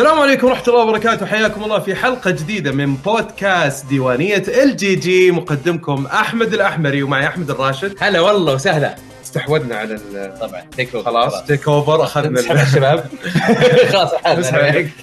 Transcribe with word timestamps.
السلام 0.00 0.20
عليكم 0.20 0.46
ورحمة 0.46 0.64
الله 0.68 0.80
وبركاته. 0.84 1.26
حياكم 1.26 1.64
الله 1.64 1.78
في 1.78 1.94
حلقة 1.94 2.30
جديدة 2.30 2.72
من 2.72 2.94
بودكاست 2.94 3.86
ديوانية 3.86 4.42
ال 4.48 4.76
GG. 4.76 5.30
مقدمكم 5.30 6.06
أحمد 6.06 6.54
الأحمري 6.54 7.02
ومعي 7.02 7.26
أحمد 7.26 7.50
الراشد. 7.50 7.94
هلا 8.00 8.20
والله 8.20 8.54
وسهلا. 8.54 8.94
استحوذنا 9.24 9.76
على 9.76 9.94
ال- 9.94 10.34
طبعا 10.40 10.62
take 10.76 10.94
over 10.94 11.10
خلاص 11.10 11.44
take 11.44 11.68
over 11.68 12.04
أخذنا 12.04 12.40
الشباب. 12.62 13.04
خلاص. 13.92 14.10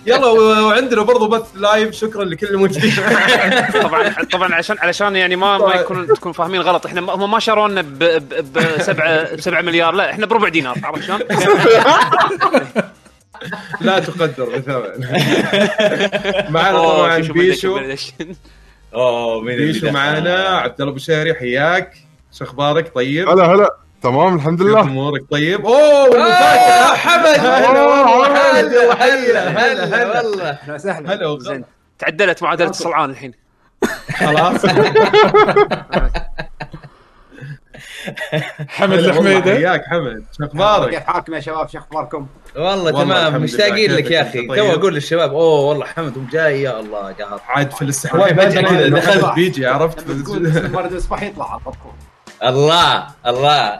يلا 0.05 0.28
وعندنا 0.28 1.02
برضو 1.02 1.27
بث 1.27 1.44
live 1.55 1.91
شكرا 1.96 2.24
لكل 2.24 2.48
الموجودين 2.48 2.94
طبعا 3.84 4.14
طبعا 4.32 4.55
عشان 4.55 4.76
علشان 4.80 5.16
يعني 5.16 5.36
ما 5.36 5.58
ما 5.58 5.76
يكون 5.76 6.08
تكون 6.08 6.32
فاهمين 6.32 6.62
غلط. 6.62 6.86
إحنا 6.86 7.02
ما- 7.02 7.14
هم 7.14 7.32
ما 7.32 7.40
شرونا 7.40 7.82
ب 7.82 8.00
ب- 8.00 8.54
بسبعة 8.77 9.36
بسبعة 9.36 9.62
مليار. 9.62 9.94
لا 9.94 10.10
إحنا 10.12 10.26
بربع 10.26 10.48
دينار 10.50 10.76
عرفت 10.84 11.04
شلون؟ 11.04 11.20
لا 13.82 14.00
تقدر 14.00 14.58
بثمن. 14.58 15.08
معنا 16.54 16.77
طبعا 16.77 17.18
بيشو. 17.18 17.80
أوه 18.94 19.41
مين 19.41 19.58
بيشو؟ 19.58 19.91
معنا 19.91 20.44
عبد 20.48 20.82
الله 20.82 20.94
بشيري 20.94 21.34
حياك. 21.34 21.98
شو 22.32 22.44
أخبارك؟ 22.44 22.96
طيب؟ 22.96 23.30
هلا 23.30 23.46
هلا. 23.46 23.70
تمام 24.04 24.35
الحمد 24.35 24.62
كيف 24.62 24.68
لله 24.68 24.82
أمورك؟ 24.82 25.21
طيب؟ 25.32 25.65
أوه 25.65 26.34
حمد. 26.96 27.40
هلا 27.40 27.84
والله. 27.84 28.60
هلا 28.60 28.93
هلا 28.93 29.49
هلا 29.49 29.84
هلا 29.84 30.18
والله. 30.18 30.49
أهلا 30.49 30.74
وسهلا. 30.74 31.13
هلا 31.13 31.27
وغلا. 31.27 31.63
تعدلت 31.99 32.43
معادله 32.43 32.70
الصلعان 32.70 33.10
الحين. 33.10 33.34
خلاص. 34.18 34.65
حمد 38.68 38.99
الحميدة. 38.99 39.55
حياك 39.55 39.85
حمد. 39.85 40.26
شو 40.38 40.46
أخبارك؟ 40.46 40.90
كيف 40.90 41.04
حالكم 41.04 41.34
يا 41.34 41.40
شباب؟ 41.40 41.70
شو 41.70 41.77
أخباركم؟ 41.77 42.27
والله 42.58 42.91
تمام 42.91 43.41
مشتاقين. 43.41 43.91
لك 43.91 44.12
يا 44.12 44.22
أخي 44.22 44.40
أنت 44.40 44.48
تو 44.50 44.55
طيب؟ 44.55 44.66
أقول 44.80 44.94
للشباب 44.96 45.30
أوه 45.34 45.60
والله 45.62 45.86
حمد 45.86 46.30
جاي 46.32 46.62
يا 46.62 46.80
الله 46.80 46.99
قهر 46.99 47.41
عاد 47.48 47.72
في 47.72 47.82
الاستحواذ 47.82 48.36
فجأة 48.36 48.62
كذا 48.62 48.90
دخلت. 48.90 49.36
بيجي 49.36 49.66
عرفت 49.66 50.10
الاصبح 50.10 51.24
يطلع 51.24 51.52
على 51.52 51.60
طول 51.62 51.74
الله 52.44 53.08
الله 53.27 53.77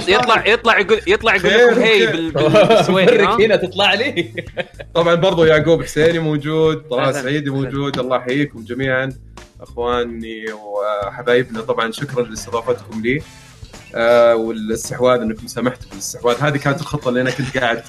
يط- 0.00 0.08
يطلع 0.08 0.46
يطلع 0.46 0.78
يقول 0.78 1.00
يطلع 1.06 1.34
يقول 1.34 1.52
لكم 1.52 1.80
هي 1.80 1.88
خير. 1.98 2.10
بال- 2.12 2.30
بال- 2.50 2.66
بالسويدي 2.68 3.18
مرك 3.18 3.40
ها؟ 3.40 3.46
هنا 3.46 3.56
تطلع 3.56 3.94
لي 3.94 4.32
طبعا 4.94 5.14
برضو 5.14 5.44
يعقوب 5.44 5.82
حسيني 5.82 6.18
موجود 6.18 6.76
طلال. 6.90 7.14
سعيدي 7.14 7.50
موجود 7.50 7.98
الله 7.98 8.16
يحييكم 8.16 8.64
جميعا 8.64 9.12
أخواني 9.60 10.44
وحبايبنا 10.52 11.60
طبعا 11.60 11.90
شكرا 11.92 12.22
لاستضافتكم 12.22 13.00
لي 13.02 13.22
آه 13.94 14.36
والاستحواذ 14.36 15.20
انكم 15.20 15.46
سمحتوا 15.46 15.90
بالاستحواذ. 15.90 16.36
هذه 16.40 16.56
كانت 16.56 16.80
الخطه 16.80 17.08
اللي 17.08 17.20
أنا 17.20 17.30
كنت 17.30 17.58
قاعد 17.58 17.82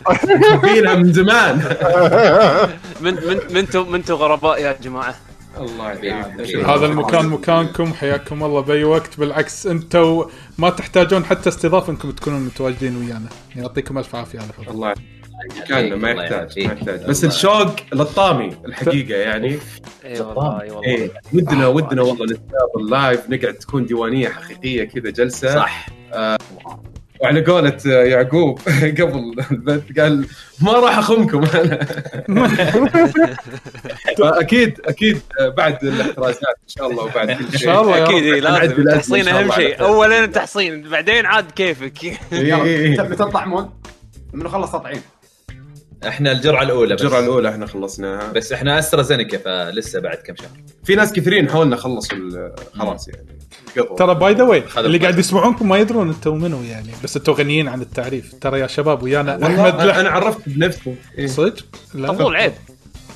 فيها 0.61 0.95
من 0.95 1.13
زمان. 1.13 1.55
من 3.03 3.13
من 3.13 3.39
منتو 3.53 3.83
منتو 3.85 4.15
غرباء 4.15 4.61
يا 4.61 4.77
جماعة. 4.81 5.15
الله. 5.57 5.91
يعافيك. 5.91 6.55
هذا 6.55 6.85
المكان 6.85 7.25
مكانكم 7.25 7.93
حياكم 7.93 8.43
الله. 8.43 8.61
بأي 8.61 8.83
وقت 8.83 9.19
بالعكس 9.19 9.67
أنتم 9.67 10.25
ما 10.57 10.69
تحتاجون 10.69 11.25
حتى 11.25 11.49
استضافة 11.49 11.91
أنكم 11.91 12.11
تكونون 12.11 12.41
متواجدين 12.41 12.95
ويانا. 12.95 13.29
يعطيكم 13.55 13.97
ألف 13.97 14.15
عافية 14.15 14.39
على 14.39 14.49
فضل 14.57 14.69
الله 14.69 14.93
كان 15.67 15.93
ما 15.93 16.11
الله 16.11 16.23
يحتاج 16.23 16.31
ما 16.31 16.63
يعافيك. 16.63 16.65
يحتاج. 16.65 17.05
بس. 17.09 17.23
الشوق 17.25 17.75
للطامي 17.93 18.57
الحقيقة 18.65 19.15
يعني. 19.17 19.59
اي 20.05 20.19
والله 20.21 20.61
اي 20.61 20.71
والله. 20.71 20.83
إيه 20.85 21.11
ودنا 21.33 21.67
ودنا 21.67 22.01
والله 22.01 22.25
نتقابل 22.25 22.89
لايف 22.89 23.29
نقعد 23.29 23.53
تكون 23.53 23.85
ديوانية 23.85 24.29
حقيقية 24.29 24.83
كذا 24.83 25.09
جلسة. 25.09 25.55
صح. 25.55 25.85
وعلى 27.21 27.45
قولة 27.45 27.77
يعقوب 27.85 28.59
قبل 28.99 29.35
البث 29.51 29.99
قال 29.99 30.25
ما 30.61 30.71
راح 30.73 30.97
أخمكم. 30.97 31.43
أنا 31.53 31.79
أكيد 34.19 34.79
أكيد 34.85 35.21
بعد 35.57 35.83
الاحترازات 35.83 36.43
إن 36.43 36.67
شاء 36.67 36.87
الله 36.91 37.03
وبعد 37.03 37.31
كل 37.31 37.37
شيء. 37.37 37.53
إن 37.53 37.57
شاء 37.57 37.81
الله 37.81 37.97
يا 37.97 38.05
أكيد 38.05 38.23
لازم 38.23 38.73
بالأزمة 38.75 38.93
إن 38.93 38.99
تحصين 38.99 39.23
شاء 39.23 39.39
أهم 39.41 39.51
شيء. 39.51 39.81
اولا 39.81 40.25
تحصين 40.25 40.89
بعدين 40.89 41.25
عاد 41.25 41.51
كيفك. 41.51 42.03
إيه، 42.03 42.17
إيه، 42.33 42.63
إيه. 42.63 43.01
متى 43.01 43.15
تطعمون؟ 43.15 43.69
من 44.33 44.43
نخلص 44.43 44.71
تطعيم؟ 44.71 45.01
إحنا 46.07 46.31
الجرعة 46.31 46.63
الأولى 46.63 46.95
بس. 46.95 47.01
الجرعة 47.01 47.19
الأولى 47.19 47.49
إحنا 47.49 47.65
خلصناها. 47.65 48.31
بس 48.31 48.53
إحنا 48.53 48.79
أسترازينيكا 48.79 49.37
فلسه 49.37 49.99
بعد 49.99 50.17
كم 50.17 50.35
شهر. 50.35 50.49
في 50.83 50.95
ناس 50.95 51.13
كثيرين 51.13 51.49
حولنا 51.49 51.75
خلصوا 51.75 52.49
خلاص 52.73 53.07
يعني. 53.07 53.25
ترى 53.97 54.15
by 54.15 54.33
the 54.33 54.43
way 54.43 54.63
اللي. 54.77 54.97
قاعد 54.97 55.19
يسمعونكم 55.19 55.69
ما 55.69 55.77
يدرون 55.77 56.09
أنتم 56.09 56.37
منو 56.37 56.63
يعني 56.63 56.91
بس 57.03 57.17
أنتم 57.17 57.33
غنيين 57.33 57.67
عن 57.67 57.81
التعريف. 57.81 58.33
ترى 58.41 58.59
يا 58.59 58.67
شباب 58.67 59.03
ويانا 59.03 59.45
أحمد 59.47 59.81
لح 59.81 59.97
أنا 59.97 60.09
عرفت 60.09 60.49
بنفسي. 60.49 60.95
إيه. 61.17 61.27
صدق؟ 61.27 61.65
لا. 61.93 62.07
طفول 62.07 62.35
عيب. 62.35 62.53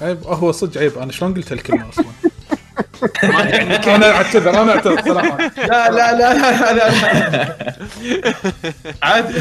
عيب. 0.01 0.17
هو 0.23 0.51
صدق 0.51 0.81
عيب. 0.81 0.97
أنا 0.97 1.11
شلون 1.11 1.33
قلت 1.33 1.51
الكلمة 1.51 1.89
أصلا؟ 1.89 2.05
أنا 3.87 4.11
أعتذر 4.11 4.61
أنا 4.61 4.71
أعتذر 4.71 5.01
صراحة 5.01 5.37
لا 5.57 5.91
لا 5.91 6.17
لا 6.17 6.33
لا, 6.33 6.73
لا, 6.73 6.89
لا. 6.89 7.55
عادي 9.03 9.33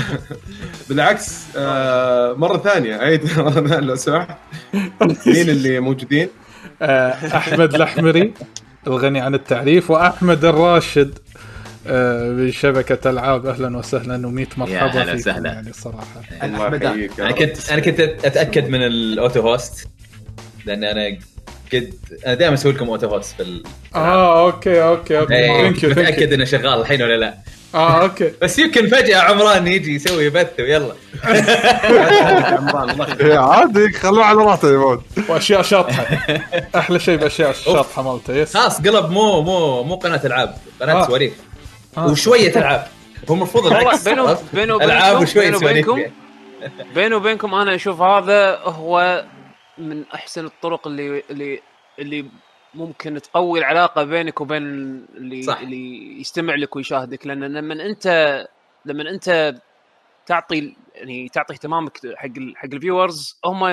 بالعكس 0.89 1.43
آه 1.57 2.33
مرة 2.33 2.59
ثانية 2.59 2.97
عيد 2.97 3.39
مره 3.39 3.51
ثانية 3.69 3.79
لو 3.81 3.95
سمحت 3.97 4.37
مين 5.27 5.49
اللي 5.49 5.81
موجودين؟ 5.81 6.29
آه، 6.83 7.37
أحمد 7.37 7.75
الأحمري 7.75 8.35
الغني 8.87 9.21
عن 9.21 9.35
التعريف 9.35 9.91
وأحمد 9.91 10.45
الراشد 10.45 11.19
آه، 11.87 12.33
بشبكه 12.33 13.11
ألعاب 13.11 13.47
أهلا 13.47 13.77
وسهلا 13.77 14.17
و100 14.17 14.59
مرحبا 14.59 14.75
يا 14.77 14.83
هلا 14.83 15.05
فيكم 15.05 15.15
وسهلا. 15.15 15.53
يعني 15.53 15.71
الصراحه 15.71 16.07
الله. 16.43 16.77
يحييك 16.77 17.21
أنا. 17.21 17.33
كنت 17.33 17.71
أنا 17.71 17.81
كنت 17.81 18.01
أتأكد 18.01 18.69
من 18.69 18.83
ال 18.87 18.97
auto 18.97 19.41
host 19.41 19.89
لأن 20.67 20.85
أنا 20.85 21.19
قد 21.75 21.95
أنا 22.27 22.35
دائما 22.35 22.55
أسوي 22.55 22.73
لكم 22.73 22.89
auto 22.91 23.07
host 23.07 23.43
في. 23.43 23.63
آه 23.95 24.47
okay 24.47 24.83
okay 24.83 25.19
okay. 25.19 25.35
إيه، 25.35 25.63
thank 25.63 25.83
you 25.83 25.91
متأكد 25.91 26.33
إنه 26.33 26.45
شغال 26.45 26.81
الحين 26.81 27.03
ولا 27.03 27.17
لا. 27.17 27.35
آه 27.75 28.03
okay. 28.03 28.33
بس 28.43 28.59
يمكن 28.59 28.89
فجأة 28.89 29.19
عمران 29.19 29.67
يجي 29.67 29.95
يسوي 29.95 30.31
بث 30.31 30.61
ويلا. 30.61 30.93
إيه، 33.21 33.39
عادي 33.39 33.93
خلوه 33.93 34.25
على 34.25 34.39
راحته 34.39 34.73
يا 34.73 34.79
ولد 34.79 35.01
وأشياء 35.29 35.63
شاطحة. 35.63 36.05
أحلى 36.79 36.99
شيء 36.99 37.17
بأشياء 37.17 37.51
الشاطحه 37.51 38.03
مالته 38.03 38.35
يس 38.35 38.57
خلاص 38.57 38.81
قلب 38.81 39.11
مو 39.11 39.43
مو 39.43 39.83
مو 39.83 39.95
قناة 39.95 40.21
ألعاب 40.25 40.55
قناة 40.81 41.03
آه. 41.03 41.07
سواليف. 41.07 41.33
آه. 41.99 42.07
وشوية 42.07 42.57
ألعاب. 42.57 42.87
هو 43.31 43.35
المفروض 43.35 43.67
العكس 43.67 44.09
بينه 44.53 44.77
ألعاب 44.77 45.23
وشوية 45.23 45.53
سواليف. 45.53 45.89
وبينكم؟ 45.89 46.13
بيني 46.95 47.15
وبينكم 47.15 47.55
أنا 47.55 47.75
أشوف 47.75 48.01
هذا 48.01 48.59
هو 48.65 49.25
من 49.79 50.05
أحسن 50.15 50.45
الطرق 50.45 50.87
اللي 50.87 51.23
اللي 51.31 51.61
اللي 51.99 52.31
ممكن 52.75 53.21
تقوي 53.23 53.59
العلاقة 53.59 54.05
بينك 54.05 54.41
وبين 54.41 54.63
اللي 55.15 55.43
صح. 55.43 55.59
اللي 55.61 56.21
يستمع 56.21 56.55
لك 56.55 56.77
ويشاهدك 56.77 57.27
لأن 57.27 57.45
لما 57.45 57.75
أنت 57.87 58.07
لما 58.85 59.11
أنت 59.11 59.55
تعطي 60.27 60.77
يعني 60.95 61.29
تعطي 61.29 61.55
اهتمامك 61.55 61.99
حق 62.17 62.29
حق 62.57 62.69
ال 62.73 62.81
viewers 62.81 63.41
هم 63.45 63.65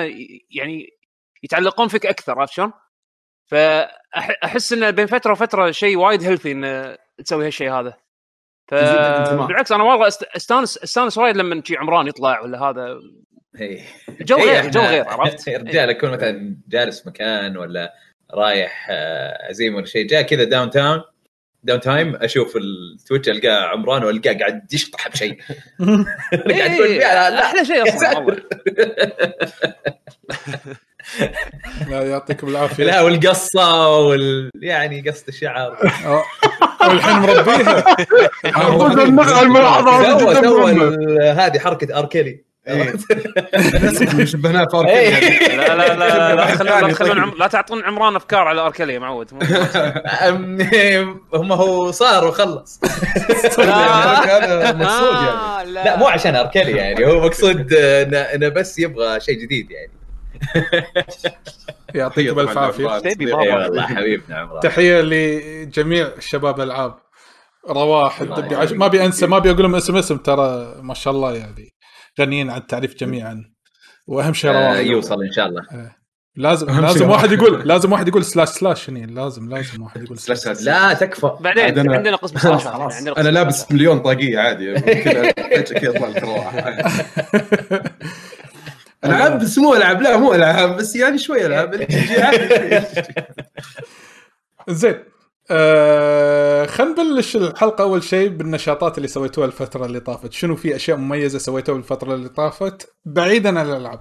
يعني 0.50 0.88
يتعلقون 1.42 1.88
فيك 1.88 2.06
أكثر 2.06 2.38
عرفت 2.40 2.52
شلون؟ 2.52 2.72
فاحس 3.46 4.72
انه 4.72 4.90
بين 4.90 5.06
فترة 5.06 5.32
وفترة 5.32 5.70
شيء 5.70 5.96
وايد 5.96 6.22
healthy 6.22 6.52
إن 6.52 6.96
تسوي 7.24 7.46
هالشيء 7.46 7.72
هذا 7.72 7.96
الانتماء. 8.72 9.46
بالعكس 9.46 9.72
أنا 9.72 9.84
والله 9.84 10.10
أست- 10.10 10.36
أستانس 10.36 10.78
أستانس 10.78 11.18
وايد 11.18 11.36
لما 11.36 11.62
شي 11.64 11.76
عمران 11.76 12.06
يطلع 12.06 12.40
ولا 12.40 12.62
هذا 12.62 13.00
إيه. 13.60 13.80
جو 14.20 14.36
إيه، 14.38 14.44
غير 14.44 14.62
إحنا- 14.62 14.66
جو 14.74 14.80
غير 14.80 15.08
عرفت؟ 15.08 15.48
رجال 15.48 15.90
اكون 15.90 16.10
مثلا 16.10 16.56
جالس 16.68 17.06
مكان 17.06 17.56
ولا 17.56 17.94
رايح 18.34 18.86
آه، 18.90 19.48
عزيمه 19.48 19.76
ولا 19.76 19.86
شيء 19.86 20.06
جاء 20.06 20.22
كذا 20.22 20.44
down 20.44 20.70
time 20.70 21.02
down 21.64 21.80
time 21.80 22.16
أشوف 22.16 22.56
ال 22.56 22.66
Twitch 22.66 23.28
ألقاه 23.28 23.62
عمران 23.64 24.04
وألقاه 24.04 24.32
قاعد 24.32 24.74
يشطح 24.74 25.08
بشيء. 25.08 25.38
قاعد 26.50 26.70
يقول 26.72 26.86
إيه، 26.86 26.98
لا 26.98 27.30
لا 27.30 27.44
أحلى 27.44 27.64
شيء 27.64 27.88
أصلا 27.88 28.36
لا 31.88 32.02
يعطيكم 32.02 32.48
العافية. 32.48 32.84
لا 32.84 33.00
والقصة 33.00 33.98
وال 33.98 34.50
يعني 34.62 35.00
قصة 35.10 35.24
الشعر. 35.28 35.78
والحين 36.80 37.16
مربيها. 37.16 37.84
هذه 41.46 41.58
حركة 41.58 41.98
اللي 42.20 42.44
شبهناه 44.24 44.64
فارك 44.72 44.88
إيه. 44.88 45.56
لا 45.56 45.76
لا 45.76 45.94
لا 45.96 46.34
لا 46.34 46.54
تخلون 46.54 46.80
لا 46.80 46.88
تخلون 46.92 47.18
عم- 47.18 47.34
لا 47.38 47.46
تعطون 47.46 47.84
عمران 47.84 48.16
أفكار 48.16 48.40
على 48.40 48.60
اركلي 48.60 48.94
يا 48.94 48.98
معود 48.98 49.30
هم 51.34 51.52
هو 51.52 51.90
صار 51.90 52.28
وخلص. 52.28 52.80
هذا 53.58 54.72
مقصود 54.72 55.14
يعني. 55.14 55.28
آه، 55.28 55.62
لا. 55.64 55.96
مو 55.96 56.06
عشان 56.06 56.36
اركلي 56.36 56.72
يعني 56.72 57.06
هو 57.06 57.20
مقصود 57.20 57.72
إنه 57.74 58.48
بس 58.48 58.78
يبغى 58.78 59.20
شيء 59.20 59.34
جديد 59.42 59.70
يعني. 59.70 59.92
يعطيكم 61.94 62.40
الف 62.40 62.58
عافية. 62.58 62.84
والله 62.86 63.86
حبيبنا 63.86 64.38
عمران. 64.38 64.60
تحية 64.60 65.00
لجميع 65.00 66.08
شباب 66.18 66.60
الالعاب 66.60 66.94
رواح. 67.68 68.22
ما 68.72 68.86
أبي 68.86 69.04
أنسى 69.04 69.26
ما 69.26 69.36
أبي 69.36 69.50
أقول 69.50 69.62
لهم 69.62 69.74
اسم 69.74 69.96
اسم 69.96 70.16
ترى 70.16 70.74
ما 70.82 70.94
شاء 70.94 71.14
الله 71.14 71.34
يعني. 71.34 71.72
غنيين 72.20 72.50
عن 72.50 72.58
التعريف 72.58 72.94
جميعا. 72.96 73.44
وأهم 74.06 74.32
شيء 74.34 74.50
آه 74.50 74.68
رواح. 74.68 74.78
يوصل 74.78 75.22
إن 75.22 75.32
شاء 75.32 75.46
الله. 75.46 75.62
لازم 76.36 76.68
أهم 76.68 76.80
لازم 76.82 76.98
شيء 76.98 77.06
واحد. 77.08 77.32
يقول 77.32 77.68
لازم 77.68 77.92
واحد 77.92 78.08
يقول 78.08 78.24
slash 78.24 78.48
slash 78.48 78.90
هني. 78.90 79.06
لازم 79.06 79.48
لازم 79.48 79.82
واحد 79.82 80.02
يقول 80.02 80.18
slash 80.18 80.38
slash. 80.38 80.62
لا 80.62 80.92
تكفى. 80.94 81.30
بعدين 81.40 81.64
أنا- 81.74 81.92
عندنا 81.94 82.16
قسم 82.16 82.38
سلاشات 82.38 82.72
خلاص. 82.72 82.94
عندنا 82.94 83.12
قسم 83.14 83.20
أنا 83.20 83.28
لابس. 83.30 83.72
مليون 83.72 83.98
طاقية 84.00 84.38
عادي. 84.38 84.74
كذا 84.80 85.32
يطلع 85.82 86.08
لك 86.08 86.24
العاب 89.04 89.38
بس 89.38 89.58
مو 89.58 89.74
العاب 89.74 90.02
لا 90.02 90.16
مو 90.16 90.34
العاب 90.34 90.76
بس 90.76 90.96
يعني 90.96 91.18
شوي 91.18 91.46
العاب. 91.46 91.74
زين. 94.68 95.04
آه 95.50 96.66
خلينا 96.66 97.02
نبلش 97.02 97.36
الحلقة 97.36 97.82
أول 97.82 98.02
شيء 98.02 98.28
بالنشاطات 98.28 98.96
اللي 98.98 99.08
سويتوها 99.08 99.46
الفترة 99.46 99.86
اللي 99.86 100.00
طافت. 100.00 100.32
شنو 100.32 100.56
في 100.56 100.76
أشياء 100.76 100.96
مميزة 100.96 101.38
سويتوها 101.38 101.78
الفترة 101.78 102.14
اللي 102.14 102.28
طافت؟ 102.28 102.92
بعيدا 103.04 103.60
عن 103.60 103.70
الألعاب. 103.70 104.00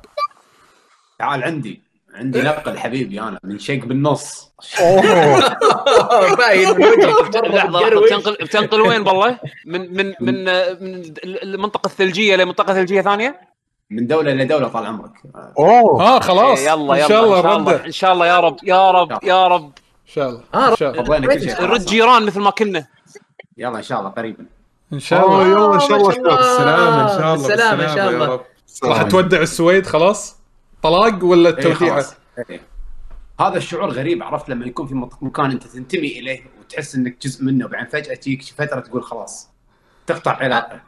تعال 1.20 1.44
عندي. 1.44 1.90
عندي 2.14 2.42
نقل 2.42 2.78
حبيبي 2.78 3.22
أنا 3.22 3.40
من 3.44 3.60
شيك 3.60 3.86
بالنص. 3.86 4.52
باين 6.38 6.70
لحظة. 6.80 7.90
بتنقل 8.06 8.34
بتنقل 8.42 8.82
وين 8.82 9.04
بالله؟ 9.04 9.40
من 9.66 9.94
من 9.94 10.06
من 10.22 10.46
من 10.82 11.04
المنطقة 11.26 11.88
الثلجية 11.88 12.36
لمنطقة 12.36 12.74
ثلجية 12.74 13.02
ثانية؟ 13.02 13.42
من 13.90 14.08
دولة 14.08 14.34
لدوله 14.34 14.68
طال 14.68 14.86
عمرك. 14.86 15.12
أوه. 15.60 16.02
آه 16.04 16.20
خلاص. 16.20 16.60
إيه، 16.60 16.72
يلا 16.72 16.96
يلا 16.96 17.04
ان 17.04 17.08
شاء 17.10 17.24
الله 17.24 17.38
إن 17.40 17.44
شاء 17.44 17.58
الله 17.58 17.86
إن 17.86 17.92
شاء 17.92 18.14
الله 18.14 18.28
يا 18.28 18.40
رب. 18.40 18.58
يا 18.64 18.92
رب 18.92 19.24
يا 19.24 19.48
رب. 19.48 19.72
شاء 20.10 20.30
الله. 20.30 20.44
آه، 20.54 20.72
إن 20.72 20.76
شاء 20.76 20.92
الله. 20.92 21.04
فضينا 21.04 21.28
كل 21.36 21.42
شيء 21.42 21.62
نرد. 21.62 21.86
جيران 21.86 22.26
مثل 22.26 22.40
ما 22.40 22.50
كنا. 22.50 22.88
يلا 23.58 23.78
إن 23.78 23.84
شاء 23.84 24.00
الله 24.00 24.10
قريبا. 24.10 24.46
إن 24.94 25.00
شاء 25.00 25.28
الله 25.28 25.48
يلا 25.48 25.76
إن 25.76 25.80
شاء 25.80 25.98
الله. 25.98 26.36
بالسلامة 26.36 27.04
إن 27.04 27.08
شاء 27.20 27.34
الله 27.34 27.48
بالسلامة 27.48 27.84
إن 27.84 27.96
شاء 27.96 28.10
الله. 28.10 28.40
راح 28.84 29.04
تودع 29.04 29.42
السويد 29.42 29.86
خلاص؟ 29.86 30.38
طلاق 30.84 31.24
ولا 31.24 31.50
التوديعه. 31.50 32.06
إيه. 32.50 32.62
هذا 33.40 33.58
الشعور 33.58 33.90
غريب 33.90 34.24
عرفت؟ 34.24 34.50
لما 34.50 34.66
يكون 34.66 34.88
في 34.88 35.08
مكان 35.22 35.52
أنت 35.52 35.64
تنتمي 35.68 36.20
إليه 36.20 36.42
وتحس 36.60 36.96
إنك 36.96 37.18
جزء 37.22 37.44
منه 37.44 37.66
وبعدين 37.66 37.88
فجأة 37.90 38.16
تجيك 38.16 38.44
فترة 38.44 38.80
تقول 38.80 39.04
خلاص 39.04 39.50
تقطع 40.08 40.32
علاقة. 40.32 40.82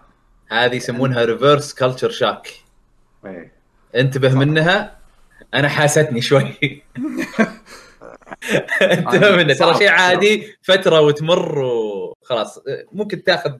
هذه 0.51 0.75
يسمونها 0.75 1.25
reverse 1.25 1.73
culture 1.73 2.09
shock 2.09 2.47
إيه. 3.25 3.51
انتبه 3.95 4.33
منها؟ 4.33 4.97
أنا 5.53 5.69
حاستني 5.69 6.21
شوي. 6.21 6.53
انتبه 8.81 9.35
منها 9.35 9.55
ترى 9.55 9.73
شيء 9.77 9.89
عادي 9.89 10.55
فترة 10.61 11.01
وتمر 11.01 11.59
وخلاص. 11.59 12.59
ممكن 12.91 13.23
تاخذ 13.23 13.57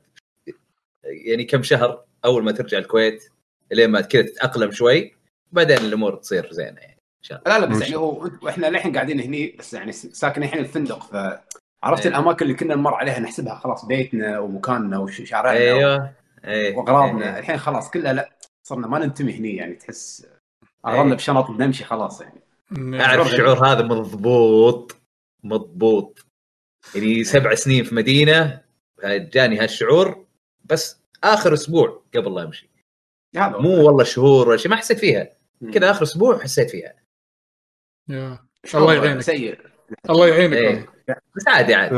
يعني 1.04 1.44
كم 1.44 1.64
شهر 1.64 2.04
أول 2.26 2.44
ما 2.44 2.52
ترجع 2.52 2.78
الكويت 2.78 3.30
لين 3.72 3.90
ما 3.90 4.02
كذا 4.02 4.22
تتأقلم 4.22 4.72
شوي 4.72 5.16
بعدين 5.52 5.78
الأمور 5.78 6.16
تصير 6.16 6.52
زينة 6.52 6.82
يعني 6.82 6.98
إن 7.18 7.24
شاء 7.24 7.42
الله. 7.42 7.58
لا 7.58 7.66
لا 7.66 7.72
بس 7.72 7.82
يعني 7.82 7.96
هو 7.96 8.30
وإحنا 8.42 8.68
للحين 8.68 8.94
قاعدين 8.94 9.20
هني 9.20 9.56
بس 9.60 9.74
يعني 9.74 9.92
ساكنين 9.92 10.48
الحين 10.48 10.62
الفندق 10.62 11.04
فعرفت 11.04 12.06
إيه. 12.06 12.12
الأماكن 12.14 12.46
اللي 12.46 12.58
كنا 12.58 12.76
نمر 12.76 12.94
عليها 12.94 13.20
نحسبها 13.20 13.56
خلاص 13.56 13.86
بيتنا 13.86 14.40
ومكاننا 14.40 14.98
وشارعنا 14.98 15.58
أيوه. 15.58 16.14
إيه. 16.46 16.78
وأغراضنا. 16.78 17.34
إيه. 17.34 17.40
الحين 17.40 17.58
خلاص 17.58 17.92
كلها 17.92 18.14
لا 18.14 18.30
صرنا 18.64 18.88
ما 18.88 19.00
ننتمي 19.00 19.34
هني 19.34 19.56
يعني 19.56 19.76
تحس 19.76 20.28
اغراضنا 20.86 21.12
إيه. 21.12 21.18
بشنط 21.18 21.52
بنمشي 21.52 21.84
خلاص 21.84 22.22
يعني. 22.22 22.42
أعرف 22.78 23.28
الشعور 23.28 23.68
هذا 23.68 23.82
مضبوط 23.82 24.96
مضبوط. 25.44 26.26
يعني 26.96 27.24
سبع 27.24 27.56
سنين 27.56 27.84
في 27.84 27.96
مدينة 27.96 28.62
جاني 29.04 29.60
هالشعور 29.60 30.26
بس 30.66 31.02
آخر 31.24 31.54
أسبوع 31.54 32.04
قبل 32.16 32.36
لا 32.36 32.44
أمشي. 32.44 32.70
مو 33.36 33.86
والله 33.86 34.04
شهور 34.04 34.50
ولا 34.50 34.58
شيء 34.58 34.72
ما 34.72 34.78
حسيت 34.78 35.00
فيها. 35.00 35.30
كذا 35.74 35.92
آخر 35.92 36.04
أسبوع 36.04 36.40
حسيت 36.40 36.70
فيها. 36.70 36.94
الله 38.76 38.94
يعينك. 38.94 39.22
سيء. 39.22 39.60
الله 40.10 40.28
يعينك. 40.28 40.54
إيه. 40.54 40.90
بس 41.36 41.48
عادي 41.48 41.76
عادي. 41.76 41.96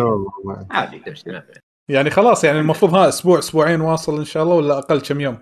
عادي. 0.71 0.99
تمشي. 0.99 1.41
يعني 1.89 2.09
خلاص 2.09 2.43
يعني 2.43 2.59
المفروض 2.59 2.95
ها 2.95 3.09
أسبوع 3.09 3.39
أسبوعين 3.39 3.81
واصل 3.81 4.17
إن 4.17 4.25
شاء 4.25 4.43
الله 4.43 4.55
ولا 4.55 4.77
أقل 4.77 5.01
كم 5.01 5.21
يوم؟ 5.21 5.37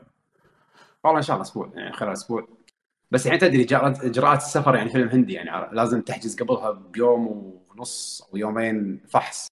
والله 1.03 1.17
إن 1.17 1.23
شاء 1.23 1.35
الله 1.35 1.47
أسبوع 1.47 1.71
يعني 1.75 1.93
خلال 1.93 2.11
أسبوع. 2.11 2.47
بس 3.11 3.25
الحين 3.25 3.39
تدري 3.39 3.63
إجراءات 3.63 4.41
السفر 4.41 4.75
يعني 4.75 4.89
فيلم 4.89 5.09
هندي 5.09 5.33
يعني 5.33 5.75
لازم 5.75 6.01
تحجز 6.01 6.41
قبلها 6.41 6.71
بيوم 6.71 7.53
ونص 7.69 8.27
أو 8.31 8.37
يومين 8.37 9.01
فحص. 9.09 9.47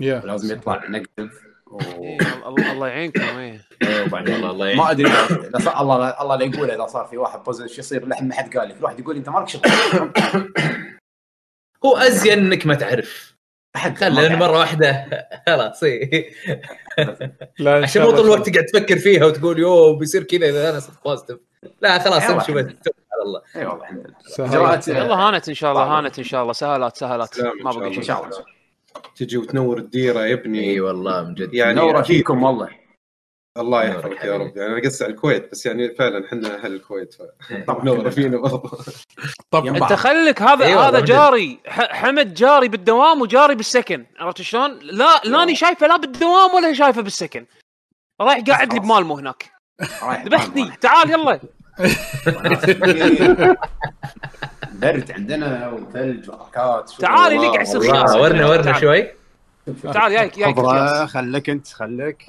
يا 0.00 0.22
ولازم 0.24 0.56
يطلع 0.56 0.88
negative 0.88 1.48
و... 1.66 1.80
إيه، 1.80 2.46
الله 2.72 2.88
يعينكم 2.88 3.20
إيه. 3.20 3.60
إيه، 3.82 4.04
وبعدين 4.04 4.34
والله 4.34 4.50
الله. 4.50 4.74
ما 4.74 4.90
أدري 4.90 5.06
الله 5.80 6.22
الله 6.22 6.36
لا 6.36 6.44
يقول 6.44 6.70
إذا 6.70 6.86
صار 6.86 7.06
في 7.06 7.16
واحد 7.16 7.42
positive 7.44 7.66
شو 7.66 7.78
يصير؟ 7.78 8.08
لحم 8.08 8.24
ما 8.24 8.34
حد 8.34 8.56
قال 8.56 8.68
لي. 8.68 8.74
في 8.74 8.84
واحد 8.84 9.00
يقول 9.00 9.16
أنت 9.16 9.28
مالك 9.28 9.48
شغل؟ 9.48 9.62
هو 11.84 11.96
أزين 11.96 12.38
إنك 12.38 12.66
ما 12.66 12.74
تعرف. 12.74 13.27
أحد 13.78 14.04
لأن 14.04 14.38
مرة 14.38 14.58
واحدة. 14.58 15.06
خلاص 15.46 15.82
إيه. 15.82 16.30
لا 17.58 17.82
عشان 17.82 18.02
مو 18.02 18.10
طول 18.10 18.24
الوقت 18.24 18.48
تقعد 18.48 18.64
تفكر 18.64 18.98
فيها 18.98 19.24
وتقول 19.26 19.58
يو 19.58 19.96
بيصير 19.96 20.22
كذا 20.22 20.48
إذا 20.48 20.70
أنا 20.70 20.80
صرت 20.80 21.04
positive 21.04 21.36
لا 21.82 21.98
خلاص. 21.98 22.30
امشي 22.30 22.52
على 22.52 23.22
الله. 23.26 23.42
أي 23.56 23.66
والله 23.66 23.82
الحمد 23.84 24.12
لله. 24.88 25.04
يلا 25.04 25.14
هانت 25.14 25.48
إن 25.48 25.54
شاء 25.54 25.72
الله 25.72 25.82
هانت 25.98 26.18
إن 26.18 26.24
شاء 26.24 26.42
الله. 26.42 26.52
سهالات 26.52 26.96
سهالات 26.96 27.34
سلام 27.34 27.52
إن 27.58 27.64
ما 27.64 27.70
الله. 27.70 27.88
شيء. 27.88 27.98
ان 27.98 28.02
شاء 28.02 28.24
الله. 28.24 28.38
تجي 29.16 29.36
وتنور 29.36 29.78
الديرة 29.78 30.20
يا 30.20 30.34
ابني. 30.34 30.70
إي 30.70 30.80
والله 30.80 31.22
من 31.24 31.34
جد. 31.34 31.54
يعني 31.54 31.80
نوره. 31.80 32.02
فيكم 32.02 32.42
والله. 32.42 32.68
الله 33.58 33.84
يحفظك 33.84 34.24
يا. 34.24 34.36
رب. 34.36 34.56
يعني 34.56 34.72
أنا 34.72 34.82
قصدي 34.88 35.04
على 35.04 35.12
الكويت 35.12 35.50
بس 35.52 35.66
يعني 35.66 35.94
فعلا 35.94 36.26
إحنا 36.26 36.64
أهل 36.64 36.74
الكويت 36.74 37.14
طبعا 37.66 37.84
نور 37.84 38.10
فينا 38.10 38.36
برضه 38.36 38.70
طب. 39.50 39.66
أنت 39.66 39.92
خليك 39.92 40.42
هذا 40.42 40.64
أيوة 40.64 40.88
هذا 40.88 41.00
جاري 41.00 41.58
ح- 41.66 41.92
حمد 41.92 42.34
جاري 42.34 42.68
بالدوام 42.68 43.20
وجاري 43.22 43.54
بالسكن. 43.54 44.06
عرفت 44.20 44.42
شلون؟ 44.42 44.78
لا 44.82 45.20
لاني 45.24 45.54
شايفه 45.54 45.86
لا 45.86 45.96
بالدوام 45.96 46.54
ولا 46.54 46.72
شايفه 46.72 47.02
بالسكن. 47.02 47.46
رايح 48.20 48.44
قاعد 48.46 48.72
لي. 48.74 48.80
بمالمو 48.80 49.18
هناك 49.18 49.52
رايح 50.02 50.24
ذبحتني 50.24 50.70
تعال 50.80 51.10
يلا. 51.10 51.40
برد 54.72 55.12
عندنا 55.12 55.68
وثلج 55.68 56.30
وحركات. 56.30 56.90
تعال 56.98 57.38
والله 57.38 57.64
خيار. 57.80 58.20
ورنا 58.22 58.46
ورنا. 58.46 58.80
شوي. 58.80 59.08
تعال 59.92 60.12
جايك 60.12 60.38
جايك 60.38 60.56
خضرة 60.56 61.06
خليك 61.06 61.50
أنت 61.50 61.66
خليك. 61.66 62.26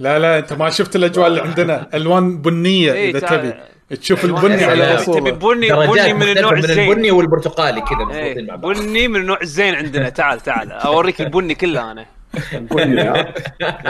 لا 0.00 0.18
لا 0.18 0.38
انت 0.38 0.52
ما 0.52 0.70
شفت 0.70 0.96
الأجواء 0.96 1.26
اللي 1.26 1.40
عندنا. 1.40 1.88
ألوان 1.94 2.42
بنية 2.42 2.92
إيه، 2.92 3.10
إذا. 3.10 3.18
تبي. 3.20 3.54
تشوف 3.96 4.24
البني 4.24 4.64
على 4.64 4.84
سلام. 4.84 4.96
اصوله 4.96 5.20
تبي 5.20 5.30
بني 5.30 5.86
بني 5.86 6.12
من 6.12 6.22
النوع 6.22 6.52
من 6.52 6.58
الزين. 6.58 6.90
البني 6.90 7.10
والبرتقالي 7.10 7.80
كذا 7.80 7.98
إيه، 7.98 8.04
مضبوطين 8.04 8.46
مع 8.46 8.56
بعض. 8.56 8.72
بني 8.72 9.08
من 9.08 9.20
النوع 9.20 9.38
الزين 9.42 9.74
عندنا. 9.74 10.08
تعال 10.08 10.40
تعال. 10.40 10.72
أوريك 10.72 11.20
البني 11.20 11.54
كله 11.54 11.90
أنا. 11.90 12.06
البني 12.52 13.02
ها؟ 13.02 13.34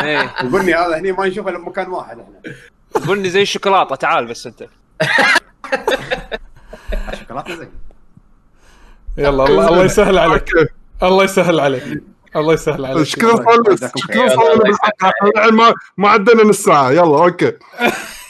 إيه. 0.05 0.35
البني 0.40 0.75
هذا 0.75 0.99
هني 0.99 1.12
ما 1.12 1.26
نشوفه 1.26 1.50
إلا 1.50 1.59
بمكان 1.59 1.88
واحد 1.88 2.19
إحنا. 2.19 2.55
بني 3.07 3.29
زي 3.29 3.43
الشوكولاتة. 3.43 3.95
تعال 3.95 4.26
بس 4.26 4.47
أنت. 4.47 4.67
شوكولاتة 7.21 7.55
زين. 7.55 7.71
يلا 9.19 9.29
الله, 9.29 9.69
الله 9.69 9.85
يسهل 9.85 10.19
عليك. 10.19 10.50
الله 11.02 11.25
يسهل 11.25 11.61
عليك. 11.61 12.02
الله 12.37 12.54
يسهل 12.54 12.84
عليك. 12.87 13.06
شكرا 13.06 13.37
خلص 13.37 13.80
شكرا 13.96 14.26
الحين 15.37 15.54
ما 15.54 15.75
ما 15.96 16.08
عدنا 16.08 16.42
نص 16.44 16.64
ساعه 16.64 16.90
يلا 16.90 17.02
okay. 17.25 17.52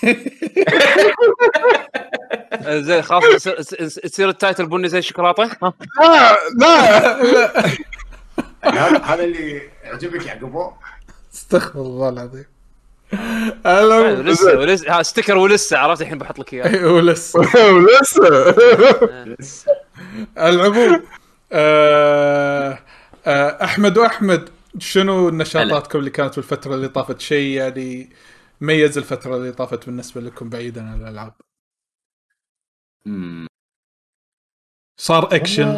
زين 2.86 3.02
خلاص 3.02 3.46
يصير 4.04 4.28
ال 4.28 4.35
title 4.35 4.66
بني 4.66 4.88
زي 4.88 4.98
الشوكولاتة؟ 4.98 5.42
ها؟ 5.62 5.72
لا 6.58 7.22
لا. 7.22 7.66
هذا 9.04 9.24
اللي 9.24 9.62
يعجبك 9.84 10.26
يعقوب 10.26 10.72
استغفر 11.34 11.80
الله 11.80 12.08
العظيم. 12.08 12.44
هلا 13.66 13.96
ولسه 13.96 14.58
ولسه 14.58 14.98
ها 14.98 15.02
sticker 15.02 15.36
ولسه. 15.36 15.78
عرفت 15.78 16.02
الحين 16.02 16.18
بحط 16.18 16.38
لك 16.38 16.54
إياه. 16.54 16.86
ولسه. 16.92 17.40
ولسه. 17.74 18.54
العموم 20.38 21.02
آه 21.52 21.52
آه 21.52 22.78
أحمد 23.64 23.98
وأحمد 23.98 24.50
شنو 24.78 25.30
نشاطاتكم 25.30 25.98
اللي 25.98 26.10
كانت 26.10 26.32
في 26.32 26.38
الفترة 26.38 26.74
اللي 26.74 26.88
طافت؟ 26.88 27.20
شيء 27.20 27.56
يعني 27.56 28.10
ميز 28.60 28.98
الفترة 28.98 29.36
اللي 29.36 29.52
طافت 29.52 29.86
بالنسبة 29.86 30.20
لكم 30.20 30.48
بعيدا 30.48 30.82
عن 30.82 31.02
الألعاب؟ 31.02 31.34
صار 35.00 35.36
أكشن؟ 35.36 35.74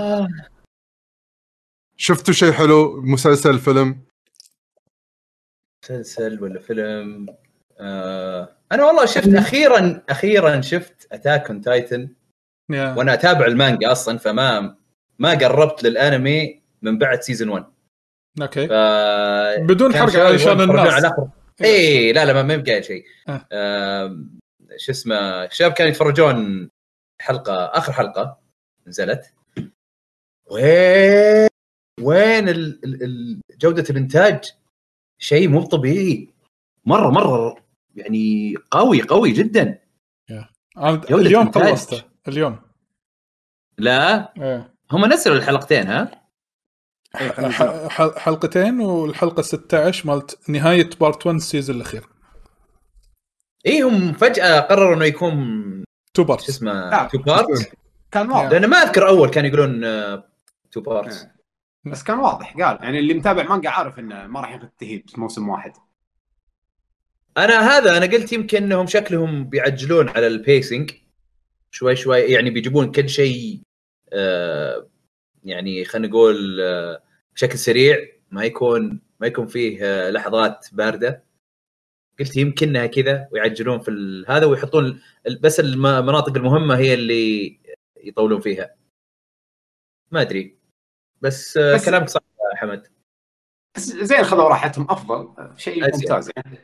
شفتوا 1.96 2.34
شيء 2.34 2.52
حلو؟ 2.52 3.02
مسلسل 3.02 3.58
فيلم؟ 3.58 4.04
مسلسل 5.84 6.42
ولا 6.42 6.60
فيلم؟ 6.60 7.36
آه 7.80 8.56
أنا 8.72 8.84
والله 8.84 9.06
شفت 9.06 9.34
أخيرا 9.34 10.02
أخيرا 10.08 10.60
شفت 10.60 11.08
Attack 11.12 11.50
on 11.50 11.60
Titan. 11.60 12.08
وأنا 12.70 13.14
أتابع 13.14 13.46
المانجا 13.46 13.92
أصلا 13.92 14.18
فما 14.18 14.76
ما 15.18 15.30
قربت 15.30 15.82
للأنمي. 15.82 16.61
من 16.82 16.98
بعد 16.98 17.20
season 17.22 17.48
1 17.48 17.64
okay. 18.42 18.68
ف 18.68 18.72
بدون 19.62 19.94
حرق 19.96 20.16
علشان 20.16 20.60
الناس. 20.60 21.04
اي 21.64 22.12
لا 22.12 22.24
لا 22.24 22.42
ما 22.42 22.64
قايل 22.66 22.84
شيء. 22.84 23.04
آه. 23.28 23.46
آم، 23.52 24.38
شو 24.76 24.92
اسمه 24.92 25.44
الشباب 25.44 25.72
كانوا 25.72 25.90
يتفرجون 25.90 26.70
حلقة 27.20 27.64
آخر 27.64 27.92
حلقة 27.92 28.38
نزلت. 28.86 29.34
وين 30.50 31.48
وين 32.00 32.48
ال... 32.48 32.80
ال... 32.84 33.40
جودة 33.58 33.84
الإنتاج؟ 33.90 34.52
شيء 35.18 35.48
مو 35.48 35.62
طبيعي. 35.62 36.28
مرة 36.84 37.10
مرة 37.10 37.56
يعني 37.94 38.54
قوي 38.70 39.02
قوي 39.02 39.32
جدا. 39.32 39.78
جودة 40.78 41.16
اليوم. 41.16 41.52
خلصته. 41.52 42.02
اليوم. 42.28 42.60
لا. 43.78 44.32
إيه. 44.42 44.74
هم 44.90 45.12
نزلوا 45.12 45.36
الحلقتين 45.36 45.86
ها؟ 45.86 46.21
حلقتين 48.16 48.80
والحلقة 48.80 49.42
16 49.42 50.06
مالت 50.06 50.38
نهاية 50.48 50.90
part 51.00 51.26
1 51.26 51.36
ال 51.36 51.42
season 51.42 51.76
الأخير. 51.76 52.04
اي 53.66 53.82
هم 53.82 54.12
فجأة 54.12 54.60
قرروا 54.60 54.94
إنه 54.94 55.04
يكون 55.04 55.34
two 56.14 56.22
شو 56.22 56.24
parts 56.24 56.48
اسمه. 56.48 57.06
two 57.06 57.18
part 57.18 57.72
كان 58.10 58.30
واضح. 58.30 58.50
لأن 58.50 58.66
ما 58.66 58.76
أذكر 58.76 59.08
أول 59.08 59.30
كانوا 59.30 59.48
يقولون 59.48 59.80
two 60.70 60.80
part 60.80 61.28
بس 61.84 62.02
كان 62.02 62.18
واضح 62.18 62.52
قال. 62.52 62.78
يعني 62.82 62.98
اللي 62.98 63.14
متابع 63.14 63.42
مانجا 63.42 63.70
عارف 63.70 63.98
إنه 63.98 64.26
ما 64.26 64.40
راح 64.40 64.52
ينتهي 64.52 65.02
بموسم 65.14 65.48
واحد. 65.48 65.72
أنا 67.36 67.60
هذا 67.60 67.96
أنا 67.96 68.06
قلت 68.06 68.32
يمكن 68.32 68.62
إنهم 68.62 68.86
شكلهم 68.86 69.44
بيعجلون 69.44 70.08
على 70.08 70.26
ال 70.26 70.35
pacing 70.35 70.90
شوي 71.70 71.96
شوي 71.96 72.20
يعني 72.20 72.50
بيجيبون 72.50 72.92
كل 72.92 73.08
شيء 73.08 73.60
آه 74.12 74.88
يعني 75.44 75.84
خلينا 75.84 76.08
نقول 76.08 76.60
آه 76.60 77.02
بشكل 77.34 77.58
سريع 77.58 78.08
ما 78.30 78.44
يكون 78.44 79.00
ما 79.20 79.26
يكون 79.26 79.46
فيه 79.46 79.78
آه 79.84 80.10
لحظات 80.10 80.66
باردة. 80.72 81.24
قلت 82.20 82.36
يمكنها 82.36 82.86
كذا 82.86 83.28
ويعجلون 83.32 83.78
في 83.80 83.90
ال- 83.90 84.24
هذا 84.28 84.46
ويحطون 84.46 85.00
ال- 85.26 85.38
بس 85.40 85.60
الم- 85.60 85.86
المناطق 85.86 86.36
المهمة 86.36 86.76
هي 86.76 86.94
اللي 86.94 87.58
يطولون 87.96 88.40
فيها. 88.40 88.74
ما 90.10 90.20
أدري. 90.20 90.58
بس, 91.20 91.56
آه 91.56 91.74
بس- 91.74 91.84
كلامك 91.86 92.08
صح 92.08 92.20
يا 92.52 92.56
حمد. 92.56 92.86
بس 93.76 93.82
زين 93.82 94.22
خذوا 94.24 94.48
راحتهم 94.48 94.86
أفضل. 94.90 95.34
شيء. 95.58 95.82
ممتاز 95.84 96.30
يعني. 96.36 96.58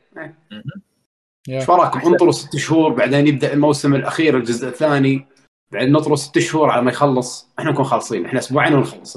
إيش 1.48 1.68
وراكم؟ 1.68 2.00
انطروا 2.12 2.32
ست 2.32 2.56
شهور 2.56 2.92
بعدين 2.94 3.26
يبدأ 3.26 3.52
الموسم 3.52 3.94
الأخير 3.94 4.36
الجزء 4.36 4.68
الثاني. 4.68 5.26
بعدين 5.72 5.92
نطروا 5.92 6.16
ست 6.16 6.38
شهور 6.38 6.70
على 6.70 6.82
ما 6.82 6.90
يخلص 6.90 7.48
إحنا 7.58 7.70
نكون 7.70 7.84
خالصين 7.84 8.26
إحنا 8.26 8.38
أسبوعين 8.38 8.74
ونخلص. 8.74 9.16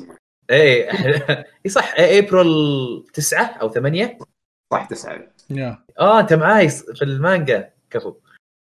إيه 0.49 0.91
إي 1.65 1.69
صح 1.69 1.93
ابريل 1.97 3.05
9 3.13 3.43
أو 3.45 3.69
8 3.69 4.17
صح 4.73 4.85
تسعة. 4.85 5.27
يا. 5.49 5.85
آه 5.99 6.19
أنت 6.19 6.33
معاي 6.33 6.69
في 6.69 7.01
المانجا 7.01 7.73
كفو 7.89 8.15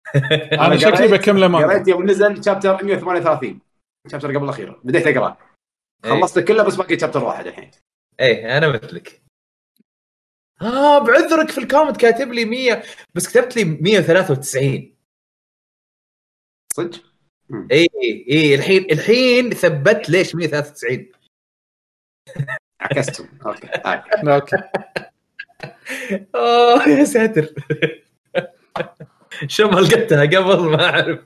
أنا 0.53 0.77
شكلي 0.77 1.07
بكمله 1.07 1.47
ما 1.47 1.59
قريت 1.59 1.87
يوم 1.87 2.05
نزل 2.09 2.43
chapter 2.43 2.83
138 2.85 3.59
chapter 4.11 4.35
قبل 4.35 4.43
الاخير 4.43 4.79
بديت 4.83 5.07
اقراه 5.07 5.37
إيه. 6.05 6.11
خلصت 6.11 6.39
كله 6.39 6.63
بس 6.63 6.75
باقي 6.75 6.99
chapter 6.99 7.23
واحد 7.23 7.47
الحين. 7.47 7.71
إيه 8.19 8.57
أنا 8.57 8.67
مثلك. 8.67 9.21
آه 10.61 10.99
بعذرك 10.99 11.49
في 11.49 11.57
ال 11.57 11.62
comment 11.62 11.97
كاتب 11.97 12.31
لي 12.33 12.45
100 12.45 12.83
بس 13.15 13.27
كتبت 13.29 13.55
لي 13.57 13.63
193 13.65 14.95
صدق؟ 16.73 17.10
اي 17.71 17.87
اي 18.29 18.55
الحين 18.55 18.91
الحين 18.91 19.49
ثبت 19.49 20.09
ليش 20.09 20.35
193 20.35 21.07
عكستهم 22.81 23.27
okay 23.45 23.67
طيب. 23.67 24.01
لا، 24.23 24.35
okay 24.35 24.55
آه 26.35 26.87
يا 26.87 27.03
ساتر 27.03 27.53
شو 29.47 29.67
ما 29.67 29.79
لقيتها 29.79 30.21
قبل 30.21 30.69
ما 30.69 30.89
أعرف 30.89 31.19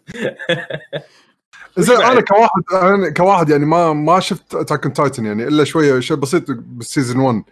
زين 1.78 1.98
بعد؟ 1.98 2.12
أنا 2.12 2.22
كواحد 2.22 2.64
أنا 2.74 3.10
كواحد 3.14 3.50
يعني 3.50 3.66
ما 3.66 3.94
ما 3.94 4.20
شفت 4.20 4.56
Attack 4.56 4.96
Titan 4.96 5.26
يعني 5.26 5.48
إلا 5.48 5.64
شوية 5.64 6.00
شيء 6.00 6.18
بسيط 6.18 6.44
بال 6.52 6.68
season 6.68 7.18
1 7.18 7.44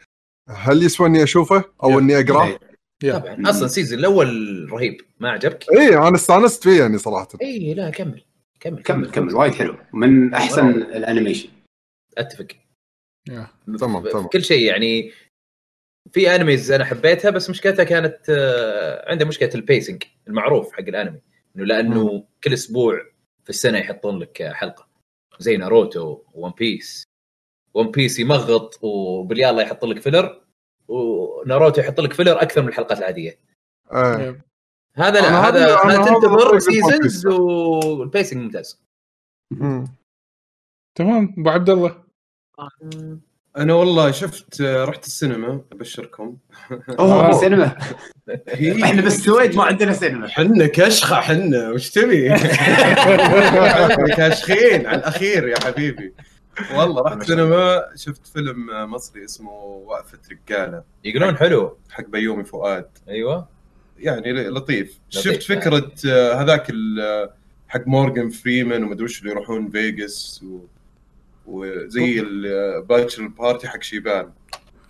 هل 0.50 0.84
يسوى 0.84 1.08
إني 1.08 1.24
أشوفه 1.24 1.64
أو. 1.84 2.00
إني 2.00 2.20
اقراه؟ 2.20 2.60
إيه. 3.04 3.12
طبعا 3.12 3.50
أصلا 3.50 3.66
ال 3.66 3.71
season 3.71 4.00
الأول 4.00 4.68
رهيب 4.72 5.02
ما 5.20 5.30
عجبك؟ 5.32 5.66
اي 5.72 5.98
أنا 5.98 6.16
استانست 6.16 6.64
فيه 6.64 6.80
يعني 6.82 6.98
صراحة 6.98 7.28
اي 7.42 7.74
لا 7.74 7.90
كمل 7.90 8.24
كمل 8.64 8.84
كمل 8.84 9.12
كمل 9.12 9.36
وايد 9.36 9.54
حلو. 9.54 9.78
من 9.94 10.34
أحسن 10.34 10.70
ال 10.70 10.77
animation. 10.77 11.50
أتفق. 12.18 12.48
تمام، 13.80 14.08
تمام. 14.10 14.28
كل 14.28 14.44
شيء 14.44 14.68
يعني 14.68 15.12
في 16.12 16.36
animes 16.36 16.72
أنا 16.72 16.86
حبيتها 16.86 17.32
بس 17.32 17.50
مشكلتها 17.50 17.84
كانت 17.84 18.30
آه، 18.30 19.12
عنده 19.12 19.26
مشكلة 19.26 19.50
ال 19.56 19.63
pacing 19.63 20.04
المعروف 20.28 20.74
حق 20.74 20.80
الأنمي. 20.80 21.22
إنه 21.56 21.66
لأنه 21.66 22.28
كل 22.44 22.54
أسبوع 22.54 23.06
في 23.44 23.50
السنة 23.50 23.78
يحطون 23.78 24.20
لك 24.20 24.44
حلقة. 24.44 24.88
زي 25.40 25.58
Naruto 25.58 26.22
One 26.34 26.52
Piece 26.52 27.04
One 27.74 27.92
Piece 27.92 28.20
يمغط 28.20 28.80
وباليلا 28.84 29.62
يحط 29.62 29.86
لك 29.86 30.00
filler 30.00 30.42
وناروتو 30.88 31.82
يحط 31.82 32.00
لك 32.00 32.14
filler 32.14 32.42
أكثر 32.42 32.62
من 32.62 32.68
الحلقات 32.68 32.98
العادية. 32.98 33.40
آه. 33.92 34.42
هذا 34.96 35.22
لا 35.22 35.50
هذا 35.50 35.78
هذا 35.78 36.04
تنتظر 36.04 36.60
seasons. 36.60 37.28
وال 37.28 37.57
pacing 37.57 38.44
ممتاز. 38.44 38.82
مم. 39.52 39.88
تمام 40.96 41.36
أبو 41.38 41.50
عبد 41.50 41.70
الله. 41.70 42.04
أنا 43.58 43.74
والله 43.74 44.12
شفت 44.12 44.62
آه، 44.62 44.86
رحت 44.86 45.06
السينما 45.06 45.62
أبشركم. 45.72 46.38
أوه. 47.00 47.28
في 47.32 47.40
سينما 47.40 47.78
إحنا 48.84 49.02
بالسويد 49.02 49.56
ما 49.56 49.64
عندنا 49.64 49.94
سينما. 49.94 50.28
حنا 50.28 50.68
كشخة 50.68 51.16
حنا. 51.16 51.70
وش 51.70 51.90
تبي؟ 51.90 52.30
كاشخين 54.18 54.88
على 54.88 54.98
الأخير 54.98 55.48
يا 55.48 55.56
حبيبي. 55.66 56.14
والله 56.76 57.02
رحت 57.02 57.24
سينما 57.24 57.84
شفت 57.96 58.28
فيلم 58.28 58.92
مصري 58.92 59.26
اسمه 59.26 59.52
وقفة 59.62 60.20
رجالة. 60.32 60.84
يقولون 61.04 61.38
حلو. 61.38 61.78
حق 61.90 62.06
بيومي 62.06 62.44
فؤاد. 62.44 62.90
أيوه. 63.08 63.53
يعني 63.98 64.34
لطيف. 64.34 64.88
لطيف. 64.90 65.00
شفت 65.10 65.44
فكرة 65.44 65.92
آه، 66.08 66.34
هذاك 66.34 66.70
ال- 66.70 67.30
حق 67.68 67.88
مورجان 67.88 68.30
فريمان 68.30 68.84
ومدري 68.84 69.04
وش 69.04 69.20
اللي 69.20 69.32
يروحون 69.32 69.70
فيغاس 69.70 70.44
و... 70.44 70.60
وزي 71.46 72.20
ال 72.20 72.32
bachelor 72.32 73.28
party 73.28 73.68
حق 73.68 73.82
شيبان. 73.84 74.32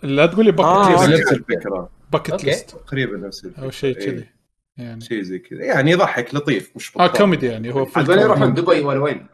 لا 0.02 0.26
تقول 0.26 0.44
لي 0.44 0.50
آه، 0.50 0.54
Bucket 0.54 0.96
تقريبا 0.96 1.16
ليست 1.16 1.22
نفس 1.22 1.32
الفكرة. 1.32 1.90
Bucket. 2.12 2.44
ليست 2.44 2.70
تقريبا 2.70 3.16
نفس 3.16 3.44
الفكرة. 3.44 3.64
أو 3.64 3.70
شيء 3.70 3.96
إيه، 3.98 4.06
كذي 4.06 4.28
يعني. 4.76 5.00
شيء 5.00 5.22
زي 5.22 5.38
كذا. 5.38 5.64
يعني 5.64 5.90
يضحك 5.90 6.34
لطيف 6.34 6.76
مش 6.76 6.96
آه 6.96 7.06
بطال. 7.06 7.18
كوميدي 7.18 7.46
يعني 7.46 7.74
هو 7.74 7.86
عاد 7.96 8.08
يروحون. 8.08 8.54
دبي 8.54 8.80
ولا 8.80 9.00
وين؟ 9.00 9.26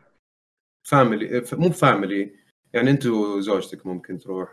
family 0.89 1.41
ف- 1.43 1.55
مو 1.55 1.71
family 1.71 2.31
يعني 2.73 2.91
أنتم 2.91 3.13
وزوجتك 3.13 3.87
ممكن 3.87 4.19
تروح 4.19 4.49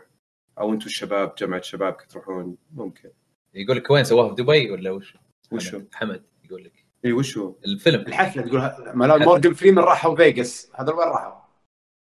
أو 0.58 0.72
أنتم 0.72 0.86
الشباب 0.86 1.34
جمعه 1.38 1.60
شبابك 1.60 2.06
تروحون 2.10 2.56
ممكن. 2.74 3.08
يقول 3.54 3.76
لك 3.76 3.90
وين 3.90 4.04
سواها؟ 4.04 4.28
في 4.34 4.42
دبي 4.42 4.70
ولا 4.70 4.90
وش؟ 4.90 5.14
وشو؟ 5.52 5.76
حمد, 5.78 5.88
حمد 5.94 6.22
يقول 6.44 6.64
لك. 6.64 6.84
إي 7.04 7.12
وشو؟ 7.12 7.54
الفيلم. 7.64 8.00
الحفلة 8.00 8.42
تقول 8.42 8.60
ه- 8.60 8.92
مال 8.94 9.24
مورجن 9.24 9.52
فريمان 9.54 9.84
راحوا 9.84 10.16
فيغاس. 10.16 10.70
هذول 10.74 10.94
وين 10.94 11.08
راحوا؟ 11.08 11.40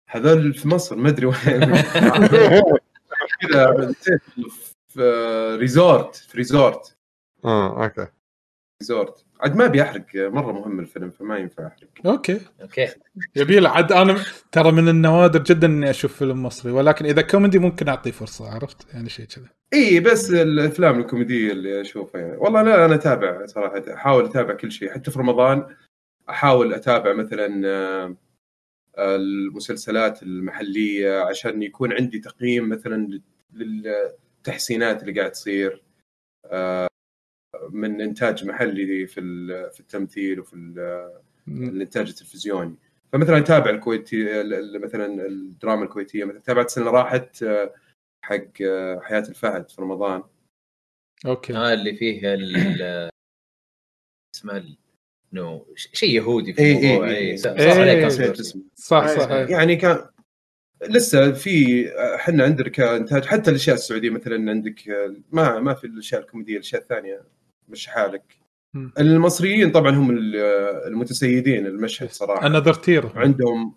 هذول 0.08 0.54
في 0.54 0.68
مصر 0.68 0.96
ما 0.96 1.08
أدري 1.08 1.26
وين. 1.26 1.36
كذا 3.40 3.94
في 4.88 5.56
resort 5.60 6.14
في 6.16 6.36
resort 6.38 6.96
آه 7.44 7.84
okay. 7.84 8.06
resort 8.82 9.24
عاد 9.42 9.56
ما 9.56 9.66
بيحرق 9.66 10.06
مرة 10.14 10.52
مهم 10.52 10.80
الفيلم 10.80 11.10
فما 11.10 11.38
ينفع 11.38 11.66
احرق 11.66 11.88
okay. 12.06 12.40
okay. 12.62 12.88
يبي 13.36 13.60
له 13.60 13.68
عاد 13.68 13.92
أنا 13.92 14.16
ترى 14.52 14.72
من 14.72 14.88
النوادر 14.88 15.42
جدا 15.42 15.66
إني 15.66 15.90
أشوف 15.90 16.16
فيلم 16.16 16.42
مصري 16.42 16.72
ولكن 16.72 17.06
إذا 17.06 17.22
كوميدي 17.22 17.58
ممكن 17.58 17.88
أعطيه 17.88 18.10
فرصة 18.10 18.54
عرفت؟ 18.54 18.94
يعني 18.94 19.08
شيء 19.08 19.26
كذا. 19.26 19.48
إي 19.74 20.00
بس 20.00 20.30
الأفلام 20.30 21.00
الكوميدية 21.00 21.52
اللي 21.52 21.80
أشوفها 21.80 22.20
يعني. 22.20 22.36
والله 22.36 22.62
لا 22.62 22.84
أنا 22.84 22.94
أتابع 22.94 23.46
صراحة 23.46 23.82
أحاول 23.94 24.24
أتابع 24.24 24.54
كل 24.54 24.72
شيء 24.72 24.90
حتى 24.90 25.10
في 25.10 25.18
رمضان 25.18 25.66
أحاول 26.30 26.74
أتابع 26.74 27.12
مثلا 27.12 27.62
آه، 27.66 28.16
المسلسلات 28.98 30.22
المحلية 30.22 31.20
عشان 31.20 31.62
يكون 31.62 31.92
عندي 31.92 32.18
تقييم 32.18 32.68
مثلا 32.68 33.20
للتحسينات 33.52 35.02
اللي 35.02 35.20
قاعد 35.20 35.32
تصير 35.32 35.82
آه، 36.44 36.89
من 37.70 38.00
إنتاج 38.00 38.44
محلي 38.44 39.06
في 39.06 39.20
ال- 39.20 39.70
في 39.70 39.80
التمثيل 39.80 40.40
وفي 40.40 40.54
ال- 40.54 41.12
الإنتاج 41.48 42.08
التلفزيوني. 42.08 42.74
فمثلا 43.12 43.38
أتابع 43.38 43.70
الكويتي 43.70 44.40
ال- 44.40 44.54
ال- 44.54 44.80
مثلا 44.82 45.26
الدراما 45.26 45.84
الكويتية. 45.84 46.24
مثلا 46.24 46.40
تابعت 46.40 46.66
السنة 46.66 46.86
اللي 46.86 46.98
راحت 46.98 47.42
آه، 47.42 47.74
حق 48.24 48.62
آه، 48.62 49.00
حياة 49.00 49.24
الفهد 49.28 49.70
في 49.70 49.82
رمضان. 49.82 50.22
okay. 51.26 51.56
آه 51.56 51.72
اللي 51.72 51.96
فيه 51.96 52.34
ال 52.34 53.10
اسمه 54.36 54.56
ال- 54.56 54.76
انه 55.32 55.66
ش- 55.74 55.88
شيء 55.92 56.10
يهودي 56.16 56.52
في 56.52 56.60
إي 56.62 56.66
إي 56.66 56.86
الموضوع. 56.86 57.08
اي 57.08 57.16
إيه. 57.16 57.36
controversy. 58.08 58.40
اسمه 58.40 58.62
صح 58.74 59.06
صح 59.06 59.30
إيه. 59.30 59.46
يعني 59.46 59.76
كان 59.76 60.06
لسه 60.88 61.32
في 61.32 61.84
إحنا 62.14 62.44
عندنا 62.44 62.68
كانتاج 62.68 63.24
حتى 63.24 63.50
الأشياء 63.50 63.76
السعودية 63.76 64.10
مثلا 64.10 64.50
عندك 64.50 64.88
آه، 64.88 65.16
ما 65.32 65.60
ما 65.60 65.74
في 65.74 65.86
الأشياء 65.86 66.20
الكوميدية 66.20 66.54
الأشياء 66.54 66.82
الثانية. 66.82 67.22
مش 67.70 67.86
حالك. 67.86 68.36
المصريين 68.98 69.72
طبعا 69.72 69.90
هم 69.90 70.10
ال- 70.10 70.36
المتسيدين 70.86 71.66
المشهد 71.66 72.10
صراحة. 72.10 72.46
another 72.46 72.74
tier 72.74 73.18
عندهم 73.18 73.74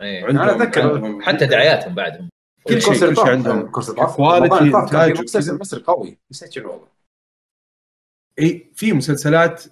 إيه. 0.00 0.24
عندهم 0.24 0.42
أنا 0.42 0.56
أتذكر 0.56 0.94
عندهم 0.94 1.22
حتى 1.22 1.46
دعاياتهم 1.46 1.94
بعدهم. 1.94 2.28
كل 2.64 2.82
شيء 2.82 2.92
كل 2.92 3.16
شيء 3.16 3.26
عندهم. 3.28 3.70
quality، 3.70 5.22
مسلسل. 5.22 5.58
مصري 5.58 5.82
قوي 5.82 6.18
نسيت 6.30 6.52
شنو 6.52 6.70
والله. 6.70 6.88
اي 8.38 8.70
في 8.74 8.92
مسلسلات 8.92 9.64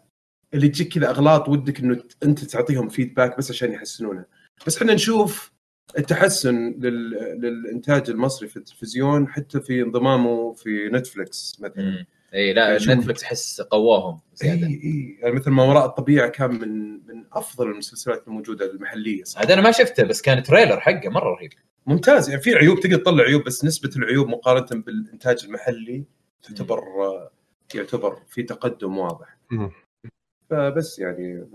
اللي 0.54 0.69
تجيك 0.69 0.95
كذا 0.95 1.11
أغلاط 1.11 1.49
ودك 1.49 1.81
إنه 1.81 2.02
أنت 2.23 2.45
تعطيهم 2.45 2.88
feedback 2.88 3.38
بس 3.38 3.50
عشان 3.50 3.73
يحسنونها 3.73 4.26
بس 4.66 4.76
إحنا 4.76 4.95
نشوف 4.95 5.52
التحسن 5.99 6.57
لل... 6.78 7.11
للإنتاج 7.40 8.11
المصري 8.11 8.49
في 8.49 8.57
التلفزيون 8.57 9.28
حتى 9.28 9.61
في 9.61 9.83
انضمامه 9.83 10.52
في 10.52 10.88
نتفلكس 10.92 11.61
مثلا. 11.61 12.07
اي 12.35 12.53
لا. 12.53 12.77
نتفلكس 12.77 13.23
احس 13.25 13.61
قواهم 13.61 14.21
زيادة. 14.35 14.67
اي 14.67 14.73
اي 14.85 15.19
يعني 15.21 15.35
مثل 15.35 15.51
ما 15.51 15.65
وراء 15.65 15.87
الطبيعة 15.87 16.29
كان 16.29 16.51
من 16.51 16.93
من 17.07 17.25
أفضل 17.33 17.71
المسلسلات 17.71 18.29
الموجودة 18.29 18.71
المحلية 18.71 19.25
صراحة. 19.25 19.47
هذا 19.47 19.55
أنا 19.55 19.62
ما 19.62 19.71
شفته 19.71 20.05
بس 20.05 20.23
كان 20.23 20.43
trailer 20.43 20.81
حقه 20.81 21.09
مرة 21.09 21.35
رهيب. 21.35 21.51
ممتاز 21.87 22.29
يعني 22.31 22.43
في 22.43 22.55
عيوب 22.55 22.81
تقدر 22.81 22.97
تطلع 22.97 23.25
عيوب 23.25 23.45
بس 23.45 23.65
نسبة 23.65 23.91
العيوب 23.97 24.29
مقارنة 24.29 24.83
بالإنتاج 24.83 25.45
المحلي 25.45 26.05
تعتبر 26.43 26.81
يعتبر 27.75 28.23
في 28.29 28.43
تقدم 28.43 28.99
واضح. 28.99 29.39
فبس 30.51 30.99
يعني 30.99 31.47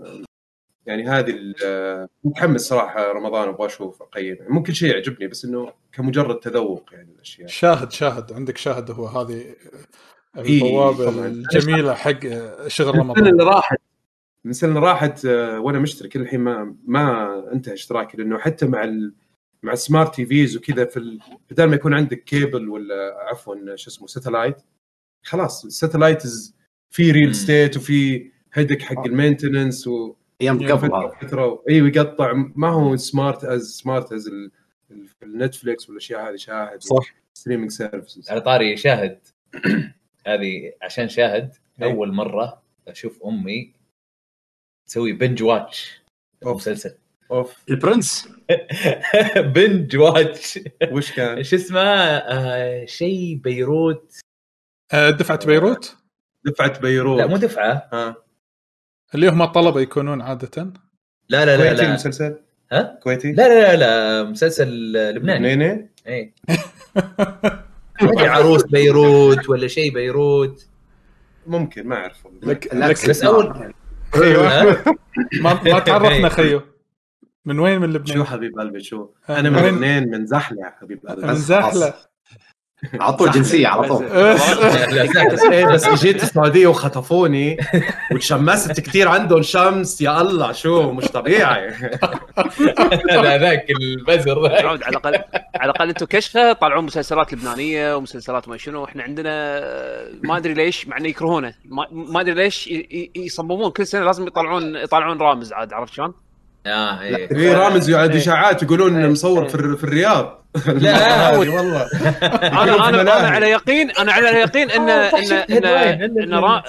يعني 0.86 1.08
هذه 1.08 1.30
ال- 1.30 2.08
متحمس 2.24 2.60
صراحة 2.60 3.12
رمضان 3.12 3.48
أبغى 3.48 3.66
أشوف 3.66 4.02
اقيم 4.02 4.36
ممكن 4.48 4.72
شيء 4.72 4.90
يعجبني 4.94 5.28
بس 5.28 5.44
إنه 5.44 5.72
كمجرد 5.92 6.40
تذوق 6.40 6.90
يعني 6.92 7.12
الأشياء. 7.12 7.48
شاهد 7.48 7.92
شاهد 7.92 8.32
عندك 8.32 8.56
شاهد 8.56 8.90
هو 8.90 9.06
هذه 9.06 9.54
البوابة 10.38 11.10
طبعاً. 11.10 11.26
الجميلة 11.26 11.94
حق 11.94 12.20
شغل 12.68 12.96
من 12.96 13.00
السنة 13.00 13.00
رمضان. 13.00 13.26
اللي 13.26 13.44
راحت. 13.44 13.78
من 14.44 14.50
السنة 14.50 14.68
اللي 14.70 14.80
راحت 14.80 15.24
آه، 15.26 15.60
وأنا 15.60 15.78
مشترك 15.78 16.16
الحين 16.16 16.40
ما 16.40 16.76
ما 16.86 17.52
انتهى 17.52 17.74
اشتراكي 17.74 18.16
لأنه 18.16 18.38
حتى 18.38 18.66
مع 18.66 18.84
ال 18.84 19.14
مع 19.62 19.72
ال 19.72 20.14
smart 20.14 20.26
TVs 20.26 20.56
وكذا 20.56 20.84
في 20.84 20.96
ال... 20.96 21.20
بدل 21.50 21.64
ما 21.64 21.74
يكون 21.74 21.94
عندك 21.94 22.24
كيبل 22.24 22.68
ولا 22.68 23.16
عفوا 23.30 23.76
شو 23.76 23.90
اسمه 23.90 24.06
satellite 24.06 24.56
خلاص 25.24 25.64
ال 25.64 25.70
satellite 25.70 26.22
is- 26.22 26.52
في. 26.90 27.10
real 27.12 27.34
estate 27.34 27.76
وفي 27.76 28.30
هيدك 28.52 28.82
حق 28.82 29.06
ال 29.06 29.13
maintenance 29.13 29.86
و 29.88 30.14
أيام 30.40 30.60
يعني 30.60 30.72
قبل. 30.72 31.10
فترة 31.20 31.62
أيوه 31.68 31.88
يقطع 31.88 32.32
ما 32.56 32.68
هو 32.68 32.96
smart 32.96 33.44
is 33.44 33.62
smart 33.82 34.12
از 34.12 34.30
النتفلكس 35.22 35.88
والأشياء 35.88 36.30
هذه 36.30 36.36
شاهد 36.36 36.82
صح. 36.82 37.14
streaming 37.34 37.70
services 37.70 38.30
على 38.30 38.40
طاري 38.40 38.76
شاهد. 38.76 39.18
هذه 40.26 40.72
عشان 40.82 41.08
شاهد 41.08 41.54
إيه. 41.82 41.86
أول 41.86 42.12
مرة 42.12 42.62
أشوف 42.88 43.22
أمي 43.22 43.72
تسوي 44.86 45.12
binge 45.12 45.42
watch. 45.42 46.00
مسلسل 46.42 46.94
أوف 47.30 47.64
البرنس 47.70 48.28
binge 49.36 49.96
watch 49.96 50.58
وش 50.92 51.12
كان؟ 51.12 51.42
شو 51.48 51.56
اسمه 51.56 51.80
آه 51.80 52.84
شيء 52.84 53.34
بيروت 53.34 54.20
آه، 54.92 55.10
دفعة 55.10 55.46
بيروت 55.46 55.96
دفعة 56.44 56.80
بيروت 56.80 57.18
لا 57.18 57.26
مو 57.26 57.36
دفعة 57.36 57.88
ها 57.92 58.16
اللي 59.14 59.28
هم 59.28 59.42
الطلبة 59.42 59.80
يكونون 59.80 60.20
عادة 60.20 60.72
لا 61.28 61.44
لا 61.44 61.56
لا 61.56 61.56
كويتي 61.56 61.82
لا 61.82 61.88
المسلسل؟ 61.88 62.40
ها؟ 62.72 62.98
كويتي؟ 63.02 63.32
لا 63.32 63.48
لا 63.48 63.60
لا, 63.60 63.76
لا 63.76 64.30
مسلسل 64.30 64.92
لبناني 65.14 65.56
نيني؟ 65.56 65.90
اي 66.06 66.34
ما 66.96 67.04
ادري 67.06 67.67
عروس 68.34 68.62
بيروت 68.62 69.48
ولا 69.48 69.66
شيء 69.68 69.94
بيروت 69.94 70.66
ممكن 71.46 71.86
ما 71.88 71.96
اعرف. 71.96 72.26
لك 72.42 72.74
لك 72.74 73.08
بس 73.10 73.24
أول- 73.24 73.24
نار. 73.26 73.72
أيوه 74.16 74.48
ها؟ 74.48 74.84
ما, 75.42 75.62
ما 75.64 75.78
تعرفنا 75.86 76.28
خيو 76.28 76.62
من 77.44 77.58
وين 77.58 77.80
من 77.80 77.92
شو 77.92 77.98
لبنان؟ 77.98 78.24
حبيب 78.24 78.58
قلبي 78.58 78.80
شو؟ 78.80 79.08
آه، 79.28 79.40
أنا 79.40 79.50
من؟ 79.50 79.58
لبنان 79.68 80.10
من 80.10 80.26
زحلة 80.26 80.72
حبيب 80.80 81.06
قلبي 81.06 81.26
من 81.26 81.34
زحلة 81.34 81.94
على 83.00 83.12
طول 83.12 83.30
جنسية 83.30 83.68
على 83.68 83.88
طول. 83.88 84.06
بس 85.32 85.42
إيه 85.42 85.66
بس 85.72 85.88
جيت 85.88 86.22
السعودية 86.22 86.66
وخطفوني 86.66 87.56
وتشمست 88.12 88.80
كثير 88.80 89.08
عندهم 89.08 89.42
شمس 89.42 90.00
يا 90.00 90.20
الله 90.20 90.52
شو؟ 90.52 90.92
مش 90.92 91.04
طبيعي. 91.04 91.68
هذا 93.10 93.38
ذاك 93.38 93.66
البزر. 93.70 94.46
على 94.46 94.74
الاقل 94.74 95.14
على 95.54 95.70
الأقل 95.70 95.88
أنتم 95.88 96.06
كشخه 96.06 96.52
طالعون 96.52 96.84
مسلسلات 96.84 97.32
لبنانية 97.32 97.96
ومسلسلات 97.96 98.48
ما 98.48 98.56
شنو. 98.56 98.84
إحنا 98.84 99.02
عندنا 99.02 99.30
آه، 99.32 100.08
ما 100.24 100.36
أدري 100.36 100.54
ليش 100.54 100.88
مع 100.88 100.96
إنه 100.96 101.08
يكرهونه. 101.08 101.54
ما, 101.64 101.86
ما 101.90 102.20
أدري 102.20 102.34
ليش 102.34 102.70
يصممون 103.16 103.70
كل 103.70 103.86
سنة 103.86 104.04
لازم 104.04 104.26
يطلعون 104.26 104.76
يطلعون 104.76 105.18
رامز 105.18 105.52
عاد 105.52 105.72
عرفت 105.72 105.92
شلون؟ 105.94 106.14
آه 106.68 107.00
إيه. 107.02 107.28
في 107.28 107.54
رامز 107.54 107.90
يعد 107.90 108.10
إيه. 108.10 108.18
إشاعات 108.18 108.62
يقولون 108.62 108.94
انه 108.94 109.04
إيه. 109.04 109.12
مصور 109.12 109.48
في, 109.48 109.54
الر- 109.54 109.76
في 109.76 109.84
الرياض. 109.84 110.44
لا، 110.66 111.36
والله. 111.36 111.86
أنا 112.42 112.88
أنا 112.88 113.00
أنا. 113.00 113.28
على 113.30 113.50
يقين 113.50 113.90
أنا 113.90 114.12
على 114.12 114.26
يقين 114.26 114.70
ان 114.70 114.88
آه، 114.88 115.10
ان 115.50 116.18
ان 116.22 116.34
را... 116.34 116.62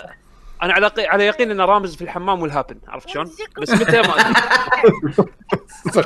أنا 0.63 0.73
على 0.73 0.91
على 0.99 1.25
يقين 1.25 1.51
إن 1.51 1.61
رامز 1.61 1.95
في 1.95 2.01
الحمام 2.01 2.41
والهابن 2.41 2.75
عرفت 2.87 3.09
شلون؟ 3.09 3.29
بس 3.61 3.69
متى 3.69 4.01
ما 4.01 4.13
ادري 4.19 6.03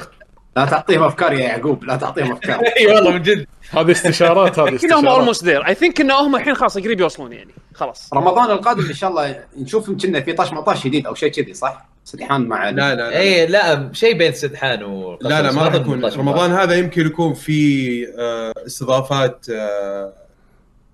لا 0.56 0.66
تعطيهم 0.66 1.04
أفكار 1.04 1.34
يا 1.34 1.40
يعقوب 1.40 1.84
لا 1.84 1.96
تعطيهم 1.96 2.32
أفكار. 2.32 2.60
إي 2.80 2.88
والله 2.88 3.12
من 3.12 3.22
جد. 3.22 3.48
هذه 3.76 3.92
استشارات 3.92 4.60
هذه 4.60 4.66
كلهم 4.66 4.76
استشارات. 4.76 5.06
almost 5.06 5.44
there 5.44 5.68
I 5.68 5.76
think 5.76 6.02
ان 6.02 6.12
هم 6.12 6.36
الحين 6.36 6.56
خلاص 6.56 6.78
قريب 6.78 7.00
يوصلون 7.00 7.34
يعني. 7.34 7.52
خلاص. 7.74 8.10
رمضان 8.14 8.52
القادم 8.52 8.86
إن 8.86 8.94
شاء 8.94 9.10
الله 9.10 9.44
نشوف 9.58 9.88
يمكن 9.88 10.24
في 10.24 10.34
طاش 10.34 10.54
مطاش 10.54 10.84
جديد 10.88 11.08
أو 11.08 11.16
شيء 11.16 11.32
كذي 11.32 11.54
صح؟ 11.54 11.86
سدحان 12.06 12.48
مع 12.48 12.70
لا 12.70 12.96
لا 12.96 12.96
لا. 12.96 13.20
اي 13.20 13.48
لا 13.48 13.90
شيء 13.94 14.18
بين 14.18 14.34
سدحان 14.34 14.84
و 14.84 15.18
لا 15.22 15.42
لا 15.42 15.52
ما 15.52 15.64
راح 15.64 15.74
يكون. 15.74 15.96
18 15.96 16.20
رمضان 16.20 16.52
هذا 16.52 16.76
يمكن 16.76 17.06
يكون 17.06 17.34
في 17.34 18.08
آه، 18.20 18.54
استضافات 18.66 19.46
آه، 19.50 20.14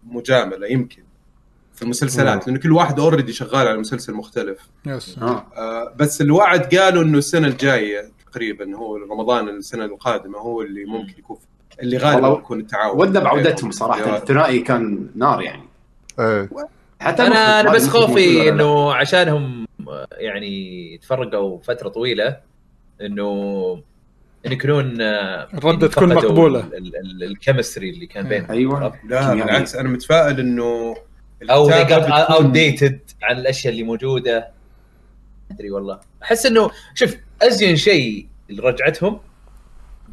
مجاملة 0.08 0.68
يمكن 0.68 1.04
في 1.76 1.82
المسلسلات 1.82 2.48
لأنه 2.48 2.60
كل 2.60 2.72
واحد 2.72 3.00
already 3.00 3.34
شغال 3.34 3.68
على 3.68 3.78
مسلسل 3.78 4.14
مختلف. 4.14 4.58
yes. 4.86 5.18
آه. 5.22 5.46
آه، 5.58 5.94
بس 5.98 6.22
الوعد 6.22 6.76
قالوا 6.76 7.04
إنه 7.04 7.18
السنة 7.18 7.48
الجاية 7.48 8.12
تقريبا 8.32 8.76
هو 8.76 8.96
رمضان 8.96 9.50
السنة 9.50 9.86
القادمة 9.86 10.40
هو 10.40 10.62
اللي 10.62 10.86
ممكن 10.86 11.14
يكون. 11.20 11.38
اللي 11.82 11.98
غالبا 11.98 12.28
والله 12.28 12.40
يكون 12.40 12.60
التعاون. 12.60 13.00
ودنا 13.00 13.20
بعودتهم 13.20 13.72
صراحة 13.72 14.18
الثنائي 14.18 14.60
كان 14.60 15.08
نار 15.16 15.42
يعني. 15.42 15.64
إيه. 16.20 16.50
حتى 17.00 17.24
أنا 17.28 17.60
أنا 17.60 17.72
بس 17.72 17.88
خوفي. 17.88 18.50
إنه 18.50 18.94
عشانهم 18.94 19.68
يعني 20.12 20.98
تفرقوا 21.02 21.60
فترة 21.64 21.90
طويلة 21.90 22.38
إنه 23.02 23.30
إن 24.46 24.52
يكونون 24.52 25.02
آه، 25.02 25.48
الردة 25.54 25.88
تكون 25.88 26.14
فقدوا 26.16 26.30
مقبولة. 26.32 26.60
ال- 26.60 26.76
ال- 26.76 26.96
ال- 26.96 27.24
ال 27.24 27.30
chemistry 27.30 27.90
اللي 27.90 28.06
كان 28.06 28.28
بينهم 28.30 28.52
أيوه. 28.52 28.94
لا. 29.10 29.34
بالعكس 29.34 29.76
أنا 29.76 29.90
متفائل 29.90 30.40
إنه 30.40 30.96
أو 31.50 31.68
بتكون- 31.68 32.12
outdated 32.12 32.96
عن 33.24 33.38
الأشياء 33.38 33.74
اللي 33.74 33.84
موجودة. 33.84 34.40
ما 35.50 35.56
أدري 35.56 35.72
والله. 35.72 36.00
أحس 36.24 36.46
إنه 36.46 36.72
شوف 36.96 37.16
أزين 37.42 37.76
شيء 37.76 38.28
رجعتهم 38.60 39.20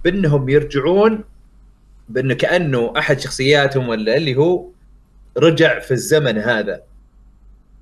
بإنهم 0.05 0.49
يرجعون 0.49 1.25
بأنه 2.09 2.35
كأنه 2.35 2.93
أحد 2.99 3.21
شخصياتهم 3.21 3.89
ولا 3.89 4.17
اللي 4.17 4.37
هو 4.37 4.67
رجع 5.37 5.79
في 5.81 5.91
الزمن 5.91 6.39
هذا. 6.39 6.83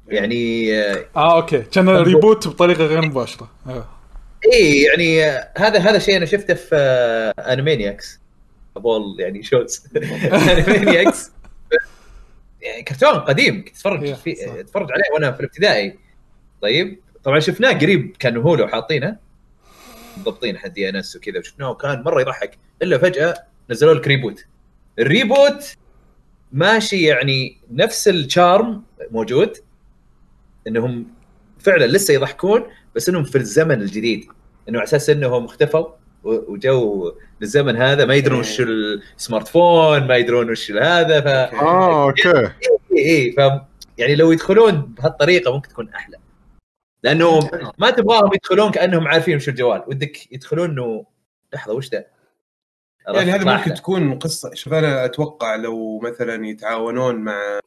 يعني 0.09 0.75
آه، 0.83 1.07
آه 1.17 1.37
أوكي. 1.37 1.59
كان 1.63 1.89
reboot 1.89 2.49
بطريقة 2.49 2.85
غير 2.87 3.03
مباشرة. 3.03 3.51
آه. 3.67 3.89
إيه 4.53 4.87
يعني 4.87 5.25
آه، 5.25 5.49
هذا 5.59 5.79
هذا 5.79 5.99
شيء 5.99 6.17
أنا 6.17 6.27
شفته 6.27 6.55
في 6.55 6.77
آه، 6.77 7.53
Animaniacs 7.53 8.21
ابول 8.77 9.17
يعني 9.21 9.43
shorts 9.43 9.87
Animaniacs 9.97 11.31
يعني 12.63 12.83
كرتون 12.83 13.11
قديم 13.21 13.65
كنت 13.65 13.75
أتفرج 13.77 14.15
Yeah, 14.15 14.17
في 14.17 14.35
صح. 14.35 14.53
أتفرج 14.53 14.93
عليه 14.93 15.05
وأنا 15.15 15.33
في 15.33 15.41
الابتدائي. 15.41 15.99
طيب 16.63 16.99
طبعا 17.25 17.41
شفناه 17.41 17.73
قريب 17.73 18.17
كانوا 18.19 18.43
Hulu 18.43 18.69
حاطينه 18.69 19.17
مضبطين 20.19 20.59
حد 20.59 20.73
DNS 20.73 21.17
وكذا 21.17 21.39
وشفناه 21.39 21.71
وكان 21.71 22.03
مرة 22.03 22.21
يضحك. 22.21 22.59
إلا 22.83 22.99
فجأة 22.99 23.35
نزلوا 23.71 23.95
لك 23.95 24.09
reboot 24.09 24.45
ال 24.99 25.10
reboot 25.10 25.77
ماشي 26.53 27.03
يعني 27.03 27.59
نفس 27.71 28.09
ال 28.09 28.21
charm 28.21 28.83
موجود 29.11 29.57
إنهم 30.67 31.07
فعلا 31.59 31.85
لسه 31.85 32.15
يضحكون 32.15 32.67
بس 32.97 33.09
إنهم 33.09 33.25
في 33.25 33.39
الزمن 33.39 33.83
الجديد. 33.83 34.25
إنه 34.69 34.79
على 34.79 34.85
أساس 34.85 35.11
إنهم 35.11 35.45
اختفوا 35.45 35.87
وجو 36.25 37.13
بالزمن 37.41 37.77
هذا 37.77 38.05
ما 38.05 38.15
يدرون 38.15 38.41
وش 38.41 38.61
ال 38.61 38.76
smart 38.76 39.49
phone 39.49 40.07
ما 40.07 40.17
يدرون 40.17 40.51
وش 40.51 40.71
هذا 40.71 41.21
ف 41.21 41.27
آه 41.27 42.05
okay. 42.05 42.39
اي 42.39 42.51
اي 42.97 43.33
ف 43.33 43.39
يعني 43.99 44.15
لو 44.15 44.33
يدخلون 44.33 44.81
بهالطريقة 44.81 45.53
ممكن 45.53 45.69
تكون 45.69 45.89
أحلى. 45.89 46.17
لأنه 47.03 47.51
ما 47.79 47.91
تبغاهم 47.91 48.31
يدخلون 48.35 48.71
كأنهم 48.71 49.09
عارفين 49.09 49.37
وش 49.37 49.49
الجوال. 49.49 49.85
ودك 49.87 50.33
يدخلون 50.33 50.71
إنه 50.71 51.07
لحظة 51.55 51.75
وش 51.75 51.89
ذا 51.91 52.05
يعني 53.09 53.31
هذا 53.31 53.39
ممكن 53.39 53.51
أحلى. 53.51 53.75
تكون 53.75 54.19
قصة 54.19 54.55
شوف 54.55 54.73
أنا 54.73 55.05
أتوقع 55.05 55.57
لو 55.57 55.99
مثلا 55.99 56.47
يتعاونون 56.47 57.17
مع 57.17 57.61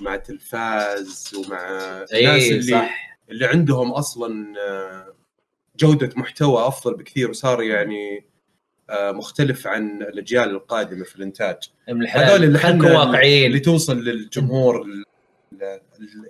مع 0.00 0.16
تلفاز 0.16 1.34
ومع 1.34 1.58
الناس 1.68 2.12
اي 2.12 2.50
اللي 2.50 2.62
صح 2.62 3.18
اللي 3.30 3.46
عندهم 3.46 3.92
أصلا 3.92 4.54
آه، 4.68 5.14
جودة 5.76 6.10
محتوى 6.16 6.66
أفضل 6.66 6.94
بكثير 6.94 7.30
وصار 7.30 7.62
يعني 7.62 8.26
آه، 8.90 9.12
مختلف 9.12 9.66
عن 9.66 10.02
الأجيال 10.02 10.50
القادمة 10.50 11.04
في 11.04 11.16
الإنتاج 11.16 11.56
هذول 11.88 12.44
اللي 12.44 12.58
حنا 12.58 12.98
واقعيين 12.98 13.46
اللي 13.46 13.60
توصل 13.60 13.98
للجمهور 13.98 14.86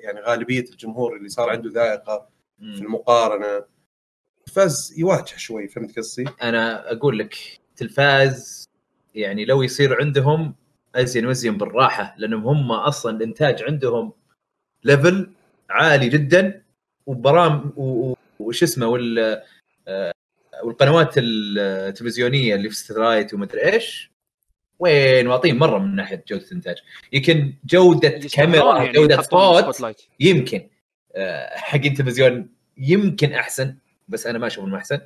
يعني 0.03 0.21
غالبية 0.21 0.65
الجمهور 0.71 1.17
اللي 1.17 1.29
صار 1.29 1.51
عنده 1.51 1.71
ذائقة 1.71 2.29
في. 2.61 2.83
المقارنة 2.83 3.65
فاز 4.55 4.95
يواجه 4.97 5.37
شوي 5.37 5.69
فهمت 5.69 5.99
قصدي؟ 5.99 6.25
أنا 6.43 6.93
أقول 6.93 7.19
لك 7.19 7.61
تلفاز 7.77 8.69
يعني 9.15 9.45
لو 9.45 9.63
يصير 9.63 10.01
عندهم 10.01 10.55
ازين 10.97 11.27
وازين 11.27 11.57
بالراحة 11.59 12.15
لأنهم 12.19 12.47
هم 12.47 12.73
أصلا 12.73 13.17
الإنتاج 13.17 13.63
عندهم 13.63 14.13
level 14.85 15.31
عالي 15.71 16.09
جدا 16.09 16.63
وبرام 17.07 17.73
وش 18.39 18.63
اسمه 18.63 18.87
وال 18.87 19.43
آه، 19.89 20.13
والقنوات 20.63 21.15
التلفزيونية 21.19 22.55
اللي 22.55 22.69
في 22.69 22.75
straight 22.77 23.35
ومدري 23.35 23.73
إيش 23.73 24.11
وين 24.79 25.27
واطين 25.27 25.59
مرة 25.59 25.79
من 25.79 25.97
ناحية 25.97 26.25
جودة 26.29 26.45
الإنتاج. 26.47 26.77
يمكن 27.13 27.55
جودة 27.65 28.09
كاميرا 28.09 28.79
يعني 28.79 28.93
جودة 28.93 29.23
صوت. 29.23 29.65
يمكن. 30.21 30.69
آه، 31.17 31.57
حقين 31.57 31.93
التلفزيون 31.93 32.49
يمكن 32.79 33.33
أحسن 33.33 33.77
بس 34.09 34.27
أنا 34.27 34.39
ما 34.39 34.47
أشوف 34.47 34.65
إنه 34.65 34.77
أحسن. 34.77 35.01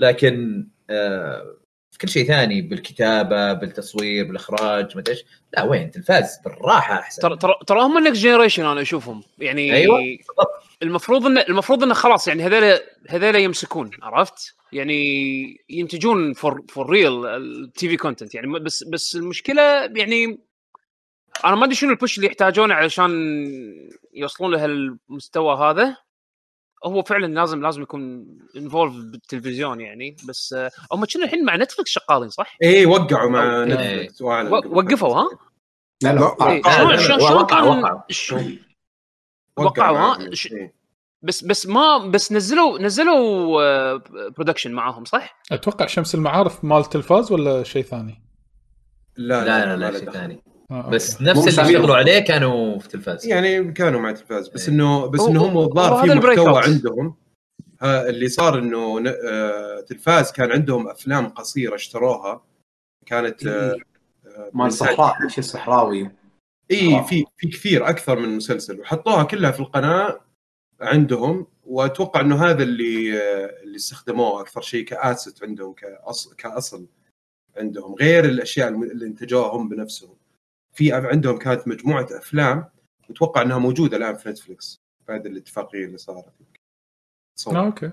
لكن 0.00 0.66
آه، 0.90 1.56
في 1.90 1.98
كل 1.98 2.08
شيء 2.08 2.26
ثاني 2.26 2.62
بالكتابة 2.62 3.52
بالتصوير 3.52 4.26
بالإخراج 4.26 4.96
ما 4.96 5.02
إيش. 5.08 5.24
لا 5.52 5.62
وين؟ 5.62 5.90
تلفاز 5.90 6.38
بالراحة 6.44 6.94
أحسن. 6.94 7.22
ترى 7.22 7.36
ترى 7.36 7.54
ترى 7.66 7.80
هم 7.80 7.98
ال 7.98 8.03
next 8.03 8.22
generation 8.22 8.64
أنا 8.64 8.80
أشوفهم. 8.80 9.22
يعني 9.38 9.72
أيوة، 9.72 9.98
بالضبط. 9.98 10.62
المفروض 10.82 11.26
ان 11.26 11.38
المفروض 11.38 11.82
انه 11.82 11.94
خلاص 11.94 12.28
يعني 12.28 12.42
هذول 12.42 12.78
هذول 13.08 13.36
يمسكون 13.36 13.90
عرفت؟ 14.02 14.54
يعني 14.72 15.64
ينتجون 15.70 16.32
for 16.32 16.62
for 16.68 16.90
real 16.90 17.26
TV 17.26 17.96
content 17.96 18.34
يعني 18.34 18.46
بس 18.46 18.84
بس 18.84 19.16
المشكلة 19.16 19.62
يعني 19.96 20.38
أنا 21.44 21.54
ما 21.54 21.64
أدري 21.64 21.74
شنو 21.74 21.90
ال 21.90 21.95
push 21.95 22.16
اللي 22.16 22.26
يحتاجونه 22.26 22.74
علشان 22.74 23.10
يوصلون 24.14 24.52
لهالمستوى 24.52 25.56
هذا. 25.56 25.96
هو 26.86 27.02
فعلا 27.02 27.26
لازم 27.34 27.62
لازم 27.62 27.82
يكون 27.82 28.26
involved 28.56 28.92
بالتلفزيون 28.94 29.80
يعني 29.80 30.16
بس 30.28 30.52
آه، 30.52 30.70
هم 30.92 31.04
كنا 31.04 31.24
الحين 31.24 31.44
مع 31.44 31.56
نتفلكس 31.56 31.90
شغالين 31.90 32.28
صح؟ 32.30 32.56
اي 32.62 32.86
وقعوا 32.86 33.30
مع. 33.30 33.64
نتفلكس 33.64 34.22
وقفوا 34.22 35.14
ها؟ 35.16 35.28
لا 36.02 36.12
لا 36.14 36.20
لا. 36.40 36.46
إيه، 36.50 36.60
لا، 36.62 36.70
شلون 36.72 36.88
لا، 36.90 36.92
لا، 36.92 36.96
شلون 37.02 37.18
شلون 37.20 37.32
وقع- 37.32 37.60
كان 37.60 37.68
وقع. 37.82 38.02
ش- 38.10 38.34
وقعوا 39.56 39.98
ها؟ 39.98 40.18
إيه. 40.52 40.74
بس 41.22 41.44
بس 41.44 41.66
ما 41.66 41.98
بس 41.98 42.32
نزلوا 42.32 42.78
نزلوا 42.78 43.96
برودكشن 44.28 44.72
معاهم 44.72 45.04
صح؟ 45.04 45.40
أتوقع 45.52 45.86
شمس 45.86 46.14
المعارف 46.14 46.64
مال 46.64 46.84
تلفاز 46.84 47.32
ولا 47.32 47.62
شيء 47.62 47.82
ثاني؟ 47.82 48.22
لا 49.16 49.44
لا 49.44 49.66
لا 49.66 49.76
لا 49.76 49.90
له 49.90 49.98
شيء. 49.98 50.10
ثاني 50.10 50.34
آه،. 50.34 50.49
بس 50.70 51.20
مو 51.20 51.28
نفس 51.28 51.40
اللي. 51.58 51.62
اشتغلوا 51.62 51.96
عليه 51.96 52.18
كانوا 52.18 52.78
في 52.78 52.88
تلفاز 52.88 53.26
يعني 53.26 53.72
كانوا 53.72 54.00
مع 54.00 54.12
تلفاز 54.12 54.48
بس 54.48 54.68
إيه. 54.68 54.74
إنه 54.74 55.06
بس 55.06 55.20
إنه 55.20 55.44
هم 55.46 55.58
الظاهر 55.58 56.08
في 56.08 56.14
محتوى. 56.14 56.62
عندهم. 56.62 57.14
ها 57.82 58.08
اللي 58.08 58.28
صار 58.28 58.58
إنه 58.58 59.00
ن- 59.00 59.14
آه، 59.30 59.80
تلفاز 59.80 60.32
كان 60.32 60.50
عندهم 60.52 60.88
أفلام 60.88 61.28
قصيرة 61.28 61.74
اشتروها. 61.74 62.42
كانت 63.06 63.46
آه، 63.46 63.76
آه، 64.26 64.50
مال 64.54 64.72
صحراء 64.72 65.28
شيء 65.28 65.44
صحراوي. 65.44 66.10
اي 66.70 67.04
في 67.08 67.24
في 67.36 67.48
كثير 67.48 67.88
أكثر 67.88 68.18
من 68.18 68.28
مسلسل. 68.36 68.80
وحطوها 68.80 69.22
كلها 69.22 69.50
في 69.50 69.60
القناة 69.60 70.20
عندهم 70.80 71.46
وأتوقع 71.64 72.20
إنه 72.20 72.44
هذا 72.44 72.62
اللي 72.62 73.18
آه، 73.22 73.62
اللي 73.62 73.76
استخدموه 73.76 74.40
أكثر 74.40 74.60
شيء 74.60 74.84
ك 74.84 74.94
asset 74.94 75.44
عندهم 75.44 75.72
كاصل 75.72 76.36
كأصل 76.36 76.86
عندهم. 77.56 77.94
غير 77.94 78.24
الأشياء 78.24 78.68
اللي 78.68 79.06
إنتجوها 79.06 79.48
هم 79.48 79.68
بنفسهم. 79.68 80.19
في 80.72 80.92
عندهم 80.92 81.38
كانت 81.38 81.68
مجموعة 81.68 82.06
أفلام 82.10 82.70
أتوقع 83.10 83.42
إنها 83.42 83.58
موجودة 83.58 83.96
الآن 83.96 84.14
في 84.14 84.28
نتفلكس 84.28 84.80
بعد 85.08 85.26
الاتفاقية 85.26 85.84
اللي 85.84 85.98
صارت 85.98 86.24
صور. 87.38 87.56
آه، 87.56 87.66
okay. 87.66 87.92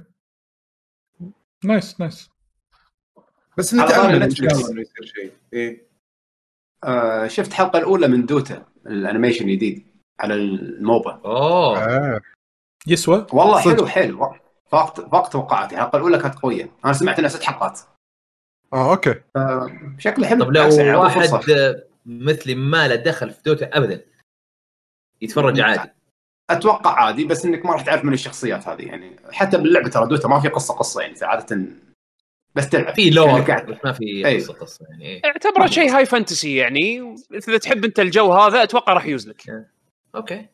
nice 1.63 1.99
nice. 1.99 2.29
بس 3.57 3.73
نتأمل 3.73 4.15
إن 4.15 4.23
نتفلكس. 4.23 4.51
شاء 4.51 4.59
الله 4.59 4.71
إنه 4.71 4.81
يصير 4.81 5.05
شيء. 5.05 5.31
إيه. 5.53 5.87
آه 6.83 7.27
شفت 7.27 7.47
الحلقة 7.49 7.79
الأولى 7.79 8.07
من 8.07 8.25
Dota 8.25 8.65
ال 8.87 8.93
animation 8.93 9.49
الجديد 9.49 9.87
على 10.19 10.33
ال 10.33 10.48
MOBA. 10.48 11.21
أوه. 11.25 11.83
آه. 11.83 12.21
يسوى؟ 12.87 13.27
والله 13.33 13.61
صدق. 13.61 13.85
حلو 13.85 14.17
حلو. 14.27 14.39
فاق 14.71 15.09
فاق 15.11 15.29
توقعاتي. 15.29 15.75
الحلقة 15.75 15.95
الأولى 15.97 16.17
كانت 16.17 16.35
قوية. 16.35 16.71
أنا 16.85 16.93
سمعت 16.93 17.19
إنها 17.19 17.29
ست 17.29 17.43
حلقات. 17.43 17.79
آه 18.73 18.91
okay. 18.91 19.21
آه 19.35 19.71
شكله 19.97 20.27
حلو. 20.27 20.45
طب 20.45 20.55
يعني 20.55 20.91
لو 20.91 21.03
أعطيه 21.03 21.33
واحد. 21.33 21.86
مثلي 22.07 22.55
ما 22.55 22.87
له 22.87 22.95
دخل 22.95 23.31
في 23.31 23.41
Dota 23.45 23.77
ابدا. 23.77 24.05
يتفرج 25.21 25.59
عادي. 25.59 25.91
أتوقع 26.49 26.91
عادي 26.91 27.25
بس 27.25 27.45
إنك 27.45 27.65
ما 27.65 27.73
راح 27.73 27.81
تعرف 27.81 28.05
من 28.05 28.13
الشخصيات 28.13 28.67
هذه 28.67 28.81
يعني 28.81 29.15
حتى 29.31 29.57
باللعبة 29.57 29.89
ترى 29.89 30.07
Dota 30.07 30.27
ما 30.27 30.39
في 30.39 30.47
قصة 30.47 30.73
قصة 30.73 31.01
يعني 31.01 31.15
عادة 31.21 31.67
بس 32.55 32.69
تلعب. 32.69 32.95
في 32.95 33.09
lore 33.09 33.41
بس 33.41 33.77
ما 33.85 33.91
في 33.91 34.27
أي. 34.27 34.37
قصة 34.37 34.53
قصة 34.53 34.85
يعني 34.89 35.05
إيه. 35.05 35.21
اعتبره 35.25 35.67
شيء 35.67 35.89
high 35.89 36.05
fantasy 36.05 36.55
يعني 36.55 37.15
إذا 37.33 37.57
تحب 37.57 37.85
أنت 37.85 37.99
الجو 37.99 38.33
هذا 38.33 38.63
أتوقع 38.63 38.93
راح 38.93 39.05
يجوز 39.05 39.46
لك 39.46 39.67
okay. 40.15 40.47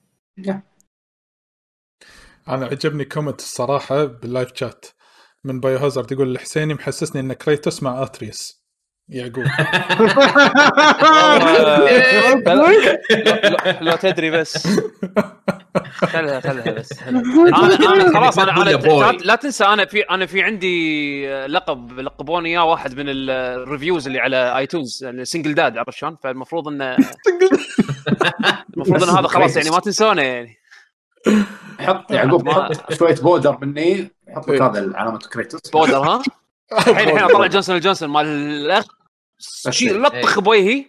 أنا 2.47 2.65
عجبني 2.65 3.05
comment 3.05 3.39
الصراحة 3.39 4.05
بال 4.05 4.20
live 4.20 4.49
chat 4.55 4.85
من 5.43 5.59
Biohazard 5.59 6.11
يقول 6.11 6.31
الحسيني 6.31 6.73
محسسني 6.73 7.21
إن 7.21 7.33
كريتوس 7.33 7.83
مع 7.83 8.03
اتريس 8.03 8.62
يعقوب 9.09 9.43
لو, 12.39 12.67
لو 13.81 13.95
تدري 13.95 14.31
بس 14.31 14.67
خلها 15.93 16.39
خلها 16.39 16.71
بس 16.71 16.93
خلها. 16.99 17.21
أنا 17.47 17.75
أنا 17.75 18.13
خلاص 18.19 18.39
أنا 18.39 18.61
أنا. 18.61 19.17
لا- 19.23 19.35
تنسى 19.35 19.65
أنا 19.65 19.85
في 19.85 20.01
أنا 20.01 20.25
في 20.25 20.41
عندي 20.41 21.27
لقب 21.45 21.99
لقبوني 21.99 22.49
اياه 22.49 22.65
واحد 22.65 22.97
من 22.97 23.05
ال 23.09 23.21
reviews 23.22 24.07
اللي 24.07 24.19
على 24.19 24.57
iTunes 24.57 25.05
single 25.23 25.53
dad 25.53 25.77
عرفت 25.77 25.97
شلون؟ 25.97 26.17
فالمفروض 26.23 26.67
انه 26.67 26.97
المفروض 28.75 29.03
ان 29.03 29.09
هذا 29.09 29.27
خلاص 29.27 29.57
يعني 29.57 29.69
ما 29.69 29.79
تنسونه 29.79 30.21
يعني 30.21 30.57
حط 31.79 32.11
يعقوب 32.11 32.49
حط 32.49 32.93
شوية 32.93 33.15
powder 33.15 33.57
مني 33.61 34.11
حط 34.35 34.49
لك 34.49 34.61
إيه. 34.61 34.67
هذا 34.69 34.91
علامه 34.95 35.19
كريتوس 35.19 35.61
powder 35.73 35.97
ها؟ 35.97 36.21
الحين 36.77 37.09
الحين 37.09 37.17
اطلع 37.23 37.47
جونسون 37.47 37.79
جونسون 37.79 38.09
مال 38.09 38.25
الأخ. 38.25 38.85
شي 39.69 39.89
لطخ 39.89 40.39
بوجهي 40.39 40.85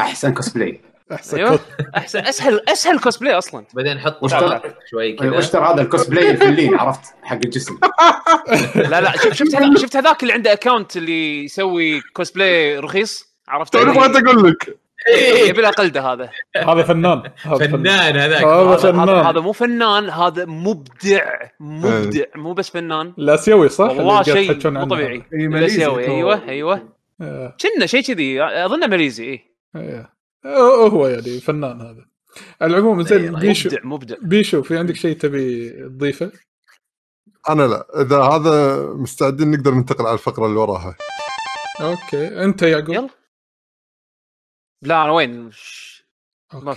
أحسن 0.00 0.34
كوسبلاي 0.34 0.80
أحسن 1.12 1.36
أيوه. 1.36 1.60
احسن 1.96 2.18
اسهل 2.18 2.60
أسهل 2.68 2.98
كوسبلاي 2.98 3.38
أصلا. 3.38 3.64
بعدين 3.74 3.98
حط؟ 4.00 4.26
شوي 4.90 5.12
كذا. 5.16 5.30
واشترى 5.30 5.66
هذا 5.74 5.82
الكوسبلاي 5.82 6.30
الفلين 6.30 6.74
عرفت؟ 6.80 7.00
حق 7.22 7.34
الجسم. 7.44 7.78
لا 8.74 9.00
لا 9.00 9.12
شفت 9.12 9.32
شفت 9.32 9.54
هذا- 9.54 9.78
شفت 9.80 9.96
هذاك 9.96 10.22
اللي 10.22 10.32
عنده 10.34 10.52
account 10.52 10.96
اللي 10.96 11.44
يسوي 11.44 12.00
كوسبلاي 12.00 12.78
رخيص؟ 12.78 13.32
عرفت؟ 13.48 13.72
توني 13.72 13.92
بغيت 13.92 14.16
أقول 14.16 14.50
لك. 14.50 14.78
يبي 15.48 15.62
له 15.62 15.70
قلده 15.70 16.12
هذا. 16.12 16.30
هذا 16.56 16.82
فنان. 16.82 17.22
هذا 17.42 17.66
فنان. 17.68 18.16
هذاك. 18.16 18.44
هذا 18.44 18.76
فنان. 18.76 19.08
هذا 19.08 19.40
مو 19.40 19.52
فنان 19.52 20.10
هذا 20.10 20.44
مبدع 20.44 21.48
مبدع. 21.60 22.24
مو 22.36 22.52
بس 22.52 22.70
فنان. 22.70 23.14
الاسيوي 23.18 23.68
صح؟ 23.68 23.90
والله 23.90 24.22
شيء 24.22 24.70
مو. 24.70 24.84
طبيعي. 24.84 25.22
إيه، 25.32 25.46
الاسيوي 25.46 26.08
أيوه 26.08 26.48
أيوه. 26.48 26.88
آه، 27.20 27.56
كنا 27.60 27.86
شيء 27.86 28.02
كذي. 28.02 28.42
اظنه 28.42 28.86
ماليزي 28.86 29.40
اي. 29.76 30.06
هو 30.46 31.06
يعني 31.06 31.40
فنان 31.40 31.80
هذا. 31.80 32.06
على 32.60 32.74
العموم 32.76 33.02
زين 33.02 33.34
إيه، 33.34 33.40
بيشو 33.40 33.68
مبدع. 33.68 33.80
مبدع 33.84 34.16
بيشو 34.22 34.62
في 34.62 34.78
عندك 34.78 34.96
شيء 34.96 35.16
تبي 35.16 35.70
تضيفه؟ 35.70 36.32
أنا 37.48 37.62
لا. 37.62 37.86
إذا 38.00 38.18
هذا 38.18 38.86
مستعدين 38.94 39.50
نقدر 39.50 39.74
ننتقل 39.74 40.06
على 40.06 40.14
الفقرة 40.14 40.46
اللي 40.46 40.58
وراها. 40.58 40.96
okay. 41.80 42.44
أنت 42.44 42.62
يعقوب 42.62 42.94
يلا. 42.94 43.08
لا 44.82 45.02
أنا 45.04 45.12
وين؟ 45.12 45.50
ش- 45.52 46.04
ما 46.54 46.76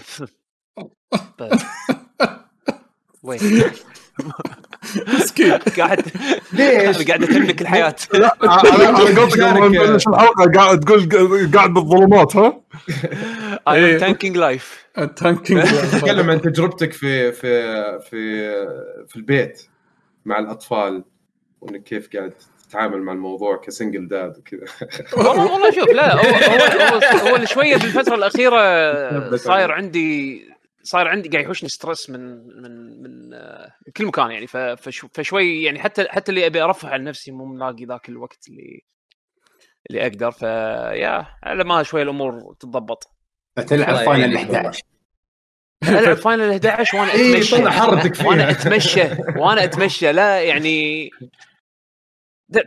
طيب. 1.37 1.51
وين؟ 3.23 3.39
مسكين. 5.07 5.51
قاعد 5.77 5.99
ليش؟ 6.53 7.01
قاعد 7.07 7.23
اتملك 7.23 7.61
الحياة. 7.61 7.95
أنا 8.13 8.31
أنا 9.49 9.65
نبلش 9.67 10.07
الحلقة 10.07 10.51
قاعد 10.55 10.79
تقول 10.79 11.51
قاعد 11.55 11.73
بالظلمات 11.73 12.35
ها؟ 12.35 12.61
إيه. 13.67 13.97
tanking 13.97 14.37
life 14.37 14.85
tanking 15.15 15.63
تتكلم 15.91 16.29
عن 16.29 16.41
تجربتك 16.41 16.93
في 16.93 17.31
في 17.31 17.99
في 17.99 18.51
في 19.07 19.15
البيت 19.15 19.61
مع 20.25 20.39
الأطفال 20.39 21.03
وإنك 21.61 21.83
كيف 21.83 22.09
قاعد 22.15 22.33
تتعامل 22.69 23.01
مع 23.01 23.13
الموضوع 23.13 23.57
ك 23.57 23.64
single 23.64 24.07
dad 24.07 24.37
وكذا. 24.37 24.65
والله 25.17 25.53
والله 25.53 25.71
شوف 25.71 25.89
لا 25.89 26.15
هو 26.15 26.19
هو, 26.19 27.35
هو, 27.35 27.45
شوية 27.45 27.75
بالفترة 27.77 28.15
الأخيرة 28.15 29.35
صاير 29.35 29.71
عندي 29.71 30.41
صار 30.83 31.07
عندي 31.07 31.29
قاعد 31.29 31.43
يحوشني 31.43 31.69
stress 31.69 32.09
من 32.09 32.19
من 32.61 33.01
من 33.03 33.33
آه، 33.33 33.71
كل 33.97 34.05
مكان 34.05 34.31
يعني. 34.31 34.47
فشوي 35.13 35.63
يعني 35.63 35.79
حتى 35.79 36.05
حتى 36.09 36.31
اللي 36.31 36.45
أبي 36.45 36.61
أرفه 36.61 36.89
عن 36.89 37.03
نفسي 37.03 37.31
مو 37.31 37.45
ملاقي 37.45 37.85
ذاك 37.85 38.09
الوقت 38.09 38.47
اللي 38.49 38.81
اللي 39.89 40.01
أقدر. 40.01 40.31
فيا 40.31 41.25
على 41.43 41.63
ما 41.63 41.83
شوي 41.83 42.01
الأمور 42.01 42.55
تتضبط. 42.59 43.03
تلعب 43.67 43.89
الله 43.89 44.05
Final 44.05 44.33
يعينك 44.33 44.49
والله. 44.49 44.71
11 45.83 45.99
ألعب 45.99 46.15
Final 46.17 46.49
11 46.49 46.97
وأنا 46.97 47.13
إيه، 47.13 47.33
أتمشى. 47.35 47.57
طلع 47.57 47.71
حرتك 47.71 48.15
فيها. 48.15 48.27
وأنا 48.27 48.49
أتمشى. 48.51 49.01
وأنا 49.37 49.63
أتمشى. 49.63 50.11
لا 50.11 50.41
يعني 50.41 51.09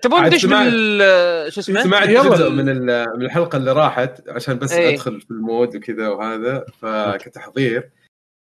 تبون 0.03 0.25
ندش 0.27 0.47
بال 0.47 1.53
شو 1.53 1.61
اسمه؟ 1.61 1.83
سمعت 1.83 2.09
يلا. 2.09 2.23
جزء 2.23 2.51
من 2.51 2.69
ال- 2.69 3.07
من 3.19 3.25
الحلقة 3.25 3.57
اللي 3.57 3.73
راحت 3.73 4.29
عشان 4.29 4.59
بس 4.59 4.73
إيه. 4.73 4.95
أدخل 4.95 5.21
في 5.21 5.31
ال 5.31 5.40
mood 5.40 5.77
وكذا 5.77 6.09
وهذا 6.09 6.65
فكتحضير 6.81 7.91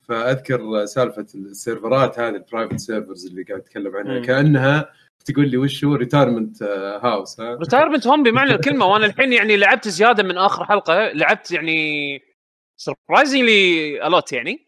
فأذكر 0.08 0.86
سالفة 0.86 1.26
السيرفرات 1.36 2.20
هذه 2.20 2.36
ال 2.36 2.40
private 2.40 2.75
servers 2.80 3.25
اللي 3.28 3.44
قاعد 3.44 3.60
أتكلم 3.60 3.96
عنها 3.98 4.20
مم. 4.20 4.26
كأنها 4.26 4.89
تقول 5.26 5.50
لي 5.50 5.58
وش 5.58 5.86
هو 5.86 5.96
retirement 5.95 6.63
house 7.04 7.39
ها 7.39 7.56
retirement 7.56 8.08
home 8.08 8.23
بمعنى 8.24 8.52
الكلمة 8.56 8.86
وأنا 8.86 9.06
الحين 9.06 9.34
يعني 9.34 9.58
لعبت 9.58 9.88
زيادة 9.88 10.24
من 10.24 10.38
آخر 10.38 10.65
حلقة 10.65 11.12
لعبت 11.12 11.52
يعني 11.52 12.22
surprisingly 12.77 14.08
a 14.08 14.14
lot 14.14 14.34
يعني 14.34 14.65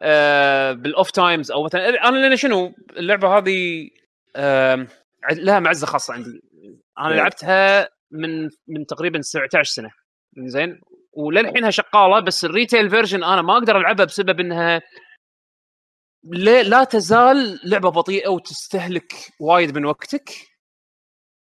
آه 0.00 0.72
بال 0.72 0.87
off 0.87 1.10
times 1.10 1.50
أو 1.50 1.64
مثلا 1.64 2.08
أنا 2.08 2.16
لأن 2.16 2.36
شنو 2.36 2.74
اللعبة 2.96 3.38
هذه 3.38 3.90
آه 4.36 4.86
لها 5.32 5.60
معزة 5.60 5.86
خاصة 5.86 6.14
عندي 6.14 6.42
أنا 6.98 7.08
إيه. 7.08 7.16
لعبتها 7.16 7.88
من 8.10 8.48
من 8.68 8.86
تقريبا 8.88 9.20
17 9.20 9.64
سنة. 9.72 9.90
زين؟ 10.38 10.80
وللحينها 11.12 11.70
شغاله 11.70 12.20
بس 12.20 12.44
ال 12.44 12.51
retail 12.51 12.90
version 12.90 13.24
أنا 13.24 13.42
ما 13.42 13.52
أقدر 13.52 13.76
ألعبها 13.78 14.04
بسبب 14.04 14.40
إنها 14.40 14.82
لا, 16.24 16.62
لا 16.62 16.84
تزال 16.84 17.60
لعبة 17.64 17.90
بطيئة 17.90 18.28
وتستهلك 18.28 19.12
وايد 19.40 19.78
من 19.78 19.84
وقتك 19.84 20.30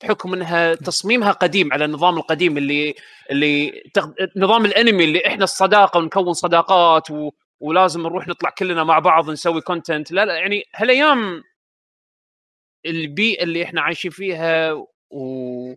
بحكم 0.04 0.34
إنها 0.34 0.76
تصميمها 0.76 1.32
قديم 1.32 1.74
على 1.74 1.86
النظام 1.86 2.18
القديم 2.18 2.58
اللي 2.58 2.96
اللي 3.32 3.84
تغ... 3.94 4.10
نظام 4.38 4.66
الأنمي 4.66 5.04
اللي 5.04 5.28
إحنا 5.28 5.44
الصداقة 5.44 5.98
ونكون 5.98 6.34
صداقات 6.34 7.12
و... 7.12 7.32
ولازم 7.60 8.02
نروح 8.02 8.28
نطلع 8.28 8.50
كلنا 8.50 8.84
مع 8.84 9.00
بعض 9.00 9.30
نسوي 9.30 9.62
content 9.62 10.12
لا 10.12 10.26
لا 10.26 10.34
يعني 10.36 10.64
هالأيام 10.76 11.44
البيئة 12.86 13.44
اللي 13.44 13.64
إحنا 13.64 13.82
عايشين 13.82 14.12
فيها 14.12 14.72
و... 15.12 15.74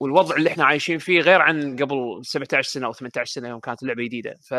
والوضع 0.00 0.36
اللي 0.36 0.50
إحنا 0.50 0.64
عايشين 0.64 0.98
فيه 0.98 1.20
غير 1.20 1.40
عن 1.40 1.76
قبل 1.76 2.20
17 2.22 2.62
سنة 2.70 2.86
أو 2.86 2.92
18 2.92 3.32
سنة 3.32 3.48
يوم 3.48 3.60
كانت 3.60 3.82
اللعبة 3.82 4.04
جديدة. 4.04 4.34
ف 4.48 4.54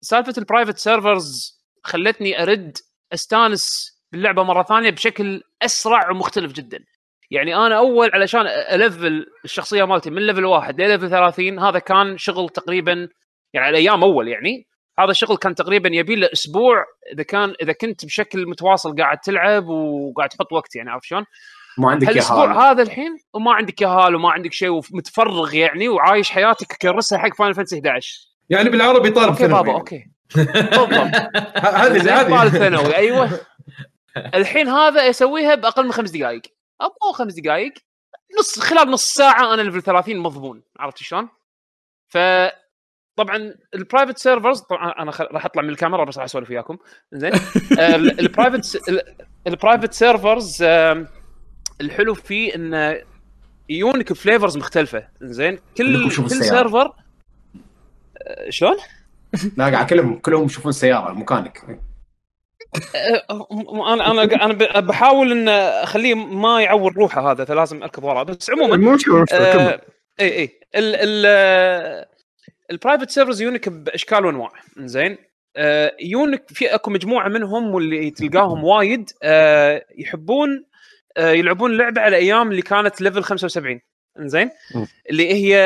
سالفة 0.00 0.34
ال 0.38 0.43
private 0.43 0.78
servers 0.78 1.60
خلتني 1.84 2.42
أرد 2.42 2.78
أستانس 3.12 3.92
باللعبة 4.12 4.42
مرة 4.42 4.62
ثانية 4.62 4.90
بشكل 4.90 5.42
أسرع 5.62 6.10
ومختلف 6.10 6.52
جدا. 6.52 6.84
يعني 7.30 7.56
أنا 7.56 7.78
أول 7.78 8.10
علشان 8.14 8.46
ألفل 8.46 9.26
الشخصية 9.44 9.84
مالتي 9.84 10.10
من 10.10 10.26
level 10.26 10.44
واحد 10.44 10.80
ل 10.80 10.85
level 10.85 11.10
30 11.10 11.58
هذا 11.58 11.78
كان 11.78 12.18
شغل 12.18 12.48
تقريبا 12.48 13.08
يعني 13.54 13.66
على 13.66 13.78
أيام 13.78 14.02
أول 14.02 14.28
يعني. 14.28 14.66
هذا 14.98 15.10
الشغل 15.10 15.36
كان 15.36 15.54
تقريبا 15.54 15.90
يبي 15.92 16.16
له 16.16 16.28
أسبوع 16.32 16.84
إذا 17.12 17.22
كان 17.22 17.54
إذا 17.62 17.72
كنت 17.72 18.04
بشكل 18.04 18.46
متواصل 18.46 18.96
قاعد 18.96 19.18
تلعب 19.18 19.68
وقاعد 19.68 20.28
تحط 20.28 20.52
وقت 20.52 20.76
يعني 20.76 20.90
عرفت 20.90 21.04
شلون؟ 21.04 21.24
ما 21.78 21.90
عندك 21.90 22.08
هالأسبوع 22.08 22.44
يا 22.44 22.58
هذا 22.58 22.82
الحين 22.82 23.16
وما 23.34 23.52
عندك 23.52 23.80
يهال 23.82 24.14
وما 24.14 24.30
عندك 24.30 24.52
شيء 24.52 24.68
ومتفرغ 24.68 25.54
يعني 25.54 25.88
وعايش 25.88 26.30
حياتك 26.30 26.72
كرسها 26.82 27.18
حق 27.18 27.34
Final 27.38 27.54
Fantasy 27.54 27.76
11 27.76 28.32
يعني 28.50 28.70
بالعربي 28.70 29.10
طالب 29.10 29.28
okay 29.28 29.38
ثانوي 29.38 29.54
بابا 29.54 29.68
يعني. 29.68 29.80
okay. 29.80 30.04
بالضبط 30.34 31.14
هذه 31.82 31.98
زين 31.98 32.16
طالب 32.16 32.32
هذه. 32.32 32.58
ثانوي 32.58 32.96
أيوه. 33.02 33.40
الحين 34.16 34.68
هذا 34.68 35.10
أسويها 35.10 35.54
بأقل 35.54 35.84
من 35.84 35.92
خمس 35.92 36.10
دقائق. 36.10 36.42
أو 36.82 37.12
خمس 37.12 37.34
دقائق 37.34 37.72
نص 38.38 38.58
خلال 38.58 38.90
نص 38.90 39.14
ساعة 39.14 39.54
أنا 39.54 39.62
level 39.62 39.82
30 39.82 40.16
مضمون 40.16 40.62
عرفت 40.78 40.98
شلون؟ 40.98 41.28
ف 42.08 42.18
طبعا 43.16 43.54
ال 43.74 43.79
private 43.79 44.18
servers 44.18 44.60
طبعا 44.60 44.90
أنا 44.90 45.10
خل... 45.10 45.28
راح 45.32 45.44
أطلع 45.44 45.62
من 45.62 45.68
الكاميرا 45.68 46.04
بس 46.04 46.16
راح 46.16 46.24
أسولف 46.24 46.50
وياكم. 46.50 46.78
زين 47.12 47.32
ال 48.20 48.27
private 48.27 48.78
ال 49.46 49.52
private 49.52 49.92
servers 49.92 50.62
الحلو 51.80 52.14
فيه 52.14 52.54
انه 52.54 53.00
يجونك 53.68 54.12
flavors 54.12 54.56
مختلفة. 54.58 55.08
زين 55.20 55.58
كل 55.76 56.10
كل. 56.10 56.30
server 56.30 56.92
آه، 58.22 58.50
شلون؟ 58.50 58.76
لا 59.56 59.68
قاعد 59.68 59.86
كلهم 59.86 60.18
كلهم 60.18 60.44
يشوفون 60.44 60.70
السياره 60.70 61.12
مكانك. 61.12 61.80
أه، 62.94 63.46
أنا 63.94 64.10
أنا 64.10 64.44
أنا 64.44 64.80
بحاول 64.80 65.32
إن 65.32 65.48
أخليه 65.48 66.14
ما 66.14 66.62
يعور 66.62 66.92
روحه 66.92 67.30
هذا 67.30 67.44
فلازم 67.44 67.82
اركض 67.82 68.04
وراه. 68.04 68.22
بس 68.22 68.50
عموما 68.50 68.76
مو 68.76 68.92
مشكلة. 68.92 69.24
آه، 69.32 69.80
إي 70.20 70.38
إي. 70.38 70.60
ال 70.74 70.94
ال 70.96 72.06
ال 72.72 72.77
private 72.77 73.10
servers 73.10 73.42
يونك 73.42 73.68
بأشكال 73.68 74.26
وأنواع. 74.26 74.52
زين 74.78 75.16
آه، 75.56 75.96
يونك 76.00 76.44
في 76.48 76.74
أكو 76.74 76.90
مجموعة 76.90 77.28
منهم 77.28 77.74
واللي 77.74 78.10
تلقاهم 78.10 78.64
وايد. 78.64 79.10
آه، 79.22 79.84
يحبون 79.98 80.64
آه، 81.16 81.30
يلعبون 81.30 81.76
لعبة 81.76 82.00
على 82.00 82.16
أيام 82.16 82.50
اللي 82.50 82.62
كانت 82.62 83.00
level 83.00 83.22
75 83.22 83.80
زين 84.18 84.50
مم. 84.74 84.86
اللي 85.10 85.34
هي 85.34 85.56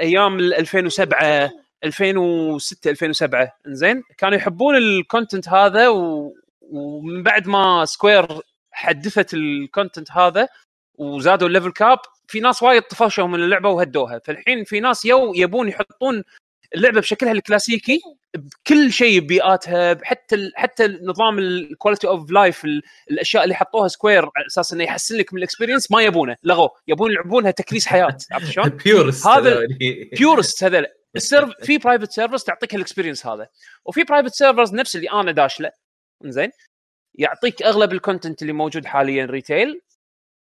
أيام 0.00 0.38
ال 0.38 0.54
2007 0.54 1.50
2006 1.84 2.90
2007 2.90 3.52
زين 3.66 4.02
كانوا 4.18 4.36
يحبون 4.38 4.76
ال 4.76 4.85
content 4.85 5.48
هذا 5.48 5.88
و... 5.88 6.32
ومن 6.60 7.22
بعد 7.22 7.48
ما 7.48 7.84
Square 7.84 8.26
حدثت 8.72 9.34
ال 9.34 9.44
content 9.44 10.12
هذا 10.12 10.48
وزادوا 10.98 11.48
ال 11.48 11.52
level 11.52 11.72
cap 11.72 11.98
في 12.28 12.40
ناس 12.40 12.62
وايد 12.62 12.82
طفشوا 12.82 13.26
من 13.26 13.34
اللعبة 13.34 13.68
وهدوها. 13.68 14.18
فالحين 14.24 14.64
في 14.64 14.80
ناس 14.80 15.04
يو 15.04 15.32
يبون 15.34 15.68
يحطون 15.68 16.24
اللعبة 16.74 17.00
بشكلها 17.00 17.32
الكلاسيكي 17.32 18.00
بكل 18.34 18.92
شيء 18.92 19.20
ببيئاتها 19.20 19.98
حتى 20.02 20.34
ال 20.34 20.52
حتى 20.56 20.98
نظام 21.02 21.38
ال 21.38 21.46
quality 21.46 22.06
of 22.06 22.30
life 22.30 22.64
الأشياء 23.10 23.44
اللي 23.44 23.54
حطوها 23.54 23.88
Square 23.88 24.22
على 24.22 24.46
أساس 24.46 24.72
إنه 24.72 24.84
يحسن 24.84 25.16
لك 25.16 25.32
من 25.32 25.38
ال 25.38 25.43
experience 25.43 25.90
ما 25.90 26.02
يبونه 26.02 26.36
لغوه 26.42 26.70
يبون 26.88 27.10
يلعبونها 27.10 27.50
تكريس 27.50 27.86
حياة 27.86 28.16
عرفت 28.32 28.50
شلون؟ 28.50 28.68
purist 28.84 29.26
هذا-. 29.26 29.66
purist 30.18 30.64
هذول 30.64 30.86
ال 31.16 31.23
serv 31.23 31.50
في 31.62 31.78
private 31.78 32.12
servers 32.12 32.42
تعطيك 32.42 32.74
ال 32.74 32.79
experience 32.79 33.26
هذا 33.26 33.48
وفي 33.84 34.04
private 34.04 34.34
servers 34.34 34.74
نفس 34.74 34.96
اللي 34.96 35.10
أنا 35.10 35.32
داش 35.32 35.60
له 35.60 35.70
زين 36.24 36.50
يعطيك 37.14 37.62
أغلب 37.62 37.92
ال 37.92 37.98
content 37.98 38.42
اللي 38.42 38.52
موجود 38.52 38.86
حاليا 38.86 39.24
retail 39.26 39.80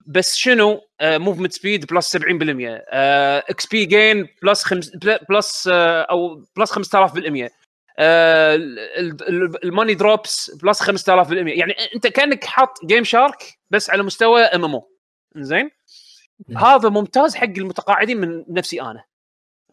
بس 0.09 0.37
شنو؟ 0.37 0.81
movement 1.03 1.53
speed 1.53 1.87
plus 1.87 2.17
70% 2.17 2.21
XP 2.21 3.85
gain 3.85 4.29
plus 4.43 4.65
خمس 4.65 4.91
plus 5.31 5.69
آه، 5.73 6.03
أو 6.03 6.45
plus 6.57 6.73
5000% 6.73 7.51
ال 9.65 9.70
money 9.70 9.95
drops 9.95 10.51
plus 10.51 10.83
5000% 10.83 11.33
يعني 11.33 11.75
أنت 11.95 12.07
كأنك 12.07 12.45
حاط 12.45 12.85
GameShark 12.85 13.59
بس 13.71 13.91
على 13.91 14.03
مستوى 14.03 14.43
MMO 14.43 14.89
زين 15.37 15.71
هذا 16.57 16.89
ممتاز 16.89 17.35
حق 17.35 17.45
المتقاعدين 17.45 18.17
من 18.17 18.45
نفسي 18.49 18.83
أنا. 18.83 19.05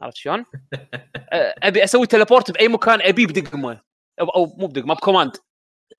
عرفت 0.01 0.17
شلون؟ 0.17 0.45
آه، 1.33 1.55
أبي 1.63 1.83
أسوي 1.83 2.07
teleport 2.07 2.51
بأي 2.51 2.67
مكان 2.67 3.01
أبي 3.01 3.25
بدقمه 3.25 3.81
أو 4.21 4.55
مو 4.57 4.67
بدقمه 4.67 4.93
ب 4.93 4.99
command 4.99 5.37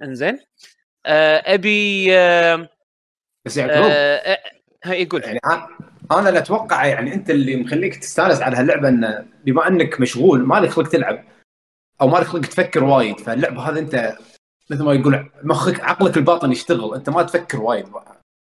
إنزين؟ 0.02 0.38
آه، 1.06 1.54
أبي 1.54 2.06
آه، 2.16 2.68
بس 3.46 3.56
يعقوب. 3.56 3.90
آه، 3.90 4.16
آه، 4.16 4.38
هاي 4.84 5.02
يقول. 5.02 5.22
يعني 5.22 5.40
أنا 6.12 6.28
اللي 6.28 6.38
أتوقع 6.38 6.86
يعني 6.86 7.14
أنت 7.14 7.30
اللي 7.30 7.56
مخليك 7.56 7.96
تستانس 7.96 8.42
على 8.42 8.56
هاللعبة 8.56 8.88
انه 8.88 9.26
بما 9.44 9.68
أنك 9.68 10.00
مشغول 10.00 10.46
ما 10.46 10.60
لك 10.60 10.70
خلق 10.70 10.88
تلعب 10.88 11.24
أو 12.00 12.08
ما 12.08 12.18
لك 12.18 12.24
خلق 12.24 12.40
تفكر 12.40 12.84
وايد 12.84 13.20
فاللعبة 13.20 13.62
هذه 13.62 13.78
أنت 13.78 14.16
مثل 14.70 14.84
ما 14.84 14.94
يقول 14.94 15.30
مخك 15.42 15.80
عقلك 15.80 16.16
الباطن 16.16 16.52
يشتغل 16.52 16.94
أنت 16.94 17.10
ما 17.10 17.22
تفكر 17.22 17.60
وايد 17.60 17.86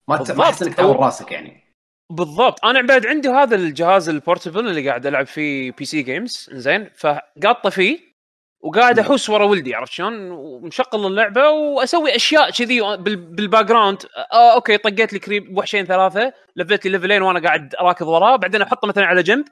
ما 0.08 0.16
تحس 0.16 0.62
إنك 0.62 0.74
تعور 0.74 0.96
راسك 0.96 1.32
يعني. 1.32 1.62
بالضبط. 2.10 2.64
أنا 2.64 2.82
بعد 2.82 3.06
عندي 3.06 3.28
هذا 3.28 3.56
الجهاز 3.56 4.08
ال 4.08 4.15
portable 4.15 4.68
اللي 4.68 4.88
قاعد 4.88 5.06
ألعب 5.06 5.26
فيه 5.26 5.72
PC 5.72 5.84
games 5.84 6.50
زين 6.52 6.90
فقاطه 6.96 7.70
فيه 7.70 8.11
وقاعد 8.62 8.98
أحوس 8.98 9.30
ورا 9.30 9.44
ولدي 9.44 9.74
عرفت 9.74 9.92
شلون؟ 9.92 10.30
ومشغل 10.30 11.06
اللعبة 11.06 11.48
وأسوي 11.50 12.16
أشياء 12.16 12.50
كذي 12.50 12.80
بال- 12.80 13.16
بال 13.16 13.64
background 13.66 14.02
آه 14.32 14.54
okay 14.54 14.78
طقيت 14.78 15.12
لي 15.12 15.18
crab 15.18 15.58
وحشين 15.58 15.86
ثلاثة 15.86 16.32
لفيت 16.56 16.84
لي 16.84 16.90
ليفلين 16.90 17.22
وأنا 17.22 17.40
قاعد 17.40 17.74
راكض 17.80 18.06
وراه. 18.08 18.36
بعدين 18.36 18.62
أحطه 18.62 18.88
مثلا 18.88 19.06
على 19.06 19.22
جنب 19.22 19.44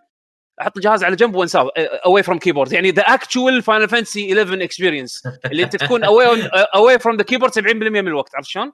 أحط 0.60 0.76
الجهاز 0.76 1.04
على 1.04 1.16
جنب 1.16 1.34
وأنساه 1.34 1.70
away 2.06 2.22
from 2.22 2.38
keyboard 2.38 2.72
يعني 2.72 2.90
the 2.90 3.02
actual 3.02 3.62
Final 3.62 3.88
Fantasy 3.88 4.32
11 4.42 4.62
experience 4.64 5.22
اللي 5.44 5.62
أنت 5.62 5.76
تكون 5.76 6.04
away 6.04 6.48
away 6.74 6.98
from 6.98 7.16
the 7.16 7.22
keyboard 7.22 7.52
70% 7.52 7.58
من 7.74 8.08
الوقت 8.08 8.34
عرفت 8.34 8.48
شلون؟ 8.48 8.72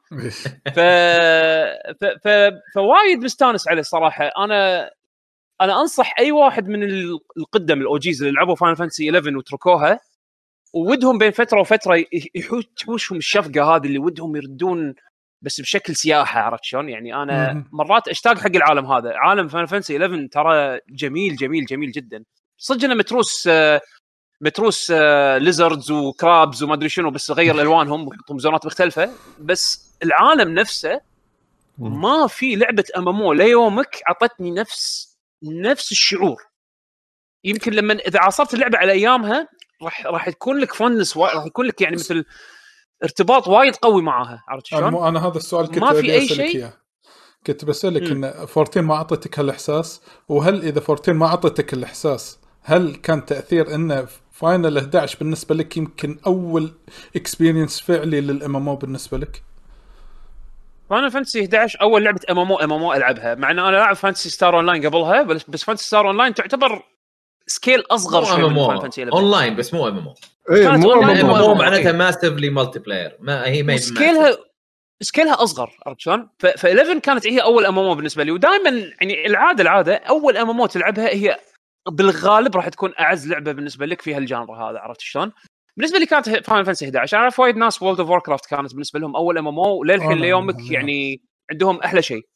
ف... 0.75 0.81
ف... 2.01 2.05
ف... 2.25 2.29
فوايد 2.75 3.25
مستانس 3.25 3.69
عليه 3.69 3.81
الصراحة. 3.81 4.31
أنا 4.39 4.91
أنا 5.61 5.81
أنصح 5.81 6.15
أي 6.19 6.33
واحد 6.33 6.69
من 6.69 6.83
ال- 6.83 7.19
القدم 7.39 7.81
ال 7.81 7.91
OGs 7.91 8.23
اللي 8.23 8.35
لعبوا 8.35 8.55
Final 8.55 8.77
Fantasy 8.77 9.11
11 9.11 9.37
وتركوها 9.37 10.01
ودهم 10.77 11.19
بين 11.19 11.31
فترة 11.31 11.61
وفترة 11.61 12.05
يحوشهم 12.35 13.19
الشفقة 13.19 13.77
هذه 13.77 13.87
اللي 13.87 13.99
ودهم 13.99 14.37
يردون 14.37 14.95
بس 15.43 15.61
بشكل 15.61 15.97
سياحه 15.97 16.41
عرفت 16.41 16.65
شلون؟ 16.65 16.89
يعني 16.89 17.15
أنا. 17.23 17.65
مرات 17.73 18.09
أشتاق 18.09 18.39
حق 18.39 18.57
العالم 18.57 18.87
هذا، 18.87 19.13
عالم 19.17 19.49
Final 19.49 19.67
Fantasy 19.67 19.97
11 19.97 20.29
ترى 20.33 20.81
جميل 20.89 21.37
جميل 21.37 21.65
جميل 21.65 21.93
جدا. 21.93 22.25
صدق 22.59 22.85
إنه 22.85 22.95
متروس 22.95 23.49
آه، 23.51 23.81
متروس 24.41 24.91
lizards 25.39 25.91
و 25.91 26.03
crabs 26.03 26.63
وما 26.63 26.75
أدري 26.75 26.89
شنو 26.89 27.11
بس 27.11 27.31
غير 27.31 27.61
الوانهم 27.61 28.09
ويحطهم 28.09 28.39
زونات 28.39 28.67
مختلفة 28.67 29.11
بس 29.41 29.97
العالم 30.03 30.55
نفسه 30.55 31.01
ما 31.79 32.27
في 32.27 32.57
لعبة 32.57 32.85
MMO 32.97 33.33
ليومك 33.33 34.03
عطتني 34.07 34.51
نفس 34.51 35.17
نفس 35.43 35.93
الشعور 35.93 36.43
يمكن 37.45 37.73
لما 37.73 37.95
إذا 37.95 38.21
عاصرت 38.21 38.55
اللعبة 38.55 38.79
على 38.79 38.93
أيامها 38.93 39.49
راح 39.83 40.07
راح 40.07 40.29
يكون 40.29 40.59
لك 40.59 40.75
فنس 40.75 41.17
راح 41.17 41.47
يكون 41.47 41.67
لك 41.67 41.81
يعني 41.81 41.97
مثل 41.97 42.25
ارتباط 43.05 43.49
وايد 43.49 43.77
قوي 43.77 44.03
معاها 44.03 44.45
عرفت 44.49 44.73
أنا, 44.73 44.81
شلون؟ 44.81 44.93
مو 44.93 45.09
أنا 45.09 45.27
هذا 45.29 45.37
السؤال 45.37 45.67
كنت 45.67 45.79
ما 45.79 45.93
في 45.93 46.19
أسألك 46.19 46.51
شيء؟ 46.51 46.69
كنت 47.47 47.65
بسألك 47.65 48.03
مم. 48.03 48.25
إن 48.25 48.25
14 48.25 48.83
ما 48.83 48.95
اعطتك 48.95 49.39
هالإحساس 49.39 50.03
وهل 50.29 50.63
إذا 50.63 50.79
14 50.79 51.13
ما 51.13 51.27
اعطتك 51.27 51.73
الإحساس 51.73 52.39
هل 52.63 52.95
كان 52.95 53.25
تأثير 53.25 53.75
انه 53.75 54.07
Final 54.33 54.79
11 54.79 55.19
بالنسبة 55.19 55.55
لك 55.55 55.77
يمكن 55.77 56.19
أول 56.27 56.73
experience 57.17 57.81
فعلي 57.81 58.21
لل 58.21 58.57
MMO 58.57 58.77
بالنسبة 58.77 59.19
لك؟ 59.19 59.43
Final 60.91 61.11
Fantasy 61.11 61.45
11 61.45 61.81
أول 61.81 62.05
لعبة 62.05 62.21
ام 62.31 62.39
ام 62.39 62.53
أو 62.53 62.61
ام 62.61 62.73
ام 62.73 62.83
أو 62.83 62.93
ألعبها 62.93 63.35
مع 63.35 63.51
إن 63.51 63.59
أنا 63.59 63.71
لاعب 63.71 63.97
Phantasy 63.97 64.31
Star 64.31 64.57
Online 64.57 64.87
قبلها 64.87 65.23
بس 65.23 65.65
Phantasy 65.65 65.87
Star 65.87 66.09
Online 66.09 66.35
تعتبر 66.35 66.83
scale 67.47 67.81
أصغر 67.81 68.25
شوي 68.25 68.51
من 68.51 68.81
Fantasy 68.81 69.03
11 69.03 69.13
اون 69.23 69.31
لاين 69.31 69.57
بس 69.57 69.75
مو 69.75 69.89
MM 69.89 70.15
كانت 70.49 70.85
مو 70.87 70.93
online 70.93 71.05
MM 71.05 71.35
أيوة. 71.35 71.55
معناتها 71.55 71.93
massively 71.93 72.51
multiplayer 72.51 73.17
ما 73.21 73.47
هي 73.47 73.63
ما 73.63 73.77
scale 73.77 74.27
ها 74.27 74.37
scale 75.03 75.36
ها 75.36 75.43
أصغر 75.43 75.71
عرفت 75.87 76.01
شلون؟ 76.01 76.29
ف 76.39 76.47
11 76.47 76.99
كانت 76.99 77.27
هي 77.27 77.43
أول 77.43 77.67
MMO 77.67 77.95
بالنسبة 77.95 78.25
لي 78.25 78.31
ودائما 78.31 78.71
يعني 78.71 79.27
العاده 79.27 79.63
العادة 79.63 79.95
أول 79.95 80.37
MMO 80.37 80.67
تلعبها 80.67 81.09
هي 81.09 81.39
بالغالب 81.91 82.57
راح 82.57 82.69
تكون 82.69 82.93
أعز 83.01 83.29
لعبة 83.29 83.53
بالنسبة 83.53 83.87
لك 83.87 84.03
في 84.03 84.15
هال 84.15 84.26
genre 84.26 84.53
هذا 84.53 84.79
عرفت 84.79 85.01
شلون؟ 85.01 85.33
بالنسبة 85.77 85.99
لي 85.99 86.07
كانت 86.07 86.29
Final 86.29 86.65
Fantasy 86.65 86.85
11 86.85 87.17
أعرف 87.17 87.41
وايد 87.41 87.57
ناس 87.57 87.83
World 87.83 88.01
of 88.01 88.23
Warcraft 88.23 88.47
كانت 88.47 88.73
بالنسبة 88.73 89.01
لهم 89.01 89.17
أول 89.17 89.39
MMO 89.39 89.85
للحين 89.85 90.19
أنا- 90.19 90.21
ليومك 90.21 90.71
يعني 90.71 91.21
عندهم 91.51 91.81
أحلى 91.81 92.03
شيء. 92.03 92.27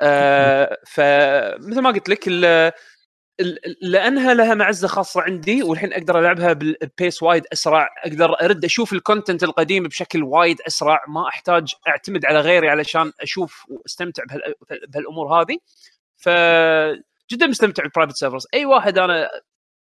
آه 0.00 0.78
فمثل 0.86 1.80
ما 1.80 1.90
قلت 1.90 2.08
لك 2.08 2.28
لأنها 3.82 4.34
لها 4.34 4.54
معزة 4.54 4.88
خاصة 4.88 5.22
عندي 5.22 5.62
والحين 5.62 5.92
أقدر 5.92 6.18
ألعبها 6.18 6.52
بال 6.52 6.75
pace 6.75 7.22
وايد 7.22 7.44
أسرع 7.52 7.88
أقدر 8.04 8.40
أرد 8.42 8.64
أشوف 8.64 8.92
ال 8.92 8.98
content 8.98 9.42
القديم 9.42 9.82
بشكل 9.82 10.22
وايد 10.22 10.60
أسرع 10.66 11.04
ما 11.08 11.28
أحتاج 11.28 11.74
أعتمد 11.88 12.24
على 12.24 12.40
غيري 12.40 12.68
علشان 12.68 13.12
أشوف 13.20 13.64
وأستمتع 13.68 14.22
بهال- 14.24 14.54
بهالأمور 14.88 15.40
هذه. 15.40 15.58
ف 16.16 16.28
جدا 17.30 17.46
مستمتع 17.46 17.82
بال 17.82 17.90
private 17.90 18.16
servers 18.16 18.46
أي 18.54 18.64
واحد 18.64 18.98
أنا 18.98 19.30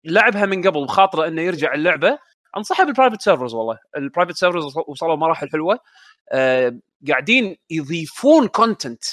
لعبها 0.04 0.46
من 0.46 0.66
قبل 0.68 0.84
بخاطره 0.84 1.26
إنه 1.26 1.42
يرجع 1.42 1.74
اللعبة 1.74 2.18
أنصحه 2.56 2.84
بال 2.84 2.92
private 2.92 3.20
servers 3.22 3.54
والله. 3.54 3.78
ال 3.96 4.01
private 4.01 4.36
servers 4.36 4.64
وصلوا 4.86 5.16
مراحل 5.16 5.50
حلوة. 5.50 5.78
آه 6.32 6.76
قاعدين 7.08 7.56
يضيفون 7.70 8.48
content 8.48 9.04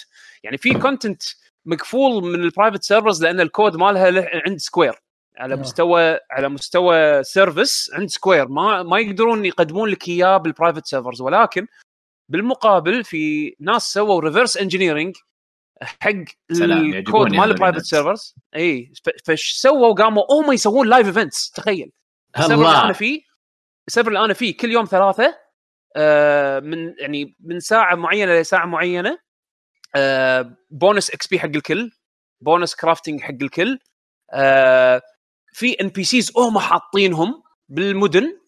يعني 0.43 0.57
في 0.57 0.73
content 0.73 1.23
مقفول 1.67 2.23
من 2.23 2.43
ال 2.43 2.48
private 2.48 2.83
servers 2.83 3.23
لأن 3.23 3.39
الكود 3.39 3.75
مالها 3.75 4.09
له- 4.11 4.29
عند 4.47 4.57
Square 4.57 4.93
على. 5.37 5.55
مستوى 5.55 6.19
على 6.31 6.49
مستوى 6.49 7.23
service 7.23 7.91
عند 7.93 8.09
Square 8.09 8.47
ما 8.47 8.83
ما 8.83 8.99
يقدرون 8.99 9.45
يقدمون 9.45 9.89
لك 9.89 10.07
إياه 10.07 10.37
بال 10.37 10.48
private 10.48 10.85
servers 10.85 11.21
ولكن 11.21 11.67
بالمقابل 12.31 13.03
في 13.03 13.55
ناس 13.59 13.93
سووا 13.93 14.21
reverse 14.21 14.57
engineering 14.57 15.15
حق 15.81 16.09
الكود 16.51 17.31
مال 17.33 17.51
ال 17.51 17.55
private. 17.55 17.81
servers 17.81 18.35
إي 18.55 18.91
ف- 19.05 19.09
فايش 19.25 19.51
سووا 19.51 19.93
قاموا 19.93 20.23
هم 20.31 20.51
يسوون 20.51 20.87
live 20.89 21.07
events 21.07 21.51
تخيل. 21.51 21.91
ال 22.37 22.40
server 22.40 22.53
اللي 22.53 22.69
أنا 22.85 22.93
فيه 22.93 23.21
ال 23.87 23.90
server 23.90 24.09
اللي 24.09 24.25
أنا 24.25 24.33
فيه 24.33 24.57
كل 24.57 24.71
يوم 24.71 24.85
ثلاثة 24.85 25.37
آه، 25.95 26.59
من 26.59 26.93
يعني 26.99 27.35
من 27.39 27.59
ساعة 27.59 27.95
معينة 27.95 28.39
لساعة 28.39 28.65
معينة. 28.65 29.19
bonus 30.71 31.09
XP 31.11 31.39
حق 31.39 31.45
الكل 31.45 31.91
bonus 32.41 32.75
crafting 32.75 33.21
حق 33.21 33.35
الكل. 33.41 33.79
آه، 34.33 35.01
في 35.53 35.73
NPCs 35.81 36.31
هم 36.37 36.59
حاطينهم 36.59 37.43
بالمدن 37.69 38.39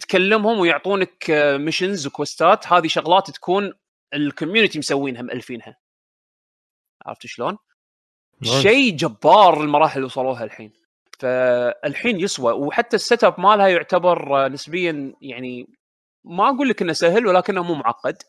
تكلمهم 0.00 0.58
ويعطونك 0.58 1.30
missions 1.60 2.06
و 2.06 2.15
quest 2.15 2.57
ات 2.57 2.66
هذه 2.72 2.86
شغلات 2.86 3.30
تكون 3.30 3.72
ال 4.14 4.20
community 4.20 4.78
مسوينها 4.78 5.22
مألفينها. 5.22 5.76
عرفت 7.06 7.26
شلون؟ 7.26 7.58
شيء 8.42 8.96
جبار 8.96 9.62
المراحل 9.62 9.96
اللي 9.96 10.06
وصلوها 10.06 10.44
الحين. 10.44 10.72
فالحين 11.18 12.20
يسوى 12.20 12.52
وحتى 12.52 12.96
ال 12.96 13.24
setup 13.24 13.40
مالها 13.40 13.68
يعتبر 13.68 14.44
آه، 14.44 14.48
نسبيا 14.48 15.14
يعني 15.20 15.66
ما 16.24 16.48
أقول 16.48 16.68
لك 16.68 16.82
إنه 16.82 16.92
سهل 16.92 17.26
ولكنه 17.26 17.62
مو 17.62 17.74
معقد. 17.74 18.22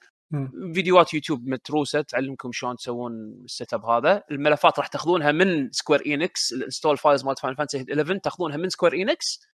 فيديوهات 0.73 1.13
يوتيوب 1.13 1.47
متروسة 1.47 2.01
تعلمكم 2.01 2.51
شلون 2.51 2.75
تسوون 2.75 3.13
ال 3.45 3.73
setup 3.73 3.86
هذا. 3.85 4.23
الملفات 4.31 4.79
راح 4.79 4.87
تاخذونها 4.87 5.31
من 5.31 5.71
Square 5.71 6.05
Enix 6.05 6.53
ال 6.53 6.59
install 6.59 6.97
files 6.97 7.25
مالت 7.25 7.39
Final 7.39 7.55
Fantasy 7.55 7.77
11 7.77 8.17
تاخذونها 8.17 8.57
من 8.57 8.69
Square 8.69 8.93
Enix 8.93 9.47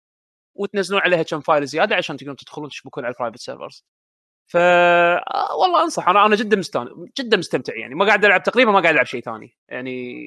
وتنزلون 0.54 1.00
عليها 1.00 1.22
كم 1.22 1.40
file 1.40 1.66
زيادة 1.66 1.96
عشان 1.96 2.16
تقدرون 2.16 2.36
تدخلون 2.36 2.68
تشبكون 2.68 3.04
على 3.04 3.12
ال 3.14 3.17
private 3.17 3.38
servers 3.38 3.84
ف 4.46 4.56
آه، 4.56 5.56
والله 5.60 5.84
أنصح. 5.84 6.08
أنا 6.08 6.26
أنا 6.26 6.36
جدا 6.36 6.56
مستان 6.56 6.88
جدا 7.20 7.36
مستمتع 7.36 7.74
يعني. 7.76 7.94
ما 7.94 8.04
قاعد 8.06 8.24
ألعب 8.24 8.42
تقريبا 8.42 8.70
ما 8.72 8.80
قاعد 8.80 8.94
ألعب 8.94 9.06
شيء 9.06 9.22
ثاني. 9.22 9.56
يعني 9.68 10.24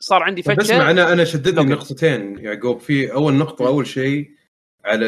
صار 0.00 0.22
عندي 0.22 0.42
بس 0.42 0.48
فتشة. 0.48 0.60
اسمع 0.62 0.90
أنا 0.90 1.12
أنا 1.12 1.24
شددني. 1.24 1.64
نقطتين 1.72 2.38
يعقوب. 2.38 2.80
في 2.80 3.12
أول 3.12 3.34
نقطة 3.34 3.66
أول 3.66 3.86
شيء 3.86 4.30
على 4.84 5.06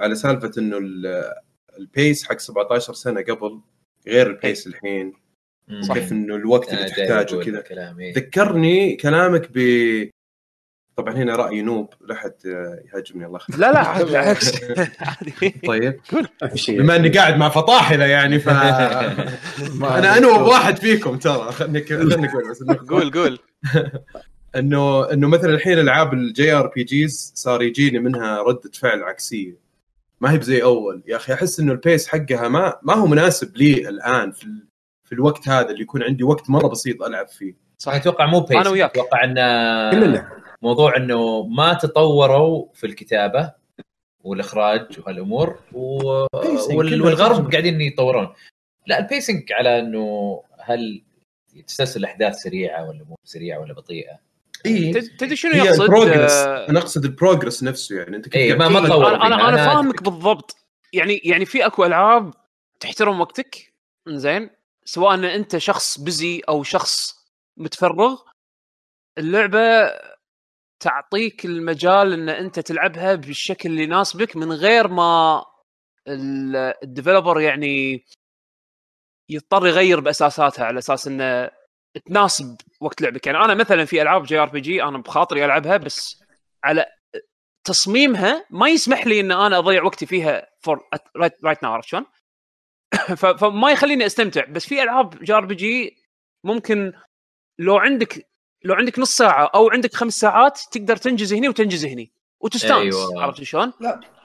على 0.00 0.14
سالفة 0.14 0.50
إنه 0.58 0.78
ال- 0.78 1.32
ال 1.78 1.88
pace 1.88 2.28
حق 2.28 2.38
17 2.38 2.92
سنة 2.94 3.20
قبل 3.22 3.60
غير 4.08 4.26
ال 4.30 4.37
pace 4.37 4.66
الحين 4.66 5.12
كيف 5.92 6.12
إنه 6.12 6.36
الوقت 6.36 6.72
اللي 6.72 6.84
تحتاجه 6.88 7.42
كذا. 7.42 7.60
كلامي 7.60 8.12
ذكرني 8.12 8.96
كلامك 8.96 9.48
ب 9.54 9.58
طبعا 10.96 11.14
هنا 11.14 11.36
رأي 11.36 11.62
noob 11.62 11.94
لا 12.00 12.14
احد 12.14 12.32
آه، 12.46 12.82
يهاجمني 12.86 13.26
الله 13.26 13.36
يخليك. 13.36 13.60
لا 13.60 13.72
لا 13.72 14.02
بالعكس 14.04 14.52
طيب. 15.66 16.00
بما 16.68 16.96
إني 16.96 17.08
قاعد 17.08 17.36
مع 17.36 17.48
فطاحلة 17.48 18.04
يعني 18.04 18.38
ف 18.38 18.48
أنا 19.98 20.18
انوب 20.18 20.40
واحد 20.40 20.76
فيكم 20.76 21.18
ترى. 21.18 21.52
خلني 21.52 21.84
خلني 21.84 22.28
أقول 22.28 22.50
بس. 22.50 22.62
قول 22.62 23.10
قول. 23.12 23.38
انه 24.56 25.12
إنه 25.12 25.28
مثلا 25.28 25.54
الحين 25.54 25.78
ألعاب 25.78 26.14
ال 26.14 26.52
JRPGs 26.52 27.32
صار 27.34 27.62
يجيني 27.62 27.98
منها 27.98 28.42
ردة 28.42 28.70
فعل 28.74 29.02
عكسية. 29.02 29.65
ما 30.20 30.32
هي 30.32 30.38
بزي 30.38 30.62
أول. 30.62 31.02
يا 31.06 31.16
أخي 31.16 31.32
أحس 31.34 31.60
إنه 31.60 31.72
ال 31.72 31.79
pace 31.79 32.08
حقها 32.08 32.48
ما 32.48 32.78
ما 32.82 32.94
هو 32.94 33.06
مناسب 33.06 33.56
لي 33.56 33.88
الآن 33.88 34.32
في 34.32 34.44
ال- 34.44 34.66
في 35.04 35.12
الوقت 35.12 35.48
هذا 35.48 35.70
اللي 35.70 35.82
يكون 35.82 36.02
عندي 36.02 36.24
وقت 36.24 36.50
مرة 36.50 36.68
بسيط 36.68 37.02
ألعب 37.02 37.28
فيه. 37.28 37.54
أنا 37.86 37.96
أتوقع 37.96 38.26
مو 38.26 38.40
pace 38.40 38.56
أنا 38.56 38.70
وياك. 38.70 38.90
أتوقع 38.90 39.24
ان 39.24 39.34
كلنا 39.90 40.30
موضوع 40.62 40.96
إنه 40.96 41.46
ما 41.46 41.72
تطوروا 41.74 42.66
في 42.74 42.86
الكتابة 42.86 43.52
والإخراج 44.24 44.98
وهالأمور 44.98 45.58
و... 45.72 46.02
وال... 46.72 47.02
والغرب. 47.02 47.50
قاعدين 47.52 47.80
يطورون 47.80 48.28
لا 48.86 48.98
ال 48.98 49.06
pacing 49.06 49.52
على 49.52 49.78
إنه 49.78 50.42
هل 50.60 51.02
تسلسل 51.66 52.00
الاحداث 52.00 52.34
سريعة 52.36 52.88
ولا 52.88 53.04
مو 53.04 53.16
سريعة 53.24 53.58
ولا 53.60 53.74
بطيئة؟ 53.74 54.18
اي 54.66 54.92
تد- 54.92 55.16
تدري 55.16 55.36
شنو 55.36 55.52
يقصد؟ 55.52 55.80
ال 55.80 55.86
progress 55.86 56.32
آه، 56.32 56.68
أنا 56.68 56.78
أقصد 56.78 57.04
ال 57.04 57.10
progress 57.10 57.62
نفسه 57.62 57.96
يعني. 57.96 58.16
أنت 58.16 58.24
كيف 58.28 58.36
إيه، 58.36 58.54
ما- 58.54 58.68
ما 58.68 58.80
تطور. 58.80 59.14
أنا 59.14 59.26
أنا. 59.26 59.48
أنا 59.48 59.56
فاهمك 59.56 60.02
بالضبط. 60.02 60.56
يعني 60.92 61.20
يعني 61.24 61.44
في 61.44 61.66
أكو 61.66 61.84
ألعاب 61.84 62.34
تحترم 62.80 63.20
وقتك. 63.20 63.74
زين 64.08 64.50
سواء 64.84 65.14
إن 65.14 65.24
أنت 65.24 65.56
شخص 65.56 66.00
busy 66.00 66.40
أو 66.48 66.62
شخص 66.62 67.14
متفرغ 67.56 68.20
اللعبة 69.18 69.92
تعطيك 70.80 71.44
المجال 71.44 72.12
إن 72.12 72.28
أنت 72.28 72.60
تلعبها 72.60 73.14
بالشكل 73.14 73.68
اللي 73.68 73.82
يناسبك 73.82 74.36
من 74.36 74.52
غير 74.52 74.88
ما 74.88 75.44
ال- 76.08 76.74
ال 76.82 76.88
developer 76.88 77.40
يعني 77.40 78.04
يضطر 79.30 79.66
يغير 79.66 80.00
بأساساتها 80.00 80.64
على 80.64 80.78
أساس 80.78 81.06
إنه 81.06 81.50
تناسب 82.04 82.56
وقت 82.80 83.02
لعبك 83.02 83.26
يعني 83.26 83.38
أنا 83.38 83.54
مثلا 83.54 83.84
في 83.84 84.02
ألعاب 84.02 84.22
JRPG 84.22 84.82
أنا 84.82 84.98
بخاطري 84.98 85.44
ألعبها 85.44 85.76
بس 85.76 86.22
على 86.64 86.86
تصميمها 87.64 88.46
ما 88.50 88.68
يسمح 88.68 89.06
لي 89.06 89.20
إن 89.20 89.32
أنا 89.32 89.58
أضيع 89.58 89.82
وقتي 89.82 90.06
فيها 90.06 90.46
for 90.60 90.88
right 91.44 91.62
now 91.62 91.72
عرفت 91.72 91.88
شلون؟ 91.88 92.04
فما 93.40 93.70
يخليني 93.70 94.06
أستمتع 94.06 94.44
بس 94.44 94.66
في 94.66 94.82
ألعاب 94.82 95.24
JRPG 95.24 95.96
ممكن 96.44 96.92
لو 97.58 97.76
عندك 97.76 98.26
لو 98.64 98.74
عندك 98.74 98.98
نص 98.98 99.16
ساعة 99.16 99.50
أو 99.54 99.70
عندك 99.70 99.94
خمس 99.94 100.20
ساعات 100.20 100.60
تقدر 100.72 100.96
تنجز 100.96 101.32
هني 101.32 101.48
وتنجز 101.48 101.84
هني 101.84 102.12
وتستانس 102.40 102.94
أيوة. 102.94 103.22
عرفت 103.22 103.42
شلون؟ 103.42 103.72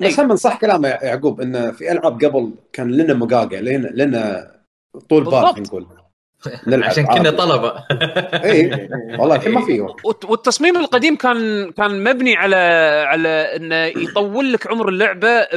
بس 0.01 0.19
هم 0.19 0.35
صح 0.35 0.59
كلام 0.59 0.85
يعقوب 0.85 1.41
إن 1.41 1.71
في 1.71 1.91
ألعاب 1.91 2.25
قبل 2.25 2.53
كان 2.73 2.91
لنا 2.91 3.13
مقاقع 3.13 3.59
لنا 3.59 3.87
لنا 3.87 4.51
طول 5.09 5.23
بال 5.23 5.61
نقول 5.61 6.00
عشان 6.67 7.05
كنا. 7.05 7.29
طلبة. 7.31 7.85
اي 8.43 8.89
والله 9.19 9.35
الحين 9.35 9.51
ما 9.51 9.65
في. 9.65 9.81
والت- 10.07 10.25
والتصميم 10.25 10.77
القديم 10.77 11.15
كان 11.15 11.71
كان 11.71 12.03
مبني 12.03 12.35
على 12.35 12.55
على 13.07 13.29
إنه 13.29 13.75
يطول 13.85 14.53
لك 14.53 14.67
عمر 14.67 14.89
اللعبة 14.89 15.47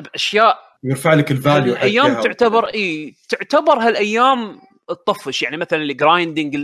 بأشياء. 0.00 0.58
يرفع 0.84 1.14
لك 1.14 1.30
ال 1.30 1.37
value 1.37 1.72
الأيام 1.72 2.06
حقها. 2.12 2.22
تعتبر 2.22 2.64
إي 2.66 3.14
تعتبر 3.28 3.78
هالأيام 3.78 4.60
تطفش 4.88 5.42
يعني 5.42 5.56
مثلا 5.56 5.82
ال 5.82 5.90
grinding 5.90 6.54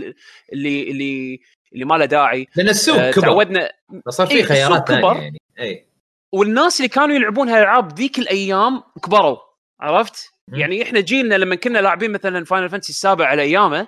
اللي 0.53 0.83
اللي 0.91 1.39
اللي 1.73 1.85
ما 1.85 1.95
له 1.95 2.05
داعي. 2.05 2.47
لأن 2.55 2.69
السوق 2.69 2.97
آه، 2.97 3.11
كبر. 3.11 3.21
تعودنا. 3.21 3.71
صار 4.09 4.27
إيه، 4.31 4.35
في 4.41 4.43
خيارات 4.43 4.89
السوق 4.89 4.99
كبر. 4.99 5.13
ثانية 5.13 5.23
يعني. 5.23 5.37
إي. 5.59 5.85
والناس 6.31 6.77
اللي 6.77 6.89
كانوا 6.89 7.15
يلعبون 7.15 7.49
هالألعاب 7.49 7.93
ذيك 7.93 8.19
الأيام 8.19 8.83
كبروا. 9.05 9.37
عرفت؟ 9.79 10.31
يعني 10.53 10.83
إحنا 10.83 10.99
جيلنا 10.99 11.35
لما 11.35 11.55
كنا 11.55 11.79
لاعبين 11.79 12.11
مثلا 12.11 12.45
Final 12.45 12.69
Fantasy 12.69 12.89
السابع 12.91 13.25
على 13.25 13.41
أيامه 13.41 13.87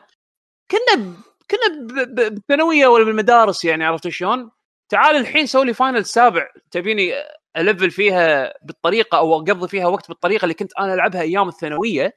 كنا. 0.71 1.13
كنا 1.51 2.03
بالثانوية 2.05 2.87
ولا 2.87 3.05
بالمدارس 3.05 3.65
يعني 3.65 3.85
عرفت 3.85 4.07
شلون؟ 4.07 4.51
تعال 4.89 5.15
الحين 5.15 5.45
سوي 5.45 5.65
لي 5.65 5.73
Final 5.73 6.05
سابع 6.05 6.47
تبيني 6.71 7.13
ألفل 7.57 7.91
فيها 7.91 8.53
بالطريقة 8.61 9.17
أو 9.17 9.35
أقضي 9.35 9.67
فيها 9.67 9.87
وقت 9.87 10.07
بالطريقة 10.07 10.43
اللي 10.43 10.53
كنت 10.53 10.71
أنا 10.79 10.93
ألعبها 10.93 11.21
أيام 11.21 11.47
الثانوية 11.47 12.13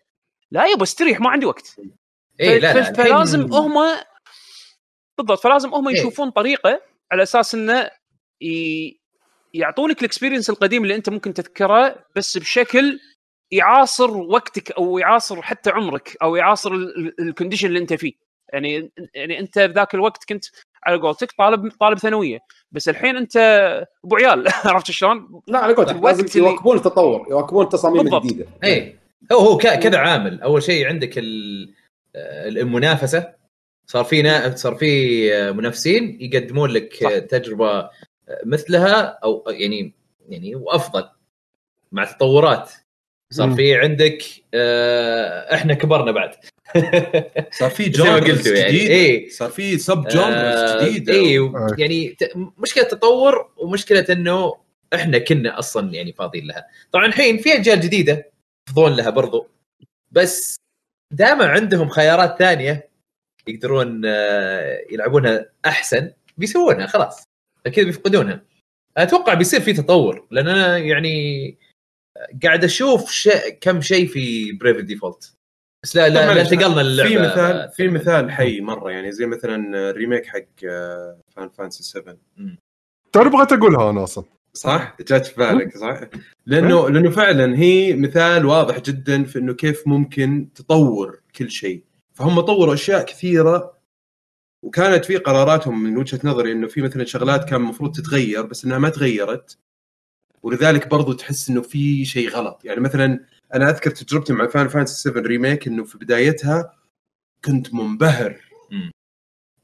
لا 0.51 0.67
يبا 0.67 0.83
استريح 0.83 1.21
ما 1.21 1.31
عندي 1.31 1.47
وقت 1.47 1.77
اي 2.41 2.49
إيه، 2.49 2.59
لا 2.59 2.73
لا 2.73 2.93
فلازم 2.93 3.53
هم 3.53 3.75
بالضبط 5.19 5.41
فلازم 5.41 5.75
هم 5.75 5.89
إيه. 5.89 5.95
يشوفون 5.95 6.31
طريقة 6.31 6.83
على 7.13 7.23
أساس 7.23 7.55
إنه 7.55 7.91
ي... 8.43 9.01
يعطونك 9.55 9.99
ال 10.01 10.05
experience 10.05 10.51
القديم 10.51 10.83
اللي 10.83 10.95
أنت 10.95 11.09
ممكن 11.09 11.35
تذكره 11.35 12.05
بس 12.17 12.39
بشكل 12.39 13.01
يعاصر 13.53 14.11
وقتك 14.17 14.71
أو 14.73 14.99
يعاصر 14.99 15.43
حتى 15.43 15.71
عمرك 15.71 16.17
أو 16.23 16.37
يعاصر 16.37 16.73
ال- 16.73 16.97
ال- 16.99 17.29
ال 17.29 17.33
condition 17.33 17.69
اللي 17.69 17.79
أنت 17.79 17.93
فيه. 17.93 18.13
يعني 18.53 18.93
يعني 19.15 19.39
أنت 19.41 19.59
بذاك 19.59 19.95
الوقت 19.95 20.25
كنت 20.29 20.45
على 20.85 20.97
قولتك 20.97 21.33
طالب 21.39 21.71
طالب 21.81 21.99
ثانوية. 21.99 22.39
بس 22.73 22.89
الحين 22.89 23.17
أنت 23.17 23.37
أبو 24.05 24.17
عيال. 24.17 24.49
عرفت 24.65 24.91
شلون؟ 24.91 25.41
لا 25.47 25.59
على 25.59 25.75
قولتك 25.75 25.97
لازم 26.03 26.41
يواكبون 26.41 26.77
التطور 26.77 27.27
يواكبون 27.31 27.65
التصاميم 27.65 28.03
بالضبط. 28.03 28.23
الجديدة. 28.25 28.49
اي 28.65 28.97
هو 29.33 29.39
هو 29.39 29.57
ك- 29.57 29.79
كذا 29.79 29.99
عامل. 29.99 30.43
أول 30.43 30.63
شيء 30.63 30.87
عندك 30.87 31.19
ال- 31.19 31.75
المنافسة. 32.59 33.33
صار 33.87 34.05
في 34.05 34.23
نا... 34.23 34.57
صار 34.57 34.75
في 34.75 35.53
منافسين 35.53 36.19
يقدمون 36.21 36.71
لك 36.71 36.95
صح. 37.03 37.19
تجربة 37.19 37.91
مثلها 38.47 39.19
أو 39.25 39.45
يعني 39.49 39.95
يعني 40.29 40.55
وافضل 40.55 41.09
مع 41.93 42.05
تطورات. 42.05 42.71
صار. 43.33 43.55
في 43.55 43.77
عندك 43.77 44.23
آه، 44.55 45.55
إحنا 45.55 45.75
كبرنا 45.75 46.13
بعد 46.13 46.31
صار 47.59 47.71
في 47.71 47.89
genres 47.89 48.49
يعني. 48.49 48.69
جديد 48.69 48.91
إيه. 48.91 49.29
صار 49.29 49.51
في 49.51 49.79
sub 49.79 50.09
genres 50.09 50.83
جديدة 50.83 51.13
اي 51.13 51.39
آه. 51.39 51.75
يعني 51.79 52.17
مشكلة 52.59 52.85
تطور 52.85 53.51
ومشكلة 53.57 54.07
إنه 54.11 54.55
إحنا 54.95 55.19
كنا 55.19 55.59
أصلا 55.59 55.95
يعني 55.95 56.13
فاضيين 56.13 56.47
لها 56.47 56.67
طبعا 56.93 57.07
الحين 57.07 57.39
في 57.39 57.55
أجيال 57.55 57.81
جديدة 57.81 58.31
يفضون 58.69 58.97
لها 58.97 59.11
برضو 59.11 59.49
بس 60.11 60.57
دائما 61.13 61.47
عندهم 61.47 61.89
خيارات 61.89 62.39
ثانية 62.39 62.89
يقدرون 63.47 64.03
آه، 64.05 64.79
يلعبونها 64.91 65.47
أحسن 65.67 66.11
بيسوونها 66.39 66.87
خلاص 66.87 67.25
أكيد 67.67 67.87
بيفقدونها 67.87 68.43
أتوقع 68.97 69.35
بيصير 69.35 69.61
في 69.61 69.73
تطور 69.73 70.27
لأن 70.31 70.49
أنا 70.49 70.79
يعني 70.79 71.57
قاعد 72.43 72.65
أشوف 72.65 73.11
شيء 73.11 73.59
كم 73.61 73.81
شيء 73.81 74.07
في 74.07 74.53
Bravely 74.53 74.77
Default 74.77 75.35
بس 75.85 75.97
لا 75.97 76.09
لا, 76.09 76.41
انتقلنا 76.41 76.81
للعبة. 76.81 77.09
في 77.09 77.19
مثال 77.19 77.71
في 77.71 77.89
مثال 77.89 78.31
حي 78.31 78.61
مرة 78.61 78.91
يعني 78.91 79.13
زي 79.13 79.27
مثلا 79.27 79.91
ال 79.91 79.96
remake 79.96 80.27
حق 80.27 80.61
Final 81.37 81.49
Fantasy 81.49 81.83
7 81.83 82.17
ترى 83.13 83.31
بغيت 83.31 83.53
أقولها 83.53 83.91
أنا 83.91 84.05
أصلا. 84.05 84.25
صح؟ 84.55 84.97
جات 85.09 85.27
في 85.27 85.37
بالك 85.37 85.77
صح؟ 85.77 86.01
لأنه 86.47 86.89
لأنه 86.91 87.11
فعلا 87.11 87.59
هي 87.59 87.95
مثال 87.95 88.47
واضح 88.47 88.81
جدا 88.81 89.25
في 89.25 89.39
إنه 89.39 89.55
كيف 89.55 89.89
ممكن 89.89 90.49
تطور 90.55 91.21
كل 91.37 91.51
شيء. 91.51 91.85
فهم 92.15 92.41
طوروا 92.41 92.75
أشياء 92.75 93.05
كثيرة 93.05 93.79
وكانت 94.65 95.05
في 95.05 95.17
قراراتهم 95.17 95.83
من 95.83 95.97
وجهة 95.97 96.21
نظري 96.25 96.53
إنه 96.53 96.67
في 96.67 96.83
مثلا 96.83 97.05
شغلات 97.05 97.49
كان 97.49 97.61
المفروض 97.61 97.97
تتغير 97.97 98.43
بس 98.47 98.65
إنها 98.65 98.79
ما 98.79 98.89
تغيرت. 98.89 99.59
ولذلك 100.43 100.89
برضو 100.89 101.13
تحس 101.13 101.51
إنه 101.51 101.63
في 101.63 102.05
شيء 102.05 102.29
غلط. 102.29 102.65
يعني 102.65 102.81
مثلا 102.81 103.25
أنا 103.55 103.71
أذكر 103.71 103.91
تجربتي 103.91 104.33
مع 104.33 104.47
فان 104.47 104.69
فانسي 104.69 105.01
7 105.01 105.23
ريميك 105.23 105.67
إنه 105.67 105.85
في 105.85 105.99
بدايتها 105.99 106.75
كنت 107.45 107.75
منبهر. 107.75 108.41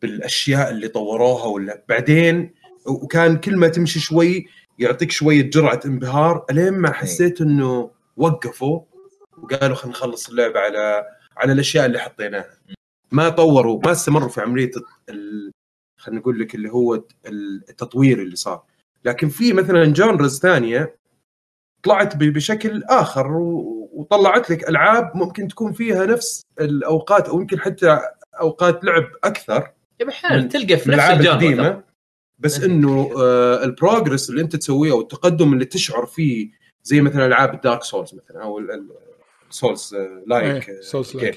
بالأشياء 0.02 0.70
اللي 0.70 0.88
طوروها 0.88 1.44
ولا 1.44 1.84
بعدين 1.88 2.54
وكان 2.86 3.36
كل 3.36 3.56
ما 3.56 3.68
تمشي 3.68 4.00
شوي 4.00 4.46
يعطيك 4.78 5.10
شوية 5.10 5.42
جرعة 5.42 5.80
انبهار 5.86 6.44
ألين 6.50 6.72
ما 6.72 6.92
حسيت 6.92 7.40
إنه 7.40 7.90
وقفوا 8.16 8.82
وقالوا 9.38 9.76
خلينا 9.76 9.96
نخلص 9.96 10.28
اللعبة 10.28 10.60
على 10.60 11.04
على 11.36 11.52
الأشياء 11.52 11.86
اللي 11.86 11.98
حطيناها. 11.98 12.58
ما 13.12 13.28
طوروا 13.28 13.80
ما 13.84 13.92
استمروا 13.92 14.28
في 14.28 14.40
عملية 14.40 14.70
ال... 15.08 15.50
خلينا 16.00 16.20
نقول 16.20 16.40
لك 16.40 16.54
اللي 16.54 16.70
هو 16.70 17.04
التطوير 17.26 18.22
اللي 18.22 18.36
صار. 18.36 18.62
لكن 19.04 19.28
في 19.28 19.52
مثلا 19.52 19.84
genres 19.84 20.38
ثانية 20.40 20.96
طلعت 21.82 22.16
بشكل 22.16 22.82
آخر 22.84 23.26
وطلعت 23.92 24.50
لك 24.50 24.68
ألعاب 24.68 25.12
ممكن 25.16 25.48
تكون 25.48 25.72
فيها 25.72 26.06
نفس 26.06 26.42
الأوقات 26.60 27.28
أو 27.28 27.40
يمكن 27.40 27.60
حتى 27.60 28.00
أوقات 28.40 28.84
لعب 28.84 29.04
أكثر 29.24 29.70
يا 30.00 30.08
أحيانا 30.08 30.42
من- 30.42 30.48
تلقى 30.48 30.76
في 30.76 30.90
من 30.90 30.96
نفس. 30.96 31.10
القديمة 31.10 31.82
بس 32.38 32.60
إنه 32.60 33.10
آه 33.16 33.64
ال 33.64 33.72
progress 33.72 34.30
اللي 34.30 34.40
أنت 34.42 34.56
تسويه 34.56 34.92
أو 34.92 35.00
التقدم 35.00 35.52
اللي 35.52 35.64
تشعر 35.64 36.06
فيه 36.06 36.50
زي 36.82 37.00
مثلا 37.00 37.26
ألعاب 37.26 37.54
ال 37.54 37.60
Dark 37.60 37.82
Souls 37.82 38.14
مثلا 38.14 38.42
أو 38.42 38.60
ال 39.50 39.58
souls 39.58 39.96
like 40.26 40.64
Souls 40.64 41.06
like. 41.20 41.36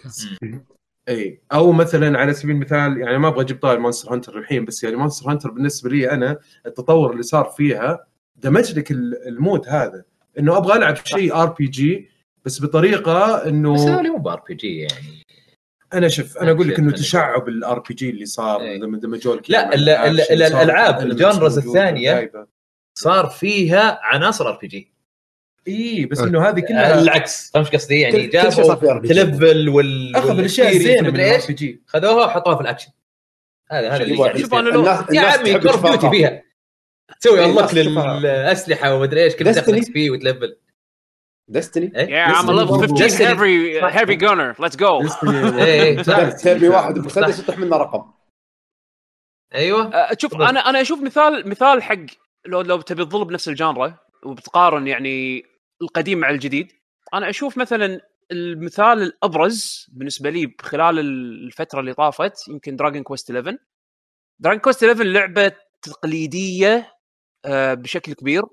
اي 1.11 1.41
أو 1.53 1.71
مثلا 1.71 2.19
على 2.19 2.33
سبيل 2.33 2.55
المثال 2.55 2.97
يعني 2.97 3.17
ما 3.17 3.27
أبغى 3.27 3.41
أجيب 3.41 3.59
طاري 3.59 3.79
Monster 3.79 4.13
Hunter 4.13 4.37
الحين 4.37 4.65
بس 4.65 4.83
يعني 4.83 4.95
Monster 4.95 5.31
Hunter 5.31 5.51
بالنسبة 5.51 5.89
لي 5.89 6.11
أنا 6.11 6.37
التطور 6.65 7.11
اللي 7.11 7.23
صار 7.23 7.45
فيها 7.45 8.07
دمج 8.35 8.77
لك 8.79 8.91
ال- 8.91 9.27
ال 9.27 9.34
mode 9.34 9.61
هذا. 9.67 10.03
إنه 10.39 10.57
أبغى 10.57 10.77
ألعب 10.77 10.95
شيء 10.95 11.35
RPG 11.35 12.09
بس 12.45 12.61
بطريقة 12.61 13.35
بس 13.35 13.45
انه 13.47 13.75
هذول 13.75 14.11
مو 14.11 14.17
ب 14.17 14.41
RPG 14.47 14.77
يعني. 14.79 15.23
أنا 15.93 16.07
شوف 16.07 16.37
أنا 16.37 16.51
أقول 16.51 16.67
لك 16.69 16.79
إنه 16.79 16.91
تشعب 16.91 17.47
ال 17.49 17.79
RPG 17.79 18.09
اللي 18.09 18.25
صار 18.25 18.61
إيه. 18.61 18.77
لما 18.77 18.97
دمجوا 18.97 19.35
لك 19.35 19.51
لا، 19.51 19.65
مع 19.65 19.73
ال- 19.73 19.89
ال- 19.89 20.21
الأكشن، 20.21 20.33
ال- 20.33 20.51
صار 20.51 20.61
الألعاب، 20.61 20.95
elements 20.99 21.01
ال 21.03 21.12
genres 21.12 21.67
وجايبة. 21.67 22.47
صار 22.97 23.25
فيها 23.27 23.99
عناصر 24.03 24.49
RPG. 24.49 24.93
إي 25.67 26.05
بس 26.05 26.19
إنه 26.19 26.49
هذه 26.49 26.59
كلها 26.59 27.01
العكس 27.01 27.51
فهمت 27.51 27.65
إيش 27.67 27.75
قصدي 27.75 27.99
يعني 27.99 28.27
كل- 28.27 28.41
كل 28.41 28.49
جابوا. 28.49 28.99
تلفل 29.07 29.69
وال 29.69 30.15
أخذ 30.15 30.39
الأشياء 30.39 30.69
الزينة 30.69 31.09
من 31.09 31.15
ال 31.19 31.23
RPG 31.23 31.35
إيش 31.35 31.81
خذوها 31.87 32.25
وحطوها 32.25 32.55
في 32.55 32.61
الأكشن 32.61 32.91
هذا 33.71 33.89
هذا 33.89 34.03
اللي 34.03 34.15
يا 35.11 35.21
عمي 35.21 35.59
Call 35.59 35.71
of 35.73 35.85
Duty. 35.85 36.09
فيها 36.09 36.43
تسوي 37.19 37.39
إيه، 37.39 37.45
unlock 37.45 37.71
تشوفها. 37.71 38.19
للاسلحه 38.19 38.95
ومدري 38.95 39.23
إيش 39.23 39.35
كذا 39.35 39.51
تاخذ 39.53 39.73
Destiny. 39.73 39.77
XP 39.77 40.09
وتلفل 40.09 40.57
Destiny 41.47 41.91
إيه؟ 41.95 42.25
I'm 42.25 42.45
a 42.45 42.51
level 42.51 42.81
Destiny. 42.81 42.87
15 42.87 43.07
Destiny. 43.07 43.25
heavy 43.25 43.79
heavy 43.97 44.15
gunner. 44.15 44.55
Let's 44.65 44.75
go. 44.75 45.23
إيه 45.63 46.03
صح. 46.03 46.31
ترمي 46.31 46.67
واحد 46.67 46.93
بمسدس 46.93 47.39
يطيح 47.39 47.57
منه 47.57 47.77
رقم 47.77 48.11
أيوه 49.55 49.95
أه، 49.95 50.15
شوف. 50.19 50.33
أنا 50.35 50.59
أنا 50.69 50.81
أشوف 50.81 51.01
مثال 51.01 51.49
مثال 51.49 51.83
حق 51.83 51.95
لو 52.45 52.61
لو 52.61 52.81
تبي 52.81 53.05
تظل 53.05 53.25
بنفس 53.25 53.47
ال 53.47 53.56
genre 53.56 53.97
وبتقارن 54.25 54.87
يعني 54.87 55.45
القديم 55.81 56.19
مع 56.19 56.29
الجديد 56.29 56.71
أنا 57.13 57.29
أشوف 57.29 57.57
مثلا 57.57 58.01
المثال 58.31 59.01
الأبرز 59.01 59.87
بالنسبة 59.91 60.29
لي 60.29 60.55
خلال 60.61 60.99
الفترة 60.99 61.79
اللي 61.79 61.93
طافت 61.93 62.47
يمكن 62.47 62.75
Dragon 62.75 63.03
Quest 63.03 63.31
11 63.31 63.57
Dragon 64.39 64.61
Quest 64.61 64.83
11 64.83 65.03
لعبة 65.03 65.51
تقليدية 65.81 66.93
آه، 67.45 67.73
بشكل 67.73 68.13
كبير 68.13 68.43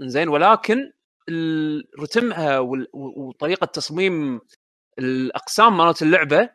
زين 0.00 0.28
ولكن 0.28 0.92
رتمها 2.00 2.58
وطريقة 2.92 3.64
تصميم 3.64 4.40
الأقسام 4.98 5.76
مالت 5.76 6.02
اللعبة 6.02 6.50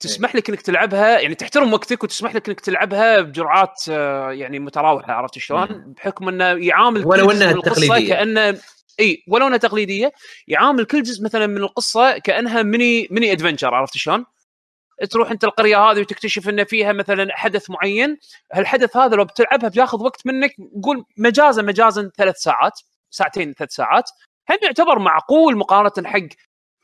تسمح 0.00 0.34
لك 0.34 0.48
إنك 0.48 0.60
تلعبها 0.60 1.20
يعني 1.20 1.34
تحترم 1.34 1.72
وقتك 1.72 2.04
وتسمح 2.04 2.34
لك 2.34 2.48
إنك 2.48 2.60
تلعبها 2.60 3.20
بجرعات 3.20 3.82
آه، 3.90 4.32
يعني 4.32 4.58
متراوحة 4.58 5.12
عرفت 5.12 5.38
شلون؟ 5.38 5.66
بحكم 5.66 6.28
إنه 6.28 6.44
يعامل 6.44 7.06
ولو 7.06 7.30
القصة 7.30 7.60
تقليدية. 7.60 8.08
كأنه 8.08 8.58
إي 9.00 9.24
ولو 9.28 9.46
إنها 9.46 9.58
تقليدية. 9.58 10.12
يعامل 10.48 10.84
كل 10.84 11.02
جزء 11.02 11.24
مثلا 11.24 11.46
من 11.46 11.56
القصة 11.56 12.18
كأنها 12.18 12.62
mini 12.62 13.08
mini 13.10 13.32
adventure 13.32 13.74
عرفت 13.74 13.96
شلون؟ 13.96 14.24
تروح 15.10 15.30
أنت 15.30 15.44
القرية 15.44 15.78
هذه 15.78 16.00
وتكتشف 16.00 16.48
إن 16.48 16.64
فيها 16.64 16.92
مثلا 16.92 17.28
حدث 17.36 17.70
معين. 17.70 18.18
هالحدث 18.52 18.96
هذا 18.96 19.16
لو 19.16 19.24
بتلعبها 19.24 19.68
بياخذ 19.68 20.02
وقت 20.02 20.26
منك 20.26 20.54
نقول 20.58 21.04
مجازا 21.16 21.62
مجازا 21.62 22.10
ثلاث 22.16 22.36
ساعات 22.36 22.80
ساعتين 23.10 23.52
ثلاث 23.52 23.72
ساعات. 23.72 24.10
هم 24.50 24.58
يعتبر 24.62 24.98
معقول 24.98 25.56
مقارنة 25.56 26.08
حق 26.08 26.28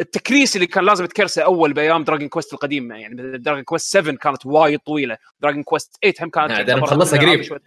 التكريس 0.01 0.57
اللي 0.57 0.67
كان 0.67 0.85
لازم 0.85 1.07
تكرسه 1.07 1.43
أول 1.43 1.73
بأيام 1.73 2.05
Dragon 2.05 2.29
Quest 2.29 2.53
القديمة. 2.53 2.97
يعني 2.97 3.39
Dragon 3.39 3.65
Quest 3.65 3.93
7 3.93 4.17
كانت 4.17 4.47
وايد 4.47 4.81
طويلة. 4.81 5.17
Dragon 5.41 5.63
Quest 5.63 5.97
8 6.03 6.15
هم 6.21 6.31
كانت 6.31 6.53
نعم، 6.53 6.67
تعتبر 6.67 6.81
مخلصها 6.81 7.19
قريب. 7.19 7.61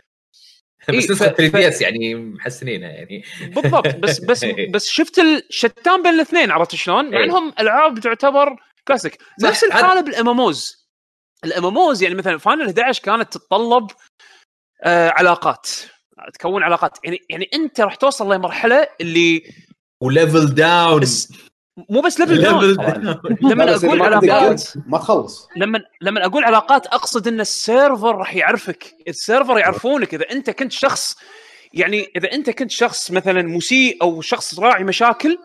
بس 0.90 0.94
إيه، 0.96 0.98
نسخة 1.12 1.30
ف- 1.30 1.36
3 1.36 1.70
ف- 1.70 1.82
يعني 1.82 2.16
محسنينها 2.16 2.90
يعني. 2.90 3.24
بالضبط 3.56 3.96
بس 3.96 4.20
بس 4.20 4.46
بس 4.46 4.88
شفت 4.90 5.20
الشتان 5.20 6.04
بين 6.04 6.14
الاثنين 6.14 6.52
عرفت 6.52 6.76
شلون؟ 6.76 7.12
مع 7.12 7.18
إيه. 7.18 7.24
إنهم 7.24 7.54
ألعاب 7.60 8.00
تعتبر 8.00 8.56
كلاسيك 8.88 9.18
نفس 9.44 9.64
الحالة 9.64 10.02
بال 10.02 10.30
MMOs 10.30 10.88
ال 11.46 11.57
MMOs 11.57 12.04
يعني 12.04 12.16
مثلا 12.16 12.38
Final 12.38 12.66
11 12.66 13.04
كانت 13.04 13.34
تتطلب 13.34 13.88
آه 14.84 15.10
علاقات. 15.10 15.70
تكون 16.34 16.64
علاقات. 16.64 16.98
يعني 17.04 17.20
يعني 17.30 17.50
أنت 17.54 17.82
راح 17.82 17.96
توصل 17.96 18.34
لمرحلة 18.34 18.88
اللي 19.02 19.44
و 20.04 20.12
level 20.12 20.56
down 20.56 21.02
مو 21.90 22.02
بس 22.02 22.20
level 22.20 22.42
down 22.42 22.64
لما 23.52 23.76
أقول 23.76 24.02
علاقات 24.02 24.64
ما 24.88 24.98
تخلص. 24.98 25.48
لما 25.58 25.80
لما 26.02 26.26
أقول 26.26 26.44
علاقات 26.44 26.88
أقصد 26.88 27.28
إن 27.28 27.40
ال 27.40 27.51
server 27.51 28.16
راح 28.16 28.36
يعرفك. 28.36 28.94
ال 29.08 29.15
server 29.15 29.58
يعرفونك. 29.60 30.14
إذا 30.14 30.26
أنت 30.32 30.50
كنت 30.50 30.72
شخص 30.72 31.16
يعني 31.74 32.12
إذا 32.16 32.32
أنت 32.32 32.50
كنت 32.50 32.72
شخص 32.72 33.12
مثلا 33.12 33.42
مسيء 33.42 33.98
أو 34.02 34.22
شخص 34.22 34.60
راعي 34.60 34.84
مشاكل 34.84 35.38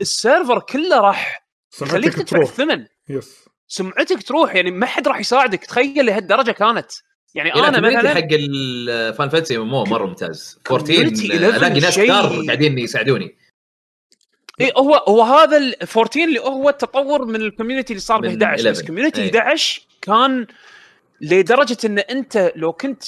ال 0.00 0.08
server 0.08 0.58
كله 0.58 1.00
راح 1.00 1.46
يخليك 1.82 2.12
سمعتك 2.12 2.18
تدفع 2.18 2.36
تروح. 2.36 2.48
الثمن. 2.48 2.86
yes 3.08 3.36
سمعتك 3.68 4.22
تروح. 4.22 4.54
يعني 4.54 4.70
ما 4.70 4.86
حد 4.86 5.08
راح 5.08 5.20
يساعدك. 5.20 5.64
تخيل 5.64 6.06
لهالدرجة 6.06 6.50
كانت. 6.50 6.90
يعني 7.34 7.54
أنا 7.54 7.80
مثلا 7.80 8.14
حق 8.14 8.28
ال 8.32 8.48
Final 8.48 9.28
Fantasy 9.28 9.58
مو 9.58 9.84
مره 9.84 10.06
ممتاز. 10.06 10.58
14 10.70 10.94
Community 10.94 11.30
11 11.32 11.56
الاقي 11.56 11.80
ناس 11.80 11.98
كثار 11.98 12.44
قاعدين 12.46 12.78
يساعدوني. 12.78 13.36
إيه 14.60 14.72
هو 14.76 14.94
هو 14.94 15.22
هذا 15.22 15.56
ال 15.56 15.82
14 15.82 16.24
اللي 16.24 16.40
هو 16.40 16.68
التطور 16.68 17.24
من 17.24 17.36
ال 17.36 17.42
community 17.42 17.92
اللي 17.92 18.00
صار 18.00 18.20
ب 18.20 18.24
من 18.26 18.42
11 18.42 18.54
بس 18.54 18.60
11. 18.66 18.86
community 18.86 19.22
إيه. 19.22 19.28
11 19.40 19.82
كان 20.02 20.46
لدرجة 21.20 21.76
إن 21.84 21.98
أنت 21.98 22.52
لو 22.56 22.72
كنت 22.72 23.02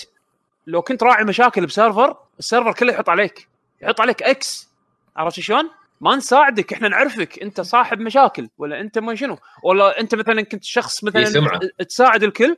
لو 0.66 0.82
كنت 0.82 1.02
راعي 1.02 1.24
مشاكل 1.24 1.66
ب 1.66 1.74
server 1.74 2.16
ال 2.38 2.43
server 2.43 2.72
كله 2.72 2.92
يحط 2.92 3.08
عليك 3.08 3.48
يحط 3.82 4.00
عليك 4.00 4.22
إكس 4.22 4.68
عرفت 5.16 5.40
شلون؟ 5.40 5.70
ما 6.00 6.16
نساعدك 6.16 6.72
إحنا 6.72 6.88
نعرفك 6.88 7.42
أنت 7.42 7.60
صاحب 7.60 8.00
مشاكل 8.00 8.48
ولا 8.58 8.80
أنت 8.80 8.98
ما 8.98 9.14
شنو 9.14 9.38
ولا 9.62 10.00
أنت 10.00 10.14
مثلا 10.14 10.42
كنت 10.42 10.64
شخص 10.64 11.04
مثلا. 11.04 11.58
تساعد 11.88 12.22
الكل 12.22 12.56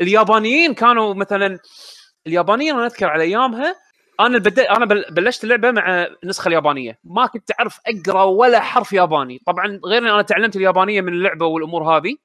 اليابانيين 0.00 0.74
كانوا 0.74 1.14
مثلا 1.14 1.58
اليابانيين 2.26 2.74
أنا 2.74 2.86
أذكر 2.86 3.06
على 3.06 3.22
أيامها 3.22 3.74
أنا 4.20 4.38
بدأ 4.38 4.76
أنا 4.76 4.84
بل- 4.84 5.04
بلشت 5.10 5.44
اللعبة 5.44 5.70
مع 5.70 6.06
النسخة 6.22 6.48
اليابانية. 6.48 6.98
ما 7.04 7.26
كنت 7.26 7.50
أعرف 7.60 7.80
أقرأ 7.86 8.22
ولا 8.22 8.60
حرف 8.60 8.92
ياباني. 8.92 9.42
طبعا 9.46 9.80
غير 9.84 10.02
إن 10.02 10.06
أنا 10.06 10.22
تعلمت 10.22 10.56
اليابانية 10.56 11.00
من 11.00 11.12
اللعبة 11.12 11.46
والأمور 11.46 11.96
هذه. 11.96 12.16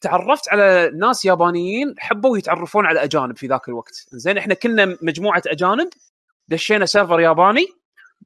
تعرفت 0.00 0.48
على 0.48 0.90
ناس 0.94 1.24
يابانيين 1.24 1.94
حبوا 1.98 2.38
يتعرفون 2.38 2.86
على 2.86 3.04
أجانب 3.04 3.36
في 3.36 3.46
ذاك 3.46 3.68
الوقت. 3.68 4.06
زين 4.12 4.38
إحنا 4.38 4.54
كنا 4.54 4.96
مجموعة 5.02 5.42
أجانب 5.46 5.88
دشينا 6.48 6.86
server 6.86 7.20
ياباني. 7.20 7.66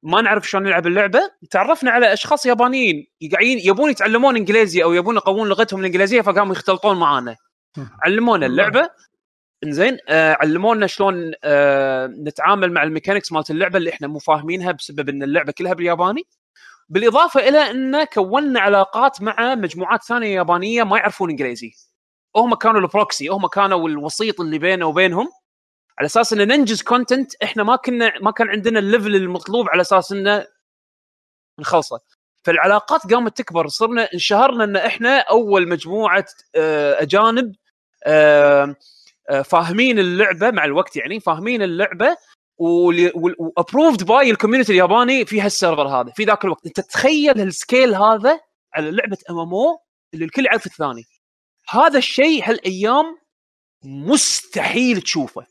ما 0.02 0.22
نعرف 0.22 0.48
شلون 0.48 0.62
نلعب 0.64 0.86
اللعبة. 0.86 1.20
تعرفنا 1.50 1.90
على 1.90 2.12
أشخاص 2.12 2.46
يابانيين 2.46 3.06
قاعدين 3.32 3.58
يبون 3.58 3.90
يتعلمون 3.90 4.36
إنجليزي 4.36 4.82
أو 4.82 4.92
يبون 4.92 5.16
يقوون 5.16 5.48
لغتهم 5.48 5.80
الإنجليزية 5.80 6.20
فقاموا 6.20 6.52
يختلطون 6.54 6.96
معانا. 6.96 7.36
علمونا 8.02 8.46
اللعبة. 8.46 8.90
إنزين 9.64 9.98
آه 10.08 10.36
علمونا 10.40 10.86
شلون 10.86 11.32
آه 11.44 12.06
نتعامل 12.06 12.72
مع 12.72 12.82
ال 12.82 12.87
mechanics 12.87 13.32
مالت 13.32 13.50
اللعبة 13.50 13.78
اللي 13.78 13.90
إحنا 13.90 14.06
مو 14.06 14.18
فاهمينها 14.18 14.72
بسبب 14.72 15.08
إن 15.08 15.22
اللعبة 15.22 15.52
كلها 15.52 15.72
بالياباني. 15.74 16.22
بالإضافة 16.88 17.48
إلى 17.48 17.70
إن 17.70 18.04
كونا 18.04 18.60
علاقات 18.60 19.22
مع 19.22 19.54
مجموعات 19.54 20.02
ثانية 20.04 20.36
يابانية 20.36 20.82
ما 20.82 20.96
يعرفون 20.98 21.30
إنجليزي. 21.30 21.72
هم 22.36 22.54
كانوا 22.54 22.80
ال 22.80 22.88
proxy 22.88 23.28
هم 23.28 23.46
كانوا 23.46 23.88
الوسيط 23.88 24.40
اللي 24.40 24.58
بينه 24.58 24.86
وبينهم. 24.86 25.28
على 25.98 26.06
أساس 26.06 26.32
إن 26.32 26.48
ننجز 26.48 26.82
content 26.82 27.34
إحنا 27.42 27.62
ما 27.62 27.76
كنا 27.76 28.12
ما 28.22 28.30
كان 28.30 28.48
عندنا 28.50 28.78
ال 28.78 28.85
level 28.85 29.16
المطلوب 29.16 29.68
على 29.68 29.80
أساس 29.80 30.12
انه 30.12 30.46
نخلصه. 31.60 32.00
فالعلاقات 32.44 33.12
قامت 33.14 33.38
تكبر. 33.38 33.68
صرنا 33.68 34.08
انشهرنا 34.14 34.64
إن 34.64 34.76
إحنا 34.76 35.18
أول 35.18 35.68
مجموعة 35.68 36.26
آه، 36.56 37.02
أجانب 37.02 37.54
آه، 38.06 38.76
فاهمين 39.44 39.98
اللعبة 39.98 40.50
مع 40.50 40.64
الوقت 40.64 40.96
يعني 40.96 41.20
فاهمين 41.20 41.62
اللعبة 41.62 42.16
و 42.58 42.75
approved 42.75 44.06
by 44.06 44.30
ال 44.30 44.35
community 44.35 44.72
الياباني 44.72 45.24
في 45.24 45.40
هال 45.40 45.52
server 45.52 45.88
هذا 45.88 46.12
في 46.16 46.24
ذاك 46.24 46.44
الوقت. 46.44 46.66
انت 46.66 46.80
تتخيل 46.80 47.40
هال 47.40 47.56
scale 47.56 47.94
هذا 47.94 48.40
على 48.74 48.90
لعبة 48.90 49.18
MMO 49.30 49.78
اللي 50.14 50.24
الكل 50.24 50.46
يعرف 50.46 50.66
الثاني. 50.66 51.04
هذا 51.70 51.98
الشيء 51.98 52.50
هالأيام 52.50 53.04
مستحيل 53.84 55.02
تشوفه. 55.02 55.46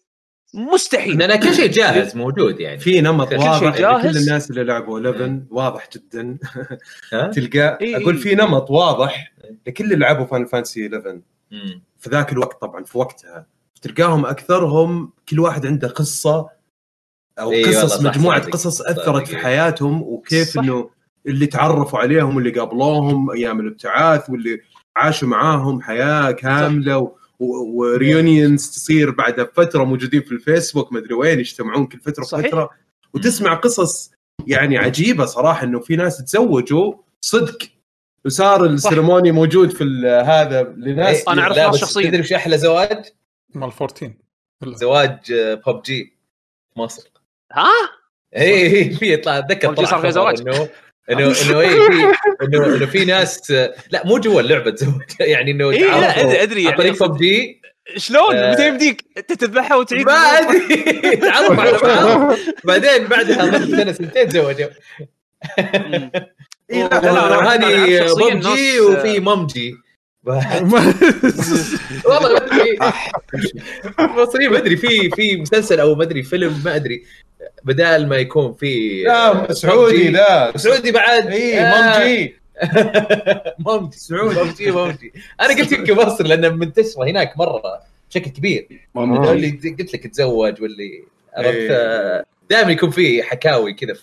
مستحيل. 0.54 1.18
لأن 1.18 1.40
كل 1.40 1.54
شيء 1.54 1.72
جاهز 1.72 2.16
موجود 2.16 2.60
يعني. 2.60 2.80
في 2.80 3.02
نمط 3.02 3.34
واضح 3.34 3.64
يعني 3.64 3.78
جاهز. 3.78 4.18
كل 4.18 4.18
الناس 4.18 4.50
اللي 4.50 4.64
لعبوا 4.64 5.00
11 5.00 5.42
واضح 5.52 5.90
جدا؟ 5.96 6.38
تلقى 7.36 7.78
إيه. 7.82 7.98
أقول 7.98 8.18
في 8.18 8.36
نمط 8.36 8.72
واضح 8.72 9.34
لكل 9.68 9.84
اللي 9.84 9.96
لعبوا 9.96 10.26
فان 10.26 10.46
فانسي 10.46 10.88
11 10.88 11.22
مم. 11.52 11.84
في 12.00 12.10
ذاك 12.10 12.32
الوقت 12.32 12.62
طبعا 12.62 12.84
في 12.84 12.98
وقتها. 12.98 13.48
تلقاهم 13.82 14.26
أكثرهم 14.26 15.12
كل 15.30 15.40
واحد 15.40 15.66
عنده 15.66 15.88
قصة 15.88 16.50
أو 17.40 17.52
إي 17.52 17.64
قصص 17.64 17.94
صح، 17.94 18.04
مجموعة 18.04 18.40
صادق. 18.42 18.54
قصص 18.54 18.82
أثرت 18.82 19.28
في. 19.28 19.38
حياتهم 19.38 20.02
وكيف 20.02 20.48
صح. 20.50 20.62
إنه 20.62 20.90
اللي 21.28 21.46
تعرفوا 21.48 22.00
عليهم 22.00 22.36
واللي 22.36 22.50
قابلوهم 22.50 23.32
أيام 23.32 23.60
الابتعاث 23.60 24.30
واللي 24.30 24.62
عاشوا 24.96 25.28
معاهم 25.28 25.82
حياة 25.82 26.32
كاملة 26.32 27.12
وريونيونز 27.40 28.70
تصير 28.70 29.12
بعد 29.12 29.50
فترة 29.54 29.84
موجودين 29.84 30.22
في 30.22 30.32
الفيسبوك 30.32 30.94
مدري 30.94 31.14
وين 31.14 31.40
يجتمعون 31.40 31.86
كل 31.86 32.00
فترة 32.00 32.24
صحيح. 32.24 32.48
فتره 32.48 32.70
وتسمع 33.14 33.54
قصص 33.54 34.12
يعني 34.48 34.78
عجيبة 34.78 35.26
صراحة 35.26 35.64
إنه 35.64 35.80
في 35.80 35.96
ناس 35.96 36.18
تزوجوا 36.26 36.94
صدق 37.22 37.58
وصار 38.26 38.66
السيرموني 38.66 39.32
موجود 39.32 39.70
في 39.72 39.84
ال- 39.84 40.26
هذا 40.26 40.64
لناس 40.78 41.28
إيه، 41.28 41.36
ناس 41.36 41.70
بس 41.70 41.76
شخصياً. 41.80 42.08
تدري 42.10 42.20
وش 42.22 42.34
أحلى 42.34 42.58
زواج؟ 42.58 43.06
مال 43.54 43.64
14 43.82 44.12
ولا. 44.64 44.78
زواج 44.78 45.34
ببجي 45.68 46.14
مصر. 46.76 47.10
ها؟ 47.52 47.68
اي 48.36 48.66
اي 48.78 48.90
في 48.90 49.14
يطلع 49.14 49.38
أتذكر 49.38 49.74
طلع 49.74 49.86
صار 49.90 50.00
خبر 50.00 50.10
زواج. 50.10 50.42
إنه 50.42 50.70
إنه 51.12 51.26
إنه 51.42 51.60
اي 51.60 51.70
في 51.70 52.14
إنه 52.44 52.66
إنه 52.76 52.86
في 52.86 53.06
ناس 53.06 53.52
لا 53.92 54.06
مو 54.06 54.18
جوا 54.18 54.42
اللعبه 54.42 54.72
تزوج 54.72 55.02
يعني 55.20 55.52
إنه 55.52 55.70
إيه، 55.70 55.86
لا، 56.00 56.14
أدري- 56.14 56.42
أدري 56.42 56.68
عن 56.68 56.76
طريق 56.76 57.02
يعني 57.02 57.12
ببجي 57.14 57.62
شلون؟ 57.98 58.36
آه. 58.36 58.52
متى 58.52 58.68
يمديك 58.68 59.06
أنت 59.18 59.34
تذبحها 59.34 59.78
وتعيد 59.78 60.06
ما 60.06 60.14
أدري. 60.14 60.76
تعرفوا 61.18 61.56
على 61.56 61.78
بعض. 62.18 62.38
بعدين 62.68 63.08
بعدها 63.08 63.66
سنة 63.66 63.92
سنتين 63.92 64.28
تزوجوا. 64.30 64.68
إيه، 66.70 66.88
لا، 66.88 67.54
هذه 67.54 68.14
ببجي 68.14 68.80
وفي 68.80 69.20
ممجي 69.20 69.76
والله 70.26 70.70
ما 72.06 72.38
أدري 72.38 72.80
مصري 74.00 74.48
ما 74.48 74.58
أدري 74.58 74.78
في 74.78 75.10
في 75.10 75.36
مسلسل 75.36 75.80
أو 75.80 75.96
ما 75.96 76.04
أدري 76.04 76.24
فيلم 76.24 76.62
ما 76.66 76.76
أدري 76.76 77.04
بدال 77.64 78.10
ما 78.10 78.18
يكون 78.18 78.54
في 78.54 79.04
لا 79.04 79.54
سعودي 79.54 80.10
PUBG. 80.10 80.14
لا 80.14 80.58
سعودي 80.58 80.92
بعد 80.92 81.28
إي 81.28 81.60
آه. 81.60 82.00
ممجي 82.00 82.36
ممجي 83.68 83.98
سعودي. 83.98 84.40
ممجي 84.40 84.72
ممجي 84.72 85.14
أنا 85.42 85.50
قلت 85.50 85.72
يمكن 85.72 85.96
مصر 85.96 86.28
لأن 86.28 86.58
منتشره 86.58 87.04
هناك 87.04 87.38
مرة 87.38 87.62
بشكل 88.10 88.32
كبير. 88.32 88.68
اللي 88.98 89.50
قلت 89.80 89.94
لك 89.94 90.08
تزوج 90.08 90.62
واللي 90.62 91.04
عرفت 91.34 91.56
إيه. 91.58 92.26
دائما 92.50 92.72
يكون 92.72 92.90
في 92.90 93.24
حكاوي 93.24 93.74
كذا 93.74 93.94
في 93.94 94.02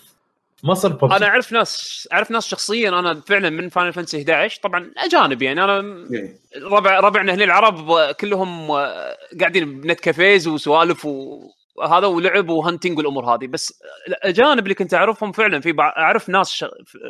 مصر 0.67 0.89
ببجي 0.89 1.15
أنا 1.15 1.27
أعرف 1.27 1.51
ناس 1.51 2.07
أعرف 2.13 2.31
ناس 2.31 2.47
شخصيا 2.47 2.89
أنا 2.89 3.21
فعلا 3.21 3.49
من 3.49 3.69
فاينل 3.69 3.93
فانتسي 3.93 4.17
11 4.17 4.59
طبعا 4.63 4.91
أجانب 4.97 5.41
يعني. 5.41 5.63
أنا 5.63 5.79
إيه. 6.13 6.39
ربع 6.63 6.99
ربعنا 6.99 7.33
هنا 7.33 7.43
العرب 7.43 8.11
كلهم 8.11 8.71
قاعدين 9.39 9.81
بنت 9.81 9.99
كافيز 9.99 10.47
وسوالف 10.47 11.05
وهذا 11.75 12.07
ولعب 12.07 12.49
وهنتنج 12.49 12.97
والأمور 12.97 13.25
هذه. 13.35 13.47
بس 13.47 13.73
الأجانب 14.07 14.63
اللي 14.63 14.73
كنت 14.73 14.93
أعرفهم 14.93 15.31
فعلا 15.31 15.59
في 15.61 15.73
بع- 15.73 15.97
أعرف 15.97 16.29
ناس 16.29 16.51
ش- 16.51 16.65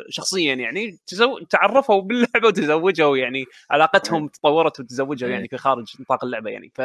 شخصيا 0.08 0.54
يعني 0.54 0.98
تزو... 1.06 1.38
تعرفوا 1.38 2.02
باللعبة 2.02 2.48
وتزوجوا 2.48 3.16
يعني. 3.16 3.44
علاقتهم 3.70 4.28
تطورت 4.28 4.80
وتزوجوا 4.80 5.28
يعني 5.28 5.48
في 5.48 5.56
خارج 5.58 5.84
نطاق 6.00 6.24
اللعبة 6.24 6.50
يعني. 6.50 6.72
ف 6.74 6.80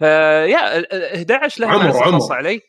ف 0.00 0.02
يا 0.02 0.78
ال- 0.78 0.92
ال- 0.92 1.16
11 1.16 1.60
لها 1.60 1.70
عمر- 1.70 2.02
عمر. 2.02 2.32
علي. 2.34 2.60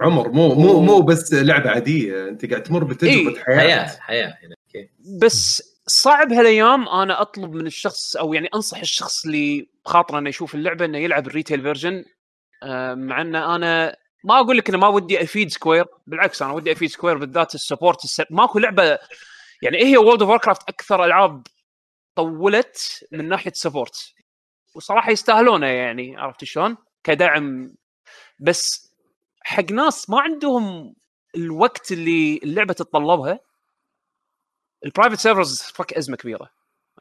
عمر 0.00 0.28
مو 0.28 0.54
مو 0.54 0.80
مو 0.80 1.00
بس 1.00 1.32
لعبة 1.34 1.70
عادية 1.70 2.28
أنت 2.28 2.50
قاعد 2.50 2.62
تمر 2.62 2.84
بتجربة 2.84 3.36
إيه. 3.36 3.44
حياة 3.44 3.56
حياة 3.56 4.00
حياة 4.00 4.38
هنا 4.42 4.54
okay. 4.66 4.90
بس 5.22 5.62
صعب 5.86 6.32
هالايام 6.32 6.88
أنا 6.88 7.20
أطلب 7.20 7.52
من 7.52 7.66
الشخص 7.66 8.16
أو 8.16 8.34
يعني 8.34 8.48
أنصح 8.54 8.78
الشخص 8.78 9.24
اللي 9.24 9.68
بخاطره 9.84 10.18
إنه 10.18 10.28
يشوف 10.28 10.54
اللعبة 10.54 10.84
إنه 10.84 10.98
يلعب 10.98 11.26
ال 11.26 11.31
retail 11.31 11.62
version 11.62 12.04
مع 12.94 13.20
إن 13.20 13.36
أنا 13.36 13.96
ما 14.24 14.40
أقول 14.40 14.58
لك 14.58 14.68
إنه 14.68 14.78
ما 14.78 14.88
ودي 14.88 15.22
أفيد 15.22 15.50
Square 15.50 15.86
بالعكس 16.06 16.42
أنا 16.42 16.52
ودي 16.52 16.72
أفيد 16.72 16.90
Square 16.90 17.18
بالذات 17.18 17.54
ال 17.54 17.60
support 17.60 18.04
الس... 18.04 18.22
ماكو 18.30 18.58
لعبة 18.58 18.98
يعني 19.62 19.76
إيه 19.76 19.86
هي 19.86 19.96
World 19.96 20.22
of 20.22 20.40
Warcraft 20.40 20.68
أكثر 20.68 21.04
ألعاب 21.04 21.46
طولت 22.16 23.04
من 23.12 23.28
ناحية 23.28 23.52
support 23.54 24.14
وصراحة 24.74 25.10
يستاهلونه 25.10 25.66
يعني 25.66 26.16
عرفت 26.16 26.44
شلون؟ 26.44 26.76
كدعم 27.04 27.74
بس 28.38 28.89
حق 29.42 29.72
ناس 29.72 30.10
ما 30.10 30.20
عندهم 30.20 30.94
الوقت 31.34 31.92
اللي 31.92 32.40
اللعبة 32.42 32.72
تتطلبها. 32.74 33.40
ال 34.84 34.88
private 34.88 35.18
servers 35.18 35.62
فك 35.62 35.92
أزمة 35.92 36.16
كبيرة. 36.16 36.50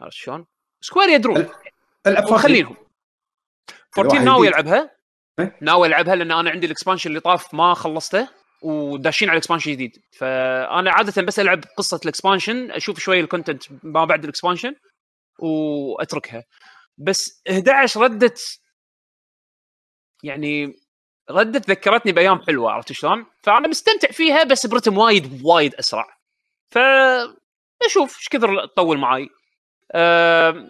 عرفت 0.02 0.16
شلون؟ 0.16 0.46
Square 0.82 1.10
يدرون. 1.10 1.50
خلينهم 2.38 2.78
14 3.98 4.24
ناوي 4.24 4.48
يلعبها. 4.48 4.96
إيه؟ 5.40 5.58
ناوي 5.62 5.88
ألعبها 5.88 6.16
لأن 6.16 6.32
أنا 6.32 6.50
عندي 6.50 6.66
ال 6.66 6.70
expansion 6.70 7.10
اللي 7.10 7.20
طاف 7.20 7.54
ما 7.54 7.74
خلصته 7.74 8.30
وداشين 8.62 9.30
على 9.30 9.36
ال 9.36 9.39
expansion 9.39 9.72
الجديد 9.72 10.04
فأنا 10.12 10.92
عادة 10.92 11.22
بس 11.22 11.40
ألعب 11.40 11.64
قصة 11.78 12.00
ال 12.04 12.11
expansion 12.11 12.72
أشوف 12.72 13.00
شوي 13.00 13.20
ال 13.20 13.25
content 13.25 13.64
ما 13.84 14.06
بعد 14.06 14.24
ال 14.24 14.29
expansion 14.29 14.76
وأتركها. 15.40 16.44
بس 16.98 17.42
11 17.50 18.02
ردت 18.02 18.60
يعني 20.24 20.80
ردت 21.32 21.70
ذكرتني 21.70 22.12
بأيام 22.12 22.42
حلوة 22.42 22.72
عرفت 22.72 22.92
شلون؟ 22.92 23.26
فأنا 23.44 23.68
مستمتع 23.68 24.12
فيها 24.12 24.44
بس 24.44 24.66
ب 24.66 24.70
rhythm 24.70 24.98
وايد 24.98 25.42
وايد 25.44 25.76
أسرع. 25.76 26.06
ف 26.72 26.78
أشوف 27.86 28.18
إيش 28.18 28.30
كثر 28.30 28.66
تطول 28.66 28.98
معاي. 28.98 29.30
أه... 29.92 30.70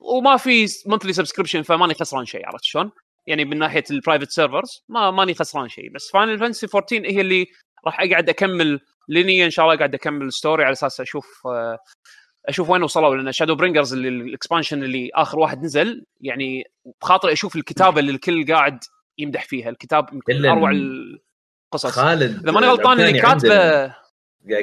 وما 0.00 0.36
في 0.36 0.66
monthly 0.86 1.12
subscription 1.12 1.62
فماني 1.62 1.94
خسران 1.94 2.24
شيء 2.26 2.46
عرفت 2.46 2.64
شلون؟ 2.64 2.90
يعني 3.26 3.44
من 3.44 3.58
ناحية 3.58 3.84
ال 3.90 3.95
private 3.95 4.30
servers 4.30 4.84
ما 4.88 5.10
ماني 5.10 5.34
خسران 5.34 5.68
شيء 5.68 5.90
بس 5.90 6.10
Final 6.12 6.38
Fantasy 6.38 6.66
14 6.74 7.04
هي 7.04 7.20
اللي 7.20 7.46
راح 7.86 8.00
أقعد 8.00 8.28
أكمل 8.28 8.80
لينيا 9.08 9.44
إن 9.44 9.50
شاء 9.50 9.64
الله 9.64 9.76
قاعد 9.76 9.94
أكمل 9.94 10.32
story 10.32 10.64
على 10.64 10.72
أساس 10.72 11.00
أشوف 11.00 11.46
آه، 11.46 11.78
أشوف 12.48 12.70
وين 12.70 12.82
وصلوا 12.82 13.16
لأن 13.16 13.32
Shadowbringers 13.32 13.92
اللي 13.92 14.08
ال 14.08 14.15
expansion 14.15 14.82
اللي 14.82 15.10
آخر 15.14 15.38
واحد 15.38 15.62
نزل 15.62 16.04
يعني 16.20 16.64
بخاطري 17.00 17.32
أشوف 17.32 17.56
الكتابة 17.56 18.00
اللي 18.00 18.12
الكل 18.12 18.52
قاعد 18.52 18.78
يمدح 19.22 19.44
فيها 19.44 19.68
الكتاب 19.70 20.06
يمكن 20.12 20.32
إلا 20.32 20.50
أروع 20.52 20.70
القصص 20.70 21.86
خالد 21.86 22.42
إذا 22.42 22.52
ماني 22.52 22.66
غلطان 22.66 23.00
اللي 23.00 23.20
كاتبه 23.20 23.58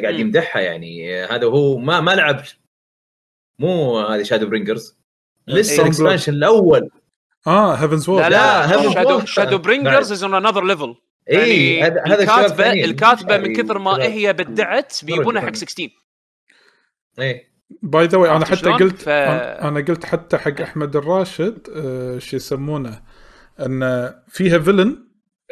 قاعد. 0.03 0.19
يمدحها 0.19 0.61
يعني 0.61 1.15
هذا 1.25 1.45
هو 1.47 1.77
ما 1.77 2.01
ما 2.01 2.11
لعب 2.15 2.41
مو 3.59 3.99
هذه 3.99 4.23
شادو 4.23 4.47
برينجرز 4.47 4.97
لسه 5.47 5.73
إيه. 5.73 5.81
الاكسبانشن 5.81 6.33
الأول 6.33 6.89
آه 7.47 7.73
هيفنز 7.75 8.09
لا 8.09 8.13
وورد 8.15 8.31
لا, 8.31 8.67
لا، 8.67 8.67
Heaven's 8.67 8.93
شادو. 8.93 9.25
شادو 9.25 9.57
برينجرز 9.57 10.11
از 10.11 10.23
اون 10.23 10.35
انذر 10.35 10.63
ليفل 10.63 10.95
اي 11.29 11.83
هذا 11.83 12.05
الكاتبه. 12.05 12.71
الكاتبة 12.73 13.37
من 13.37 13.43
يعني 13.51 13.63
كثر 13.63 13.79
ما. 13.79 14.03
هي 14.03 14.33
بدعت 14.33 15.05
بيبونها 15.05 15.41
حق 15.41 15.47
مرة 15.47 15.53
16 15.55 15.89
إيه 17.19 17.47
by 17.81 18.05
the 18.07 18.17
way 18.17 18.31
أنا 18.31 18.45
حتى؟ 18.45 18.69
قلت 18.69 19.01
ف- 19.01 19.09
أنا 19.09 19.67
أنا 19.67 19.79
قلت 19.81 20.05
حتى 20.05 20.37
حق 20.37 20.61
أحمد 20.61 20.95
الراشد 20.95 21.67
آه 21.75 22.19
شو 22.19 22.35
يسمونه 22.35 23.01
أن 23.59 24.13
فيها 24.27 24.59
villain 24.59 25.07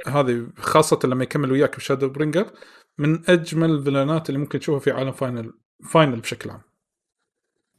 هذه 0.08 0.48
خاصة 0.58 1.00
لما 1.04 1.24
يكمل 1.24 1.52
وياك 1.52 1.76
ب 1.76 2.10
Shadowbringer 2.10 2.52
من 2.98 3.30
أجمل 3.30 3.72
ال 3.72 3.78
villain 3.78 4.23
ات 4.23 4.30
اللي 4.30 4.40
ممكن 4.40 4.60
تشوفها 4.60 4.80
في 4.80 4.92
عالم 4.92 5.12
فاينل 5.12 5.54
فاينل 5.90 6.20
بشكل 6.20 6.50
عام. 6.50 6.62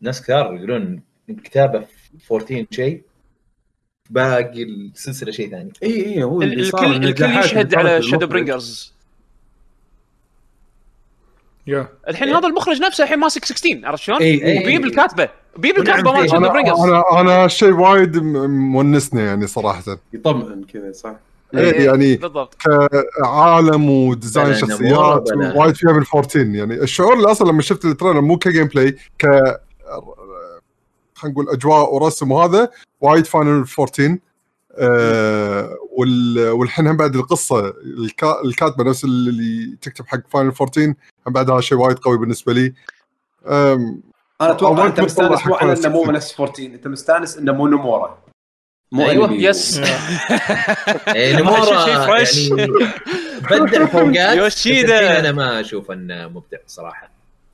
ناس 0.01 0.23
كثار 0.23 0.55
يقولون 0.55 1.03
كتابة 1.29 1.87
14 2.33 2.67
شيء 2.71 3.05
باقي 4.11 4.63
السلسلة 4.63 5.31
شيء 5.31 5.51
ثاني. 5.51 5.73
اي 5.83 6.07
اي 6.07 6.23
هو 6.23 6.43
اللي 6.43 6.65
صار 6.65 6.87
الكل 6.87 7.09
الكل 7.09 7.25
يشهد 7.25 7.75
على 7.75 8.03
شادو. 8.03 8.27
برينجرز 8.27 8.96
يا 11.67 11.89
الحين 12.09 12.29
هذا 12.29 12.49
المخرج 12.49 12.83
نفسه 12.83 13.05
الحين 13.05 13.19
ماسك 13.19 13.45
16 13.45 13.81
عرفت 13.85 14.03
شلون؟ 14.03 14.19
وبيب 14.23 14.85
الكاتبه 14.85 15.29
بيب 15.57 15.79
ونعم 15.79 15.99
الكاتبه 15.99 16.13
مال 16.13 16.35
أنا 16.35 16.49
برينجرز 16.49 16.81
أنا 16.81 17.21
أنا 17.21 17.49
شيء 17.49 17.73
وايد 17.73 18.17
م- 18.17 18.51
مونسني 18.51 19.23
يعني 19.23 19.47
صراحة. 19.47 19.83
يطمئن 20.13 20.65
كذا 20.73 20.93
صح؟ 20.93 21.15
إيه 21.55 21.85
يعني 21.87 22.17
بالضبط. 22.17 22.55
كعالم 23.23 23.91
وديزاين 23.91 24.55
شخصيات 24.55 25.25
وايد 25.57 25.75
فيها 25.77 25.93
من 25.93 26.05
14 26.15 26.39
يعني 26.41 26.75
الشعور 26.75 27.15
اللي 27.15 27.31
أصلا 27.31 27.51
لما 27.51 27.63
شفت 27.63 27.85
التريلر 27.85 28.21
مو 28.21 28.39
كجيم 28.39 28.65
بلاي 28.67 28.91
ك 29.19 29.27
خلينا 31.15 31.33
نقول 31.35 31.49
أجواء 31.49 31.95
ورسم 31.95 32.33
وهذا 32.33 32.71
وايد 33.01 33.27
فاينل 33.27 33.65
14 33.79 34.17
آه 34.79 35.77
وال... 35.93 36.49
والحين 36.51 36.87
هم 36.87 36.97
بعد 36.97 37.17
القصة 37.17 37.75
الكا... 37.85 38.41
الكاتبة 38.45 38.85
نفس 38.85 39.05
اللي 39.05 39.77
تكتب 39.83 40.07
حق 40.07 40.19
فاينل 40.31 40.53
14 40.61 40.95
هم 41.27 41.33
بعد 41.33 41.51
هذا 41.51 41.61
شيء 41.61 41.79
وايد 41.79 41.99
قوي 41.99 42.19
بالنسبة 42.19 42.53
لي. 42.53 42.75
أنا 43.47 44.01
أتوقع 44.41 44.87
أنت 44.87 45.01
مستأنس 45.01 45.47
مو 45.47 45.55
على 45.55 45.73
إنه 45.73 45.89
مو 45.89 46.03
16. 46.03 46.13
نفس 46.13 46.41
14 46.41 46.63
أنت 46.67 46.87
مستأنس 46.87 47.39
إنه 47.39 47.53
مو 47.53 47.67
نمورا 47.67 48.19
مو 48.93 49.09
أيوه. 49.11 49.33
يس 49.33 49.79
ما 49.79 49.89
أشوف 51.59 51.85
شيء 51.85 51.95
نمورا 51.95 52.07
فريش. 52.07 52.49
يعني 52.51 52.73
بدع 53.51 53.87
فوقات 53.87 54.37
يوشيدا. 54.37 55.19
أنا 55.19 55.33
ما 55.33 55.61
أشوف 55.61 55.91
إنه 55.91 56.29
مبدع 56.29 56.59
صراحة 56.67 57.11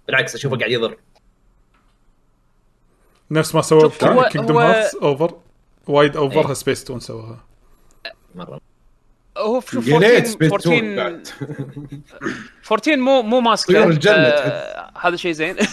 بالعكس 0.06 0.34
أشوفه 0.34 0.56
قاعد 0.56 0.70
يضر 0.70 0.96
نفس 3.30 3.54
ما 3.54 3.62
سووا 3.62 3.90
هو- 4.04 4.28
كينجدم 4.28 4.56
هارتس 4.56 4.94
اوفر 4.94 5.34
وايد 5.88 6.16
اوفرها 6.16 6.48
إيه. 6.48 6.54
سبيس 6.54 6.84
تون 6.84 7.00
سواها. 7.00 7.44
مرة. 8.34 8.60
هو 9.38 9.60
شوف 9.60 9.92
قليت 9.94 10.02
14 10.02 10.24
سبيس 10.24 10.50
تون 10.50 10.74
14 10.74 10.96
بعد. 10.96 11.28
14 12.72 12.96
مو 12.96 13.22
مو 13.22 13.40
ماسك 13.40 13.68
طيور 13.68 13.88
الجنة 13.88 14.14
آه 14.16 14.90
هذا 15.00 15.16
شيء 15.16 15.32
زين. 15.32 15.56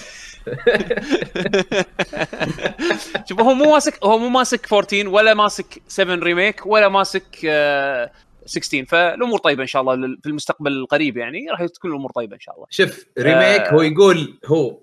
شوف 3.30 3.40
هو 3.42 3.54
مو 3.54 3.72
ماسك 3.72 4.04
هو 4.04 4.18
مو 4.18 4.30
ماسك 4.30 4.74
14 4.74 5.08
ولا 5.10 5.34
ماسك 5.34 5.82
7 5.88 6.16
Remake 6.16 6.66
ولا 6.66 6.90
ماسك 6.90 7.38
آه 7.46 8.12
16 8.46 8.86
فالأمور 8.86 9.40
طيبة 9.40 9.62
إن 9.62 9.68
شاء 9.68 9.82
الله 9.82 9.96
لل- 9.96 10.20
في 10.24 10.30
المستقبل 10.30 10.72
القريب 10.72 11.18
يعني. 11.18 11.50
راح 11.52 11.66
تكون 11.66 11.92
الأمور 11.92 12.12
طيبة 12.12 12.36
إن 12.36 12.40
شاء 12.40 12.56
الله. 12.56 12.66
شوف 12.70 13.06
Remake 13.20 13.62
آه. 13.62 13.72
هو 13.74 13.82
يقول 13.82 14.38
هو 14.46 14.78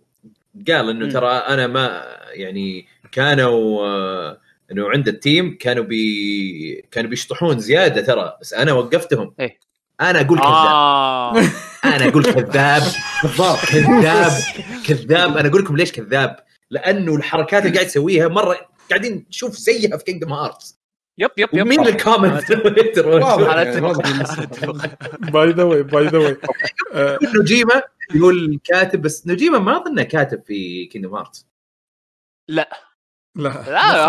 قال 0.69 0.91
إنه. 0.91 1.11
ترى 1.13 1.29
أنا 1.33 1.67
ما 1.67 2.03
يعني 2.33 2.87
كانوا 3.13 3.87
آه، 3.87 4.39
إنه 4.73 4.91
عند 4.91 5.09
ال 5.09 5.18
team 5.18 5.57
كانوا 5.61 5.85
بي 5.85 6.85
كانوا 6.91 7.11
بيشطحون 7.11 7.59
زيادة 7.59 8.03
ترى 8.03 8.37
بس 8.41 8.55
أنا 8.55 8.73
وقفتهم. 8.73 9.35
إيه. 9.41 9.59
أنا 10.01 10.21
أقول 10.21 10.39
كذاب. 10.39 10.51
آه. 10.53 11.39
أنا 11.85 12.09
أقول 12.09 12.25
كذاب. 12.25 12.83
بالضبط 13.23 13.59
كذاب 13.59 14.33
كذاب. 14.87 15.37
أنا 15.37 15.49
أقول 15.49 15.63
لكم 15.63 15.77
ليش 15.77 15.93
كذاب؟ 15.93 16.37
لأنه 16.71 17.15
الحركات 17.17 17.63
اللي 17.63 17.75
قاعد 17.75 17.87
يسويها 17.87 18.29
مرة 18.29 18.69
قاعدين 18.91 19.27
نشوف 19.29 19.57
زيها 19.57 19.97
في 19.97 20.05
Kingdom 20.05 20.33
Hearts 20.33 20.79
yep 21.19 21.31
yep 21.37 21.49
yep. 21.53 21.67
مين. 21.67 21.81
ال 21.87 21.94
comment. 21.94 22.53
by 25.33 25.51
the 25.51 25.63
way 25.63 25.83
by 25.83 26.07
the 26.07 26.19
way 26.19 26.37
نوجيما 27.35 27.83
يقول 28.15 28.61
كاتب 28.65 29.03
بس 29.03 29.27
نوجيما 29.27 29.59
ما 29.59 29.83
اظنه 29.83 30.03
كاتب 30.03 30.43
في 30.47 30.87
Kingdom 30.87 31.15
Hearts 31.15 31.47
لا. 32.49 32.86
لا 33.37 33.51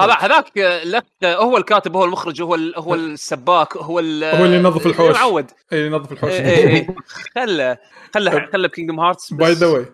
هذا 0.05 0.13
هذاك 0.13 0.57
لا 0.85 1.03
هو 1.25 1.57
الكاتب 1.57 1.95
هو 1.95 2.05
المخرج 2.05 2.41
هو 2.41 2.55
ال- 2.55 2.73
هو 2.77 2.95
السباك 2.95 3.77
هو 3.77 3.99
ال- 3.99 4.23
هو 4.23 4.45
اللي 4.45 4.55
ينظف 4.57 4.85
الحوش. 4.85 5.15
معود 5.15 5.51
اي 5.73 5.85
ينظف 5.85 6.11
الحوش. 6.11 6.31
إيه، 6.31 6.41
إيه، 6.41 6.67
إيه. 6.67 6.87
خله 7.35 7.77
خله 8.13 8.49
خله 8.53 8.67
ب 8.67 8.71
Kingdom 8.71 8.99
Hearts 8.99 9.33
by 9.33 9.53
the 9.53 9.67
way 9.67 9.85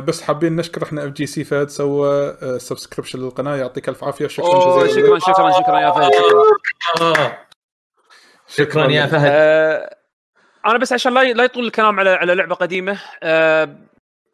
بس 0.00 0.22
حابين 0.22 0.56
نشكر 0.56 0.82
إحنا 0.82 1.04
FGC 1.04 1.44
فهد 1.44 1.68
سوى 1.70 2.36
subscription 2.58 3.18
للقناة 3.18 3.56
يعطيك 3.56 3.88
ألف 3.88 4.04
عافية. 4.04 4.26
شكرا 4.26 4.86
جزيلا 4.86 5.18
شكرا 5.18 5.32
شكرا 5.34 5.60
شكرا 5.62 5.80
يا 5.80 5.90
فهد 5.90 6.12
شكرا. 6.14 7.06
آه. 7.26 7.38
شكرا 8.48 8.90
يا 8.90 9.06
فهد. 9.06 9.30
آه، 9.32 9.96
أنا 10.66 10.78
بس 10.78 10.92
عشان 10.92 11.14
لا 11.14 11.32
لا 11.32 11.44
يطول 11.44 11.66
الكلام 11.66 12.00
على 12.00 12.10
على 12.10 12.34
لعبة 12.34 12.54
قديمة 12.54 13.00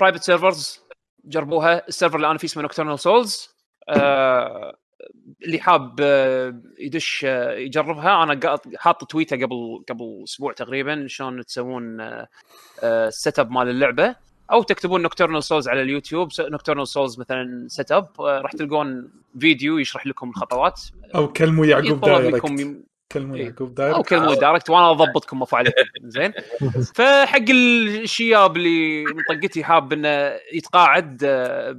private 0.01 0.23
servers 0.23 0.81
جربوها. 1.25 1.89
ال 1.89 1.93
server 1.93 2.17
اللي 2.17 2.31
أنا 2.31 2.39
فيه 2.39 2.49
اسمه 2.49 2.63
Nocturnal 2.63 2.99
Souls 2.99 3.54
اللي 3.89 5.61
حاب 5.61 5.97
آه، 6.01 6.61
يدش 6.79 7.25
آه، 7.29 7.53
يجربها. 7.53 8.23
أنا 8.23 8.59
حاط 8.77 9.05
tweet 9.05 9.31
ه 9.31 9.37
قبل 9.37 9.85
قبل 9.89 10.21
أسبوع 10.25 10.53
تقريبا 10.53 11.07
شلون 11.09 11.45
تسوون 11.45 11.99
ال 12.83 13.39
setup 13.39 13.51
مال 13.51 13.69
اللعبة. 13.69 14.17
أو 14.53 14.63
تكتبون 14.63 15.03
Nocturnal 15.03 15.43
Souls 15.45 15.69
على 15.69 15.83
اليوتيوب. 15.83 16.29
Nocturnal 16.41 16.89
Souls 16.89 17.21
مثلا 17.21 17.67
setup 17.69 18.09
راح 18.19 18.53
تلقون 18.53 19.11
فيديو 19.39 19.79
يشرح 19.79 20.07
لكم 20.07 20.29
الخطوات. 20.29 20.81
أو 21.15 21.33
كلموا 21.33 21.67
يعقوب 21.67 22.01
direct 22.01 22.51
كلموا 23.15 23.37
إيه. 23.37 23.45
يعقوب 23.45 23.69
أو 23.69 23.75
direct 23.75 24.09
كلمه 24.09 24.35
direct 24.35 24.71
وأنا 24.71 24.91
أضبطكم 24.91 25.43
افعالكم 25.43 25.85
زين 26.03 26.33
فحق 26.97 27.51
الشياب 27.51 28.57
اللي 28.57 29.05
مطقتي 29.05 29.65
حاب 29.65 29.93
إنه 29.93 30.39
يتقاعد 30.53 31.25
آه،. 31.25 31.73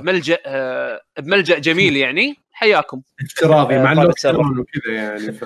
بملجأ 0.00 0.38
آه، 0.46 1.00
بملجأ 1.18 1.58
جميل 1.58 1.96
يعني 1.96 2.36
حياكم 2.52 3.02
افتراضي 3.24 3.78
مع 3.78 3.92
آه، 3.92 4.12
server. 4.16 4.42
down 4.42 4.58
وكذا 4.58 4.94
يعني 4.94 5.32
ف 5.32 5.44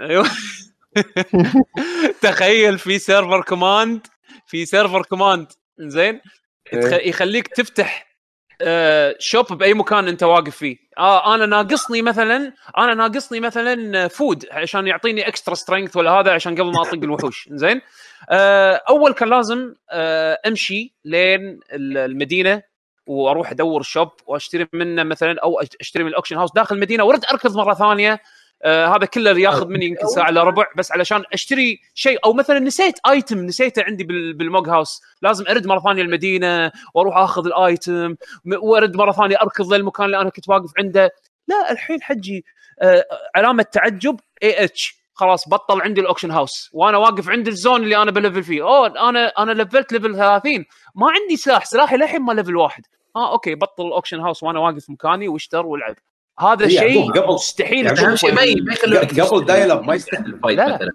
أيوه 0.00 0.26
تخيل 2.22 2.78
في 2.78 2.98
server 2.98 3.42
command 3.42 4.06
في 4.46 4.66
server 4.66 5.02
command 5.02 5.46
زين 5.78 6.20
إيه. 6.72 7.08
يخليك 7.08 7.48
تفتح 7.48 8.06
آه، 8.08 8.11
shop 9.18 9.46
بأي 9.52 9.74
مكان 9.74 10.08
أنت 10.08 10.22
واقف 10.22 10.56
فيه. 10.56 10.76
آه 10.98 11.34
أنا 11.34 11.46
ناقصني 11.46 12.02
مثلا 12.02 12.52
أنا 12.78 12.94
ناقصني 12.94 13.40
مثلا 13.40 14.08
food 14.08 14.46
عشان 14.50 14.86
يعطيني 14.86 15.28
extra 15.28 15.54
strength 15.54 15.96
ولا 15.96 16.10
هذا 16.10 16.32
عشان 16.32 16.54
قبل 16.54 16.72
ما 16.72 16.82
أطق 16.82 16.94
الوحوش 16.94 17.48
زين؟ 17.52 17.80
آه، 18.30 18.80
أول 18.88 19.12
كان 19.12 19.28
لازم 19.28 19.74
آه، 19.90 20.38
أمشي 20.46 20.94
لين 21.04 21.60
ال- 21.72 21.98
المدينة 21.98 22.62
وأروح 23.06 23.50
أدور 23.50 23.80
ال 23.80 23.86
shop 23.86 24.08
وأشتري 24.26 24.66
منه 24.72 25.02
مثلا 25.02 25.36
أو 25.42 25.60
أشتري 25.80 26.02
من 26.04 26.10
ال 26.10 26.13
auction 26.13 26.36
house 26.36 26.52
داخل 26.54 26.74
المدينة 26.76 27.04
وأرد 27.04 27.24
أركض 27.24 27.56
مرة 27.56 27.74
ثانية 27.74 28.20
آه 28.64 28.86
هذا 28.96 29.06
كله 29.06 29.38
ياخذ 29.40 29.68
مني 29.68 29.86
يمكن 29.86 30.06
ساعه 30.06 30.28
الا 30.28 30.42
ربع 30.42 30.64
بس 30.76 30.92
علشان 30.92 31.24
أشتري 31.32 31.80
شيء. 31.94 32.18
أو 32.24 32.32
مثلا 32.32 32.58
نسيت 32.58 32.94
item 33.08 33.38
نسيته 33.38 33.82
عندي 33.84 34.04
بال- 34.04 34.32
بال 34.34 34.48
Mog 34.48 34.68
House 34.68 35.00
لازم 35.22 35.44
أرد 35.50 35.66
مرة 35.66 35.78
ثانية 35.80 36.02
المدينة 36.02 36.72
وأروح 36.94 37.16
آخذ 37.16 37.46
ال 37.46 37.60
item 37.60 38.14
وأرد 38.62 38.96
مرة 38.96 39.12
ثانية 39.12 39.36
أركض 39.42 39.72
للمكان 39.74 40.06
اللي 40.06 40.20
أنا 40.20 40.30
كنت 40.30 40.48
واقف 40.48 40.70
عنده. 40.78 41.10
لا 41.48 41.72
الحين 41.72 42.02
حجي 42.02 42.44
آه 42.82 43.04
علامة 43.36 43.62
تعجب 43.62 44.20
AH 44.42 44.94
خلاص 45.14 45.48
بطل 45.48 45.80
عندي 45.82 46.00
ال 46.00 46.04
auction 46.04 46.30
house 46.30 46.70
وأنا 46.72 46.98
واقف 46.98 47.28
عند 47.28 47.48
ال 47.48 47.55
zone 47.55 47.82
اللي 47.82 47.96
أنا 48.02 48.10
بلفل 48.10 48.42
فيه. 48.42 48.62
أوه 48.62 49.08
أنا 49.08 49.26
أنا 49.26 49.52
لفلت 49.62 49.92
level 49.92 50.16
30 50.16 50.64
ما 50.94 51.06
عندي 51.10 51.36
سلاح. 51.36 51.64
سلاحي 51.64 51.96
للحين 51.96 52.22
ما 52.22 52.32
level 52.32 52.56
واحد. 52.56 52.82
آه 53.16 53.32
okay 53.32 53.54
بطل 53.54 53.86
ال 53.86 53.90
auction 53.90 54.20
house 54.20 54.42
وأنا 54.42 54.58
واقف 54.60 54.90
مكاني 54.90 55.28
واشتر 55.28 55.66
والعب. 55.66 55.96
هذا 56.40 56.64
إيه، 56.64 56.78
شيء 56.78 56.96
يعقوب، 56.96 57.16
قبل- 57.18 57.32
مستحيل 57.34 57.86
أهم 57.86 58.16
شيء 58.16 58.34
ما 58.34 58.42
ما 58.44 58.72
يخلونك 58.72 59.20
قبل 59.20 59.44
dial-up 59.44 59.84
ما 59.84 59.94
يستحمل 59.94 60.26
ال 60.34 60.38
fight 60.38 60.58
لا، 60.58 60.66
لا. 60.68 60.90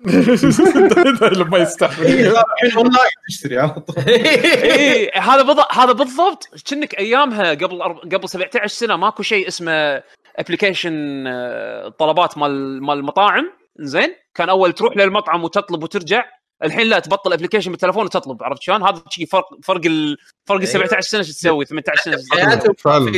مثلا 1.11 1.29
لما 1.29 1.57
يستحمل 1.57 2.05
الحين 2.05 2.77
اونلاين 2.77 3.09
تشتري 3.29 3.59
على 3.59 3.69
طول. 3.69 3.95
إيه 4.07 5.19
هذا 5.21 5.41
بالضبط 5.41 5.73
هذا 5.73 5.91
بالضبط. 5.91 6.47
كأنك 6.69 6.99
أيامها 6.99 7.49
قبل 7.51 7.81
أرب... 7.81 7.97
قبل 8.13 8.29
17 8.29 8.67
سنة 8.67 8.95
ماكو 8.95 9.23
شيء 9.23 9.47
اسمه 9.47 10.03
application 10.37 11.23
طلبات 11.99 12.37
مال 12.37 12.83
مال 12.83 12.97
المطاعم. 12.97 13.51
زين؟ 13.79 14.15
كان 14.35 14.49
أول 14.49 14.73
تروح 14.73 14.97
للمطعم 14.97 15.43
وتطلب 15.43 15.83
وترجع. 15.83 16.23
الحين 16.63 16.87
لا 16.87 16.99
تبطل 16.99 17.33
application 17.33 17.71
بالتلفون 17.71 18.05
وتطلب 18.05 18.43
عرفت 18.43 18.61
شلون؟ 18.61 18.83
هذا 18.83 19.03
شيء 19.09 19.25
فرق 19.25 19.45
فرق 19.63 19.81
ال... 19.85 20.17
فرق 20.45 20.59
ال 20.59 20.67
17 20.67 21.01
سنة 21.01 21.21
شو 21.21 21.31
تسوي؟ 21.31 21.65
18 21.65 22.01
سنة. 22.01 22.17
في 22.21 22.23
smart 22.23 22.79
phone 22.81 23.11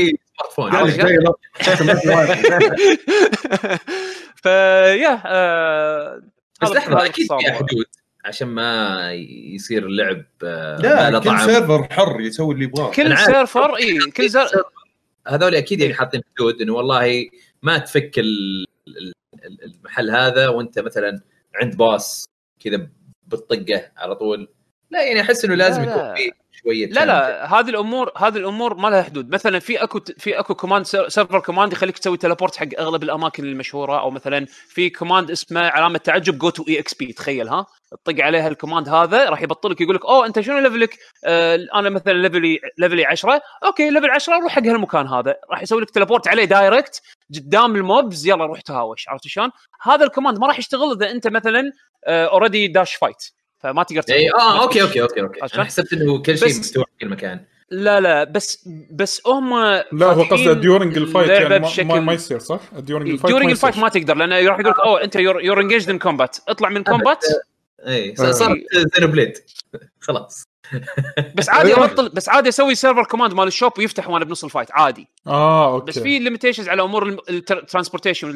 فيا 4.36 5.22
آه... 5.26 6.22
بس 6.62 6.70
لحظة 6.72 7.06
أكيد. 7.06 7.28
في 7.28 7.52
حدود 7.52 7.86
عشان 8.26 8.48
ما 8.48 9.00
يصير 9.54 9.86
اللعب 9.86 10.26
آه، 10.44 10.78
لا 10.78 11.20
كل 11.20 11.26
طعم. 11.26 11.46
server 11.46 11.88
حر 11.92 12.22
يسوي 12.22 12.54
اللي 12.54 12.66
يبغاه. 12.66 12.92
كل. 12.92 13.18
server 13.18 13.76
إي 13.76 14.00
كل 14.00 14.30
server. 14.30 14.64
هذول 15.28 15.56
أكيد 15.56 15.82
يعني 15.82 15.94
حاطين 15.94 16.22
حدود 16.36 16.62
إنه 16.62 16.74
والله 16.74 17.28
ما 17.62 17.78
تفك 17.78 18.20
ال- 18.20 18.66
ال- 18.88 19.14
ال- 19.46 19.64
المحل 19.64 20.12
هذا 20.12 20.48
وأنت 20.48 20.80
مثلا 20.80 21.22
عند 21.56 21.78
boss 21.78 22.26
كذا 22.64 22.88
بالطقه 23.30 23.92
على 23.98 24.16
طول. 24.16 24.48
لا 24.92 25.02
يعني 25.04 25.22
أحس 25.22 25.46
إنه 25.46 25.56
لازم 25.56 25.84
لا، 25.84 25.92
يكون. 25.92 26.16
في 26.16 26.32
شوية 26.64 26.88
لا 26.88 27.06
لا 27.06 27.46
هذه 27.60 27.70
الأمور 27.70 28.12
هذه 28.18 28.38
الأمور 28.38 28.76
ما 28.76 28.88
لها 28.88 29.02
حدود. 29.04 29.30
مثلا 29.30 29.60
في 29.60 29.84
أكو 29.84 30.00
في 30.18 30.40
أكو 30.40 30.56
command 30.56 30.86
server 30.86 31.40
command 31.40 31.74
يخليك 31.74 31.98
تسوي 31.98 32.18
teleport 32.18 32.56
حق 32.56 32.68
أغلب 32.80 33.04
الأماكن 33.04 33.44
المشهورة 33.44 34.00
أو 34.00 34.12
مثلا 34.12 34.46
في 34.68 34.90
command 34.90 35.32
اسمه 35.32 35.62
علامة 35.62 35.98
تعجب 35.98 36.38
go 36.38 36.50
to 36.50 36.64
exp 36.68 37.14
تخيل 37.14 37.48
ها؟ 37.48 37.66
تطق 37.92 38.24
عليها 38.24 38.48
ال 38.48 38.53
command 38.53 38.90
هذا 38.90 39.30
راح 39.30 39.42
يبطل 39.42 39.72
لك 39.72 39.82
يقول 39.82 39.96
لك 39.96 40.06
أوه 40.06 40.26
أنت 40.26 40.40
شنو 40.40 40.60
level 40.60 40.91
ك 40.91 40.98
آه 41.26 41.60
أنا 41.76 41.90
مثلا 41.90 42.14
level 42.14 42.60
ي 42.78 42.82
level 42.82 43.02
ي 43.02 43.06
10 43.06 43.42
okay 43.66 43.90
level 43.90 44.10
10 44.10 44.40
روح 44.40 44.52
حق 44.52 44.64
هالمكان 44.64 45.08
هذا. 45.08 45.36
راح 45.52 45.62
يسوي 45.62 45.82
لك 45.82 45.90
teleport 45.90 46.28
عليه 46.28 46.46
direct 46.46 47.02
قدام 47.36 47.76
ال 47.76 47.86
mobs 47.86 48.28
يلا 48.28 48.46
روح 48.46 48.62
تهاوش. 48.62 49.10
عرفت 49.10 49.28
شلون؟ 49.28 49.50
هذا 49.82 50.06
ال 50.06 50.10
command 50.10 50.40
ما 50.40 50.48
راح 50.48 50.60
يشتغل 50.60 50.92
إذا 50.92 51.12
أنت 51.12 51.28
مثلا 51.28 51.72
already 52.08 52.68
داش 52.68 52.96
fight 52.96 53.24
فما 53.60 53.84
تقدر 53.84 54.02
تسوي 54.02 54.18
اي 54.18 54.32
آه 54.32 54.64
okay 54.64 54.82
okay 54.82 55.02
okay 55.02 55.22
okay. 55.22 55.40
عشان- 55.44 55.56
أنا 55.60 55.66
حسبت 55.68 55.94
إنه 55.94 56.22
كل 56.22 56.38
شيء 56.38 56.60
مفتوح 56.60 56.86
في 56.86 57.06
كل 57.06 57.10
مكان 57.10 57.46
لا 57.72 58.00
لا 58.00 58.24
بس 58.24 58.70
بس 58.92 59.22
هم 59.28 59.60
لا 59.92 60.06
هو 60.06 60.24
قصده 60.24 60.54
during 60.54 60.98
ال 60.98 61.03
fight 61.03 61.30
يعني 61.30 61.50
ما, 61.50 61.58
بشكل- 61.58 61.86
ما, 61.86 62.00
ما 62.00 62.14
يصير 62.14 62.40
صح؟ 62.40 62.60
during 62.74 63.10
ال 63.10 63.13
fight 63.13 63.28
during 63.28 63.46
ما 63.48 63.52
ال 63.52 63.56
fight. 63.56 63.78
ما 63.78 63.90
تقدر 63.90 64.16
لأنه 64.16 64.36
راح 64.50 64.60
يقول 64.60 64.72
لك 64.72 64.80
أوه 64.80 65.04
أنت 65.04 65.16
you're 65.16 65.62
engaged 65.62 65.90
in 65.90 66.00
combat 66.00 66.38
اطلع 66.48 66.70
من 66.70 66.84
combat 66.84 67.26
اي. 67.88 68.16
صارت 68.16 68.58
Xenoblade. 68.96 69.34
خلاص. 70.00 70.44
بس 71.36 71.50
عادي 71.50 71.68
أيوة. 71.74 71.86
ابطل 71.86 72.10
بس 72.10 72.30
عادي 72.30 72.50
أسوي 72.50 72.76
server 72.76 73.04
command 73.04 73.34
مال 73.34 73.48
ال 73.48 73.53
shop 73.53 73.72
ويفتح 73.80 74.10
وأنا 74.10 74.26
بنص 74.26 74.44
ال 74.44 74.49
fight 74.49 74.72
عادي. 74.72 75.08
آه 75.28 75.74
okay. 75.74 75.86
بس 75.86 76.00
في 76.00 76.20
limitations 76.20 76.70
على 76.70 76.82
أمور 76.82 77.18
ال 77.30 77.37
transportation 77.37 78.30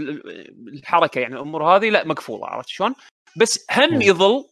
الحركة 0.68 1.20
يعني 1.20 1.36
الأمور 1.36 1.64
هذه 1.64 1.89
لا 1.89 2.07
مقفولة 2.07 2.47
عرفت 2.47 2.70
شلون؟ 2.70 2.93
بس 3.38 3.65
هم 3.71 3.93
مم. 3.93 4.01
يظل 4.01 4.49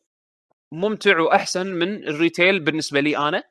ممتع 0.73 1.19
وأحسن 1.19 1.67
من 1.67 2.07
ال 2.07 2.15
retail 2.15 2.59
بالنسبة 2.59 2.99
لي 2.99 3.17
أنا 3.17 3.43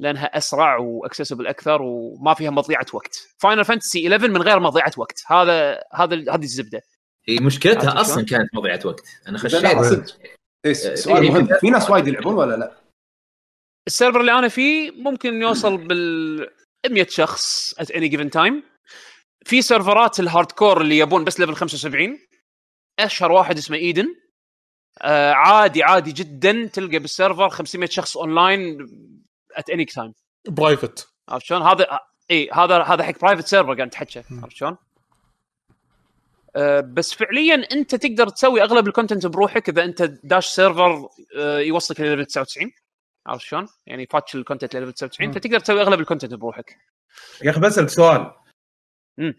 لأنها 0.00 0.24
أسرع 0.38 0.76
و 0.76 0.82
accessible 0.82 1.46
أكثر 1.46 1.82
وما 1.82 2.34
فيها 2.34 2.50
مضيعة 2.50 2.86
وقت. 2.92 3.28
Final 3.38 3.64
Fantasy 3.64 4.08
11 4.08 4.28
من 4.30 4.42
غير 4.42 4.60
مضيعة 4.60 4.92
وقت، 4.96 5.22
هذا 5.26 5.80
هذا 5.94 6.14
هذه 6.34 6.42
الزبدة. 6.42 6.82
هي 7.28 7.36
مشكلتها 7.38 8.00
أصلا؟ 8.00 8.24
كانت 8.24 8.54
مضيعة 8.54 8.80
وقت 8.84 9.06
أنا 9.28 9.38
خشيت 9.38 9.66
صدق. 9.66 10.18
إيه، 10.64 10.72
سؤال 10.72 11.22
إيه، 11.22 11.30
مهم 11.30 11.48
في- 11.60 11.70
ناس 11.70 11.90
وايد 11.90 12.08
يلعبون 12.08 12.34
ولا 12.34 12.56
لا؟ 12.56 12.80
ال 13.86 13.91
server 13.91 14.20
اللي 14.20 14.32
أنا 14.38 14.48
فيه 14.48 14.90
ممكن 14.90 15.42
يوصل 15.42 15.76
بال 15.76 16.50
100 16.90 17.06
شخص 17.08 17.74
at 17.74 17.86
any 17.86 18.10
given 18.12 18.28
time 18.40 18.54
في 19.44 19.62
سيرفرات 19.62 20.20
ال 20.20 20.52
hardcore 20.52 20.80
اللي 20.80 20.98
يبون 20.98 21.24
بس 21.24 21.40
level 21.40 21.54
75 21.54 22.18
أشهر 22.98 23.32
واحد 23.32 23.58
اسمه 23.58 23.76
Eden 23.76 24.14
آه 25.02 25.32
عادي 25.32 25.82
عادي 25.82 26.12
جدا 26.12 26.66
تلقى 26.72 26.98
بال 26.98 27.11
server 27.11 27.48
500 27.48 27.88
شخص 27.88 28.16
online 28.16 28.78
at 29.58 29.74
any 29.74 29.94
time 29.94 30.12
private 30.48 31.08
عرفت 31.28 31.46
شلون؟ 31.46 31.62
هذا 31.62 31.98
اي 32.30 32.50
هذا 32.52 32.82
هذا 32.82 33.02
حق 33.02 33.20
private 33.22 33.46
server 33.46 33.74
قاعد 33.74 33.90
تحكي 33.90 34.22
عرفت 34.42 34.56
شلون؟ 34.56 34.76
أه 36.56 36.80
بس 36.80 37.14
فعليا 37.14 37.54
أنت 37.72 37.94
تقدر 37.94 38.28
تسوي 38.28 38.62
أغلب 38.62 38.86
ال 38.88 38.93
content 38.93 39.26
بروحك 39.26 39.68
إذا 39.68 39.84
أنت 39.84 40.02
داش 40.02 40.46
server 40.46 41.08
أه 41.36 41.58
يوصلك 41.58 42.00
لل 42.00 42.07
level 42.07 42.24
99 42.24 42.70
عرفت 43.26 43.42
شلون؟ 43.44 43.66
يعني 43.86 44.06
فاتح 44.06 44.34
ال 44.34 44.39
content 44.39 44.76
لل 44.76 44.81
level 44.81 44.92
99 44.92 45.28
مم. 45.28 45.34
فتقدر 45.34 45.60
تسوي 45.60 45.80
أغلب 45.80 46.00
ال 46.00 46.04
content 46.04 46.34
بروحك. 46.34 46.76
يا 47.44 47.50
أخي 47.50 47.60
بسالك 47.60 47.88
سؤال. 47.88 48.30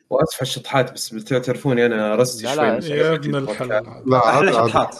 واسف 0.09 0.35
على 0.35 0.41
الشطحات 0.41 0.93
بس 0.93 1.09
تعرفوني 1.09 1.85
أنا 1.85 2.15
rusty 2.15 2.43
لا، 2.43 2.79
شوي 2.79 2.89
لا، 2.89 2.95
يا 2.95 3.13
ابن. 3.13 3.35
الحلال. 3.35 4.03
لا 4.05 4.29
أحلى 4.29 4.53
شطحات. 4.53 4.95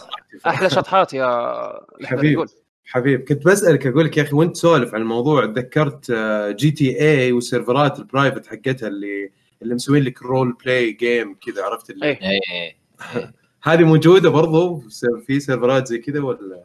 أحلى 0.48 0.70
شطحات 0.70 1.14
يا 1.14 1.80
حبيب. 2.04 2.46
حبيب. 2.86 3.24
كنت 3.24 3.46
بسألك 3.46 3.88
أقول 3.88 4.06
لك 4.06 4.18
يا 4.18 4.24
أخي 4.24 4.36
وأنت 4.36 4.56
تسولف 4.56 4.96
عن 4.96 5.02
الموضوع 5.02 5.46
تذكرت 5.46 6.10
آه، 6.12 6.52
GTA 6.52 7.32
والسيرفرات 7.32 8.00
ال 8.00 8.06
private 8.06 8.48
حقتها 8.48 8.88
اللي 8.88 9.32
اللي 9.62 9.76
مسوين 9.76 10.04
لك 10.04 10.22
role 10.22 10.58
play 10.66 10.92
game 10.92 11.36
كذا 11.36 11.64
عرفت 11.64 11.90
اللي؟ 11.90 12.06
إيه. 12.06 12.20
إيه. 12.22 12.76
هذه 13.64 13.84
موجودة 13.84 14.30
برضو؟ 14.30 14.84
في 15.28 15.40
سيرفرات 15.40 15.88
زي 15.88 15.98
كذا 15.98 16.20
ولا؟ 16.20 16.64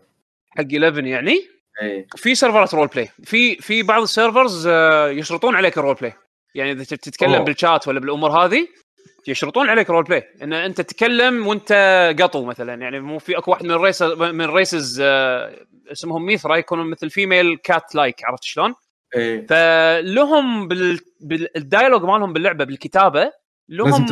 حق 0.50 0.64
11 0.74 1.04
يعني؟ 1.04 1.40
اي 1.82 2.06
في 2.16 2.34
سيرفرات 2.34 2.74
role 2.74 2.86
play 2.86 3.08
في 3.22 3.56
في 3.56 3.82
بعض 3.82 4.02
ال 4.02 4.10
servers 4.10 4.66
آه، 4.66 5.08
يشرطون 5.08 5.54
عليك 5.54 5.78
ال 5.78 5.81
role 5.81 5.94
play 5.94 6.12
يعني 6.54 6.72
إذا 6.72 6.84
تتكلم 6.84 7.34
أوه. 7.34 7.44
بالشات 7.44 7.88
ولا 7.88 8.00
بالأمور 8.00 8.30
هذه 8.30 8.68
يشرطون 9.28 9.68
عليك 9.68 9.90
role 9.90 10.04
play 10.04 10.28
إن 10.42 10.52
أنت 10.52 10.80
تتكلم 10.80 11.46
وأنت 11.46 11.72
قطو 12.20 12.44
مثلا. 12.44 12.74
يعني 12.74 13.00
مو 13.00 13.18
في 13.18 13.38
أكو 13.38 13.50
واحد 13.50 13.64
من 13.64 13.70
ال 13.70 13.77
race 13.77 14.02
من 14.02 14.40
ال 14.40 14.50
races 14.50 15.00
آه، 15.04 15.66
اسمهم 15.92 16.26
Mithra 16.26 16.56
يكونوا 16.56 16.84
مثل 16.84 17.10
female 17.10 17.56
cat-like 17.56 18.24
عرفت 18.24 18.44
شلون؟ 18.44 18.74
اي 19.16 19.46
فلهم 19.46 20.68
بال... 20.68 21.00
بال 21.20 21.37
dialogue 21.37 22.02
مالهم 22.02 22.32
باللعبة 22.32 22.64
بالكتابة 22.64 23.32
لهم 23.68 24.06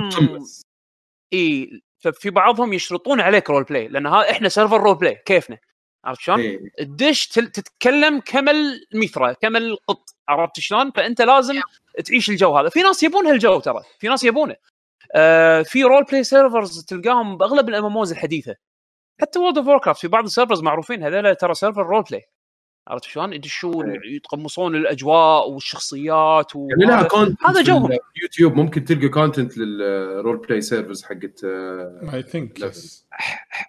اي 1.33 1.71
ففي 1.99 2.31
بعضهم 2.31 2.73
يشرطون 2.73 3.21
عليك 3.21 3.51
role 3.51 3.65
play 3.65 3.89
لأن 3.89 4.07
ها 4.07 4.31
إحنا 4.31 4.49
server 4.49 4.81
role 4.81 4.95
play 4.95 5.23
كيفنا؟ 5.27 5.59
عرفت 6.05 6.21
شلون؟ 6.21 6.41
إيه. 6.41 6.61
الدش 6.81 7.29
تل- 7.29 7.51
تتكلم 7.51 8.21
كمل 8.21 8.87
Mithra 8.95 9.33
كمل 9.33 9.77
قط 9.87 10.05
عرفت 10.29 10.61
شلون؟ 10.61 10.91
فأنت 10.91 11.23
لازم 11.23 11.61
تعيش 12.07 12.31
الجو 12.31 12.57
هذا، 12.59 12.69
في 12.69 12.83
ناس 12.83 13.03
يبون 13.03 13.27
هالجو 13.27 13.61
ترى، 13.61 13.83
في 13.99 14.09
ناس 14.09 14.25
يبونه. 14.25 14.57
آه 15.15 15.63
في 15.63 15.83
role 15.85 16.05
play 16.05 16.25
servers 16.25 16.85
تلقاهم 16.85 17.37
بأغلب 17.37 17.69
ال 17.69 17.78
MMOs 17.78 18.13
الحديثة 18.13 18.55
حتى 19.21 19.39
World 19.39 19.59
of 19.59 19.67
Warcraft 19.67 20.01
في 20.01 20.09
بعض 20.09 20.25
ال 20.25 20.30
servers 20.30 20.63
معروفين 20.63 21.03
هذول 21.03 21.37
ترى 21.37 21.55
server 21.55 21.83
role 21.87 22.03
play 22.03 22.23
عرفت 22.89 23.05
شلون؟ 23.05 23.33
يدشون 23.33 24.01
يتقمصون 24.05 24.77
الأجواء 24.77 25.51
والشخصيات 25.51 26.57
و... 26.57 26.69
يعني 26.71 26.85
لها 26.85 27.03
content 27.03 27.45
هذا 27.45 27.63
جوهم. 27.63 27.99
يوتيوب 28.23 28.55
ممكن 28.55 28.85
تلقى 28.85 29.09
content 29.09 29.59
لل 29.59 29.85
role 29.85 30.37
play 30.37 30.61
servers 30.61 31.03
حقت 31.03 31.45
آه، 31.45 32.11
I 32.15 32.23
think 32.23 32.59
Level. 32.59 33.03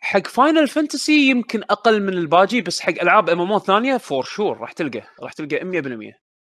حق 0.02 0.28
Final 0.28 0.68
Fantasy 0.68 1.30
يمكن 1.30 1.64
أقل 1.70 2.02
من 2.02 2.14
الباجي 2.14 2.62
بس 2.62 2.80
حق 2.80 3.02
ألعاب 3.02 3.30
MMO 3.30 3.60
ثانية 3.60 3.98
for 3.98 4.24
sure 4.24 4.58
راح 4.58 4.72
تلقى 4.72 5.04
راح 5.22 5.34
تلقى 5.34 5.82
100% 6.12 6.14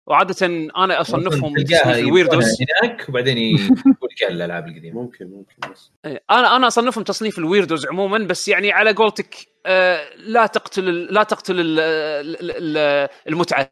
وعادة 0.08 0.46
أنا 0.78 1.02
أصنفهم 1.02 1.56
ال 1.86 1.93
weirdos 1.93 2.46
هناك 2.62 3.06
وبعدين 3.10 3.38
يقول 3.38 4.10
لك 4.12 4.32
الالعاب 4.32 4.68
القديمة. 4.68 5.02
ممكن 5.02 5.26
ممكن 5.26 5.72
بس. 5.74 5.92
إيه، 6.06 6.24
أنا 6.32 6.56
أنا 6.56 6.68
أصنفهم 6.68 7.04
تصنيف 7.04 7.38
ال 7.40 7.46
weirdos 7.46 7.86
عموما 7.86 8.18
بس 8.18 8.48
يعني 8.48 8.72
على 8.72 8.92
قولتك 8.94 9.36
آه 9.66 10.10
لا 10.18 10.46
تقتل 10.46 10.84
لا 11.14 11.24
تقتل 11.24 11.60
ال- 11.60 11.80
ال- 11.80 12.78
ال- 12.78 13.10
المتعة. 13.28 13.70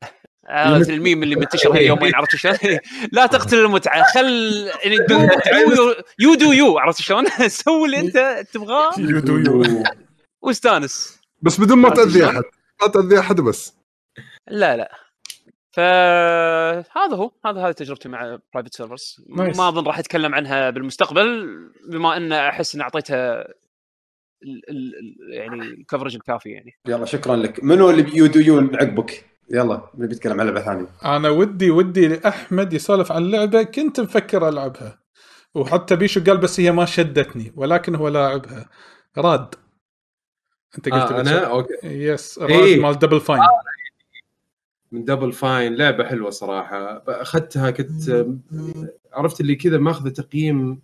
عرفت 0.48 0.90
الميم 0.90 1.24
اللي 1.24 1.36
منتشر 1.36 1.74
هاليومين 1.74 2.16
عرفت 2.16 2.36
شلون؟ 2.36 2.56
لا 3.12 3.26
تقتل 3.26 3.60
المتعة. 3.60 4.04
خل 4.14 4.70
يعني 4.84 4.98
you 6.20 6.34
do 6.36 6.52
you 6.52 6.78
عرفت 6.78 7.02
شلون؟ 7.02 7.26
سوي 7.48 7.86
اللي 7.86 8.00
أنت 8.00 8.46
تبغاه. 8.54 8.92
you 8.98 9.20
do 9.20 9.38
you 9.38 9.84
وأستانس. 10.42 11.20
بس 11.42 11.60
بدون 11.62 11.78
ما 11.78 11.90
تأذي؟ 11.90 12.26
أحد. 12.26 12.44
ما 12.82 12.88
تأذي 12.88 13.20
أحد 13.20 13.42
بس. 13.42 13.74
لا 14.48 14.78
لا. 14.78 15.05
فهذا 15.76 17.16
هو 17.16 17.32
هذا 17.46 17.60
هذه 17.68 17.72
تجربتي 17.72 18.10
مع 18.10 18.40
private 18.54 18.74
servers 18.76 19.22
Nice. 19.30 19.58
ما 19.58 19.70
أظن 19.70 19.84
راح 19.88 20.00
أتكلم 20.00 20.36
عنها 20.36 20.70
بالمستقبل 20.70 21.48
بما 21.90 22.18
أن 22.18 22.32
أحس 22.34 22.76
أن 22.76 22.82
أعطيتها 22.82 23.42
ال- 24.44 24.70
ال- 24.70 24.94
ال- 25.00 25.34
يعني 25.34 25.62
ال 25.62 25.68
coverage 25.68 26.16
الكافي 26.16 26.50
يعني. 26.50 26.72
يلا 26.88 27.06
شكرا 27.06 27.36
لك. 27.36 27.64
منو 27.64 27.90
اللي 27.90 28.02
بيودو 28.02 28.40
يون 28.40 28.76
عقبك 28.76 29.26
يلا 29.52 29.90
من 29.94 30.08
بيتكلم 30.08 30.40
عن 30.42 30.46
لعبة 30.48 30.62
ثانية. 30.62 30.88
أنا 31.06 31.30
ودي 31.30 31.72
ودي 31.72 32.28
احمد 32.28 32.74
يسولف 32.74 33.12
عن 33.12 33.32
لعبة 33.32 33.64
كنت 33.64 34.00
مفكر 34.00 34.50
ألعبها. 34.50 35.00
وحتى 35.56 35.96
بيشو 35.96 36.24
قال 36.24 36.38
بس 36.38 36.60
هي 36.60 36.72
ما 36.72 36.86
شدتني 36.86 37.54
ولكن 37.56 37.96
هو 37.96 38.08
لاعبها. 38.08 38.70
Rad. 39.18 39.56
أنت 40.78 40.90
قلت 40.90 41.12
آه 41.12 41.22
أنا؟ 41.22 41.40
okay. 41.40 41.74
yes 41.84 42.40
Rad 42.40 42.52
إيه. 42.52 42.82
مال 42.82 43.00
Double 43.00 43.20
Fine 43.20 43.40
من 44.96 45.06
Double 45.06 45.32
Fine 45.34 45.76
لعبة 45.76 46.04
حلوة 46.06 46.30
صراحة. 46.30 47.04
اخذتها 47.08 47.72
كنت 47.72 48.26
عرفت 49.14 49.42
اللي 49.42 49.56
كذا 49.56 49.78
ماخذ 49.78 50.10
تقييم 50.10 50.82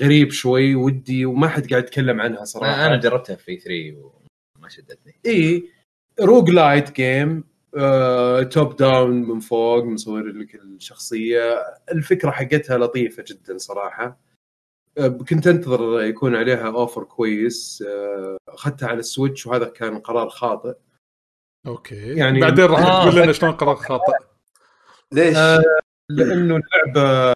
غريب 0.00 0.30
شوي 0.30 0.74
ودي 0.74 1.26
وما 1.26 1.48
حد 1.48 1.70
قاعد 1.70 1.82
يتكلم 1.82 2.20
عنها 2.20 2.44
صراحة. 2.44 2.86
أنا 2.86 2.96
جربتها 2.96 3.36
في 3.36 3.56
3 3.56 3.96
وما 4.58 4.68
شدتني. 4.68 5.14
إي 5.26 5.68
rogue-lite 6.20 6.92
game 6.96 7.44
آه، 7.76 8.42
top 8.42 8.76
down 8.76 9.10
من 9.10 9.40
فوق 9.40 9.84
مصور 9.84 10.22
لك 10.22 10.54
الشخصية. 10.54 11.62
الفكرة 11.92 12.30
حقتها 12.30 12.78
لطيفة 12.78 13.24
جدا 13.28 13.58
صراحة. 13.58 14.18
آه، 14.98 15.08
كنت 15.08 15.46
أنتظر 15.46 16.02
يكون 16.02 16.36
عليها 16.36 16.66
offer 16.66 17.04
كويس. 17.04 17.84
آه، 17.88 18.36
أخذتها 18.48 18.88
على 18.88 18.98
ال 18.98 19.05
Switch 19.05 19.46
وهذا 19.46 19.64
كان 19.64 19.98
قرار 19.98 20.28
خاطئ. 20.28 20.74
okay. 21.66 22.14
يعني- 22.16 22.40
بعدين 22.40 22.64
راح 22.64 22.80
آه. 22.80 23.10
تقول 23.10 23.22
لنا 23.22 23.32
شلون 23.32 23.52
قرار 23.52 23.76
خاطئ. 23.76 24.12
ليش؟ 25.12 25.36
آه، 25.36 25.62
لأنه 26.10 26.60
اللعبة 26.60 27.34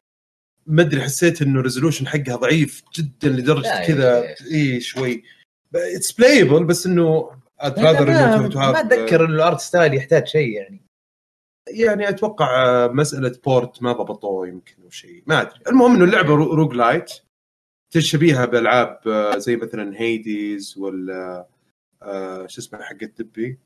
ما 0.66 0.82
أدري 0.82 1.00
حسيت 1.02 1.42
إنه 1.42 1.60
resolution 1.60 2.06
حقها 2.06 2.36
ضعيف 2.36 2.82
جدا 2.94 3.28
لدرجة 3.28 3.62
لا، 3.68 3.86
كذا. 3.86 4.24
إي 4.52 4.80
شوي. 4.80 5.22
it's 5.74 6.12
playable 6.12 6.64
بس 6.64 6.86
إنه 6.86 7.30
I'd 7.62 7.66
rather 7.70 8.00
ما, 8.00 8.80
أتذكر 8.80 9.24
إنه 9.24 9.34
ال 9.34 9.41
art 9.41 9.60
style 9.60 9.94
يحتاج 9.94 10.26
شيء 10.26 10.48
يعني. 10.52 10.80
يعني 11.70 12.08
أتوقع 12.08 12.86
مسألة 12.92 13.38
port 13.44 13.82
ما 13.82 13.92
ضبطوه 13.92 14.48
يمكن 14.48 14.74
أو 14.84 14.90
شيء. 14.90 15.22
ما 15.26 15.40
أدري. 15.42 15.60
المهم 15.68 15.94
إنه 15.94 16.04
اللعبة 16.04 16.34
ro- 16.34 16.54
rogue-lite 16.54 17.12
تشبيهها 17.94 18.44
بألعاب 18.44 19.00
آه، 19.06 19.38
زي 19.38 19.56
مثلا 19.56 20.00
Hades 20.00 20.74
ولا 20.78 21.46
شو 22.46 22.60
اسمه 22.60 22.82
حق 22.82 22.96
الدبي. 23.02 23.58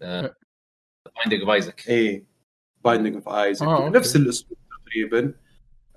Binding 0.00 1.42
of 1.42 1.50
Isaac 1.50 1.88
اي 1.88 2.24
Binding 2.84 3.14
of 3.14 3.28
Isaac 3.28 3.62
okay. 3.62 3.98
نفس 3.98 4.16
الأسلوب 4.16 4.58
تقريبا 4.86 5.34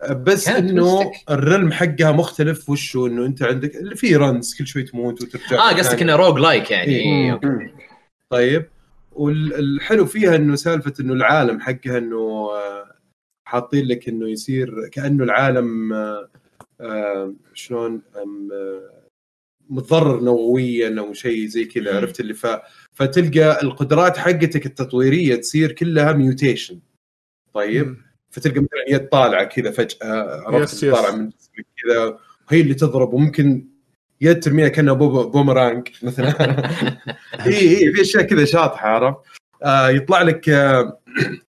آه، 0.01 0.14
بس 0.14 0.47
إنه. 0.47 1.12
ال 1.30 1.37
realm 1.37 1.72
حقها 1.72 2.12
مختلف 2.12 2.70
وشو 2.70 3.08
إنه 3.08 3.26
أنت 3.26 3.43
عندك 3.43 3.76
اللي 3.76 3.95
فيه 3.95 4.18
runs 4.18 4.56
كل 4.58 4.68
شوي 4.68 4.84
تموت 4.84 5.22
وترجع 5.22 5.70
آه 5.70 5.74
قصدك 5.74 6.01
إنه 6.01 6.16
roguelike 6.16 6.72
يعني 6.72 6.95
إيه. 6.95 7.39
إيه،. 7.43 7.74
طيب 8.30 8.66
والحلو 9.12 10.06
فيها 10.06 10.36
إنه 10.36 10.56
سالفة 10.56 10.93
إنه 10.99 11.14
العالم 11.14 11.60
حقها 11.60 11.97
إنه 11.97 12.49
آه، 12.51 12.95
حاطين 13.45 13.88
لك 13.88 14.10
إنه 14.10 14.30
يصير 14.30 14.88
كأنه 14.88 15.24
العالم 15.24 15.93
آه، 16.82 17.34
شلون 17.54 18.01
أم، 18.24 18.49
متضرر 19.70 20.20
نوويا 20.24 20.99
أو 20.99 21.14
شيء 21.14 21.47
زي 21.47 21.66
كذا 21.66 21.91
مم. 21.91 21.97
عرفت 21.97 22.20
اللي؟ 22.20 22.34
ف... 22.34 22.47
فتلقى 22.93 23.61
القدرات 23.64 24.18
حقتك 24.18 24.66
التطويرية 24.66 25.36
تصير 25.36 25.72
كلها 25.72 26.11
mutation 26.12 26.80
طيب؟ 27.53 27.97
فتلقى 28.30 28.59
مثلا 28.59 28.84
يد 28.95 29.09
طالعه 29.09 29.43
كذا 29.43 29.72
فجأة 29.72 29.97
عرفت. 30.47 30.86
طالعة 30.86 31.11
من 31.11 31.30
جسمك 31.30 31.66
كذا 31.84 32.18
وهي 32.51 32.61
اللي 32.61 32.74
تضرب 32.74 33.14
وممكن 33.14 33.68
يد 34.22 34.39
ترميها 34.43 34.68
كأنها 34.68 34.93
boo- 34.94 35.30
boomerang 35.30 35.88
مثلا. 36.03 36.30
اي 37.45 37.53
اي 37.80 37.93
في 37.93 38.01
أشياء 38.01 38.24
كذا 38.24 38.45
شاطحة 38.45 38.88
عرفت؟ 38.88 39.18
آه 39.64 39.89
يطلع 39.89 40.22
لك 40.22 40.49
آه 40.49 40.99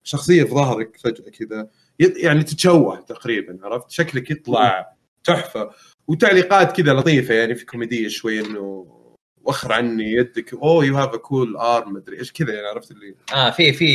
شخصية 0.03 0.43
في 0.43 0.49
ظهرك 0.51 0.97
فجأة 0.97 1.29
كذا 1.29 1.67
يعني 1.99 2.43
تتشوه 2.43 2.99
تقريبا 3.01 3.59
عرفت؟ 3.63 3.91
شكلك 3.91 4.31
يطلع 4.31 4.93
تحفة. 5.23 5.69
وتعليقات 6.11 6.81
كذا 6.81 6.93
لطيفة 6.93 7.33
يعني 7.33 7.55
في 7.55 7.65
كوميدية 7.65 8.07
شوي 8.07 8.39
إنه 8.39 8.87
وخر 9.43 9.71
عني 9.73 10.11
يدك 10.11 10.53
oh 10.53 10.85
you 10.85 10.97
have 10.97 11.13
a 11.13 11.17
cool 11.17 11.57
arm 11.57 11.93
مدري 11.93 12.19
إيش 12.19 12.31
كذا 12.31 12.53
يعني 12.53 12.67
عرفت 12.67 12.91
اللي؟ 12.91 13.15
آه 13.33 13.49
في 13.49 13.73
في 13.73 13.85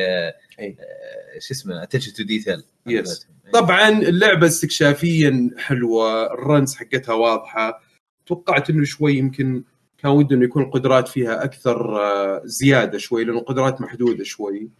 آه، 0.00 0.34
إيه. 0.58 0.76
آه، 0.80 1.38
شو 1.38 1.54
اسمه 1.54 1.82
attention 1.82 2.12
to 2.12 2.22
detail 2.22 2.62
Yes. 2.90 3.26
طبعا 3.52 3.88
اللعبة 3.88 4.46
استكشافيا 4.46 5.50
حلوة 5.58 6.32
ال 6.34 6.42
runs 6.42 6.74
حقتها 6.74 7.12
واضحة. 7.14 7.82
توقعت 8.26 8.70
إنه 8.70 8.84
شوي 8.84 9.14
يمكن 9.18 9.62
كان 9.98 10.10
ودي 10.10 10.34
إنه 10.34 10.44
يكون 10.44 10.62
القدرات 10.62 11.08
فيها 11.08 11.44
أكثر 11.44 12.00
آه، 12.02 12.42
زيادة 12.44 12.98
شوي 12.98 13.24
لأنه 13.24 13.38
القدرات 13.38 13.80
محدودة 13.80 14.24
شوي 14.24 14.70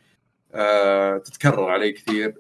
تتكرر 1.25 1.65
علي 1.65 1.93
كثير. 1.93 2.35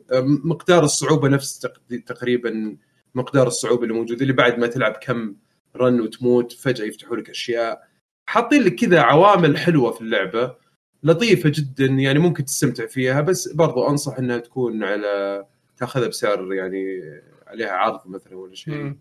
مقدار 0.44 0.84
الصعوبة 0.84 1.28
نفس 1.28 1.58
تق- 1.58 1.80
تقريبا 2.06 2.76
مقدار 3.18 3.46
الصعوبة 3.46 3.82
اللي 3.82 3.94
موجود 3.94 4.20
اللي 4.20 4.32
بعد 4.32 4.58
ما 4.58 4.66
تلعب 4.66 4.92
كم 5.02 5.36
run 5.76 6.00
وتموت 6.00 6.52
فجأة 6.52 6.84
يفتحوا 6.84 7.16
لك 7.16 7.30
أشياء. 7.30 7.88
حاطين 8.28 8.62
لك 8.62 8.74
كذا 8.74 9.00
عوامل 9.00 9.58
حلوة 9.58 9.92
في 9.92 10.00
اللعبة 10.00 10.54
لطيفة 11.02 11.52
جدا 11.54 11.86
يعني 11.86 12.18
ممكن 12.18 12.44
تستمتع 12.44 12.86
فيها 12.86 13.20
بس 13.20 13.48
برضو 13.48 13.88
أنصح 13.88 14.18
إنها 14.18 14.38
تكون 14.38 14.84
على 14.84 15.44
تاخذها 15.76 16.08
بسعر 16.08 16.52
يعني 16.54 17.02
عليها 17.48 17.70
عرض 17.70 18.00
مثلا 18.06 18.36
ولا 18.36 18.54
شيء. 18.54 18.94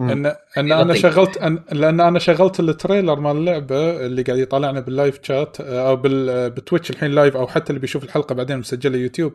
ان 0.00 0.26
أن 0.56 0.72
أنا. 0.72 0.94
شغلت 0.94 1.36
أن 1.36 1.64
لأن 1.72 2.00
أنا 2.00 2.18
شغلت 2.18 2.60
ال 2.60 2.68
trailer 2.68 3.20
مال 3.20 3.36
اللعبة 3.36 4.06
اللي 4.06 4.22
قاعد 4.22 4.38
يطالعنا 4.38 4.80
بال 4.80 4.93
live 4.93 5.18
chat 5.22 5.60
آه، 5.60 5.88
أو 5.88 5.96
بال- 5.96 6.50
ب 6.50 6.56
Twitch 6.56 6.90
الحين 6.90 7.10
live 7.10 7.36
أو 7.36 7.46
حتى 7.46 7.70
اللي 7.70 7.80
بيشوف 7.80 8.04
الحلقة 8.04 8.34
بعدين 8.34 8.58
مسجلة 8.58 8.98
يوتيوب. 8.98 9.32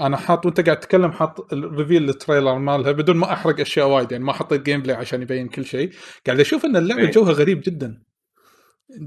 أنا 0.00 0.16
حاط 0.16 0.46
وأنت 0.46 0.60
قاعد 0.60 0.80
تتكلم 0.80 1.12
حاط 1.12 1.52
ال 1.52 1.60
reveal 1.60 2.08
ال 2.08 2.14
trailer 2.14 2.58
مالها 2.58 2.92
بدون 2.92 3.16
ما 3.16 3.32
أحرق 3.32 3.60
أشياء 3.60 3.88
وايد 3.88 4.12
يعني 4.12 4.24
ما 4.24 4.32
حطيت 4.32 4.62
gameplay 4.62 4.96
عشان 4.96 5.22
يبين 5.22 5.48
كل 5.48 5.64
شيء. 5.64 5.90
قاعد 6.26 6.40
أشوف 6.40 6.64
أن 6.64 6.76
اللعبة 6.76 7.02
إيه. 7.02 7.10
جوها 7.10 7.32
غريب 7.32 7.60
جدا. 7.60 8.02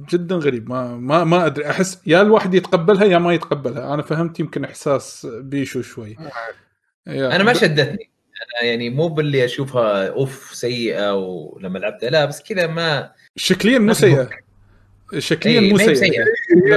جدا 0.09 0.35
غريب. 0.35 0.69
ما 0.69 0.95
ما 0.97 1.23
ما 1.23 1.45
أدري. 1.45 1.69
أحس 1.69 2.01
يا 2.07 2.21
الواحد 2.21 2.53
يتقبلها 2.53 3.03
يا 3.03 3.17
ما 3.17 3.33
يتقبلها. 3.33 3.93
أنا 3.93 4.01
فهمت 4.01 4.39
يمكن 4.39 4.63
إحساس 4.63 5.27
بيشو 5.31 5.81
شوي. 5.81 6.17
أنا 7.07 7.43
ما 7.43 7.53
شدتني. 7.53 8.12
يعني 8.63 8.89
مو 8.89 9.07
باللي 9.07 9.45
أشوفها 9.45 10.09
أوف 10.09 10.51
سيئة 10.55 11.15
ولما 11.15 11.79
لعبتها. 11.79 12.09
لا 12.09 12.25
بس 12.25 12.41
كذا 12.41 12.67
ما 12.67 13.11
شكليا 13.35 13.79
مو 13.79 13.93
سيئة. 13.93 14.29
شكليا 15.17 15.59
إيه، 15.59 15.71
مو 15.71 15.77
سيئة. 15.77 16.25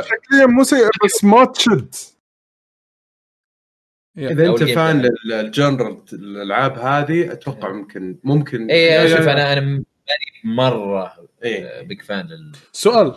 شكليا 0.00 0.46
مو 0.46 0.64
سيئة 0.64 0.90
بس 1.04 1.24
ما 1.24 1.44
تشد. 1.44 1.94
إذا 4.18 4.46
أنت 4.46 4.64
fan. 4.64 5.11
لل 5.24 5.47
genre 5.47 6.02
الألعاب 6.12 6.78
هذه 6.78 7.32
أتوقع 7.32 7.72
ممكن 7.72 8.18
ممكن 8.24 8.70
اي 8.70 9.08
شوف 9.08 9.20
أنا 9.20 9.52
أنا 9.52 9.60
ماني 9.60 9.84
مرة 10.44 11.28
إيه. 11.44 11.82
big 11.82 12.02
fan 12.02 12.26
لل 12.26 12.52
سؤال. 12.72 13.14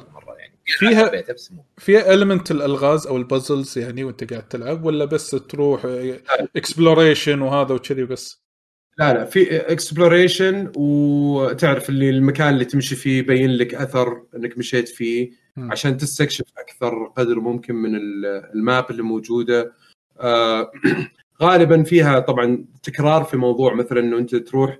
فيها- 0.78 1.34
بس 1.34 1.52
مو 1.52 1.64
فيها 1.78 2.14
element 2.14 2.52
الألغاز 2.52 3.08
أو 3.08 3.18
ال 3.18 3.25
puzzles 3.25 3.78
يعني 3.78 4.04
وأنت 4.04 4.34
قاعد 4.34 4.48
تلعب 4.48 4.86
ولا 4.86 5.06
بس 5.06 5.30
تروح 5.30 5.82
exploration 6.56 7.42
وهذا 7.42 7.74
وكذي 7.76 8.04
بس 8.06 8.44
لا 8.98 9.14
لا 9.14 9.26
في 9.26 9.58
exploration 9.58 10.72
وتعرف 10.76 11.90
اللي 11.90 12.10
المكان 12.10 12.54
اللي 12.54 12.66
تمشي 12.66 12.96
فيه 12.96 13.18
يبين 13.20 13.52
لك 13.52 13.76
أثر 13.76 14.24
إنك 14.36 14.58
مشيت 14.58 14.90
فيه. 14.90 15.32
عشان 15.58 15.98
تستكشف 15.98 16.46
أكثر 16.58 17.06
قدر 17.18 17.40
ممكن 17.40 17.76
من 17.76 17.96
ال- 17.96 18.26
ال 18.56 18.63
map 18.63 18.86
اللي 18.92 19.04
موجودة. 19.04 19.74
آه، 20.20 20.72
غالبا 21.44 21.84
فيها 21.84 22.20
طبعا 22.20 22.66
تكرار 22.84 23.24
في 23.24 23.38
موضوع 23.38 23.74
مثلا 23.74 24.00
إنه 24.00 24.18
أنت 24.18 24.36
تروح 24.36 24.80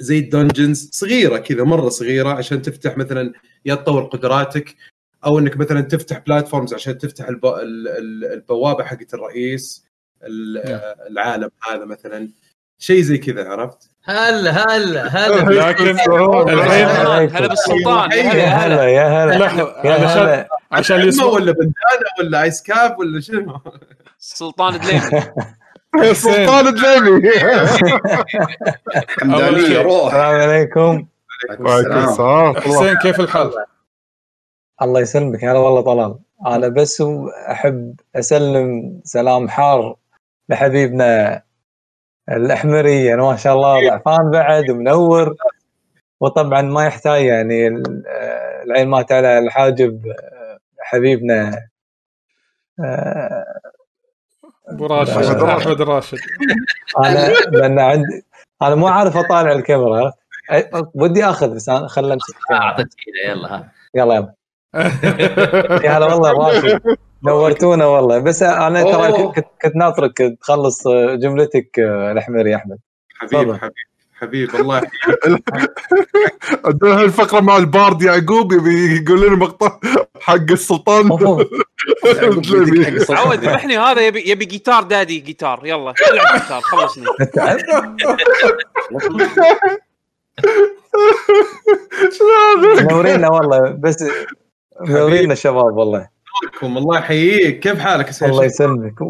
زي 0.00 0.18
ال 0.18 0.26
dungeons 0.26 0.90
صغيرة 0.92 1.38
كذا 1.38 1.64
مرة 1.64 1.88
صغيرة 1.88 2.28
عشان 2.28 2.62
تفتح 2.62 2.96
مثلا 2.96 3.32
يا 3.64 3.74
تطور 3.74 4.02
قدراتك 4.04 4.76
أو 5.24 5.38
إنك 5.38 5.56
مثلا 5.56 5.80
تفتح 5.80 6.18
platforms 6.18 6.74
عشان 6.74 6.98
تفتح 6.98 7.28
الب... 7.28 7.46
ال- 7.46 7.88
ال- 7.88 8.32
البوابة 8.32 8.84
حقت 8.84 9.14
الرئيس 9.14 9.84
ال- 10.22 10.62
نعم. 10.70 10.80
العالم 11.10 11.50
هذا 11.70 11.84
مثلا. 11.84 12.28
شيء 12.80 13.00
زي 13.02 13.18
كذا 13.18 13.48
عرفت؟ 13.48 13.90
هل 14.04 14.48
هل 14.48 14.98
هل 14.98 15.56
لكن 15.68 15.88
الحين 16.52 16.86
هلا 17.36 17.46
بالسلطان. 17.46 18.12
يا 18.12 18.22
هلا 18.22 18.66
هلا 18.66 18.74
هلا. 18.74 18.88
يا 18.88 19.24
هلا. 19.24 19.34
يا 19.84 19.96
هلا. 20.06 20.48
عشان 20.72 21.00
يسمع 21.08 21.24
ولا 21.24 21.52
بندانه 21.52 21.72
ولا 22.18 22.42
ايس 22.42 22.62
كاب 22.62 22.98
ولا 22.98 23.20
شنو؟ 23.20 23.60
سلطان 24.18 24.78
دليمي 24.80 25.00
سلطان 25.96 26.74
دليمي 26.74 27.30
حمدانيه 29.20 29.82
روح. 29.82 30.14
السلام 30.14 30.40
عليكم. 30.40 31.06
وعليكم 31.60 31.98
السلام. 31.98 32.54
حسين 32.56 32.94
كيف 32.96 33.20
الحال؟ 33.20 33.50
الله 34.82 35.00
يسلمك. 35.00 35.44
هلا 35.44 35.58
والله 35.58 35.80
طلال. 35.80 36.18
أنا 36.46 36.68
بس 36.68 37.02
أحب 37.50 37.94
أسلم 38.16 39.00
سلام 39.04 39.48
حار 39.48 39.96
لحبيبنا 40.48 41.42
الأحمري. 42.28 43.04
يعني 43.04 43.22
ما 43.22 43.36
شاء 43.36 43.54
الله 43.54 43.88
ضعفان 43.88 44.30
بعد 44.30 44.70
ومنور. 44.70 45.34
وطبعا 46.20 46.62
ما 46.62 46.86
يحتاج 46.86 47.24
يعني 47.24 47.66
ال- 47.68 48.02
العين 48.64 48.88
ما 48.88 49.04
على 49.10 49.38
الحاجب 49.38 50.06
آه، 50.06 50.58
حبيبنا 50.80 51.68
آه، 52.84 53.44
أبو 54.70 54.86
راشد. 54.86 55.42
أحمد 55.42 55.82
راشد. 55.82 56.18
أنا 57.04 57.28
لأن 57.52 57.78
عندي 57.78 58.24
أنا 58.62 58.74
مو 58.74 58.86
عارف 58.86 59.16
أطالع 59.16 59.52
الكاميرا. 59.52 60.12
ودي 60.94 61.24
آخذ 61.24 61.54
بس 61.54 61.68
أنا 61.68 61.88
خل 61.88 62.12
امسك. 62.12 62.34
اعطيت 62.52 62.86
كذا 62.86 63.32
يلا. 63.32 63.54
ها 63.54 63.72
يلا 63.94 64.14
يلا. 64.14 64.34
يا 65.84 65.90
هلا 65.98 66.14
والله 66.14 66.32
راشد. 66.48 66.80
نورتونا 67.24 67.86
والله. 67.86 68.18
بس 68.18 68.42
أنا 68.42 68.82
ترى. 68.82 69.32
كنت 69.32 69.76
ناطرك 69.76 70.36
تخلص 70.40 70.88
جملتك 71.22 71.78
آه، 71.78 72.12
الأحمري 72.12 72.50
يا 72.50 72.56
أحمد. 72.56 72.78
حبيب 73.18 73.30
تفضل. 73.56 73.70
حبيب 74.20 74.54
الله. 74.54 74.82
عندنا 76.64 76.94
هالفقره 77.02 77.40
مع 77.40 77.56
البارد 77.56 78.02
يعقوب 78.02 78.52
يبي 78.52 79.02
يقول 79.02 79.26
لنا 79.26 79.36
مقطع 79.36 79.80
حق 80.20 80.50
السلطان. 80.50 81.08
عود 83.10 83.44
ذبحني 83.44 83.78
هذا 83.78 84.06
يبي 84.06 84.30
يبي 84.30 84.44
جيتار 84.44 84.82
دادي 84.82 85.18
جيتار 85.20 85.60
يلا 85.66 85.94
العب 86.12 86.40
جيتار 86.42 86.60
خلصني. 86.60 87.04
تعب 87.34 87.58
منورينا 92.80 93.28
والله 93.28 93.70
بس 93.70 94.04
منورينا 94.80 95.32
الشباب 95.32 95.76
والله. 95.76 96.17
لكم 96.44 96.78
الله 96.78 96.98
يحييك. 96.98 97.60
كيف 97.60 97.78
حالك 97.78 98.06
يا 98.06 98.12
سيد 98.12 98.28
الله؟ 98.28 98.44
يسلمك. 98.44 99.00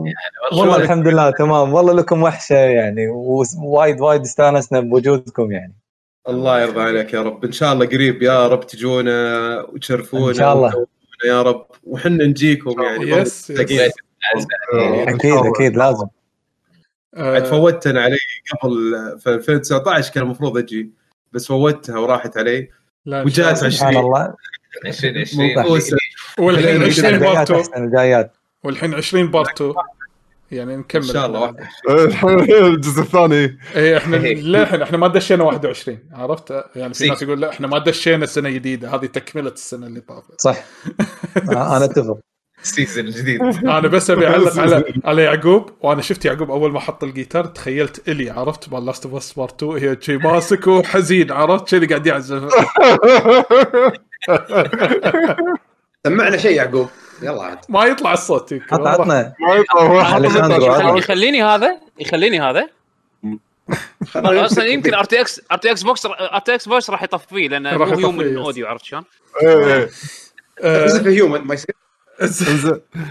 والله 0.53 0.77
الحمد 0.77 1.09
لله 1.09 1.31
تمام. 1.31 1.73
والله 1.73 1.93
لكم 1.93 2.23
وحشة 2.23 2.57
يعني 2.57 3.09
ووايد 3.09 4.01
وايد 4.01 4.21
استانسنا 4.21 4.81
بوجودكم 4.81 5.53
يعني. 5.53 5.75
الله 6.29 6.61
يرضى 6.61 6.81
عليك 6.81 7.13
يا 7.15 7.23
رب. 7.23 7.45
إن 7.45 7.53
شاء 7.53 7.73
الله 7.73 7.87
قريب 7.87 8.23
يا 8.23 8.49
رب 8.49 8.67
تجونا 8.67 9.61
وتشرفونا 9.73 10.29
إن 10.29 10.35
شاء 10.35 10.55
الله. 10.55 10.87
يا 11.27 11.43
رب. 11.43 11.67
وحنا 11.85 12.25
نجيكم 12.25 12.83
يعني. 12.83 13.11
يس،. 13.11 13.51
أكيد 13.51 13.91
أكيد 15.25 15.77
لازم. 15.77 16.07
آه، 17.17 17.41
فوتنا 17.41 18.03
علي 18.03 18.19
قبل 18.63 18.95
في 19.21 19.31
2019 19.31 20.13
كان 20.13 20.23
المفروض 20.23 20.59
أجي 20.59 20.91
بس 21.33 21.47
فوتها 21.47 21.99
وراحت 21.99 22.39
علي. 22.39 22.69
وجات 23.07 23.57
شاء 23.57 23.69
الله. 23.69 23.71
سبحان 23.71 23.93
20 23.93 23.97
الله 23.97 24.35
2020 24.87 25.55
موقوسة. 25.55 25.97
والحين 26.39 26.83
20 26.83 27.15
الجايات 27.15 27.37
بارت 27.37 27.51
2 27.51 27.61
أحسن 27.61 27.85
الجايات. 27.85 28.33
والحين 28.65 28.95
20 28.95 29.31
بارت 29.31 29.61
2 29.63 29.75
يعني 30.51 30.77
نكمل. 30.77 31.03
إن 31.03 31.09
شاء 31.13 31.27
الله. 31.27 31.41
واحد 31.41 31.57
الجزء 32.51 33.03
الثاني. 33.03 33.59
اي 33.77 33.97
إحنا 33.97 34.17
للحين 34.17 34.83
إحنا 34.83 34.99
ما 34.99 35.09
دشينا 35.09 35.45
21 35.45 35.99
عرفت؟ 36.13 36.65
يعني 36.77 36.95
في 36.95 36.99
سي. 36.99 37.09
ناس 37.09 37.23
يقول 37.23 37.41
لا 37.41 37.51
إحنا 37.51 37.67
ما 37.67 37.79
دشينا 37.79 38.25
السنة 38.25 38.49
الجديدة 38.49 38.95
هذه 38.95 39.07
تكملة 39.07 39.51
السنة 39.51 39.87
اللي 39.87 40.01
طافت. 40.01 40.41
صح. 40.41 40.57
أنا 41.49 41.85
أتفق. 41.85 42.19
السيزون 42.63 43.05
الجديد 43.05 43.43
أنا 43.43 43.89
بس 43.89 44.11
أبي 44.11 44.27
أعلق 44.27 44.59
على 44.61 44.85
على 45.05 45.23
يعقوب 45.23 45.71
وأنا 45.81 46.03
شفت 46.03 46.25
يعقوب 46.25 46.51
أول 46.51 46.73
ما 46.73 46.81
حط 46.81 47.05
الجيتار 47.05 47.45
تخيلت 47.45 48.09
إلي 48.09 48.31
عرفت؟ 48.31 48.73
مال 48.73 48.87
لاست 48.87 49.07
اوف 49.07 49.15
اس 49.15 49.33
بارت 49.33 49.63
2 49.63 49.85
هي 49.85 49.97
شي 50.01 50.17
ماسك 50.17 50.67
وحزين 50.67 51.33
عرفت؟ 51.33 51.69
كذي 51.69 51.87
قاعد 51.87 52.07
يعزف. 52.07 52.43
سمعنا 56.07 56.37
شيء 56.37 56.57
يعقوب 56.57 56.89
يلا 57.23 57.43
عاد 57.43 57.59
ما 57.69 57.85
يطلع 57.85 58.13
الصوت 58.13 58.53
يمكن. 58.53 58.67
عطنا 58.75 58.91
عطنا 58.91 59.35
ما 59.41 59.55
يطلع 59.55 59.83
هو. 59.83 60.97
يخليني 60.97 61.43
هذا 61.43 61.81
يخليني 61.99 62.41
هذا 62.41 62.69
أصلا 64.17 64.65
يمكن 64.67 64.95
ار 64.95 65.05
تي 65.05 65.21
إكس 65.21 65.41
ار 65.53 65.59
تي 65.59 65.71
إكس 65.71 65.83
بوكس 65.83 66.07
ار 66.07 66.39
تي 66.39 66.55
إكس 66.55 66.69
بوكس 66.69 66.91
راح 66.91 67.03
يطفيه 67.03 67.49
لأنه 67.49 67.71
يطفيه، 67.73 67.97
هيومن. 67.97 68.37
اوديو 68.37 68.67
عرفت 68.67 68.85
شلون؟ 68.85 69.05
في 70.63 71.03
هيومن 71.07 71.41
ما 71.41 71.55
يصير. 71.55 71.75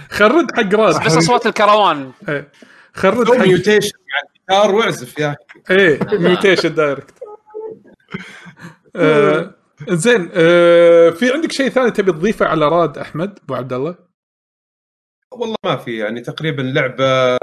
خرد 0.09 0.55
حق 0.55 0.73
راس 0.75 0.97
بس 0.97 1.17
أصوات 1.17 1.45
الكروان 1.45 2.11
إيه. 2.29 2.47
خرد 2.93 3.27
حق 3.27 3.45
ميوتيشن 3.45 3.91
الجيتار 4.35 4.75
واعزف 4.75 5.19
يا. 5.19 5.35
إيه 5.71 5.99
ميوتيشن 6.11 6.75
دايركت 6.75 7.13
زين 9.89 10.29
آه، 10.33 11.09
في 11.09 11.31
عندك 11.31 11.51
شيء 11.51 11.69
ثاني 11.69 11.91
تبي 11.91 12.11
تضيفه 12.11 12.45
على 12.45 12.67
RAD 12.67 12.97
أحمد 12.97 13.39
أبو 13.43 13.55
عبد 13.55 13.73
الله؟ 13.73 13.97
والله 15.31 15.55
ما 15.65 15.75
في 15.75 15.97
يعني 15.97 16.21
تقريبا 16.21 16.61
لعبة 16.61 17.37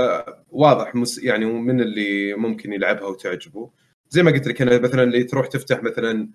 واضح 0.51 0.95
مس 0.95 1.18
يعني 1.18 1.45
من 1.45 1.80
اللي 1.80 2.35
ممكن 2.35 2.72
يلعبها 2.72 3.07
وتعجبه. 3.07 3.70
زي 4.11 4.22
ما 4.22 4.30
قلت 4.30 4.47
لك 4.47 4.62
أنا 4.62 4.78
مثلا 4.78 5.03
اللي 5.03 5.24
تروح 5.24 5.47
تفتح 5.47 5.82
مثلا 5.82 6.28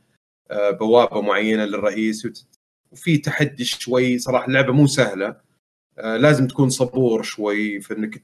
آه، 0.51 0.71
بوابة 0.71 1.21
معينة 1.21 1.65
للرئيس 1.65 2.27
وفي 2.91 3.17
تحدي 3.17 3.65
شوي 3.65 4.19
صراحة 4.19 4.47
اللعبة 4.47 4.73
مو 4.73 4.87
سهلة. 4.87 5.35
آه، 5.97 6.17
لازم 6.17 6.47
تكون 6.47 6.69
صبور 6.69 7.23
شوي 7.23 7.81
في 7.81 7.93
إنك 7.93 8.23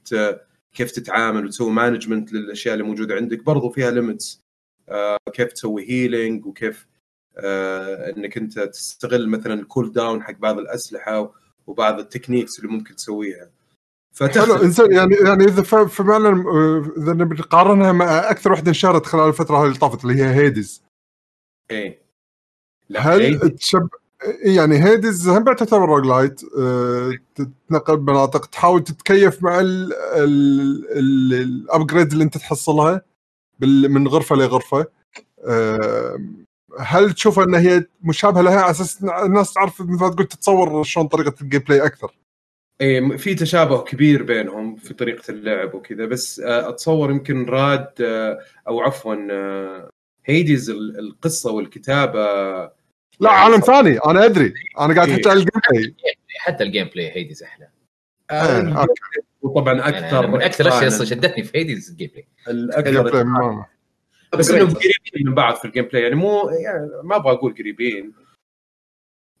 كيف 0.74 0.90
تتعامل 0.90 1.44
وتسوي 1.44 1.70
management 1.70 2.32
للأشياء 2.32 2.74
اللي 2.74 2.84
موجودة 2.84 3.14
عندك. 3.14 3.42
برضو 3.42 3.70
فيها 3.70 3.90
limits 3.90 4.40
كيف 5.32 5.52
تسوي 5.52 5.90
healing 5.90 6.46
وكيف 6.46 6.86
آه، 6.86 6.95
إنك 7.38 8.36
أنت 8.36 8.58
تستغل 8.58 9.28
مثلا 9.28 9.54
ال 9.54 9.92
cooldown 9.92 10.22
حق 10.22 10.38
بعض 10.38 10.58
الأسلحة 10.58 11.32
وبعض 11.66 11.98
ال 11.98 12.03
techniques 12.03 12.58
اللي 12.58 12.70
ممكن 12.70 12.96
تسويها. 12.96 13.50
حلو 14.20 14.28
فتختلف. 14.28 14.62
إنزين 14.62 14.92
يعني 14.92 15.14
يعني 15.14 15.44
إذا 15.44 15.62
فعلا 15.62 16.28
آه، 16.48 16.92
إذا 16.96 17.12
نبي 17.12 17.34
نقارنها 17.34 17.92
مع 17.92 18.30
أكثر 18.30 18.52
وحدة 18.52 18.68
انشهرت 18.68 19.06
خلال 19.06 19.28
الفترة 19.28 19.56
هذه 19.56 19.66
اللي 19.66 19.78
طافت 19.78 20.04
اللي 20.04 20.22
هي 20.22 20.34
هيديز 20.34 20.82
إيه. 21.70 22.02
هل 22.96 23.36
هل 23.42 23.50
تشب 23.50 23.88
يعني 24.44 24.84
هيديز 24.84 25.28
هم 25.28 25.44
بعد 25.44 25.56
تعتبر 25.56 25.86
roguelite 25.86 26.40
أه... 26.58 27.12
تتنقل 27.34 27.96
بمناطق 27.96 28.46
تحاول 28.46 28.84
تتكيف 28.84 29.42
مع 29.42 29.60
ال 30.96 31.11
upgrade 31.11 32.12
اللي 32.12 32.24
أنت 32.24 32.38
تحصلها. 32.38 33.02
من 33.60 34.08
غرفة 34.08 34.36
لغرفة. 34.36 34.86
أه... 35.44 36.18
هل 36.80 37.12
تشوف 37.12 37.38
أن 37.38 37.54
هي 37.54 37.84
مشابهة 38.02 38.42
لها 38.42 38.60
على 38.60 38.70
أساس 38.70 39.04
الناس 39.04 39.52
تعرف 39.52 39.80
مثل 39.80 40.04
ما 40.04 40.08
تقول 40.10 40.26
تتصور 40.26 40.84
شلون 40.84 41.06
طريقة 41.06 41.34
ال 41.42 41.60
gameplay 41.60 41.86
أكثر؟ 41.86 42.14
إيه 42.80 43.16
في 43.16 43.34
تشابه 43.34 43.82
كبير 43.82 44.22
بينهم 44.22 44.76
في 44.76 44.94
طريقة 44.94 45.30
اللعب 45.30 45.74
وكذا 45.74 46.06
بس 46.06 46.40
آه، 46.40 46.68
أتصور 46.68 47.10
يمكن 47.10 47.44
راد 47.44 47.88
آه، 48.00 48.38
أو 48.68 48.80
عفوا 48.80 49.16
آه، 49.30 49.90
هيديز 50.24 50.70
ال- 50.70 50.98
القصة 50.98 51.52
والكتابة. 51.52 52.20
لا 53.20 53.30
عالم 53.30 53.60
ثاني 53.60 53.98
أنا 53.98 54.24
أدري. 54.24 54.54
أنا 54.80 54.94
قاعد 54.94 55.08
إيه. 55.08 55.14
أحكي 55.16 55.28
على 55.28 55.38
ال 55.38 55.60
gameplay 55.70 55.94
حتى 56.38 56.64
ال 56.64 56.88
gameplay 56.94 57.16
هيديز 57.16 57.42
أحلى. 57.42 57.68
آه، 58.30 58.80
okay. 58.80 58.92
وطبعا 59.42 59.74
يعني 59.74 59.98
أكثر 59.98 60.26
من 60.26 60.42
أكثر 60.42 60.66
الأشياء 60.66 61.04
شدتني 61.04 61.44
في 61.44 61.58
هيديز 61.58 61.90
ال 61.90 62.10
gameplay 62.14 62.26
الاكثر 62.48 63.24
بس 64.36 64.50
انهم 64.50 64.74
قريبين 64.74 65.28
من 65.28 65.34
بعض 65.34 65.54
في 65.54 65.64
ال 65.64 65.84
gameplay 65.84 66.02
يعني 66.02 66.14
مو 66.14 66.48
يعني 66.48 66.88
ما 67.04 67.16
أبغى 67.16 67.32
أقول 67.32 67.54
قريبين. 67.54 68.12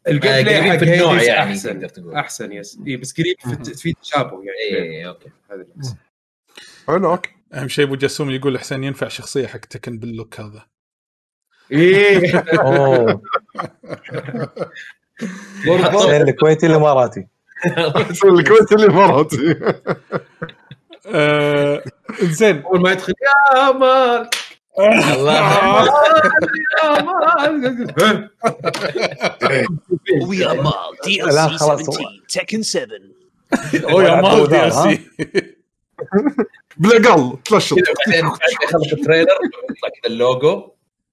ال 0.08 0.13
game 0.13 0.32
آه، 0.32 0.42
play 0.42 0.54
قريبين 0.54 0.72
حق 0.72 0.78
في 0.78 0.94
النوع 0.94 1.22
يعني 1.22 1.50
أحسن 1.50 1.80
تقدر 1.80 1.88
تقول. 1.88 2.14
أحسن 2.14 2.52
yes 2.52 2.78
إيه 2.86 2.96
بس 2.96 3.20
قريب 3.20 3.36
في, 3.40 3.74
في 3.74 3.92
تشابه 3.92 4.42
يعني. 4.42 4.86
اي 4.86 5.06
okay. 5.06 5.28
هذا. 5.50 5.66
حلو 6.88 7.10
okay. 7.10 7.30
أهم 7.54 7.68
شيء 7.68 7.84
أبو 7.84 7.94
جسوم 7.94 8.30
يقول 8.30 8.58
حسين 8.58 8.84
ينفع 8.84 9.08
شخصية 9.08 9.46
حق 9.46 9.58
تيكن 9.58 9.98
بال 9.98 10.12
look 10.12 10.40
هذا. 10.40 10.66
إيه. 11.72 12.38
أوه. 12.38 13.22
حسين 15.66 16.22
الكويتي 16.22 16.66
الاماراتي 16.66 17.26
الكويت 18.24 18.72
الاماراتي 18.72 19.60
آه 21.06 21.82
زين 22.22 22.62
أول 22.62 22.80
ما 22.80 22.92
يدخل 22.92 23.12
يا 23.22 23.72
مال. 23.72 24.30
ويا 30.28 30.52
مال 30.52 30.72
دي 31.04 31.24
ال 31.24 31.32
سي 31.32 31.58
خلاص. 31.58 31.80
17 31.82 32.22
تكن 32.28 32.62
7 32.62 32.88
أو 33.90 34.00
يا 34.00 34.20
مال 34.20 34.48
دي 34.48 34.56
ال 34.66 34.72
ها؟ 34.72 34.82
سي 34.92 35.00
بالاقل 36.76 37.38
تلشط 37.44 37.76
بعدين 38.06 38.28
بعد 38.28 38.38
يخلص 38.64 38.92
التريلر 38.92 39.28
يطلع 39.70 39.88
كذا 40.02 40.06
اللوجو 40.12 40.70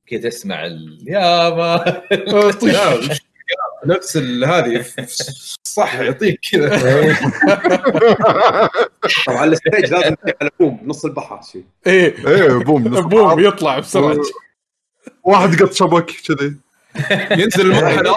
كذا 0.08 0.30
تسمع. 0.30 0.64
يا 1.08 1.50
ما 1.50 2.02
نفس 3.86 4.18
ال- 4.18 4.46
هذه 4.46 4.86
صح 5.74 5.96
يعطيك 6.00 6.40
كذا. 6.52 6.70
طبعا 9.28 9.46
الستيج 9.46 9.94
لازم 9.94 10.16
على 10.42 10.50
بوم 10.60 10.80
نص 10.86 11.06
البحر 11.06 11.40
شيء 11.52 11.64
إيه. 11.88 12.28
إيه 12.28 12.48
بوم 12.64 12.88
نص 12.88 13.00
بوم 13.00 13.40
يطلع 13.40 13.80
بسرعة. 13.80 14.18
واحد 15.24 15.62
قط 15.64 15.74
شبك 15.74 16.06
كذي. 16.06 16.56
ينزل 17.32 17.72
البحر. 17.72 18.08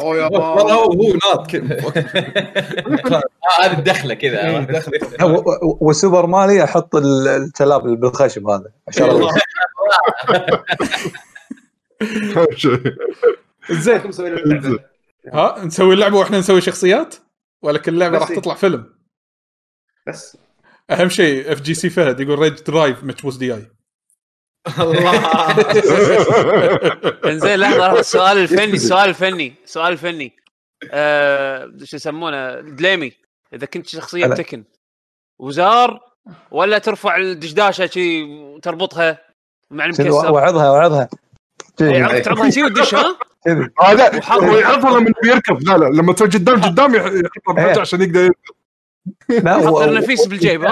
أوه 0.00 0.16
يا 0.16 0.24
والله 0.24 0.74
هو 0.74 0.88
مان 0.88 0.98
هو 0.98 1.12
ناط 1.34 1.50
كذا. 1.50 1.80
هذه 3.62 3.78
الدخلة 3.78 4.14
كذا. 4.14 4.66
و- 5.24 5.78
وسوبر 5.80 6.26
مالي 6.26 6.64
أحط 6.64 6.96
ال- 6.96 7.28
التلاب 7.28 7.86
اللي 7.86 7.96
بالخشب 7.96 8.48
هذا. 8.48 8.70
عشان 8.88 9.28
شيء. 12.56 12.94
زين. 13.70 14.78
ها 15.28 15.64
نسوي 15.64 15.94
اللعبة 15.94 16.16
وإحنا 16.16 16.38
نسوي 16.38 16.60
شخصيات؟ 16.60 17.16
ولا 17.62 17.78
كل 17.78 17.98
لعبة 17.98 18.18
راح 18.18 18.30
إيه. 18.30 18.36
تطلع 18.36 18.54
فيلم؟ 18.54 18.94
بس. 20.06 20.36
أهم 20.90 21.08
شيء 21.08 21.52
اف 21.52 21.60
جي 21.60 21.74
سي 21.74 21.90
فهد 21.90 22.20
يقول 22.20 22.38
ريج 22.38 22.60
درايف 22.62 23.04
مكبوس 23.04 23.36
دي 23.36 23.54
اي 23.54 23.70
إنزين 27.24 27.54
لحظة 27.54 28.00
السؤال 28.00 28.38
الفني 28.42 28.72
السؤال 28.72 29.08
الفني 29.08 29.54
السؤال 29.64 29.92
الفني. 29.92 30.36
آه، 30.90 31.72
شو 31.84 31.96
يسمونه؟ 31.96 32.60
دليمي 32.60 33.12
إذا 33.52 33.66
كنت 33.66 33.86
شخصية. 33.86 34.26
تكن. 34.26 34.64
وزار 35.38 36.00
ولا 36.50 36.78
ترفع 36.78 37.16
الدشداشة 37.16 37.86
شي 37.86 38.22
وتربطها 38.22 39.18
مع 39.70 39.84
المكسر؟ 39.84 40.10
وعظها 40.10 40.70
وعظها. 40.70 41.08
عرفت 41.80 42.24
تعرضها 42.24 42.50
شي 42.50 42.64
وتدش 42.64 42.94
ها؟ 42.94 43.18
كذي 43.44 43.68
هذا 43.82 44.20
هو 44.32 44.56
يعرفها 44.56 45.00
لما 45.00 45.12
بيركض 45.22 45.62
لا 45.62 45.76
لا 45.78 45.84
لما 45.84 46.12
تروح 46.12 46.30
قدام 46.30 46.60
قدام 46.62 46.94
يح- 46.94 47.04
يحطها 47.04 47.54
بحجه 47.54 47.74
إيه. 47.74 47.80
عشان 47.80 48.02
يقدر 48.02 48.20
يركض. 48.20 48.54
لا 49.44 49.56
يحط 49.56 49.72
و- 49.72 49.84
النفيس 49.84 50.26
بالجيب، 50.26 50.64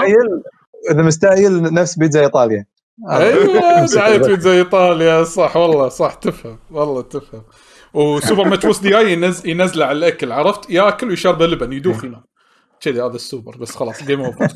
إذا 0.91 1.01
مستعجل 1.01 1.73
نفس 1.73 1.95
بيتزا 1.99 2.21
إيطاليا. 2.21 2.65
أيوه 3.09 3.85
ساعات 3.85 4.29
زي 4.31 4.57
إيطاليا. 4.59 5.23
صح 5.23 5.55
والله 5.57 5.89
صح 5.89 6.13
تفهم 6.13 6.59
والله 6.71 7.01
تفهم. 7.01 7.43
وسوبر 7.93 8.43
ماتشوس 8.47 8.79
دي 8.79 8.97
اي 8.97 9.13
ينز... 9.13 9.47
ينزله 9.47 9.85
على 9.85 9.97
الأكل 9.97 10.31
عرفت؟ 10.31 10.69
ياكل 10.69 11.09
ويشرب 11.09 11.41
لبن 11.43 11.73
يدوخ 11.73 12.03
ينام 12.03 12.23
كذي 12.81 13.01
هذا 13.01 13.15
السوبر 13.15 13.57
بس 13.57 13.75
خلاص 13.75 14.03
جيم 14.03 14.21
اوفر 14.21 14.47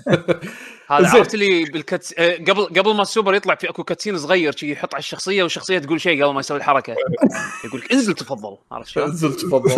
هذا. 0.87 1.07
عرفت 1.09 1.33
اللي 1.33 1.63
بالكت 1.65 2.13
آه، 2.17 2.35
قبل 2.35 2.65
قبل 2.65 2.93
ما 2.95 3.01
السوبر 3.01 3.33
يطلع 3.35 3.55
في 3.55 3.69
أكو 3.69 3.83
كاتسين 3.83 4.17
صغير 4.17 4.55
شي 4.55 4.71
يحط 4.71 4.93
على 4.93 4.99
الشخصية 4.99 5.43
والشخصية 5.43 5.79
تقول 5.79 6.01
شيء 6.01 6.23
قبل 6.23 6.33
ما 6.33 6.39
يسوي 6.39 6.57
الحركة. 6.57 6.95
يقول 7.65 7.81
لك 7.81 7.91
انزل 7.91 8.13
تفضل 8.13 8.57
عرفت 8.71 8.89
شلون؟ 8.89 9.09
انزل 9.09 9.33
تفضل. 9.33 9.69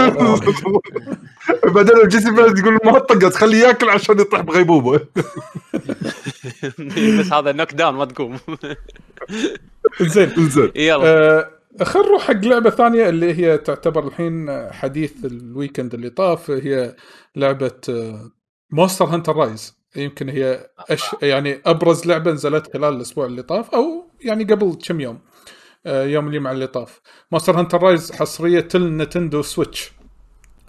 بعدين 1.75 1.97
الجيسي 2.03 2.31
بلد 2.31 2.57
يقول 2.57 2.77
ما 2.85 2.99
طقت 2.99 3.35
خليه 3.35 3.57
ياكل 3.67 3.89
عشان 3.89 4.19
يطيح 4.19 4.41
بغيبوبة. 4.41 4.99
بس 7.19 7.33
هذا 7.33 7.51
knockdown 7.51 7.95
ما 7.95 8.05
تقوم. 8.05 8.37
زين. 10.01 10.49
زين. 10.49 10.71
يلا. 10.75 11.07
آه، 11.07 11.51
خل 11.83 11.99
نروح 11.99 12.23
حق 12.27 12.45
لعبة 12.45 12.69
ثانية 12.69 13.09
اللي 13.09 13.33
هي 13.33 13.57
تعتبر 13.57 14.07
الحين 14.07 14.67
حديث 14.71 15.11
ال 15.25 15.34
weekend 15.34 15.93
اللي 15.93 16.09
طاف 16.09 16.51
هي 16.51 16.95
لعبة 17.35 17.71
Monster 18.71 19.05
Hunter 19.05 19.35
Rise. 19.35 19.75
يمكن 19.95 20.29
هي 20.29 20.69
أش 20.89 21.03
يعني 21.21 21.61
أبرز 21.65 22.05
لعبة 22.05 22.31
نزلت 22.31 22.73
خلال 22.73 22.93
الأسبوع 22.95 23.25
اللي 23.25 23.41
طاف 23.41 23.69
أو 23.75 24.07
يعني 24.21 24.43
قبل 24.43 24.77
كم 24.87 25.01
يوم 25.01 25.19
آه، 25.85 26.03
يوم 26.03 26.27
الجمعه 26.27 26.51
اللي 26.51 26.67
طاف. 26.67 27.01
Monster 27.31 27.59
Hunter 27.59 27.83
Rise 27.83 28.11
حصرية 28.11 28.67
النتندو 28.75 29.41
سويتش. 29.41 29.91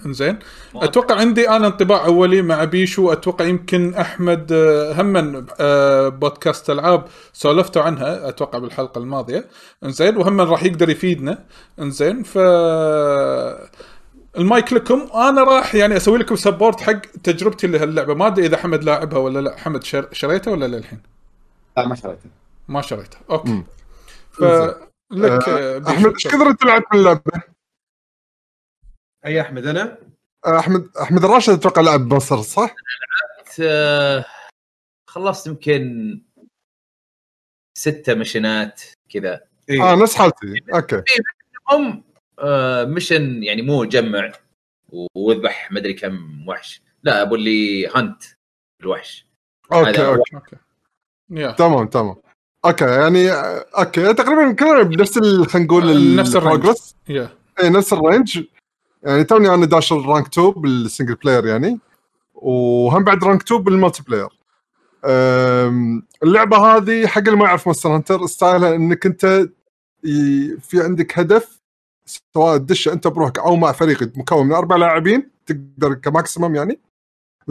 إنزين. 0.06 0.38
أتوقع 0.74 1.14
عندي 1.14 1.48
أنا 1.50 1.66
انطباع 1.66 2.04
أولي 2.06 2.42
مع 2.42 2.64
بيشو. 2.64 3.12
أتوقع 3.12 3.44
يمكن 3.44 3.94
أحمد 3.94 4.52
آه، 4.52 5.02
هم 5.02 5.46
آه، 5.60 6.08
بودكاست 6.08 6.70
ألعاب 6.70 7.04
سولفتوا 7.32 7.82
عنها 7.82 8.28
أتوقع 8.28 8.58
بالحلقة 8.58 8.98
الماضية. 8.98 9.46
إنزين. 9.84 10.16
وهم 10.16 10.40
راح 10.40 10.64
يقدر 10.64 10.90
يفيدنا. 10.90 11.44
إنزين. 11.78 12.22
ف 12.22 12.38
المايك 14.38 14.72
لكم. 14.72 15.08
أنا 15.14 15.44
راح 15.44 15.74
يعني 15.74 15.96
أسوي 15.96 16.18
لكم 16.18 16.36
support 16.36 16.80
حق 16.80 17.00
تجربتي 17.00 17.66
لهاللعبة. 17.66 18.14
ما 18.14 18.26
أدري 18.26 18.46
إذا 18.46 18.56
حمد 18.56 18.84
لاعبها 18.84 19.18
ولا 19.18 19.38
لا. 19.38 19.56
حمد 19.56 19.84
شر... 19.84 20.08
شريتها 20.12 20.50
ولا 20.50 20.66
للحين؟ 20.66 21.02
لا 21.76 21.86
ما 21.86 21.94
شريته 21.94 22.30
ما 22.68 22.82
شريتها. 22.82 23.20
okay. 23.30 23.50
مم. 23.50 23.66
فلك 24.32 25.48
آه، 25.48 25.78
بيشو. 25.78 25.90
أحمد 25.90 26.12
إيش 26.12 26.26
كثر 26.26 26.46
انت 26.46 26.64
لعبت 26.64 26.86
من 26.92 26.98
اللعبة؟ 26.98 27.42
أي 29.26 29.40
أحمد 29.40 29.66
أنا؟ 29.66 29.98
أحمد 30.46 30.96
أحمد 31.02 31.24
الراشد 31.24 31.52
أتوقع 31.52 31.82
لعب 31.82 32.14
مصر 32.14 32.42
صح؟ 32.42 32.74
آه، 33.60 34.24
خلصت 35.10 35.46
يمكن 35.46 36.20
ستة 37.78 38.14
mission 38.14 38.74
ات 38.74 38.82
كذا. 39.08 39.40
إيه. 39.70 39.92
آه 39.92 39.94
نفس 39.94 40.14
حالتي. 40.14 40.62
أوكي. 40.74 41.02
هم 41.70 41.86
آه، 41.88 42.02
مشن 42.84 43.42
يعني 43.42 43.62
مو 43.62 43.84
جمع 43.84 44.32
واذبح 45.14 45.72
مدري 45.72 45.92
كم 45.94 46.48
وحش. 46.48 46.82
لا 47.02 47.22
أبو 47.22 47.34
اللي 47.34 47.86
hunt 47.86 48.22
الوحش. 48.82 49.26
أوكي 49.72 49.90
هذا 49.90 50.06
أوكي. 50.06 50.36
أوكي. 50.36 50.56
يا 51.30 51.50
تمام 51.50 51.86
تمام. 51.86 52.16
okay 52.64 52.84
يعني 52.84 53.30
آه، 53.30 53.66
okay 53.78 54.14
تقريبا 54.14 54.52
كلنا 54.52 54.82
بنفس 54.82 55.18
خلينا 55.18 55.66
نقول 55.66 56.16
نفس 56.16 56.36
ال 56.36 56.39
range. 56.39 56.54
ال 56.54 56.59
progress 56.59 56.96
يا 57.08 57.28
اي 57.62 57.70
نفس 57.70 57.92
ال 57.92 57.99
range. 57.99 58.44
يعني 59.02 59.24
توني 59.24 59.54
أنا 59.54 59.66
داش 59.66 59.92
ال 59.92 59.99
rank 59.99 60.26
2 60.26 60.50
بال 60.50 60.66
single 60.66 61.14
player 61.14 61.46
يعني 61.46 61.78
وهم 62.34 63.04
بعد 63.04 63.24
rank 63.24 63.42
2 63.42 63.62
بال 63.62 64.02
multiplayer 64.02 64.28
اللعبة 66.22 66.56
هذه 66.56 67.06
حق 67.06 67.18
اللي 67.18 67.36
ما 67.36 67.44
يعرف 67.44 67.66
Monster 67.66 67.88
Hunter 67.88 68.26
style 68.26 68.66
ها 68.66 68.74
إنك 68.74 69.06
أنت 69.06 69.48
في 70.60 70.82
عندك 70.82 71.18
هدف 71.18 71.55
سواء 72.06 72.58
تدش 72.58 72.88
انت 72.88 73.06
بروحك 73.08 73.38
أو 73.38 73.56
مع 73.56 73.72
فريق 73.72 74.02
مكون 74.16 74.46
من 74.46 74.52
أربع 74.52 74.76
لاعبين 74.76 75.30
تقدر 75.46 75.94
ك 75.94 76.02
maximum 76.02 76.54
يعني 76.54 76.80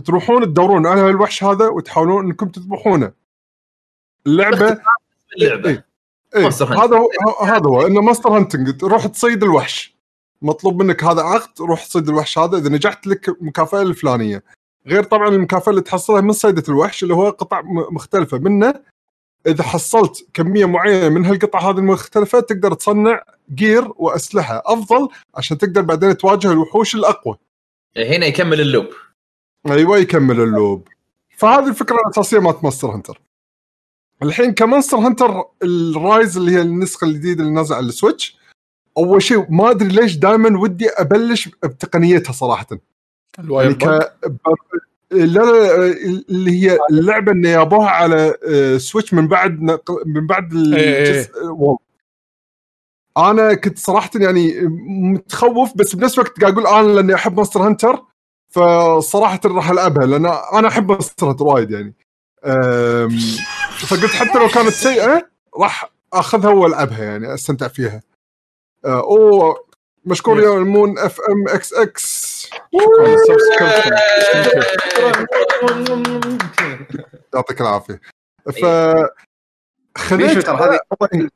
تروحون 0.05 0.45
تدورون 0.45 0.87
على 0.87 1.09
الوحش 1.09 1.43
هذا 1.43 1.67
وتحاولون 1.67 2.25
انكم 2.25 2.49
تذبحونه. 2.49 3.11
اللعبة 4.27 4.81
اللعبة. 5.37 5.69
إيه. 5.69 5.85
إيه. 6.35 6.47
هذا 6.47 6.97
هو 6.97 7.09
هذا 7.43 7.69
هو 7.69 7.87
إنه 7.87 8.01
monster 8.01 8.29
hunting 8.29 8.77
تروح 8.77 9.07
تصيد 9.07 9.43
الوحش. 9.43 9.95
مطلوب 10.41 10.83
منك 10.83 11.03
هذا 11.03 11.21
عقد 11.21 11.61
روح 11.61 11.85
تصيد 11.85 12.09
الوحش 12.09 12.37
هذا. 12.37 12.57
إذا 12.57 12.69
نجحت 12.69 13.07
لك 13.07 13.37
مكافاه 13.41 13.81
الفلانية. 13.81 14.43
غير 14.87 15.03
طبعا 15.03 15.27
المكافأة 15.27 15.69
اللي 15.69 15.81
تحصلها 15.81 16.21
من 16.21 16.31
صيدة 16.31 16.63
الوحش 16.69 17.03
اللي 17.03 17.13
هو 17.13 17.29
قطع 17.29 17.61
مختلفة 17.91 18.37
منه 18.37 18.73
إذا 19.47 19.63
حصلت 19.63 20.27
كمية 20.33 20.65
معينة 20.65 21.09
من 21.09 21.25
هالقطع 21.25 21.59
هذه 21.59 21.77
المختلفة 21.77 22.39
تقدر 22.39 22.73
تصنع 22.73 23.23
gear 23.55 23.91
وأسلحة 23.95 24.63
أفضل 24.65 25.09
عشان 25.35 25.57
تقدر 25.57 25.81
بعدين 25.81 26.17
تواجه 26.17 26.51
الوحوش 26.51 26.95
الأقوى. 26.95 27.37
هنا 27.97 28.25
يكمل 28.25 28.61
اللوب. 28.61 28.87
أيوه 29.67 29.97
يكمل 29.97 30.41
اللوب. 30.41 30.87
فهذه 31.37 31.67
الفكرة 31.67 31.95
الأساسية 31.95 32.39
مالت 32.39 32.63
Monster 32.63 32.87
Hunter. 32.87 33.21
الحين 34.23 34.53
ك 34.53 34.59
Monster 34.59 34.97
Hunter 34.97 35.43
ال 35.63 35.78
Rise 35.78 36.37
اللي 36.37 36.51
هي 36.51 36.61
النسخة 36.61 37.05
الجديدة 37.05 37.43
اللي 37.43 37.53
نازلة 37.53 37.77
على 37.77 37.85
ال 37.85 37.93
Switch 37.93 38.37
أول 38.97 39.21
شيء 39.21 39.45
ما 39.49 39.71
أدري 39.71 39.87
ليش 39.87 40.15
دائما 40.15 40.59
ودي 40.59 40.89
أبلش 40.89 41.47
بتقنيتها 41.47 42.33
صراحة. 42.33 42.67
ال 43.39 43.47
wire 43.47 43.77
يعني 43.81 43.99
ك 43.99 44.13
لا 45.15 45.39
لا 45.39 45.85
اللي 46.29 46.51
هي 46.51 46.77
اللعبه 46.89 47.31
اللي 47.31 47.51
جابوها 47.51 47.89
على 47.89 48.37
آه، 48.47 48.77
Switch 48.77 49.13
من 49.13 49.27
بعد 49.27 49.59
من 50.05 50.27
بعد 50.27 50.53
إيه. 50.55 50.99
الجزء 50.99 51.45
World 51.45 51.77
أنا 53.17 53.53
كنت 53.53 53.79
صراحة 53.79 54.09
يعني 54.15 54.61
متخوف 54.87 55.77
بس 55.77 55.95
بنفس 55.95 56.19
الوقت 56.19 56.41
قاعد 56.41 56.53
أقول 56.53 56.67
أنا 56.67 56.93
لأني 56.93 57.15
أحب 57.15 57.35
Monster 57.35 57.61
Hunter 57.61 58.03
فصراحه 58.49 59.39
راح 59.45 59.69
ألعبها 59.69 60.05
لأن 60.05 60.25
أنا 60.25 60.67
أحب 60.67 60.91
Monster 60.91 61.29
Hunter 61.29 61.45
وايد 61.45 61.71
يعني. 61.71 61.93
فقلت 63.77 64.11
حتى 64.11 64.39
لو 64.39 64.47
كانت 64.47 64.69
سيئة 64.69 65.29
راح 65.59 65.91
أخذها 66.13 66.49
وألعبها 66.49 67.03
يعني 67.03 67.33
أستمتع 67.33 67.67
فيها. 67.67 68.01
آه 68.85 69.01
اوه 69.01 69.65
مشكور 70.05 70.39
يا 70.39 70.57
المون 70.57 70.99
اف 70.99 71.19
ام 71.21 71.47
إكس 71.47 71.73
إكس 71.73 72.34
يعطيك 77.33 77.61
العافية 77.61 78.01
ف 78.61 78.65
خليت 79.97 80.39
ترى 80.39 80.55
هذه 80.55 80.79
أول 81.01 81.29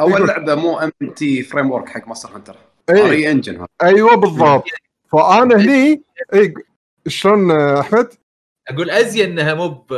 أول 0.00 0.12
يقول. 0.12 0.28
لعبة 0.28 0.54
مو 0.54 0.78
ام 0.78 0.92
تي 1.16 1.42
فريم 1.42 1.70
ورك 1.70 1.88
حق 1.88 2.08
ماستر 2.08 2.28
هانتر 2.36 2.56
إيه. 2.90 3.10
ري 3.10 3.30
انجن 3.30 3.66
أيوه 3.82 4.16
بالضبط 4.16 4.64
فأنا 5.12 5.56
هني 5.56 6.02
اي 6.34 6.54
شلون 7.08 7.50
آه، 7.50 7.80
أحمد؟ 7.80 8.14
أقول 8.68 8.90
ازين 8.90 9.30
إنها 9.30 9.54
مو 9.54 9.68
ب 9.68 9.94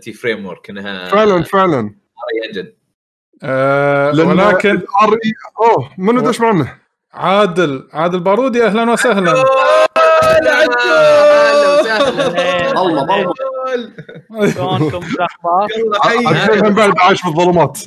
تي 0.00 0.12
فريم 0.12 0.46
ورك 0.46 0.70
إنها 0.70 1.08
فعلا 1.08 1.42
فعلا 1.42 1.94
ري 2.32 2.48
انجن 2.48 2.72
آه 3.42 4.10
لأن 4.10 4.26
ولكن 4.26 4.70
ال 4.70 4.86
RE 4.88 5.52
أوه 5.60 5.92
منو 5.98 6.20
دش 6.20 6.40
معنا؟ 6.40 6.78
عادل 7.16 7.88
عادل 7.92 8.20
بارودي 8.20 8.66
أهلا 8.66 8.92
وسهلا. 8.92 9.32
ظلمه 12.74 13.06
ظلمه 13.06 13.32
شلونكم؟ 14.54 15.00
شو 15.08 15.16
الاخبار؟ 15.16 15.68
يلا 15.78 16.02
حي 16.02 16.26
عشان 16.26 16.66
هم 16.66 16.74
بعد 16.74 16.92
عايش 16.98 17.20
في 17.20 17.28
الظلمات. 17.28 17.78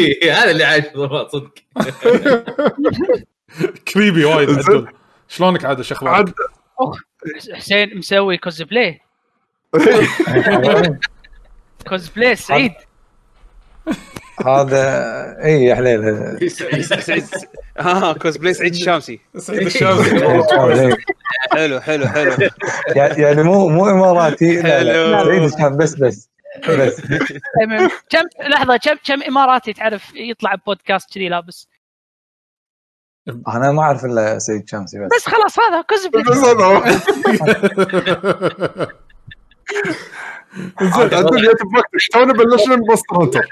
إيه، 0.00 0.32
هذا 0.42 0.50
اللي 0.50 0.64
عايش 0.64 0.84
بالضبط 0.94 1.30
صدق. 1.32 1.52
كريبي 3.94 4.24
وايد. 4.24 4.50
عدل 4.50 4.86
شلونك 5.28 5.64
عاد 5.64 5.82
شو 5.82 5.94
أخبارك؟ 5.94 6.34
حسين 7.54 7.98
مسوي 7.98 8.36
cosplay 8.36 9.00
cosplay 11.88 12.36
سعيد. 12.48 12.72
هذا 14.46 14.84
اي 15.44 15.64
يا 15.64 15.74
حليل. 15.74 16.04
هذا. 16.04 17.00
سعيد 17.00 17.24
آه 17.78 18.12
كوزبلاي 18.12 18.54
سعيد 18.54 18.72
الشامسي. 18.74 19.20
سعيد 19.38 19.62
الشامسي 19.66 20.16
إيه. 20.26 20.96
حلو 21.52 21.80
حلو 21.80 22.06
حلو. 22.08 22.48
يعني 22.96 23.22
يعني 23.22 23.42
مو 23.42 23.68
مو 23.68 23.90
إماراتي. 23.90 24.62
سعيد 24.62 25.42
الشام 25.42 25.76
بس 25.76 25.94
بس 25.94 26.28
بس. 26.68 26.96
تمام. 27.64 27.90
كم 28.10 28.22
لحظة 28.48 28.76
كم 28.76 28.94
كم 29.06 29.22
إماراتي 29.22 29.72
تعرف 29.72 30.14
يطلع 30.14 30.54
بودكاست 30.66 31.14
كذي؟ 31.14 31.28
لابس 31.28 31.68
أنا 33.48 33.72
ما 33.72 33.82
أعرف 33.82 34.04
إلا 34.04 34.38
سعيد 34.38 34.68
شامسي 34.68 34.98
بس. 34.98 35.08
بس 35.16 35.28
خلاص 35.28 35.56
هذا 35.58 35.84
بس 35.90 36.36
أنا- 36.36 37.02
زين 40.82 41.14
عدل 41.14 41.52
بوقت 41.72 41.90
شلون 41.96 42.32
بلشنا 42.32 42.74
ب 42.76 42.81
Monster 42.81 43.16
Hunter؟ 43.20 43.46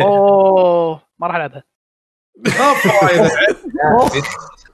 أوه 0.00 1.02
ما 1.18 1.26
راح 1.26 1.36
العبها 1.36 1.64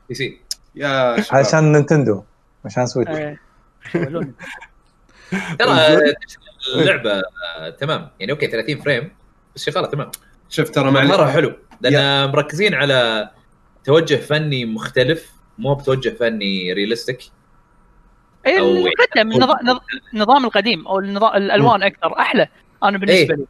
PC 0.09 0.41
يا 0.75 1.21
شباب. 1.21 1.41
عشان 1.41 1.73
Nintendo 1.73 2.23
عشان 2.65 2.87
Switch. 2.87 3.11
إيه. 3.11 3.41
ترى 5.59 6.13
اللعبة 6.77 7.11
آه، 7.59 7.71
تمام. 7.71 8.11
يعني 8.21 8.33
أوكي 8.33 8.47
30 8.47 8.81
frame 8.81 9.13
بس 9.55 9.65
شغاله 9.71 9.87
تمام. 9.87 10.11
شوف 10.49 10.71
ترى 10.71 10.91
مرة 10.91 10.91
معلي 11.07 11.33
حلو. 11.33 11.53
لأن 11.81 12.31
مركزين 12.33 12.75
على 12.75 13.31
توجه 13.85 14.17
فني 14.17 14.65
مختلف 14.65 15.33
مو 15.59 15.75
بتوجه 15.75 16.09
فني 16.21 16.73
ريالستيك 16.73 17.21
إيه، 18.47 18.61
أو 18.61 18.67
يعني- 18.75 18.89
القدم 18.89 19.33
النظام 19.33 19.79
النظام 20.15 20.45
القديم 20.45 20.87
أو 20.89 20.99
النظام 20.99 21.37
الألوان 21.37 21.83
أكثر 21.83 22.19
أحلى. 22.19 22.49
أنا 22.85 22.99
بالنسبة 22.99 23.35
لي. 23.35 23.47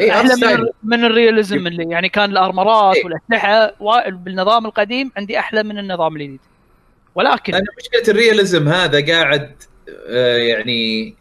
اي 0.00 0.10
أحلى 0.10 0.56
من, 0.56 0.66
من 0.82 1.04
الرياليزم 1.04 1.66
اللي 1.66 1.86
يعني 1.90 2.08
كان 2.08 2.30
الأرمرات 2.30 2.96
إيه. 2.96 3.04
والاسلحه 3.04 3.72
وا- 3.80 4.10
بالنظام 4.10 4.66
القديم 4.66 5.12
عندي 5.16 5.38
أحلى 5.38 5.62
من 5.62 5.78
النظام 5.78 6.16
الجديد 6.16 6.40
ولكن 7.14 7.52
لأن 7.52 7.64
مشكلة 7.78 8.14
الرياليزم 8.14 8.68
هذا 8.68 9.06
قاعد 9.14 9.56
آه، 10.08 10.36
يعني 10.36 11.14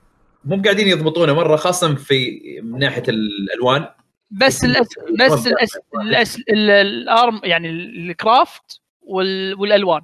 مو 0.46 0.62
قاعدين 0.62 0.88
يضبطونه 0.88 1.34
مرة 1.34 1.56
خاصة 1.56 1.96
في 1.96 2.40
من 2.64 2.80
ناحية 2.80 3.04
الألوان. 3.10 3.88
بس 4.32 4.66
الأس... 4.66 4.88
بس 5.20 5.48
الأس... 5.48 5.78
الأس... 6.02 6.38
ال- 6.38 6.70
الارم 6.70 7.42
يعني 7.44 7.70
ال- 7.70 8.10
الكرافت 8.10 8.82
وال... 9.02 9.56
والألوان. 9.60 10.02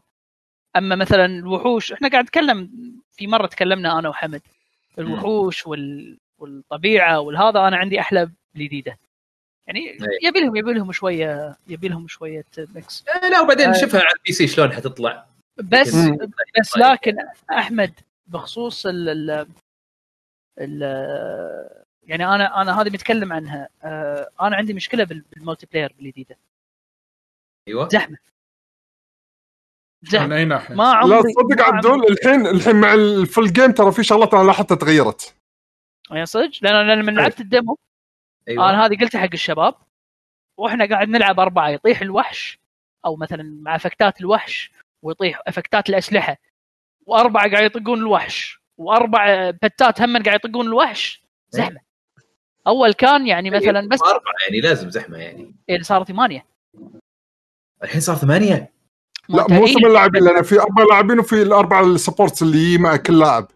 أما 0.76 0.96
مثلا 0.96 1.26
الوحوش 1.26 1.92
إحنا 1.94 2.08
قاعد 2.08 2.24
نتكلم 2.24 2.70
في 3.12 3.28
مرة 3.28 3.48
تكلمنا 3.48 4.00
أنا 4.00 4.10
وحمد 4.10 4.42
الوحوش 5.00 5.68
وال... 5.68 6.18
والطبيعة 6.38 7.20
والهذا 7.20 7.60
أنا 7.60 7.78
عندي 7.78 8.00
أحلى 8.00 8.30
بالجديده 8.56 9.00
يعني 9.68 9.80
أي. 9.80 9.98
يبي 10.24 10.40
لهم 10.40 10.56
يبي 10.56 10.74
لهم 10.74 10.92
شوية 10.92 11.58
يبي 11.68 11.88
لهم 11.88 12.08
شوية 12.08 12.46
ميكس 12.58 13.04
آه، 13.16 13.30
لا 13.30 13.42
وبعدين 13.42 13.74
شوفها 13.74 14.00
على 14.00 14.10
البي 14.18 14.32
سي 14.34 14.48
شلون 14.48 14.72
حتطلع. 14.74 15.26
بس 15.58 15.94
مم. 15.96 16.18
بس 16.60 16.78
لكن 16.78 17.16
أحمد 17.52 17.94
بخصوص 18.28 18.86
ال 18.86 19.10
ال 19.10 19.48
ال 20.60 20.82
يعني 22.04 22.26
أنا 22.26 22.62
أنا 22.62 22.82
هذه 22.82 22.90
متكلم 22.90 23.34
عنها. 23.34 23.70
آه، 23.84 24.30
أنا 24.42 24.56
عندي 24.56 24.74
مشكلة 24.74 25.04
بال- 25.04 25.24
بال 25.36 25.66
multiplayer 25.72 25.94
بالجديدة. 25.98 26.38
أيوه. 27.68 27.88
زحمة. 27.90 28.18
من 30.04 30.10
زحمه 30.10 30.36
اي 30.36 30.46
ناحيه؟ 30.46 30.76
ما 30.76 30.94
عمري 30.94 31.16
لا 31.16 31.22
تصدق 31.22 31.70
ما 31.70 31.78
عدول 31.78 32.04
الحين 32.12 32.48
الحين 32.48 32.76
مع 32.76 32.94
ال 32.94 33.06
full 33.06 33.54
game 33.54 33.72
ترى 33.72 33.92
في 33.92 34.04
شغلات 34.04 34.34
أنا 34.34 34.44
لاحظتها 34.44 34.76
تغيرت. 34.76 35.36
يا 36.12 36.26
صدق؟ 36.26 36.52
لأن 36.62 36.88
لأن 36.88 37.06
من 37.06 37.16
لعبت 37.16 37.40
ال 37.42 37.48
demo. 37.48 37.78
أيوه. 38.48 38.70
أنا 38.70 38.86
هذه 38.86 38.98
قلتها 39.02 39.22
حق 39.22 39.30
الشباب. 39.34 39.76
وإحنا 40.58 40.86
قاعد 40.86 41.10
نلعب 41.10 41.40
أربعة 41.40 41.70
يطيح 41.70 42.02
الوحش 42.02 42.60
أو 43.06 43.16
مثلا 43.16 43.60
مع 43.62 43.76
effect 43.76 44.15
ات 44.15 44.22
الوحش 44.22 44.72
ويطيح 45.02 45.42
effect 45.48 45.84
ات 45.84 45.90
الأسلحة. 45.90 46.38
وأربعة 47.06 47.52
قاعد 47.52 47.64
يطقون 47.64 48.00
الوحش. 48.00 48.60
واربع 48.78 49.50
pet 49.50 49.89
ات 49.89 50.02
هم 50.02 50.24
قاعد 50.24 50.40
يطقون 50.46 50.68
الوحش. 50.68 51.24
زحمة. 51.50 51.80
أول 52.68 52.94
كان 52.94 53.28
يعني 53.28 53.50
مثلا 53.50 53.88
بس 53.88 54.04
أربعة 54.04 54.34
يعني 54.46 54.62
لازم 54.62 54.90
زحمة 54.90 55.18
يعني. 55.18 55.56
إيه، 55.70 55.82
صار 55.82 56.04
ثمانية. 56.04 56.46
الحين 57.84 58.02
صار 58.02 58.16
ثمانية؟ 58.16 58.74
لا 59.30 59.48
مو 59.50 59.68
ثمان 59.68 59.94
لاعبين 59.94 60.24
لأن 60.24 60.44
في 60.44 60.60
أربع 60.60 60.84
لاعبين 60.84 61.20
وفي 61.20 61.42
الأربع 61.42 61.82
ال 61.82 61.88
supports 61.88 62.42
اللي 62.42 62.58
يجي 62.58 62.78
مع 62.78 62.96
كل 62.96 63.20
لاعب. 63.20 63.48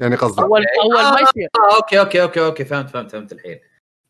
يعني 0.00 0.16
قصدي 0.16 0.42
اول 0.42 0.64
أول 0.82 1.14
ما 1.14 1.20
يصير. 1.20 1.48
آه 1.56 1.76
أوكي 1.76 2.00
أوكي 2.00 2.22
أوكي 2.22 2.44
أوكي 2.44 2.64
فهمت 2.64 2.90
فهمت 2.90 3.10
فهمت 3.10 3.32
الحين. 3.32 3.60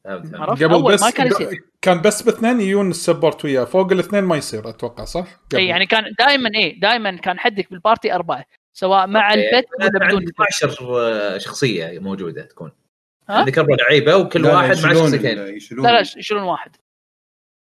قبل 0.06 0.82
بس 0.82 1.02
ما 1.02 1.10
كان 1.10 1.26
يصير. 1.26 1.62
كان 1.82 2.00
بس 2.00 2.22
باثنين 2.22 2.60
يجون 2.60 2.90
ال 2.90 2.97
support 2.97 3.44
وياه. 3.44 3.64
فوق 3.64 3.92
الاثنين 3.92 4.24
ما 4.24 4.36
يصير 4.36 4.68
أتوقع 4.68 5.04
صح؟ 5.04 5.26
اي 5.54 5.66
يعني 5.66 5.86
كان 5.86 6.04
دائما 6.18 6.50
إيه 6.54 6.80
دائما 6.80 7.16
كان 7.16 7.38
حدك 7.38 7.70
بال 7.70 7.83
party 7.83 8.14
أربعة 8.14 8.44
سواء 8.72 9.06
مع. 9.06 9.34
ال 9.34 9.42
pet 9.42 9.66
ولا 9.78 9.88
بدون 9.88 10.02
عندك 10.02 10.14
ال 10.14 10.19
pet 10.19 10.34
12 10.40 11.38
شخصية 11.38 11.98
موجودة 11.98 12.42
تكون. 12.42 12.72
ها؟ 13.28 13.38
عندك 13.38 13.58
أربع 13.58 13.74
لعيبة 13.74 14.16
وكل 14.16 14.46
واحد 14.46 14.78
مع 14.78 14.92
شخصيتين. 14.92 15.38
لا 15.38 15.92
لا 15.92 16.00
يشيلون 16.00 16.42
واحد. 16.42 16.76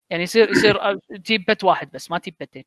يعني 0.09 0.23
يصير 0.23 0.51
يصير 0.51 0.95
تجيب 0.95 1.45
pet 1.47 1.63
واحد 1.63 1.91
بس 1.91 2.11
ما 2.11 2.17
تجيب 2.17 2.35
pet 2.39 2.53
ين 2.53 2.63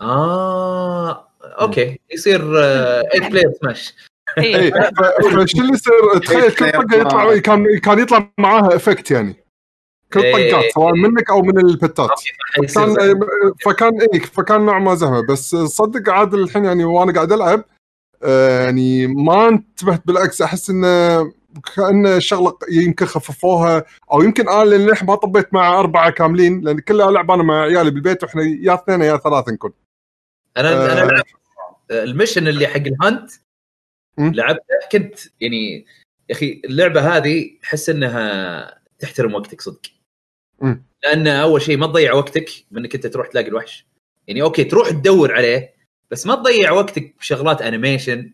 آه 0.00 1.28
أوكي. 1.42 1.98
يصير 2.10 2.38
8 2.40 3.28
player 3.28 3.52
Smash 3.62 3.94
اي 4.38 4.64
اي 4.64 4.72
فايش 5.32 5.54
اللي 5.54 5.72
يصير؟ 5.72 6.18
تخيل 6.18 6.50
كل 6.52 6.70
طقه 6.72 6.96
يطلع 7.00 7.36
كان 7.38 7.78
كان 7.78 7.98
يطلع 7.98 8.30
معاها 8.38 8.76
effect 8.76 9.10
يعني. 9.10 9.36
كل 10.12 10.20
إيه. 10.20 10.52
طقات 10.52 10.64
سواء 10.74 10.94
منك 10.94 11.30
أو 11.30 11.42
من 11.42 11.58
ال 11.58 11.67
pet 11.67 11.93
ات. 11.93 12.10
حيصير 12.54 12.84
كان 12.84 12.94
زي- 12.94 13.14
فكان 13.64 14.00
اي 14.14 14.20
فكان 14.20 14.60
نوع 14.66 14.78
ما 14.78 14.94
زحمه 14.94 15.26
بس 15.26 15.56
صدق 15.56 16.10
عاد 16.12 16.34
الحين 16.34 16.64
يعني 16.64 16.84
وأنا 16.84 17.12
قاعد 17.12 17.32
ألعب 17.32 17.64
آه، 18.22 18.64
يعني 18.64 19.06
ما 19.06 19.48
انتبهت 19.48 20.02
بالعكس. 20.06 20.42
أحس 20.42 20.70
إنه 20.70 21.18
كأن 21.76 22.06
الشغله 22.06 22.58
يمكن 22.70 23.06
خففوها 23.06 23.84
أو 24.12 24.22
يمكن 24.22 24.48
أنا 24.48 24.64
لأن 24.64 24.94
ما 25.02 25.14
طبيت 25.14 25.54
مع 25.54 25.80
أربعة 25.80 26.10
كاملين 26.10 26.60
لأن 26.60 26.80
كلها 26.80 27.08
ألعب 27.08 27.30
أنا 27.30 27.42
مع 27.42 27.60
عيالي 27.62 27.90
بالبيت 27.90 28.22
وإحنا 28.24 28.42
يا 28.42 28.74
اثنين 28.74 29.02
يا 29.02 29.16
ثلاثة 29.16 29.52
نكون. 29.52 29.72
أنا 30.56 30.72
أنا 30.92 31.02
آه. 31.02 31.04
لعبت 31.06 31.24
ال 31.90 31.97
mission 31.97 32.48
اللي 32.48 32.66
حق 32.66 32.76
ال 32.76 32.85
hunt. 32.85 33.30
لعبته 34.18 34.62
كنت 34.92 35.18
يعني 35.40 35.86
يا 36.28 36.34
أخي 36.34 36.60
اللعبة 36.64 37.16
هذه 37.16 37.50
تحس 37.62 37.90
إنها 37.90 38.80
تحترم 38.98 39.34
وقتك 39.34 39.60
صدق. 39.60 39.80
لأن 41.04 41.26
أول 41.26 41.62
شيء 41.62 41.76
ما 41.76 41.86
تضيع 41.86 42.12
وقتك 42.12 42.50
بانك 42.70 42.94
أنت 42.94 43.06
تروح 43.06 43.26
تلاقي 43.26 43.48
الوحش. 43.48 43.86
يعني 44.28 44.42
أوكي 44.42 44.64
تروح 44.64 44.90
تدور 44.90 45.34
عليه 45.34 45.74
بس 46.10 46.26
ما 46.26 46.34
تضيع 46.34 46.70
وقتك 46.72 47.14
بشغلات 47.18 47.62
animation 47.62 48.32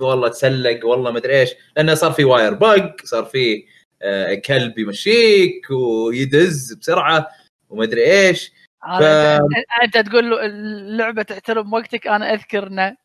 والله 0.00 0.28
تسلق 0.28 0.86
والله 0.86 1.10
ما 1.10 1.18
أدري 1.18 1.40
إيش. 1.40 1.50
لأنه 1.76 1.94
صار 1.94 2.12
في 2.12 2.24
wirebug 2.24 3.00
صار 3.04 3.24
في 3.24 3.64
آه، 4.02 4.34
كلب 4.34 4.78
يمشيك 4.78 5.70
ويدز 5.70 6.72
بسرعة 6.74 7.28
وما 7.70 7.84
أدري 7.84 8.04
إيش. 8.12 8.52
أنا- 8.84 9.40
أنت 9.84 9.98
تقول 9.98 10.30
له 10.30 10.46
اللعبة 10.46 11.22
تحترم 11.22 11.72
وقتك 11.72 12.06
أنا 12.06 12.32
أذكر 12.34 12.66
ان 12.66 12.96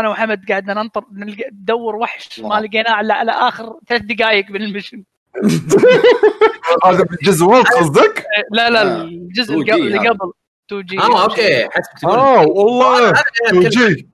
أنا 0.00 0.08
وحمد 0.10 0.44
قاعدنا 0.48 0.74
ننطر 0.82 1.04
ندور 1.12 1.96
وحش 1.96 2.40
ما. 2.40 2.60
لقيناه 2.60 3.00
إلا 3.00 3.14
على 3.14 3.32
آخر 3.32 3.78
ثلاث 3.88 4.02
دقائق 4.02 4.50
من 4.50 4.62
ال 4.62 4.67
mission. 4.67 5.04
هذا 6.84 7.02
بالجزء 7.04 7.46
قصدك؟ 7.46 8.26
لا 8.52 8.70
لا 8.70 8.82
آه. 8.82 9.02
الجزء 9.04 9.54
2G 9.54 9.56
اللي 9.58 9.72
قبل- 9.72 9.82
اللي 9.86 9.98
هذا. 9.98 10.08
قبل. 10.10 10.32
2G. 10.72 10.98
آه 10.98 11.22
أوكي. 11.22 11.64
حسب 11.70 11.98
تقول. 12.02 12.18
آه 12.18 12.46
والله 12.46 12.98
هذا 13.08 13.22
اللي 13.50 13.50
أنا 13.50 13.58
2 13.60 13.66
أتكلم 13.66 13.94
G. 13.94 14.08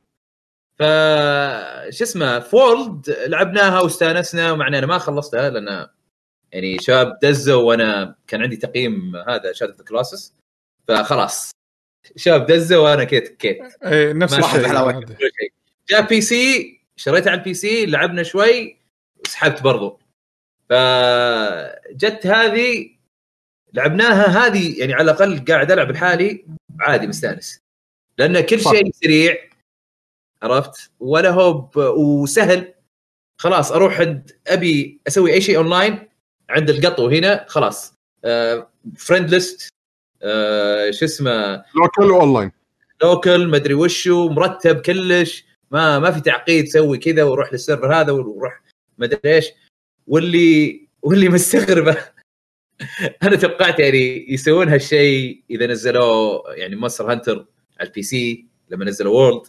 ف 0.78 0.82
شو 1.96 2.04
اسمه 2.04 2.38
World 2.40 3.10
لعبناها 3.26 3.80
واستانسنا 3.80 4.54
مع 4.54 4.68
إني 4.68 4.78
أنا 4.78 4.86
ما 4.86 4.98
خلصتها 4.98 5.50
لأن 5.50 5.86
يعني 6.52 6.78
شباب 6.78 7.18
دزوا 7.22 7.62
وأنا 7.62 8.14
كان 8.26 8.42
عندي 8.42 8.56
تقييم 8.56 9.16
هذا 9.28 9.52
شهاده 9.52 9.84
classes 9.84 10.34
فخلاص. 10.88 11.50
شباب 12.16 12.46
دزوا 12.46 12.78
وأنا 12.90 13.04
كذا 13.04 13.20
تكيت 13.20 13.58
اي 13.84 14.12
نفس 14.12 14.38
الشيء. 14.38 15.52
جاء 15.90 16.06
PC 16.06 16.80
شريته 16.96 17.30
على 17.30 17.38
ال 17.38 17.54
PC 17.54 17.86
لعبنا 17.86 18.22
شوي 18.22 18.76
وسحبت 19.26 19.62
برضو. 19.62 20.00
فجت 20.70 22.26
هذه 22.26 22.90
لعبناها 23.72 24.46
هذه 24.46 24.80
يعني 24.80 24.94
على 24.94 25.04
الأقل 25.04 25.44
قاعد 25.44 25.72
ألعب 25.72 25.90
لحالي 25.90 26.46
عادي 26.80 27.06
مستأنس. 27.06 27.60
لأن 28.18 28.40
كل. 28.40 28.60
شيء 28.60 28.90
سريع 28.92 29.36
عرفت؟ 30.42 30.90
ولا 31.00 31.30
هوب 31.30 31.76
وسهل. 31.76 32.74
خلاص 33.40 33.72
أروح 33.72 34.00
عند 34.00 34.38
أبي 34.46 35.00
أسوي 35.08 35.32
أي 35.32 35.40
شيء 35.40 35.56
أونلاين 35.56 36.08
عند 36.50 36.70
القطو 36.70 37.08
هنا 37.08 37.46
خلاص. 37.48 37.94
آه 38.24 38.70
friend 38.96 39.30
list 39.30 39.68
آه 40.22 40.90
شو 40.90 41.04
اسمه؟ 41.04 41.64
local 41.76 42.10
و 42.10 42.16
online. 42.16 42.52
local 43.02 43.48
مدري 43.48 43.74
وشو 43.74 44.28
مرتب 44.28 44.80
كلش. 44.80 45.49
ما 45.70 45.98
ما 45.98 46.10
في 46.10 46.20
تعقيد 46.20 46.66
سوي 46.68 46.98
كذا 46.98 47.24
وروح 47.24 47.52
لل 47.52 47.63
server 47.63 47.94
هذا 47.94 48.12
وروح 48.12 48.62
مدري 48.98 49.20
إيش. 49.24 49.46
واللي 50.06 50.88
واللي 51.02 51.28
مستغربه 51.28 51.96
أنا 53.22 53.36
توقعت 53.36 53.78
يعني 53.80 54.32
يسوون 54.32 54.68
هالشيء 54.68 55.42
إذا 55.50 55.66
نزلوه 55.66 56.54
يعني 56.54 56.76
Monster 56.76 57.12
Hunter 57.12 57.46
على 57.80 57.88
ال 57.88 58.02
PC 58.02 58.46
لما 58.70 58.84
نزلوا 58.84 59.14
World. 59.14 59.46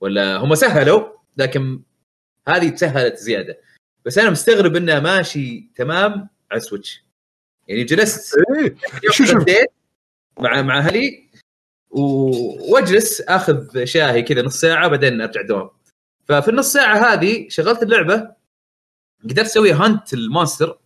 ولا 0.00 0.36
هم 0.36 0.54
سهلوا 0.54 1.08
لكن 1.36 1.82
هذه 2.48 2.68
تسهلت 2.68 3.16
زيادة. 3.16 3.60
بس 4.04 4.18
أنا 4.18 4.30
مستغرب 4.30 4.76
إنه 4.76 5.00
ماشي 5.00 5.70
تمام 5.74 6.28
على 6.50 6.60
ال 6.60 6.65
Switch. 6.65 7.04
يعني 7.68 7.84
جلست 7.84 8.34
إيه 8.56 8.76
شو 9.10 9.38
بديت 9.38 9.72
مع 10.40 10.62
مع 10.62 10.78
أهلي 10.78 11.28
واجلس 11.92 13.20
آخذ 13.20 13.84
شاهي 13.84 14.22
كذا 14.22 14.42
نص 14.42 14.60
ساعة 14.60 14.88
بعدين 14.88 15.20
أرجع 15.20 15.42
دوام. 15.42 15.70
ففي 16.28 16.48
النص 16.48 16.72
ساعة 16.72 17.12
هذه 17.12 17.48
شغلت 17.48 17.82
اللعبة 17.82 18.32
قدرت 19.24 19.38
أسوي 19.38 19.72
hunt 19.72 20.14
ال 20.14 20.21
monster. 20.21 20.78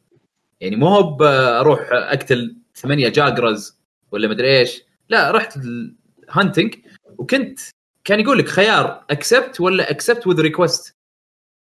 يعني 0.61 0.77
مو 0.77 0.87
هو 0.89 1.03
ب- 1.03 1.23
أروح 1.23 1.89
أقتل 1.93 2.57
ثمانية 2.75 3.09
Jaggras 3.09 3.79
ولا 4.13 4.29
مدري 4.29 4.59
إيش. 4.59 4.83
لا 5.09 5.31
رحت 5.31 5.57
ال 5.57 5.71
hunting 5.72 6.75
وكنت 7.19 7.61
كان 8.05 8.21
يقول 8.21 8.39
لك 8.39 8.49
خيار 8.49 9.05
accept 9.11 9.61
ولا 9.61 9.91
accept 9.91 10.27
with 10.27 10.41
request 10.41 10.95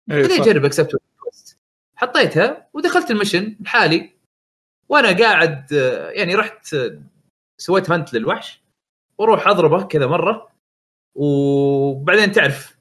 خليني. 0.09 0.41
اجرب 0.41 0.65
accept 0.65 0.95
request 0.95 1.57
حطيتها 1.95 2.67
ودخلت 2.73 3.11
ال 3.11 3.17
mission 3.17 3.55
لحالي 3.59 4.09
وأنا 4.89 5.17
قاعد 5.17 5.73
آه، 5.73 6.09
يعني 6.09 6.35
رحت 6.35 6.73
آه، 6.73 7.01
سويت 7.57 7.89
hunt 7.91 8.13
للوحش. 8.13 8.60
وأروح 9.21 9.47
اضربه 9.47 9.83
كذا 9.83 10.07
مرة. 10.07 10.51
وبعدين 11.15 12.31
تعرف 12.31 12.77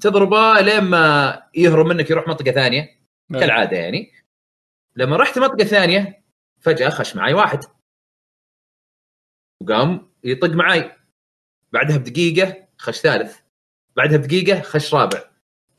تضربه 0.00 0.60
لين 0.60 0.84
ما 0.84 1.42
يهرب 1.54 1.86
منك 1.86 2.10
يروح 2.10 2.28
منطقة 2.28 2.50
ثانية 2.50 2.80
إي. 3.34 3.40
كالعادة 3.40 3.76
يعني. 3.76 4.12
لما 4.96 5.16
رحت 5.16 5.38
منطقة 5.38 5.64
ثانية 5.64 6.24
فجأة 6.60 6.88
خش 6.88 7.16
معي 7.16 7.34
واحد. 7.34 7.64
وقام 9.62 10.10
يطق 10.24 10.50
معي 10.50 10.92
بعدها 11.72 11.96
بدقيقة 11.96 12.66
خش 12.78 12.98
ثالث. 13.00 13.38
بعدها 13.96 14.16
بدقيقة 14.16 14.60
خش 14.60 14.94
رابع. 14.94 15.24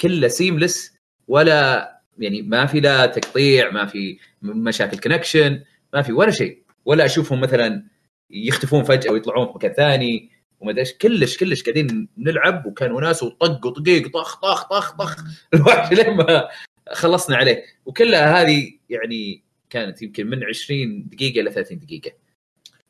كله 0.01 0.27
seamless 0.27 0.97
ولا 1.27 2.01
يعني 2.17 2.41
ما 2.41 2.65
في 2.65 2.79
لا 2.79 3.05
تقطيع 3.05 3.71
ما 3.71 3.85
في 3.85 4.19
مشاكل 4.41 4.99
connection 4.99 5.63
ما 5.93 6.01
في 6.01 6.13
ولا 6.13 6.31
شيء. 6.31 6.63
ولا 6.85 7.05
أشوفهم 7.05 7.41
مثلا 7.41 7.83
يختفون 8.31 8.83
فجأة 8.83 9.11
ويطلعون 9.11 9.47
في 9.47 9.53
مكان 9.55 9.73
ثاني 9.73 10.29
وما 10.59 10.71
أدري 10.71 10.81
إيش. 10.81 10.93
كلش 10.93 11.37
كلش 11.37 11.63
قاعدين 11.63 12.07
نلعب 12.17 12.65
وكان 12.65 12.91
وناس 12.91 13.23
وطق 13.23 13.65
وطقيق 13.65 14.07
طخ 14.13 14.35
طخ 14.35 14.63
طخ 14.63 14.91
طخ. 14.91 15.15
الوحش 15.53 15.93
لين 15.93 16.17
ما 16.17 16.49
خلصنا 16.91 17.37
عليه. 17.37 17.63
وكلها 17.85 18.41
هذه 18.41 18.71
يعني 18.89 19.43
كانت 19.69 20.01
يمكن 20.01 20.27
من 20.27 20.43
20 20.43 21.09
دقيقة 21.09 21.41
إلى 21.41 21.51
30 21.51 21.79
دقيقة. 21.79 22.11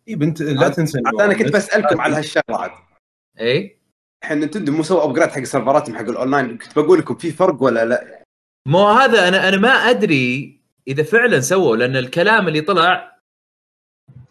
اي 0.07 0.15
بنت 0.15 0.41
لا 0.41 0.69
تنسى 0.69 0.99
أنا 1.19 1.33
كنت 1.33 1.53
بسألكم 1.53 2.01
على 2.01 2.15
هالشغلة 2.15 2.43
عاد. 2.57 2.71
اي 3.39 3.79
الحين 4.23 4.39
Nintendo 4.39 4.71
مو 4.71 4.83
سووا 4.83 5.03
upgrade 5.03 5.29
حق 5.29 5.43
server 5.43 5.78
اتهم 5.78 5.95
حق 5.95 6.01
الأونلاين. 6.09 6.57
كنت 6.57 6.79
بقول 6.79 6.99
لكم 6.99 7.15
في 7.15 7.31
فرق 7.31 7.63
ولا 7.63 7.85
لا؟ 7.85 8.23
مو 8.67 8.87
هذا 8.87 9.27
أنا 9.27 9.49
أنا 9.49 9.57
ما 9.57 9.69
أدري 9.69 10.59
إذا 10.87 11.03
فعلا 11.03 11.39
سووا 11.39 11.77
لأن 11.77 11.95
الكلام 11.95 12.47
اللي 12.47 12.61
طلع 12.61 13.18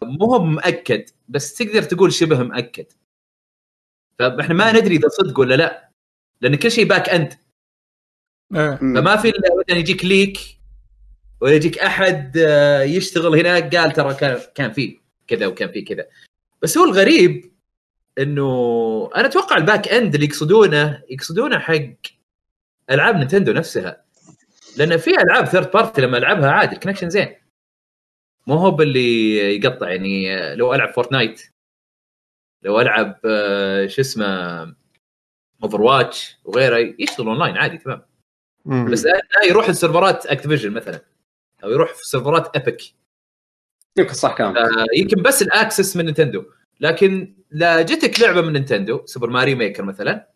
مو 0.03 0.25
هو 0.25 0.45
مؤكد 0.45 1.09
بس 1.29 1.53
تقدر 1.53 1.83
تقول 1.83 2.13
شبه 2.13 2.43
مؤكد. 2.43 2.85
فاحنا 4.19 4.53
ما 4.53 4.71
ندري 4.71 4.95
إذا 4.95 5.07
صدق 5.07 5.39
ولا 5.39 5.55
لا 5.55 5.89
لأن 6.41 6.55
كل 6.55 6.71
شيء 6.71 6.85
back 6.85 7.09
end 7.09 7.33
إيه. 8.55 8.75
فما 8.75 9.15
في 9.15 9.29
إلا 9.29 9.55
مثلا 9.59 9.77
يجيك 9.77 10.05
leak 10.05 10.37
ولا 11.41 11.53
يجيك 11.53 11.79
أحد 11.79 12.37
آه، 12.37 12.81
يشتغل 12.81 13.39
هناك 13.39 13.75
قال 13.75 13.91
ترى 13.93 14.13
كان 14.13 14.39
كان 14.55 14.71
في 14.71 14.99
كذا 15.27 15.47
وكان 15.47 15.71
في 15.71 15.81
كذا. 15.81 16.05
بس 16.61 16.77
هو 16.77 16.85
الغريب 16.85 17.51
إنه 18.17 18.49
أنا 19.15 19.27
أتوقع 19.27 19.57
ال 19.57 19.63
back 19.63 19.87
end 19.87 20.13
اللي 20.13 20.25
يقصدونه 20.25 21.03
يقصدونه 21.09 21.59
حق 21.59 21.95
ألعاب 22.91 23.15
Nintendo 23.15 23.51
نفسها. 23.51 24.03
لأن 24.77 24.97
في 24.97 25.09
ألعاب 25.09 25.45
third 25.45 25.71
party 25.71 26.01
لما 26.01 26.17
ألعبها 26.17 26.51
عادي 26.51 26.75
ال 26.75 26.78
connection 26.78 27.09
زين. 27.09 27.35
مو 28.49 28.55
هو 28.55 28.71
باللي 28.71 29.37
يقطع 29.55 29.89
يعني 29.89 30.55
لو 30.55 30.73
ألعب 30.73 30.89
Fortnite 30.89 31.41
لو 32.63 32.81
ألعب 32.81 33.19
آه، 33.25 33.87
شو 33.87 34.01
اسمه 34.01 34.25
Overwatch 35.63 36.37
وغيره 36.43 36.95
يشتغل 36.99 37.27
اونلاين 37.27 37.57
عادي 37.57 37.77
تمام. 37.77 38.01
مم. 38.65 38.91
بس 38.91 39.05
لا 39.05 39.11
لا 39.11 39.45
يروح 39.49 39.69
ل 39.69 39.76
server 39.76 40.18
ات 40.18 40.25
Activision 40.25 40.71
مثلا 40.71 41.01
أو 41.63 41.69
يروح 41.69 41.93
في 41.93 42.07
server 42.07 42.48
ات 42.48 42.55
Epic 42.55 42.81
يمكن 43.97 44.13
صح 44.13 44.37
كلام 44.37 44.57
آه، 44.57 44.85
يمكن 44.97 45.21
بس 45.21 45.41
ال 45.41 45.49
access 45.49 45.97
من 45.97 46.05
Nintendo. 46.05 46.45
لكن 46.79 47.35
لا 47.51 47.81
جتك 47.81 48.19
لعبة 48.19 48.41
من 48.41 48.53
Nintendo 48.53 49.05
Super 49.05 49.29
Mario 49.29 49.55
Maker 49.55 49.83
مثلا 49.83 50.29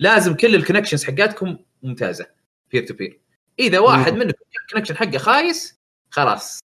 لازم 0.00 0.34
كل 0.34 0.54
ال 0.54 0.58
connections 0.58 1.04
حقاتكم 1.04 1.58
ممتازة 1.82 2.26
peer 2.70 2.86
to 2.86 2.94
peer 2.94 3.20
إذا 3.58 3.78
واحد 3.78 4.12
منكم 4.12 4.42
ال 4.62 4.65
connection 4.65 4.96
حقه 4.96 5.18
خايس 5.18 5.80
خلاص. 6.10 6.62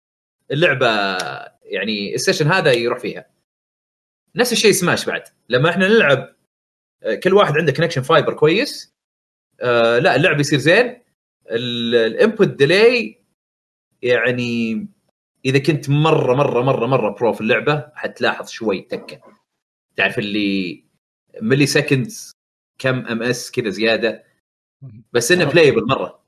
اللعبة 0.50 1.16
يعني 1.62 2.14
ال 2.14 2.18
session 2.18 2.46
هذا 2.46 2.72
يروح 2.72 2.98
فيها. 2.98 3.30
نفس 4.36 4.52
الشيء 4.52 4.72
سماش 4.72 5.06
بعد. 5.06 5.22
لما 5.48 5.70
إحنا 5.70 5.88
نلعب 5.88 6.36
آه، 7.02 7.14
كل 7.14 7.34
واحد 7.34 7.58
عنده 7.58 7.72
connection 7.72 8.02
fiber 8.02 8.34
كويس 8.34 8.94
آه 9.60 9.98
لا 9.98 10.16
اللعب 10.16 10.40
يصير 10.40 10.58
زين. 10.58 11.02
ال 11.50 11.67
input 11.67 12.48
delay 12.48 13.18
يعني 14.02 14.86
إذا 15.44 15.58
كنت 15.58 15.90
مرة 15.90 16.34
مرة 16.34 16.62
مرة 16.62 16.86
مرة 16.86 17.10
pro 17.10 17.32
في 17.32 17.40
اللعبة 17.40 17.90
حتلاحظ 17.94 18.48
شوي 18.48 18.80
تكة. 18.80 19.20
تعرف 19.96 20.18
اللي 20.18 20.84
milliseconds 21.40 22.32
كم 22.78 23.06
ms 23.06 23.50
كذا 23.50 23.68
زيادة. 23.70 24.24
بس 25.12 25.32
إنه 25.32 25.44
playable 25.44 25.86
مرة. 25.86 26.26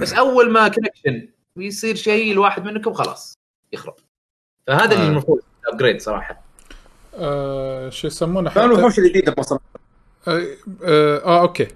بس 0.00 0.12
أول 0.12 0.50
ما 0.50 0.68
connection 0.68 1.28
يصير 1.56 1.94
شيء 1.94 2.32
الواحد 2.32 2.64
منكم 2.64 2.92
خلاص. 2.92 3.34
يخرب. 3.72 3.94
فهذا 4.66 4.92
اللي 4.94 5.04
آه. 5.06 5.08
المفروض 5.08 5.38
upgrade 5.72 6.00
صراحة. 6.00 6.42
آه 7.14 7.88
شو 7.90 8.06
يسمونه 8.06 8.50
حتى؟ 8.50 8.64
الوحوش 8.64 8.98
الجديدة 8.98 9.32
ب 9.32 9.35
Monster 9.35 9.56
آه, 10.28 10.40
آه, 10.84 11.18
آه 11.18 11.40
أوكي. 11.40 11.68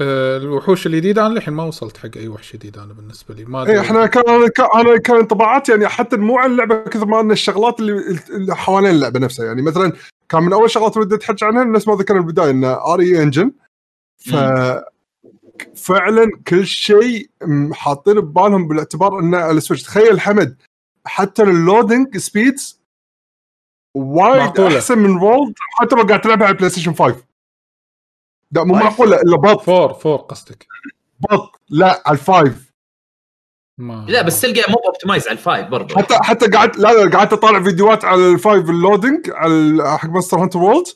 آه 0.00 0.36
الوحوش 0.36 0.86
الجديدة 0.86 1.26
أنا 1.26 1.34
للحين 1.34 1.54
ما 1.54 1.64
وصلت 1.64 1.96
حق 1.96 2.10
أي 2.16 2.28
وحش 2.28 2.52
جديد 2.56 2.78
أنا 2.78 2.92
بالنسبة 2.92 3.34
لي. 3.34 3.44
ما 3.44 3.66
إيه 3.66 3.80
إحنا 3.80 4.06
كان 4.06 4.22
أنا 4.28 4.98
كان- 4.98 5.16
انطباعاتي 5.16 5.72
يعني 5.72 5.88
حتى 5.88 6.16
مو 6.16 6.38
عن 6.38 6.50
اللعبة 6.50 6.82
كثر 6.84 7.06
ما 7.06 7.20
أن 7.20 7.30
الشغلات 7.30 7.80
اللي, 7.80 8.18
اللي 8.30 8.56
حوالين 8.56 8.90
اللعبة 8.90 9.20
نفسها. 9.20 9.46
يعني 9.46 9.62
مثلا 9.62 9.92
كان 10.28 10.42
من 10.42 10.52
أول 10.52 10.68
اللي 10.76 11.00
ودي 11.06 11.14
اتحكي 11.14 11.44
عنها 11.44 11.64
نفس 11.64 11.88
ما 11.88 11.94
ذكرنا 11.94 12.20
بالبدايه 12.20 12.50
إن 12.50 12.64
RE 12.64 13.00
Engine 13.00 13.52
ف 14.16 14.34
فعلا 15.76 16.30
كل 16.48 16.66
شيء 16.66 17.30
حاطين 17.72 18.20
ببالهم 18.20 18.68
بالاعتبار 18.68 19.18
إن 19.18 19.34
ال 19.34 19.40
Switch. 19.40 19.82
تخيل 19.82 20.20
حمد 20.20 20.56
حتى 21.04 21.42
ال 21.42 21.51
loading 21.51 22.16
speeds 22.16 22.80
وايد 23.96 24.36
معقولة. 24.42 24.76
أحسن 24.76 24.98
من 24.98 25.16
World 25.16 25.54
حتى 25.78 25.96
لو 25.96 26.02
قاعد 26.02 26.20
تلعبها 26.20 26.46
على 26.46 26.52
ال 26.52 26.70
PlayStation 26.70 26.94
5 26.94 27.24
لا 28.52 28.64
مو؟ 28.64 28.74
معقولة 28.74 29.16
إلا 29.16 29.36
بط. 29.36 29.60
four 29.62 29.94
four 29.94 30.16
قصدك. 30.16 30.66
بط. 31.20 31.60
لا 31.68 32.02
على 32.06 32.18
ال 32.18 32.28
five 32.28 32.70
ما 33.78 34.06
لا 34.08 34.22
بس 34.22 34.40
تلقى 34.40 34.72
مو 34.72 34.76
optimized 34.76 35.28
على 35.28 35.32
ال 35.38 35.44
five 35.44 35.66
برضه 35.68 35.96
حتى 35.96 36.14
حتى 36.22 36.46
قعدت 36.46 36.76
لا 36.78 36.92
لا 37.04 37.16
قعدت 37.18 37.32
أطالع 37.32 37.62
فيديوهات 37.62 38.04
على 38.04 38.32
ال 38.32 38.40
five 38.40 38.70
ال 38.70 38.77
loading 38.77 39.30
على 39.30 39.98
حق 39.98 40.08
Monster 40.08 40.38
Hunter 40.42 40.58
World 40.58 40.86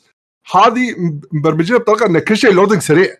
هذه 0.55 0.95
مبرمجين 1.31 1.77
بطريقه 1.77 2.05
إن 2.05 2.19
كل 2.19 2.37
شيء 2.37 2.51
loading 2.53 2.81
سريع. 2.81 3.15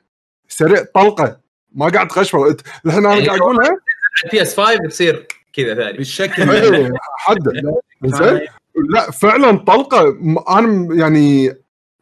سريع 0.47 0.83
طلقة. 0.93 1.39
ما 1.71 1.89
قاعد 1.89 2.07
تغشمر 2.07 2.49
أنت- 2.51 2.63
الحين 2.85 3.05
أنا 3.05 3.13
يعني 3.15 3.27
قاعد 3.27 3.39
أقولها. 3.39 3.77
ال 4.25 4.41
PS 4.41 4.59
5 4.59 4.87
تصير 4.89 5.27
كذا 5.55 5.75
ثاني. 5.75 5.97
بالشكل 5.97 6.49
إيه، 6.51 6.91
حد 7.17 7.49
زين؟ 8.05 8.41
لا 8.89 9.11
فعلا 9.11 9.57
طلقة. 9.57 10.17
أنا 10.49 10.95
يعني 10.95 11.53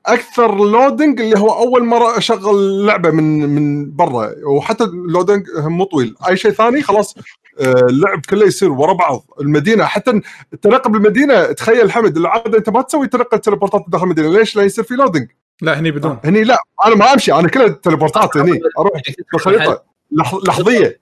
أكثر 0.06 0.56
loading 0.58 1.22
اللي 1.22 1.40
هو 1.40 1.50
أول 1.50 1.86
مرة 1.86 2.18
أشغل 2.18 2.86
لعبة 2.86 3.10
من 3.12 3.50
من 3.50 3.96
برا. 3.96 4.32
وحتى 4.46 4.84
ال 4.84 4.91
loading 4.92 5.46
مو 5.58 5.84
طويل. 5.84 6.16
أي 6.30 6.38
شيء 6.38 6.52
ثاني 6.52 6.82
خلاص 6.82 7.16
آه، 7.60 7.74
اللعب 7.90 8.22
كله 8.30 8.46
يصير 8.46 8.72
ورا 8.72 8.94
بعض. 8.94 9.26
المدينة 9.42 9.86
حتى 9.86 10.22
التنقل 10.54 10.92
بالمدينة. 10.92 11.44
تخيل 11.52 11.92
حمد 11.92 12.18
العادة 12.18 12.58
أنت 12.58 12.70
ما 12.70 12.82
تسوي 12.82 13.08
تنقل 13.08 13.40
teleport 13.40 13.81
ات 13.81 13.86
داخل 13.88 14.04
المدينة. 14.04 14.30
ليش؟ 14.30 14.56
لا 14.56 14.64
يصير 14.64 14.84
في 14.84 14.94
loading 14.94 15.28
لا 15.62 15.80
هني 15.80 15.92
بدون. 15.92 16.20
هني 16.24 16.44
لا. 16.44 16.58
أنا 16.86 16.96
ما 16.96 17.14
أمشي. 17.14 17.34
أنا 17.34 17.48
كلها 17.48 17.68
teleport 17.68 18.24
ات. 18.24 18.38
هني 18.38 18.60
أروح 18.80 19.02
بالخريطه 19.34 19.84
لح- 20.20 20.48
لحظية. 20.48 21.00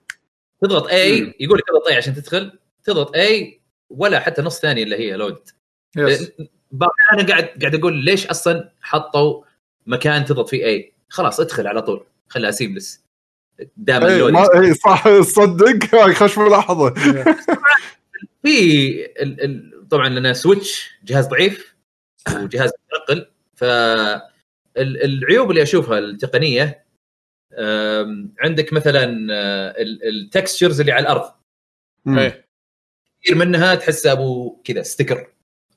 تضغط 0.62 0.86
A 0.88 1.34
يقول 1.40 1.58
لك 1.58 1.64
تضغط 1.68 1.88
A 1.88 1.96
عشان 1.96 2.14
تدخل. 2.14 2.58
تضغط 2.84 3.16
A 3.16 3.60
ولا 3.90 4.20
حتى 4.20 4.42
نص 4.42 4.60
ثانية 4.60 4.82
اللي 4.82 4.96
هي 4.96 5.16
load 5.16 5.48
أنا 5.98 7.26
قاعد 7.28 7.44
قاعد 7.60 7.74
أقول 7.74 7.96
ليش 8.04 8.26
أصلا 8.26 8.72
حطوا 8.82 9.42
مكان 9.86 10.24
تضغط 10.24 10.48
فيه 10.48 10.64
A 10.64 10.92
خلاص 11.08 11.40
ادخل 11.40 11.66
على 11.66 11.82
طول. 11.82 12.04
خليها 12.28 12.50
seamless 12.50 13.00
دام 13.76 14.04
إيه، 14.04 14.26
ال 14.28 14.32
load. 14.32 14.50
إيه، 14.64 14.72
صح 14.72 15.20
صدق. 15.20 15.94
هاي 15.94 16.14
خوش 16.20 16.38
ملاحظة. 16.38 16.94
في 18.42 18.90
ال 19.22 19.44
ال 19.44 19.88
طبعا 19.88 20.08
لنا 20.08 20.32
Switch 20.32 20.90
جهاز 21.04 21.26
ضعيف 21.26 21.74
وجهاز 22.36 22.70
متنقل. 22.92 23.26
ف 23.54 23.64
ال- 23.64 25.04
العيوب 25.04 25.50
اللي 25.50 25.62
أشوفها 25.62 25.98
التقنية 25.98 26.81
عندك 28.40 28.72
مثلا 28.72 29.04
ال 30.08 30.16
textures 30.16 30.80
اللي 30.80 30.92
على 30.92 31.02
الأرض. 31.02 31.32
إيه. 32.08 32.46
كثير 33.22 33.36
منها 33.36 33.74
تحسها 33.74 34.12
أبو 34.12 34.60
كذا 34.64 34.82
sticker 34.82 35.26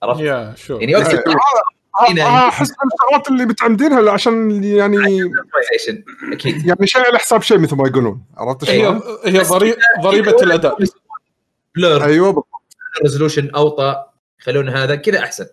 عرفت؟ 0.04 0.22
يا 0.22 0.54
شو 0.58 0.78
يعني 0.78 0.96
okay 0.96 1.18
آه، 1.18 2.22
آه، 2.22 2.48
أحس 2.48 2.70
من 2.70 2.76
الشغلات 2.94 3.28
اللي 3.30 3.46
متعمدينها 3.46 4.12
عشان 4.12 4.64
يعني 4.64 4.98
أكيد. 6.34 6.66
يعني 6.66 6.88
شيء 6.88 7.02
على 7.02 7.18
حساب 7.20 7.42
شيء 7.42 7.58
مثل 7.58 7.76
ما 7.76 7.88
يقولون 7.88 8.26
عرفت 8.38 8.70
هي 8.70 8.80
شلون؟ 8.80 9.02
هي 9.26 9.40
ضري- 9.40 9.76
ضريبة 10.02 10.44
الأداء. 10.44 10.78
blur 11.76 12.04
أيوه 12.06 12.28
بالضبط. 12.28 12.48
resolution 13.04 13.50
أوطى 13.50 14.06
يخلون 14.40 14.70
هذا 14.70 14.96
كذا 14.96 15.20
أحسن. 15.20 15.46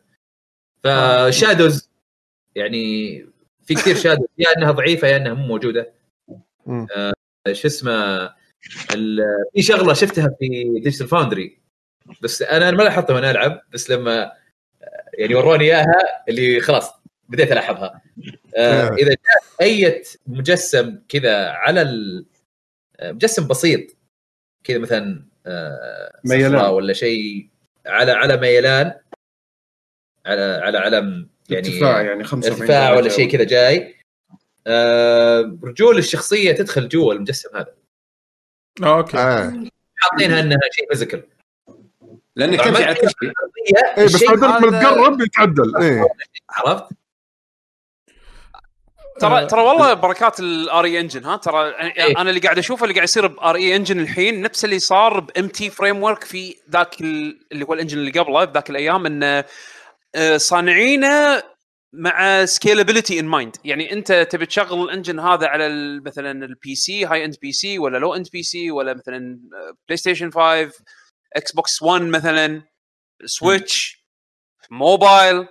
ف 0.85 0.98
shadows 0.98 1.91
يعني 2.55 3.17
في 3.65 3.75
كثير 3.75 3.97
shadows 3.97 4.27
يا 4.39 4.47
إنها 4.57 4.71
ضعيفة 4.71 5.09
يا 5.09 5.17
إنها 5.17 5.35
مو 5.35 5.47
موجودة. 5.47 5.81
آه، 5.81 5.93
شو 7.53 7.69
اسمه 7.69 8.27
في 9.55 9.63
شغلة 9.63 9.95
شفتها 9.95 10.37
في 10.39 10.65
Digital 10.75 11.09
Foundry 11.09 11.59
بس 12.23 12.43
أنا 12.43 12.71
ما 12.71 12.83
لاحظتها 12.83 13.15
وأنا 13.15 13.31
ألعب 13.31 13.61
بس 13.73 13.91
لما 13.91 14.25
آه، 14.25 14.33
يعني 15.15 15.35
وروني 15.35 15.65
إياها 15.65 16.25
اللي 16.29 16.61
خلاص 16.61 16.93
بديت 17.29 17.53
الاحظها 17.53 18.03
آه،. 18.57 18.89
إذا 18.89 19.09
جاء 19.09 19.43
أي 19.61 20.03
مجسم 20.27 20.99
كذا 21.09 21.49
على 21.49 21.83
آه، 23.01 23.13
مجسم 23.13 23.49
بسيط 23.49 23.97
كذا 24.65 24.79
مثلا 24.79 25.27
آه، 25.47 26.21
ميلان. 26.25 26.55
ولا 26.55 26.93
شيء 26.93 27.49
على 27.87 28.13
على 28.13 28.37
ميلان 28.37 28.95
على 30.27 30.43
على 30.43 30.79
علم 30.79 31.29
يعني 31.51 31.69
ارتفاع 31.69 32.03
يعني 32.03 32.25
45 32.25 32.61
ارتفاع 32.61 32.97
ولا. 32.97 33.09
شيء 33.09 33.31
كذا 33.31 33.45
جاي 33.45 33.79
آه، 33.79 34.02
رجول 35.65 35.99
الشخصية 35.99 36.53
تدخل 36.53 36.89
جوا 36.89 37.15
المجسم 37.15 37.49
هذا. 37.57 37.75
آه، 38.83 38.99
أوكي. 38.99 39.19
آه. 39.19 39.53
حاطينها 39.97 40.41
إنها 40.41 40.59
شيء 40.73 40.89
physical 40.89 41.23
لانك 42.37 42.61
تمشي 42.65 42.85
على 42.85 42.95
كل 42.95 43.09
شيء. 43.09 43.33
إيه 43.99 44.05
بس 44.05 44.23
هذا- 44.23 44.81
تقرب 44.83 45.21
يتعدل. 45.21 45.77
إيه. 45.77 46.07
عرفت؟ 46.51 46.85
ترى 49.21 49.43
آه، 49.43 49.47
ترى 49.47 49.61
والله 49.61 49.95
بركات 49.95 50.41
ال 50.41 50.85
RE 50.85 51.01
Engine 51.01 51.25
ها؟ 51.25 51.37
ترى 51.37 51.69
إيه. 51.69 52.21
أنا 52.21 52.31
اللي 52.31 52.41
قاعد 52.41 52.59
أشوفه 52.59 52.83
اللي 52.85 52.95
قاعد 52.95 53.05
يصير 53.09 53.27
ب 53.27 53.57
RE 53.57 53.77
Engine 53.77 54.01
الحين 54.01 54.43
نفس 54.43 54.65
اللي 54.65 54.79
صار 54.79 55.21
ب 55.21 55.49
MT 55.49 55.71
Framework 55.71 56.25
في 56.25 56.57
ذاك 56.71 57.01
ال- 57.01 57.41
اللي 57.53 57.65
هو 57.65 57.73
ال 57.75 57.78
engine 57.78 57.99
اللي 57.99 58.11
قبله 58.11 58.45
بذاك 58.45 58.71
الأيام 58.71 59.07
انه 59.07 59.45
آه، 60.15 60.37
صانعينه 60.37 61.43
مع 61.95 62.45
scalability 62.45 63.21
in 63.21 63.25
mind 63.25 63.57
يعني 63.65 63.93
أنت 63.93 64.13
تبي 64.13 64.47
تشغل 64.47 64.83
ال 64.83 64.88
engine 64.88 65.21
هذا 65.21 65.47
على 65.47 65.67
ال- 65.67 66.05
مثلا 66.05 66.45
ال 66.45 66.55
PC 66.55 66.75
high-end 66.75 67.37
PC 67.43 67.79
ولا 67.79 67.99
low-end 67.99 68.29
PC 68.33 68.71
ولا 68.71 68.95
مثلا 68.95 69.41
PlayStation 69.89 70.31
5 70.31 70.73
Xbox 71.37 71.83
1 71.83 72.03
مثلا 72.03 72.63
Switch 73.25 74.05
mobile 74.71 75.47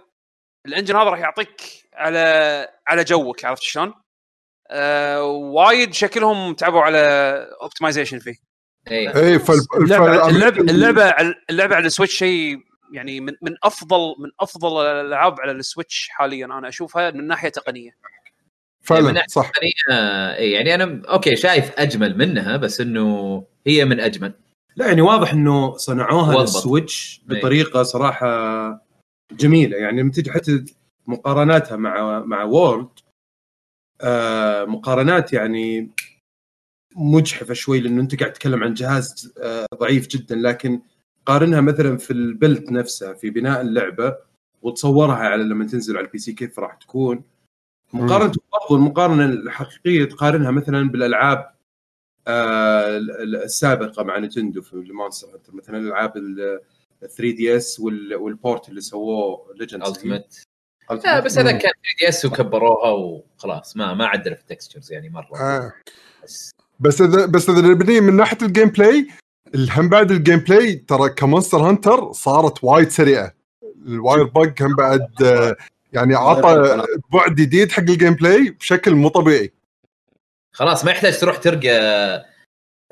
ال 0.65 0.70
engine 0.70 0.95
هذا 0.95 1.09
راح 1.09 1.19
يعطيك 1.19 1.61
على 1.93 2.67
على 2.87 3.03
جوك 3.03 3.45
عرفت 3.45 3.61
شلون؟ 3.63 3.93
آه 4.69 5.23
وايد 5.23 5.93
شكلهم 5.93 6.53
تعبوا 6.53 6.81
على 6.81 6.99
optimization 7.61 8.19
فيه. 8.19 8.35
إيه. 8.91 9.15
إيه 9.15 9.37
فال 9.37 9.55
اللعبه 10.69 11.15
اللعبه 11.49 11.75
على 11.75 11.85
ال 11.87 11.91
Switch 11.91 12.13
شيء 12.13 12.57
يعني 12.91 13.19
من 13.19 13.33
من 13.41 13.55
أفضل 13.63 14.15
من 14.19 14.29
أفضل 14.39 14.81
الألعاب 14.81 15.41
على 15.41 15.51
ال 15.51 15.60
Switch 15.60 16.09
حاليا 16.09 16.45
أنا 16.45 16.67
أشوفها 16.67 17.11
من 17.11 17.27
ناحية 17.27 17.49
تقنية 17.49 17.91
من 18.81 18.87
فعلا 18.87 19.11
ناحية 19.11 19.27
صح 19.27 19.51
آه، 19.91 20.35
إيه، 20.35 20.53
يعني 20.53 20.75
أنا 20.75 21.01
أوكي 21.09 21.35
شايف 21.35 21.79
أجمل 21.79 22.17
منها 22.17 22.57
بس 22.57 22.81
إنه 22.81 23.43
هي 23.67 23.85
من 23.85 23.99
أجمل 23.99 24.33
لا 24.75 24.87
يعني 24.87 25.01
واضح 25.01 25.33
إنه 25.33 25.77
صنعوها. 25.77 26.41
لل 26.41 26.61
Switch 26.61 27.21
إيه. 27.31 27.39
بطريقة 27.39 27.83
صراحة 27.83 28.27
جميلة 29.31 29.77
يعني 29.77 30.01
لما 30.01 30.11
تجي 30.11 30.31
حتى 30.31 30.65
مقارناتها 31.07 31.75
مع 31.75 32.19
مع 32.19 32.43
World 32.43 32.89
آه 34.01 34.65
مقارنات 34.65 35.33
يعني 35.33 35.91
مجحفة 36.95 37.53
شوي 37.53 37.79
لأنه 37.79 38.01
أنت 38.01 38.19
قاعد 38.19 38.33
تتكلم 38.33 38.63
عن 38.63 38.73
جهاز 38.73 39.33
آه 39.43 39.65
ضعيف 39.75 40.07
جدا 40.07 40.35
لكن 40.35 40.81
قارنها 41.25 41.61
مثلا 41.61 41.97
في 41.97 42.11
ال 42.11 42.21
build 42.21 42.71
نفسها 42.71 43.13
في 43.13 43.29
بناء 43.29 43.61
اللعبة 43.61 44.17
وتصورها 44.61 45.15
على 45.15 45.43
لما 45.43 45.65
تنزل 45.65 45.97
على 45.97 46.05
ال 46.05 46.17
PC 46.17 46.33
كيف 46.33 46.59
راح 46.59 46.73
تكون. 46.75 47.23
مقارنة 47.93 48.33
برضو 48.53 48.75
المقارنة 48.75 49.25
الحقيقية 49.25 50.05
تقارنها 50.05 50.51
مثلا 50.51 50.89
بالألعاب 50.89 51.51
آه 52.27 52.97
السابقة 53.43 54.03
مع 54.03 54.17
Nintendo 54.17 54.61
في 54.61 54.73
ال 54.73 54.80
Monster 54.80 55.27
Hunter 55.33 55.55
مثلا 55.55 55.77
الالعاب 55.77 56.17
ال 56.17 56.59
3 57.01 57.15
DS 57.31 57.57
وال 57.57 57.79
port 57.79 58.69
اللي 58.69 58.81
سووه 58.81 59.53
Generations 59.55 59.87
Ultimate 59.87 60.43
لا 61.05 61.19
بس 61.19 61.37
هذا 61.37 61.51
كان 61.51 61.59
3 61.59 61.75
DS 61.99 62.25
وكبروها 62.25 62.89
وخلاص. 62.89 63.77
ما 63.77 63.93
ما 63.93 64.05
عدلوا 64.05 64.35
في 64.35 64.41
ال 64.41 64.47
textures 64.47 64.91
يعني 64.91 65.09
مرة. 65.09 65.39
آه. 65.39 65.73
بس 66.23 66.51
بس 66.79 67.01
إذا 67.01 67.25
بس 67.25 67.49
إذا 67.49 67.61
نبني 67.61 68.01
من 68.01 68.15
ناحية 68.15 68.37
ال 68.41 68.69
gameplay 68.69 69.07
هم 69.55 69.89
بعد 69.89 70.11
ال 70.11 70.39
gameplay 70.39 70.75
ترى 70.75 71.09
ك 71.09 71.15
Monster 71.15 71.57
Hunter 71.57 72.11
صارت 72.11 72.63
وايد 72.63 72.89
سريعة. 72.89 73.33
ال 73.85 74.23
Wirebug 74.23 74.61
هم 74.61 74.75
بعد 74.75 75.07
يعني 75.93 76.15
عطى 76.15 76.85
بعد 77.13 77.35
جديد 77.35 77.71
حق 77.71 77.79
ال 77.79 78.13
gameplay 78.13 78.49
بشكل 78.49 78.95
مو 78.95 79.07
طبيعي. 79.09 79.51
خلاص 80.53 80.85
ما 80.85 80.91
يحتاج 80.91 81.19
تروح 81.19 81.37
ترقى 81.37 82.25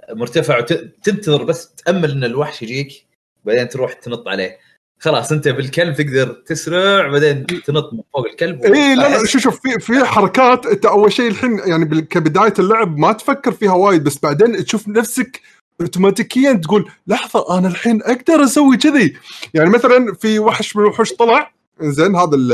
مرتفع 0.10 0.57
وتنتظر 0.60 1.44
بس 1.44 1.73
تأمل 1.73 2.11
إن 2.11 2.23
الوحش 2.23 2.61
يجيك 2.61 3.06
بعدين 3.45 3.69
تروح 3.69 3.94
تنط 3.94 4.27
عليه. 4.27 4.57
خلاص 4.99 5.31
أنت 5.31 5.48
بالكلب 5.48 5.95
تقدر 5.95 6.44
تسرع 6.45 7.07
بعدين 7.07 7.45
تنط 7.45 7.94
من 7.94 8.02
فوق 8.14 8.27
الكلب 8.27 8.65
إي 8.66 8.74
إيه، 8.73 8.95
لا 8.95 9.10
لا 9.10 9.26
شوف 9.26 9.41
شوف 9.41 9.61
في 9.61 9.80
في 9.80 10.06
حركات 10.06 10.65
أنت 10.65 10.86
أول 10.86 11.11
شيء 11.11 11.27
الحين 11.27 11.60
يعني 11.65 12.02
كبداية 12.02 12.53
اللعب 12.60 12.98
ما 12.98 13.14
تفكر 13.14 13.52
فيها 13.52 13.73
وايد 13.73 14.03
بس 14.03 14.19
بعدين 14.19 14.65
تشوف 14.65 14.88
نفسك 14.88 15.41
اوتوماتيكيا 15.81 16.53
تقول 16.53 16.91
لحظة 17.07 17.57
أنا 17.57 17.68
الحين 17.68 18.01
أقدر 18.03 18.43
أسوي 18.43 18.77
كذي 18.77 19.18
يعني 19.53 19.69
مثلا 19.69 20.14
في 20.14 20.39
وحش 20.39 20.76
من 20.76 20.84
الوحوش 20.84 21.14
طلع 21.14 21.51
زين 21.81 22.15
هذا 22.15 22.35
ال- 22.35 22.51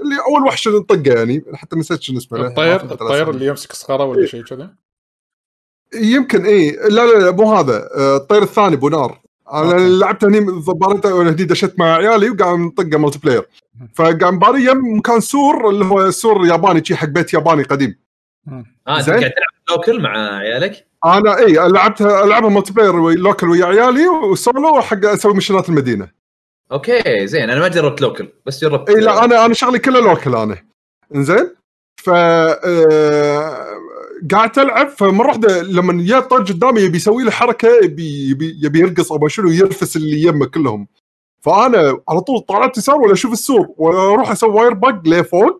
اللي 0.00 0.16
أول 0.28 0.46
وحش 0.46 0.68
نطقه 0.68 1.02
يعني 1.12 1.44
حتى 1.54 1.76
نسيت 1.76 2.02
شنو 2.02 2.18
اسمه 2.18 2.46
الطير 2.46 2.76
الطير. 2.84 3.30
اللي 3.30 3.46
يمسك 3.46 3.72
صخرة 3.72 4.04
ولا 4.04 4.26
شيء 4.26 4.42
كذا 4.44 4.70
يمكن 5.94 6.44
اي 6.44 6.70
لا 6.70 6.88
لا 7.06 7.18
لا 7.24 7.30
مو 7.30 7.54
هذا 7.54 7.88
آه، 7.96 8.16
الطير 8.16 8.42
الثاني 8.42 8.74
ابو 8.74 8.88
نار 8.88 9.20
أنا. 9.52 9.98
لعبت 9.98 10.24
هني 10.24 10.40
ضبارته 10.40 11.14
وأنا 11.14 11.30
هني 11.30 11.44
دشيت 11.44 11.78
مع 11.78 11.94
عيالي 11.96 12.30
وقاعد 12.30 12.58
نطقه 12.58 12.98
ملتي 12.98 13.18
بلاير 13.18 13.46
فقاعد 13.94 14.24
مباري 14.24 14.64
يم 14.64 14.96
مكان 14.98 15.20
سور 15.20 15.70
اللي 15.70 15.84
هو 15.84 16.10
سور 16.10 16.46
ياباني 16.46 16.84
شي 16.84 16.96
حق 16.96 17.08
بيت 17.08 17.34
ياباني 17.34 17.62
قديم 17.62 17.98
آه 18.48 18.64
أنت. 18.88 19.10
قاعد 19.10 19.20
تلعب 19.20 19.32
لوكل 19.70 20.02
مع 20.02 20.36
عيالك؟ 20.36 20.86
أنا 21.04 21.38
اي 21.38 21.52
لعبتها 21.52 22.24
العبها 22.24 22.50
ملتي 22.50 22.72
بلاير 22.72 23.10
لوكل 23.10 23.48
ويا 23.48 23.66
عيالي 23.66 24.08
وسولو 24.08 24.80
حق 24.80 25.04
أسوي 25.04 25.34
مشينات 25.34 25.68
المدينة. 25.68 26.08
okay 26.72 27.26
زين 27.26 27.50
أنا 27.50 27.60
ما 27.60 27.68
جربت 27.68 28.00
local 28.00 28.28
بس 28.46 28.64
جربت. 28.64 28.90
اي 28.90 29.00
لا 29.00 29.24
أنا 29.24 29.44
أنا 29.44 29.54
شغلي 29.54 29.78
كله 29.78 30.00
local 30.00 30.34
أنا. 30.34 30.56
انزين؟ 31.14 31.50
ف 31.96 32.10
آه، 32.10 33.66
قاعد 34.30 34.58
العب 34.58 34.88
فمرة 34.88 35.26
واحدة 35.26 35.62
لما 35.62 36.04
جاء 36.04 36.20
طج 36.20 36.52
قدامي 36.52 36.80
يبي 36.80 36.96
يسوي 36.96 37.24
لي 37.24 37.30
حركة 37.30 37.68
يبي 37.84 38.30
يبي, 38.30 38.58
يبي 38.62 38.78
يرقص 38.78 39.12
أو 39.12 39.28
شنو 39.28 39.48
يرفس 39.48 39.96
اللي 39.96 40.22
يمه 40.22 40.46
كلهم. 40.46 40.88
فأنا 41.40 41.98
على 42.08 42.20
طول 42.20 42.40
طلعت 42.40 42.78
يسار 42.78 42.96
ولا 42.96 43.12
أشوف 43.12 43.32
السور 43.32 43.68
وأروح 43.76 44.30
أسوي 44.30 44.50
Wirebug 44.50 45.08
لفوق 45.08 45.58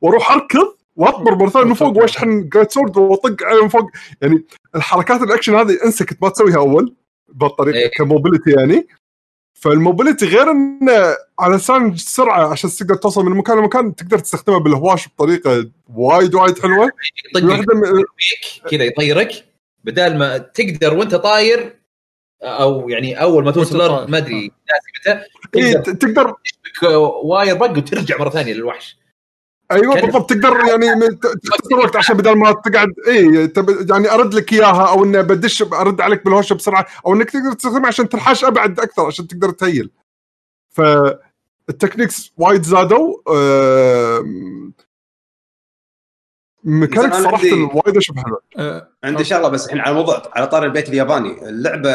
وأروح 0.00 0.32
أركض 0.32 0.74
واطمر 0.96 1.34
مره 1.34 1.48
ثانية 1.48 1.66
من 1.66 1.74
فوق 1.74 1.96
وأشحن 1.96 2.48
great 2.48 2.70
sword 2.70 2.96
وأطق 2.96 3.42
عليه 3.42 3.62
من 3.62 3.68
فوق. 3.68 3.90
يعني 4.20 4.44
الحركات 4.74 5.22
الاكشن 5.22 5.54
هذه 5.54 5.78
انسى 5.84 6.04
كنت 6.04 6.22
ما 6.22 6.28
تسويها 6.28 6.58
أول 6.58 6.94
بهالطريقه 7.28 7.78
إيه. 7.78 7.90
ك 7.90 7.97
mobility 7.97 8.50
يعني. 8.50 8.86
فال 9.54 9.68
mobility 9.68 10.26
غير 10.26 10.50
انه 10.50 11.16
على 11.40 11.56
لسان 11.56 11.96
سرعة 11.96 12.52
عشان 12.52 12.70
تقدر 12.70 12.94
توصل 12.94 13.24
من 13.24 13.36
مكان 13.36 13.58
لمكان 13.58 13.94
تقدر 13.94 14.18
تستخدمها 14.18 14.58
بالهواش 14.58 15.08
بطريقة 15.08 15.70
وايد 15.94 16.34
وايد 16.34 16.58
حلوة. 16.58 16.90
من 17.34 17.48
بيك 17.48 18.70
كذا 18.70 18.84
يطيرك. 18.84 19.44
بدال 19.84 20.18
ما 20.18 20.38
تقدر 20.38 20.94
وأنت 20.94 21.14
طاير 21.14 21.76
أو 22.42 22.88
يعني 22.88 23.22
أول 23.22 23.44
ما 23.44 23.50
توصل 23.50 23.76
الأرض. 23.76 24.10
ما 24.10 24.18
أدري 24.18 24.50
ناسي 24.70 24.90
متى 25.00 25.24
إيه 25.56 25.72
تقدر 25.72 25.94
تقدر 25.94 26.34
تشبك 26.44 26.82
Wirebug 27.24 27.70
وترجع 27.70 28.18
مرة 28.18 28.30
ثانية 28.30 28.52
للوحش. 28.52 29.03
أيوه 29.72 30.00
بالضبط 30.00 30.30
تقدر 30.30 30.56
يعني 30.68 31.06
تختصر 31.44 31.74
وقت 31.78 31.96
عشان 31.96 32.16
بدل 32.16 32.36
ما 32.38 32.52
تقعد 32.52 32.88
اي 33.08 33.46
تب- 33.46 33.90
يعني 33.90 34.10
أرد 34.10 34.34
لك 34.34 34.52
إياها 34.52 34.88
أو 34.88 35.04
إنه 35.04 35.20
بدش 35.20 35.62
أرد 35.62 36.00
عليك 36.00 36.24
بالهوشه 36.24 36.54
بسرعة 36.54 36.86
أو 37.06 37.14
إنك 37.14 37.30
تقدر 37.30 37.52
تستخدمها 37.52 37.86
عشان 37.86 38.08
تنحاش 38.08 38.44
أبعد 38.44 38.80
أكثر 38.80 39.06
عشان 39.06 39.28
تقدر 39.28 39.50
ت 39.50 39.57
heal. 39.57 39.90
فال 40.70 40.97
techniques 40.97 42.32
وايد 42.36 42.62
زادوا 42.62 43.16
أنا 46.66 47.22
صراحة 47.22 47.44
وايد 47.74 47.96
أشوف 47.96 48.16
حلوة 48.16 48.40
آه، 48.58 48.88
عندي 49.04 49.24
شغلة 49.24 49.48
بس 49.48 49.66
الحين 49.66 49.80
على 49.80 49.94
موضوع 49.94 50.22
على 50.36 50.46
طار 50.46 50.64
البيت 50.64 50.88
الياباني 50.88 51.48
اللعبة 51.48 51.90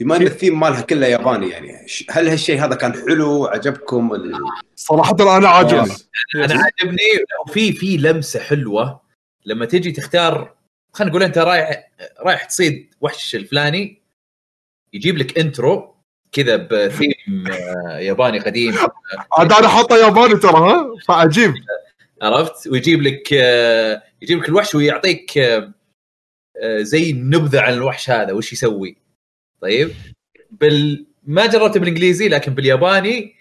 بما 0.00 0.16
ان 0.16 0.22
الثيم 0.22 0.60
مالها 0.60 0.80
كله 0.80 1.06
ياباني 1.06 1.48
يعني. 1.50 1.88
ش- 1.88 2.04
هل 2.10 2.28
هالشيء 2.28 2.64
هذا 2.64 2.74
كان 2.74 2.92
حلو؟ 2.92 3.46
عجبكم 3.46 4.14
ال... 4.14 4.38
صراحة 4.76 5.16
أنا 5.36 5.48
عاجبني. 5.48 5.94
أنا 6.34 6.54
عجبني 6.64 6.98
وفي 7.48 7.72
في 7.72 7.96
لمسة 7.96 8.40
حلوة. 8.40 9.00
لما 9.46 9.66
تجي 9.66 9.92
تختار 9.92 10.54
خلينا 10.92 11.10
نقول 11.10 11.22
أنت 11.22 11.38
رايح 11.38 11.90
رايح 12.20 12.44
تصيد 12.44 12.94
وحش 13.00 13.34
الفلاني 13.34 14.02
يجيب 14.92 15.18
لك 15.18 15.38
intro 15.38 15.94
كذا 16.32 16.56
بثيم 16.56 17.44
آه، 17.50 17.98
ياباني 17.98 18.38
قديم. 18.38 18.74
عاد 19.32 19.52
أنا 19.52 19.68
حاطه 19.68 19.96
ياباني 19.96 20.36
ترى 20.36 20.52
ها؟ 20.70 20.86
فعجيب 21.08 21.54
عرفت؟ 22.22 22.66
ويجيب 22.68 23.02
لك 23.02 23.28
آه، 23.32 24.02
يجيب 24.22 24.38
لك 24.38 24.48
الوحش 24.48 24.74
ويعطيك 24.74 25.38
آه، 25.38 25.72
زي 26.80 27.12
نبذه 27.12 27.60
عن 27.60 27.72
الوحش 27.72 28.10
هذا 28.10 28.32
وش 28.32 28.52
يسوي. 28.52 28.96
طيب. 29.60 29.90
بال 30.50 31.06
ما 31.26 31.46
جربته 31.46 31.80
بالإنجليزي 31.80 32.28
لكن 32.28 32.54
بالياباني 32.54 33.36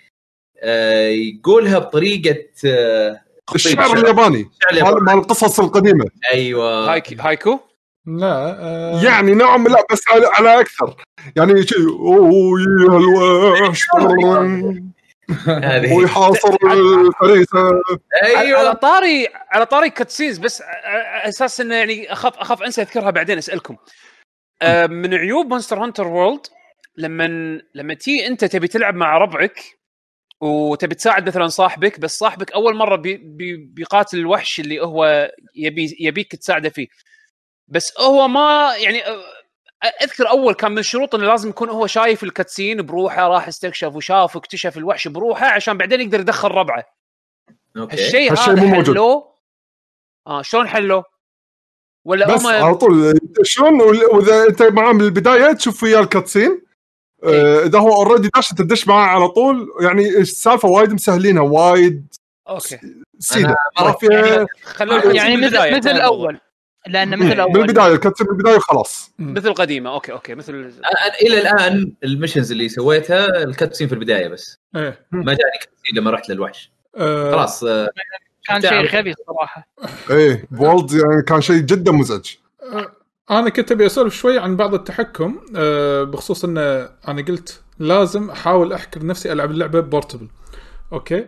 آه، 0.60 1.08
يقولها 1.08 1.80
بطريقة 1.80 2.46
آه، 2.66 3.22
الشعر 3.56 3.98
الياباني. 3.98 4.38
الشعر 4.38 4.72
مال 4.72 4.74
الياباني. 4.74 5.06
مال 5.06 5.14
القصص 5.14 5.60
القديمة. 5.60 6.06
أيوه. 6.34 6.94
هايكي 6.94 7.16
haiku؟ 7.20 7.60
لا 8.08 8.58
آه، 8.60 9.04
يعني 9.04 9.34
نوعا 9.34 9.58
ما 9.58 9.70
لا 9.70 9.86
بس 9.92 10.02
على, 10.10 10.26
على 10.34 10.60
أكثر. 10.60 10.96
يعني 11.36 11.68
شيء 11.68 11.90
أوه 11.90 12.60
يا 12.60 12.98
الوحش. 12.98 13.86
ويحاصر 15.92 16.58
الفريسة. 16.74 17.60
على 17.60 18.36
على 18.36 18.42
أيوه 18.42 18.74
طاري 18.74 19.28
على 19.52 19.66
طاري 19.66 19.90
cutscenes 19.90 20.38
بس 20.38 20.64
أساس 21.24 21.62
إنه 21.62 21.76
يعني 21.76 22.12
أخاف 22.14 22.38
أخاف 22.38 22.64
أنسى 22.64 22.82
أذكرها 22.82 23.10
بعدين 23.10 23.38
أسألكم. 23.38 23.76
من 24.88 25.14
عيوب 25.14 25.48
مونستر 25.48 25.84
هانتر 25.84 26.08
وورلد 26.08 26.48
لما 26.98 27.28
لما 27.76 27.94
تي 27.94 28.28
أنت 28.28 28.46
تبي 28.46 28.68
تلعب 28.68 28.96
مع 28.96 29.18
ربعك 29.18 29.60
وتبي 30.42 30.96
تساعد 30.96 31.28
مثلا 31.28 31.48
صاحبك 31.48 32.00
بس 32.00 32.18
صاحبك 32.20 32.52
أول 32.52 32.76
مرة 32.76 32.96
بي 32.96 33.18
بي 33.18 33.58
بيقاتل 33.58 34.18
الوحش 34.20 34.60
اللي 34.60 34.80
هو 34.80 35.32
يبي 35.56 35.96
يبيك 36.00 36.36
تساعده 36.36 36.70
فيه 36.70 36.88
بس 37.68 38.00
هو 38.00 38.28
ما 38.28 38.76
يعني 38.78 39.08
آه، 39.08 39.24
أذكر 40.04 40.30
أول 40.30 40.54
كان 40.54 40.72
من 40.72 40.78
الشروط 40.78 41.16
إنه 41.16 41.26
لازم 41.26 41.50
يكون 41.50 41.70
هو 41.70 41.88
شايف 41.88 42.24
ال 42.24 42.30
cutscene 42.30 42.82
بروحه 42.82 43.28
راح 43.28 43.48
استكشف 43.48 43.96
وشاف 43.96 44.36
واكتشف 44.36 44.78
الوحش 44.78 45.08
بروحه 45.08 45.46
عشان 45.48 45.78
بعدين 45.78 46.02
يقدر 46.02 46.20
يدخل 46.20 46.48
ربعه 46.48 46.84
أوكي 47.78 47.94
الشيء 47.94 48.32
هالشيء 48.32 48.54
هذا. 48.54 48.84
حلوة 48.84 49.36
آه 50.28 50.42
شلون 50.42 50.68
حلوة؟ 50.68 51.15
ولا 52.06 52.34
بس 52.36 52.42
هم 52.42 52.48
على 52.48 52.76
طول 52.76 53.20
شلون 53.44 53.82
وال- 53.82 54.06
وإذا 54.06 54.44
أنت 54.44 54.62
معاه 54.64 54.94
من 54.94 55.02
البدايه 55.02 55.54
تشوف 55.54 55.84
وياه 55.84 56.00
ال 56.00 56.06
cutscene. 56.06 56.62
آه، 57.24 57.64
إذا 57.64 57.80
هو 57.80 57.94
already 58.04 58.30
داش 58.36 58.50
تدش 58.50 58.88
معاه 58.88 59.08
على 59.08 59.28
طول. 59.28 59.68
يعني 59.82 60.10
السالفة 60.10 60.70
وايد 60.70 60.94
مسهلينها 60.94 61.42
وايد 61.44 62.08
أوكي. 62.50 62.80
سيده 63.20 63.56
ما 63.80 63.92
فيها 63.92 64.46
خلونا 64.64 65.14
يعني 65.16 65.38
مثل 65.38 65.78
مثل 65.78 65.90
الأول. 65.90 66.40
لأن 66.88 67.10
مثل 67.10 67.26
من 67.26 67.32
الأول. 67.32 67.62
البدايه 67.62 67.94
ال 67.94 67.98
cutscene 67.98 68.28
من 68.28 68.34
البدايه 68.34 68.56
وخلاص 68.56 69.12
مثل 69.20 69.54
قديمه 69.54 69.90
okay 69.94 70.12
أوكي 70.12 70.36
مثل 70.36 70.54
أنا 70.54 71.16
إلى 71.22 71.42
الآن 71.42 71.94
ال 72.04 72.09
missions 72.09 72.52
اللي 72.52 72.70
سويتها 72.70 73.44
ال 73.44 73.49
cutscene 73.49 73.88
في 73.88 73.94
البداية 73.94 74.28
بس. 74.28 74.58
إيه. 74.76 75.08
ما 75.12 75.24
جاني 75.34 75.52
cutscene 75.62 75.96
لما 75.98 76.12
رحت 76.12 76.30
للوحش. 76.30 76.72
آه، 76.98 77.32
خلاص 77.32 77.64
آه، 77.64 77.90
كان 78.48 78.62
شيء 78.62 78.88
خبيث 78.88 79.16
صراحة 79.28 79.68
إيه 80.10 80.48
بوورلد 80.52 80.92
يعني 80.92 81.22
كان 81.28 81.42
شيء 81.42 81.58
جدا 81.58 81.92
مزعج. 81.92 82.36
أنا 83.32 83.50
كنت 83.50 83.72
أبي 83.72 83.86
أسولف 83.86 84.16
شوي 84.16 84.40
عن 84.40 84.56
بعض 84.56 84.74
التحكم 84.74 85.40
آه، 85.56 86.04
بخصوص 86.04 86.46
إن 86.46 86.58
أنا 87.08 87.22
قلت 87.28 87.62
لازم 87.80 88.30
أحاول 88.30 88.74
احكر 88.74 89.06
نفسي 89.06 89.32
ألعب 89.32 89.52
اللعبة 89.52 89.80
portable. 89.80 90.28
okay؟ 90.94 91.26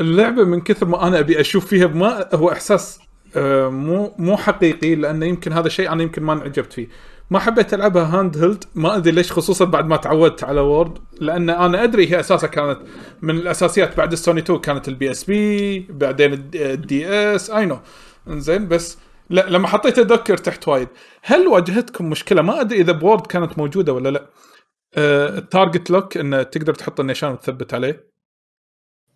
اللعبة 0.00 0.44
من 0.44 0.60
كثر 0.60 0.86
ما 0.86 1.06
أنا 1.06 1.18
أبي 1.18 1.40
أشوف 1.40 1.66
فيها 1.66 1.86
ما 1.86 2.28
هو 2.34 2.52
إحساس 2.52 3.00
آه، 3.36 3.68
مو 3.68 4.14
مو 4.18 4.36
حقيقي 4.36 4.94
لأنه 4.94 5.26
يمكن 5.26 5.52
هذا 5.52 5.68
شيء 5.68 5.92
أنا 5.92 6.02
يمكن 6.02 6.22
ما 6.22 6.32
انعجبت 6.32 6.72
فيه. 6.72 6.88
ما 7.30 7.38
حبيت 7.38 7.74
ألعبها 7.74 8.18
handheld 8.18 8.64
ما 8.74 8.96
أدري 8.96 9.12
ليش 9.12 9.32
خصوصا 9.32 9.64
بعد 9.64 9.86
ما 9.86 9.96
تعودت 9.96 10.44
على 10.44 10.60
وورلد 10.60 10.98
لأن 11.20 11.50
أنا 11.50 11.84
أدري 11.84 12.10
هي 12.12 12.20
أساسا 12.20 12.46
كانت 12.46 12.78
من 13.22 13.36
الأساسيات 13.36 13.96
بعد 13.96 14.12
السوني 14.12 14.40
2 14.40 14.58
كانت 14.60 14.88
البي 14.88 15.10
اس 15.10 15.24
بي 15.24 15.78
بعدين 15.90 16.32
ال 16.54 17.08
DS 17.08 17.50
I 17.50 17.66
know 17.66 17.78
زين 18.28 18.68
بس 18.68 18.98
لا 19.30 19.46
لما 19.48 19.68
حطيت 19.68 19.98
ال 19.98 20.03
docker 20.03 20.36
تحت 20.36 20.68
وايد. 20.68 20.88
هل 21.22 21.46
واجهتكم 21.46 22.10
مشكلة؟ 22.10 22.42
ما 22.42 22.60
أدري 22.60 22.80
إذا 22.80 22.92
بوورلد 22.92 23.26
كانت 23.26 23.58
موجودة 23.58 23.92
ولا 23.92 24.08
لا. 24.08 24.26
ال 25.38 25.45
target 25.45 25.90
lock 25.90 26.16
انه 26.16 26.42
تقدر 26.42 26.74
تحط 26.74 27.00
النيشان 27.00 27.30
وتثبت 27.30 27.74
عليه. 27.74 28.10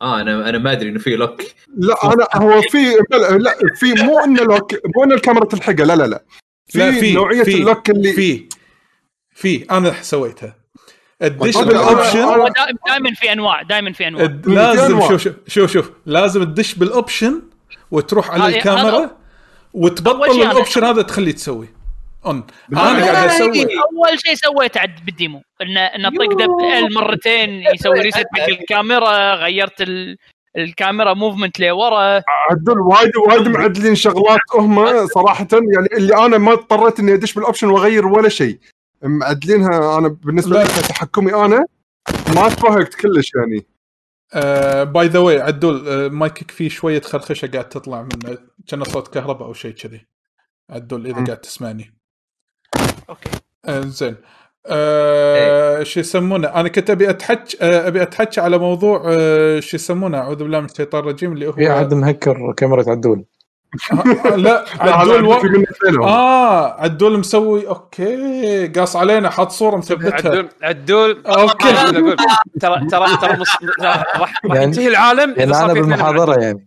آه 0.03 0.21
أنا 0.21 0.49
أنا 0.49 0.59
ما 0.59 0.73
أدري 0.73 0.89
إنه 0.89 0.99
في 0.99 1.17
lock 1.17 1.43
لا 1.77 2.13
أنا 2.13 2.27
هو 2.35 2.63
في 2.63 2.79
لا, 3.11 3.39
لا 3.39 3.55
في 3.75 4.05
مو 4.05 4.19
إنه 4.19 4.43
lock 4.43 4.75
مو 4.97 5.05
إنه 5.05 5.15
الكاميرا 5.15 5.45
تلحقه. 5.45 5.85
لا 5.85 5.97
لا 5.97 6.07
لا. 6.07 6.25
في, 6.67 6.79
لا 6.79 6.93
في 6.93 7.13
نوعية 7.13 7.43
في 7.43 7.55
ال 7.55 7.62
lock 7.62 7.91
اللي 7.91 8.13
في 8.13 8.49
في 9.31 9.67
أنا 9.71 10.03
سويتها. 10.03 10.57
الدش 11.23 11.57
هو 11.57 12.49
دائما 12.87 13.15
في 13.15 13.33
أنواع 13.33 13.63
دائما 13.63 13.93
في 13.93 14.09
أنواع. 14.09 14.39
لازم. 14.47 15.01
شوف 15.01 15.23
شوف 15.23 15.35
شوف 15.49 15.73
شوف. 15.73 15.91
لازم 16.07 16.45
تدش 16.45 16.75
بال 16.75 16.92
option 16.92 17.43
وتروح 17.91 18.31
على 18.31 18.57
الكاميرا 18.57 19.17
وتبطل. 19.73 20.43
ال 20.43 20.49
option 20.49 20.85
هذا 20.85 21.03
تخليه 21.03 21.33
تسوي. 21.33 21.69
on 22.27 22.47
أنا 22.73 23.13
قاعد. 23.13 23.31
أسوي. 23.31 23.63
أول 23.63 24.21
شيء 24.27 24.35
سويته 24.35 24.81
عاد 24.81 25.05
بال 25.05 25.15
demo. 25.15 25.43
انه 25.63 25.81
انه 25.81 26.09
طق 26.11 26.33
دب 26.33 26.51
ال 26.85 26.95
مرتين 26.95 27.63
يسوي 27.75 28.01
reset 28.01 28.27
حق 28.35 28.49
الكاميرا 28.49 29.35
غيرت 29.35 29.81
ال... 29.81 30.17
الكاميرا 30.57 31.15
movement 31.15 31.61
لورا. 31.61 32.23
عدل 32.51 32.81
وايد 32.81 33.17
وايد 33.17 33.49
معدلين 33.49 33.95
شغلات 33.95 34.41
هم 34.55 35.07
صراحة. 35.07 35.49
يعني 35.53 35.87
اللي 35.97 36.17
أنا 36.27 36.39
ما 36.39 36.53
اضطريت 36.53 37.01
إني 37.01 37.15
أدش 37.15 37.35
بال 37.35 37.43
option 37.43 37.69
وأغير 37.69 38.07
ولا 38.07 38.29
شيء. 38.29 38.59
معدلينها 39.03 39.99
أنا 39.99 40.09
بالنسبة. 40.09 40.63
لي 40.63 40.69
كتحكمي 40.69 41.35
أنا 41.35 41.67
ما 42.35 42.49
تفهقت 42.49 42.95
كلش 42.95 43.31
يعني. 43.35 43.67
by 44.85 45.07
the 45.07 45.19
way 45.19 45.41
عدول 45.41 45.89
آه، 45.89 46.09
مايكك 46.09 46.51
فيه 46.51 46.69
شوية 46.69 47.01
خرخشة 47.01 47.49
قاعد 47.49 47.69
تطلع 47.69 48.03
منه 48.03 48.39
كأن 48.69 48.85
صوت 48.85 49.15
كهرباء 49.15 49.49
أو 49.49 49.53
شيء 49.53 49.73
كذي. 49.73 50.07
عدول 50.71 51.07
إذا 51.07 51.19
مم. 51.19 51.27
قاعد 51.27 51.41
تسمعني. 51.41 51.95
okay. 53.09 53.31
آه 53.65 53.81
زين. 53.81 54.17
آه 54.67 55.83
شو 55.83 56.01
يسمونه؟ 56.01 56.49
أنا 56.49 56.69
كنت 56.69 56.91
أبي 56.91 57.11
اتحكى 57.11 57.57
آه 57.61 57.89
أبي 57.89 58.03
اتحكى 58.03 58.41
على 58.41 58.59
موضوع 58.59 59.03
آه 59.07 59.61
شو 59.61 59.77
يسمونه؟ 59.77 60.19
أعوذ 60.19 60.37
بالله 60.37 60.61
من 60.61 60.65
الشيطان 60.67 61.01
الرجيم 61.01 61.33
اللي 61.33 61.47
هو 61.47 61.53
في 61.53 61.73
احد 61.73 61.95
مهكر 61.95 62.53
كاميرا 62.57 62.91
عدول. 62.91 63.25
لا 64.37 64.65
عدول 64.81 65.25
و... 65.25 65.33
آه 66.05 66.81
عدول 66.83 67.19
مسوي 67.19 67.69
okay 67.69 68.67
قاص 68.67 68.97
علينا 68.97 69.31
حاط 69.31 69.51
صورة 69.51 69.77
مثبتها. 69.77 70.31
عدول 70.31 70.49
عدول. 70.63 71.23
أقول 71.27 71.51
ترى 72.61 72.81
ترى 72.91 73.17
ترى. 73.17 73.39
راح 73.81 74.17
راح 74.21 74.35
يعني- 74.45 74.65
ينتهي 74.65 74.89
العالم 74.89 75.35
يعني 75.37 75.57
أنا 75.57 75.73
بالمحاضرة. 75.73 76.41
يعني. 76.41 76.67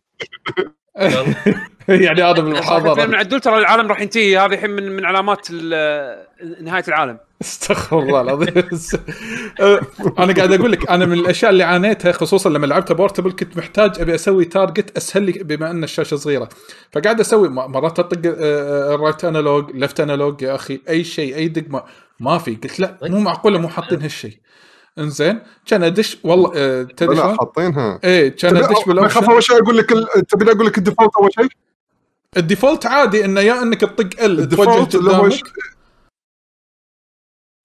يعني 2.06 2.24
هذا 2.24 2.34
في 2.62 2.92
اثنين 2.92 3.08
من 3.10 3.16
عدول 3.16 3.40
ترى 3.40 3.58
العالم 3.58 3.88
راح 3.88 4.02
ينتهي 4.02 4.38
هذه 4.38 4.54
الحين 4.54 4.70
من 4.70 4.92
من 4.96 5.06
علامات 5.06 5.48
ال- 5.52 6.26
نهاية 6.62 6.84
العالم. 6.88 7.18
استغفر 7.42 8.00
الله 8.00 8.22
العظيم. 8.22 8.54
أه، 9.62 9.80
أنا 10.20 10.34
قاعد 10.34 10.54
أقول 10.54 10.72
لك 10.72 10.90
أنا 10.90 11.06
من 11.06 11.14
الأشياء 11.14 11.52
اللي 11.52 11.64
عانيتها 11.64 12.12
خصوصا 12.12 12.50
لما 12.50 12.66
لعبتها 12.66 12.94
portable 12.94 13.32
كنت 13.32 13.58
محتاج 13.58 14.02
أبي 14.02 14.16
أسوي 14.16 14.46
target 14.46 14.98
أسهل 14.98 15.24
لي 15.24 15.32
بما 15.32 15.72
أن 15.72 15.84
الشاشة 15.84 16.16
صغيرة. 16.18 16.50
فقاعد 16.92 17.20
أسوي 17.20 17.50
مرات 17.50 18.00
أطق 18.00 18.20
ال 18.26 18.43
right 18.43 19.26
analog 19.26 19.72
left 19.76 20.00
analog 20.00 20.42
يا 20.42 20.56
أخي 20.56 20.80
أي 20.90 21.04
شيء 21.04 21.36
أي 21.36 21.48
دقمه 21.48 21.84
ما 22.20 22.38
في. 22.38 22.56
قلت 22.56 22.80
لا 22.80 22.98
مو 23.04 23.20
معقوله 23.20 23.60
مو 23.60 23.68
حاطين 23.70 24.02
هالشيء. 24.02 24.38
إنزين 25.00 25.40
كان 25.66 25.84
أدش 25.84 26.18
والله 26.24 26.52
آه، 26.56 26.84
تدري 26.84 27.16
لا؟ 27.16 27.36
حاطينها. 27.40 28.00
إيه 28.04 28.30
كان 28.30 28.58
أدش 28.58 28.66
ما 28.68 28.72
اخاف 28.76 28.88
بال 28.88 28.97
option 28.97 29.26
أول 29.32 29.44
شيء 29.44 29.64
أقول 29.64 29.78
لك 29.78 29.90
تبي 30.30 30.52
أقول 30.52 30.66
لك 30.66 30.78
ال 30.78 30.82
default 30.82 31.12
أول 31.20 31.30
شيء؟ 31.34 31.48
ال 32.38 32.44
default 32.44 32.86
عادي 32.86 33.26
إنه 33.26 33.42
يا 33.42 33.62
إنك 33.62 33.82
تطق 33.82 34.24
ال 34.24 34.40
ال 34.40 34.44
default 34.44 34.70
توجه 34.70 34.98
اللي 34.98 35.12
هو 35.12 35.16
قدامك. 35.16 35.32
إيش؟ 35.32 35.44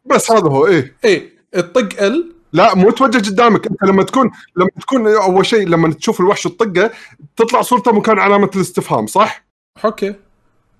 بس 0.05 0.31
هذا 0.31 0.49
هو 0.49 0.67
إيه. 0.67 0.97
إيه 1.05 1.33
تطق 1.53 2.03
ال 2.03 2.35
لا 2.53 2.75
مو 2.75 2.91
توجه 2.91 3.31
قدامك. 3.31 3.67
أنت 3.67 3.83
لما 3.83 4.03
تكون 4.03 4.31
لما 4.57 4.71
تكون 4.81 5.09
أول 5.09 5.47
شيء 5.47 5.69
لما 5.69 5.95
تشوف 5.95 6.21
الوحش 6.21 6.43
تطقه 6.43 6.91
تطلع 7.37 7.63
صورته 7.63 7.93
مكان 7.93 8.19
علامة 8.19 8.51
الاستفهام 8.57 9.07
صح؟ 9.07 9.45
okay. 9.85 10.15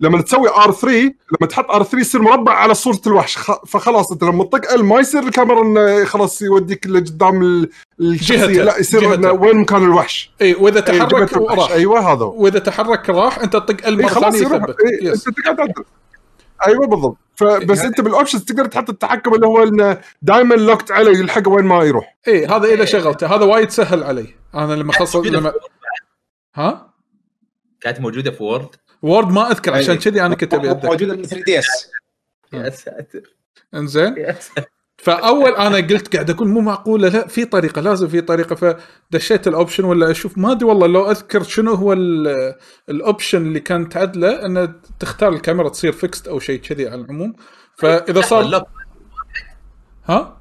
لما 0.03 0.23
تسوي 0.23 0.49
R3 0.49 0.85
لما 0.85 1.49
تحط 1.49 1.67
R3 1.71 1.95
يصير 1.99 2.23
مربع 2.23 2.53
على 2.53 2.75
صورة 2.75 3.01
الوحش. 3.07 3.37
خ... 3.37 3.65
فخلاص 3.67 4.13
أنت 4.13 4.25
لما 4.25 4.45
تطق 4.45 4.73
ال 4.73 4.85
ما 4.85 5.01
يصير 5.01 5.23
الكاميرا 5.23 5.63
إنه 5.63 6.05
خلاص 6.05 6.43
يوديك 6.43 6.87
لقدام 6.87 7.43
ال- 7.43 7.71
الشخصيه 8.01 8.47
جهته. 8.47 8.63
لا 8.63 8.79
يصير 8.79 9.01
جهته. 9.01 9.15
إنه 9.15 9.33
وين 9.33 9.57
مكان 9.57 9.85
الوحش. 9.85 10.33
إيه 10.41 10.57
وإذا 10.57 10.77
إيه، 10.93 10.99
تحرك 10.99 11.37
الوحش. 11.37 11.59
راح. 11.59 11.71
أيوه 11.71 12.13
هذا 12.13 12.25
وإذا 12.25 12.59
تحرك 12.59 13.11
راح 13.11 13.39
أنت 13.39 13.53
تطق 13.53 13.87
ال 13.87 13.99
إي 13.99 14.05
مره 14.05 14.13
خلاص 14.13 14.35
ثانية 14.35 14.57
يثبت. 14.57 14.77
إيه. 15.03 15.75
أيوه 16.67 16.87
بالضبط. 16.87 17.17
فبس 17.35 17.81
أنت 17.81 18.01
بال 18.01 18.11
options 18.11 18.45
تقدر 18.45 18.65
تحط 18.67 18.91
التحكم 18.91 19.35
اللي 19.35 19.47
هو 19.47 19.63
إنه 19.63 20.01
دائما 20.23 20.55
locked 20.55 20.91
عليه 20.91 21.19
يلحقه 21.19 21.49
وين 21.49 21.65
ما 21.65 21.85
يروح. 21.85 22.17
إيه 22.29 22.57
هذا 22.57 22.69
إذا 22.69 22.85
شغلته. 22.85 23.27
هذا 23.35 23.45
وايد 23.45 23.71
سهل 23.71 24.03
علي. 24.05 24.27
أنا 24.55 24.73
لما 24.75 24.93
خلص 24.93 25.17
موجودة 25.17 25.39
لما. 25.39 25.53
ها؟ 26.55 26.93
كانت 27.81 28.01
موجودة 28.01 28.31
في 28.31 28.43
World 28.43 28.69
World 29.03 29.29
ما 29.33 29.51
أذكر 29.51 29.75
عشان 29.75 29.91
أيوة. 29.91 30.03
كذي 30.03 30.23
أنا 30.23 30.35
كنت 30.35 30.55
أبي 30.55 30.71
اتذكر 30.71 30.87
موجودة 30.89 31.15
من 31.17 31.23
3 31.23 31.45
D 31.45 31.59
S 31.59 31.91
يا 32.53 32.71
ساتر. 32.71 33.35
إنزين؟ 33.75 34.17
يا 34.17 34.33
ساتر. 34.33 34.69
فأول 34.99 35.51
أنا 35.55 35.77
قلت 35.77 36.15
قاعد 36.15 36.31
أقول 36.31 36.49
مو 36.49 36.61
معقولة 36.61 37.09
لا 37.09 37.27
في 37.29 37.45
طريقة 37.45 37.81
لازم 37.81 38.09
في 38.09 38.21
طريقة. 38.21 38.55
فدشيت 39.11 39.49
ال 39.49 39.54
option 39.54 39.85
ولا 39.85 40.11
أشوف 40.11 40.39
ما 40.39 40.53
أدري 40.53 40.65
والله 40.69 40.87
لو 40.87 41.11
أذكر 41.11 41.43
شنو 41.43 41.75
هو 41.75 41.93
ال- 41.93 42.55
ال 42.89 42.97
option 42.97 43.47
اللي 43.47 43.61
كان 43.61 43.89
تعدله 43.89 44.47
انه 44.47 44.75
تختار 45.01 45.33
الكاميرا 45.33 45.69
تصير 45.69 45.93
fixed 45.93 46.29
أو 46.29 46.39
شيء 46.39 46.61
كذي 46.61 46.89
على 46.89 47.01
العموم. 47.01 47.35
فإذا 47.77 48.21
صار 48.21 48.41
ال 48.41 48.45
lock 48.45 48.63
ها؟ 50.09 50.41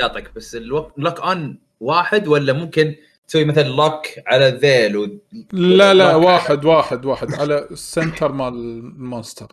قاطعك 0.00 0.30
بس 0.36 0.54
ال 0.54 0.62
lock 0.62 0.92
lock 0.98 1.20
on 1.20 1.58
واحد 1.80 2.28
ولا 2.28 2.52
ممكن 2.52 2.94
تسوي 3.30 3.44
مثلا 3.44 3.68
lock 3.68 4.06
على 4.26 4.48
الذيل 4.48 4.96
و... 4.96 5.08
لا 5.52 5.94
لا 5.94 6.14
واحد 6.14 6.64
واحد 6.64 7.04
واحد 7.04 7.34
على 7.34 7.66
ال 7.70 7.79
center 7.79 8.32
مال 8.32 8.54
ال 8.54 8.64
monster. 8.64 9.46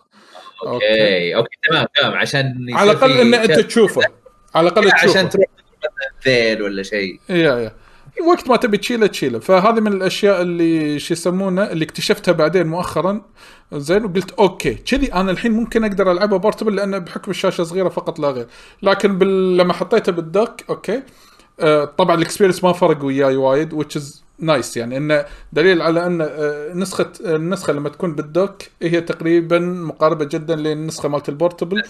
Okay 0.68 1.35
okay. 1.35 1.57
تمام 1.69 1.85
تمام 1.95 2.13
عشان 2.13 2.67
على 2.71 2.91
الأقل 2.91 3.11
ان 3.11 3.33
أنت 3.33 3.59
تشوفه. 3.59 4.01
على 4.55 4.67
الأقل 4.67 4.91
تشوفه 4.91 5.09
عشان 5.09 5.29
تروح 5.29 5.45
ذيل 6.25 6.61
ولا 6.61 6.83
شيء. 6.83 7.19
Yeah 7.30 7.59
yeah. 7.59 7.76
وقت 8.27 8.49
ما 8.49 8.55
تبي 8.55 8.77
تشيله 8.77 9.07
تشيله. 9.07 9.39
فهذه 9.39 9.79
من 9.79 9.93
الأشياء 9.93 10.41
اللي 10.41 10.99
شو 10.99 11.13
يسمونه 11.13 11.63
اللي 11.63 11.85
اكتشفتها 11.85 12.31
بعدين 12.31 12.67
مؤخرا. 12.67 13.21
زين 13.73 14.05
وقلت 14.05 14.31
okay 14.31 14.73
كذي 14.73 15.13
أنا 15.13 15.31
الحين 15.31 15.51
ممكن 15.51 15.83
أقدر 15.83 16.11
ألعبها 16.11 16.37
portable 16.38 16.76
لأن 16.75 16.99
بحكم 16.99 17.31
الشاشة 17.31 17.63
صغيرة 17.63 17.89
فقط 17.89 18.19
لا 18.19 18.27
غير. 18.27 18.47
لكن 18.81 19.17
بال... 19.17 19.57
لما 19.57 19.73
حطيته 19.73 20.11
بال 20.11 20.26
dock 20.26 20.55
okay. 20.69 21.01
طبعا 21.97 22.15
ال 22.15 22.20
experience 22.20 22.64
ما 22.63 22.73
فرق 22.73 23.03
وياي 23.03 23.35
وايد 23.35 23.81
which 23.84 23.99
is 24.01 24.03
nice 24.39 24.77
يعني 24.77 24.97
إنه 24.97 25.25
دليل 25.53 25.81
على 25.81 26.05
إن 26.05 26.21
آه، 26.21 26.73
نسخة 26.73 27.11
النسخة 27.21 27.73
لما 27.73 27.89
تكون 27.89 28.15
بال 28.15 28.29
dock 28.29 28.55
هي 28.81 29.01
تقريبا 29.01 29.59
مقاربة 29.59 30.25
جدا 30.25 30.55
للنسخة 30.55 31.09
مالت 31.09 31.29
ال 31.30 31.35
portable. 31.35 31.84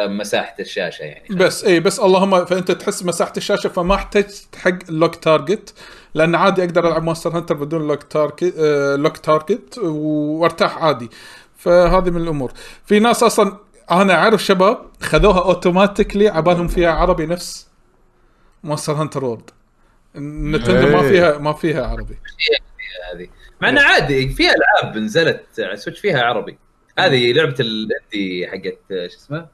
آه، 0.00 0.06
مساحة 0.06 0.54
الشاشة 0.60 1.02
يعني. 1.02 1.36
بس 1.36 1.64
اي 1.64 1.80
بس 1.80 2.00
اللهم 2.00 2.44
فأنت 2.44 2.70
تحس 2.70 3.02
مساحة 3.04 3.32
الشاشة 3.36 3.68
فما 3.68 3.94
احتجت 3.94 4.56
حق 4.56 4.70
ال 4.88 4.93
lock 4.93 5.14
target 5.14 5.74
لأن 6.14 6.34
عادي 6.34 6.64
أقدر 6.64 6.88
ألعب 6.88 7.02
Monster 7.02 7.36
Hunter 7.36 7.54
بدون 7.54 7.88
lock 7.88 8.02
target 8.02 8.54
آه 8.58 8.96
lock 8.96 9.16
target 9.16 9.78
وأرتاح 9.78 10.78
عادي. 10.78 11.10
فهذه 11.56 12.10
من 12.10 12.22
الأمور. 12.22 12.52
في 12.86 12.98
ناس 13.00 13.22
أصلا 13.22 13.56
أنا 13.90 14.14
أعرف 14.14 14.44
شباب 14.44 14.78
خذوها 15.02 15.38
automatically 15.44 16.28
عبالهم 16.28 16.68
فيها 16.68 16.90
عربي 16.90 17.26
نفس. 17.26 17.73
Monster 18.64 18.92
Hunter 18.92 19.24
World 19.24 19.50
Nintendo 20.16 20.88
ما 20.88 21.02
إيه. 21.02 21.08
فيها 21.08 21.38
ما 21.38 21.52
فيها 21.52 21.86
عربي. 21.86 22.18
هذه. 23.14 23.28
مع 23.60 23.68
إنه 23.68 23.82
عادي 23.82 24.28
في 24.28 24.42
ألعاب 24.50 24.98
نزلت 24.98 25.44
على 25.58 25.76
Switch 25.76 26.00
فيها 26.00 26.22
عربي. 26.22 26.58
هذه 26.98 27.32
لعبة 27.32 27.56
ال 27.60 27.75
indie 27.75 28.48
حقت 28.48 28.78
شو 28.88 29.16
اسمه؟ 29.16 29.46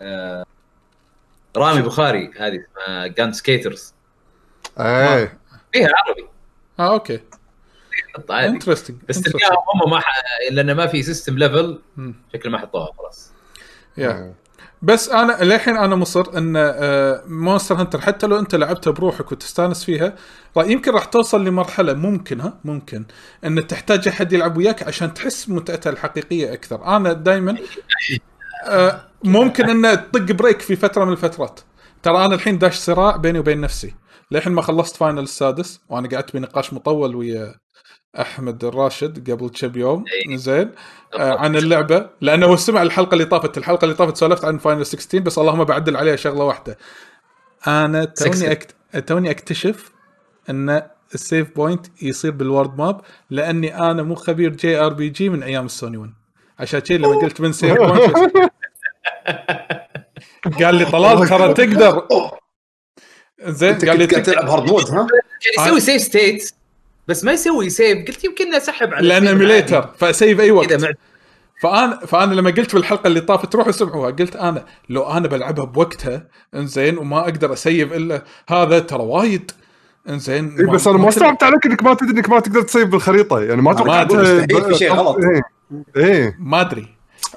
آه، 0.00 0.44
رامي 1.56 1.82
بخاري 1.82 2.30
هذه 2.38 2.64
اسمها 2.64 3.06
Gun 3.06 3.32
Skaters 3.32 3.94
إيه. 4.80 5.38
فيها 5.72 5.88
عربي. 6.06 6.28
آه 6.78 6.92
okay. 6.92 7.20
عادي 8.30 8.46
interesting 8.46 8.96
بس 9.08 9.20
تلقاهم 9.20 9.82
هم 9.84 9.90
ما 9.90 10.00
ح... 10.00 10.04
لأن 10.50 10.72
ما 10.72 10.86
في 10.86 11.02
system 11.02 11.38
level 11.38 11.80
شكله 12.32 12.52
ما 12.52 12.58
حطوها 12.58 12.92
خلاص. 12.98 13.32
Yeah 13.96 14.34
بس 14.84 15.08
أنا 15.08 15.44
للحين 15.44 15.76
أنا 15.76 15.96
مصر 15.96 16.38
إن 16.38 16.52
Monster 17.26 17.74
Hunter 17.74 18.00
حتى 18.00 18.26
لو 18.26 18.38
أنت 18.38 18.54
لعبتها 18.54 18.90
بروحك 18.90 19.32
وتستأنس 19.32 19.84
فيها 19.84 20.14
يمكن 20.56 20.92
راح 20.92 21.04
توصل 21.04 21.44
لمرحلة 21.44 21.92
ممكن 21.92 22.40
ها 22.40 22.60
ممكن 22.64 23.04
إن 23.44 23.66
تحتاج 23.66 24.08
أحد 24.08 24.32
يلعب 24.32 24.56
وياك 24.56 24.82
عشان 24.82 25.14
تحس 25.14 25.48
متعتها 25.48 25.90
الحقيقية 25.90 26.52
أكثر. 26.52 26.96
أنا 26.96 27.12
دائما 27.12 27.56
ممكن 29.24 29.84
ان 29.84 30.10
تطق 30.12 30.32
break 30.32 30.60
في 30.60 30.76
فترة 30.76 31.04
من 31.04 31.12
الفترات. 31.12 31.60
ترى 32.02 32.24
أنا 32.24 32.34
الحين 32.34 32.58
داش 32.58 32.76
صراع 32.76 33.16
بيني 33.16 33.38
وبين 33.38 33.60
نفسي. 33.60 33.94
للحين 34.30 34.52
ما 34.52 34.62
خلصت 34.62 34.96
Final 34.96 35.22
السادس 35.22 35.80
وأنا 35.88 36.08
قعدت 36.08 36.36
بنقاش 36.36 36.72
مطول 36.72 37.16
ويا 37.16 37.54
أحمد 38.20 38.64
الراشد 38.64 39.30
قبل 39.30 39.48
كم 39.48 39.78
يوم. 39.78 40.04
زين. 40.34 40.70
آه 41.14 41.38
عن 41.38 41.56
اللعبة 41.56 42.10
لأنه 42.20 42.46
هو 42.46 42.56
سمع 42.56 42.82
الحلقة 42.82 43.12
اللي 43.12 43.24
طافت. 43.24 43.58
الحلقة 43.58 43.84
اللي 43.84 43.94
طافت 43.94 44.16
سولفت 44.16 44.44
عن 44.44 44.58
Final 44.58 44.86
16 44.86 45.18
بس 45.18 45.38
اللهم 45.38 45.64
بعدل 45.64 45.96
عليها 45.96 46.16
شغلة 46.16 46.44
واحدة. 46.44 46.78
أنا 47.66 48.04
توني. 48.04 48.52
أكت... 48.52 48.74
توني 49.06 49.30
أكتشف 49.30 49.92
إن 50.50 50.82
ال 51.14 51.22
save 51.22 51.56
point 51.56 51.86
يصير 52.02 52.30
بال 52.30 52.44
world 52.44 52.78
map 52.78 53.00
لأني 53.30 53.78
أنا 53.78 54.02
مو 54.02 54.14
خبير 54.14 54.50
JRPG 54.50 55.28
من 55.28 55.42
أيام 55.42 55.66
السوني 55.66 55.96
1 55.96 56.12
عشان 56.58 56.80
كذي 56.80 56.98
لما 56.98 57.16
قلت 57.16 57.40
من 57.40 57.52
save 57.52 57.78
point 57.78 58.16
قال 60.62 60.74
لي 60.74 60.84
طلال 60.84 61.28
ترى 61.28 61.54
تقدر. 61.54 62.06
زين 63.58 63.74
قال 63.74 63.98
لي 63.98 64.06
تلعب 64.06 64.48
hard 64.48 64.70
mode 64.70 64.90
ها؟ 64.90 65.06
كان 65.56 65.66
يسوي 65.66 65.80
save 65.80 66.02
state 66.02 66.52
بس 67.08 67.24
ما 67.24 67.32
يسوي 67.32 67.70
save 67.70 68.08
قلت 68.08 68.24
يمكن 68.24 68.54
اسحب 68.54 68.94
على 68.94 69.08
لأن 69.08 69.20
save 69.20 69.30
emulator 69.30 69.90
ف 69.98 70.06
save 70.06 70.40
أي. 70.40 70.50
وقت. 70.50 70.72
مع 70.72 70.88
فانا 71.60 72.06
فأنا 72.06 72.34
لما 72.34 72.50
قلت 72.50 72.74
بالحلقة 72.74 73.06
اللي 73.06 73.20
طافت 73.20 73.54
روحوا 73.54 73.72
سمعوها 73.72 74.10
قلت 74.10 74.36
أنا 74.36 74.64
لو 74.88 75.02
أنا 75.02 75.28
بلعبها 75.28 75.64
بوقتها 75.64 76.26
إنزين 76.54 76.98
وما 76.98 77.20
أقدر 77.20 77.52
أسيف 77.52 77.92
إلا 77.92 78.24
هذا 78.48 78.78
ترى 78.78 79.02
وايد. 79.02 79.50
إنزين 80.08 80.56
إيه 80.58 80.66
بس 80.66 80.86
أنا 80.86 80.98
ما 80.98 81.08
استوعبت 81.08 81.42
عليك 81.42 81.66
إنك 81.66 81.82
ما 81.82 81.94
تدري 81.94 82.10
إنك 82.10 82.30
ما 82.30 82.40
تقدر 82.40 82.62
تسيف 82.62 82.90
بالخريطة. 82.90 83.40
يعني 83.40 83.62
ما 83.62 83.72
توقعت 83.72 84.12
مستحيل 84.12 84.64
في 84.64 84.74
شيء 84.74 84.92
غلط. 84.92 85.16
إيه 85.16 85.42
إيه. 85.96 86.36
ما 86.40 86.60
أدري. 86.60 86.86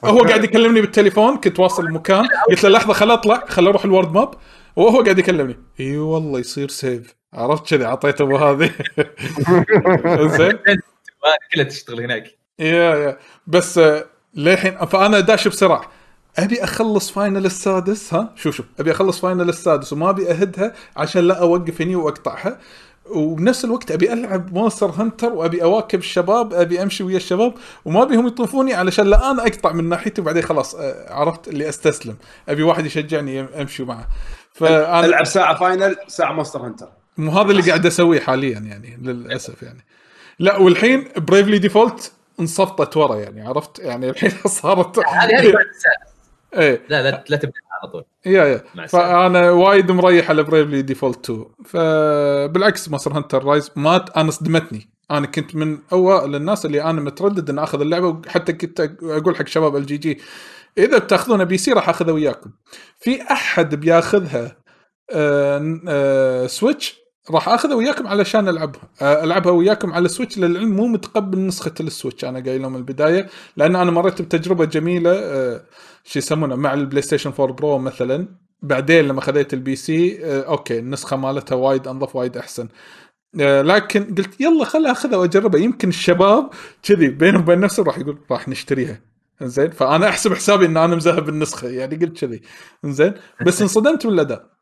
هو 0.04 0.20
قاعد 0.20 0.44
يكلمني 0.44 0.82
بالتليفون 0.82 1.38
كنت 1.38 1.60
واصل 1.60 1.86
المكان. 1.86 2.28
قلت 2.50 2.64
له 2.64 2.70
لحظة 2.70 2.94
خل 2.94 3.12
أطلع 3.12 3.46
خل 3.48 3.68
أروح 3.68 3.86
ال 3.86 3.90
world 3.90 4.14
map. 4.14 4.32
وهو 4.76 5.02
قاعد 5.02 5.20
يكلمني. 5.20 5.60
إي 5.80 5.98
والله 5.98 6.40
يصير 6.40 6.70
save 6.70 7.17
عرفت 7.34 7.70
كذي 7.70 7.86
اعطيته 7.86 8.24
أبو 8.24 8.38
هذه؟ 8.38 8.72
زين 10.38 10.60
كلها 11.54 11.64
تشتغل 11.70 12.02
هناك. 12.02 12.38
Yeah 12.60 12.96
yeah. 12.96 13.18
بس 13.48 13.78
آه، 13.78 14.06
للحين 14.36 14.86
فأنا 14.86 15.20
داش 15.20 15.48
بسرعة 15.48 15.82
أبي 16.40 16.64
أخلص 16.64 17.12
Final 17.12 17.46
السادس 17.46 18.14
ها؟ 18.14 18.34
شوف 18.36 18.56
شوف. 18.56 18.66
أبي 18.80 18.92
أخلص 18.92 19.20
Final 19.20 19.50
السادس 19.50 19.94
وما 19.94 20.10
أبي 20.10 20.32
أهدها 20.32 20.74
عشان 20.98 21.22
لا 21.28 21.42
أوقف 21.42 21.82
هني 21.82 21.96
وأقطعها. 21.96 22.60
وبنفس 23.10 23.66
الوقت 23.66 23.92
أبي 23.92 24.14
ألعب 24.14 24.54
Monster 24.54 24.88
Hunter 24.90 25.34
وأبي 25.34 25.64
أواكب 25.64 26.00
الشباب 26.00 26.54
أبي 26.54 26.84
أمشي 26.84 27.04
ويا 27.04 27.18
الشباب 27.18 27.54
وما 27.86 28.04
بيهم 28.04 28.28
يطوفوني 28.28 28.74
علشان 28.74 29.08
لا 29.08 29.32
أنا 29.32 29.42
أقطع 29.48 29.72
من 29.72 29.90
ناحيتي 29.90 30.22
وبعدين 30.22 30.44
خلاص 30.44 30.76
آه، 30.76 31.14
عرفت؟ 31.14 31.48
اللي 31.48 31.70
أستسلم. 31.70 32.18
أبي 32.50 32.64
واحد 32.64 32.86
يشجعني 32.86 33.42
أمشي 33.42 33.84
معه 33.84 34.08
فأنا 34.52 35.06
ألعب 35.06 35.24
ساعة 35.26 35.56
Final 35.60 35.96
ساعة 36.08 36.34
Monster 36.34 36.68
Hunter. 36.68 36.97
مو 37.18 37.32
هذا 37.32 37.52
اللي 37.52 37.62
قاعد 37.62 37.86
أسويه 37.86 38.20
حاليا 38.20 38.60
يعني 38.60 38.98
للأسف 39.02 39.64
يعني. 39.64 39.86
لا 40.40 40.58
والحين 40.58 41.08
Bravely 41.18 41.60
Default 41.60 42.12
انصفطت 42.40 42.98
ورا 42.98 43.16
يعني 43.16 43.48
عرفت؟ 43.48 43.80
يعني 43.80 44.10
الحين 44.10 44.32
صارت 44.62 45.00
هذه. 45.00 45.54
إيه. 46.54 46.82
لا 46.90 47.04
لا 47.04 47.24
لا 47.30 47.38
تبدأ 47.38 47.54
على 47.82 47.92
طول. 47.92 48.04
Yeah 48.26 48.46
yeah. 48.46 48.88
فأنا 48.88 49.52
وايد 49.52 49.92
مريح 49.92 50.30
على 50.30 50.44
Bravely 50.44 50.82
Default 50.82 51.30
2 51.30 51.46
فبالعكس 51.66 52.90
Monster 52.90 53.18
Hunter 53.18 53.44
Rise 53.44 53.72
ما 53.76 54.06
أنا 54.18 54.32
صدمتني. 54.32 54.90
أنا 55.12 55.28
كنت 55.28 55.56
من 55.56 55.78
أوائل 55.92 56.36
الناس 56.36 56.66
اللي 56.66 56.84
أنا 56.84 57.02
متردد 57.02 57.50
إن 57.50 57.60
أخذ 57.60 57.82
اللعبة 57.82 58.08
وحتى 58.08 58.54
كنت 58.54 58.80
أقول 59.04 59.36
حق 59.36 59.48
شباب 59.48 59.76
ال 59.76 59.98
GG 59.98 60.20
إذا 60.78 60.98
بتاخذونها 60.98 61.46
PC 61.46 61.74
راح 61.74 61.90
اخذها 61.90 62.14
وياكم. 62.14 62.52
في 63.00 63.22
أحد 63.22 63.76
بياخذها 63.76 64.58
آه 65.12 65.80
آه 65.88 66.48
Switch 66.48 67.07
راح 67.32 67.50
أخذها 67.50 67.76
وياكم 67.76 68.08
علشان 68.08 68.50
العبها 68.50 68.82
آه 69.02 69.24
ألعبها 69.24 69.52
وياكم 69.52 69.94
على 69.94 70.08
Switch 70.08 70.38
للعلم 70.38 70.76
مو 70.76 70.88
متقبل 70.88 71.40
نسخة 71.48 71.74
ال 71.80 71.86
Switch 71.86 72.26
أنا 72.26 72.40
قايل 72.40 72.62
لهم 72.62 72.72
من 72.72 72.78
البداية 72.80 73.28
لأن 73.58 73.76
أنا 73.76 73.92
مريت 73.92 74.22
بتجربة 74.22 74.66
جميلة 74.66 75.12
آه 75.14 75.62
شو 76.04 76.20
يسمونه 76.20 76.56
مع 76.56 76.74
ال 76.74 77.02
PlayStation 77.02 77.34
4 77.40 77.56
Pro 77.56 77.78
مثلا. 77.78 78.28
بعدين 78.62 79.08
لما 79.08 79.22
خذيت 79.22 79.54
ال 79.54 79.76
PC 79.76 80.26
آه 80.26 80.42
okay 80.42 80.80
النسخة 80.80 81.18
مالتها 81.18 81.56
وايد 81.56 81.88
أنظف 81.88 82.16
وايد 82.16 82.38
أحسن. 82.38 82.68
لكن 83.36 84.16
قلت 84.16 84.42
يلا 84.42 84.66
خل 84.66 84.86
أخذها 84.86 85.18
وأجربها. 85.18 85.62
يمكن 85.62 85.90
الشباب 85.90 86.50
كذي 86.84 87.08
بينهم 87.10 87.42
وبين 87.42 87.60
نفسهم 87.60 87.86
راح 87.86 87.98
يقول 88.00 88.18
راح 88.32 88.48
نشتريها. 88.50 89.02
زين 89.42 89.72
فأنا 89.72 90.10
أحسب 90.10 90.34
حسابي 90.34 90.66
إن 90.66 90.78
أنا 90.78 90.96
مذهب 90.96 91.30
النسخه 91.30 91.68
يعني 91.68 91.96
قلت 91.96 92.20
كذي. 92.20 92.42
زين 92.86 93.14
بس 93.46 93.62
انصدمت 93.66 94.08
بالاداء 94.08 94.57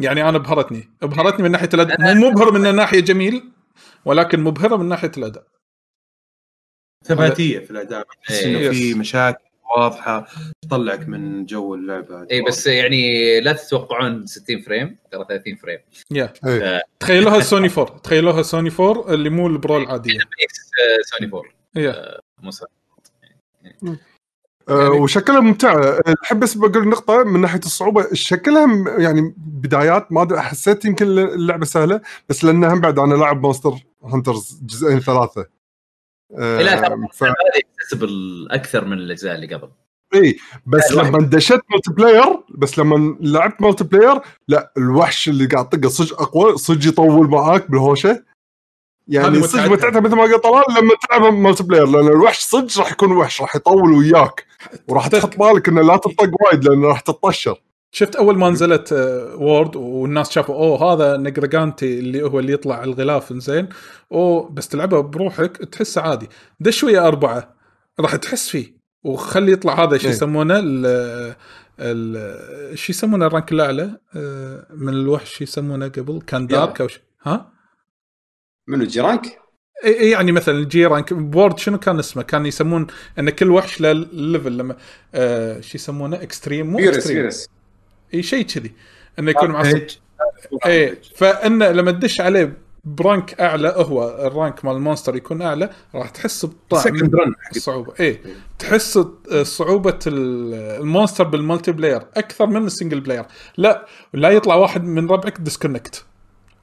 يعني 0.00 0.28
أنا 0.28 0.36
ابهرتني 0.36 0.90
ابهرتني 1.02 1.42
من 1.42 1.50
ناحية 1.50 1.68
الأداء. 1.74 2.14
مو 2.14 2.30
مبهر 2.30 2.52
من 2.52 2.74
ناحية 2.74 3.00
جميل 3.00 3.50
ولكن 4.04 4.40
مبهرة 4.40 4.76
من 4.76 4.88
ناحية 4.88 5.12
الأداء. 5.16 5.46
ثباتية 7.04 7.58
في 7.58 7.70
الأداء. 7.70 8.06
تحس 8.26 8.42
إنه. 8.42 8.70
في 8.70 8.94
مشاكل 8.94 9.44
واضحة 9.76 10.26
تطلعك 10.62 11.08
من 11.08 11.46
جو 11.46 11.74
اللعبة. 11.74 12.26
إي 12.30 12.42
بس 12.42 12.66
يعني 12.66 13.40
لا 13.40 13.52
تتوقعون 13.52 14.26
60 14.26 14.60
frame 14.60 14.98
ترى 15.12 15.24
30 15.28 15.56
frame. 15.56 15.78
Yeah 16.10 16.32
إيه. 16.46 16.82
تخيلوها 17.00 17.40
سوني 17.40 17.68
4 17.78 17.98
تخيلوها 17.98 18.42
سوني 18.42 18.70
4 18.80 19.14
اللي 19.14 19.30
مو 19.30 19.46
ال 19.46 19.53
Pro 19.53 19.76
العاديه 19.76 20.18
آه، 20.18 21.02
سوني 21.02 21.32
4 21.32 21.42
يا 21.76 22.20
مو 23.82 23.96
آه، 24.68 24.90
وشكلها 24.90 25.40
ممتعه 25.40 26.00
أحب 26.24 26.40
بس 26.40 26.54
بقول 26.54 26.88
نقطه 26.88 27.24
من 27.24 27.40
ناحية 27.40 27.58
الصعوبة 27.58 28.06
شكلها 28.12 28.98
يعني 28.98 29.34
بدايات 29.36 30.12
ما 30.12 30.22
أدري 30.22 30.40
حسيت 30.40 30.84
يمكن 30.84 31.06
اللعبة 31.06 31.64
سهلة 31.64 32.00
بس 32.28 32.44
لأنها 32.44 32.74
هم 32.74 32.80
بعد 32.80 32.98
أنا 32.98 33.14
لاعب 33.14 33.42
Monster 33.42 33.72
Hunters 34.04 34.60
جزئين 34.62 35.00
ثلاثة. 35.00 35.46
آه، 36.38 36.62
لا 36.62 36.80
ترى 36.80 36.96
ف... 37.12 37.24
أكثر 38.50 38.84
من 38.84 38.92
الأجزاء 38.92 39.34
اللي 39.34 39.54
قبل. 39.54 39.68
إي 40.14 40.36
بس. 40.66 40.92
لما 40.92 41.18
دشيت 41.18 41.60
multiplayer 41.74 42.40
بس 42.58 42.78
لما 42.78 43.16
لعبت 43.20 43.62
multiplayer 43.62 44.20
لا 44.48 44.72
الوحش 44.76 45.28
اللي 45.28 45.46
قاعد 45.46 45.68
تطقه 45.68 45.88
صدق 45.88 46.22
أقوى 46.22 46.56
صدق 46.56 46.88
يطول 46.88 47.28
معاك 47.28 47.70
بالهوشة. 47.70 48.29
يعني 49.10 49.42
صدق 49.42 49.66
متعتها. 49.66 50.00
مثل 50.00 50.16
ما 50.16 50.22
قال 50.22 50.40
طلال 50.40 50.64
لما 50.70 50.94
تلعب 51.08 51.32
multiplayer 51.32 51.86
لأن 51.86 52.06
الوحش 52.06 52.38
صدق 52.38 52.78
راح 52.78 52.92
يكون 52.92 53.12
وحش 53.12 53.40
راح 53.40 53.56
يطول 53.56 53.92
وياك. 53.92 54.46
وراح 54.88 55.06
تحط 55.06 55.38
بالك 55.38 55.68
إنه 55.68 55.82
لا 55.82 55.96
تطق 55.96 56.30
وايد 56.42 56.64
لأنه 56.64 56.88
راح 56.88 57.00
تطشر 57.00 57.60
شفت 57.92 58.16
أول 58.16 58.38
ما 58.38 58.50
نزلت 58.50 58.92
آه، 58.92 59.36
World 59.36 59.76
والناس 59.76 60.30
شافوا 60.30 60.54
أوه 60.54 60.92
هذا 60.92 61.16
Nergigante 61.16 61.98
اللي 61.98 62.22
هو 62.22 62.38
اللي 62.38 62.52
يطلع 62.52 62.84
الغلاف 62.84 63.32
زين. 63.32 63.68
أوه 64.12 64.48
بس 64.48 64.68
تلعبها 64.68 65.00
بروحك 65.00 65.56
تحسه 65.56 66.00
عادي. 66.00 66.28
دش 66.60 66.84
ويا 66.84 67.06
أربعة. 67.06 67.54
راح 68.00 68.16
تحس 68.16 68.48
فيه. 68.48 68.80
وخلي 69.04 69.52
يطلع 69.52 69.84
هذا 69.84 69.96
شو 69.96 70.04
إيه. 70.08 70.14
يسمونه؟ 70.14 70.58
ال 70.58 70.86
ال 71.80 72.78
شو 72.78 72.92
يسمونه 72.92 73.26
الرانك 73.26 73.52
الأعلى؟ 73.52 73.98
آه، 74.16 74.66
من 74.74 74.92
الوحش 74.92 75.34
شو 75.34 75.44
يسمونه 75.44 75.88
قبل؟ 75.88 76.20
كان 76.26 76.46
دارك 76.46 76.80
أو 76.80 76.88
ش... 76.88 77.00
ها؟ 77.22 77.59
منو 78.70 78.84
جيرانك؟ 78.84 79.26
إي- 79.26 79.86
إي 79.86 80.10
يعني 80.10 80.32
مثلا 80.32 80.58
الجي 80.58 80.86
رانك 80.86 81.12
بورد 81.12 81.58
شنو 81.58 81.78
كان 81.78 81.98
اسمه؟ 81.98 82.22
كان 82.22 82.46
يسمون 82.46 82.86
إن 83.18 83.30
كل 83.30 83.50
وحش 83.50 83.80
له 83.80 83.92
ليفل 83.92 84.56
لما 84.58 84.76
آه 85.14 85.60
شو 85.60 85.70
يسمونه؟ 85.74 86.16
اكستريم 86.22 86.66
مو 86.66 86.78
فيرس 86.78 86.96
اكستريم 86.96 87.20
فيرس 87.22 87.48
إي 88.14 88.22
شيء 88.22 88.44
كذي. 88.44 88.72
إنه 89.18 89.30
يكون 89.30 89.50
مع 89.50 89.62
هيج. 89.62 89.90
إيه 90.66 90.98
فإنه 91.16 91.68
لما 91.70 91.90
تدش 91.90 92.20
عليه 92.20 92.52
برانك 92.84 93.40
أعلى 93.40 93.68
هو 93.76 94.26
الرانك 94.26 94.64
مال 94.64 94.76
المونستر 94.76 95.16
يكون 95.16 95.42
أعلى 95.42 95.70
راح 95.94 96.10
تحس 96.10 96.46
بطعم 96.46 96.80
سكند 96.82 97.14
رن 97.14 97.34
حق 97.40 97.50
الصعوبه 97.56 97.92
إيه 98.00 98.20
تحس 98.58 98.98
صعوبة 99.42 99.98
ال- 100.06 100.54
ال 100.80 100.84
monster 100.84 101.15
بال 101.15 101.24
multiplayer 101.24 102.02
أكثر 102.16 102.46
من 102.46 102.66
ال 102.66 102.71
single 102.71 103.00
player 103.00 103.24
لا 103.56 103.86
لا 104.14 104.30
يطلع 104.30 104.54
واحد 104.54 104.84
من 104.84 105.08
ربعك 105.10 105.40
disconnect 105.40 106.04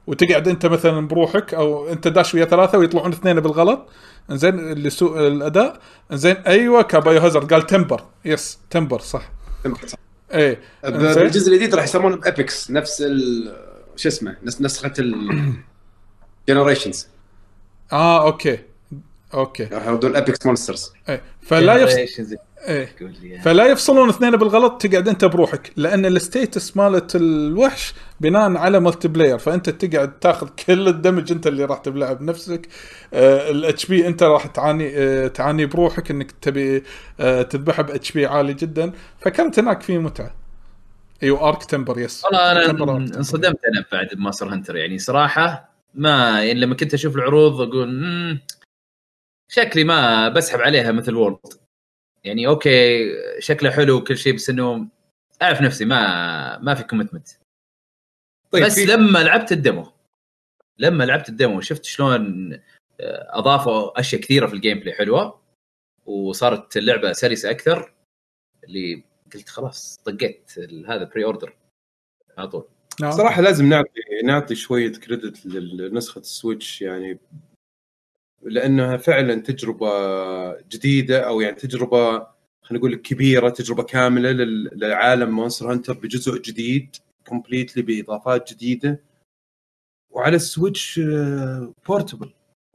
وتقعد 0.08 0.48
انت 0.48 0.66
مثلا 0.66 1.08
بروحك 1.08 1.54
أو 1.54 1.88
انت 1.88 2.08
داش 2.08 2.34
ويا 2.34 2.44
ثلاثة 2.44 2.78
ويطلعون 2.78 3.12
اثنين 3.12 3.40
بالغلط. 3.40 3.88
زين 4.30 4.58
اللي 4.58 4.90
سوء 4.90 5.28
الأداء. 5.28 5.80
زين 6.12 6.36
أيوه 6.36 6.82
كابايو 6.82 7.20
hazard. 7.20 7.52
قال 7.52 7.66
temper. 7.66 8.04
yes 8.24 8.58
temper 8.70 9.00
صح. 9.00 9.30
إيه. 10.34 10.60
إنزين. 10.84 11.22
الجزء 11.22 11.52
الجديد 11.52 11.74
راح 11.74 11.84
يسمونه 11.84 12.16
ب 12.16 12.27
apex 12.27 12.70
نفس 12.70 13.02
ال 13.02 13.52
شو 13.96 14.08
اسمه؟ 14.08 14.36
نفس 14.42 14.62
نسخة 14.62 14.92
ال 14.98 15.52
Generations 16.48 17.08
آه 17.92 18.26
okay. 18.26 18.58
okay. 19.34 19.64
راح 19.64 19.86
يردون 19.86 20.16
apex 20.16 20.46
monsters 20.46 20.92
إيه. 21.08 21.22
فلا 21.42 21.76
يفصل 21.76 22.36
إيه. 22.68 22.96
لي 23.00 23.38
فلا 23.38 23.66
يفصلون 23.66 24.08
اثنين 24.08 24.30
بالغلط 24.30 24.82
تقعد 24.86 25.08
أنت 25.08 25.24
بروحك. 25.24 25.72
لأن 25.76 26.06
ال 26.06 26.18
stats 26.18 26.76
مالت 26.76 27.16
الوحش 27.16 27.94
بناء 28.20 28.56
على 28.56 28.80
multiplayer 28.80 29.38
فأنت 29.38 29.70
تقعد 29.70 30.18
تاخذ 30.18 30.48
كل 30.66 30.88
ال 30.88 30.94
damage 30.94 31.32
أنت 31.32 31.46
اللي 31.46 31.64
راح 31.64 31.78
تبلعه 31.78 32.12
بنفسك 32.12 32.68
ال 33.12 33.86
HP 33.86 34.06
أنت 34.06 34.22
راح 34.22 34.46
تعاني 34.46 34.90
آه 34.96 35.26
تعاني 35.28 35.66
بروحك 35.66 36.10
إنك 36.10 36.30
تبي 36.30 36.82
آه 37.20 37.42
تذبحها 37.42 37.82
ب 37.82 38.12
HP 38.12 38.26
عالي 38.26 38.54
جدا. 38.54 38.92
فكانت 39.20 39.58
هناك 39.58 39.80
في 39.82 39.98
متعة. 39.98 40.34
أيوه 41.22 41.48
arch 41.48 41.64
temper 41.64 41.98
yes 41.98 42.24
والله 42.24 42.52
أنا. 42.52 42.96
انصدمت 42.96 43.44
أنا 43.64 43.84
بعد 43.92 44.08
Monster 44.18 44.54
Hunter 44.54 44.76
يعني 44.76 44.98
صراحة 44.98 45.68
ما 45.94 46.42
يعني 46.44 46.60
لما 46.60 46.74
كنت 46.74 46.94
أشوف 46.94 47.16
العروض 47.16 47.60
أقول 47.60 47.88
"مم، 47.92 48.40
شكلي 49.48 49.84
ما 49.84 50.28
بسحب 50.28 50.60
عليها 50.60 50.92
مثل 50.92 51.14
World 51.14 51.36
يعني 52.28 52.46
okay 52.46 53.08
شكله 53.38 53.70
حلو 53.70 53.96
وكل 53.96 54.18
شيء 54.18 54.34
بس 54.34 54.50
إنه 54.50 54.88
أعرف 55.42 55.62
نفسي 55.62 55.84
ما 55.84 56.58
ما 56.58 56.74
في 56.74 56.82
commitment 56.82 57.28
طيب 58.50 58.64
بس 58.64 58.78
لما 58.78 59.18
لعبت 59.18 59.52
ال 59.52 59.60
demo 59.60 59.92
لما 60.78 61.04
لعبت 61.04 61.28
ال 61.28 61.34
demo 61.34 61.60
شفت 61.60 61.84
شلون 61.84 62.52
آه، 63.00 63.38
أضافوا 63.38 64.00
أشياء 64.00 64.20
كثيرة 64.20 64.46
في 64.46 64.54
ال 64.54 64.80
gameplay 64.80 64.94
حلوة 64.94 65.40
وصارت 66.06 66.76
اللعبة 66.76 67.12
سلسة 67.12 67.50
أكثر 67.50 67.92
اللي 68.64 69.04
قلت 69.34 69.48
خلاص 69.48 70.00
طقيت 70.04 70.52
هذا 70.88 71.04
pre-order 71.04 71.56
على 72.38 72.48
طول 72.48 72.68
نعم. 73.00 73.10
صراحة 73.10 73.42
لازم 73.42 73.68
نعطي 73.68 74.00
نعطي 74.24 74.54
شوية 74.54 74.92
credit 74.92 75.46
لنسخة 75.46 76.18
ال 76.18 76.27
Switch 76.27 76.82
يعني 76.82 77.18
لأنها 78.42 78.96
فعلا 78.96 79.34
تجربة 79.34 79.90
جديدة 80.60 81.20
أو 81.20 81.40
يعني 81.40 81.56
تجربة 81.56 82.18
خلينا 82.62 82.78
نقول 82.84 82.94
كبيرة 82.94 83.48
تجربة 83.48 83.82
كاملة 83.82 84.30
لل- 84.30 84.70
لعالم 84.72 85.30
Monster 85.30 85.72
Hunter 85.72 85.92
بجزء 85.92 86.38
جديد 86.42 86.96
completely 87.28 87.82
بإضافات 87.82 88.52
جديدة. 88.52 89.00
وعلى 90.10 90.36
ال 90.36 90.45
Switch 90.45 91.00
portable 91.88 92.30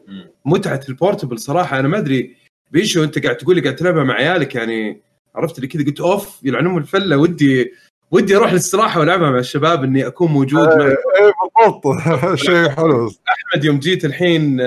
مم. 0.08 0.30
متعة 0.46 0.82
ال 0.90 0.95
portable 0.95 1.40
صراحة. 1.40 1.80
أنا 1.80 1.88
ما 1.88 1.98
أدري 1.98 2.36
بيشو 2.72 3.04
أنت 3.04 3.24
قاعد 3.24 3.38
تقول 3.38 3.56
لي 3.56 3.62
قاعد 3.62 3.76
تلعبها 3.76 4.04
مع 4.04 4.14
عيالك 4.14 4.56
يعني 4.56 5.02
عرفت 5.36 5.56
اللي 5.58 5.68
كذا 5.68 5.86
قلت 5.86 6.00
أوف 6.02 6.40
يلعنون 6.44 6.78
الفلة. 6.82 7.18
ودي 7.18 7.72
ودي 8.12 8.36
أروح 8.36 8.52
للاستراحه 8.52 9.00
وألعبها 9.00 9.32
مع 9.32 9.40
الشباب 9.40 9.84
إني 9.84 10.08
أكون 10.08 10.32
موجود. 10.32 10.68
مع 10.68 10.86
إيه 10.86 11.32
بالضبط. 11.66 11.84
شيء 12.46 12.70
حلو. 12.70 13.08
أحمد 13.08 13.64
يوم 13.66 13.80
جيت 13.80 14.06
الحين 14.06 14.58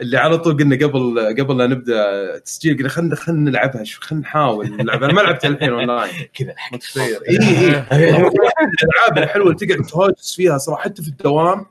اللي 0.00 0.16
على 0.16 0.38
طول 0.38 0.56
قلنا 0.56 0.76
قبل 0.86 1.34
قبل 1.38 1.58
لا 1.58 1.66
نبدأ 1.66 2.38
تسجيل 2.38 2.76
قلنا 2.76 2.88
خلينا 2.88 3.16
خلينا 3.16 3.50
نلعبها 3.50 3.84
شو 3.84 4.00
خلينا 4.00 4.22
نحاول 4.22 4.70
نلعب 4.70 5.02
أنا 5.02 5.12
ما 5.12 5.20
لعبتها 5.20 5.48
الحين 5.48 5.70
اونلاين 5.70 6.12
كذا 6.34 6.54
متصير. 6.72 7.20
اي 7.28 7.38
اي 7.92 8.10
الألعاب 8.10 9.18
الحلوة 9.18 9.46
اللي 9.46 9.66
تقعد 9.66 9.86
تهاجس 9.86 10.34
فيها 10.34 10.58
صراحة 10.58 10.82
حتى 10.82 11.02
في 11.02 11.08
الدوام 11.08 11.66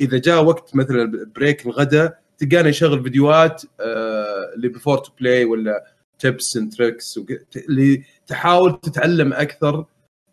إذا 0.00 0.18
جاء 0.18 0.44
وقت 0.44 0.76
مثلا 0.76 1.26
break 1.36 1.66
الغداء 1.66 2.20
تلقانا 2.38 2.68
نشغل 2.68 3.02
فيديوهات 3.02 3.62
آه، 3.80 4.52
اللي 4.54 4.68
before 4.68 4.98
to 4.98 5.12
play 5.20 5.44
ولا 5.44 5.84
tips 6.18 6.56
and 6.56 6.72
tricks 6.72 7.20
اللي 7.68 8.04
تحاول 8.26 8.80
تتعلم 8.80 9.32
أكثر 9.32 9.84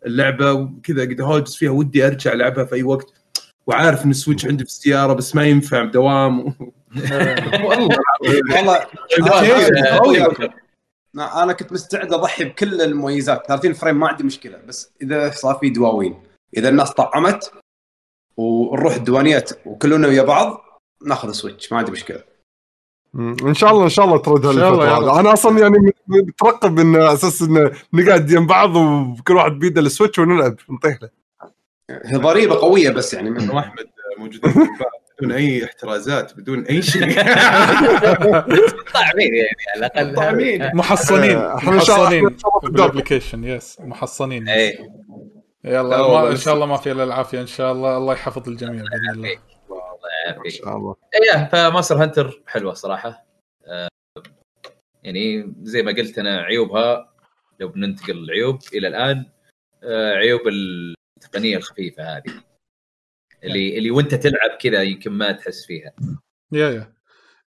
اللعبة 0.05 0.53
وكذا 0.53 1.01
قد 1.01 1.21
هوجس 1.21 1.55
فيها 1.55 1.71
ودي 1.71 2.07
أرجع 2.07 2.33
ألعبها 2.33 2.65
في 2.65 2.75
أي 2.75 2.83
وقت. 2.83 3.13
وعارف 3.67 4.05
إن 4.05 4.09
ال 4.09 4.14
Switch 4.14 4.45
عندي 4.45 4.63
في 4.63 4.69
السيارة 4.69 5.13
بس 5.13 5.35
ما 5.35 5.45
ينفع 5.45 5.85
دوام 5.85 6.45
والله. 7.63 8.85
أنا 11.15 11.53
كنت 11.53 11.71
مستعد 11.71 12.13
أضحي 12.13 12.43
بكل 12.43 12.81
المميزات. 12.81 13.47
30 13.47 13.73
frame 13.73 13.99
ما 13.99 14.07
عندي 14.07 14.23
مشكلة 14.23 14.57
بس 14.67 14.91
إذا 15.01 15.31
صار 15.31 15.55
في 15.55 15.69
دواوين 15.69 16.23
إذا 16.57 16.69
الناس 16.69 16.91
طعمت 16.91 17.51
ونروح 18.37 18.95
الديوانيات 18.95 19.51
وكلنا 19.65 20.07
ويا 20.07 20.23
بعض 20.23 20.61
ناخذ 21.05 21.31
Switch 21.31 21.71
ما 21.71 21.77
عندي 21.77 21.91
مشكلة. 21.91 22.23
إن 23.43 23.53
شاء 23.53 23.71
الله 23.71 23.83
إن 23.83 23.89
شاء 23.89 24.05
الله 24.05 24.17
ترد 24.17 24.45
هالفتره. 24.45 25.19
أنا 25.19 25.33
أصلا 25.33 25.59
يعني 25.59 25.93
مترقب 26.07 26.79
إن 26.79 26.95
أساس 26.95 27.41
إن 27.41 27.71
نقعد 27.93 28.31
يم 28.31 28.47
بعض 28.47 28.75
وكل 28.75 29.35
واحد 29.35 29.51
بيده 29.51 29.81
ال 29.81 29.86
Switch 29.86 30.19
ونلعب. 30.19 30.55
نطيح 30.69 30.97
له. 31.01 31.09
هي 32.05 32.17
ضريبة 32.17 32.55
قوية 32.55 32.89
بس 32.89 33.13
يعني. 33.13 33.29
من 33.29 33.49
واحمد 33.49 33.87
موجودين 34.17 34.69
بدون 35.21 35.31
أي 35.31 35.65
احترازات 35.65 36.33
بدون 36.37 36.63
أي 36.65 36.81
شيء. 36.81 37.01
طعمين 38.93 39.33
يعني 39.35 39.57
على 39.75 39.77
الأقل. 39.85 40.15
طعمين. 40.15 40.75
محصنين. 40.75 41.37
إحنا 41.37 41.73
إن 41.73 41.79
شاء 41.79 41.95
الله- 41.95 42.29
محصنين. 42.29 42.71
بال 42.71 42.82
application 42.82 43.43
yes 43.43 43.81
محصنين. 43.81 44.49
اي 44.49 44.89
يلا 45.63 46.31
إن 46.31 46.35
شاء 46.37 46.53
الله 46.53 46.65
ما 46.65 46.77
في 46.77 46.91
إلا 46.91 47.03
العافية 47.03 47.41
إن 47.41 47.47
شاء 47.47 47.71
الله 47.71 47.97
الله 47.97 48.13
يحفظ 48.13 48.49
الجميع 48.49 48.81
بإذن 48.83 49.09
الله 49.11 49.13
الله. 49.13 49.29
ان 50.27 50.33
يعافيك. 50.33 50.51
شاء 50.51 50.77
الله. 50.77 50.95
إيه 51.35 51.49
ف 51.51 51.57
Monster 51.57 51.95
Hunter 52.03 52.41
حلوة 52.47 52.73
صراحة. 52.73 53.25
آه، 53.67 53.87
يعني 55.03 55.53
زي 55.61 55.83
ما 55.83 55.91
قلت 55.91 56.19
أنا 56.19 56.41
عيوبها 56.41 57.09
لو 57.59 57.67
بننتقل 57.67 58.13
للعيوب 58.15 58.59
إلى 58.73 58.87
الآن 58.87 59.25
آه، 59.83 60.13
عيوب 60.13 60.41
التقنية 61.17 61.57
الخفيفة 61.57 62.03
هذه. 62.17 62.23
اللي 63.43 63.77
اللي 63.77 63.91
وانت 63.91 64.15
تلعب 64.15 64.57
كذا 64.61 64.81
يمكن 64.81 65.11
ما 65.11 65.31
تحس 65.31 65.65
فيها. 65.65 65.91
يا 66.51 66.69
يا. 66.69 66.93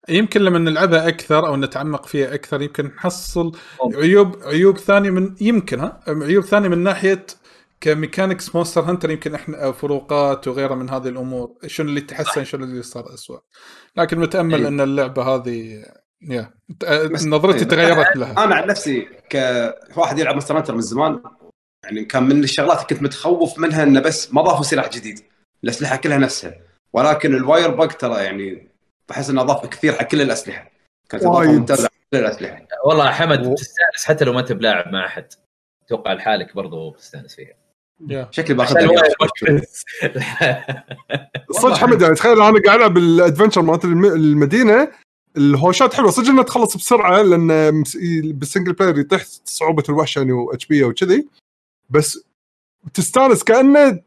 يمكن 0.09 0.41
لما 0.41 0.59
نلعبها 0.59 1.09
أكثر 1.09 1.47
أو 1.47 1.57
نتعمق 1.57 2.07
فيها 2.07 2.35
أكثر 2.35 2.63
يمكن 2.63 2.85
نحصل. 2.87 3.53
عيوب 3.95 4.43
عيوب 4.43 4.79
ثانية 4.79 5.11
من 5.11 5.35
يمكن 5.41 5.81
ها؟ 5.81 6.01
عيوب 6.09 6.45
ثانية 6.45 6.69
من 6.69 6.79
ناحية 6.79 7.27
ك 7.81 7.88
mechanics 7.88 8.55
Monster 8.55 8.81
Hunter 8.81 9.11
يمكن 9.11 9.35
إحنا 9.35 9.65
أو 9.65 9.73
فروقات 9.73 10.49
وغيرها 10.49 10.75
من 10.75 10.91
هذه 10.91 11.09
الأمور 11.09 11.55
شنو 11.67 11.89
اللي 11.89 12.01
تحسن 12.01 12.45
شنو 12.45 12.65
اللي 12.65 12.83
صار 12.83 13.15
اسوء 13.15 13.41
لكن 13.97 14.19
متأمل 14.19 14.61
إيه. 14.61 14.69
أن 14.69 14.81
اللعبة 14.81 15.23
هذه 15.23 15.85
يا. 16.23 16.55
نظرتي 17.27 17.59
إيه. 17.59 17.65
تغيرت 17.65 18.17
لها. 18.17 18.45
أنا 18.45 18.55
عن 18.55 18.67
نفسي 18.67 19.09
كواحد 19.95 20.19
يلعب 20.19 20.37
Monster 20.37 20.59
Hunter 20.59 20.75
من 20.75 20.81
زمان 20.81 21.23
يعني 21.85 22.05
كان 22.05 22.23
من 22.23 22.45
الشغلات 22.45 22.77
اللي 22.77 22.87
كنت 22.89 23.03
متخوف 23.03 23.59
منها 23.59 23.83
إنه 23.83 24.01
بس 24.01 24.35
ما 24.35 24.43
ضافوا 24.43 24.65
سلاح 24.65 24.89
جديد. 24.91 25.21
الأسلحة 25.65 25.97
كلها 25.97 26.19
نفسها. 26.19 26.55
ولكن 26.93 27.35
ال 27.35 27.71
wirebug 27.71 27.89
ترى 27.89 28.25
يعني 28.25 28.69
بحس 29.09 29.31
إنه 29.31 29.41
أضاف 29.41 29.67
كثير 29.67 29.93
حق 29.93 30.03
كل 30.05 30.21
الأسلحة. 30.23 30.71
كانت 31.09 31.23
اضافه 31.25 31.39
وايد. 31.39 31.51
ممتازه 31.51 31.85
حق 31.85 31.93
كل 32.13 32.19
الأسلحة. 32.19 32.67
والله 32.87 33.11
حمد 33.11 33.47
و- 33.47 33.53
بتستانس 33.53 34.05
حتى 34.05 34.25
لو 34.25 34.33
ما 34.33 34.41
أنت 34.41 34.53
بلاعب 34.53 34.93
مع 34.93 35.07
أحد. 35.07 35.27
أتوقع 35.87 36.13
لحالك 36.13 36.55
برضو 36.55 36.91
بتستانس 36.91 37.35
فيها. 37.35 37.55
شكلي. 38.31 38.67
ال 38.73 38.81
wire 38.81 39.15
صدق 41.51 41.77
حمد 41.77 42.03
يعني 42.03 42.15
تخيل 42.15 42.33
أنا 42.33 42.61
قاعد 42.67 42.79
ألعب 42.79 42.97
ال 42.99 43.05
adventure 43.05 43.63
مالت 43.63 43.85
الم- 43.85 44.05
المدينة 44.05 44.93
الهوشات 45.37 45.95
حلوة. 45.95 46.11
صدق 46.11 46.29
إنها 46.29 46.43
تخلص 46.43 46.77
بسرعة 46.77 47.23
لأن 47.23 47.83
بال 48.33 48.43
single 48.43 48.73
player 48.73 48.99
يطيح 48.99 49.25
صعوبة 49.45 49.83
الوحش 49.89 50.17
يعني 50.17 50.33
و 50.33 50.67
HP 50.67 50.85
وكذي. 50.85 51.29
بس 51.91 52.25
تستأنس 52.95 53.45
كأنه 53.45 54.01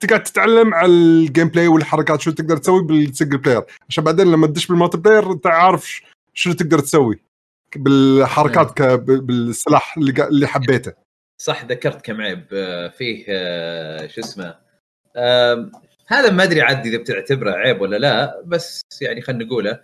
تقعد 0.00 0.22
تتعلم 0.22 0.74
على 0.74 0.92
ال 0.92 1.48
gameplay 1.48 1.68
والحركات 1.68 2.20
شو 2.20 2.30
تقدر 2.30 2.56
تسوي 2.56 2.84
بال 2.84 2.98
single 2.98 3.38
player 3.38 3.62
عشان 3.88 4.04
بعدين 4.04 4.32
لما 4.32 4.46
تدش 4.46 4.66
بال 4.66 4.96
multiplayer 4.98 5.32
انت 5.32 5.46
عارف 5.46 6.00
شنو 6.34 6.52
تقدر 6.54 6.78
تسوي. 6.78 7.20
بالحركات 7.76 8.70
ك- 8.70 8.82
بال- 8.82 9.20
بالسلاح 9.20 9.96
اللي 9.96 10.28
اللي 10.28 10.46
حبيته. 10.46 10.92
صح 11.42 11.64
ذكرت 11.64 12.04
كم 12.04 12.20
عيب 12.20 12.46
آه، 12.52 12.88
فيه 12.88 13.24
آه، 13.28 14.06
شو 14.06 14.20
اسمه 14.20 14.54
هذا 16.06 16.30
ما 16.30 16.42
أدري 16.42 16.62
عاد 16.62 16.86
إذا 16.86 16.98
بتعتبره 16.98 17.50
عيب 17.52 17.80
ولا 17.80 17.96
لا 17.96 18.42
بس 18.46 18.80
يعني 19.02 19.20
خلينا 19.20 19.44
نقوله. 19.44 19.80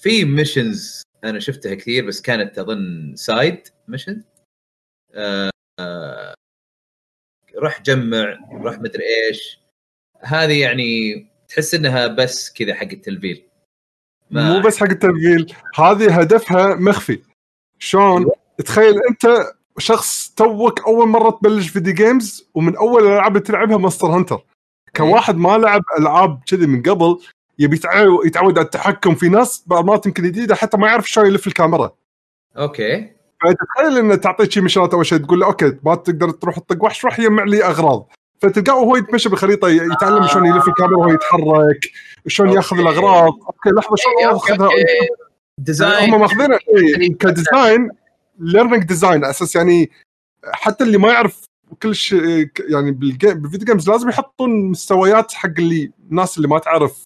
في 0.00 0.24
missions 0.24 1.02
أنا 1.24 1.38
شفتها 1.38 1.74
كثير 1.74 2.06
بس 2.06 2.20
كانت 2.20 2.58
أظن 2.58 3.14
side 3.16 3.68
mission 3.88 4.22
روح 7.58 7.82
جمع 7.82 8.38
روح 8.52 8.78
مدري 8.78 9.02
إيش. 9.28 9.60
هذه 10.20 10.60
يعني 10.60 11.26
تحس 11.48 11.74
إنها 11.74 12.06
بس 12.06 12.52
كذا 12.52 12.74
حق 12.74 12.82
التلفيل. 12.82 13.42
مو 14.30 14.60
بس 14.60 14.80
حق 14.80 14.90
التلفيل 14.90 15.54
هذه 15.76 16.20
هدفها 16.20 16.74
مخفي. 16.74 17.22
شلون؟ 17.78 18.26
تخيل 18.64 18.94
أنت 19.10 19.52
شخص 19.78 20.34
توك 20.36 20.86
أول 20.86 21.08
مرة 21.08 21.30
تبلش 21.30 21.68
video 21.68 21.94
games 21.94 22.48
ومن 22.54 22.76
أول 22.76 23.06
الالعاب 23.06 23.36
اللي 23.36 23.46
تلعبها 23.46 23.76
Monster 23.76 24.06
Hunter. 24.06 24.44
كواحد 24.96 25.36
ما 25.36 25.58
لعب 25.58 25.82
ألعاب 25.98 26.40
كذي 26.46 26.66
من 26.66 26.82
قبل 26.82 27.18
يبي 27.58 27.76
يتعو- 27.76 28.26
يتعود 28.26 28.58
على 28.58 28.64
التحكم 28.64 29.14
في 29.14 29.28
ناس 29.28 29.64
بعض 29.66 30.06
يمكن 30.06 30.22
جديدة 30.22 30.54
حتى 30.54 30.76
ما 30.76 30.86
يعرف 30.86 31.10
شلون 31.10 31.26
يلف 31.26 31.46
الكاميرا. 31.46 31.96
أوكي. 32.56 33.12
فتخيل 33.42 33.98
إنه 33.98 34.14
تعطيك 34.14 34.52
شي 34.52 34.60
مشارات 34.60 34.94
أول 34.94 35.06
شيء 35.06 35.18
تقول 35.18 35.40
له 35.40 35.46
أوكي 35.46 35.76
ما 35.84 35.94
تقدر 35.94 36.30
تروح 36.30 36.58
تطق 36.58 36.84
وحش 36.84 37.04
روح 37.04 37.18
يجمع 37.20 37.44
لي 37.44 37.64
أغراض. 37.64 38.08
فتلقاه 38.38 38.76
وهو 38.76 38.96
يتمشى 38.96 39.28
بالخريطة 39.28 39.68
يتعلم 39.68 40.26
شلون 40.26 40.46
يلف 40.46 40.68
الكاميرا 40.68 40.98
وهو 40.98 41.12
يتحرك 41.12 41.90
شلون 42.26 42.50
ياخذ. 42.50 42.78
الأغراض. 42.78 43.32
أوكي 43.46 43.70
لحظة 43.70 43.96
شلون 43.96 44.34
اخذها 44.34 44.68
design 45.58 46.14
هم 46.14 46.20
ماخذينها 46.20 46.58
إيه، 46.76 47.16
ك 47.18 47.28
design 47.28 47.90
learning 48.38 48.84
design 48.84 49.24
أساس 49.24 49.56
يعني 49.56 49.90
حتى 50.44 50.84
اللي 50.84 50.98
ما 50.98 51.12
يعرف 51.12 51.44
كل 51.82 51.94
شيء 51.94 52.50
يعني 52.68 52.90
بال 52.90 53.12
video 53.12 53.66
games 53.66 53.90
لازم 53.90 54.08
يحطون 54.08 54.70
مستويات 54.70 55.32
حق 55.32 55.50
اللي 55.58 55.92
الناس 56.10 56.36
اللي 56.36 56.48
ما 56.48 56.58
تعرف 56.58 57.04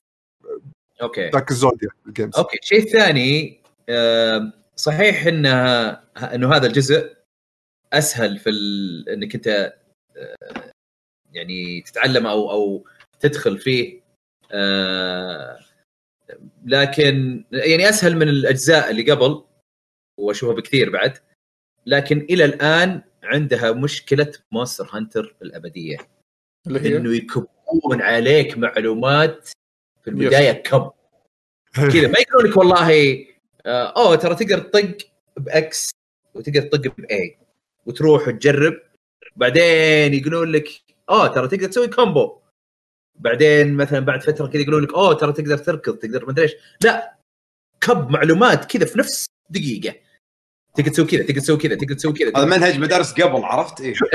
أوكي. 1.03 1.31
ذاك 1.31 1.51
الزوديا 1.51 1.89
ال 2.07 2.12
games 2.12 2.37
أوكي 2.37 2.59
شيء 2.63 2.93
ثاني 2.93 3.61
آه، 3.89 4.53
صحيح 4.77 5.27
انها 5.27 6.35
إنه 6.35 6.55
هذا 6.57 6.67
الجزء 6.67 7.17
أسهل 7.93 8.39
في 8.39 8.51
ال... 8.51 9.09
إنك 9.09 9.35
أنت 9.35 9.75
آه، 10.17 10.71
يعني 11.33 11.81
تتعلم 11.81 12.27
أو 12.27 12.51
أو 12.51 12.85
تدخل 13.21 13.59
فيه 13.59 14.01
آه، 14.53 15.59
لكن 16.65 17.45
يعني 17.53 17.89
أسهل 17.89 18.17
من 18.17 18.29
الأجزاء 18.29 18.91
اللي 18.91 19.11
قبل 19.11 19.45
وأشوفها 20.19 20.55
بكثير 20.55 20.91
بعد. 20.91 21.19
لكن 21.87 22.19
إلى 22.19 22.45
الآن 22.45 23.03
عندها 23.23 23.73
مشكلة 23.73 24.33
Monster 24.53 24.89
Hunter 24.93 25.37
الأبدية. 25.43 25.97
اللي 26.67 26.81
هي؟ 26.81 26.97
إنه 26.97 27.15
يكبون 27.15 28.03
عليك 28.03 28.59
معلومات 28.59 29.49
في 30.03 30.11
البداية 30.11 30.53
كم؟ 30.53 30.91
كذا 31.75 32.09
ما 32.09 32.19
يقولون 32.19 32.51
لك 32.51 32.57
والله 32.57 32.91
أوه 33.67 34.17
ترى 34.17 34.35
تقدر 34.35 34.59
تطق 34.59 34.97
ب 35.37 35.64
X 35.64 35.91
وتقدر 36.35 36.63
تطق 36.63 36.95
ب 36.99 37.19
A 37.19 37.39
وتروح 37.87 38.29
وتجرب. 38.29 38.81
بعدين 39.37 40.15
يقولون 40.15 40.53
لك 40.53 40.69
أوه 41.11 41.27
ترى 41.27 41.49
تقدر 41.49 41.67
تسوي 41.67 41.89
كومبو 41.89 42.39
بعدين 43.15 43.75
مثلا 43.75 44.01
بعد 44.01 44.23
فترة 44.23 44.47
كذا 44.47 44.63
يقولون 44.63 44.83
لك 44.83 44.95
أوه 44.95 45.15
ترى 45.15 45.33
تقدر 45.33 45.59
تركض 45.59 45.97
تقدر 45.97 46.27
مدري 46.29 46.45
إيش. 46.45 46.53
لا 46.81 47.17
كب 47.81 48.11
معلومات 48.11 48.65
كذا 48.65 48.85
في 48.87 48.99
نفس 48.99 49.27
دقيقة. 49.51 49.95
تقدر 50.75 50.91
تسوي 50.91 51.07
كذا 51.07 51.23
تقدر 51.23 51.41
تسوي 51.41 51.57
كذا 51.57 51.75
تقدر 51.75 51.95
تسوي 51.95 52.13
كذا. 52.13 52.33
هذا 52.37 52.45
منهج 52.45 52.79
مدارس 52.79 53.13
قبل 53.13 53.45
عرفت؟ 53.45 53.81
إيه. 53.81 53.95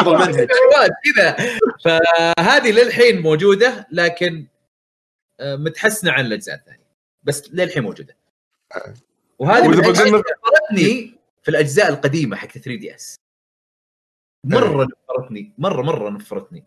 المنهج 0.00 0.48
معلومات 0.50 0.90
كذا. 1.16 1.36
فهذه 1.84 2.70
للحين 2.70 3.20
موجودة 3.20 3.86
لكن 3.92 4.46
آه، 5.40 5.56
متحسنة 5.56 6.12
عن 6.12 6.26
الأجزاء 6.26 6.56
الثانية. 6.56 6.86
بس 7.22 7.50
للحين 7.52 7.82
موجودة. 7.82 8.19
وهذه 9.38 9.68
من 9.68 10.22
في 11.42 11.48
الأجزاء 11.48 11.88
القديمة 11.88 12.36
حق 12.36 12.48
3DS 12.48 13.16
مره 14.46 14.86
نفرتني 14.86 15.52
مرة 15.58 15.82
مرة 15.82 16.10
نفرتني. 16.10 16.64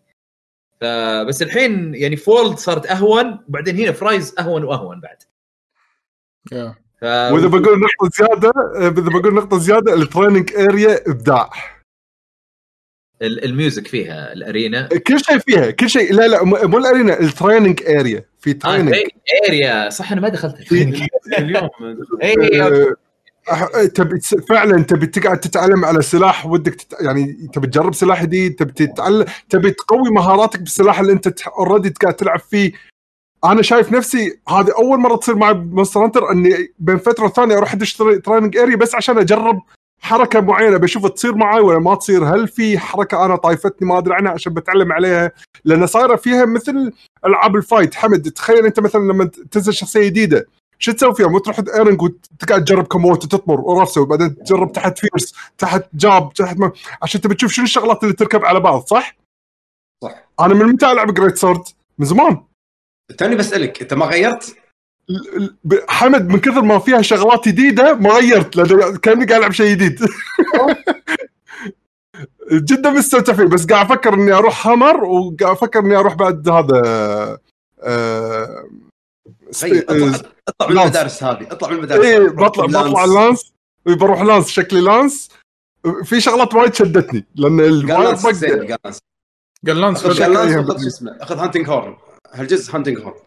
فبس 0.81 1.41
الحين 1.41 1.95
يعني 1.95 2.15
World 2.15 2.57
صارت 2.57 2.85
أهون 2.85 3.39
وبعدين 3.49 3.77
هنا 3.79 3.91
Rise 3.91 4.35
أهون 4.39 4.63
وأهون 4.63 4.99
بعد. 4.99 5.23
ف... 6.99 7.03
وإذا 7.03 7.47
بقول 7.47 7.79
نقطة 7.79 8.09
زيادة 8.17 8.51
إذا 8.77 9.19
بقول 9.19 9.33
نقطة 9.33 9.57
زيادة 9.59 9.93
ال 9.93 10.00
training 10.00 10.55
area 10.55 11.09
إبداع. 11.09 11.49
ال 13.27 13.37
music 13.37 13.87
فيها 13.87 14.33
ال 14.33 14.41
arena. 14.41 14.87
كل 14.87 15.19
شيء 15.19 15.37
فيها 15.37 15.71
كل 15.71 15.89
شيء. 15.89 16.13
لا 16.13 16.27
لا 16.27 16.43
مو 16.43 16.57
مو 16.63 16.77
ال 16.77 16.84
arena 16.84 17.19
ال 17.19 17.26
training 17.26 17.81
area 17.87 18.25
في 18.39 18.49
آه 18.49 18.53
training 18.53 18.95
area 19.49 19.89
صح 19.89 20.11
أنا 20.11 20.21
ما 20.21 20.29
دخلت 20.29 20.71
اليوم. 20.71 21.69
اي 22.23 22.61
آه، 22.61 22.95
أح- 23.49 23.87
تبي 23.93 24.19
فعلا 24.49 24.83
تبي 24.83 25.05
تقعد 25.07 25.39
تتعلم 25.39 25.85
على 25.85 26.01
سلاح 26.01 26.45
ودك 26.45 26.75
تت... 26.75 26.95
يعني 27.01 27.49
تبي 27.53 27.67
تجرب 27.67 27.93
سلاح 27.93 28.23
جديد 28.23 28.55
تبي 28.55 28.71
تتعلم 28.87 29.25
تبي 29.49 29.71
تقوي 29.71 30.09
مهاراتك 30.11 30.59
بالسلاح 30.59 30.99
اللي 30.99 31.11
أنت 31.13 31.41
already 31.47 31.89
قاعد 31.89 32.13
تلعب 32.15 32.39
فيه. 32.39 32.71
أنا 33.45 33.61
شايف 33.61 33.91
نفسي 33.91 34.39
هذه 34.49 34.71
أول 34.77 34.99
مرة 34.99 35.15
تصير 35.15 35.35
معي 35.35 35.53
ب 35.53 35.60
Monster 35.60 36.03
Hunter 36.03 36.31
أني 36.31 36.73
بين 36.79 36.97
فترة 36.97 37.25
وثانية 37.25 37.57
أروح 37.57 37.73
أدش 37.73 37.93
training 38.25 38.57
area 38.57 38.75
بس 38.75 38.95
عشان 38.95 39.17
أجرب 39.17 39.61
حركة 40.03 40.41
معينة 40.41 40.77
بشوف 40.77 41.07
تصير 41.07 41.35
معي 41.35 41.59
ولا 41.59 41.79
ما 41.79 41.95
تصير؟ 41.95 42.25
هل 42.25 42.47
في 42.47 42.79
حركة 42.79 43.25
أنا 43.25 43.35
طايفتني؟ 43.35 43.87
ما 43.87 43.97
أدري 43.97 44.13
عنها 44.13 44.31
عشان 44.31 44.53
بتعلم 44.53 44.91
عليها 44.91 45.31
لأن 45.65 45.87
صايرة 45.87 46.15
فيها 46.15 46.45
مثل 46.45 46.93
ألعاب 47.25 47.55
ال 47.55 47.61
fight. 47.61 47.95
حمد 47.95 48.31
تخيل 48.31 48.65
أنت 48.65 48.79
مثلا 48.79 49.01
لما 49.01 49.25
تنزل 49.51 49.73
شخصية 49.73 50.05
جديدة 50.05 50.47
شو 50.79 50.91
تسوي 50.91 51.15
فيها؟ 51.15 51.27
مو 51.27 51.39
تروح 51.39 51.59
training 51.75 52.01
وتقعد 52.01 52.63
تجرب 52.63 52.87
combo 52.87 53.23
وتطمر 53.23 53.61
ورفسه 53.61 54.01
وبعدين 54.01 54.35
تجرب 54.35 54.71
تحط 54.71 54.99
fierce 54.99 55.35
تحط 55.57 55.83
jab 55.93 56.33
تحط 56.33 56.57
ما... 56.57 56.71
عشان 57.01 57.21
تبي 57.21 57.35
تشوف 57.35 57.51
شنو 57.51 57.65
الشغلات 57.65 58.03
اللي 58.03 58.13
تركب 58.13 58.45
على 58.45 58.59
بعض 58.59 58.85
صح؟ 58.85 59.15
صح. 60.03 60.27
أنا 60.39 60.53
من 60.53 60.65
متى 60.65 60.91
ألعب 60.91 61.13
great 61.13 61.37
sword؟ 61.37 61.63
من 61.99 62.05
زمان. 62.05 62.43
توني 63.17 63.35
بسألك 63.35 63.81
أنت 63.81 63.93
ما 63.93 64.05
غيرت؟ 64.05 64.55
حمد 65.89 66.27
من 66.27 66.39
كثر 66.39 66.61
ما 66.61 66.79
فيها 66.79 67.01
شغلات 67.01 67.47
جديدة 67.47 67.93
ما 67.93 68.09
غيرت 68.09 68.55
لأن 68.55 68.97
كأني 68.97 69.25
قاعد 69.25 69.39
ألعب 69.39 69.51
شيء 69.51 69.75
جديد 69.75 69.99
جدا 72.51 72.89
مستمتع 72.89 73.33
فيه 73.33 73.43
بس 73.43 73.65
قاعد 73.65 73.85
أفكر 73.85 74.13
إني 74.13 74.31
أروح 74.31 74.67
هامر 74.67 75.03
وقاعد 75.03 75.43
أفكر 75.43 75.79
إني 75.79 75.95
أروح 75.95 76.13
بعد 76.13 76.49
هذا 76.49 76.81
آه... 77.83 78.69
طيب 79.61 79.83
اطلع 79.89 80.19
أطلع 80.47 80.69
من. 80.69 80.77
المدارس 80.79 81.23
هذه 81.23 81.47
أطلع 81.51 81.69
من 81.69 81.75
المدارس 81.75 82.05
هذه. 82.05 82.27
بطلع. 82.27 82.65
بطلع 82.65 83.05
لانس 83.05 83.53
إيه، 83.87 83.95
بروح 83.95 84.21
لانس 84.21 84.47
شكلي 84.47 84.81
لانس 84.81 85.29
في 86.03 86.21
شغلات 86.21 86.53
وايد 86.53 86.73
شدتني 86.73 87.25
لأن 87.35 87.59
قال 87.59 87.91
الواير 87.91 88.03
لانس 88.03 88.25
بق 88.25 88.77
قال 89.67 89.81
لانس 89.81 90.07
قال 90.07 90.33
لانس 90.33 91.03
أخذ 91.21 91.37
هانتنج 91.37 91.69
هورن 91.69 91.95
هالجزء 92.31 92.75
هانتنج 92.75 92.99
هورن 92.99 93.19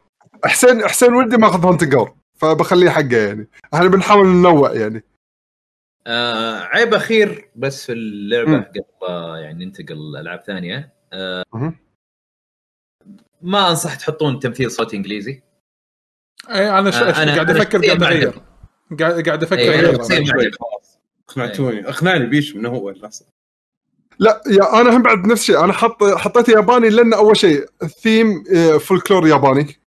حسين 0.45 0.87
حسين 0.89 1.15
ولدي 1.15 1.37
ماخذ 1.37 1.67
هانتنج 1.67 1.95
اور 1.95 2.15
فبخليه 2.35 2.91
حقه 2.91 3.17
يعني. 3.17 3.49
إحنا 3.75 3.89
بنحاول 3.89 4.27
ننوع 4.27 4.73
يعني. 4.73 5.05
آه 6.07 6.59
عيب 6.59 6.95
أخير 6.95 7.51
بس 7.57 7.87
في 7.87 7.93
اللعبة. 7.93 8.59
قبل 8.59 9.41
يعني 9.43 9.65
ننتقل 9.65 10.17
العاب 10.17 10.43
ثانية. 10.47 10.93
آه. 11.13 11.45
ما 13.43 13.71
انصح 13.71 13.95
تحطون 13.95 14.39
تمثيل 14.41 14.71
صوتي 14.71 14.97
إنجليزي. 14.97 15.43
إي 16.51 16.79
أنا 16.79 16.91
ش... 16.91 16.95
آه، 16.95 17.13
أنا- 17.13 17.35
قاعد 17.35 17.51
أفكر 17.51 17.87
قاعد 17.87 18.03
أغير. 18.03 18.43
قاعد 19.01 19.21
قاعد 19.27 19.43
أفكر. 19.43 19.61
أغير. 19.61 20.01
أقنعتوني. 21.29 21.89
أقنعني 21.89 22.27
بيش 22.27 22.57
من 22.57 22.67
هو 22.67 22.91
لحظه 22.91 23.27
لا 24.19 24.43
يا 24.47 24.81
أنا 24.81 24.97
هم 24.97 25.03
بعد 25.03 25.27
نفس 25.27 25.41
الشيء. 25.41 25.65
أنا 25.65 25.73
حط 25.73 26.05
حطيت 26.05 26.49
ياباني 26.49 26.89
لأن 26.89 27.13
أول 27.15 27.37
شيء 27.37 27.69
الثيم 27.83 28.45
آه، 28.57 28.79
فولكلور 28.79 29.27
ياباني. 29.29 29.86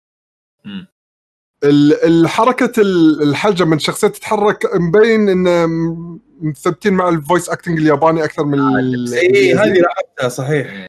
الحركه 2.05 2.81
ال- 2.83 3.23
الحلجة 3.23 3.65
من 3.65 3.79
شخصية 3.79 4.09
تتحرك 4.09 4.75
مبين 4.75 5.29
إن 5.29 5.69
م- 5.69 6.21
مثبتين 6.41 6.93
مع 6.95 7.09
ال 7.09 7.15
voice 7.15 7.49
acting 7.49 7.79
الياباني 7.79 8.25
أكثر 8.25 8.45
من 8.45 8.59
ال- 8.59 9.15
اي 9.15 9.21
إيه، 9.21 9.63
هذه 9.65 9.81
لاحظتها 9.81 10.29
صحيح. 10.29 10.87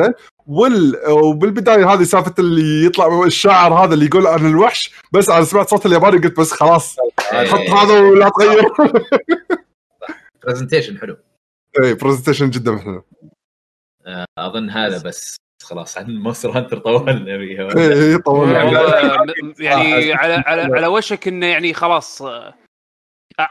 زين. 0.00 0.12
وال 0.46 1.08
وبالبداية 1.10 1.92
هذه 1.92 2.02
سالفة 2.02 2.34
اللي 2.38 2.86
يطلع 2.86 3.24
الشاعر 3.24 3.74
هذا 3.74 3.94
اللي 3.94 4.06
يقول 4.06 4.26
عن 4.26 4.46
الوحش 4.46 4.94
بس 5.12 5.28
أنا 5.28 5.44
سمعت 5.44 5.68
صوت 5.70 5.86
الياباني 5.86 6.18
قلت 6.18 6.40
بس 6.40 6.52
خلاص 6.52 6.96
إيه، 7.32 7.46
حط 7.46 7.58
هذا 7.58 8.00
ولا 8.00 8.28
تغير. 8.28 8.62
presentation 10.44 10.98
حلو. 10.98 11.16
اي 11.84 11.94
presentation 11.94 12.50
جدا 12.50 12.78
حلو. 12.78 13.02
آه 14.06 14.24
أظن 14.38 14.70
هذا 14.70 15.02
بس. 15.02 15.36
خلاص 15.66 15.98
عن 15.98 16.16
Monster 16.18 16.50
Hunter 16.50 16.78
طولنا 16.78 17.38
فيها 17.38 17.76
اي 17.78 18.12
اي 18.12 18.18
طول 18.18 18.50
يعني 18.50 18.76
والله 18.76 19.16
م- 19.42 19.54
يعني 19.58 20.12
آه، 20.12 20.16
على 20.16 20.34
على 20.46 20.62
على 20.76 20.86
وشك 20.86 21.28
إنه 21.28 21.46
يعني 21.46 21.74
خلاص 21.74 22.22
آه، 22.22 22.54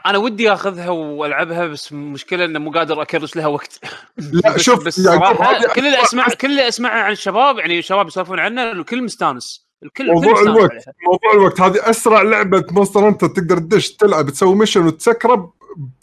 أنا 0.06 0.18
ودي 0.18 0.52
آخذها 0.52 0.90
وألعبها 0.90 1.66
بس 1.66 1.92
المشكلة 1.92 2.44
إنه 2.44 2.58
مو 2.58 2.70
قادر 2.70 3.02
أكرس 3.02 3.36
لها 3.36 3.46
وقت. 3.46 3.80
لا 4.16 4.50
بس 4.54 4.60
شوف 4.60 4.84
بس 4.86 4.98
يعقوب، 4.98 5.36
صراحة 5.36 5.74
كل 5.74 5.86
اللي 5.86 6.02
أسمع 6.02 6.28
كل 6.28 6.50
اللي 6.50 6.68
أسمعه 6.68 7.02
عن 7.02 7.12
الشباب 7.12 7.58
يعني 7.58 7.78
الشباب 7.78 8.06
يسولفون 8.06 8.38
عنه 8.38 8.70
الكل 8.72 9.02
مستانس. 9.02 9.66
الكل 9.82 10.06
موضوع 10.12 10.40
الوقت 10.40 10.70
عليها. 10.70 10.82
موضوع 11.06 11.32
الوقت. 11.34 11.60
هذه 11.60 11.90
أسرع 11.90 12.22
لعبة 12.22 12.64
Monster 12.70 13.08
انت 13.08 13.24
تقدر 13.24 13.58
تدش 13.58 13.90
تلعب 13.92 14.30
تسوي 14.30 14.54
mission 14.54 14.86
وتسكره 14.86 15.52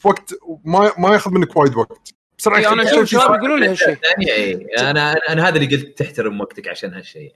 بوقت 0.03 0.34
ما 0.65 0.91
ما 0.98 1.14
ياخذ 1.14 1.31
منك 1.31 1.57
وايد 1.57 1.76
وقت. 1.76 2.14
بسرعة 2.44 2.60
إي، 2.60 2.68
أنا 2.68 2.84
أشوف 2.84 2.99
الشباب 2.99 3.36
يقولون 3.36 3.60
لي 3.60 3.68
هالشيء 3.70 3.90
الثانية 3.90 4.34
اي 4.34 4.53
أنا 4.80 5.14
أنا- 5.14 5.30
أنا 5.30 5.48
هذا 5.48 5.56
اللي 5.60 5.76
قلت 5.76 5.98
تحترم 5.98 6.41
وقتك 6.41 6.68
عشان 6.68 6.94
هالشيء 6.94 7.34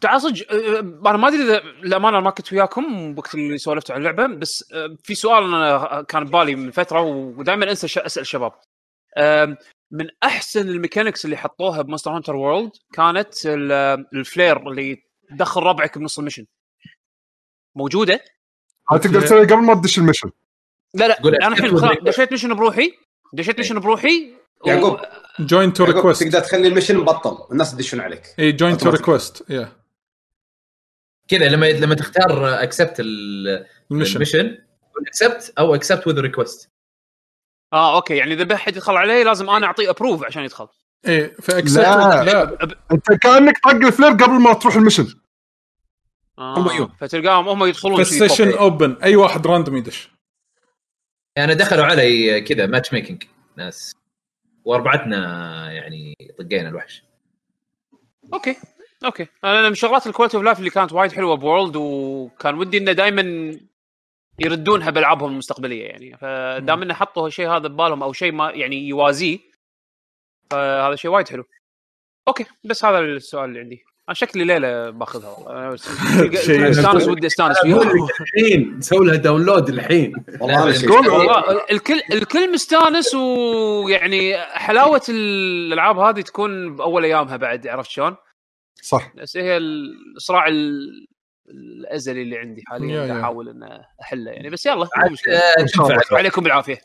تعال 0.00 0.20
صدق 0.22 0.52
آه، 0.52 0.80
أنا 1.10 1.16
ما 1.16 1.28
أدري 1.28 1.42
اذا 1.42 1.58
الامانه 1.58 2.20
ما 2.20 2.30
كنت 2.30 2.52
وياكم 2.52 3.18
وقت 3.18 3.34
اللي 3.34 3.58
سولفت 3.58 3.90
عن 3.90 3.98
اللعبة 3.98 4.26
بس 4.26 4.72
آه، 4.72 4.96
في 5.02 5.14
سؤال 5.14 5.44
أنا 5.44 6.02
كان 6.08 6.24
ببالي 6.24 6.54
من 6.56 6.70
فترة 6.70 7.00
ودائما 7.00 7.70
أنسى 7.70 8.00
أسأل 8.00 8.22
الشباب. 8.22 8.52
من 9.90 10.06
أحسن 10.24 10.68
ال 10.68 10.74
mechanics 10.74 11.24
اللي 11.24 11.36
حطوها 11.36 11.82
ب 11.82 11.86
Monster 11.86 12.10
Hunter 12.10 12.36
World 12.36 12.70
كانت 12.92 13.46
ال- 13.46 14.06
ال 14.14 14.23
flare 14.23 14.68
اللي 14.70 15.02
تدخل 15.30 15.62
ربعك 15.62 15.98
بنص 15.98 16.18
ال 16.18 16.21
mission. 16.21 16.46
موجودة؟ 17.76 18.20
تقدر 18.90 19.20
تسويها 19.20 19.44
قبل 19.44 19.56
ما 19.56 19.74
تدش 19.74 19.98
ال 19.98 20.02
mission 20.02 20.30
لا 20.94 21.08
لا 21.08 21.18
أنا 21.46 21.48
الحين 21.48 21.74
دشيت 22.02 22.32
mission 22.32 22.54
بروحي 22.54 22.92
دشيت 23.32 23.58
mission 23.60 23.78
بروحي 23.80 24.32
و- 24.64 24.68
يعقوب 24.68 25.00
join 25.40 25.72
to 25.72 25.84
request 25.84 26.22
تقدر 26.22 26.40
تخلي 26.40 26.68
ال 26.68 26.72
mission 26.72 26.96
مبطل 26.96 27.52
الناس 27.52 27.72
يدشون 27.74 28.00
عليك. 28.00 28.22
اي 28.38 28.52
join 28.52 28.76
to. 28.76 28.90
request 28.90 29.44
يا 29.50 29.72
كذا 31.28 31.48
لما 31.48 31.66
لما 31.66 31.94
تختار 31.94 32.62
accept 32.62 32.94
ال 33.00 33.15
mission 33.15 34.16
ال 34.16 34.21
mission 34.21 34.58
accept 35.06 35.52
أو 35.58 35.74
accept 35.74 36.06
with 36.06 36.20
request 36.20 36.70
آه 37.72 37.96
أوكي 37.96 38.16
يعني 38.16 38.34
إذا 38.34 38.44
بحد 38.44 38.76
يدخل 38.76 38.96
علي 38.96 39.24
لازم 39.24 39.50
أنا 39.50 39.66
أعطيه 39.66 39.90
approve 39.90 40.24
عشان 40.24 40.42
يدخل. 40.44 40.68
اي 41.08 41.28
ف 41.28 41.35
accept 41.35 41.78
لا. 41.78 42.24
لا 42.24 42.58
أنت 42.92 43.12
كأنك 43.12 43.58
طق 43.64 43.70
ال 43.70 43.77
flare 43.77 44.10
قبل 44.10 44.32
ما 44.40 44.52
تروح 44.52 44.76
ال 44.76 44.80
mission. 44.80 45.14
آه 46.38 46.58
هم. 46.58 46.88
فتلقاهم 47.00 47.48
هم 47.48 47.64
يدخلون 47.64 47.94
في 47.96 48.02
ال 48.02 48.08
session 48.08 48.52
open 48.52 48.96
أي 49.02 49.16
واحد 49.16 49.46
random 49.46 49.76
يدش. 49.76 50.10
يعني 51.36 51.54
دخلوا 51.54 51.84
علي 51.84 52.40
كذا 52.40 52.66
matchmaking 52.66 53.22
ناس. 53.56 53.96
وأربعتنا 54.64 55.72
يعني 55.72 56.14
طقينا 56.38 56.68
الوحش. 56.68 57.02
أوكي 58.32 58.56
أوكي. 59.04 59.26
أنا 59.44 59.68
من 59.68 59.74
شغلات 59.74 60.06
ال 60.06 60.10
quality 60.10 60.36
of 60.36 60.44
life 60.44 60.58
اللي 60.58 60.70
كانت 60.70 60.92
وايد 60.92 61.12
حلوة 61.12 61.34
ب 61.34 61.41
World 61.41 61.76
وكان 61.76 62.54
ودي 62.54 62.78
إنه 62.78 62.92
دائما 62.92 63.56
يردونها 64.38 64.90
بألعابهم 64.90 65.32
المستقبلية 65.32 65.84
يعني. 65.84 66.16
فدام 66.16 66.82
إنه 66.82 66.94
حطوا 66.94 67.28
الشيء 67.28 67.48
هذا 67.48 67.68
ببالهم 67.68 68.02
أو 68.02 68.12
شيء 68.12 68.32
ما 68.32 68.50
يعني 68.50 68.88
يوازيه 68.88 69.38
فهذا 70.50 70.96
شيء 70.96 71.10
وايد 71.10 71.28
حلو. 71.28 71.44
Okay 72.28 72.46
بس 72.64 72.84
هذا 72.84 72.98
السؤال 72.98 73.48
اللي 73.48 73.60
عندي. 73.60 73.84
أنا 74.08 74.14
شكلي 74.14 74.44
ليلة 74.44 74.90
باخذها. 74.90 75.28
والله 75.38 75.74
استانس 76.70 77.08
ودي 77.08 77.26
استانس 77.26 77.56
الحين 78.20 78.78
نسوي 78.78 79.06
لها 79.06 79.16
download 79.16 79.68
الحين. 79.68 80.24
والله 80.40 80.70
الكل 81.70 82.00
الكل 82.12 82.52
مستانس 82.52 83.14
ويعني 83.14 84.38
حلاوة 84.38 85.02
الألعاب 85.08 85.98
هذه 85.98 86.20
تكون 86.20 86.76
بأول 86.76 87.04
أيامها 87.04 87.36
بعد 87.36 87.66
عرفت 87.66 87.90
شلون؟ 87.90 88.16
صح. 88.82 89.12
بس 89.16 89.36
هي 89.36 89.56
الصراع 89.56 90.48
ال- 90.48 91.06
الأزلي 91.48 92.22
اللي 92.22 92.38
عندي 92.38 92.60
يا- 92.60 92.70
حاليا 92.70 93.04
yeah. 93.06 93.20
أحاول 93.20 93.48
ان 93.48 93.80
أحله 94.02 94.30
يعني. 94.30 94.50
بس 94.50 94.66
يلا 94.66 94.76
مو 94.76 94.88
عاد، 94.96 95.12
مشكلة. 95.12 95.34
آه، 95.36 96.00
عليكم 96.12 96.42
بالعافية. 96.42 96.78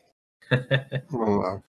الله. 1.14 1.62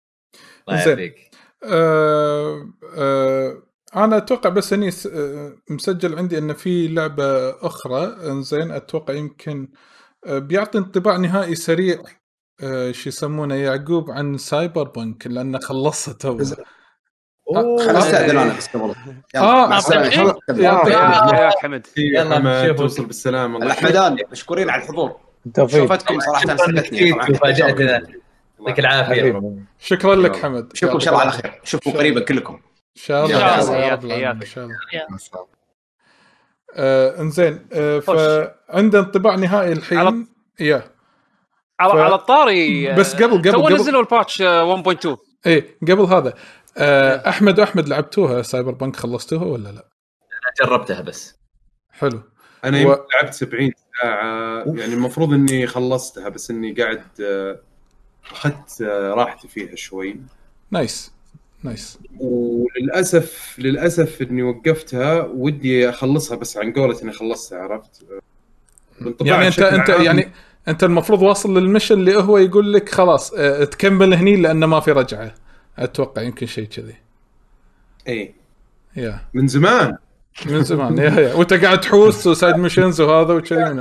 يعافيك. 0.69 1.29
آه 1.63 2.69
آه 2.97 3.63
أنا 3.95 4.17
أتوقع 4.17 4.49
بس 4.49 4.73
إني 4.73 4.91
س- 4.91 5.07
آه، 5.07 5.53
مسجل 5.69 6.17
عندي 6.17 6.37
إن 6.37 6.53
في 6.53 6.87
لعبة 6.87 7.49
أخرى. 7.49 8.17
إنزين 8.31 8.71
أتوقع 8.71 9.13
يمكن 9.13 9.67
آه، 10.25 10.39
بيعطي 10.39 10.77
انطباع 10.77 11.17
نهائي 11.17 11.55
سريع 11.55 12.01
آه، 12.63 12.91
شو 12.91 13.09
يسمونه 13.09 13.55
يعقوب 13.55 14.11
عن 14.11 14.37
Cyberpunk 14.37 15.27
لأنه 15.27 15.59
خلصها 15.59 16.13
تو. 16.13 16.37
خليني 17.79 17.97
استاذن 17.99 18.37
أنا 18.37 18.53
بس 18.57 18.67
قبل. 18.67 18.93
آه،. 19.35 19.69
يعطيك 20.49 20.93
يا 20.93 21.39
يا 21.39 21.51
حمد. 21.61 21.87
يلا، 21.97 22.67
شوفوا. 22.67 22.77
توصل 22.87 23.05
بالسلامة. 23.05 23.55
الله 23.55 23.65
الاحمدان 23.65 24.17
مشكورين 24.31 24.69
على 24.69 24.81
الحضور. 24.83 25.17
شوفتكم 25.67 26.19
صراحة 26.19 26.45
سعدتني 26.57 26.99
يعطيك 28.59 28.79
العافية. 28.79 29.39
شكرا 29.79 30.15
لك. 30.15 30.35
حمد. 30.35 30.71
اشوفكم 30.73 30.93
إن 30.95 30.99
شاء 30.99 31.13
الله 31.13 31.21
على 31.21 31.31
خير. 31.31 31.59
اشوفكم 31.63 31.91
قريبا 31.91 32.19
كلكم. 32.19 32.59
إن 32.97 33.01
شاء 33.01 33.25
الله. 33.25 33.37
العالمين، 33.37 34.11
حياك. 34.11 34.35
إن 34.35 34.45
شاء 34.45 34.63
الله. 34.65 35.47
آه 36.75 37.21
إنزين 37.21 37.67
آه 37.73 37.99
فعنده 37.99 38.99
انطباع 38.99 39.35
نهائي 39.35 39.71
الحين 39.73 39.99
على- 40.09 40.25
yeah. 40.59 40.91
على 41.79 41.93
ف- 41.93 41.95
على 41.95 42.15
الطاري 42.15 42.93
بس 42.95 43.15
قبل- 43.15 43.37
قبل- 43.37 43.51
تو 43.51 43.61
قبل- 43.65 43.75
نزلوا 43.75 44.01
ال 44.01 44.08
patch 44.08 44.41
آه، 44.41 44.63
1.2 44.63 45.17
إيه 45.45 45.77
قبل 45.81 46.01
هذا. 46.01 46.33
آه 46.77 47.29
أحمد 47.29 47.59
واحمد 47.59 47.87
لعبتوها؟ 47.89 48.41
Cyberpunk 48.41 48.95
خلصتوها 48.95 49.43
ولا 49.45 49.63
لا؟ 49.69 49.71
أنا 49.71 50.67
جربتها 50.69 51.01
بس. 51.01 51.39
حلو. 51.91 52.21
أنا 52.65 52.87
و- 52.87 53.05
لعبت 53.13 53.33
70 53.33 53.71
ساعة. 54.01 54.63
يعني 54.67 54.93
المفروض 54.93 55.33
إني 55.33 55.67
خلصتها 55.67 56.29
بس 56.29 56.51
إني 56.51 56.73
قاعد 56.73 57.03
آه، 57.23 57.59
أخذت 58.31 58.81
آه، 58.81 59.13
راحتي 59.13 59.47
فيها 59.47 59.75
شوي. 59.75 60.19
Nice. 60.71 61.11
Nice. 61.63 61.99
وللأسف 62.19 63.55
للأسف 63.57 64.21
إني 64.21 64.43
وقفتها 64.43 65.21
ودي 65.21 65.89
أخلصها 65.89 66.37
بس 66.37 66.57
عن 66.57 66.73
قولة 66.73 67.01
إني 67.03 67.11
خلصتها 67.11 67.59
عرفت؟ 67.59 68.05
يعني 69.21 69.47
انت 69.47 69.59
أنت 69.59 69.89
عام- 69.89 70.01
يعني 70.03 70.31
أنت 70.67 70.83
المفروض 70.83 71.21
واصل 71.21 71.57
لل 71.57 71.66
mission 71.66 71.95
اللي 71.99 72.15
هو 72.15 72.37
يقول 72.37 72.73
لك 72.73 72.89
خلاص 72.89 73.33
آه 73.33 73.63
تكمل 73.63 74.13
هني 74.13 74.35
لأنه 74.35 74.65
ما 74.67 74.79
في 74.79 74.91
رجعة. 74.91 75.33
أتوقع 75.77 76.21
يمكن 76.21 76.45
شيء 76.45 76.65
كذي. 76.65 76.95
إي. 78.07 78.33
Yeah. 78.95 79.19
من 79.33 79.47
زمان. 79.47 79.97
من 80.45 80.63
زمان. 80.63 80.97
Yeah 80.97 81.09
yeah. 81.19 81.33
وأنت 81.33 81.53
قاعد 81.53 81.79
تحوس 81.81 82.27
و 82.27 82.33
side 82.33 82.55
missions 82.63 83.01
وهذا 83.01 83.33
وكذي 83.33 83.49
side 83.59 83.77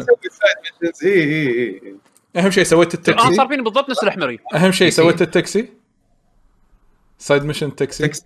missions 0.82 1.04
إي 1.04 1.22
إي 1.24 1.48
إي. 1.48 1.94
أهم 2.36 2.50
شيء 2.50 2.64
سويت 2.64 2.94
الان 2.94 2.98
التاكسي 3.14 3.34
صار 3.36 3.48
فيني 3.48 3.62
بالضبط 3.62 3.90
نفس 3.90 4.02
الأحمري. 4.02 4.38
أهم 4.54 4.72
شيء. 4.72 4.90
سويت 4.90 5.22
التاكسي؟ 5.22 5.68
side 7.20 7.44
mission 7.44 7.76
تاكسي 7.76 8.02
تاكسي 8.02 8.22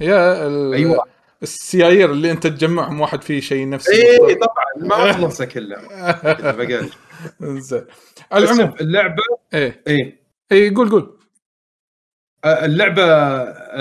يا 0.00 0.46
ال... 0.46 0.74
أيوه 0.74 1.04
السيايير 1.42 2.10
اللي 2.10 2.30
أنت 2.30 2.46
تجمعهم 2.46 3.00
واحد 3.00 3.22
فيه 3.22 3.40
شيء 3.40 3.68
نفسي. 3.68 3.92
اي 3.92 4.34
طبعا. 4.34 4.88
ما 4.88 5.10
أخلصه 5.10 5.44
كله. 5.44 5.76
زين. 7.40 7.84
العموم. 8.34 8.74
اللعبه 8.80 9.22
إيه. 9.54 9.82
اي 9.88 10.18
إيه 10.52 10.74
قول 10.74 10.90
قول. 10.90 11.18
اللعبه 12.44 13.02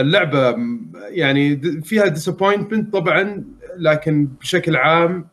اللعبة 0.01 0.55
يعني 0.95 1.57
فيها 1.81 2.07
disappointment 2.07 2.93
طبعا 2.93 3.45
لكن 3.77 4.25
بشكل 4.25 4.75
عام 4.75 5.29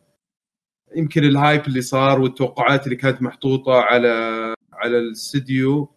يمكن 0.95 1.23
ال 1.23 1.32
hype 1.32 1.67
اللي 1.67 1.81
صار 1.81 2.21
والتوقعات 2.21 2.85
اللي 2.85 2.95
كانت 2.95 3.21
محطوطة 3.21 3.73
على 3.81 4.09
على 4.73 4.97
الاستديو 4.97 5.92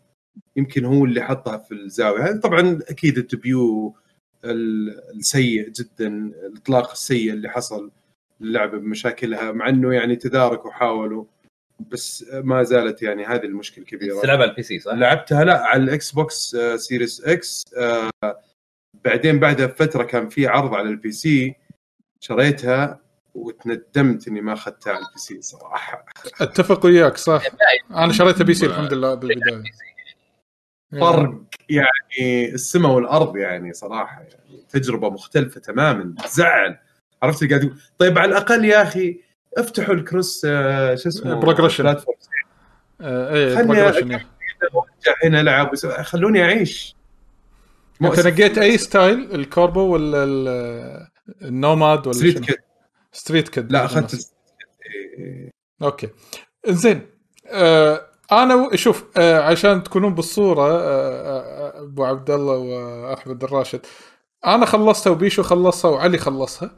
يمكن 0.57 0.85
هو 0.85 1.05
اللي 1.05 1.23
حطها 1.23 1.59
في 1.59 1.75
الزاوية. 1.75 2.25
هذا 2.25 2.41
طبعا 2.41 2.79
أكيد 2.89 3.19
ال 3.19 3.32
debut 3.32 3.95
ال- 4.45 5.01
السيء 5.17 5.69
جدا 5.69 6.07
الإطلاق 6.47 6.91
السيء 6.91 7.33
اللي 7.33 7.49
حصل 7.49 7.91
للعبه 8.41 8.79
بمشاكلها 8.79 9.53
مع 9.53 9.69
إنه 9.69 9.95
يعني 9.95 10.17
تداركوا 10.17 10.71
وحاولوا 10.71 11.25
بس 11.91 12.25
ما 12.33 12.63
زالت 12.63 13.03
يعني 13.03 13.25
هذه 13.27 13.45
المشكلة 13.45 13.85
الكبيره 13.85 14.21
تلعبها 14.21 14.43
على 14.43 14.51
ال 14.51 14.63
PC 14.63 14.79
صح؟ 14.79 14.93
لعبتها 14.93 15.45
لا 15.45 15.63
على 15.67 15.83
ال 15.83 16.13
Xbox 16.13 16.55
آه، 16.55 16.77
Series 16.77 17.25
X 17.25 17.63
آه، 17.79 18.11
بعدين 19.05 19.39
بعدها 19.39 19.67
بفترة 19.67 20.03
كان 20.03 20.29
في 20.29 20.47
عرض 20.47 20.75
على 20.75 20.89
ال 20.89 21.13
PC 21.13 21.55
شريتها 22.21 23.01
وتندمت 23.35 24.29
إني 24.29 24.41
ما 24.41 24.53
أخذتها 24.53 24.91
على 24.93 24.99
ال 25.07 25.19
PC 25.19 25.43
صراحة. 25.43 26.05
أتفق 26.41 26.87
وياك 26.87 27.17
صح؟ 27.17 27.43
أنا 27.91 28.13
شريتها 28.13 28.45
PC 28.45 28.67
الحمد 28.67 28.93
لله 28.93 29.15
بالبداية. 29.15 29.63
فرق 31.01 31.41
يعني 31.69 32.55
السماء 32.55 32.93
والأرض 32.93 33.37
يعني 33.37 33.73
صراحة 33.73 34.21
يعني 34.21 34.63
تجربة 34.71 35.11
مختلفة 35.11 35.61
تماما 35.61 36.15
تزعل 36.25 36.79
عرفت 37.23 37.43
اللي 37.43 37.55
قاعد 37.55 37.65
يقول؟ 37.67 37.79
طيب 37.99 38.19
على 38.19 38.31
الأقل 38.31 38.65
يا 38.65 38.83
أخي 38.83 39.21
افتحوا 39.59 39.95
ال 39.95 40.03
cross 40.03 40.47
آه، 40.51 40.95
شو 40.95 41.09
اسمه؟ 41.09 41.41
Progression. 41.41 41.81
platform 41.81 42.17
آه 43.01 43.35
إيه 43.35 43.55
yeah. 43.55 43.61
ارجع 43.61 44.25
هنا 45.25 45.41
ألعب 45.41 45.75
خلوني 46.03 46.43
أعيش. 46.43 46.97
أنت. 48.03 48.27
نقيت 48.27 48.59
أي 48.59 48.79
style؟ 48.79 49.35
ال 49.35 49.43
Corpo 49.43 49.81
ولا 49.81 50.25
ال- 50.25 51.09
ال 51.43 51.53
Nomad 51.53 52.07
ولا 52.07 52.17
Street؟ 52.17 52.39
Kid 52.39 52.57
Street 53.13 53.49
Kid 53.49 53.73
لا 53.73 53.85
أخذت 53.85 54.15
إيه، 54.87 55.25
إيه. 55.25 55.51
Okay. 55.83 56.09
زين 56.69 57.07
آه 57.47 58.07
أنا 58.33 58.77
شوف 58.77 59.05
آه 59.17 59.41
عشان 59.41 59.83
تكونون 59.83 60.15
بالصورة 60.15 60.63
آه 60.63 60.81
آه 60.81 61.83
أبو 61.83 62.05
عبد 62.05 62.31
الله 62.31 62.57
وأحمد 62.57 63.45
الراشد 63.45 63.87
أنا 64.47 64.67
خلصتها 64.67 65.11
وبيشو 65.11 65.43
خلصها 65.43 65.91
وعلي 65.91 66.19
خلصها. 66.19 66.71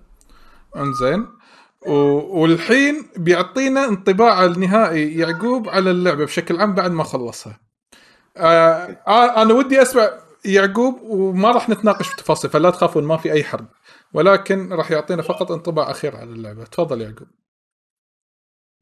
إنزين. 0.76 1.26
والحين 1.86 3.10
بيعطينا 3.16 3.84
انطباع 3.84 4.44
النهائي 4.44 5.18
يعقوب 5.18 5.68
على 5.68 5.90
اللعبة 5.90 6.24
بشكل 6.24 6.60
عام 6.60 6.74
بعد 6.74 6.90
ما 6.90 7.04
خلصها. 7.04 7.60
أنا 9.36 9.54
ودي 9.54 9.82
أسمع 9.82 10.10
يعقوب 10.44 11.00
وما 11.02 11.50
راح 11.50 11.68
نتناقش 11.68 12.08
في 12.08 12.48
فلا 12.48 12.70
تخافون 12.70 13.04
ما 13.04 13.16
في 13.16 13.32
أي 13.32 13.44
حرب. 13.44 13.66
ولكن 14.14 14.72
راح 14.72 14.90
يعطينا 14.90 15.22
فقط 15.22 15.52
انطباع 15.52 15.90
أخير 15.90 16.16
على 16.16 16.30
اللعبة. 16.30 16.64
تفضل 16.64 17.00
يعقوب. 17.00 17.28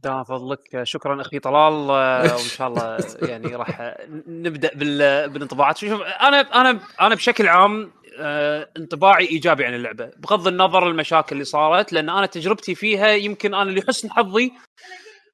دام 0.02 0.24
فضلك 0.24 0.82
شكرا 0.82 1.20
أخي 1.20 1.38
طلال 1.38 1.90
آه، 1.90 2.22
وإن 2.36 2.38
شاء 2.38 2.68
الله 2.68 2.98
يعني 3.30 3.56
راح 3.56 3.96
نبدأ 4.26 4.70
بال- 4.74 5.28
بالانطباعات. 5.30 5.76
شوف 5.78 6.00
أنا 6.02 6.40
أنا 6.40 6.80
أنا 7.00 7.14
بشكل 7.14 7.48
عام 7.48 7.92
آه، 8.20 8.70
انطباعي 8.76 9.26
إيجابي 9.28 9.64
عن 9.64 9.74
اللعبة 9.74 10.10
بغض 10.16 10.48
النظر 10.48 10.88
المشاكل 10.90 11.32
اللي 11.32 11.44
صارت 11.44 11.92
لأن 11.92 12.08
أنا 12.10 12.26
تجربتي 12.26 12.74
فيها 12.74 13.08
يمكن 13.08 13.54
أنا 13.54 13.70
لحسن 13.70 14.10
حظي 14.10 14.52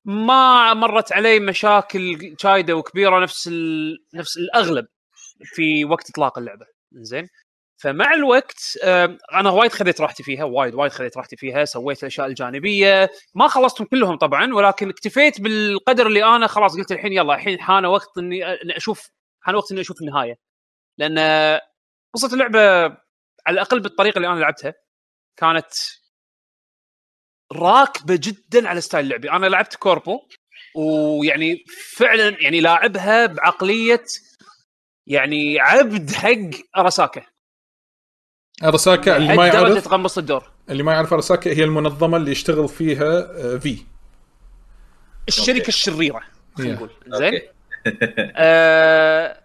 ما 0.05 0.74
مرت 0.74 1.12
علي 1.12 1.40
مشاكل 1.40 2.34
شديدة 2.39 2.74
وكبيرة 2.76 3.20
نفس 3.22 3.48
ال... 3.48 3.98
نفس 4.14 4.36
الأغلب 4.36 4.86
في 5.44 5.84
وقت 5.84 6.10
إطلاق 6.10 6.39
اللعبة. 6.39 6.66
زين 6.93 7.28
فمع 7.82 8.14
الوقت 8.14 8.78
أنا 9.32 9.50
وايد 9.50 9.72
خذيت 9.72 10.00
راحتي 10.00 10.22
فيها 10.22 10.44
وايد 10.44 10.74
وايد 10.74 10.92
خذيت 10.92 11.16
راحتي 11.16 11.36
فيها 11.36 11.64
سويت 11.64 12.02
الأشياء 12.02 12.26
الجانبية. 12.26 13.10
ما 13.34 13.48
خلصتهم 13.48 13.86
كلهم 13.86 14.16
طبعا 14.16 14.54
ولكن 14.54 14.88
اكتفيت 14.88 15.40
بالقدر 15.40 16.06
اللي 16.06 16.24
أنا 16.24 16.46
خلاص 16.46 16.76
قلت 16.76 16.92
الحين 16.92 17.12
يلا 17.12 17.34
الحين 17.34 17.60
حان 17.60 17.84
وقت 17.84 18.18
إني 18.18 18.44
أشوف 18.76 19.10
حان 19.40 19.54
وقت 19.54 19.72
إني 19.72 19.80
أشوف 19.80 20.00
النهاية. 20.00 20.38
لأن 20.98 21.18
قصة 22.14 22.34
اللعبة 22.34 22.60
على 23.46 23.54
الأقل 23.54 23.80
بالطريقة 23.80 24.16
اللي 24.16 24.28
أنا 24.28 24.40
لعبتها 24.40 24.74
كانت 25.36 25.72
راكبة 27.52 28.18
جدا 28.22 28.68
على 28.68 28.80
style 28.81 29.09
لعبي 29.09 29.30
أنا 29.30 29.46
لعبت 29.46 29.74
Corpo 29.77 30.20
ويعني 30.76 31.64
فعلا 31.96 32.42
يعني 32.42 32.60
لاعبها 32.60 33.26
بعقلية 33.26 34.04
يعني 35.06 35.60
عبد 35.60 36.10
حق 36.10 36.60
أراساكا. 36.76 37.31
أرساكا 38.64 39.16
اللي 39.16 39.36
ما 39.36 39.47
يعرف 39.47 39.84
تقمص 39.84 40.18
الدور. 40.18 40.44
اللي 40.70 40.82
ما 40.82 40.93
يعرف 40.93 41.12
أرساكا 41.12 41.51
هي 41.52 41.64
المنظمة 41.64 42.16
اللي 42.16 42.30
يشتغل 42.30 42.68
فيها 42.68 43.18
آه، 43.18 43.59
في. 43.59 43.78
الشركة 45.28 45.59
Okay. 45.59 45.69
الشريرة 45.68 46.20
خلينا 46.59 46.72
Yeah. 46.74 46.76
نقول. 46.76 46.90
زين؟ 47.09 47.34
Okay. 47.35 47.48
آه 48.36 49.40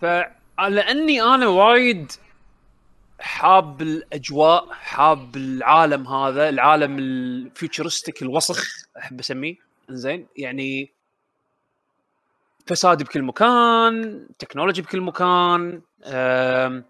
فلأني 0.00 1.22
أنا 1.22 1.46
وايد 1.48 2.12
حاب 3.20 3.82
الأجواء 3.82 4.68
حاب 4.72 5.36
العالم 5.36 6.08
هذا 6.08 6.48
العالم 6.48 6.98
ال 6.98 7.09
futuristic 7.09 8.22
الوسخ 8.22 8.64
أحب 8.98 9.20
أسميه. 9.20 9.54
زين؟ 9.90 10.26
يعني 10.36 10.92
فساد 12.66 13.02
بكل 13.02 13.22
مكان 13.22 14.26
technology 14.38 14.82
بكل 14.82 15.00
مكان 15.00 15.82
آم، 16.04 16.84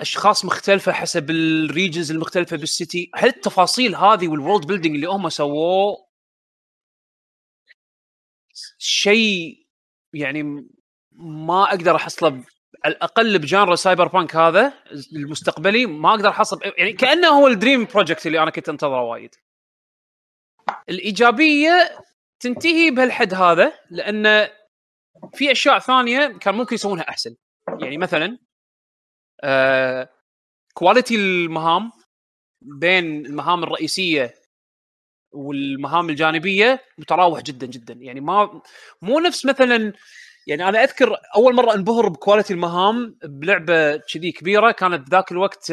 أشخاص 0.00 0.44
مختلفة 0.44 0.92
حسب 0.92 1.30
ال 1.30 1.40
regions 1.40 2.10
المختلفة 2.10 2.56
بال 2.56 2.74
city 2.74 3.10
هالتفاصيل 3.16 3.94
هذه 3.94 4.28
وال 4.28 4.39
world 4.39 4.66
building 4.66 4.94
اللي 4.94 5.06
هم 5.06 5.28
سووه 5.28 6.10
شيء 8.78 9.66
يعني 10.12 10.68
ما 11.12 11.62
أقدر 11.62 11.96
أحصله 11.96 12.44
على 12.84 12.94
الأقل 12.94 13.38
ب 13.38 13.74
genre 13.74 14.08
Cyberpunk 14.08 14.36
هذا 14.36 14.72
المستقبلي 15.12 15.86
ما 15.86 16.10
أقدر 16.10 16.28
احصل 16.28 16.60
يعني 16.78 16.92
كأنه 16.92 17.28
هو 17.28 17.46
ال 17.46 17.52
dream 17.52 17.84
project 17.84 18.26
اللي 18.26 18.42
أنا 18.42 18.50
كنت 18.50 18.68
أنتظره 18.68 19.02
وايد. 19.02 19.34
الإيجابية 20.88 21.98
تنتهي 22.40 22.90
بهالحد 22.90 23.34
هذا 23.34 23.72
لأن 23.90 24.48
في 25.34 25.52
أشياء 25.52 25.78
ثانية 25.78 26.26
كان 26.26 26.54
ممكن 26.54 26.74
يسوونها 26.74 27.08
أحسن. 27.08 27.36
يعني 27.80 27.98
مثلا 27.98 28.38
quality 30.74 31.14
المهام 31.16 31.92
بين 32.62 33.26
المهام 33.26 33.62
الرئيسية 33.64 34.34
والمهام 35.32 36.10
الجانبية 36.10 36.80
متراوح 36.98 37.40
جدا 37.42 37.66
جدا. 37.66 37.94
يعني 37.94 38.20
ما 38.20 38.62
مو 39.02 39.20
نفس 39.20 39.46
مثلا 39.46 39.92
يعني 40.46 40.68
أنا 40.68 40.84
أذكر 40.84 41.16
أول 41.36 41.54
مرة 41.54 41.74
انبهر 41.74 42.08
ب 42.08 42.14
quality 42.14 42.52
المهام 42.52 43.18
بلعبة 43.24 43.96
كذي 43.96 44.32
كبيرة 44.32 44.70
كانت 44.70 45.06
بذاك 45.08 45.32
الوقت 45.32 45.70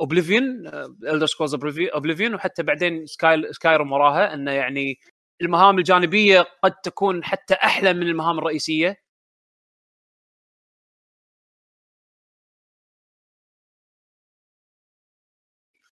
Oblivion 0.00 0.66
Elder 1.04 1.26
Scrolls 1.26 1.54
Oblivion 1.94 2.34
وحتى 2.34 2.62
بعدين 2.62 3.06
Sky 3.06 3.52
Skyrim 3.52 3.92
وراها 3.92 4.34
إنه 4.34 4.52
يعني 4.52 4.98
المهام 5.42 5.78
الجانبية 5.78 6.40
قد 6.62 6.72
تكون 6.72 7.24
حتى 7.24 7.54
أحلى 7.54 7.92
من 7.94 8.02
المهام 8.02 8.38
الرئيسية. 8.38 8.96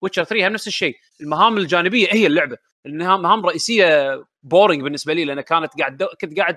Witcher 0.03 0.25
3 0.25 0.47
هم 0.47 0.53
نفس 0.53 0.67
الشيء. 0.67 0.97
المهام 1.21 1.59
الجانبية 1.59 2.09
هي 2.11 2.27
اللعبة. 2.27 2.57
المهام 2.87 3.41
الرئيسيه 3.41 4.25
boring 4.43 4.83
بالنسبة 4.83 5.13
لي 5.13 5.25
لأن 5.25 5.41
كانت 5.41 5.81
قاعد 5.81 5.97
دو... 5.97 6.07
كنت 6.21 6.39
قاعد 6.39 6.57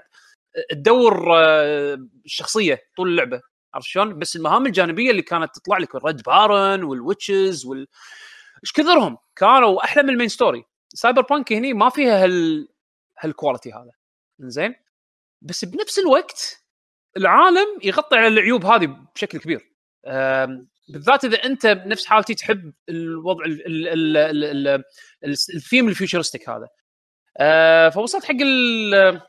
تدور 0.72 1.38
آه، 1.38 2.00
الشخصيه 2.26 2.82
طول 2.98 3.10
اللعبة. 3.10 3.42
عرفت 3.74 3.88
شلون؟ 3.88 4.20
بس 4.20 4.36
المهام 4.36 4.66
الجانبية 4.66 5.12
اللي 5.12 5.22
كانت 5.22 5.56
تطلع 5.56 5.78
لك 5.78 5.96
ال 5.96 6.22
Red 6.22 6.84
Baron 6.84 7.66
وال 7.66 7.70
witches 7.70 7.84
وال 7.84 7.88
إيش 8.64 8.72
كثرهم؟ 8.72 9.18
كانوا 9.36 9.84
أحلى 9.84 10.04
من 10.04 10.10
ال 10.10 10.28
main 10.28 10.64
story 10.94 11.22
Cyberpunk 11.22 11.54
هني 11.54 11.74
ما 11.74 11.90
فيها 11.90 12.24
هال 12.24 12.68
هال 13.20 13.32
quality 13.32 13.74
هذا. 13.74 13.92
زين 14.40 14.76
بس 15.42 15.66
بنفس 15.66 16.00
الوقت 16.00 16.64
العالم 17.18 17.68
يغطي 17.84 18.16
على 18.16 18.28
العيوب 18.28 18.66
هذه 18.66 18.98
بشكل 19.16 19.40
كبير. 19.40 19.74
بالذات 20.90 21.26
إذا 21.26 21.38
أنت 21.38 21.68
بنفس 21.68 22.06
حالتي 22.06 22.34
تحب 22.36 22.74
الوضع 22.90 23.46
ال- 23.46 23.66
ال- 23.68 23.88
ال- 23.88 24.18
ال- 24.18 24.44
ال- 24.46 24.84
ال- 25.26 25.36
ال 25.56 25.61
theme 25.61 25.88
ال 25.88 25.93
futuristic 25.93 26.50
هذا. 26.50 26.68
آه، 27.38 27.90
فوصلت 27.90 28.24
حق 28.26 28.36
ال- 28.42 29.22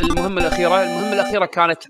المهمة 0.00 0.40
الأخيرة. 0.40 0.82
المهمة 0.82 1.12
الأخيرة 1.12 1.46
كانت 1.46 1.82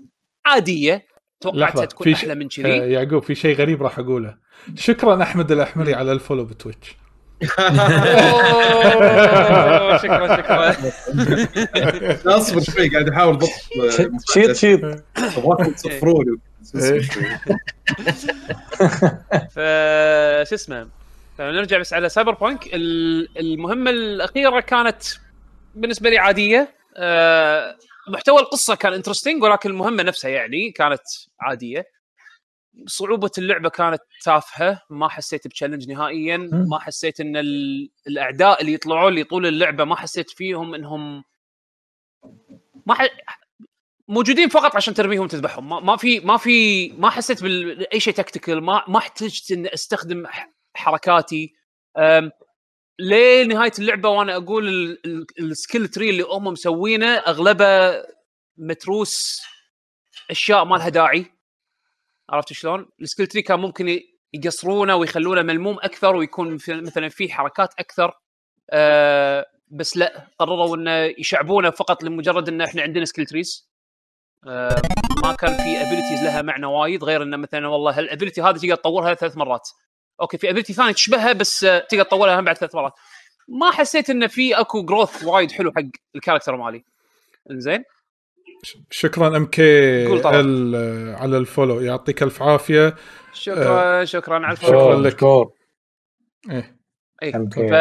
عادية. 0.45 1.05
توقعتها 1.41 1.85
تكون 1.85 2.03
في 2.07 2.13
أحلى 2.13 2.35
من 2.35 2.45
آه، 2.45 2.47
كذي 2.47 2.91
يعقوب 2.91 3.23
في 3.23 3.35
شيء 3.35 3.55
غريب 3.55 3.83
راح 3.83 3.99
أقوله. 3.99 4.37
شكرا 4.75 5.23
أحمد 5.23 5.51
الأحمري 5.51 5.93
على 5.93 6.11
ال 6.11 6.16
follow 6.16 6.45
ب 6.45 6.51
Twitch. 6.51 6.95
شكرا 9.97 10.27
شكرا. 10.37 10.75
أصبر 12.37 12.61
شوي 12.61 12.89
قاعد 12.89 13.09
أحاول 13.09 13.37
ضبط 13.37 13.49
شيت 14.33 14.55
شيت 14.55 14.79
ابغاكم 15.37 15.71
تصفروني 15.71 16.29
إيه. 16.31 16.46
ف 19.53 19.59
شو 20.49 20.55
اسمه 20.55 20.89
فنرجع 21.37 21.77
بس 21.77 21.93
على 21.93 22.09
Cyberpunk 22.09 22.67
ال- 22.73 23.37
المهمة 23.39 23.91
الأخيرة 23.91 24.59
كانت 24.59 25.03
بالنسبة 25.75 26.09
لي 26.09 26.17
عادية. 26.17 26.75
آه، 26.97 27.77
محتوى 28.09 28.39
القصة 28.39 28.75
كان 28.75 28.93
interesting 28.93 29.43
ولكن 29.43 29.69
المهمة 29.69 30.03
نفسها 30.03 30.31
يعني 30.31 30.71
كانت 30.71 31.01
عادية. 31.41 31.85
صعوبة 32.85 33.31
اللعبة 33.37 33.69
كانت 33.69 34.01
تافهة. 34.23 34.81
ما 34.89 35.09
حسيت 35.09 35.47
ب 35.47 35.51
challenge 35.51 35.89
نهائيا. 35.91 36.37
ما 36.69 36.79
حسيت 36.79 37.19
إن 37.19 37.37
ال- 37.37 37.89
الأعداء 38.07 38.61
اللي 38.61 38.73
يطلعون 38.73 39.13
لي 39.13 39.23
طول 39.23 39.45
اللعبة 39.47 39.83
ما 39.83 39.95
حسيت 39.95 40.29
فيهم 40.29 40.75
انهم 40.75 41.23
ما 42.85 42.93
ح... 42.93 43.01
موجودين 44.07 44.49
فقط 44.49 44.75
عشان 44.75 44.93
ترميهم 44.93 45.23
وتذبحهم 45.23 45.69
ما, 45.69 45.79
ما 45.79 45.97
في 45.97 46.19
ما 46.19 46.37
في 46.37 46.89
ما 46.89 47.09
حسيت 47.09 47.43
بأي 47.43 47.99
شيء 47.99 48.13
tactical 48.13 48.61
ما 48.63 48.83
ما 48.87 48.97
احتجت 48.97 49.51
إني 49.51 49.73
أستخدم 49.73 50.27
حركاتي. 50.75 51.53
لنهاية 52.99 53.71
اللعبة 53.79 54.09
وأنا 54.09 54.35
أقول 54.35 54.67
ال- 54.67 55.05
ال- 55.05 55.25
ال 55.39 55.47
skill 55.47 55.87
tree 55.87 56.09
اللي 56.09 56.23
هم 56.23 56.43
مسوينه 56.43 57.07
أغلبه 57.07 58.03
متروس 58.57 59.41
أشياء 60.31 60.65
ما 60.65 60.75
لها 60.75 60.89
داعي. 60.89 61.25
عرفت 62.29 62.53
شلون؟ 62.53 62.85
ال 63.01 63.05
skill 63.05 63.27
tree 63.27 63.41
كان 63.41 63.59
ممكن 63.59 63.99
يقصرونه 64.33 64.95
ويخلونه 64.95 65.41
ملموم 65.41 65.77
أكثر 65.79 66.15
ويكون 66.15 66.57
مثلا 66.69 67.09
فيه 67.09 67.29
حركات 67.29 67.73
أكثر. 67.79 68.13
أه 68.69 69.45
بس 69.71 69.97
لا 69.97 70.27
قرروا 70.39 70.75
إنه 70.75 70.91
يشعبونه 71.19 71.69
فقط 71.69 72.03
لمجرد 72.03 72.49
إن 72.49 72.61
إحنا 72.61 72.81
عندنا 72.81 73.05
skill 73.05 73.25
trees 73.25 73.69
ما 75.23 75.35
كان 75.39 75.53
في 75.57 75.81
abilities 75.81 76.23
لها 76.23 76.41
معنى 76.41 76.65
وايد 76.65 77.03
غير 77.03 77.23
إنه 77.23 77.37
مثلا 77.37 77.67
والله 77.67 77.97
هال 77.99 78.08
ability 78.08 78.41
هذه 78.41 78.57
تقدر 78.57 78.75
تطورها 78.75 79.13
ثلاث 79.13 79.37
مرات 79.37 79.69
okay 80.21 80.37
في 80.37 80.49
ability 80.49 80.73
ثانية 80.73 80.91
تشبهها 80.91 81.33
بس 81.33 81.63
آه، 81.63 81.79
تقدر 81.79 82.03
تطورها 82.03 82.39
هم 82.39 82.45
بعد 82.45 82.57
ثلاث 82.57 82.75
مرات 82.75 82.93
ما 83.47 83.71
حسيت 83.71 84.09
إنه 84.09 84.27
في 84.27 84.55
أكو 84.59 84.83
growth 84.83 85.23
وايد 85.23 85.51
حلو 85.51 85.71
حق 85.71 85.81
ال 86.15 86.19
character 86.19 86.55
مالي 86.55 86.83
زين 87.51 87.83
شكرا 88.91 89.37
MK. 89.37 90.05
ال- 90.25 91.15
على 91.15 91.37
ال 91.37 91.43
follow 91.43 91.79
يعطيك 91.79 92.23
ألف 92.23 92.43
عافية 92.43 92.95
شكرا 93.33 94.05
شكرا 94.05 94.45
على 94.45 94.55
شكراً 94.55 94.69
ال 94.69 94.73
follow 94.73 94.99
لك. 95.01 95.11
شكور 95.11 95.51
إيه. 96.51 96.77
اي 97.23 97.35
okay. 97.35 97.67
ف... 97.67 97.73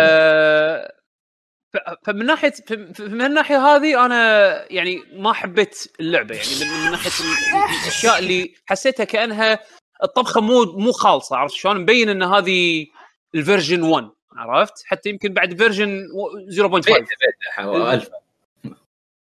فمن 2.05 2.27
ناحيه 2.27 2.53
من 3.01 3.23
الناحية 3.23 3.57
هذه 3.67 4.07
أنا 4.07 4.73
يعني 4.73 5.03
ما 5.13 5.33
حبيت 5.33 5.85
اللعبة. 6.01 6.35
يعني 6.35 6.49
من, 6.61 6.85
من 6.85 6.91
ناحية 6.91 7.11
ال- 7.25 7.83
الأشياء 7.83 8.19
اللي 8.19 8.55
حسيتها 8.67 9.05
كأنها 9.05 9.59
الطبخة 10.05 10.41
مو 10.41 10.65
مو 10.65 10.93
خالصة 10.93 11.37
عرفت 11.37 11.55
شلون؟ 11.55 11.81
مبين 11.81 12.09
إن 12.09 12.23
هذه 12.23 12.87
ال 13.35 13.41
version 13.41 13.83
1 13.83 14.09
عرفت؟ 14.37 14.73
حتى 14.87 15.09
يمكن 15.09 15.33
بعد 15.33 15.55
version 15.59 16.03
0.5 16.51 16.89
ألف. 17.93 18.09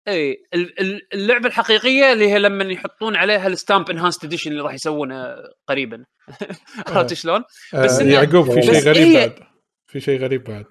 إي 0.09 0.45
ال- 0.55 0.81
ال- 0.81 1.09
اللعبة 1.15 1.47
الحقيقية 1.49 2.13
اللي 2.13 2.29
هي 2.33 2.39
لما 2.39 2.65
يحطون 2.65 3.17
عليها 3.17 3.47
ال 3.47 3.54
stamp 3.54 3.91
enhanced 3.91 4.25
edition 4.25 4.51
اللي 4.51 4.63
راح 4.63 4.75
يسوونه 4.75 5.37
قريبا. 5.69 6.05
عرفت 6.87 7.13
شلون؟ 7.15 7.45
بس 7.75 7.99
آه 8.01 8.05
إنه- 8.05 8.07
يعقوب 8.07 8.51
في 8.55 8.63
شيء 8.63 8.71
بس 8.77 8.87
غريب 8.87 9.03
هي- 9.07 9.29
بعد. 9.29 9.39
في 9.87 10.01
شيء 10.01 10.21
غريب 10.21 10.45
بعد. 10.45 10.65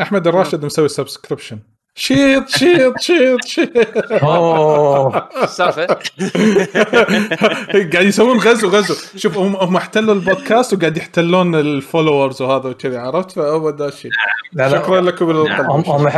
أحمد 0.00 0.26
الراشد 0.26 0.64
مسوي 0.64 0.88
سبسكريبشن 0.88 1.58
شيط 1.98 2.48
شيط 2.48 3.00
شيط 3.00 3.44
شيط. 3.44 4.12
أوه. 4.22 5.28
السالفه 5.42 5.86
قاعد 7.92 8.06
يسوون 8.06 8.38
غزو 8.38 8.68
غزو. 8.68 8.94
شوف 9.16 9.38
هم 9.38 9.56
هم 9.56 9.76
احتلوا 9.76 10.14
البودكاست 10.14 10.74
وقاعد 10.74 10.96
يحتلون 10.96 11.54
الفولورز 11.54 12.42
وهذا 12.42 12.68
وكذي 12.68 12.96
عرفت؟ 12.96 13.30
فهو 13.32 13.68
ذا 13.70 13.88
الشيء 13.88 14.10
شكرا 14.70 15.00
لكم 15.00 15.30
هم 15.30 16.08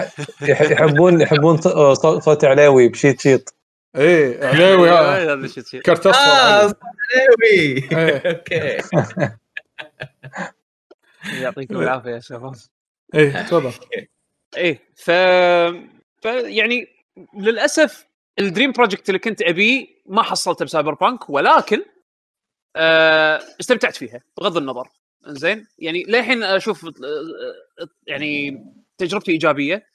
يحبون 0.42 1.20
يحبون 1.20 1.56
ص- 1.60 1.68
صوت 2.02 2.22
صوت 2.22 2.44
علاوي 2.44 2.88
بشيت 2.88 3.20
شيط. 3.20 3.54
إيه 3.96 4.46
عليوي. 4.46 4.90
هذا 4.90 5.34
الشيء 5.34 5.64
شيء. 5.64 5.80
كرت 5.80 6.06
اصفر 6.06 6.30
عليوي 6.30 7.88
إيه. 7.92 8.22
okay. 8.32 8.78
يعطيكم 11.42 11.76
العافية 11.76 12.10
يا 12.10 12.20
شباب. 12.20 12.52
إيه 13.14 13.42
تفضل. 13.42 13.72
إيه 14.56 14.80
ف... 14.96 15.10
ف 16.22 16.24
يعني 16.26 16.86
للأسف 17.34 18.06
ال 18.38 18.44
dream 18.44 18.72
project 18.72 19.08
اللي 19.08 19.18
كنت 19.18 19.42
أبيه 19.42 19.86
ما 20.06 20.22
حصلته 20.22 20.64
ب 20.64 20.94
Cyberpunk 20.94 21.30
ولكن 21.30 21.84
آه 22.76 23.40
استمتعت 23.60 23.96
فيها 23.96 24.20
بغض 24.38 24.56
النظر. 24.56 24.88
زين 25.26 25.66
يعني 25.78 26.02
للحين 26.02 26.42
أشوف 26.42 26.84
آه، 26.84 26.88
آه، 27.80 27.88
يعني 28.06 28.64
تجربتي 28.98 29.32
إيجابية. 29.32 29.86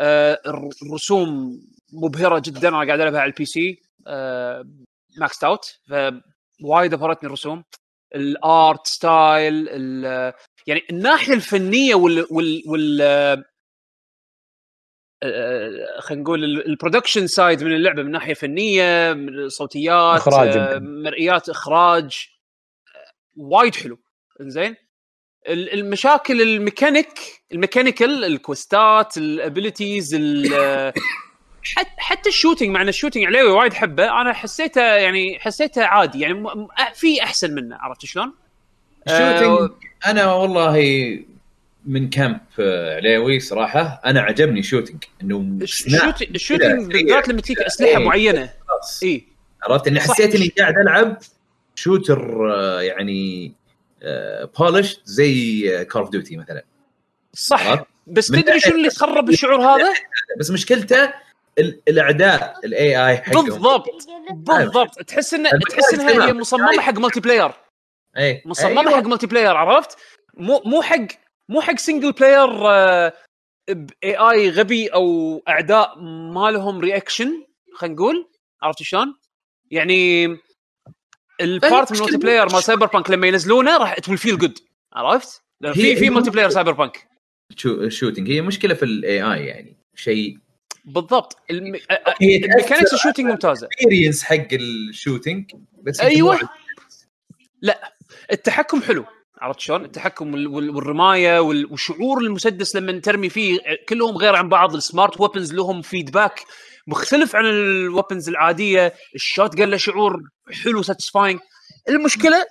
آه 0.00 0.40
الر- 0.46 0.70
الرسوم 0.82 1.60
مبهرة 1.92 2.42
جدا 2.44 2.68
أنا 2.68 2.76
قاعد 2.76 3.00
ألعبها 3.00 3.20
على 3.20 3.30
ال 3.30 3.44
PC 3.44 3.82
آه 4.06 4.64
max 5.18 5.44
out 5.44 5.78
فوايد 6.62 6.92
ابهرتني 6.94 7.26
الرسوم. 7.26 7.64
ال 8.14 8.32
art 8.32 8.86
style 8.86 9.68
يعني 10.66 10.82
الناحية 10.90 11.34
الفنية 11.34 11.94
وال 11.94 12.26
وال, 12.30 12.62
وال 12.66 13.00
آه، 15.22 16.00
خلينا 16.00 16.22
نقول 16.22 16.44
ال- 16.44 16.66
ال 16.66 16.72
production 16.72 17.26
side 17.26 17.64
من 17.64 17.72
اللعبة 17.72 18.02
من 18.02 18.10
ناحية 18.10 18.34
فنية 18.34 19.12
من 19.12 19.48
صوتيات 19.48 20.20
إخراج 20.20 20.56
آه،. 20.56 20.78
مرئيات 20.78 21.48
إخراج 21.48 22.28
آه، 22.96 23.12
وايد 23.36 23.74
حلو 23.74 23.98
زين 24.40 24.76
المشاكل 25.48 26.42
الميكانيك 26.42 27.18
الميكانيكال 27.52 28.24
الكوستات 28.24 29.16
الأبيلتيز 29.18 30.14
حتى 31.76 31.90
حتى 31.98 32.28
ال 32.28 32.32
shooting 32.32 32.68
مع 32.70 32.82
إن 32.82 32.88
ال 32.88 32.92
shooting 32.92 33.24
عليه 33.24 33.42
وايد 33.42 33.74
حبه 33.74 34.20
أنا 34.20 34.32
حسيته 34.32 34.82
يعني 34.82 35.38
حسيته 35.38 35.84
عادي 35.84 36.20
يعني 36.20 36.44
في 36.94 37.22
أحسن 37.22 37.54
منه 37.54 37.76
عرفت 37.76 38.04
شلون؟ 38.06 38.34
ال 39.08 39.15
shooting 39.15 39.70
أنا 40.06 40.32
والله 40.32 40.76
من 41.86 42.10
camp 42.10 42.38
آه، 42.60 42.96
عليوي 42.96 43.40
صراحة. 43.40 44.00
أنا 44.04 44.20
عجبني 44.20 44.62
shooting 44.62 45.04
إنه 45.22 45.58
ال 45.62 45.71
shoot- 45.71 46.22
ال 46.22 46.30
shooting 46.30 46.92
بالذات 46.92 47.28
لما 47.28 47.40
تجيك 47.40 47.60
أسلحة 47.60 47.90
إيه. 48.00 48.04
معينة. 48.06 48.50
خلاص. 48.68 49.02
اي 49.02 49.24
عرفت؟ 49.62 49.86
إني. 49.86 50.00
حسيت 50.00 50.34
إني 50.34 50.48
قاعد 50.58 50.74
ألعب 50.78 51.18
shooter 51.74 52.50
آه، 52.54 52.80
يعني 52.82 53.52
polished 54.58 55.00
زي 55.04 55.84
Call 55.84 56.02
of 56.02 56.10
Duty 56.10 56.36
مثلا. 56.36 56.64
صح؟ 57.34 57.84
بس 58.06 58.26
تدري 58.26 58.60
شنو 58.60 58.76
اللي 58.76 58.90
خرب 58.90 59.28
الشعور 59.30 59.60
هذا؟ 59.60 59.92
بس 60.38 60.50
مشكلته 60.50 61.12
ال- 61.58 61.80
الأعداء 61.88 62.54
ال 62.64 63.08
AI 63.10 63.22
بالضبط. 63.32 63.86
بالضبط. 64.32 65.02
تحس 65.02 65.34
ان 65.34 65.44
تحس 65.70 65.94
إنها 65.94 66.26
هي 66.28 66.32
مصممة 66.32 66.80
حق 66.80 66.98
multiplayer 66.98 67.50
اي 68.18 68.42
مصممه 68.44 68.80
أيوة. 68.80 69.00
حق 69.00 69.06
multiplayer 69.06 69.56
عرفت؟ 69.56 69.98
مو 70.34 70.62
مو 70.64 70.82
حق 70.82 71.06
مو 71.48 71.60
حق 71.60 71.78
single 71.78 72.12
player 72.12 72.46
ب 73.68 74.16
AI 74.16 74.50
غبي 74.50 74.88
أو 74.88 75.38
أعداء 75.48 75.98
ما 76.34 76.50
لهم 76.50 76.80
reaction 76.80 77.46
خلينا 77.74 77.94
نقول. 77.94 78.28
عرفت 78.62 78.82
شلون؟ 78.82 79.14
يعني 79.70 80.24
ال 81.40 81.50
part 81.50 81.92
من 81.92 81.98
ال 81.98 82.16
multiplayer 82.16 82.52
مال 82.52 82.62
Cyberpunk 82.62 83.10
لما 83.10 83.26
ينزلونه 83.26 83.76
راح 83.76 83.92
it 83.92 84.10
feel 84.10 84.38
good 84.38 84.58
عرفت؟ 84.92 85.42
في 85.72 85.96
في 85.96 86.10
multiplayer 86.10 86.50
Cyberpunk 86.50 87.08
شو 87.56 87.74
ال 87.74 87.80
shooting 87.80 88.30
هي 88.30 88.40
مشكلة 88.40 88.74
في 88.74 88.82
ال 88.84 89.22
AI 89.22 89.46
يعني. 89.46 89.76
شيء 89.94 90.38
بالضبط. 90.84 91.36
الم... 91.50 91.74
هي 92.20 92.36
ال 92.36 92.42
mechanics 92.42 92.94
ال 92.94 92.98
shooting 92.98 93.26
ممتازة. 93.26 93.66
experience 93.66 94.24
حق 94.24 94.46
ال 94.52 94.63
shooting 94.63 95.52
بس 95.82 96.00
أيوه. 96.00 96.38
لا. 97.62 97.95
التحكم 98.32 98.82
حلو 98.82 99.04
عرفت 99.40 99.60
شلون؟ 99.60 99.84
التحكم 99.84 100.34
وال- 100.34 100.46
وال- 100.46 100.70
والرماية 100.70 101.38
وال- 101.40 101.72
وشعور 101.72 102.20
المسدس 102.20 102.76
لما 102.76 103.00
ترمي 103.00 103.28
فيه 103.28 103.58
كلهم 103.88 104.16
غير 104.16 104.36
عن 104.36 104.48
بعض 104.48 104.74
ال 104.74 104.82
smart 104.82 105.20
weapons 105.20 105.54
لهم 105.54 105.82
feedback 105.82 106.44
مختلف 106.86 107.36
عن 107.36 107.44
ال 107.46 107.56
weapons 107.56 108.28
العادية 108.28 108.94
ال 109.14 109.58
shotgun 109.60 109.70
له 109.70 109.76
شعور 109.76 110.20
حلو 110.64 110.82
satisfying 110.82 111.40
المشكلة 111.88 112.46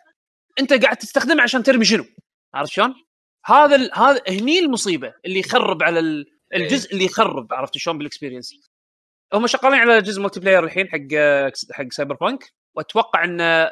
أنت 0.59 0.73
قاعد 0.73 0.97
تستخدمه 0.97 1.43
عشان 1.43 1.63
ترمي 1.63 1.85
شنو؟ 1.85 2.05
عرفت 2.53 2.71
شلون؟ 2.71 2.93
هذا 3.45 3.75
ال... 3.75 3.89
هذا 3.93 4.21
هني 4.29 4.59
المصيبة 4.59 5.13
اللي 5.25 5.39
يخرب 5.39 5.83
على 5.83 5.99
ال... 5.99 6.25
الجزء 6.55 6.93
اللي 6.93 7.05
يخرب 7.05 7.53
عرفت 7.53 7.77
شلون 7.77 7.97
بال 7.97 8.07
experience 8.07 8.53
هم 9.33 9.47
شغالين 9.47 9.79
على 9.79 10.01
جزء 10.01 10.21
multiplayer 10.21 10.63
الحين 10.63 10.87
حق 10.87 10.99
حق 11.73 11.91
Cyberpunk 11.91 12.43
وأتوقع 12.75 13.23
إن 13.23 13.67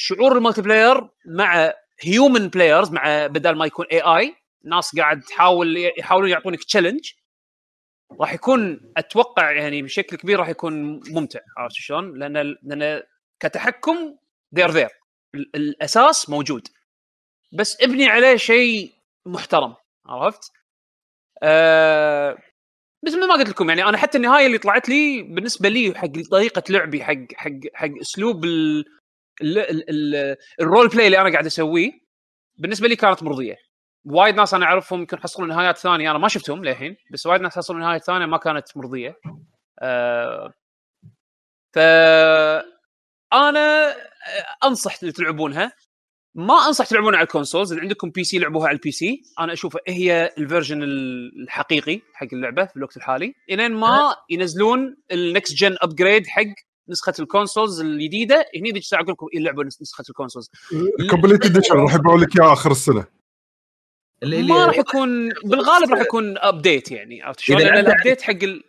شعور 0.00 0.36
ال 0.36 0.62
multiplayer 0.62 1.08
مع 1.26 1.72
human 2.00 2.48
players 2.48 2.90
مع 2.90 3.26
بدل 3.26 3.56
ما 3.56 3.66
يكون 3.66 3.86
AI 3.92 4.36
ناس 4.64 4.96
قاعد 4.96 5.20
تحاول 5.20 5.76
يحاولون 5.98 6.30
يعطونك 6.30 6.64
challenge 6.64 7.12
راح 8.20 8.32
يكون 8.32 8.92
أتوقع 8.96 9.52
يعني 9.52 9.82
بشكل 9.82 10.16
كبير 10.16 10.38
راح 10.38 10.48
يكون 10.48 11.00
ممتع 11.10 11.40
عرفت 11.56 11.74
شلون؟ 11.74 12.18
لأن 12.18 12.56
لأن 12.62 13.02
كتحكم 13.40 14.16
there 14.54 14.70
there 14.70 14.88
الأساس 15.34 16.30
موجود 16.30 16.68
بس 17.52 17.82
ابني 17.82 18.06
عليه 18.06 18.36
شيء 18.36 18.92
محترم 19.26 19.74
عرفت؟ 20.06 20.52
أه 21.42 22.38
بس 23.02 23.12
مثل 23.12 23.28
ما 23.28 23.34
قلت 23.34 23.48
لكم 23.48 23.68
يعني 23.68 23.84
أنا 23.84 23.98
حتى 23.98 24.18
النهاية 24.18 24.46
اللي 24.46 24.58
طلعت 24.58 24.88
لي 24.88 25.22
بالنسبة 25.22 25.68
لي 25.68 25.94
حق 25.94 26.30
طريقة 26.30 26.62
لعبي 26.70 27.04
حق 27.04 27.32
حق 27.34 27.50
حق 27.74 27.90
أسلوب 28.00 28.44
ال 28.44 28.84
ال 30.60 30.66
role 30.66 30.88
play 30.88 31.06
اللي 31.06 31.20
أنا 31.20 31.32
قاعد 31.32 31.46
أسويه 31.46 31.90
بالنسبة 32.58 32.88
لي 32.88 32.96
كانت 32.96 33.22
مرضية. 33.22 33.56
وايد 34.04 34.34
ناس 34.34 34.54
أنا 34.54 34.64
أعرفهم 34.64 35.00
يمكن 35.00 35.18
حصلوا 35.18 35.48
نهايات 35.48 35.78
ثانية 35.78 36.10
أنا 36.10 36.18
ما 36.18 36.28
شفتهم 36.28 36.64
للحين 36.64 36.96
بس 37.12 37.26
وايد 37.26 37.40
ناس 37.40 37.56
حصلوا 37.56 37.80
نهايات 37.80 38.04
ثانية 38.04 38.26
ما 38.26 38.36
كانت 38.36 38.76
مرضية. 38.76 39.16
آه 39.82 40.54
ف 41.74 41.78
أنا 43.32 43.94
أنصح 44.64 44.98
اللي 45.02 45.12
تلعبونها. 45.12 45.72
ما 46.34 46.66
أنصح 46.66 46.86
تلعبونها 46.86 47.18
على 47.18 47.26
ال 47.26 47.31
consoles 47.31 47.72
إذا 47.72 47.80
عندكم 47.80 48.10
PC 48.10 48.38
لعبوها 48.38 48.68
على 48.68 48.74
ال 48.76 48.90
PC 48.90 49.22
أنا 49.40 49.52
اشوفها 49.52 49.80
هي 49.88 50.34
ال 50.38 50.44
version 50.44 50.82
الحقيقي 50.82 52.00
حق 52.14 52.26
اللعبة 52.32 52.64
في 52.64 52.76
الوقت 52.76 52.96
الحالي. 52.96 53.34
إلين 53.50 53.72
ما 53.72 54.16
ينزلون 54.30 54.96
ال 55.12 55.20
next 55.20 55.54
gen 55.54 55.76
upgrade 55.82 56.26
حق 56.26 56.42
نسخة 56.88 57.12
ال 57.18 57.25
consoles 57.25 57.80
الجديدة. 57.80 58.46
هني 58.56 58.70
ذيك 58.70 58.82
الساعة 58.82 59.00
أقول 59.00 59.12
لكم 59.12 59.26
يلعبوا 59.34 59.64
نسخة 59.64 60.04
الكونسولز 60.08 60.50
ال 61.00 61.05
complete 61.05 61.46
edition 61.46 61.74
راح 61.74 61.94
يبيعوا 61.94 62.18
لك 62.18 62.40
اياه 62.40 62.52
آخر 62.52 62.70
السنة. 62.70 63.04
اللي 64.22 64.42
ما 64.42 64.66
راح 64.66 64.78
يكون 64.78 65.28
بالغالب 65.28 65.90
راح 65.90 66.00
يكون 66.00 66.38
update 66.38 66.90
يعني 66.90 67.22
عرفت 67.22 67.40
شلون؟ 67.40 67.60
لأن 67.60 67.78
ال 67.78 67.84
update 67.84 68.22
حق 68.22 68.42
ال... 68.42 68.64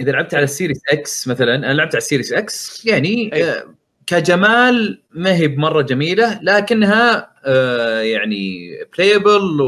إذا 0.00 0.12
لعبت 0.12 0.34
على 0.34 0.44
ال 0.44 0.49
Series 0.49 0.80
X 0.92 1.28
مثلا 1.28 1.54
أنا 1.54 1.72
لعبت 1.72 1.94
على 1.94 1.98
ال 1.98 2.03
Series 2.03 2.32
X 2.32 2.86
يعني 2.86 3.34
أي. 3.34 3.50
آه، 3.50 3.74
كجمال 4.06 5.02
ما 5.10 5.34
هي 5.34 5.48
بمرة 5.48 5.82
جميلة 5.82 6.40
لكنها 6.42 7.34
آه، 7.44 8.00
يعني 8.00 8.70
playable 8.96 9.60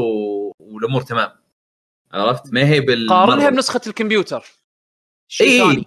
والأمور 0.59 1.01
تمام. 1.01 1.29
عرفت؟ 2.13 2.53
ما 2.53 2.65
هي 2.65 2.79
بال 2.79 3.09
قارنها 3.09 3.49
بنسخة 3.49 3.81
الكمبيوتر. 3.87 4.45
شيء 5.27 5.47
اي 5.47 5.57
ثاني؟ 5.57 5.85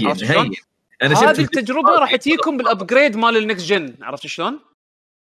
هين؟ 0.00 0.38
هين. 0.38 0.52
أنا 1.02 1.14
شفت 1.14 1.24
هذه 1.24 1.40
التجربة 1.40 1.90
راح 1.90 2.16
تجيكم 2.16 2.56
بال 2.56 2.69
upgrade 2.69 3.16
مال 3.16 3.36
ال 3.36 3.42
next 3.42 3.64
gen 3.66 3.96
عرفت 4.02 4.26
شلون؟ 4.26 4.60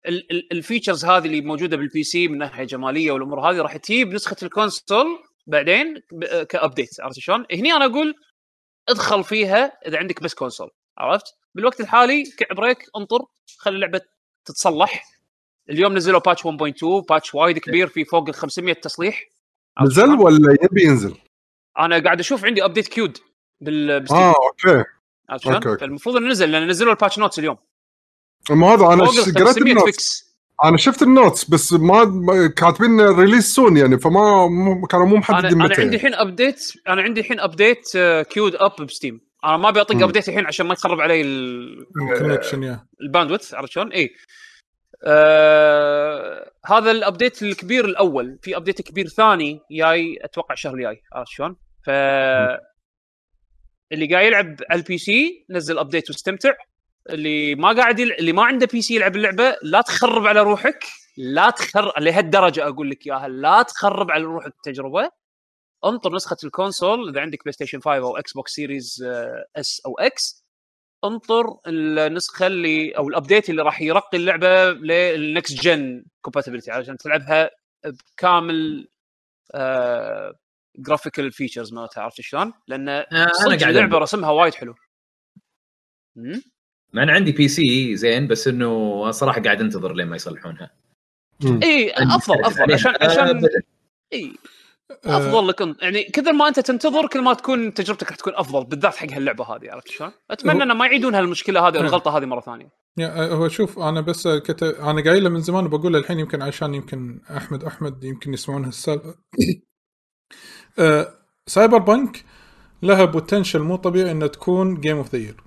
ال- 0.07 0.31
ال- 0.31 0.51
ال 0.53 0.59
features 0.59 1.05
هذه 1.05 1.25
اللي 1.25 1.41
موجودة 1.41 1.77
بال 1.77 2.03
PC 2.03 2.27
من 2.27 2.37
ناحية 2.37 2.63
جمالية 2.63 3.11
والأمور 3.11 3.39
هذه 3.51 3.57
راح 3.61 3.77
تجي 3.77 4.05
بنسخه 4.05 4.35
ال 4.43 4.51
console 4.51 5.05
بعدين 5.47 6.01
ك 6.49 6.55
update 6.55 6.89
عرفت 7.01 7.19
شلون؟ 7.19 7.45
هني 7.51 7.73
أنا 7.73 7.85
أقول 7.85 8.15
ادخل 8.89 9.23
فيها 9.23 9.77
إذا 9.87 9.97
عندك 9.97 10.23
بس 10.23 10.33
console 10.33 10.69
عرفت؟ 10.97 11.25
بالوقت 11.55 11.79
الحالي 11.81 12.23
take 12.37 12.45
a 12.55 12.60
break 12.60 12.85
انطر 12.97 13.25
خلي 13.57 13.75
اللعبة 13.75 14.01
تتصلح 14.45 15.05
اليوم 15.69 15.93
نزلوا 15.93 16.19
patch 16.19 16.43
1.2 16.47 16.49
patch 17.09 17.35
وايد 17.35 17.57
كبير 17.57 17.87
في 17.87 18.05
فوق 18.05 18.27
ال 18.27 18.33
500 18.33 18.73
تصليح 18.73 19.23
نزل؟ 19.81 20.09
ولا 20.09 20.57
يبي 20.63 20.83
ينزل؟ 20.83 21.15
أنا 21.79 22.03
قاعد 22.03 22.19
أشوف 22.19 22.45
عندي 22.45 22.65
update 22.65 22.87
queued 22.87 23.17
بال. 23.61 23.91
آه 24.11 24.33
okay 24.33 24.83
عرفت 25.29 25.43
شلون؟ 25.43 25.77
فالمفروض 25.77 26.15
إنه 26.15 26.27
نزل 26.29 26.51
لأن 26.51 26.67
نزلوا 26.67 26.91
ال 26.93 26.98
patch 26.98 27.19
notes 27.19 27.39
اليوم 27.39 27.57
ما 28.49 28.67
هذا 28.67 28.85
أنا 28.93 29.03
قريت 29.05 29.37
500 29.37 29.71
ال 29.71 29.81
notes 29.81 30.29
أنا 30.63 30.77
شفت 30.77 31.01
ال 31.01 31.09
notes 31.09 31.49
بس 31.49 31.73
ما 31.73 32.47
كاتبين 32.57 33.01
release 33.01 33.55
soon 33.55 33.77
يعني 33.77 33.99
فما 33.99 34.47
كانوا 34.89 35.05
مو 35.05 35.11
أنا 35.11 35.19
محددين 35.19 35.51
أنا 35.53 35.63
متى 35.63 35.81
عندي 35.81 35.81
يعني. 35.81 35.95
الحين 35.95 36.13
update 36.13 36.73
أنا 36.87 37.01
عندي 37.01 37.19
الحين 37.21 37.39
update 37.39 37.89
queued 38.29 38.55
up 38.55 38.75
ب 38.85 38.91
Steam 38.91 39.21
أنا 39.45 39.57
ما 39.57 39.69
أبي 39.69 39.81
أطق. 39.81 40.03
update 40.03 40.29
الحين 40.29 40.45
عشان 40.45 40.65
ما 40.65 40.73
يخرب 40.73 40.99
علي 41.01 41.21
ال- 41.21 41.85
connection 42.11 42.63
يا 42.63 42.85
ال 43.01 43.06
bandwidth 43.06 43.53
عرفت 43.53 43.71
شلون؟ 43.71 43.91
اي 43.91 44.09
آه 45.03 46.51
هذا 46.65 46.91
ال 46.91 46.98
update 46.98 47.41
الكبير 47.43 47.85
الأول 47.85 48.39
في 48.41 48.57
update 48.57 48.81
كبير 48.81 49.07
ثاني 49.07 49.61
جاي 49.71 50.19
أتوقع 50.21 50.53
الشهر 50.53 50.73
الجاي 50.73 51.01
عرفت 51.13 51.31
شلون؟ 51.31 51.55
ف 51.85 51.89
اللي 53.91 54.07
قاعد 54.07 54.25
يلعب 54.25 54.55
على 54.69 54.79
ال 54.79 54.97
PC 54.97 55.45
نزل 55.49 55.77
update 55.79 56.09
واستمتع. 56.09 56.53
اللي 57.09 57.55
ما 57.55 57.73
قاعد 57.73 57.99
يلع... 57.99 58.15
اللي 58.15 58.33
ما 58.33 58.43
عنده 58.43 58.67
PC 58.71 58.95
يلعب 58.95 59.15
اللعبة 59.15 59.55
لا 59.63 59.81
تخرب 59.81 60.27
على 60.27 60.41
روحك. 60.41 60.85
لا 61.17 61.49
تخرب 61.49 62.03
لهالدرجة 62.03 62.67
أقول 62.67 62.89
لك 62.89 63.07
إياها 63.07 63.27
لا 63.27 63.61
تخرب 63.61 64.11
على 64.11 64.23
روحك 64.23 64.47
التجربه 64.47 65.09
انطر 65.85 66.15
نسخة 66.15 66.37
ال 66.43 66.52
console 66.52 67.09
إذا 67.09 67.21
عندك 67.21 67.39
PlayStation 67.43 67.79
5 67.79 67.97
أو 67.97 68.17
Xbox 68.17 68.51
Series 68.51 69.05
S 69.55 69.81
أو 69.85 69.99
X 69.99 70.45
انطر 71.03 71.57
النسخة 71.67 72.47
اللي 72.47 72.91
أو 72.91 73.09
ال 73.09 73.15
update 73.15 73.49
اللي 73.49 73.61
راح 73.61 73.81
يرقي 73.81 74.17
اللعبة 74.17 74.71
لل 74.71 75.01
next 75.01 75.61
gen 75.61 76.05
compatibility 76.21 76.71
عشان 76.71 76.97
تلعبها 76.97 77.49
بكامل 77.85 78.87
graphical 80.81 81.31
features 81.31 81.73
مالتها 81.73 82.01
عرفت 82.01 82.21
شلون؟ 82.21 82.53
لأن 82.67 82.89
أنا 82.89 83.31
صدق 83.33 83.59
قاعد 83.59 83.63
اللعبة 83.63 83.87
ألعب. 83.87 84.01
رسمها 84.01 84.29
وايد 84.29 84.53
حلو 84.53 84.75
مم؟ 86.15 86.41
مع 86.93 87.03
إن 87.03 87.09
عندي 87.09 87.31
PC 87.31 87.95
زين 87.95 88.27
بس 88.27 88.47
إنه 88.47 89.11
صراحة 89.11 89.41
قاعد 89.41 89.61
أنتظر 89.61 89.93
لين 89.93 90.07
ما 90.07 90.15
يصلحونها. 90.15 90.71
إي 91.63 91.91
أفضل 91.91 92.45
أفضل 92.45 92.73
عشان 92.73 92.93
عشان 93.01 93.41
إي 94.13 94.33
أفضل 95.05 95.47
لك 95.47 95.81
يعني 95.81 96.03
كثر 96.03 96.33
ما 96.33 96.47
أنت 96.47 96.59
تنتظر 96.59 97.07
كل 97.07 97.21
ما 97.21 97.33
تكون 97.33 97.73
تجربتك 97.73 98.07
راح 98.07 98.15
تكون 98.15 98.33
أفضل 98.35 98.65
بالذات 98.65 98.95
حق 98.95 99.11
هاللعبة 99.11 99.45
هذه 99.45 99.71
عرفت 99.71 99.87
شلون؟ 99.87 100.11
أتمنى 100.31 100.63
انه 100.63 100.73
ما 100.73 100.85
يعيدون 100.85 101.15
هالمشكلة 101.15 101.67
هذه 101.67 101.77
الغلطة 101.77 102.17
هذه 102.17 102.25
مرة 102.25 102.41
ثانية 102.41 102.69
يا 102.97 103.33
هو 103.33 103.47
شوف 103.47 103.79
أنا 103.79 104.01
بس 104.01 104.27
كت... 104.27 104.63
أنا 104.63 105.03
قايله 105.03 105.29
من 105.29 105.41
زمان 105.41 105.65
وبقول 105.65 105.95
الحين 105.95 106.19
يمكن 106.19 106.41
عشان 106.41 106.75
يمكن 106.75 107.21
أحمد 107.37 107.63
أحمد 107.63 108.03
يمكن 108.03 108.33
يسمعون 108.33 108.65
هالسالفة 108.65 109.15
آه، 110.79 111.13
Cyberpunk 111.47 112.25
لها 112.83 113.05
potential 113.05 113.59
مو 113.59 113.75
طبيعي 113.75 114.11
إنها 114.11 114.27
تكون 114.27 114.81
game 114.81 114.97
of 114.97 115.15
the 115.15 115.21
year 115.21 115.43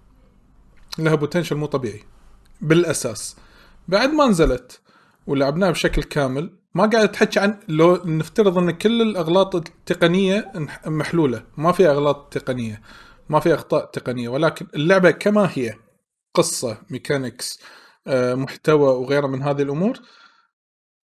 لها 0.99 1.15
potential 1.15 1.57
مو 1.57 1.66
طبيعي. 1.66 2.03
بالأساس. 2.61 3.36
بعد 3.89 4.11
ما 4.11 4.27
نزلت 4.27 4.81
ولعبناها 5.27 5.70
بشكل 5.70 6.03
كامل 6.03 6.51
ما 6.74 6.86
قاعد 6.86 7.12
تحكي 7.12 7.40
عن 7.40 7.61
لو 7.69 7.97
نفترض 8.05 8.59
إن 8.59 8.70
كل 8.70 9.03
الأغلاط 9.03 9.55
التقنية 9.55 10.53
محلولة. 10.86 11.44
ما 11.57 11.73
في 11.73 11.89
أغلاط 11.89 12.32
تقنية. 12.32 12.82
ما 13.28 13.40
في 13.40 13.55
أخطاء 13.55 13.85
تقنية. 13.85 14.28
ولكن 14.28 14.66
اللعبة 14.74 15.11
كما 15.11 15.51
هي 15.55 15.74
قصة 16.35 16.78
mechanics 16.90 17.61
آه، 18.07 18.35
محتوى 18.35 18.89
وغيره 18.89 19.27
من 19.27 19.43
هذه 19.43 19.62
الأمور 19.62 19.99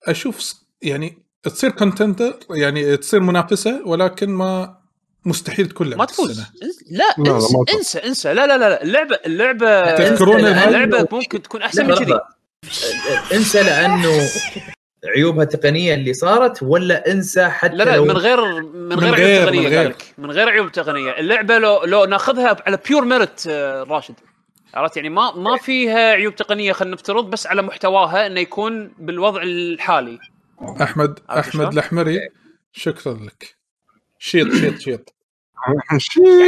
أشوف 0.03 0.53
يعني 0.81 1.24
تصير 1.49 1.69
contender 1.71 2.33
يعني 2.49 2.97
تصير 2.97 3.19
منافسة 3.19 3.81
ولكن 3.85 4.29
ما 4.29 4.77
مستحيل 5.25 5.67
تكون 5.67 5.87
لعبة 5.87 5.97
ما 5.99 6.05
تفوز. 6.05 6.39
لا 6.39 6.45
لا، 6.91 7.23
لا، 7.29 7.35
انسى 7.35 7.47
تفوز. 7.47 7.65
إنسى 7.75 7.99
إنسى. 7.99 8.33
لا 8.33 8.47
لا 8.47 8.57
لا 8.57 8.69
لا. 8.69 8.83
اللعبه 8.83 9.19
اللعبه 9.25 9.95
تذكرون؟ 9.95 10.45
اللعبه 10.45 11.07
ممكن 11.11 11.41
تكون 11.41 11.61
أحسن 11.61 11.87
من 11.87 11.95
كذي. 11.95 12.19
إنسى 13.33 13.63
لأنه 13.63 14.29
عيوبها 15.15 15.43
التقنيه 15.43 15.93
اللي 15.93 16.13
صارت 16.13 16.63
ولا 16.63 17.11
إنسى 17.11 17.47
حتى 17.49 17.75
لا 17.75 17.83
لا 17.83 17.95
لو 17.95 18.05
من 18.05 18.11
غير 18.11 18.61
من 18.61 18.89
من 18.89 18.99
غير 18.99 19.13
غير- 19.13 19.49
عيوب 19.49 19.53
من 19.53 19.53
تقنيه 19.53 19.67
غير. 19.69 19.77
قالك 19.81 20.13
من 20.17 20.31
غير 20.31 20.49
عيوب 20.49 20.71
تقنية. 20.71 21.11
اللعبة 21.11 21.57
لو 21.57 21.83
لو 21.83 22.05
ناخذها 22.05 22.57
على 22.67 22.79
بيور 22.89 23.05
ميرت 23.05 23.47
راشد. 23.89 24.15
عرفت؟ 24.73 24.97
يعني 24.97 25.09
ما 25.09 25.31
ما 25.35 25.57
فيها 25.57 26.11
عيوب 26.11 26.35
تقنية 26.35 26.71
خلينا 26.73 26.95
نفترض 26.95 27.29
بس 27.29 27.47
على 27.47 27.61
محتواها 27.61 28.27
إنه 28.27 28.39
يكون 28.39 28.91
بالوضع 28.99 29.41
الحالي. 29.41 30.19
أحمد 30.61 31.19
أحمد؟ 31.29 31.73
الأحمري 31.73 32.19
شكرا 32.71 33.13
لك. 33.13 33.55
شيط 34.19 34.53
شيط 34.53 34.79
شيط. 34.79 35.15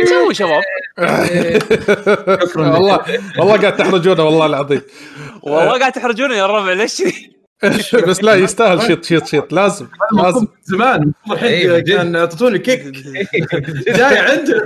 نسوي 0.03 0.33
شباب. 0.33 0.63
والله 2.57 2.99
والله 3.39 3.57
قاعد 3.61 3.77
تحرجونا 3.77 4.23
والله 4.23 4.45
العظيم. 4.45 4.81
والله 5.43 5.79
قاعد 5.79 5.91
تحرجوني 5.91 6.35
يا 6.35 6.45
الربع 6.45 6.73
ليش؟ 6.73 7.03
بس 8.07 8.23
لا 8.23 8.35
يستاهل 8.35 8.81
شيط 8.81 9.05
شيط 9.05 9.25
شيط. 9.27 9.53
لازم 9.53 9.87
لازم. 10.13 10.47
زمان 10.63 11.13
إيه، 11.31 11.33
الحين 11.33 11.83
جد. 11.83 11.95
كان 11.95 12.15
اعطوني 12.15 12.59
كيك. 12.59 12.81
جاي 13.97 14.17
عندنا 14.19 14.65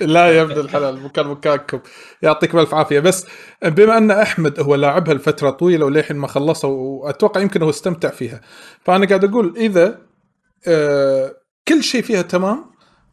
لا 0.00 0.26
يا 0.26 0.42
ابن 0.42 0.60
الحلال 0.60 1.02
مكان 1.02 1.26
مكانكم. 1.26 1.80
يعطيكم 2.22 2.58
ألف 2.58 2.74
عافية. 2.74 3.00
بس 3.00 3.26
بما 3.64 3.98
أن 3.98 4.10
أحمد 4.10 4.60
هو 4.60 4.74
لاعبها 4.74 5.14
لفتره 5.14 5.50
طويلة 5.50 5.86
وللحين 5.86 6.16
ما 6.16 6.26
خلصها 6.26 6.70
وأتوقع 6.70 7.40
يمكن 7.40 7.62
هو 7.62 7.70
استمتع 7.70 8.08
فيها. 8.10 8.40
فأنا 8.84 9.06
قاعد 9.06 9.24
أقول 9.24 9.54
إذا 9.56 9.98
آه 10.68 11.34
كل 11.68 11.82
شيء 11.82 12.02
فيها 12.02 12.22
تمام 12.22 12.64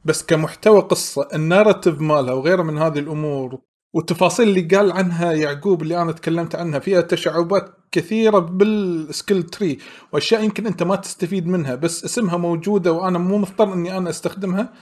بس 0.05 0.23
كمحتوى 0.23 0.81
قصة 0.81 1.27
الناراتيف 1.33 2.01
مالها 2.01 2.33
وغيره 2.33 2.63
من 2.63 2.77
هذه 2.77 2.99
الأمور 2.99 3.59
والتفاصيل 3.93 4.47
اللي 4.49 4.61
قال 4.61 4.91
عنها 4.91 5.31
يعقوب 5.33 5.81
اللي 5.81 6.01
أنا 6.01 6.11
تكلمت 6.11 6.55
عنها 6.55 6.79
فيها 6.79 7.01
تشعبات 7.01 7.73
كثيرة 7.91 8.39
بالسكيل 8.39 9.43
تري 9.43 9.77
وأشياء 10.13 10.43
يمكن 10.43 10.67
أنت 10.67 10.83
ما 10.83 10.95
تستفيد 10.95 11.47
منها 11.47 11.75
بس 11.75 12.05
اسمها 12.05 12.37
موجودة 12.37 12.91
وأنا 12.91 13.19
مو 13.19 13.37
مضطر 13.37 13.73
إني 13.73 13.97
أنا 13.97 14.09
أستخدمها. 14.09 14.73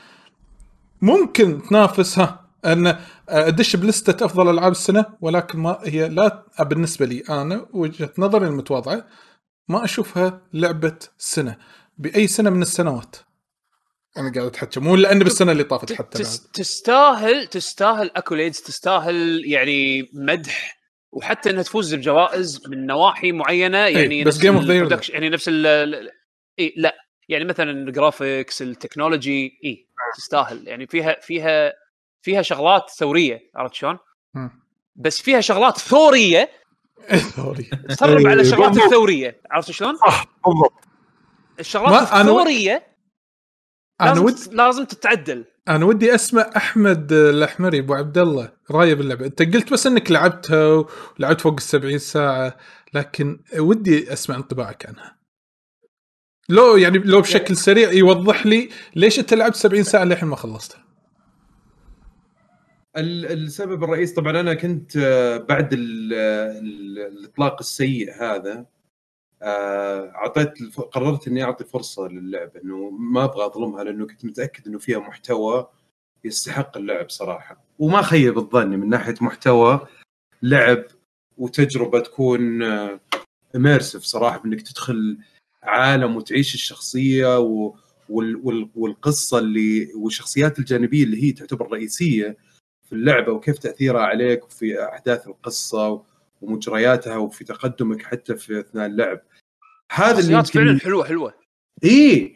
ممكن 1.02 1.62
تنافسها 1.70 2.50
أن 2.66 2.98
أدش 3.30 3.76
بلستة 3.76 4.26
أفضل 4.26 4.50
ألعاب 4.50 4.72
السنة 4.72 5.06
ولكن 5.22 5.60
ما 5.60 5.80
هي 5.84 6.10
لا 6.10 6.46
بالنسبة 6.60 7.06
لي 7.06 7.24
أنا 7.30 7.68
وجهة 7.74 8.10
نظري 8.18 8.48
المتواضعة 8.48 9.08
ما 9.68 9.84
أشوفها 9.84 10.42
لعبة 10.54 10.96
سنة 11.18 11.58
بأي 11.98 12.28
سنة 12.28 12.50
من 12.50 12.62
السنوات. 12.62 13.16
أنا 14.18 14.32
قاعد 14.34 14.46
اتحكى 14.48 14.80
مو 14.80 14.96
لأن 14.96 15.20
بالسنة 15.20 15.52
اللي 15.52 15.64
طافت 15.64 15.94
حتى 15.94 16.20
تس 16.20 16.50
تستاهل 16.52 17.48
تستاهل 17.48 18.12
اكوليدز 18.16 18.60
تستاهل 18.62 19.42
يعني 19.46 20.10
مدح 20.14 20.80
وحتى 21.12 21.50
إنها 21.50 21.64
تفوز 21.64 21.96
بجوائز 21.96 22.62
من 22.68 22.86
نواحي 22.86 23.32
معينة 23.32 23.78
يعني 23.78 24.24
بس 24.24 24.38
لا. 24.44 24.52
ال 24.90 24.92
production- 24.92 25.14
يعني 25.14 25.30
نفس 25.30 25.48
ال 25.48 25.66
ال- 25.66 26.10
اي 26.60 26.74
لا. 26.78 26.96
يعني 27.30 27.46
مثلا 27.46 27.72
ال 27.72 27.82
graphics 27.82 28.62
ال 28.62 28.70
technology 28.70 29.60
اي 29.66 29.88
تستاهل. 30.18 30.68
يعني 30.68 30.88
فيها 30.88 31.20
فيها 31.22 31.74
فيها 32.22 32.42
شغلات 32.42 32.90
ثورية 32.90 33.52
عرفت 33.56 33.74
شلون؟ 33.74 33.98
بس 34.96 35.22
فيها 35.22 35.42
شغلات 35.42 35.78
ثورية 35.78 36.50
سوري 37.36 37.64
تخرب 37.90 38.28
على 38.28 38.42
الشغلات. 38.42 38.78
الثورية 38.78 39.42
عرفت 39.52 39.72
شلون؟ 39.72 39.96
صح 39.96 40.26
بالضبط. 40.46 40.74
الشغلات 41.60 42.14
الثورية 42.14 42.88
أنا 44.02 44.10
لازم 44.10 44.26
ودي 44.26 44.56
لازم 44.56 44.86
تتعدل. 44.86 45.46
أنا 45.68 45.86
ودي 45.86 46.16
أسمع 46.16 46.50
أحمد 46.58 47.12
الأحمري 47.12 47.80
أبو 47.80 47.94
عبد 47.94 48.18
الله 48.18 48.52
رايه 48.72 48.94
باللعبه 48.94 49.26
أنت 49.26 49.42
قلت 49.42 49.74
بس 49.74 49.88
إنك 49.88 50.12
لعبتها 50.12 50.86
ولعبت 51.20 51.42
فوق 51.42 51.54
ال 51.54 51.62
70 51.62 51.98
ساعة 51.98 52.58
لكن 52.94 53.40
ودي 53.58 54.14
أسمع 54.14 54.36
انطباعك 54.36 54.86
عنها. 54.86 55.19
لو 56.50 56.78
يعني 56.78 56.98
لو 56.98 57.22
بشكل 57.22 57.56
سريع 57.58 57.92
يوضح 57.92 58.46
لي 58.46 58.70
ليش 58.96 59.20
انت 59.20 59.34
لعبت 59.34 59.56
70 59.56 59.84
ساعة 59.84 60.04
للحين 60.04 60.30
ما 60.30 60.36
خلصتها؟ 60.36 60.84
ال- 62.98 63.26
السبب 63.26 63.84
الرئيسي 63.84 64.16
طبعا 64.16 64.40
أنا 64.40 64.54
كنت 64.54 64.98
آه، 64.98 65.38
بعد 65.38 65.74
ال- 65.74 66.14
ال- 66.14 67.00
الإطلاق 67.00 67.56
السيء 67.60 68.14
هذا 68.24 68.66
آه، 69.42 70.12
أعطيت 70.16 70.54
قررت 70.92 71.28
إني 71.28 71.44
أعطي 71.44 71.64
فرصة 71.66 72.08
للعبه 72.08 72.62
إنه 72.64 72.90
ما 72.90 73.24
أبغى 73.24 73.46
أظلمها 73.46 73.84
لأنه 73.84 74.08
كنت 74.08 74.26
متأكد 74.26 74.68
إنه 74.68 74.80
فيها 74.80 75.00
محتوى 75.00 75.68
يستحق 76.24 76.78
اللعب 76.78 77.10
صراحة. 77.10 77.64
وما 77.80 78.02
خيب 78.02 78.38
الظن 78.38 78.70
من 78.70 78.90
ناحية 78.90 79.16
محتوى 79.22 79.88
لعب 80.44 80.84
وتجربة 81.38 82.00
تكون 82.00 82.64
اميرسيف 83.56 84.04
صراحة 84.04 84.40
بإنك 84.40 84.62
تدخل 84.62 85.18
عالم 85.64 86.16
وتعيش 86.16 86.54
الشخصية 86.54 87.40
و 87.40 87.76
وال 88.10 88.36
وال 88.44 88.70
والقصة 88.76 89.40
اللي 89.40 89.94
والشخصيات 89.96 90.60
الجانبية 90.60 91.04
اللي 91.04 91.24
هي 91.24 91.32
تعتبر 91.32 91.72
رئيسية 91.72 92.38
في 92.90 92.96
اللعبة 92.96 93.32
وكيف 93.32 93.58
تأثيرها 93.58 94.02
عليك 94.02 94.46
وفي 94.46 94.84
أحداث 94.84 95.28
القصة 95.28 96.04
ومجرياتها 96.42 97.18
وفي 97.18 97.44
تقدمك 97.44 98.02
حتى 98.02 98.36
في 98.36 98.60
أثناء 98.60 98.86
اللعب. 98.86 99.22
هذا 99.92 100.20
اللي 100.20 100.34
يمكن 100.34 100.52
فعلا 100.52 100.80
حلوة 100.80 101.06
حلوة. 101.06 101.34
إيه. 101.84 102.36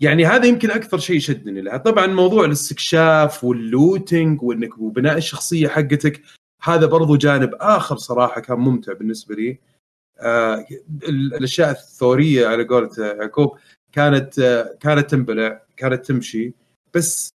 يعني 0.00 0.26
هذا 0.26 0.46
يمكن 0.46 0.70
أكثر 0.70 0.98
شيء 0.98 1.18
شدني 1.18 1.60
لها. 1.60 1.76
طبعا 1.76 2.06
موضوع 2.06 2.44
الاستكشاف 2.44 3.44
واللوتينج 3.44 4.42
وإنك 4.42 4.78
وبناء 4.78 5.16
الشخصية 5.16 5.68
حقتك 5.68 6.22
هذا 6.62 6.86
برضو 6.86 7.16
جانب 7.16 7.54
آخر 7.54 7.96
صراحة 7.96 8.40
كان 8.40 8.58
ممتع 8.58 8.92
بالنسبة 8.92 9.34
لي. 9.34 9.50
آه 9.50 9.69
الأشياء 11.08 11.70
الثورية 11.70 12.46
على 12.46 12.64
قولة 12.64 12.90
يعقوب 12.98 13.58
كانت 13.92 14.38
آه 14.38 14.76
كانت 14.80 15.10
تنبلع 15.10 15.62
كانت 15.76 16.06
تمشي. 16.06 16.54
بس 16.94 17.30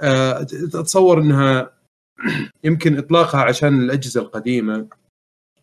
آه 0.00 0.40
أتصور 0.74 1.20
إنها 1.20 1.72
يمكن 2.64 2.98
إطلاقها 2.98 3.40
عشان 3.40 3.80
الأجهزة 3.82 4.20
القديمة 4.20 4.88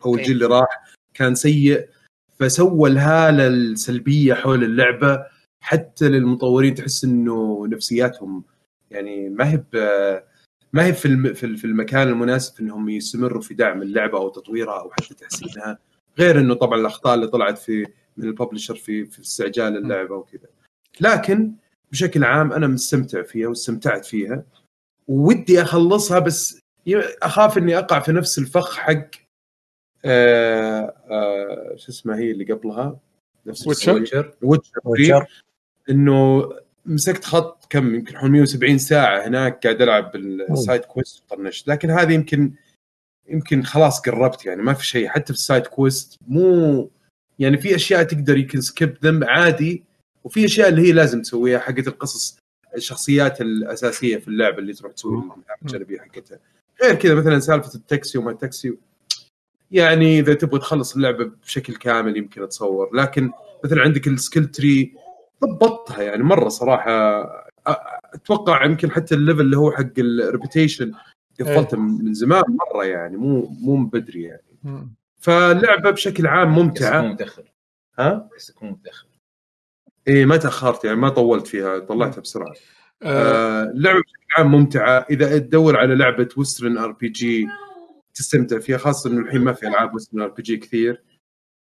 أو 0.06 0.14
الجيل 0.14 0.30
اللي 0.32 0.46
راح 0.46 0.84
كان 1.14 1.34
سيء 1.34 1.88
فسوى 2.38 2.90
الهالة 2.90 3.46
السلبية 3.46 4.34
حول 4.34 4.64
اللعبة 4.64 5.26
حتى 5.60 6.08
للمطورين 6.08 6.74
تحس 6.74 7.04
إنه 7.04 7.66
نفسياتهم 7.66 8.44
يعني 8.90 9.28
ما 9.28 9.52
هي 9.52 9.62
ما 10.72 10.84
هي 10.84 10.92
في 10.92 11.06
الم- 11.06 11.34
في 11.34 11.46
ال- 11.46 11.56
في 11.56 11.64
المكان 11.64 12.08
المناسب 12.08 12.60
إنهم 12.60 12.88
يستمروا 12.88 13.42
في 13.42 13.54
دعم 13.54 13.82
اللعبة 13.82 14.18
أو 14.18 14.28
تطويرها 14.28 14.80
أو 14.80 14.90
حتى 14.90 15.14
تحسينها. 15.14 15.78
غير 16.18 16.40
إنه 16.40 16.54
طبعا 16.54 16.80
الأخطاء 16.80 17.14
اللي 17.14 17.26
طلعت 17.26 17.58
في 17.58 17.86
من 18.16 18.24
الببلشر 18.28 18.74
في 18.74 19.04
في 19.04 19.20
استعجال 19.20 19.76
اللعبة 19.76 20.16
وكذا. 20.16 20.48
لكن 21.00 21.52
بشكل 21.92 22.24
عام 22.24 22.52
أنا 22.52 22.66
مستمتع 22.66 23.22
فيها 23.22 23.48
واستمتعت 23.48 24.04
فيها. 24.04 24.44
ودي 25.08 25.62
أخلصها 25.62 26.18
بس 26.18 26.60
أخاف 27.22 27.58
إني 27.58 27.78
أقع 27.78 28.00
في 28.00 28.12
نفس 28.12 28.38
الفخ 28.38 28.76
حق 28.76 29.10
آه 30.04 30.94
آه 31.10 31.76
شو 31.76 31.92
اسمها 31.92 32.16
هي 32.16 32.30
اللي 32.30 32.52
قبلها؟ 32.52 32.98
نفس 33.46 33.66
Witcher 33.66 34.34
Witcher 34.84 35.26
إنه 35.90 36.48
مسكت 36.86 37.24
خط 37.24 37.66
كم؟ 37.70 37.94
يمكن 37.94 38.16
حول 38.16 38.30
170 38.30 38.78
ساعة 38.78 39.26
هناك 39.26 39.62
قاعد 39.66 39.82
ألعب 39.82 40.12
بال 40.12 40.35
side 40.35 40.80
quest 40.80 41.22
وطنشت 41.32 41.68
لكن 41.68 41.90
هذه 41.90 42.12
يمكن 42.12 42.52
يمكن 43.28 43.62
خلاص 43.62 44.00
قربت 44.00 44.46
يعني 44.46 44.62
ما 44.62 44.74
في 44.74 44.86
شيء. 44.86 45.08
حتى 45.08 45.32
في 45.32 45.38
ال 45.38 45.44
side 45.44 45.66
quest 45.66 46.18
مو 46.28 46.90
يعني 47.38 47.58
في 47.58 47.74
أشياء 47.74 48.02
تقدر 48.02 48.36
يمكن 48.36 48.60
skip 48.60 48.96
them 49.04 49.24
عادي 49.24 49.84
وفي 50.24 50.44
أشياء 50.44 50.68
اللي 50.68 50.82
هي 50.82 50.92
لازم 50.92 51.22
تسويها 51.22 51.58
حقت 51.58 51.88
القصص 51.88 52.38
الشخصيات 52.76 53.40
الأساسية 53.40 54.16
في 54.16 54.28
اللعبه 54.28 54.58
اللي 54.58 54.72
تروح 54.72 54.92
تسوي 54.92 55.22
الجانبيه 55.62 55.98
حقتها. 55.98 56.38
غير 56.82 56.94
كذا 56.94 57.14
مثلا 57.14 57.38
سالفة 57.38 57.74
التاكسي 57.74 58.18
وما 58.18 58.30
التاكسي 58.30 58.74
يعني 59.70 60.18
إذا 60.18 60.34
تبغى 60.34 60.60
تخلص 60.60 60.94
اللعبة 60.94 61.24
بشكل 61.24 61.76
كامل 61.76 62.16
يمكن 62.16 62.42
أتصور. 62.42 62.96
لكن 62.96 63.30
مثلا 63.64 63.82
عندك 63.82 64.08
ال 64.08 64.14
skill 64.14 64.46
tree 64.46 64.94
ضبطتها 65.44 66.02
يعني 66.02 66.22
مرة 66.22 66.48
صراحة. 66.48 67.22
أتوقع 68.14 68.64
يمكن 68.64 68.90
حتى 68.90 69.14
ال 69.14 69.18
level 69.18 69.40
اللي 69.40 69.56
هو 69.56 69.72
حق 69.72 69.98
ال 69.98 70.07
reputation 70.07 70.92
قفلته 71.40 71.76
من 71.76 72.04
من 72.04 72.14
زمان 72.14 72.42
مرة 72.48 72.84
يعني 72.84 73.16
مو 73.16 73.48
مو 73.60 73.76
من 73.76 73.88
بدري 73.88 74.22
يعني. 74.22 74.58
مم. 74.62 74.94
فاللعبة 75.18 75.90
بشكل 75.90 76.26
عام 76.26 76.52
بس 76.52 76.58
ممتعة. 76.58 77.02
مو 77.02 77.08
متأخر. 77.08 77.52
ها؟ 77.98 78.28
بس 78.36 78.54
مو 78.62 78.70
متأخر. 78.70 79.08
إيه 80.08 80.24
ما 80.24 80.36
تأخرت 80.36 80.84
يعني 80.84 80.96
ما 80.96 81.08
طولت 81.08 81.46
فيها 81.46 81.78
طلعتها 81.78 82.20
بسرعة. 82.20 82.54
آه. 83.02 83.06
آه، 83.06 83.62
اللعبه 83.62 84.00
بشكل 84.00 84.26
عام 84.38 84.50
ممتعة. 84.50 85.06
إذا 85.10 85.38
تدور 85.38 85.76
على 85.76 85.94
لعبة 85.94 86.28
western 86.36 86.78
RPG 86.78 87.48
تستمتع 88.14 88.58
فيها 88.58 88.78
خاصة 88.78 89.10
إنه 89.10 89.20
الحين 89.20 89.40
ما 89.40 89.52
في 89.52 89.68
ألعاب 89.68 89.94
western 89.94 90.20
RPG 90.20 90.56
كثير. 90.56 91.02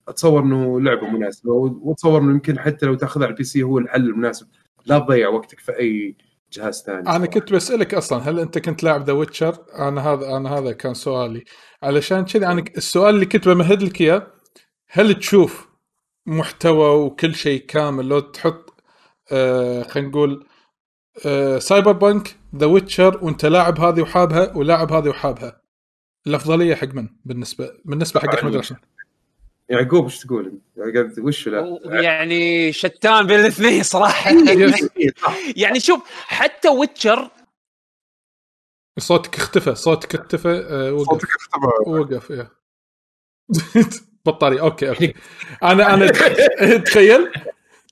أتصور 0.07 0.43
إنه 0.43 0.81
لعبة 0.81 1.07
مناسبة 1.07 1.51
وأتصور 1.51 2.21
إنه 2.21 2.31
يمكن 2.31 2.59
حتى 2.59 2.85
لو 2.85 2.95
تأخذها 2.95 3.25
على 3.25 3.31
ال 3.31 3.43
PC 3.43 3.63
هو 3.63 3.77
الحل 3.77 4.05
المناسب. 4.05 4.47
لا 4.85 4.99
تضيع 4.99 5.29
وقتك 5.29 5.59
في 5.59 5.79
أي 5.79 6.15
جهاز 6.53 6.83
ثاني 6.83 7.09
أنا 7.15 7.25
كنت 7.25 7.53
بسألك 7.53 7.93
أصلا 7.93 8.29
هل 8.29 8.39
أنت 8.39 8.57
كنت 8.57 8.83
لاعب 8.83 9.03
The 9.05 9.13
Witcher؟ 9.13 9.57
أنا 9.79 10.01
هذا 10.13 10.37
أنا 10.37 10.57
هذا 10.57 10.71
كان 10.71 10.93
سؤالي. 10.93 11.43
علشان 11.83 12.25
كذا 12.25 12.51
أنا 12.51 12.63
السؤال 12.77 13.15
اللي 13.15 13.25
كنت 13.25 13.47
بمهد 13.47 13.83
لك 13.83 14.01
إياه 14.01 14.27
هل 14.89 15.13
تشوف 15.13 15.67
محتوى 16.25 17.05
وكل 17.05 17.35
شيء 17.35 17.65
كامل؟ 17.65 18.07
لو 18.09 18.19
تحط 18.19 18.73
آه 19.31 19.83
خلينا 19.83 20.09
نقول 20.09 20.47
آه 21.25 21.59
Cyberpunk 21.59 22.35
The 22.55 22.65
Witcher 22.65 23.25
وأنت 23.25 23.45
لاعب 23.45 23.79
هذه 23.79 24.01
وحابها 24.01 24.57
ولاعب 24.57 24.91
هذه 24.93 25.09
وحابها. 25.09 25.61
الأفضلية 26.27 26.75
حق 26.75 26.87
من 26.87 27.09
بالنسبة 27.25 27.71
بالنسبة 27.85 28.19
حق 28.19 28.35
أحمد 28.35 28.55
رشد 28.55 28.75
يعقوب 29.71 30.03
إيش 30.03 30.19
تقول؟ 30.19 30.45
انت؟ 30.45 30.61
يعني 30.97 31.13
وش 31.19 31.47
لا؟ 31.47 31.79
يعني 31.85 32.71
شتان 32.73 33.27
بين 33.27 33.39
الاثنين 33.39 33.83
صراحة. 33.83 34.31
يعني 35.55 35.79
شوف 35.79 36.01
حتى 36.25 36.69
Witcher 36.69 37.29
صوتك 38.99 39.35
اختفى 39.35 39.75
صوتك 39.75 40.15
اختفى 40.15 40.65
آه 40.69 40.93
وقف. 40.93 41.05
صوتك 41.07 41.27
اختفى. 41.39 41.89
وقف 41.89 42.29
يا. 42.29 42.47
بطارية 44.25 44.61
okay 44.61 44.89
okay. 44.89 45.13
أنا 45.63 45.93
أنا 45.93 46.11
تخيل 46.77 47.31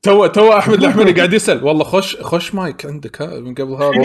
تو 0.02 0.28
تو 0.28 0.58
أحمد 0.58 0.84
الاحمدي 0.84 1.12
قاعد 1.12 1.34
يسأل. 1.34 1.64
والله 1.64 1.84
خش 1.84 2.18
خش 2.22 2.56
مايك 2.56 2.86
عندك 2.86 3.22
ها 3.22 3.40
من 3.40 3.54
قبل 3.54 3.74
هذا. 3.74 4.02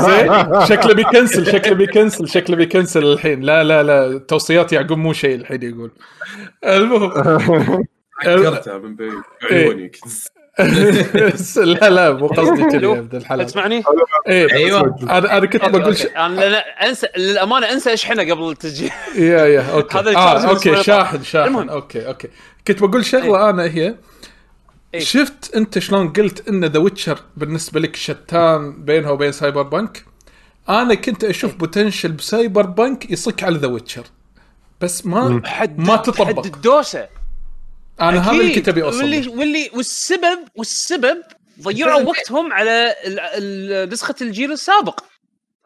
زين. 0.06 0.66
شكله 0.76 0.94
بي 0.94 1.07
cancel 1.07 1.46
شكله 1.52 1.74
بي 1.74 1.88
cancel 1.88 2.28
شكله 2.28 2.56
بي 2.56 2.68
cancel 2.68 3.04
الحين. 3.04 3.40
لا 3.40 3.64
لا 3.64 3.82
لا 3.82 4.18
توصيات 4.18 4.72
يعقوب 4.72 4.98
مو 4.98 5.12
شيء 5.12 5.34
الحين 5.34 5.62
يقول. 5.62 5.90
المهم. 6.64 7.10
فكرتها 8.24 8.78
من 8.78 8.96
بعيد. 8.96 9.12
عيوني. 9.50 9.92
لا 11.56 11.90
لا 11.90 12.12
مو 12.12 12.26
قصدي 12.26 12.64
كذا 12.64 12.86
يا 12.86 12.98
ابن 12.98 13.16
الحلال. 13.16 13.46
تسمعني؟ 13.46 13.82
إيه. 14.28 14.52
أيوه. 14.52 14.96
أنا 15.02 15.38
أنا 15.38 15.46
كنت 15.46 15.64
بقول. 15.64 15.96
ش... 15.96 16.06
أنا 16.06 16.40
لا 16.48 16.88
أنسى 16.88 17.06
للأمانة 17.16 17.72
أنسى 17.72 17.92
اشحنه 17.92 18.22
قبل 18.22 18.50
التسجيل 18.50 18.90
يا 19.16 19.46
يا 19.46 19.72
okay. 19.72 19.98
هذا 19.98 20.16
آه 20.16 20.48
okay. 20.48 20.82
شاحن 20.82 21.22
شاحن. 21.22 21.68
okay 21.68 22.06
okay. 22.06 22.28
كنت 22.66 22.82
بقول 22.82 23.04
شغله 23.04 23.50
أنا 23.50 23.64
هي 23.64 23.94
إيه. 24.94 25.00
شفت 25.00 25.54
أنت 25.56 25.78
شلون 25.78 26.12
قلت 26.12 26.48
إن 26.48 26.64
The 26.64 26.78
Witcher 26.78 27.18
بالنسبة 27.36 27.80
لك 27.80 27.96
شتان 27.96 28.84
بينها 28.84 29.10
وبين 29.10 29.32
Cyberpunk 29.32 30.04
أنا 30.68 30.94
كنت 30.94 31.24
أشوف 31.24 31.52
إيه. 31.52 31.58
potential 31.58 32.12
ب 32.12 32.66
Cyberpunk 32.66 33.10
يصك 33.10 33.42
على 33.44 33.58
The 33.58 33.66
Witcher 33.68 34.04
بس 34.80 35.06
ما 35.06 35.42
حد 35.44 35.78
ما 35.78 35.96
تطبق. 35.96 36.26
حد 36.26 36.54
الدوسه 36.54 37.08
أنا 38.00 38.20
هذا 38.30 38.40
اللي. 38.40 38.54
كنت 38.54 38.68
أبي 38.68 38.82
أوصل 38.82 38.98
واللي. 39.02 39.28
واللي 39.28 39.70
والسبب 39.74 40.38
والسبب 40.56 41.22
ضيعوا 41.62 42.02
وقتهم 42.02 42.52
على 42.52 42.94
ال- 43.06 43.20
ال- 43.20 43.88
نسخة 43.90 44.14
الجيل 44.20 44.52
السابق 44.52 45.00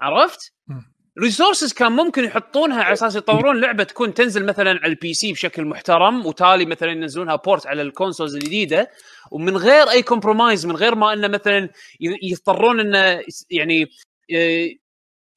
عرفت؟ 0.01 0.53
مم. 0.69 0.93
resources 1.23 1.73
كان 1.73 1.93
ممكن 1.93 2.25
يحطونها 2.25 2.83
على 2.83 2.93
أساس 2.93 3.17
يطورون 3.17 3.61
لعبة 3.61 3.85
تكون 3.85 4.15
تنزل 4.15 4.47
مثلا 4.47 4.71
على 4.71 4.87
ال 4.93 5.15
PC 5.15 5.33
بشكل 5.33 5.65
محترم 5.65 6.27
وتالي 6.27 6.67
مثلا 6.67 6.91
ينزلونها 6.91 7.37
port 7.37 7.67
على 7.67 7.83
ال 7.83 7.88
consoles 7.88 8.35
الجديدة 8.35 8.91
ومن 9.33 9.57
غير 9.57 9.91
أي 9.91 10.03
compromise 10.03 10.67
من 10.67 10.77
غير 10.77 10.95
ما 10.95 11.13
إنه 11.13 11.29
مثلا 11.29 11.69
يضطرون 12.23 12.81
إنه 12.81 13.23
يعني 13.51 13.87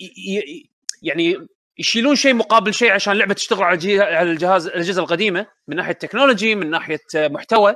ي- 0.02 0.70
يعني 1.02 1.48
يشيلون 1.78 2.16
شيء 2.16 2.34
مقابل 2.34 2.74
شيء 2.74 2.92
عشان 2.92 3.14
اللعبه 3.14 3.34
تشتغل 3.34 3.64
على 3.64 4.00
على 4.02 4.32
الجهاز 4.32 4.68
الأجهزة 4.68 5.02
القديمة 5.02 5.48
من 5.68 5.76
ناحية 5.76 5.92
technology 5.94 6.56
من 6.56 6.70
ناحية 6.70 7.00
آه، 7.16 7.28
محتوى. 7.28 7.76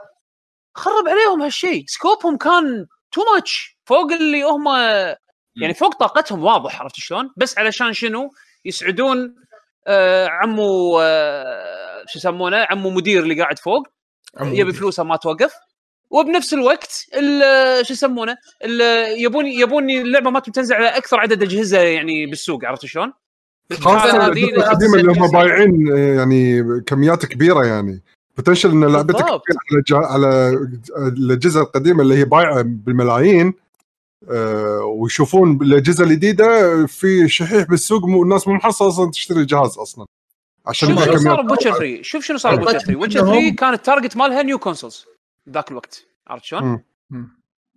خرب 0.76 1.08
عليهم 1.08 1.42
هالشيء. 1.42 1.84
سكوبهم 1.88 2.38
كان 2.38 2.86
تو 3.12 3.22
ماتش 3.34 3.78
فوق 3.86 4.12
اللي 4.12 4.44
هم 4.44 4.68
يعني 5.62 5.74
فوق 5.74 5.96
طاقتهم 5.96 6.44
واضح 6.44 6.82
عرفت 6.82 6.96
شلون؟ 6.96 7.30
بس 7.38 7.58
علشان 7.58 7.94
شنو؟ 7.94 8.30
يسعدون 8.66 9.36
آه 9.88 10.28
عمو 10.28 11.00
آه 11.02 12.04
شو 12.08 12.20
يسمونه؟ 12.20 12.68
عمو 12.70 12.90
مدير 12.90 13.24
اللي 13.24 13.42
قاعد 13.42 13.60
فوق. 13.60 13.88
يبي. 14.42 14.74
فلوسه 14.74 15.04
ما 15.04 15.16
توقف. 15.16 15.54
وبنفس 16.12 16.54
الوقت 16.54 17.06
ال- 17.16 17.86
شو 17.86 17.94
يسمونه؟ 17.94 18.38
ال- 18.66 19.22
يبون 19.22 19.46
يبون 19.46 19.90
اللعبة 19.90 20.30
ما 20.30 20.40
تنزل 20.40 20.76
على 20.76 20.88
أكثر 20.88 21.20
عدد 21.20 21.44
أجهزة 21.44 21.80
يعني 21.80 22.26
بالسوق 22.26 22.66
عرفت 22.66 22.86
شلون؟ 22.86 23.14
خاصه 23.74 24.28
القديمة 24.28 24.96
اللي 24.96 25.12
هم 25.12 25.32
بايعين 25.32 25.88
يعني 26.18 26.64
كميات 26.82 27.26
كبيرة 27.26 27.66
يعني. 27.66 28.02
potential 28.38 28.70
إن 28.72 28.84
لعبتك 28.86 29.22
على 29.22 29.42
جا- 29.88 29.98
على 30.08 30.50
الأجهزة 30.98 31.62
القديمة 31.62 32.02
اللي 32.02 32.18
هي 32.18 32.26
بايعة 32.26 32.62
بالملايين 32.62 33.54
آه، 34.30 34.80
ويشوفون 34.84 35.60
الأجهزة 35.62 36.04
الجديدة 36.04 36.86
في 36.86 37.28
شحيح 37.28 37.64
بالسوق 37.68 38.06
مو 38.06 38.24
الناس 38.24 38.48
مو 38.48 38.54
محصلة 38.54 38.88
أصلا 38.88 39.12
تشتري 39.12 39.40
الجهاز 39.40 39.78
أصلا. 39.78 40.06
عشان 40.68 40.90
شوف 40.98 41.06
شنو 41.06 41.18
صار 41.18 41.42
بويتشر 41.42 41.72
3 41.78 42.02
شوف 42.02 42.24
شنو 42.26 42.38
صار 42.38 42.56
ب 42.56 42.59
Witcher 42.59 42.80
3 42.80 42.96
Witcher 42.96 43.20
3 43.20 43.56
كان 43.56 43.74
ال 43.74 43.80
target 43.80 44.18
مالها 44.18 44.42
new 44.44 44.60
consoles 44.60 45.06
ذاك 45.50 45.72
الوقت 45.72 46.06
عرفت 46.28 46.46
شلون؟ 46.46 46.84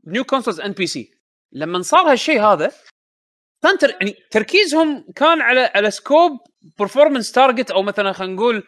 new 0.06 0.24
consoles 0.24 0.60
and 0.60 0.72
PC 0.72 1.14
لما 1.52 1.82
صار 1.82 2.12
هالشيء 2.12 2.40
هذا 2.42 2.72
كان 3.62 3.78
تر... 3.78 3.90
يعني 3.90 4.14
تركيزهم 4.30 5.04
كان 5.16 5.40
على 5.40 5.70
على 5.74 5.90
scope 5.90 6.40
performance 6.78 7.32
target 7.32 7.70
أو 7.70 7.82
مثلا 7.82 8.12
خلينا 8.12 8.34
نقول 8.34 8.62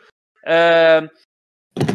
آه 0.47 1.11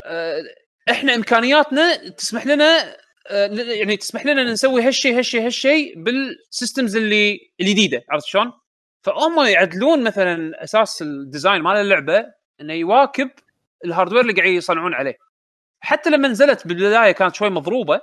آه 0.06 0.44
إحنا 0.90 1.16
إمكانياتنا 1.16 2.10
تسمح 2.10 2.46
لنا 2.48 2.96
آه 3.28 3.48
يعني 3.48 3.98
تسمح 3.98 4.26
لنا 4.26 4.44
نسوي 4.44 4.82
هالشيء 4.82 5.18
هالشيء 5.18 5.46
هالشيء 5.46 6.04
بال 6.04 6.24
systems 6.24 6.96
اللي 6.96 7.40
الجديده 7.62 8.04
عرفت 8.10 8.26
شلون؟ 8.26 8.52
فهم 9.02 9.46
يعدلون 9.48 10.04
مثلا 10.04 10.64
أساس 10.64 11.02
ال 11.02 11.10
design 11.10 11.62
مال 11.62 11.76
اللعبة 11.76 12.26
إنه 12.62 12.74
يواكب 12.74 13.30
ال 13.86 13.90
hardware 13.90 14.22
اللي 14.22 14.34
قاعد 14.34 14.50
يصنعون 14.50 14.94
عليه. 14.94 15.18
حتى 15.82 16.10
لما 16.10 16.28
نزلت 16.28 16.68
بالبداية 16.68 17.12
كانت 17.12 17.36
شوي 17.36 17.50
مضروبة 17.50 18.02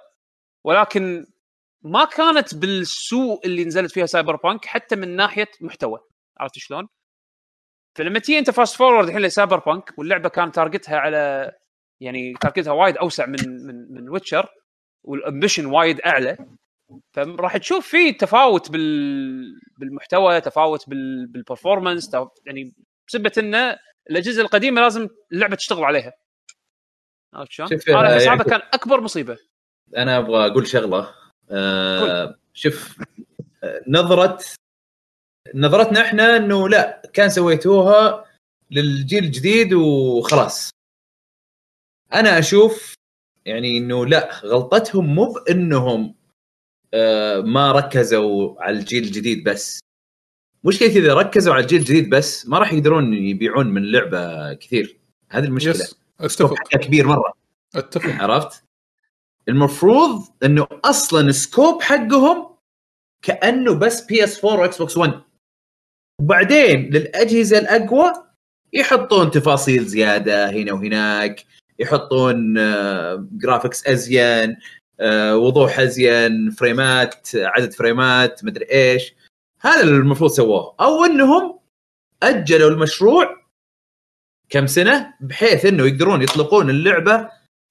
ولكن 0.65 1.27
ما 1.82 2.05
كانت 2.05 2.55
بالسوء 2.55 3.47
اللي 3.47 3.65
نزلت 3.65 3.93
فيها 3.93 4.07
Cyberpunk 4.06 4.64
حتى 4.65 4.97
من 4.97 5.16
ناحية 5.16 5.48
محتوى 5.61 5.98
عرفت 6.39 6.59
شلون؟ 6.59 6.89
فلما 7.97 8.19
تيجي 8.19 8.39
أنت 8.39 8.51
fast 8.51 8.76
forward 8.76 9.06
الحين 9.07 9.23
ل 9.22 9.59
Cyberpunk 9.59 9.98
واللعبة 9.98 10.28
كان 10.28 10.53
target 10.52 10.92
ها 10.92 10.98
على 10.98 11.53
يعني 12.01 12.35
target 12.40 12.68
ها 12.68 12.72
وايد 12.73 12.97
أوسع 12.97 13.27
من 13.27 13.66
من 13.66 13.93
من 13.94 14.09
Witcher 14.09 14.48
وال 15.05 15.17
ambition 15.17 15.66
وايد 15.66 16.01
أعلى 16.01 16.36
فراح 17.12 17.57
تشوف 17.57 17.89
في 17.89 18.12
تفاوت 18.12 18.70
بال 18.70 19.61
بالمحتوى 19.78 20.40
تفاوت 20.40 20.89
بال 20.89 21.27
بال 21.26 21.40
performance 21.40 22.16
يعني 22.47 22.74
بسبه 23.09 23.32
إنه 23.39 23.77
الأجهزة 24.11 24.43
القديمة 24.43 24.81
لازم 24.81 25.09
اللعبة 25.32 25.57
تشتغل 25.57 25.85
عليها 25.85 26.12
عرفت 27.35 27.51
شلون؟ 27.53 27.69
أنا 27.89 28.15
احس 28.16 28.23
يعني- 28.24 28.40
هذا 28.40 28.51
كان 28.51 28.61
أكبر 28.73 29.01
مصيبة. 29.01 29.39
أنا 29.97 30.19
أبغى 30.19 30.47
أقول 30.47 30.66
شغلة. 30.66 31.15
آه 31.51 32.39
شوف 32.55 32.98
آه، 33.65 33.82
نظرة 33.89 34.39
نظرتنا 35.55 36.01
إحنا 36.01 36.36
إنه 36.36 36.69
لا 36.69 37.03
كان 37.12 37.28
سويتوها 37.31 38.24
للجيل 38.70 39.24
الجديد 39.24 39.73
وخلاص. 39.73 40.70
أنا 42.15 42.39
أشوف 42.39 42.94
يعني 43.44 43.78
إنه 43.78 44.07
لا 44.07 44.40
غلطتهم 44.44 45.15
مو 45.15 45.32
بإنهم 45.32 46.15
آه 46.94 47.40
ما 47.40 47.73
ركزوا 47.73 48.62
على 48.62 48.78
الجيل 48.78 49.05
الجديد 49.05 49.44
بس. 49.48 49.81
مشكلة 50.65 50.89
إذا 50.89 51.15
ركزوا 51.15 51.55
على 51.55 51.62
الجيل 51.62 51.81
الجديد 51.81 52.11
بس 52.11 52.47
ما 52.48 52.59
راح 52.59 52.73
يقدرون 52.73 53.15
يبيعون 53.15 53.66
من 53.66 53.82
اللعبه 53.82 54.53
كثير. 54.55 54.97
هذه 55.31 55.44
المشكلة. 55.44 55.74
yes. 55.74 55.97
أتفق. 56.20 56.55
كبير 56.68 57.06
مرة. 57.06 57.32
أتفق. 57.74 58.10
عرفت؟ 58.22 58.64
المفروض 59.48 60.22
إنه 60.44 60.66
أصلا 60.84 61.32
scope 61.32 61.82
حقهم 61.82 62.56
كأنه 63.22 63.74
بس 63.74 64.05
PS 64.05 64.44
4 64.44 64.60
و 64.60 64.78
Xbox 64.78 64.97
1 64.97 65.20
وبعدين 66.20 66.90
للأجهزة 66.90 67.59
الأقوى 67.59 68.12
يحطون 68.72 69.30
تفاصيل 69.30 69.84
زيادة 69.84 70.51
هنا 70.51 70.72
وهناك 70.72 71.44
يحطون 71.78 72.59
آه، 72.59 73.28
graphics 73.32 73.86
أزين 73.86 74.56
آه، 75.01 75.36
وضوح 75.36 75.78
أزين 75.78 76.51
frame 76.51 77.15
ات 77.15 77.28
عدد 77.34 77.72
frame 77.72 78.32
ات 78.32 78.44
مدري 78.44 78.66
إيش. 78.72 79.14
هذا 79.60 79.80
اللي 79.80 79.97
المفروض 79.97 80.30
سووه. 80.30 80.74
أو 80.80 81.05
إنهم 81.05 81.59
أجلوا 82.22 82.70
المشروع 82.70 83.45
كم 84.51 84.66
سنة؟ 84.66 85.14
بحيث 85.20 85.64
إنه 85.66 85.86
يقدرون 85.86 86.23
يطلقون 86.23 86.70
اللعبة 86.70 87.28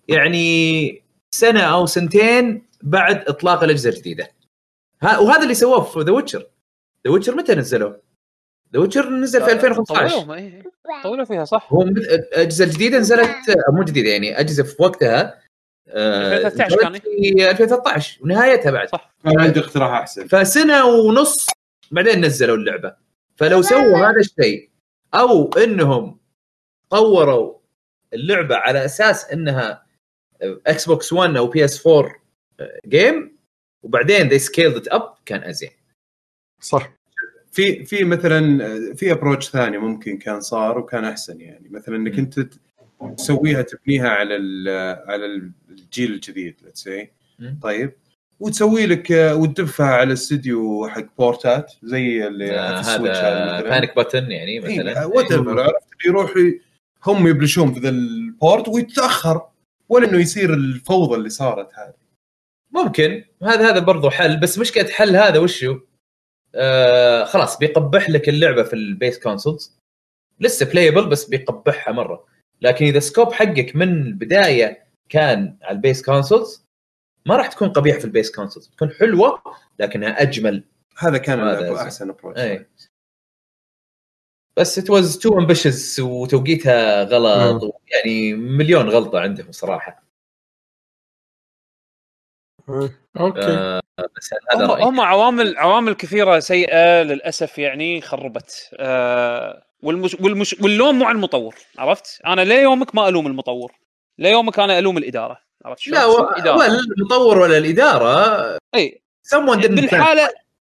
يعني 0.08 1.04
سنة 1.32 1.62
أو 1.62 1.86
سنتين 1.86 2.66
بعد 2.84 3.24
إطلاق 3.28 3.64
الأجهزة 3.64 3.90
الجديدة. 3.90 4.28
ها 5.02 5.18
وهذا 5.18 5.44
اللي 5.44 5.54
سووه 5.54 5.82
في 5.84 6.00
The 6.00 6.12
Witcher 6.12 6.48
The 7.08 7.12
Witcher 7.12 7.36
متى 7.36 7.56
نزلوه؟ 7.56 8.02
The 8.74 8.80
Witcher 8.80 9.10
نزل 9.10 9.44
في 9.44 9.52
2015 9.52 10.20
طولوا 10.20 10.36
إيه. 10.36 10.64
طولوا 11.04 11.26
فيها 11.26 11.46
صح. 11.46 11.74
هو 11.74 11.82
الأجهزة 11.82 12.66
الجديدة 12.66 12.98
نزلت 12.98 13.30
مو 13.70 13.84
جديدة 13.84 14.10
يعني 14.10 14.40
أجهزة 14.40 14.64
في 14.64 14.76
وقتها 14.84 15.40
آه، 15.90 16.38
2013 16.38 16.78
كان. 16.78 17.00
في 17.00 17.52
2013 17.52 18.20
ونهايتها 18.24 18.72
بعد. 18.72 18.90
صح. 18.90 19.16
أنا 19.26 19.44
عندي 19.44 19.60
اقتراح 19.60 19.92
أحسن. 19.92 20.28
فسنة 20.28 20.86
ونص 20.86 21.48
بعدين 21.92 22.26
نزلوا 22.26 22.58
اللعبة. 22.58 22.96
فلو 23.36 23.62
سووا 23.62 23.98
هذا 23.98 24.20
الشيء 24.20 24.70
أو 25.14 25.50
إنهم 25.54 26.20
طوروا 26.90 27.54
اللعبة 28.14 28.56
على 28.56 28.86
أساس 28.86 29.26
إنها 29.26 29.86
إكس 30.42 30.86
بوكس 30.86 31.14
1 31.14 31.36
أو 31.38 31.48
PS4 31.48 31.88
game 31.88 33.38
وبعدين 33.84 34.30
they 34.30 34.42
scaled 34.42 34.82
it 34.82 34.94
up 34.94 35.04
كان 35.26 35.44
أزين. 35.44 35.70
صح. 36.62 36.94
في 37.52 37.86
في 37.86 38.04
مثلا 38.04 38.60
في 38.96 39.12
approach 39.12 39.50
ثاني 39.50 39.78
ممكن 39.78 40.18
كان 40.18 40.40
صار 40.42 40.78
وكان 40.78 41.06
أحسن 41.06 41.42
يعني. 41.42 41.70
مثلا 41.70 41.96
إنك. 41.96 42.20
أنت 42.20 42.48
تسويها 43.18 43.62
تبنيها 43.62 44.10
على 44.10 44.36
على 45.08 45.26
الجيل 45.70 46.14
الجديد 46.14 46.56
say. 46.80 47.08
مم. 47.40 47.60
طيب. 47.62 47.94
وتسوي 48.40 48.86
لك 48.86 49.08
وتدفها 49.12 49.88
على 49.88 50.14
استوديو 50.14 50.88
حق 50.88 51.06
بورتات 51.18 51.74
زي 51.84 52.28
اللي 52.28 52.52
آه، 52.60 52.82
في 52.82 52.90
السويتش 52.90 53.18
هذا 53.18 53.62
بانيك 53.62 53.96
باتن 53.96 54.32
يعني 54.32 54.60
مثلا. 54.60 55.06
whatever 55.06 55.60
عرفت؟ 55.62 56.06
يروح 56.06 56.34
هم 57.08 57.28
يبلشون 57.28 57.74
في 57.74 57.80
ذا 57.80 57.90
ال 57.90 58.05
port 58.05 58.68
ويتأخر 58.68 59.48
ولا 59.90 60.10
انه 60.10 60.18
يصير 60.20 60.54
الفوضى 60.54 61.16
اللي 61.16 61.30
صارت 61.30 61.74
هذه. 61.74 61.94
ممكن. 62.72 63.24
هذا 63.44 63.70
هذا 63.70 63.80
برضو 63.80 64.10
حل 64.10 64.40
بس 64.40 64.60
مشكلة 64.60 64.88
حل 64.90 65.16
هذا 65.16 65.40
وشو؟ 65.40 65.80
آه 66.56 67.24
خلاص 67.24 67.58
بيقبح 67.58 68.10
لك 68.10 68.30
اللعبة 68.30 68.64
في 68.64 68.74
ال 68.74 68.83
base 68.83 69.20
consoles 69.20 69.80
لسه 70.40 70.66
playable 70.66 71.10
بس 71.10 71.26
بيقبحها 71.26 71.94
مرة. 71.94 72.26
لكن 72.62 72.86
إذا 72.86 73.00
scope 73.00 73.34
حقك 73.34 73.76
من 73.76 74.02
البداية 74.02 74.86
كان 75.10 75.58
على 75.62 75.76
ال 75.76 75.82
base 75.82 76.06
consoles 76.06 76.66
ما 77.26 77.36
راح 77.36 77.48
تكون 77.48 77.70
قبيح 77.70 78.00
في 78.00 78.06
ال 78.06 78.11
base 78.11 78.32
consoles 78.32 78.68
تكون 78.68 78.92
حلوة 78.92 79.42
لكنها 79.80 80.22
أجمل. 80.22 80.64
هذا 80.98 81.18
كان 81.18 81.40
هذا. 81.40 81.82
أحسن 81.82 82.10
approach 82.10 82.40
اي 82.40 82.66
بس 84.58 84.80
it 84.80 84.90
was 84.90 85.18
too 85.18 85.40
ambitious 85.40 86.00
وتوقيتها 86.00 87.04
غلط 87.04 87.82
يعني 87.88 88.34
مليون 88.34 88.90
غلطة 88.90 89.20
عندهم 89.20 89.52
صراحة 89.52 90.04
okay 93.20 93.42
آه 93.42 93.82
بس 94.18 94.34
هذا 94.54 94.66
هم, 94.66 94.72
رأيي 94.72 94.84
هم 94.84 95.02
عوامل 95.02 95.58
عوامل 95.58 95.94
كثيرة 95.94 96.40
سيئة 96.40 97.04
للأسف 97.04 97.58
يعني 97.58 98.02
خربت 98.02 98.70
آه 98.74 99.66
والمش 99.82 100.16
والمش 100.20 100.56
واللوم 100.62 101.00
مو 101.00 101.06
على 101.06 101.16
المطور 101.16 101.56
عرفت؟ 101.78 102.22
أنا 102.26 102.42
ليومك 102.42 102.96
ما 102.96 103.08
ألوم 103.08 103.28
المطور 103.28 103.72
ليومك 104.20 104.60
أنا 104.60 104.80
ألوم 104.80 104.98
الإدارة 104.98 105.40
عرفت؟ 105.66 105.88
لا 105.88 106.06
و... 106.06 106.30
الإدارة. 106.30 106.58
ولا 106.58 106.80
المطور 106.98 107.38
ولا 107.38 107.58
الإدارة 107.58 108.58
اي 108.76 109.02
someone 109.28 109.58
didn't 109.58 109.66
plan. 109.66 109.82
بالحاله 109.82 110.30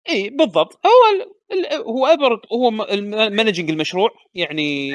اي 0.09 0.31
بالضبط 0.31 0.81
هو. 0.87 1.31
هو 1.87 2.07
ايفر 2.07 2.41
هو 2.53 2.71
مانجنج 3.31 3.71
المشروع 3.71 4.11
يعني 4.35 4.91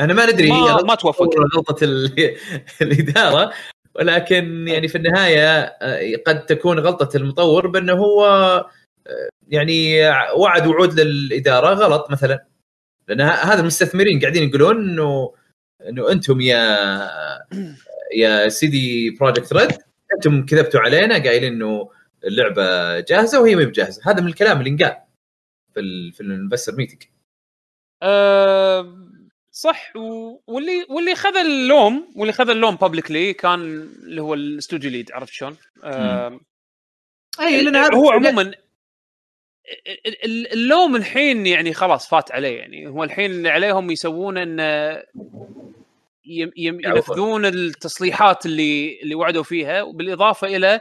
أنا 0.00 0.14
ما 0.14 0.26
ندري 0.32 0.48
ما- 0.48 0.56
هي 0.56 0.82
ما 0.82 0.94
توفق. 0.94 1.30
غلطة 1.56 1.84
ال... 1.84 2.10
الإدارة 2.82 3.52
ولكن 3.94 4.68
يعني 4.68 4.88
في 4.88 4.98
النهاية 4.98 5.58
آه، 5.60 6.16
قد 6.26 6.46
تكون 6.46 6.78
غلطة 6.78 7.16
المطور 7.16 7.66
بأنه 7.66 7.92
هو 7.92 8.24
آه، 9.06 9.28
يعني 9.48 10.08
وعد 10.36 10.66
وعود 10.66 11.00
للإدارة 11.00 11.74
غلط 11.74 12.10
مثلا. 12.10 12.44
لأن 13.08 13.20
هذا 13.20 13.60
المستثمرين 13.60 14.20
قاعدين 14.20 14.48
يقولون 14.48 14.76
إنه 14.90 15.34
إنه 15.88 16.12
أنتم 16.12 16.40
يا 16.40 16.78
يا 18.16 18.48
سيدي 18.48 19.10
Projekt 19.10 19.52
Red 19.52 19.70
أنتم 20.14 20.46
كذبتوا 20.46 20.80
علينا 20.80 21.14
قايلين 21.22 21.52
إنه 21.52 21.90
اللعبة 22.24 23.00
جاهزة 23.00 23.40
وهي 23.42 23.54
ما 23.56 23.64
بجاهزة. 23.64 24.02
هذا 24.04 24.20
من 24.20 24.26
الكلام 24.28 24.58
اللي 24.58 24.70
انقال. 24.70 24.96
في 25.74 25.80
ال 25.80 26.12
في 26.12 26.20
ال 26.20 26.26
investor 26.26 26.72
meeting 26.76 27.02
آه 28.02 29.08
صح 29.50 29.96
و... 29.96 30.38
واللي 30.46 30.86
واللي 30.88 31.14
خذ 31.14 31.36
اللوم 31.36 32.12
واللي 32.16 32.32
خذ 32.32 32.50
اللوم 32.50 32.76
publicly 32.76 33.32
كان 33.32 33.60
اللي 34.02 34.22
هو 34.22 34.34
ال 34.34 34.42
studio 34.42 34.90
lead 34.90 35.12
عرفت 35.12 35.32
شلون؟ 35.32 35.56
آه 35.84 36.40
اي 37.40 37.62
لأن 37.62 37.76
هو 37.94 38.10
عموما 38.10 38.42
ال- 38.42 40.24
ال- 40.24 40.52
اللوم 40.52 40.96
الحين 40.96 41.46
يعني 41.46 41.74
خلاص 41.74 42.08
فات 42.08 42.32
عليه 42.32 42.58
يعني 42.58 42.86
هو 42.86 43.04
الحين 43.04 43.30
اللي 43.30 43.48
عليهم 43.48 43.90
يسوون 43.90 44.38
إن. 44.38 44.60
ينفذون 46.56 47.46
التصليحات 47.46 48.46
اللي 48.46 49.00
اللي 49.02 49.14
وعدوا 49.14 49.42
فيها 49.42 49.82
وبالإضافة 49.82 50.46
إلى 50.56 50.80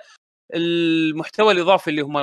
المحتوى 0.54 1.54
الإضافي 1.54 1.90
اللي 1.90 2.02
هم 2.02 2.18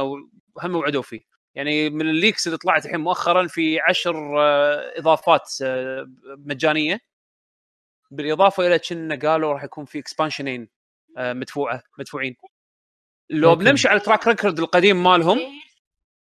هم 0.63 0.77
وعدوا 0.77 1.03
فيه 1.03 1.21
يعني 1.55 1.91
من 1.91 2.09
ال 2.09 2.15
leaks 2.15 2.47
اللي 2.47 2.59
طلعت 2.59 2.87
الحين 2.87 3.01
مؤخرا 3.01 3.47
في 3.47 3.81
عشر 3.81 4.41
آه، 4.41 4.99
إضافات 4.99 5.53
آه، 5.63 6.11
مجانية. 6.25 7.01
بالإضافة 8.11 8.67
إلى 8.67 8.79
كنا 8.79 9.15
قالوا 9.15 9.53
راح 9.53 9.65
يكون 9.65 9.85
في 9.85 9.99
expansion 9.99 10.56
ين 10.56 10.69
مدفوعة 11.19 11.83
مدفوعين. 11.99 12.37
لو. 13.31 13.55
بنمشي 13.55 13.89
على 13.89 13.97
ال 13.97 14.02
track 14.02 14.27
record 14.29 14.59
القديم 14.59 15.03
مالهم 15.03 15.41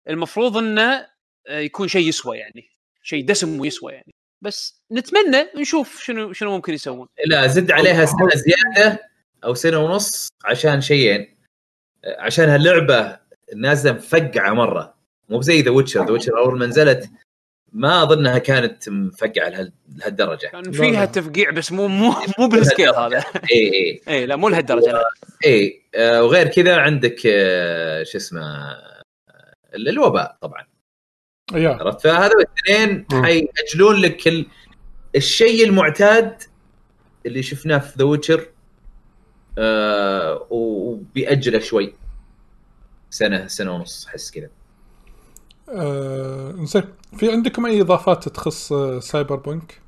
المفروض 0.08 0.56
إنه 0.56 1.06
آه، 1.48 1.58
يكون 1.58 1.88
شيء 1.88 2.08
يسوى 2.08 2.38
يعني. 2.38 2.70
شيء 3.02 3.24
دسم 3.24 3.60
ويسوى 3.60 3.92
يعني. 3.92 4.14
بس 4.42 4.84
نتمنى 4.92 5.48
نشوف 5.56 6.00
شنو 6.00 6.32
شنو 6.32 6.50
ممكن 6.50 6.72
يسوون. 6.74 7.08
لا 7.26 7.46
زد 7.46 7.70
عليها 7.70 8.04
سنة 8.04 8.28
زيادة 8.34 9.08
أو 9.44 9.54
سنة 9.54 9.78
ونص 9.78 10.28
عشان 10.44 10.80
شيئين. 10.80 11.36
عشان 12.04 12.48
هاللعبة 12.48 13.18
نازلة 13.56 13.92
مفقعة 13.92 14.52
مرة. 14.52 14.99
مو 15.30 15.40
زي 15.40 15.62
The 15.62 15.70
Witcher 15.70 16.06
The 16.06 16.12
Witcher 16.12 16.38
أول 16.38 16.58
ما 16.58 16.66
نزلت 16.66 17.10
ما 17.72 18.02
أظنها 18.02 18.38
كانت 18.38 18.88
مفقعة 18.88 19.48
لهال- 19.48 19.72
لهالدرجة. 19.96 20.46
كان 20.46 20.72
فيها 20.72 20.90
لا. 20.92 21.04
تفقيع 21.04 21.50
بس 21.50 21.72
مو 21.72 21.88
مو 21.88 22.14
مو 22.38 22.48
بال 22.48 22.60
scale 22.60 22.88
هذا. 22.94 23.18
اي 23.52 23.72
اي 23.74 24.00
اي 24.08 24.26
لا 24.26 24.36
مو 24.36 24.48
لهالدرجة. 24.48 25.02
اي 25.46 25.82
آه، 25.94 26.22
وغير 26.24 26.48
كذا 26.48 26.76
عندك 26.76 27.16
آه، 27.26 28.02
شو 28.02 28.18
اسمه 28.18 28.40
آه، 28.42 29.02
الوباء 29.74 30.36
طبعا. 30.40 30.66
yeah. 31.54 31.68
عرفت؟ 31.70 32.00
فهذا 32.00 32.32
الاثنين. 32.34 33.06
حيأجلون 33.24 33.96
لك 33.96 34.28
ال... 34.28 34.46
الشيء 35.16 35.64
المعتاد 35.64 36.42
اللي 37.26 37.42
شفناه 37.42 37.78
في 37.78 37.98
The 37.98 38.04
Witcher 38.04 38.46
آه 39.58 40.46
وبيأجله 40.50 41.58
شوي. 41.58 41.94
سنة 43.10 43.46
سنة 43.46 43.74
ونص 43.74 44.06
احس 44.06 44.30
كذا. 44.30 44.48
آه، 45.74 46.54
زين 46.58 46.82
في 47.16 47.32
عندكم 47.32 47.66
أي 47.66 47.80
إضافات 47.80 48.28
تخص 48.28 48.72
آه، 48.72 49.00
سايبر 49.00 49.36
بنك 49.36 49.80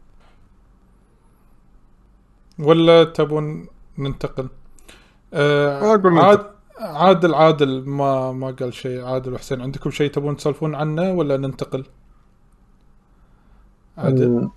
ولا 2.59 3.05
تبون 3.05 3.67
ننتقل؟ 3.99 4.49
آه، 5.35 5.81
عاد 6.05 6.47
عادل 6.81 7.35
عادل 7.35 7.83
ما 7.87 8.33
ما 8.33 8.51
قال 8.51 8.75
شيء. 8.75 9.05
عادل 9.05 9.33
وحسين 9.35 9.61
عندكم 9.61 9.91
شيء 9.91 10.11
تبون 10.11 10.37
تسولفون 10.37 10.75
عنه 10.75 11.13
ولا 11.13 11.37
ننتقل؟ 11.37 11.85
عادل. 13.99 14.23
ال- 14.23 14.49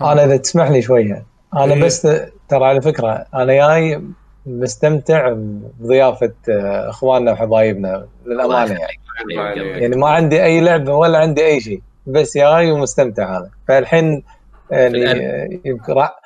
أنا 0.00 0.24
إذا 0.24 0.36
تسمح 0.36 0.70
لي 0.70 0.82
شوية 0.82 1.26
أنا 1.54 1.74
إيه. 1.74 1.84
بس 1.84 2.02
ترى 2.48 2.64
على 2.64 2.82
فكرة 2.82 3.10
أنا 3.34 3.52
جاي 3.52 4.02
مستمتع 4.46 5.32
بضيافة 5.80 6.32
آه، 6.48 6.90
إخواننا 6.90 7.32
وحبايبنا 7.32 8.08
للأمانة 8.26 8.72
يعني. 8.80 8.98
يعني 9.30 9.96
ما 9.96 10.08
عندي 10.08 10.44
أي 10.44 10.60
لعبة 10.60 10.94
ولا 10.94 11.18
عندي 11.18 11.46
أي 11.46 11.60
شيء. 11.60 11.80
بس 12.06 12.36
جاي 12.36 12.70
ومستمتع 12.70 13.36
أنا 13.36 13.50
فالحين 13.68 14.22
يعني 14.70 15.80
راح 15.88 16.16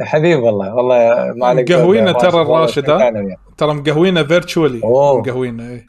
حبيب 0.00 0.38
والله. 0.38 0.74
والله 0.74 1.32
ما 1.36 1.46
عليك 1.46 1.72
مقهوينا 1.72 2.12
ترى 2.12 2.42
الراشد، 2.42 2.90
وياه. 2.90 3.36
ترى 3.56 3.74
مقهوينه 3.74 4.22
virtually 4.22 4.80
أوه. 4.84 5.18
مقهوينه 5.18 5.70
اي 5.70 5.86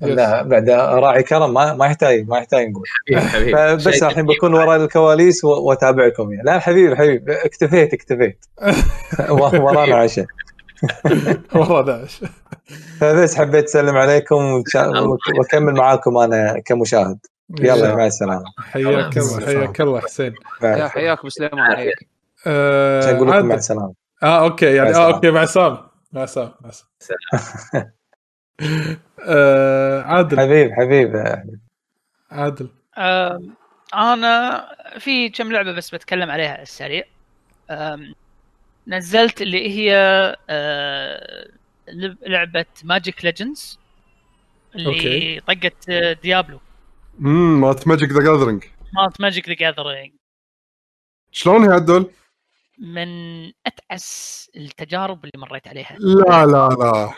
لا 0.00 0.42
بعد 0.42 0.70
راعي 0.70 1.22
كرم 1.22 1.54
ما 1.54 1.74
ما 1.74 1.86
يحتاج 1.86 2.28
ما 2.28 2.38
يحتاج 2.38 2.68
نقول. 2.70 2.86
شيء 3.80 4.06
الحين 4.06 4.26
بكون 4.26 4.54
وراء 4.54 4.76
الكواليس 4.84 5.44
وأتابعكم 5.44 6.32
يعني. 6.32 6.44
لا 6.44 6.58
حبيبي 6.58 6.96
حبيبي 6.96 7.32
اكتفيت 7.32 7.94
اكتفيت. 7.94 8.44
ورانا 9.30 9.96
عشاء. 9.96 10.26
والله 11.54 11.80
داعش 11.80 12.20
فبس 13.00 13.36
حبيت 13.36 13.64
أسلم 13.64 13.96
عليكم 13.96 14.62
وأكمل 15.38 15.74
معاكم 15.74 16.16
أنا 16.16 16.60
كمشاهد. 16.64 17.18
يلا 17.60 17.94
مع 17.94 18.06
السلامة. 18.06 18.44
حياك 18.58 19.16
الله 19.16 19.46
حياك 19.46 19.80
الله 19.80 20.00
حسين. 20.00 20.34
يا 20.62 20.88
حياك 20.88 21.26
بسليمان 21.26 21.76
حياك 21.76 22.08
آه 22.46 23.10
أقول 23.16 23.28
لكم 23.28 23.46
مع. 23.46 23.54
السلامة. 23.54 23.94
آه 24.22 24.40
okay 24.44 24.74
يعني 24.74 24.92
مع 24.92 24.98
آه. 24.98 25.14
okay 25.14 25.30
مع 25.30 25.42
السلامة. 25.42 25.80
مع 26.12 26.24
السلامة 26.24 26.54
مع 26.60 26.70
السلامة. 26.70 27.92
آه 29.28 30.02
عادل. 30.02 30.40
حبيب 30.40 30.72
حبيب. 30.72 31.36
عادل. 32.30 32.68
أنا 33.94 34.64
في 34.98 35.28
كم 35.28 35.52
لعبة 35.52 35.72
بس 35.72 35.94
بتكلم 35.94 36.30
عليها 36.30 36.52
على 36.52 36.62
السريع. 36.62 37.04
نزلت 38.88 39.42
اللي 39.42 39.68
هي 39.70 39.96
آه، 40.50 41.48
لعبة 42.26 42.66
Magic 42.84 43.24
Legends 43.24 43.78
اللي 44.74 44.88
okay. 44.88 45.40
طقت 45.40 45.88
آه، 45.90 46.12
Diablo 46.12 46.60
امم 47.20 47.60
مالت 47.60 47.88
Magic 47.88 48.10
The 48.12 48.20
Gathering 48.20 48.64
مالت 48.94 49.20
Magic 49.20 49.48
The 49.48 49.54
Gathering 49.54 50.12
شلون 51.32 51.64
هي 51.64 51.72
عدل؟ 51.74 52.10
من 52.78 53.08
اتعس 53.66 54.50
التجارب 54.56 55.24
اللي 55.24 55.32
مريت 55.36 55.68
عليها. 55.68 55.96
لا 55.98 56.46
لا 56.46 56.68
لا. 56.68 57.10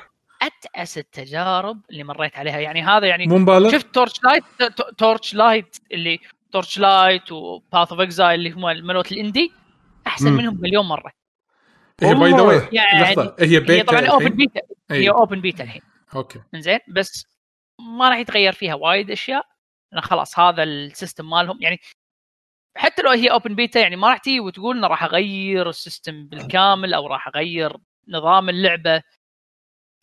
اتعس 0.42 0.98
التجارب 0.98 1.80
اللي 1.90 2.05
مريت 2.05 2.36
عليها. 2.38 2.58
يعني 2.58 2.82
هذا 2.82 3.06
يعني 3.06 3.26
مو 3.26 3.38
مبالغ؟ 3.38 3.70
شفت 3.70 3.94
Torchlight 3.94 4.44
Torchlight 4.98 5.76
اللي 5.92 6.20
Torchlight 6.52 6.78
و 6.78 7.32
Path 7.32 7.92
of 7.92 8.00
Exile 8.00 8.34
اللي 8.40 8.50
هم 8.50 8.86
ملوت 8.86 9.12
ال 9.12 9.18
indie؟ 9.18 9.52
أحسن 10.06 10.30
مم. 10.30 10.36
منهم 10.36 10.58
مليون 10.60 10.86
مرة. 10.86 11.12
هي 12.02 12.15
by 12.15 12.31
the 12.31 12.40
way 12.40 12.68
يعني 12.73 13.02
لحظة 13.02 13.36
هي 13.41 13.57
هي 13.57 13.60
بيتا 13.60 13.83
طبعا 13.83 14.07
open؟ 14.07 14.28
beta 14.28 14.60
هي. 14.91 15.10
open 15.10 15.40
beta 15.40 15.65
الحين. 15.65 15.83
okay. 16.15 16.42
زين 16.55 16.78
بس 16.89 17.27
ما 17.81 18.09
راح 18.09 18.18
يتغير 18.18 18.52
فيها 18.52 18.75
وايد 18.75 19.10
أشياء. 19.10 19.47
لأن 19.93 20.02
خلاص 20.02 20.39
هذا 20.39 20.62
ال 20.62 20.72
system 20.72 21.31
مالهم 21.31 21.59
يعني 21.62 21.81
حتى 22.77 23.02
لو 23.02 23.10
هي 23.10 23.31
open 23.31 23.55
beta 23.55 23.81
يعني 23.81 23.97
ما 23.97 24.09
راح 24.09 24.18
تيجي 24.18 24.41
وتقول 24.41 24.77
إنه 24.77 24.86
راح 24.86 25.05
أغير 25.05 25.68
ال 25.68 25.77
system 25.77 26.26
بالكامل 26.27 26.94
أو 26.94 27.07
راح 27.07 27.28
أغير 27.28 27.77
نظام 28.09 28.49
اللعبة. 28.49 29.02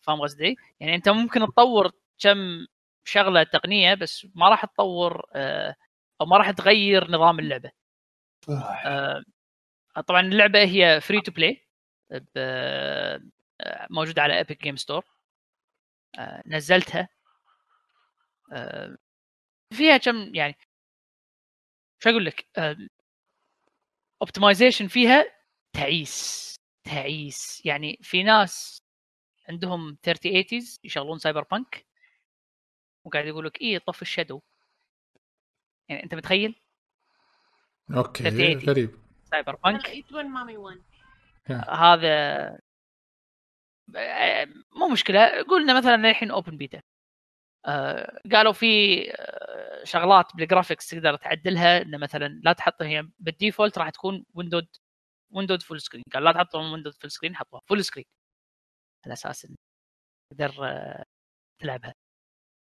فاهم 0.00 0.20
قصدي؟ 0.20 0.56
يعني 0.80 0.94
أنت 0.94 1.08
ممكن 1.08 1.40
تطور 1.40 1.90
كم 2.18 2.66
شغلة 3.04 3.42
تقنية 3.42 3.94
بس 3.94 4.26
ما 4.34 4.48
راح 4.48 4.64
تطور 4.64 5.22
آه، 5.34 5.74
أو 6.20 6.26
ما 6.26 6.36
راح 6.36 6.50
تغير 6.50 7.10
نظام 7.10 7.38
اللعبة. 7.38 7.70
آه، 8.48 9.22
طبعا 10.06 10.20
اللعبة 10.20 10.62
هي 10.62 11.00
free 11.00 11.20
to 11.20 11.32
play 11.32 11.65
موجودة 13.90 14.22
على 14.22 14.38
Epic 14.38 14.62
Games 14.62 14.76
Store 14.76 15.04
نزلتها. 16.46 17.08
آه، 18.52 18.96
فيها 19.72 19.96
كم 19.96 20.34
يعني 20.34 20.56
شو 21.98 22.10
أقول 22.10 22.24
لك 22.24 22.46
optimization 24.22 24.88
فيها 24.88 25.24
تعيس 25.72 26.54
تعيس. 26.84 27.62
يعني 27.66 27.98
في 28.02 28.22
ناس 28.22 28.82
عندهم 29.48 29.98
3080 30.02 30.78
يشغلون 30.84 31.18
Cyberpunk 31.18 31.86
وقاعد 33.04 33.26
يقول 33.26 33.46
لك 33.46 33.60
إيه 33.60 33.78
طف 33.78 34.02
ال 34.02 34.07
shadow. 34.07 34.40
يعني 35.88 36.04
أنت 36.04 36.14
متخيل؟ 36.14 36.54
okay 37.96 38.22
3080. 38.22 38.68
غريب. 38.68 38.90
سايبر 39.24 39.56
بانك 39.56 39.88
هذا 41.50 42.58
آه، 43.96 44.46
مو 44.76 44.88
مشكلة. 44.88 45.42
قلنا 45.42 45.78
مثلا 45.78 46.10
الحين 46.10 46.30
open 46.30 46.56
beta 46.56 46.80
قالوا 48.32 48.52
في 48.52 48.66
آه، 49.12 49.84
شغلات 49.84 50.36
بال 50.36 50.46
graphics 50.46 50.88
تقدر 50.88 51.16
تعدلها 51.16 51.82
انه 51.82 51.98
مثلا 51.98 52.40
لا 52.44 52.52
تحطها 52.52 52.86
هي 52.86 53.08
بال 53.18 53.31
default 53.31 53.78
راح 53.78 53.90
تكون 53.90 54.24
windowed 54.34 54.68
windowed 55.32 55.62
full 55.62 55.80
screen 55.80 56.04
قال 56.12 56.24
لا 56.24 56.32
تحطها 56.32 56.72
windowed 56.72 56.94
full 56.94 57.10
screen 57.10 57.36
حطوها 57.36 57.62
full 57.68 57.84
screen 57.84 58.04
على 59.06 59.12
أساس 59.12 59.44
انه 59.44 59.56
تقدر 60.30 60.66
آه، 60.68 61.04
تلعبها. 61.62 61.94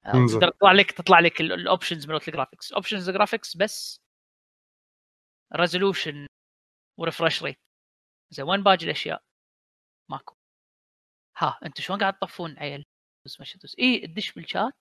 تقدر 0.06 0.50
تطلع 0.50 0.72
لك 0.72 0.92
تطلع 0.92 1.20
لك 1.20 1.42
ال 1.42 1.50
options 1.50 2.08
مالت 2.08 2.28
ال 2.28 2.33
graphics 2.33 2.74
options 2.74 3.10
ال 3.10 3.15
graphics 3.15 3.58
بس 3.58 3.98
resolution 5.56 6.28
و 7.00 7.05
refresh 7.05 7.44
rate 7.44 7.58
زين 8.30 8.46
وين 8.46 8.64
باقي 8.64 8.86
الأشياء؟ 8.86 9.24
ماكو. 10.10 10.36
ها 11.38 11.60
أنتم 11.66 11.84
شلون 11.84 12.00
قاعد 12.00 12.14
تطفون 12.18 12.60
عيل؟ 12.60 12.86
دوس 13.26 13.40
ما 13.40 13.46
دوس. 13.62 13.76
اي 13.80 14.08
تدش 14.08 14.32
بال 14.32 14.46
chat 14.46 14.74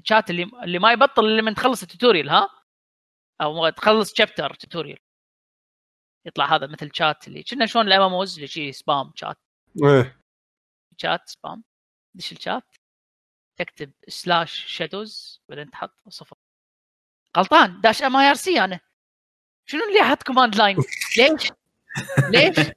ال 0.00 0.05
chat؟ 0.05 0.30
اللي 0.30 0.42
اللي 0.62 0.78
ما 0.78 0.92
يبطل 0.92 1.24
إلا 1.24 1.42
من 1.42 1.54
تخلص 1.54 1.82
ال 1.82 1.87
tutorial 1.87 2.28
ها؟ 2.30 2.48
أو 3.40 3.70
تخلص 3.70 4.14
chapter 4.14 4.54
tutorial 4.54 4.98
يطلع 6.26 6.54
هذا 6.56 6.66
مثل 6.66 6.90
شات 6.94 7.28
اللي 7.28 7.42
كنا 7.42 7.66
شلون 7.66 7.86
الام 7.86 8.02
ام 8.02 8.22
اللي 8.22 8.46
شي 8.46 8.72
spam 8.72 9.12
chat 9.14 9.38
إيه. 9.84 10.20
chat 10.96 11.28
spam 11.28 11.64
دش 12.14 12.32
الشات 12.32 12.76
تكتب 13.58 13.92
slash 14.08 14.66
shadows 14.66 15.42
بعدين 15.48 15.70
تحط 15.70 16.08
صفر. 16.08 16.36
غلطان. 17.36 17.80
dash 17.80 18.02
mIRC 18.02 18.64
أنا. 18.64 18.80
شنو 19.66 19.80
اللي 19.88 20.10
حط 20.10 20.22
command 20.22 20.56
line 20.56 20.76
ليش؟ 21.16 21.52
ليش؟ 22.30 22.72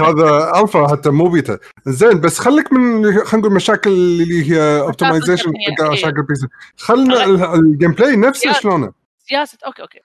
هذا 0.00 0.60
ألفا 0.60 0.88
حتى 0.88 1.10
مو 1.10 1.28
بيتا. 1.28 1.58
زين 1.86 2.20
بس 2.20 2.38
خليك 2.38 2.72
من 2.72 3.04
خلينا 3.24 3.46
نقول 3.46 3.54
مشاكل 3.54 3.90
اللي 3.90 4.50
هي 4.50 4.80
optimization 4.80 5.52
إيه. 5.56 5.90
مشاكل 5.90 6.18
ال 6.18 6.34
PC 6.34 6.46
خلنا 6.76 7.24
ال- 7.24 7.44
ال 7.44 7.92
gameplay 7.92 8.16
نفسه 8.16 8.52
شلونه؟ 8.52 8.92
سياسة. 9.18 9.58
okay 9.66 9.82
okay. 9.82 10.00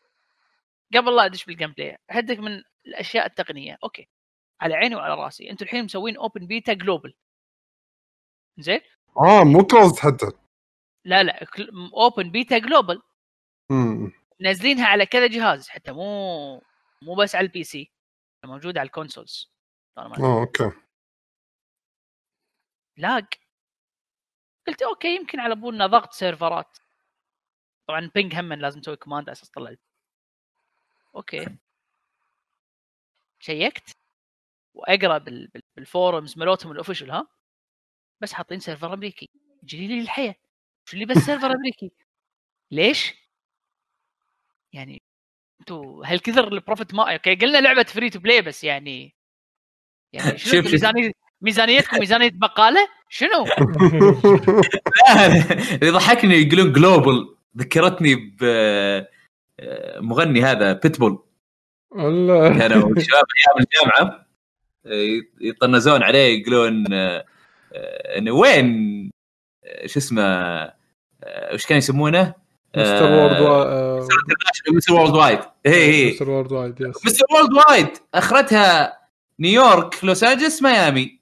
قبل 0.96 1.16
لا 1.16 1.26
أدش 1.26 1.46
بال 1.46 1.74
gameplay 1.78 1.98
هدك 2.10 2.40
من 2.40 2.62
الأشياء 2.88 3.26
التقنية. 3.26 3.78
okay. 3.84 4.08
على 4.62 4.76
عيني 4.76 4.96
وعلى 4.96 5.16
راسي. 5.24 5.52
أنتم 5.52 5.66
الحين 5.66 5.86
مسوين 5.86 6.18
open 6.18 6.48
beta 6.48 6.74
global 6.74 7.14
زين؟ 8.60 8.80
آه 9.18 9.44
مو 9.44 9.64
closed 9.64 9.98
حتى. 10.00 10.32
لا 11.06 11.24
لا. 11.24 11.48
open 11.94 12.32
beta 12.32 12.58
global 12.58 13.02
امم 13.72 14.12
منزلينها 14.42 14.86
على 14.86 15.06
كذا 15.06 15.28
جهاز. 15.28 15.70
حتى 15.70 15.92
مو 15.92 16.62
مو 17.02 17.16
بس 17.16 17.36
على 17.36 17.48
ال 17.48 17.64
PC 17.64 17.92
موجوده 18.46 18.80
على 18.80 18.88
ال 18.88 18.95
consoles 18.95 19.52
آه 19.98 20.40
okay. 20.42 20.72
lag 22.98 23.30
قلت 24.68 24.82
okay 24.82 25.16
يمكن 25.16 25.40
على 25.40 25.56
بالنا 25.56 25.88
ضغط 25.88 26.14
سيرفرات. 26.14 26.78
طبعا 27.88 28.12
ping 28.16 28.36
هم 28.36 28.54
لازم 28.54 28.82
تسوي 28.82 28.96
command 28.96 29.30
على 29.30 29.32
أساس 29.34 29.50
تطلع. 29.52 29.76
okay. 31.16 31.58
شيكت. 33.40 33.98
وأقرأ 34.74 35.18
بال- 35.18 35.48
بال- 35.48 35.64
بال 35.76 35.91
forums 35.91 36.38
مالتهم 36.38 36.72
ال 36.72 36.76
official 36.76 37.12
ها. 37.12 37.28
بس 38.22 38.34
حاطين 38.34 38.60
server 38.60 38.94
أمريكي. 38.94 39.30
جليل 39.64 39.92
لي 39.92 40.02
الحياة 40.02 40.36
شو 40.86 40.94
اللي 40.98 41.06
بس 41.06 41.18
server 41.18 41.52
أمريكي؟ 41.52 41.92
ليش؟ 42.72 43.14
يعني 44.74 45.02
أنتوا 45.60 46.06
هالكثر 46.06 46.48
ال 46.54 46.59
profit 46.59 46.94
ما 46.94 47.14
okay 47.14 47.36
قلنا 47.36 47.58
لعبة 47.58 47.84
free 47.84 48.10
to 48.10 48.20
play 48.20 48.42
بس 48.42 48.64
يعني 48.64 49.16
يعني 50.14 50.38
شنو 50.38 50.62
شوف- 50.62 50.72
ميزانيه 50.72 51.12
ميزانيتكم 51.42 52.00
ميزانية 52.00 52.32
بقالة؟ 52.34 52.88
شنو؟ 53.10 53.46
اللي 55.82 55.90
ضحكني 55.90 56.36
يقولون 56.36 56.74
global 56.74 57.36
ذكرتني 57.58 58.16
ب 58.16 58.44
آه، 59.60 60.00
مغني 60.00 60.42
هذا 60.44 60.74
بيتبول 60.74 61.24
والله 61.92 62.60
كانوا 62.60 62.90
الشباب 62.98 63.24
أيام 63.38 63.60
الجامعة 63.66 64.26
آه، 64.86 65.22
يطنزون 65.42 66.04
عليه 66.04 66.42
يقولون 66.42 66.94
آه، 66.94 67.26
إنه 68.18 68.32
وين 68.32 69.12
شو 69.86 70.00
اسمه 70.00 70.24
وش 71.54 71.66
كانوا 71.66 71.78
يسمونه؟ 71.78 72.34
Mr. 72.76 73.04
World 73.12 73.42
wi- 73.42 73.64
آه، 73.66 74.08
Mr. 74.72 74.94
Worldwide 74.94 75.40
هي 75.66 75.74
هي 76.06 76.12
Mr. 76.12 76.30
Worldwide 76.30 76.82
yes 76.82 77.06
Mr. 77.06 77.26
Worldwide 77.34 77.88
أخرتها 78.14 78.98
نيويورك 79.40 80.04
لوس 80.06 80.24
أنجلس 80.24 80.62
ميامي. 80.64 81.20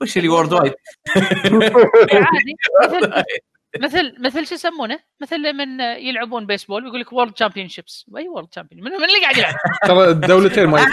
وش 0.00 0.16
اللي 0.16 0.28
worldwide؟ 0.34 0.74
مثل 3.80 4.14
مثل 4.18 4.46
شو 4.46 4.54
يسمونه؟ 4.54 4.98
مثل 5.20 5.52
من 5.52 5.80
يلعبون 5.80 6.46
بيسبول 6.46 6.84
ويقول 6.84 7.00
لك 7.00 7.12
world 7.12 7.32
championships 7.32 8.06
أي 8.16 8.28
world 8.28 8.48
champion 8.48 8.84
من, 8.84 8.90
من 8.90 9.04
اللي 9.04 9.20
قاعد 9.22 9.36
يلعب؟ 9.36 9.54
ترى 9.88 10.10
الدولتين 10.10 10.66
ما 10.66 10.84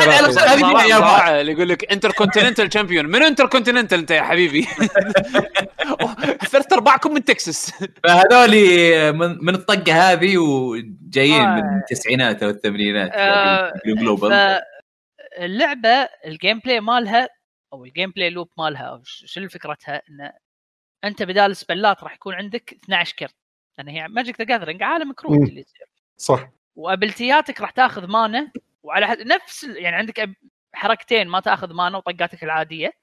اللي 1.42 1.51
يقول 1.51 1.69
لك 1.69 1.92
intercontinental 1.92 2.69
champion 2.69 3.06
من 3.06 3.24
انتر 3.24 3.48
كونتيننتال 3.48 4.00
أنت 4.00 4.11
يا 4.11 4.22
حبيبي؟ 4.22 4.61
ثلاث 6.51 6.74
أرباعكم 6.74 7.14
من 7.14 7.24
تكساس 7.24 7.72
فهذول 8.03 8.50
من, 9.14 9.38
من 9.45 9.56
الطقة 9.56 10.11
هذه 10.11 10.38
وجايين 10.38 11.42
آه. 11.42 11.56
من 11.56 11.77
التسعينات 11.80 12.43
أو 12.43 12.50
الثمانينات. 12.50 13.11
آه، 13.14 13.74
global 13.85 14.60
فاللعبة 15.38 16.10
ال 16.26 16.60
gameplay 16.60 16.80
مالها 16.80 17.30
أو 17.74 17.85
ال 17.85 18.11
gameplay 18.11 18.30
loop 18.30 18.50
مالها 18.58 18.82
أو 18.84 19.03
ش- 19.03 19.24
شنو 19.27 19.50
فكرتها؟ 19.50 20.01
إنه 20.10 20.32
أنت 21.04 21.24
بدال 21.24 21.56
spellات 21.56 22.03
راح 22.04 22.14
يكون 22.14 22.34
عندك 22.34 22.74
12 22.74 23.16
كرت. 23.16 23.36
لأن 23.78 23.88
هي 23.88 24.08
Magic: 24.08 24.38
The 24.42 24.45
Gathering 24.45 24.84
عالم 24.84 25.14
كروت. 25.14 25.50
اللي 25.50 25.62
يصير. 25.62 25.88
صح. 26.18 26.50
و 26.76 26.84
abilityاتك 26.84 27.61
راح 27.62 27.72
تاخذ 27.72 28.08
mana 28.08 28.51
وعلى 28.84 29.08
حد 29.08 29.18
نفس 29.22 29.64
يعني 29.64 29.96
عندك 29.96 30.30
حركتين 30.74 31.28
ما 31.28 31.40
تاخذ 31.40 31.74
mana 31.74 31.98
وطقاتك 31.98 32.44
العادية. 32.44 32.94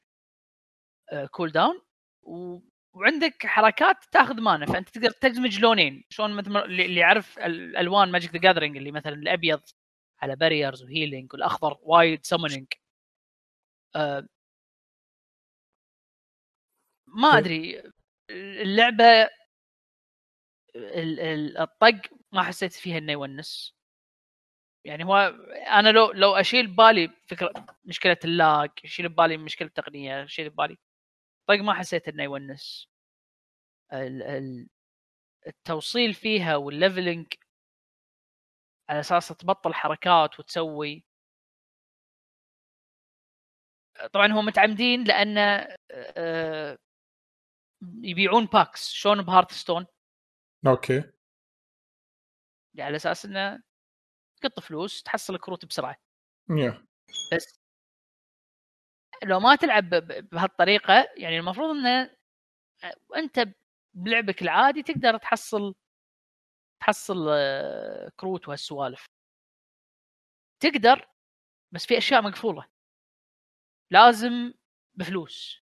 cooldown 1.30 1.80
و... 2.22 2.58
وعندك 2.92 3.46
حركات 3.46 4.04
تاخذ 4.12 4.40
mana 4.40 4.66
فأنت 4.66 4.88
تقدر 4.88 5.10
تدمج 5.10 5.60
لونين. 5.60 6.04
شلون 6.10 6.36
مثل 6.36 6.56
اللي 6.56 7.00
يعرف 7.00 7.38
ال- 7.38 7.44
الألوان 7.44 8.10
Magic: 8.10 8.32
The 8.32 8.38
Gathering 8.38 8.76
اللي 8.76 8.92
مثلا 8.92 9.12
الأبيض 9.14 9.60
على 10.22 10.36
barriers 10.36 10.82
و 10.82 10.88
healing 10.88 11.32
والأخضر 11.32 11.78
وايد 11.82 12.26
summoning 12.26 12.66
آه، 13.96 14.26
ما 17.14 17.32
إيه. 17.32 17.38
أدري 17.38 17.82
اللعبة 18.30 19.04
ال- 20.76 21.20
ال- 21.20 21.58
الطق 21.58 22.00
ما 22.32 22.42
حسيت 22.42 22.72
فيها 22.72 22.98
إنه 22.98 23.12
يونس. 23.12 23.74
يعني 24.84 25.04
هو 25.04 25.16
أنا 25.68 25.88
لو 25.88 26.12
لو 26.12 26.34
أشيل 26.36 26.66
ببالي 26.66 27.10
فكرة 27.26 27.52
مشكلة 27.84 28.16
ال 28.24 28.36
lag 28.36 28.70
أشيل 28.84 29.08
ببالي 29.08 29.36
مشكلة 29.36 29.68
التقنيه 29.68 30.24
أشيل 30.24 30.50
ببالي 30.50 30.78
طق 31.48 31.54
ما 31.54 31.74
حسيت 31.74 32.08
إنه 32.08 32.22
يونس. 32.24 32.88
ال- 33.92 34.22
ال- 34.22 34.68
التوصيل 35.46 36.14
فيها 36.14 36.56
وال 36.56 36.70
leveling 36.70 37.26
على 38.90 39.00
أساس 39.00 39.28
تبطل 39.28 39.74
حركات 39.74 40.40
وتسوي. 40.40 41.04
طبعا 44.12 44.26
هم 44.26 44.46
متعمدين 44.46 45.04
لأن 45.04 45.38
آه، 45.90 46.78
يبيعون 47.82 48.46
packs. 48.46 48.88
شلون 48.90 49.22
ب 49.22 49.52
Hearthstone 49.52 49.86
okay. 50.66 50.94
يعني 52.74 52.86
على 52.88 52.96
أساس 52.96 53.24
إنه 53.24 53.62
تقط 54.40 54.60
فلوس 54.60 55.02
تحصل 55.02 55.38
كروت 55.38 55.66
بسرعة. 55.66 55.96
يا 56.50 56.86
بس 57.34 57.60
لو 59.24 59.40
ما 59.40 59.56
تلعب 59.56 59.88
بهالطريقة 60.32 61.08
يعني 61.16 61.38
المفروض 61.38 61.76
إنه 61.76 62.16
أنت 63.16 63.48
بلعبك 63.94 64.42
العادي 64.42 64.82
تقدر 64.82 65.18
تحصل 65.18 65.74
تحصل 66.80 67.26
آه، 67.30 68.12
كروت 68.16 68.48
وهالسوالف. 68.48 69.06
تقدر 70.60 71.08
بس 71.72 71.86
في 71.86 71.98
أشياء 71.98 72.22
مقفولة. 72.22 72.68
لازم 73.90 74.54
بفلوس. 74.94 75.62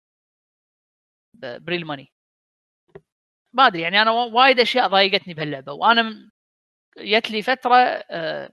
ب 1.42 1.50
real 1.50 1.86
money 1.86 2.11
ما 3.53 3.67
أدري 3.67 3.82
يعني 3.82 4.01
أنا 4.01 4.11
وا- 4.11 4.33
وايد 4.33 4.59
أشياء 4.59 4.88
ضايقتني 4.88 5.33
بهاللعبة 5.33 5.74
وأنا 5.74 6.30
جت 6.98 7.32
لي 7.32 7.41
فترة 7.41 7.75
آه، 7.75 8.49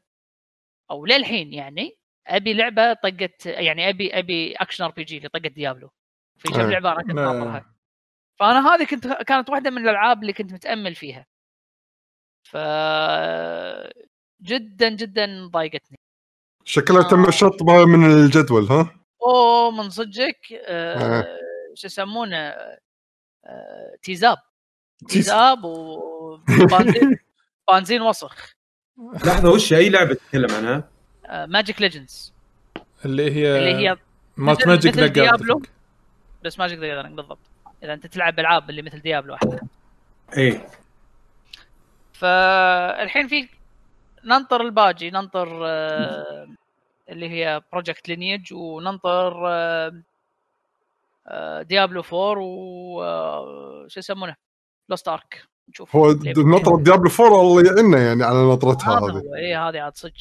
أو 0.91 1.07
للحين 1.07 1.53
يعني 1.53 1.97
أبي 2.27 2.55
لعبة 2.55 2.93
طقت 2.93 3.47
يعني 3.47 3.89
أبي 3.89 4.19
أبي 4.19 4.53
action 4.55 4.85
RPG 4.85 5.17
اللي 5.19 5.29
طقت 5.29 5.47
Diablo 5.47 5.91
في 6.39 6.49
كم. 6.49 6.61
لعبة 6.71 6.93
أنا 6.93 7.03
كنت. 7.03 7.13
ناطرها 7.13 7.75
فأنا 8.41 8.75
هذه 8.75 8.85
كنت 8.85 9.07
كانت 9.07 9.51
واحدة 9.51 9.71
من 9.71 9.83
الألعاب 9.83 10.23
اللي 10.23 10.33
كنت 10.33 10.53
متأمل 10.53 10.95
فيها 10.95 11.27
ف 12.47 12.57
جدا 14.43 14.89
جدا 14.89 15.47
ضايقتني 15.47 15.99
شكلها 16.65 17.01
آه. 17.05 17.09
تم 17.11 17.31
شطبها 17.31 17.85
من 17.85 18.05
الجدول 18.05 18.65
ها؟ 18.65 19.01
أوه 19.23 19.71
من 19.71 19.91
صدقك 19.91 20.53
آه. 20.53 21.21
آه 21.21 21.39
شو 21.75 21.87
يسمونه 21.87 22.37
آه 22.37 23.97
تيزاب 24.03 24.39
تيزاب 25.09 25.65
وبنزين 25.65 27.19
بنزين 27.69 28.03
وسخ. 28.03 28.55
لحظة 29.25 29.51
وش 29.51 29.73
اي 29.73 29.89
لعبة 29.91 30.15
تتكلم 30.15 30.51
عنها؟ 30.55 30.89
Magic 31.47 31.81
Legends 31.81 32.33
اللي 33.05 33.31
هي 33.31 33.59
اللي 33.59 33.75
هي 33.75 33.97
مالت 34.37 34.67
Magic 34.67 34.93
مثل 34.93 35.01
ذا 35.01 35.07
Diablo. 35.07 35.63
بس 36.45 36.59
Magic 36.59 36.79
ذا 36.79 37.03
بالضبط. 37.03 37.39
إذا 37.83 37.95
أنت 37.95 38.07
تلعب 38.07 38.41
ألعاب 38.41 38.71
اللي 38.71 38.83
مثل 38.83 39.01
Diablo 39.01 39.35
إحنا 39.35 39.61
إيه. 40.37 40.67
فالحين 42.13 43.29
في 43.29 43.49
ننطر 44.25 44.61
الباجي 44.61 45.11
ننطر 45.11 45.61
آه، 45.67 46.49
اللي 47.09 47.29
هي 47.31 47.63
Project 47.73 48.09
Lineage 48.09 48.53
وننطر 48.53 49.49
آه، 49.49 49.87
آه، 49.89 50.03
Diablo 51.63 52.03
4 52.13 52.39
و 52.39 53.03
آه، 53.03 53.87
شو 53.89 54.01
يسمونه؟ 54.01 54.37
Lost 54.89 55.09
Ark. 55.09 55.49
نشوف 55.69 55.97
هو 55.97 56.13
نطرة 56.37 56.83
Diablo 56.83 57.11
4 57.21 57.41
الله 57.41 57.63
يعيننا 57.67 58.07
يعني 58.07 58.25
على 58.25 58.39
نطرتها 58.39 58.99
هذه. 58.99 59.23
اي 59.37 59.57
هذه 59.57 59.81
عاد 59.81 59.97
صدق. 59.97 60.13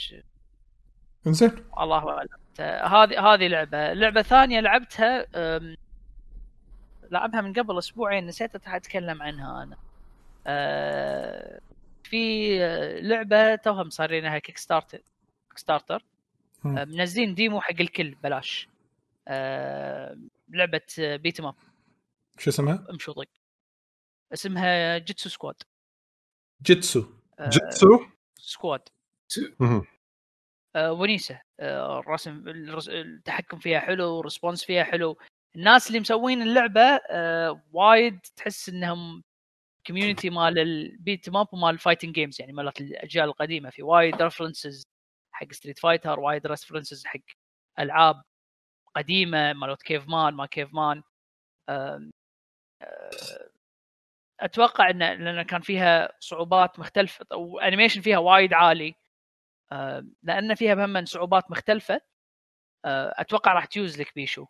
إنزين. 1.28 1.52
الله 1.80 2.10
أعلم. 2.10 2.30
هذه 2.60 3.34
هذه 3.34 3.48
لعبة. 3.48 3.94
لعبة 3.94 4.22
ثانية 4.22 4.60
لعبتها 4.60 5.26
لعبها 7.12 7.42
من 7.42 7.54
قبل 7.54 7.78
أسبوعين 7.78 8.26
نسيت 8.26 8.56
أتكلم 8.56 9.22
عنها 9.22 9.64
أنا. 9.64 9.78
أه، 10.48 11.60
في 12.04 12.58
لعبة 13.02 13.56
توها 13.56 13.84
مسوين 13.84 14.24
لها 14.24 14.40
Kickstarter 14.40 14.98
Kickstarter 15.50 16.04
منزلين 16.64 17.34
demo 17.34 17.62
حق 17.62 17.76
الكل 17.80 18.16
بلاش. 18.24 18.68
أه، 19.28 20.18
لعبة 20.54 20.82
beat 21.00 21.42
'em 21.42 21.50
up 21.50 21.56
شو 22.40 22.50
اسمها؟ 22.50 22.88
امش 22.90 23.12
وطق 23.14 23.26
اسمها 24.34 24.98
Jitsu 24.98 25.30
Squad 25.30 25.56
Jitsu 26.62 27.06
Jitsu 27.42 28.06
Squad. 28.38 28.82
آه، 30.76 30.92
ونيسة. 30.92 31.42
آه، 31.60 32.00
الرسم 32.00 32.48
الرس- 32.48 32.90
التحكم 32.90 33.60
فيها 33.60 33.80
حلو 33.80 34.20
ال 34.20 34.24
response 34.24 34.64
فيها 34.64 34.84
حلو. 34.84 35.18
الناس 35.56 35.88
اللي 35.88 36.00
مسوين 36.00 36.42
اللعبة 36.42 36.82
آه، 37.10 37.64
وايد 37.72 38.20
تحس 38.36 38.70
إنهم 38.70 39.24
community 39.88 40.30
مال 40.30 40.60
ال 40.60 40.74
beat 40.74 41.30
'em 41.30 41.40
up 41.40 41.48
ومال 41.54 41.70
ال 41.74 41.78
fighting 41.78 42.16
games 42.16 42.42
يعني 42.42 42.54
مالت 42.54 42.82
الأجيال 42.82 43.26
القديمة. 43.26 43.70
في 43.70 43.84
وايد 43.84 44.22
references 44.22 44.84
حق 45.32 45.52
Street 45.52 45.80
Fighter 45.80 46.20
وايد 46.20 46.48
references 46.48 47.06
حق 47.06 47.20
ألعاب 47.80 48.22
قديمة 48.96 49.54
مالت 49.54 49.82
Caveman 49.82 50.34
ما 50.34 50.46
Caveman 50.46 51.04
آه، 51.70 52.10
أتوقع 54.40 54.90
إن 54.90 55.00
لأن 55.00 55.42
كان 55.42 55.62
فيها 55.62 56.10
صعوبات 56.20 56.80
مختلفة 56.80 57.26
أو 57.32 57.60
animation 57.60 58.02
فيها 58.02 58.18
وايد 58.18 58.54
عالي 58.54 58.96
آه، 59.72 60.06
لأن 60.24 60.56
فيها 60.56 60.86
هم 60.86 61.06
صعوبات 61.06 61.52
مختلفة 61.52 62.02
آه، 62.86 63.14
أتوقع 63.18 63.54
راح 63.54 63.66
تجوز 63.66 64.02
لك 64.02 64.16
بيشو 64.16 64.46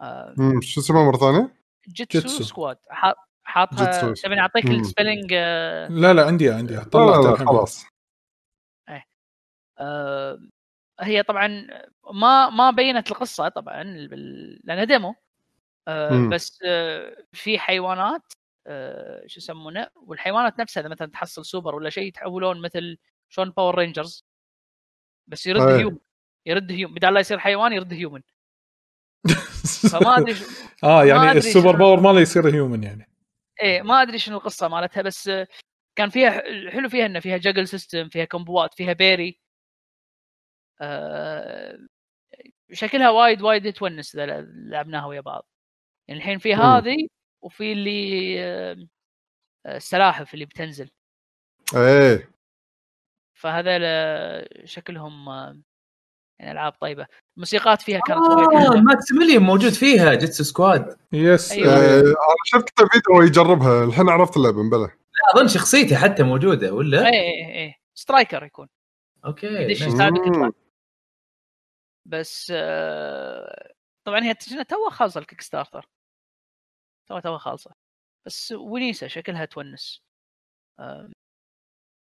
آه، 0.00 0.34
شو 0.62 0.80
اسمها 0.80 1.04
مرة 1.04 1.16
ثانية؟ 1.16 1.54
Jitsu, 1.88 2.18
Jitsu. 2.18 2.42
Squad 2.44 2.78
حاط 2.90 3.16
حاطها. 3.44 4.14
تبي 4.14 4.40
اعطيك. 4.40 4.66
ال 4.66 4.73
spelling 4.73 5.32
آه، 5.32 5.88
لا 5.88 6.14
لا 6.14 6.26
عندي 6.26 6.50
عندي 6.50 6.74
لا 6.74 6.80
لا, 6.80 6.84
طلعت. 6.84 7.38
خلاص 7.48 7.86
آه، 9.78 10.38
هي 11.02 11.22
طبعا 11.22 11.66
ما 12.14 12.50
ما 12.50 12.70
بينت 12.70 13.10
القصة 13.10 13.48
طبعا 13.48 13.82
لأنها 14.64 14.84
demo 14.84 15.14
آه،. 15.88 16.28
بس 16.28 16.58
آه، 16.64 17.16
في 17.32 17.58
حيوانات 17.58 18.32
آه، 18.66 19.26
شو 19.26 19.38
يسمونه؟ 19.38 19.86
والحيوانات 19.96 20.60
نفسها 20.60 20.80
إذا 20.80 20.88
مثلا 20.88 21.10
تحصل 21.10 21.44
سوبر 21.44 21.74
ولا 21.74 21.90
شيء 21.90 22.04
يتحولون 22.04 22.60
مثل 22.60 22.98
شلون 23.28 23.50
Power 23.50 23.78
Rangers 23.78 24.24
بس 25.26 25.46
يرد 25.46 25.60
أيه. 25.60 25.76
human 25.76 25.98
يرد 26.46 26.72
human 26.72 26.94
بدال 26.94 27.14
لا 27.14 27.20
يصير 27.20 27.38
حيوان 27.38 27.72
يرد 27.72 27.92
human 27.92 28.22
فما 29.92 30.18
أدري 30.18 30.34
آه 30.84 31.04
يعني 31.04 31.30
أدري 31.30 31.38
ال 31.38 31.44
super 31.44 31.76
power 31.76 32.00
ماله 32.00 32.20
يصير 32.20 32.54
human 32.54 32.82
يعني. 32.82 33.08
إيه 33.62 33.82
ما 33.82 34.02
أدري 34.02 34.18
شنو 34.18 34.36
القصة 34.36 34.68
مالتها 34.68 35.02
بس 35.02 35.28
آه، 35.28 35.46
كان 35.96 36.10
فيها 36.10 36.30
حلو 36.70 36.88
فيها 36.88 37.06
إنه 37.06 37.20
فيها 37.20 37.36
juggle 37.36 37.68
system 37.68 38.08
فيها 38.08 38.24
كومبوات 38.24 38.74
فيها 38.74 38.92
parry 38.92 39.41
شكلها 42.72 43.10
وايد 43.10 43.42
وايد 43.42 43.72
تونس 43.72 44.14
إذا 44.14 44.40
لعبناها 44.54 45.06
ويا 45.06 45.20
بعض. 45.20 45.46
يعني 46.08 46.20
الحين 46.20 46.38
في. 46.38 46.54
هذه 46.54 47.08
وفي 47.42 47.72
اللي 47.72 48.34
آه، 48.44 48.76
آه، 49.66 49.76
السلاحف 49.76 50.34
اللي 50.34 50.44
بتنزل. 50.44 50.90
إيه. 51.76 52.30
فهذا 53.34 53.78
شكلهم 54.64 55.28
آه، 55.28 55.60
يعني 56.40 56.52
ألعاب 56.52 56.72
طيبة. 56.72 57.06
الموسيقات 57.36 57.82
فيها 57.82 58.00
كانت 58.06 58.20
آه 58.20 58.60
حلوة. 58.60 58.80
Maximilian 58.80 59.42
موجود 59.42 59.72
فيها 59.72 60.14
Jitsu 60.14 60.44
Squad. 60.44 60.96
yes. 61.12 61.52
أيوة. 61.52 61.72
آه، 61.72 62.00
آه، 62.00 62.00
أنا 62.00 62.14
شفت 62.44 62.68
فيديو 62.92 63.22
يجربها 63.22 63.84
الحين 63.84 64.08
عرفت 64.08 64.36
اللعبة 64.36 64.62
مبلى 64.62 64.80
لا 64.80 64.90
أظن 65.34 65.48
شخصيتي 65.48 65.96
حتى 65.96 66.22
موجودة 66.22 66.74
ولا؟ 66.74 67.06
اي 67.06 67.20
اي 67.20 67.64
اي 67.64 67.74
striker 67.94 68.44
يكون. 68.44 68.68
okay 69.24 69.46
يدش. 69.46 69.80
يساعدك 69.80 70.54
بس 72.06 72.52
آه، 72.56 73.72
طبعا 74.04 74.24
هي 74.24 74.34
تجينا 74.34 74.62
توها 74.62 74.90
خالصة 74.90 75.20
ال 75.20 75.40
Kickstarter 75.40 75.88
توها 77.08 77.20
توها 77.20 77.38
خالصة. 77.38 77.70
بس 78.26 78.52
ونيسه 78.52 79.06
شكلها 79.06 79.44
تونس. 79.44 80.02
آه، 80.80 81.10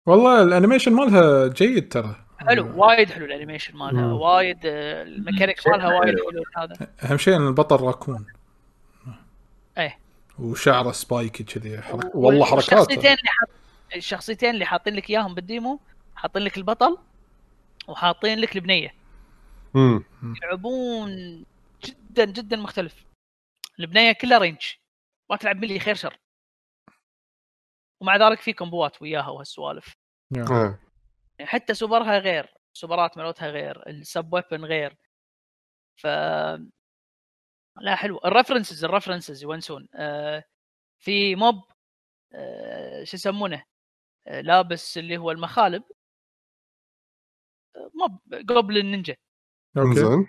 والله 0.07 0.43
ال 0.43 0.48
animation 0.48 0.93
مالها 0.93 1.49
جيد 1.49 1.93
ترى. 1.93 2.27
حلو 2.39 2.85
وايد 2.85 3.10
حلو 3.10 3.25
ال 3.25 3.30
animation 3.30 3.77
مالها. 3.77 4.02
مم. 4.02 4.12
وايد 4.12 4.67
آه، 4.67 5.02
الميكانيك 5.02 5.69
مالها 5.69 5.99
وايد 5.99 6.17
حلو. 6.19 6.44
هذا. 6.57 6.94
أهم 7.02 7.19
شيء 7.19 7.36
إن 7.36 7.47
البطل 7.47 7.77
راكون. 7.77 8.27
إيه. 9.78 9.99
وشعره 10.39 10.93
spiky 10.93 11.44
كذي 11.44 11.83
حرك... 11.83 12.15
والله 12.15 12.44
حركاته. 12.44 12.59
الشخصيتين 12.59 13.10
اللي 13.12 13.28
حاط 13.28 13.49
الشخصيتين 13.97 14.51
اللي 14.51 14.65
حاطين 14.65 14.94
لك 14.94 15.10
إياهم 15.10 15.35
بال 15.35 15.50
demo 15.50 15.81
حاطين 16.15 16.43
لك 16.43 16.57
البطل 16.59 16.99
وحاطين 17.89 18.39
لك 18.39 18.57
البنية. 18.57 19.00
مم. 19.74 20.05
يلعبون 20.42 21.10
جد 21.84 22.00
جدا 22.10 22.24
جدا 22.24 22.57
مختلف. 22.57 23.07
البنيه 23.81 24.12
كلها 24.12 24.39
range. 24.39 24.60
ما 25.31 25.36
تلعب 25.36 25.57
melee 25.57 25.78
خير 25.81 25.94
شر. 25.94 26.18
ومع 28.00 28.16
ذلك 28.16 28.40
في 28.40 28.52
كومبوات 28.52 29.02
وياها 29.02 29.28
وهالسوالف. 29.28 29.94
إيه. 30.36 30.81
يعني 31.39 31.50
حتى 31.50 31.74
سوبرها 31.74 32.18
غير. 32.18 32.55
سوبرات 32.73 33.18
مالتها 33.18 33.49
غير. 33.49 33.89
ال 33.89 34.00
sub 34.00 34.33
weapon 34.33 34.65
غير. 34.65 34.97
ف 35.97 36.07
لا 37.81 37.97
حلو. 37.97 38.20
ال 38.25 38.30
references 38.30 38.85
ال 38.85 38.90
references 38.90 39.43
يونسون. 39.42 39.89
آه 39.94 40.44
في 40.99 41.36
mob 41.36 41.65
آه 42.34 43.05
شو 43.05 43.16
يسمونه؟ 43.16 43.65
آه 44.26 44.40
لابس 44.40 44.99
اللي 44.99 45.16
هو 45.16 45.31
المخالب. 45.31 45.82
آه، 47.76 47.90
mob 47.94 48.20
goblin 48.35 48.85
ninja 48.85 49.17
okay. 49.78 49.94
زين. 49.94 50.28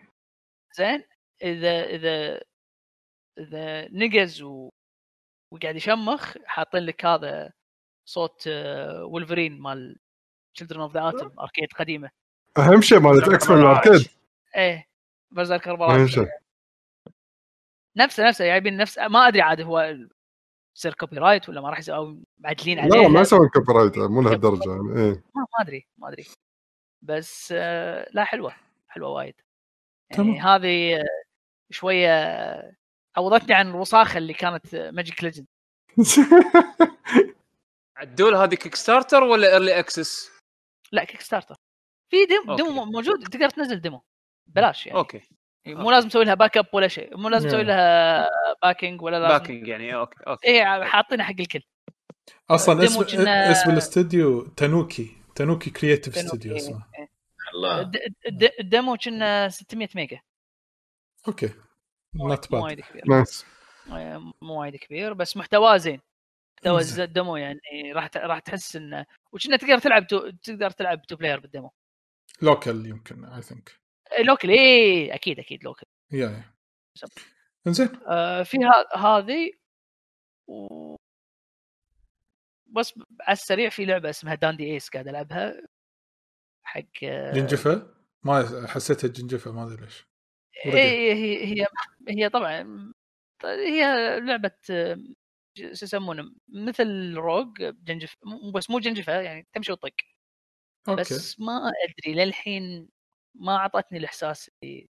زين 0.78 1.04
إذا 1.44 1.86
إذا 1.86 2.42
إذا 3.40 3.88
نقز 3.92 4.42
و... 4.42 4.70
وقاعد 5.54 5.76
يشمخ 5.76 6.38
حاطين 6.46 6.84
لك 6.84 7.06
هذا 7.06 7.52
صوت 8.10 8.44
آه، 8.48 9.06
ولفرين 9.06 9.62
مال 9.62 10.00
Children 10.56 10.82
of 10.82 10.94
the 10.94 11.10
Atom 11.10 11.40
arcade 11.40 11.74
قديمة. 11.74 12.10
أهم 12.58 12.82
شيء 12.82 13.00
مالت 13.00 13.28
X-Men 13.28 13.50
ال 13.50 13.60
arcade. 13.60 14.08
إيه 14.56 14.88
berserker 15.32 15.84
أهم 15.84 16.08
شيء. 16.08 16.28
نفسه 17.98 18.28
نفسه 18.28 18.46
جايبين 18.46 18.78
نفس 18.78 18.98
ما 18.98 19.28
أدري 19.28 19.42
عاد 19.42 19.62
هو 19.62 19.98
يصير 20.76 20.94
copyright 20.94 21.50
ولا 21.50 21.62
ما 21.62 21.70
راح 21.70 21.80
يصير 21.80 21.96
أو 21.96 22.24
معدلين 22.40 22.80
عليه. 22.80 23.02
لا 23.02 23.08
ما 23.08 23.22
يسوون 23.22 23.50
copyright 23.50 23.98
مو 23.98 24.22
لهالدرجة 24.22 24.70
يعني. 24.70 25.02
إيه. 25.02 25.24
ما 25.36 25.42
ما 25.42 25.62
أدري 25.62 25.88
ما 25.98 26.10
أدري. 26.10 26.26
بس 27.02 27.54
آه، 27.58 28.10
لا 28.14 28.24
حلوة. 28.24 28.56
حلوة 28.92 29.10
وايد. 29.10 29.36
تمام. 30.14 30.30
يعني 30.30 30.42
هذه 30.42 31.04
شوية 31.72 32.12
عوضتني 33.18 33.56
عن 33.56 33.70
الوساخة 33.70 34.18
اللي 34.18 34.34
كانت 34.34 34.76
Magic 34.76 35.24
Legend 35.24 35.48
عدول 37.98 38.36
هذه 38.36 38.56
Kickstarter 38.56 39.24
ولا 39.24 39.54
early 39.54 39.80
access؟ 39.80 40.32
لا 40.92 41.04
Kickstarter 41.04 41.56
في 42.12 42.26
demo. 42.26 42.56
demo 42.56 42.86
موجود 42.86 43.24
تقدر 43.24 43.50
تنزل 43.50 43.82
demo. 43.82 44.02
بلاش 44.48 44.88
يعني. 44.88 45.00
أوكي. 45.00 45.22
مو 45.68 45.92
لازم 45.92 46.10
تسوي 46.10 46.26
لها 46.26 46.34
back 46.34 46.58
up 46.58 46.66
ولا 46.74 46.88
شيء. 46.88 47.18
مو 47.18 47.30
لازم 47.30 47.48
تسوي 47.48 47.64
نعم. 47.64 47.68
لها 47.68 48.30
backing 48.64 49.02
ولا 49.02 49.20
لازم. 49.20 49.38
backing 49.38 49.68
يعني 49.68 49.96
okay 49.96 50.24
okay. 50.28 50.48
إيه 50.48 50.84
حاطينها 50.84 51.26
حق 51.26 51.40
الكل. 51.40 51.62
أصلا 52.50 52.84
اسم 52.84 53.02
اسم 53.28 53.72
الاستوديو 53.72 54.42
Tanuki 54.42 55.12
Tanuki 55.36 55.70
Creative 55.70 56.14
Tanuki. 56.14 56.28
studio 56.28 56.56
اسمه 56.56 56.84
الله. 57.54 57.82
ال- 57.82 58.16
ال- 58.28 58.52
ال 58.60 58.67
demo 58.67 58.98
كنا 58.98 59.50
600 59.50 59.90
ميجا. 59.96 60.22
Okay. 61.28 61.54
Not 62.16 62.52
مو 62.54 62.58
باد 62.60 62.64
وايد 62.64 62.80
كبير. 62.82 63.04
nice 63.10 63.46
آه، 63.92 64.34
مو 64.42 64.62
وايد 64.62 64.76
كبير 64.76 65.14
بس 65.14 65.38
محتواه 65.38 65.78
زين. 65.78 66.02
محتوى 66.58 66.84
زين. 66.84 67.04
ال 67.06 67.12
demo 67.12 67.36
يعني 67.38 67.60
راح 67.94 68.10
راح 68.18 68.40
تحس 68.40 68.76
إنه 68.76 69.06
وكنا 69.32 69.58
تقدر 69.58 69.80
تلعب 69.80 70.08
two... 70.08 70.30
تقدر 70.30 70.70
تلعب 70.70 71.02
two 71.02 71.16
player 71.16 71.40
بال 71.40 71.51
demo 71.51 71.72
local 72.42 72.86
يمكن 72.86 73.26
I 73.26 73.42
think 73.42 73.72
local 74.20 74.50
إيه 74.50 75.16
أكيد 75.16 75.40
أكيد 75.40 75.64
local 75.64 75.86
yeah 76.12 76.28
yeah 76.30 76.44
إنزين. 77.68 77.90
آه 78.08 78.44
في 78.44 78.58
ه- 78.58 78.98
هذه 78.98 79.52
و... 80.48 80.96
بس 82.68 82.94
على 83.22 83.34
السريع 83.34 83.70
في 83.70 83.86
لعبة 83.86 84.10
اسمها 84.10 84.36
داندي 84.36 84.74
ايس 84.74 84.90
قاعد 84.90 85.08
ألعبها. 85.08 85.62
حق 86.72 87.04
جنجفه 87.34 87.88
ما 88.24 88.68
حسيتها 88.68 89.08
جنجفه 89.08 89.52
ما 89.52 89.64
أدري 89.64 89.82
ليش. 89.82 90.08
ورقة. 90.66 90.78
إيه 90.78 91.14
هي 91.14 91.46
هي 91.46 91.68
هي 92.08 92.30
طبعا 92.30 92.92
هي 93.44 94.20
لعبة 94.20 94.52
شو 95.58 95.86
يسمونه 95.86 96.32
مثل 96.50 97.14
روج 97.16 97.48
جنجف 97.84 98.18
بس 98.56 98.70
مو 98.70 98.80
جنجفه 98.80 99.14
يعني 99.14 99.48
تمشي 99.54 99.72
وتطق. 99.72 99.94
بس 100.88 101.40
ما 101.40 101.72
أدري 101.84 102.26
للحين 102.26 102.90
ما 103.36 103.56
أعطتني 103.56 103.98
الإحساس 103.98 104.52
اللي 104.64 104.90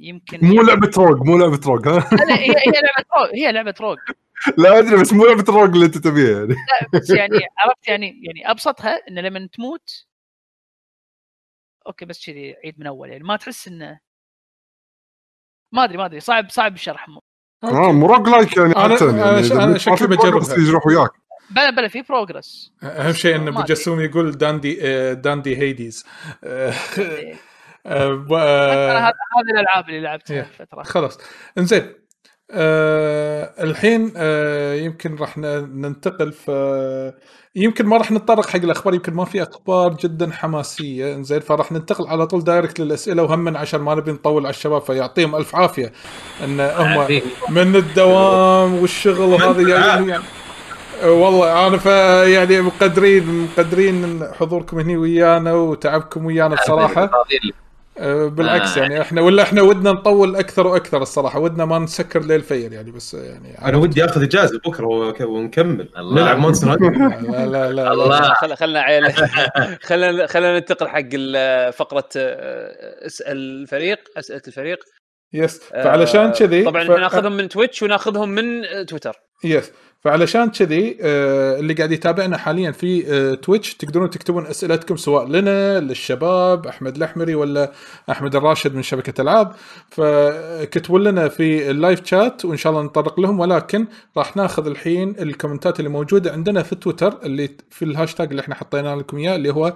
يمكن 0.00 0.40
مو 0.42 0.62
لعبة 0.62 0.90
روج 0.96 1.26
مو 1.26 1.38
لعبة 1.38 1.60
روج 1.66 1.88
ها؟ 1.88 2.10
لا، 2.28 2.38
هي 2.38 2.48
هي 2.48 2.72
لعبة 2.72 3.04
rogue 3.16 3.34
هي 3.34 3.52
لعبة 3.52 3.74
rogue. 3.80 3.98
لا 4.58 4.78
أدري 4.78 5.00
بس 5.00 5.12
مو 5.12 5.26
لعبة 5.26 5.44
rogue 5.52 5.70
اللي 5.74 5.86
أنت 5.86 5.98
تبيها 5.98 6.38
يعني. 6.40 6.54
لا 6.54 6.88
بس 6.92 7.10
يعني 7.10 7.38
عرفت 7.58 7.88
يعني 7.88 8.20
يعني 8.24 8.50
أبسطها 8.50 9.08
انه 9.08 9.20
لما 9.20 9.48
تموت 9.52 10.06
okay 11.86 12.04
بس 12.04 12.26
كذي 12.26 12.56
عيد 12.64 12.80
من 12.80 12.86
اول 12.86 13.10
يعني 13.10 13.24
ما 13.24 13.36
تحس 13.36 13.68
إنه 13.68 14.00
ما 15.74 15.84
أدري 15.84 15.96
ما 15.98 16.06
أدري 16.06 16.20
صعب 16.20 16.50
صعب 16.50 16.74
الشرح 16.74 17.06
آه 17.64 17.92
مو 17.92 18.06
roguelike 18.06 18.56
يعني 18.56 18.74
أنا- 18.74 18.78
حتى 18.78 19.04
أنا 19.04 19.30
يعني 19.40 19.52
أنا 19.52 19.66
ما 19.66 19.78
شكلي 19.78 19.96
في 19.96 20.06
بجربها. 20.06 20.38
بس 20.38 20.58
يروح 20.58 20.86
وياك 20.86 21.10
بلا 21.50 21.70
بلا 21.70 21.88
في 21.88 22.02
progress 22.02 22.72
أهم 22.82 23.12
شيء 23.12 23.36
ان 23.36 23.40
ما 23.40 23.48
ابو 23.50 23.58
أدري. 23.60 23.74
جسوم 23.74 24.00
يقول 24.00 24.32
داندي 24.32 24.78
آه، 24.82 25.12
داندي 25.12 25.56
Hades 25.56 26.04
آه،. 26.44 26.72
آه، 27.86 28.14
ب- 28.14 28.32
أنا 28.32 28.98
هذه 29.08 29.12
هذه 29.38 29.50
الألعاب 29.54 29.88
اللي 29.88 30.00
لعبتها 30.00 30.34
إيه. 30.36 30.42
فترة 30.42 30.82
خلاص 30.82 31.18
إنزين 31.58 31.92
آه 32.50 33.54
الحين 33.62 34.12
آه 34.16 34.74
يمكن 34.74 35.16
راح 35.16 35.38
ننتقل 35.38 36.32
ف 36.32 36.50
يمكن 37.56 37.86
ما 37.86 37.96
راح 37.96 38.12
نتطرق 38.12 38.48
حق 38.48 38.56
الأخبار 38.56 38.94
يمكن 38.94 39.14
ما 39.14 39.24
في 39.24 39.42
أخبار 39.42 39.94
جدا 39.94 40.30
حماسية. 40.32 41.14
إنزين 41.14 41.40
فراح 41.40 41.72
ننتقل 41.72 42.06
على 42.06 42.26
طول 42.26 42.44
دايركت 42.44 42.80
للأسئلة 42.80 43.22
وهم 43.22 43.56
عشان 43.56 43.80
ما 43.80 43.94
نبي 43.94 44.12
نطول 44.12 44.46
على 44.46 44.50
الشباب 44.54 44.82
فيعطيهم 44.82 45.36
ألف 45.36 45.56
عافية. 45.56 45.92
إن 46.44 46.60
هم. 46.60 47.20
من 47.48 47.76
الدوام 47.76 48.74
والشغل 48.74 49.20
وهذا 49.20 49.68
يعني, 49.68 50.08
يعني 50.08 50.24
والله 51.04 51.66
أنا 51.66 52.24
يعني 52.24 52.60
مقدرين 52.60 53.48
مقدرين 53.48 54.28
حضوركم 54.40 54.78
هنا 54.78 54.98
ويانا 54.98 55.54
وتعبكم 55.54 56.26
ويانا 56.26 56.54
بصراحة. 56.54 57.10
بالعكس 58.28 58.78
آه. 58.78 58.82
يعني 58.82 59.00
إحنا 59.00 59.20
ولا 59.20 59.42
إحنا 59.42 59.62
ودنا 59.62 59.92
نطول 59.92 60.36
أكثر 60.36 60.66
وأكثر 60.66 61.02
الصراحة 61.02 61.38
ودنا 61.40 61.64
ما 61.64 61.78
نسكر 61.78 62.20
ليل 62.20 62.40
فير 62.42 62.72
يعني 62.72 62.90
بس 62.90 63.14
يعني 63.14 63.58
أنا 63.64 63.76
ودي 63.76 64.04
آخذ 64.04 64.22
إجازة 64.22 64.58
بكرة 64.66 64.86
ونكمل 65.26 65.88
الله. 65.98 66.22
نلعب 66.22 66.38
Monster. 66.38 66.68
لا 67.30 67.46
لا 67.46 67.72
لا 67.72 67.92
الله. 67.92 68.34
خل 68.34 68.56
خلنا 68.56 68.80
عيال 68.80 69.12
خلنا 69.88 70.26
خلنا 70.26 70.54
ننتقل 70.54 70.88
حق 70.88 71.08
فقرة 71.70 72.08
آه، 72.16 73.06
اسأل 73.06 73.36
الفريق 73.36 73.98
أسئلة 74.16 74.42
الفريق 74.48 74.78
yes 75.32 75.58
فعلشان 75.58 76.32
كذي 76.32 76.64
طبعا 76.64 76.84
ف- 76.84 76.90
إحنا 76.90 77.00
ناخذهم 77.02 77.36
من 77.36 77.48
تويتش 77.48 77.82
وناخذهم 77.82 78.28
من 78.28 78.64
آه، 78.64 78.82
تويتر 78.82 79.16
Yes 79.44 79.72
فعلشان 80.00 80.50
كذي 80.50 80.98
آه، 81.00 81.58
اللي 81.58 81.74
قاعد 81.74 81.92
يتابعنا 81.92 82.36
حاليا 82.36 82.70
في 82.70 83.12
آه، 83.12 83.34
تويتش 83.34 83.74
تقدرون 83.74 84.10
تكتبون 84.10 84.46
أسئلتكم 84.46 84.96
سواء 84.96 85.26
لنا 85.26 85.80
للشباب 85.80 86.66
أحمد 86.66 86.96
الأحمري 86.96 87.34
ولا 87.34 87.72
أحمد 88.10 88.36
الراشد 88.36 88.74
من 88.74 88.82
شبكة 88.82 89.20
ألعاب. 89.22 89.52
فكتبوا 89.90 90.98
لنا 90.98 91.28
في 91.28 91.70
ال 91.70 91.77
live 91.77 92.04
chat 92.04 92.44
وإن 92.44 92.56
شاء 92.56 92.72
الله 92.72 92.84
نتطرق 92.84 93.20
لهم. 93.20 93.40
ولكن 93.40 93.86
راح 94.16 94.36
ناخذ 94.36 94.66
الحين 94.66 95.14
الكومنتات 95.18 95.78
اللي 95.78 95.90
موجودة 95.90 96.32
عندنا 96.32 96.62
في 96.62 96.74
تويتر 96.74 97.18
اللي 97.24 97.50
في 97.70 97.84
الهاشتاج 97.84 98.28
اللي 98.30 98.40
إحنا 98.40 98.54
حطينا 98.54 98.96
لكم 98.96 99.18
إياه 99.18 99.36
اللي 99.36 99.52
هو 99.52 99.74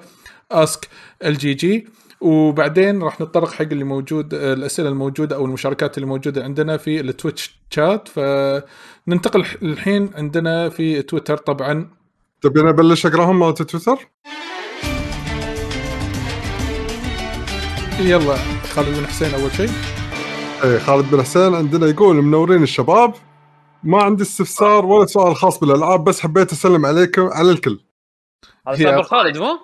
Ask 0.53 0.89
ال 1.25 1.55
GG 1.55 1.89
وبعدين 2.21 3.03
راح 3.03 3.21
نتطرق 3.21 3.53
حق 3.53 3.63
اللي 3.63 3.85
موجود 3.85 4.35
آه، 4.35 4.53
الأسئلة 4.53 4.89
الموجودة 4.89 5.37
أو 5.37 5.45
المشاركات 5.45 5.99
اللي 5.99 6.07
موجودة 6.07 6.45
عندنا 6.45 6.77
في 6.77 7.01
ال 7.01 7.09
Twitch 7.09 7.61
chat 7.71 8.09
فننتقل 9.07 9.45
الحين 9.63 10.11
عندنا 10.15 10.69
في 10.69 11.03
تويتر 11.03 11.37
طبعا 11.37 11.91
تبي 12.43 12.61
أنا 12.61 12.71
أبلش 12.71 13.07
أقراهم 13.07 13.39
مالت 13.39 13.63
تويتر؟ 13.63 14.09
يلا 18.01 18.37
خالد 18.75 18.99
بن 18.99 19.07
حسين 19.07 19.35
أول 19.41 19.51
شيء 19.53 19.71
إيه 20.65 20.79
خالد 20.79 21.11
بن 21.11 21.23
حسين 21.23 21.55
عندنا 21.55 21.87
يقول 21.87 22.17
منورين 22.17 22.63
الشباب 22.63 23.15
ما 23.85 24.03
عندي 24.03 24.23
استفسار 24.23 24.87
ولا 24.87 25.07
سؤال 25.07 25.37
خاص 25.37 25.59
بالألعاب 25.61 26.05
بس 26.05 26.21
حبيت 26.21 26.53
أسلم 26.53 26.87
عليكم 26.87 27.23
على 27.33 27.51
الكل 27.51 27.81
هذا 28.69 28.77
سايبر 28.77 29.03
خالد 29.03 29.39
مو؟ 29.39 29.59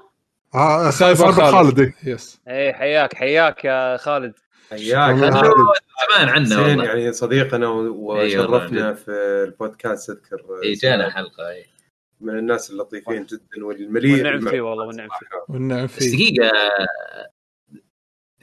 ها- 0.55 0.91
سايبر 0.91 1.33
خالد. 1.33 1.51
خالد 1.53 1.81
إيه. 1.81 1.95
Yes 2.05 2.41
إيه 2.49 2.73
حياك 2.73 3.15
حياك 3.15 3.65
يا 3.65 3.97
خالد 3.97 4.35
حياك. 4.71 5.17
زمان 5.17 6.29
عنا 6.29 6.61
والله. 6.61 6.85
يعني 6.85 7.13
صديقنا 7.13 7.69
وشرفنا 7.69 8.95
في 8.95 9.11
البودكاست 9.49 10.11
أذكر 10.11 10.43
اي 10.65 10.73
جانا 10.73 11.11
حلقة 11.11 11.49
اي 11.51 11.67
من 12.21 12.39
الناس 12.39 12.71
اللطيفين 12.71 13.27
جدا 13.27 13.65
والمليء 13.67 14.13
والنعم 14.13 14.49
فيه 14.51 14.61
والله 14.61 14.87
والنعم 14.87 15.09
فيه. 15.09 15.55
والنعم 15.55 15.87
فيه. 15.87 16.13
دقيقة 16.17 16.51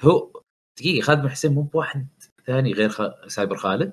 هو 0.02 0.32
دقيقة 0.80 1.06
خالد 1.06 1.22
بن 1.22 1.30
حسين 1.30 1.54
مو 1.54 1.62
بواحد 1.62 2.08
ثاني 2.48 2.74
غير 2.74 2.90
خ... 2.90 3.02
سايبر 3.28 3.56
خالد؟ 3.58 3.92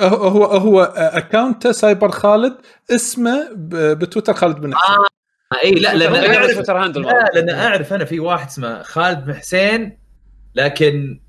هو 0.00 0.14
هو 0.28 0.44
هو 0.44 0.80
اكونته 0.96 1.72
سايبر 1.72 2.10
خالد 2.10 2.56
اسمه 2.90 3.48
ب- 3.52 3.98
بتويتر 3.98 4.32
خالد 4.34 4.60
بن 4.60 4.74
حسين. 4.74 4.94
آه 4.96 5.08
اي 5.64 5.70
لا 5.74 5.94
لأن 5.94 6.34
اعرف 6.34 6.54
Twitter 6.54 6.76
handle 6.84 7.02
لا 7.02 7.30
لأن 7.34 7.50
أعرف 7.50 7.92
أنا 7.92 8.04
في 8.04 8.20
واحد 8.20 8.46
اسمه 8.46 8.82
خالد 8.82 9.24
بن 9.24 9.34
حسين 9.34 9.98
لكن 10.54 11.20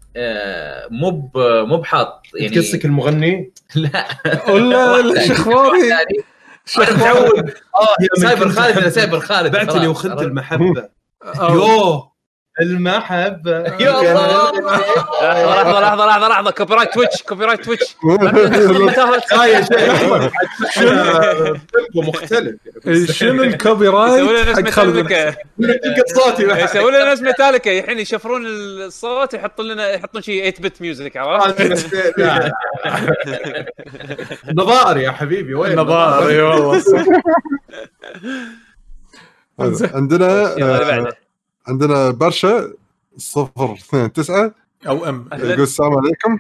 مو 0.92 1.10
ب- 1.12 1.38
مو 1.68 1.78
بحاط 1.78 2.22
يعني 2.36 2.58
قصدك 2.58 2.86
المغني؟ 2.86 3.52
لا. 3.76 4.06
ولا 4.50 5.02
متعود 6.78 7.50
آه 7.76 8.20
سايبر 8.22 8.50
خالد 8.50 8.88
سايبر 8.88 9.20
خالد. 9.20 9.52
بعتني 9.52 9.86
عرفت؟ 9.88 10.22
المحبة. 10.22 10.90
يوه. 11.40 12.09
المحبه 12.62 13.58
يا 13.80 14.00
الله. 14.02 14.52
لحظة 15.22 15.80
لحظة 15.80 16.06
لحظة 16.06 16.28
لحظة 16.28 16.52
كوبي 16.52 16.76
رايت 16.76 16.94
تويتش 16.94 17.24
كوبي 17.24 17.46
رايت 17.46 17.66
تويتش 17.66 17.96
مختلف. 21.96 22.56
شنو 23.12 23.44
الكوبي 23.44 23.88
رايت 23.88 24.70
حق 24.70 24.84
دقة 24.84 25.36
صوتي. 26.16 26.44
يسوي 26.44 26.92
لنا 26.92 27.04
ناس 27.04 27.22
ميتاليكا. 27.22 27.80
الحين 27.80 28.00
يشفرون 28.00 28.46
الصوت 28.46 29.34
يحطون 29.34 29.68
لنا 29.68 29.90
يحطون 29.90 30.22
شيء 30.22 30.50
8 30.52 30.70
بت 30.70 30.82
ميوزك 30.82 31.18
عرفت؟ 31.18 31.96
لا. 32.18 32.52
نظائر 34.54 34.98
يا 34.98 35.12
حبيبي 35.12 35.54
وين 35.54 35.72
النظائر 35.72 36.30
اي 36.30 36.42
والله. 36.42 36.84
عندنا 39.94 40.56
عندنا 41.70 42.12
برشا 42.12 42.74
029 43.18 44.12
OM. 44.88 45.30
يقول 45.34 45.62
السلام 45.62 45.98
عليكم. 45.98 46.40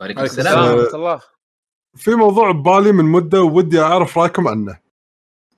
وعليكم 0.00 0.20
عليكم 0.20 0.22
السلام. 0.22 0.58
السلام. 0.58 0.68
آه، 0.68 0.74
ورحمه 0.82 0.94
الله 0.96 1.20
في 1.96 2.14
موضوع 2.14 2.50
ببالي 2.50 2.92
من 2.92 3.04
مدة 3.04 3.42
ودي 3.42 3.80
أعرف 3.80 4.18
رأيكم 4.18 4.48
عنه. 4.48 4.78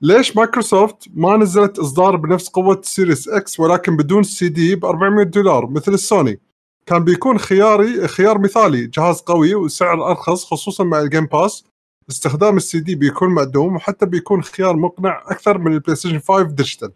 ليش 0.03 0.37
مايكروسوفت 0.37 1.09
ما 1.15 1.37
نزلت 1.37 1.79
إصدار 1.79 2.17
بنفس 2.17 2.49
قوة 2.49 2.81
Series 2.85 3.29
X 3.29 3.61
ولكن 3.61 3.97
بدون 3.97 4.23
سي 4.23 4.49
دي 4.49 4.75
ب 4.77 4.85
400 4.85 5.25
دولار 5.25 5.67
مثل 5.67 5.93
السوني 5.93 6.41
كان 6.87 7.05
بيكون 7.05 7.39
خياري 7.39 8.09
خيار 8.09 8.39
مثالي 8.39 8.87
جهاز 8.87 9.21
قوي 9.21 9.55
وسعر 9.55 10.11
أرخص 10.11 10.45
خصوصا 10.45 10.85
مع 10.85 11.01
ال 11.01 11.06
Game 11.06 11.27
Pass 11.27 11.65
استخدام 12.11 12.57
السي 12.57 12.81
دي 12.81 12.95
بيكون 12.95 13.29
معدوم 13.29 13.77
وحتى 13.77 14.07
بيكون 14.07 14.43
خيار 14.43 14.77
مقنع 14.77 15.23
أكثر 15.27 15.59
من 15.59 15.73
ال 15.73 15.97
PlayStation 15.97 16.19
5 16.19 16.43
digital 16.43 16.93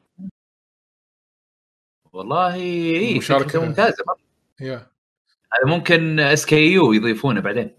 والله 2.15 2.55
اي 2.55 3.19
مشاركة. 3.19 3.49
فكرة 3.49 3.61
ممتازة 3.61 4.05
هذا 4.61 4.87
ممكن 5.67 6.21
SKU 6.21 6.93
يضيفونه 6.93 7.41
بعدين. 7.41 7.77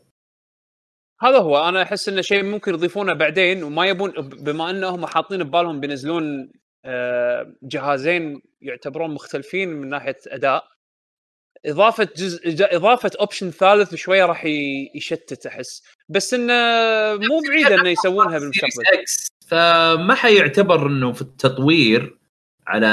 هذا 1.21 1.37
هو. 1.37 1.69
أنا 1.69 1.81
أحس 1.81 2.09
إنه 2.09 2.21
شيء 2.21 2.43
ممكن 2.43 2.73
يضيفونه 2.73 3.13
بعدين 3.13 3.63
وما 3.63 3.85
يبون 3.85 4.11
بما 4.19 4.69
أنهم 4.69 5.05
حاطين 5.05 5.43
ببالهم 5.43 5.79
بينزلون 5.79 6.51
آه، 6.85 7.53
جهازين 7.63 8.41
يعتبرون 8.61 9.13
مختلفين 9.13 9.69
من 9.69 9.89
ناحية 9.89 10.17
أداء. 10.27 10.67
إضافة 11.65 12.07
جزء 12.17 12.65
إضافة 12.75 13.11
option 13.19 13.51
ثالث 13.51 13.95
شوية 13.95 14.25
راح 14.25 14.45
يشتت 14.95 15.45
أحس. 15.45 15.83
بس 16.09 16.33
إنه 16.33 16.53
مو 17.27 17.41
بعيد 17.49 17.67
إنه 17.67 17.89
يسوونها 17.89 18.39
بالمستقبل 18.39 19.03
فما 19.47 20.15
حيعتبر 20.15 20.87
إنه 20.87 21.13
في 21.13 21.21
التطوير. 21.21 22.24
على 22.67 22.87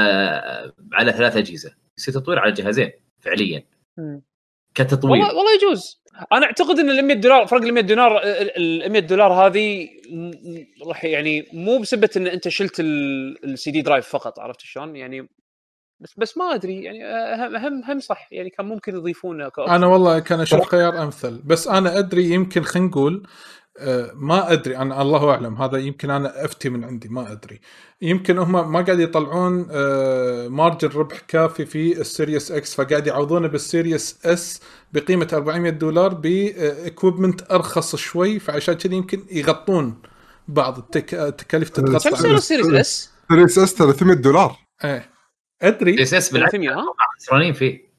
على 0.93 1.13
ثلاث 1.13 1.37
أجهزة. 1.37 1.75
يصير 1.99 2.15
تطوير 2.15 2.39
على 2.39 2.53
جهازين 2.53 2.91
فعليا. 3.21 3.65
كتطوير. 4.75 5.13
والله 5.13 5.37
والله 5.37 5.55
يجوز. 5.55 6.03
أنا 6.33 6.47
أعتقد 6.47 6.79
إن 6.79 6.91
ال 6.91 7.05
100 7.05 7.17
دولار 7.17 7.47
فرق 7.47 7.63
ال 7.63 7.75
100 7.75 7.83
دولار 7.83 8.21
ال 8.25 8.93
100 8.93 9.01
دولار 9.01 9.33
هذه 9.33 9.89
راح 10.87 11.05
يعني 11.05 11.49
مو 11.53 11.79
بسبة 11.79 12.11
إن 12.17 12.27
أنت 12.27 12.49
شلت 12.49 12.81
ال 12.81 13.71
CD 13.71 13.83
drive 13.83 14.09
فقط 14.09 14.39
عرفت 14.39 14.61
شلون؟ 14.61 14.97
يعني 14.97 15.29
بس 16.01 16.15
بس 16.17 16.39
ما 16.39 16.55
أدري 16.55 16.83
يعني 16.83 17.05
هم 17.37 17.57
هم 17.57 17.85
هم 17.85 18.01
صح. 18.01 18.29
يعني 18.33 18.51
كان 18.51 18.67
ممكن 18.67 18.95
يضيفونه. 18.95 19.51
أنا 19.59 19.87
والله 19.87 20.19
كان 20.19 20.41
أشوف 20.41 20.69
خيار 20.69 21.03
أمثل. 21.03 21.43
بس 21.45 21.69
أنا 21.69 21.99
أدري 21.99 22.31
يمكن 22.31 22.63
خلينا 22.63 22.89
نقول 22.89 23.27
ما 24.15 24.53
أدري 24.53 24.77
أنا 24.77 25.03
الله 25.03 25.31
أعلم 25.31 25.63
هذا 25.63 25.79
يمكن 25.79 26.11
أنا 26.11 26.45
أفتي 26.45 26.69
من 26.69 26.85
عندي 26.85 27.09
ما 27.09 27.33
أدري. 27.33 27.61
يمكن 28.03 28.39
هم 28.39 28.73
ما 28.73 28.81
قاعد 28.81 29.01
يطلعون 29.01 29.69
آه، 29.71 30.49
margin 30.49 30.89
ربح 30.89 31.19
كافي 31.19 31.67
في 31.67 32.01
ال 32.01 32.08
Series 32.08 32.53
X 32.53 32.75
فقاعد 32.75 33.07
يعوضونه 33.07 33.49
بال 33.49 33.68
Series 33.68 34.27
S 34.27 34.61
بقيمة 34.93 35.29
400 35.33 35.71
دولار 35.71 36.15
ب 36.15 36.28
equipment 36.28 37.53
أرخص 37.53 37.97
شوي 37.97 38.39
فعشان 38.39 38.75
كذا 38.75 38.95
يمكن 38.95 39.27
يغطون 39.31 40.03
بعض 40.49 40.79
التك... 40.79 41.15
التكاليف 41.15 41.71
كم 41.71 41.85
تتغطى 41.85 42.17
سعر 42.17 42.35
ال 42.35 42.39
Series 42.39 42.67
S؟ 42.67 43.11
Series 43.29 43.59
S 43.59 43.75
300 43.75 44.17
دولار. 44.17 44.57
إيه. 44.85 45.11
أدري. 45.63 46.03
S 46.03 46.15
S 46.15 46.33
بالعكس. 46.33 46.53
300 46.53 46.71
ها؟ 46.75 46.85
خسرانين 47.19 47.53
فيه. 47.53 47.93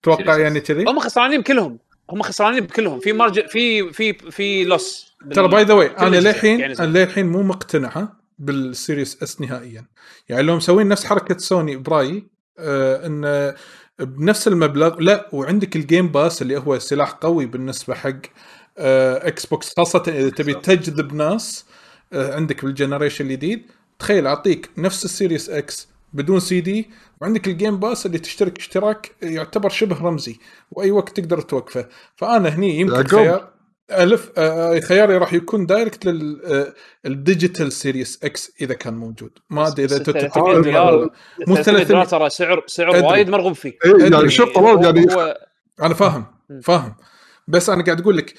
أتوقع 0.00 0.38
يعني 0.38 0.60
كذي؟ 0.60 0.84
هم 0.84 0.98
خسرانين 0.98 1.40
بكلهم. 1.40 1.78
هم 2.12 2.22
خسرانين 2.22 2.60
بكلهم. 2.60 3.00
في 3.00 3.12
margin 3.12 3.46
في 3.48 3.92
في 3.92 4.12
في 4.12 4.64
loss 4.64 5.16
ترى 5.34 5.48
by 5.48 5.62
the 5.64 5.74
way 5.74 5.86
أنا 5.86 6.16
للحين 6.16 6.60
يعني 6.60 6.78
أنا 6.78 6.98
للحين 6.98 7.26
مو 7.26 7.42
مقتنع 7.42 7.88
ها، 7.96 8.16
بال 8.38 8.59
Series 8.59 9.22
S 9.22 9.40
نهائيا. 9.40 9.84
يعني 10.28 10.42
لو 10.42 10.56
مسوين 10.56 10.88
نفس 10.88 11.04
حركة 11.04 11.38
سوني 11.38 11.76
برايي 11.76 12.26
آه 12.58 13.06
إن 13.06 13.54
بنفس 13.98 14.48
المبلغ 14.48 15.00
لا 15.00 15.28
وعندك 15.32 15.76
ال 15.76 15.82
Game 15.82 16.08
Pass 16.08 16.42
اللي 16.42 16.56
هو 16.58 16.78
سلاح 16.78 17.10
قوي 17.10 17.46
بالنسبة 17.46 17.94
حق 17.94 18.16
آه 18.78 19.28
Xbox 19.28 19.72
خاصة 19.76 20.02
إذا 20.08 20.30
تبي 20.30 20.54
تجذب 20.54 21.14
ناس 21.14 21.64
آه 22.12 22.34
عندك 22.34 22.64
بال 22.64 22.74
generation 22.74 23.24
الجديد 23.24 23.66
تخيل 23.98 24.26
أعطيك 24.26 24.70
نفس 24.78 25.04
ال 25.04 25.11
Series 25.11 25.50
X 25.50 25.88
بدون 26.12 26.40
سي 26.40 26.60
دي 26.60 26.90
وعندك 27.20 27.48
ال 27.48 27.54
Game 27.54 27.76
Pass 27.76 28.06
اللي 28.06 28.18
تشترك 28.18 28.58
اشتراك 28.58 29.12
يعتبر 29.22 29.68
شبه 29.70 30.02
رمزي 30.02 30.36
وأي 30.70 30.90
وقت 30.90 31.20
تقدر 31.20 31.40
توقفه. 31.40 31.88
فأنا 32.16 32.48
هني 32.48 32.80
يمكن. 32.80 33.06
خيار 33.06 33.52
ألف 33.92 34.30
آه، 34.38 34.80
خياري 34.80 35.16
راح 35.18 35.32
يكون 35.34 35.66
direct 35.66 36.06
لل 37.04 37.19
digital 37.19 37.72
Series 37.72 38.20
X 38.24 38.52
إذا 38.60 38.74
كان 38.74 38.94
موجود. 38.94 39.30
ما 39.50 39.68
أدري 39.68 39.84
إذا 39.84 39.98
بس 39.98 40.08
انت 40.08 40.18
300 40.18 40.60
دولار 40.60 41.10
مو 41.48 41.54
300 41.56 41.84
دولار 41.84 42.04
300 42.04 42.04
ترى 42.04 42.30
سعر 42.30 42.62
سعر 42.66 42.90
أدري. 42.90 43.06
وايد 43.06 43.28
مرغوب 43.30 43.52
فيه. 43.52 43.78
إيه. 43.84 44.10
يعني 44.12 44.30
شوف 44.30 44.54
طلال 44.54 44.84
يعني 44.84 45.14
هو 45.14 45.38
أنا 45.82 45.94
فاهم 45.94 46.24
فاهم. 46.62 46.94
بس 47.48 47.70
أنا 47.70 47.84
قاعد 47.84 48.00
أقول 48.00 48.16
لك 48.16 48.34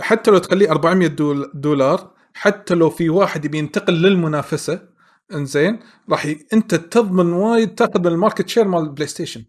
حتى 0.00 0.30
لو 0.30 0.38
تخليه 0.38 0.70
400 0.70 1.06
دول- 1.08 1.50
دولار 1.54 2.10
حتى 2.34 2.74
لو 2.74 2.90
في 2.90 3.08
واحد 3.08 3.44
يبي 3.44 3.58
ينتقل 3.58 3.92
للمنافسة 3.94 4.93
إنزين 5.32 5.80
راح 6.10 6.26
ي... 6.26 6.46
أنت 6.52 6.74
تضمن 6.74 7.32
وايد 7.32 7.74
تاخذ 7.74 8.00
من 8.00 8.06
ال 8.06 8.12
market 8.12 8.48
share 8.48 8.68
مال 8.68 8.80
ال 8.82 9.06
PlayStation 9.06 9.44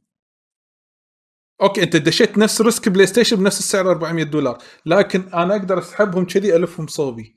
okay 1.61 1.83
أنت 1.83 1.95
دشيت 1.95 2.37
نفس 2.37 2.61
risk 2.61 2.89
PlayStation 2.89 3.35
بنفس 3.35 3.59
السعر 3.59 3.91
400 3.91 4.23
دولار 4.23 4.57
لكن 4.85 5.21
أنا 5.33 5.55
أقدر 5.55 5.79
أسحبهم 5.79 6.25
كذي 6.25 6.55
الفهم 6.55 6.87
صوبي. 6.87 7.35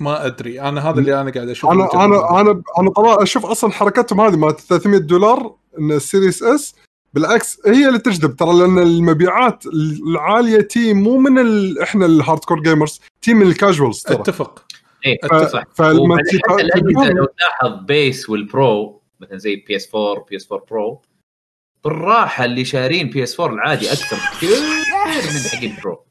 ما 0.00 0.26
أدري 0.26 0.60
أنا 0.60 0.90
هذا 0.90 1.00
اللي 1.00 1.20
أنا 1.20 1.30
قاعد 1.30 1.48
اشوفه 1.48 1.72
أنا. 1.72 2.04
أنا 2.04 2.40
أنا 2.40 2.62
أنا 2.78 2.90
طلال 2.90 3.22
أشوف 3.22 3.46
أصلا 3.46 3.70
حركتهم 3.70 4.20
هذه 4.20 4.36
مالت 4.36 4.60
300 4.60 5.00
دولار 5.00 5.56
إن 5.78 5.92
ال 5.92 5.99
Series 5.99 6.42
S 6.42 6.74
بالعكس 7.14 7.58
هي 7.66 7.88
اللي 7.88 7.98
تجذب 7.98 8.36
ترى 8.36 8.58
لأن 8.58 8.78
المبيعات 8.78 9.64
العالية 10.06 10.60
تي 10.60 10.94
مو 10.94 11.18
من 11.18 11.38
ال... 11.38 11.82
إحنا 11.82 12.06
ال 12.06 12.44
hardcore 12.44 12.60
gamers 12.62 13.00
تي 13.22 13.34
من 13.34 13.46
ال 13.46 13.53
casuals 13.53 14.00
ترى. 14.02 14.14
أتفق. 14.20 14.64
إيه 15.06 15.18
اتفق 15.24 15.74
فلما 15.74 16.16
لو 17.10 17.24
تلاحظ 17.26 17.84
base 17.84 18.30
وال 18.30 18.59
Pro 18.59 19.02
مثلا 19.20 19.36
زي 19.38 19.56
PS 19.56 19.94
4 19.94 20.24
PS 20.24 20.52
4 20.52 20.66
Pro 20.70 21.02
بالراحة 21.84 22.44
اللي 22.44 22.64
شارين 22.64 23.08
PS 23.10 23.40
4 23.40 23.54
العادي 23.54 23.88
أكثر 23.92 24.16
كثير 24.16 24.50
من 24.50 25.58
حق 25.58 25.62
ال 25.62 25.73
Pro 25.73 26.04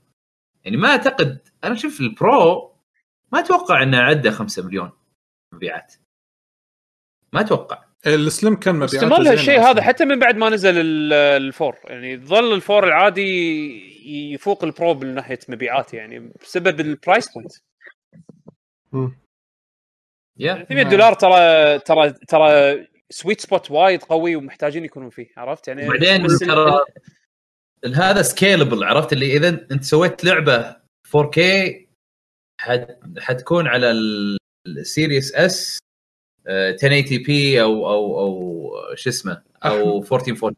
يعني 0.66 0.78
ما 0.78 0.88
أعتقد 0.90 1.48
أنا 1.64 1.76
شوف 1.76 2.00
ال 2.00 2.19
Pro 2.19 2.76
ما 3.32 3.40
أتوقع 3.40 3.84
إنه 3.84 3.98
عدى 3.98 4.32
5 4.32 4.66
مليون 4.66 4.92
مبيعات. 5.54 5.94
ما 7.34 7.42
أتوقع. 7.42 7.84
ال 8.08 8.17
Slim 8.17 8.56
كان 8.56 8.76
مبيعاته 8.76 8.98
استمر 8.98 9.32
هالشيء 9.32 9.60
أصلاً. 9.60 9.72
هذا 9.72 9.82
حتى 9.82 10.06
من 10.06 10.20
بعد 10.20 10.36
ما 10.38 10.50
نزل 10.50 10.78
ال- 10.78 11.14
ال 11.14 11.26
four 11.26 11.76
يعني 11.86 12.18
ظل 12.18 12.54
ال 12.54 12.60
four 12.60 12.88
العادي 12.88 14.34
يفوق 14.34 14.64
ال 14.64 14.71
Pro 14.71 14.94
من 14.94 15.16
ناحية 15.16 15.40
مبيعات 15.50 15.94
يعني 15.94 16.32
بسبب 16.42 16.80
ال 16.80 16.89
price 16.89 17.34
point 17.34 17.52
يا 20.40 20.54
300 20.54 20.84
دولار 20.84 21.14
ترى 21.14 21.80
ترى 21.80 22.12
ترى 22.28 22.88
sweet 23.10 23.42
spot 23.42 23.72
وايد 23.72 24.04
قوي 24.04 24.36
ومحتاجين 24.36 24.86
يكونون 24.86 25.10
فيه 25.10 25.28
عرفت؟ 25.38 25.68
يعني 25.68 25.88
وبعدين 25.88 26.28
ترى 26.28 26.80
هذا 27.96 28.22
scalable 28.22 28.84
عرفت؟ 28.84 29.14
اللي 29.14 29.38
إذا 29.38 29.50
أنت 29.50 29.84
سويت 29.84 30.26
لعبة 30.26 30.76
4K 31.08 31.40
حت 32.62 33.00
حتكون 33.20 33.68
على 33.68 33.92
ال 34.68 34.77
Series 34.77 35.36
S 35.36 35.80
1080 36.48 37.24
p 37.24 37.62
أو 37.62 37.90
أو 37.90 38.20
أو 38.20 38.96
شو 38.96 39.10
اسمه؟ 39.10 39.42
أو 39.66 39.98
1440 40.02 40.56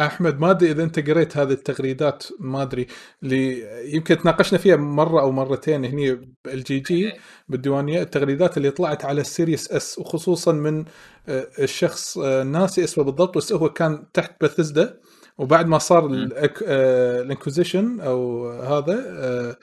أحمد 0.00 0.40
ما 0.40 0.50
أدري 0.50 0.70
إذا 0.70 0.82
أنت 0.82 1.08
قريت 1.10 1.36
هذه 1.36 1.50
التغريدات 1.52 2.24
ما 2.40 2.62
أدري 2.62 2.86
اللي 3.22 3.62
يمكن 3.94 4.18
تناقشنا 4.18 4.58
فيها 4.58 4.76
مرة 4.76 5.20
أو 5.20 5.32
مرتين 5.32 5.84
هني 5.84 6.34
بال 6.44 6.80
GG 6.80 7.12
بالديوانية 7.48 8.02
التغريدات 8.02 8.56
اللي 8.56 8.70
طلعت 8.70 9.04
على 9.04 9.20
ال 9.20 9.27
Series 9.27 9.72
S 9.72 9.98
وخصوصا 9.98 10.52
من 10.52 10.84
آه، 11.28 11.48
الشخص 11.58 12.18
آه، 12.18 12.42
ناسي 12.42 12.84
اسمه 12.84 13.04
بالضبط 13.04 13.36
بس 13.36 13.52
هو 13.52 13.68
كان 13.68 14.06
تحت 14.12 14.44
بثزدا 14.44 15.00
وبعد 15.38 15.66
ما 15.66 15.78
صار 15.78 16.08
ال 16.28 16.36
ac- 16.36 16.62
آه، 16.66 17.20
ال 17.22 17.28
acquisition 17.28 18.00
أو 18.00 18.48
هذا 18.50 19.56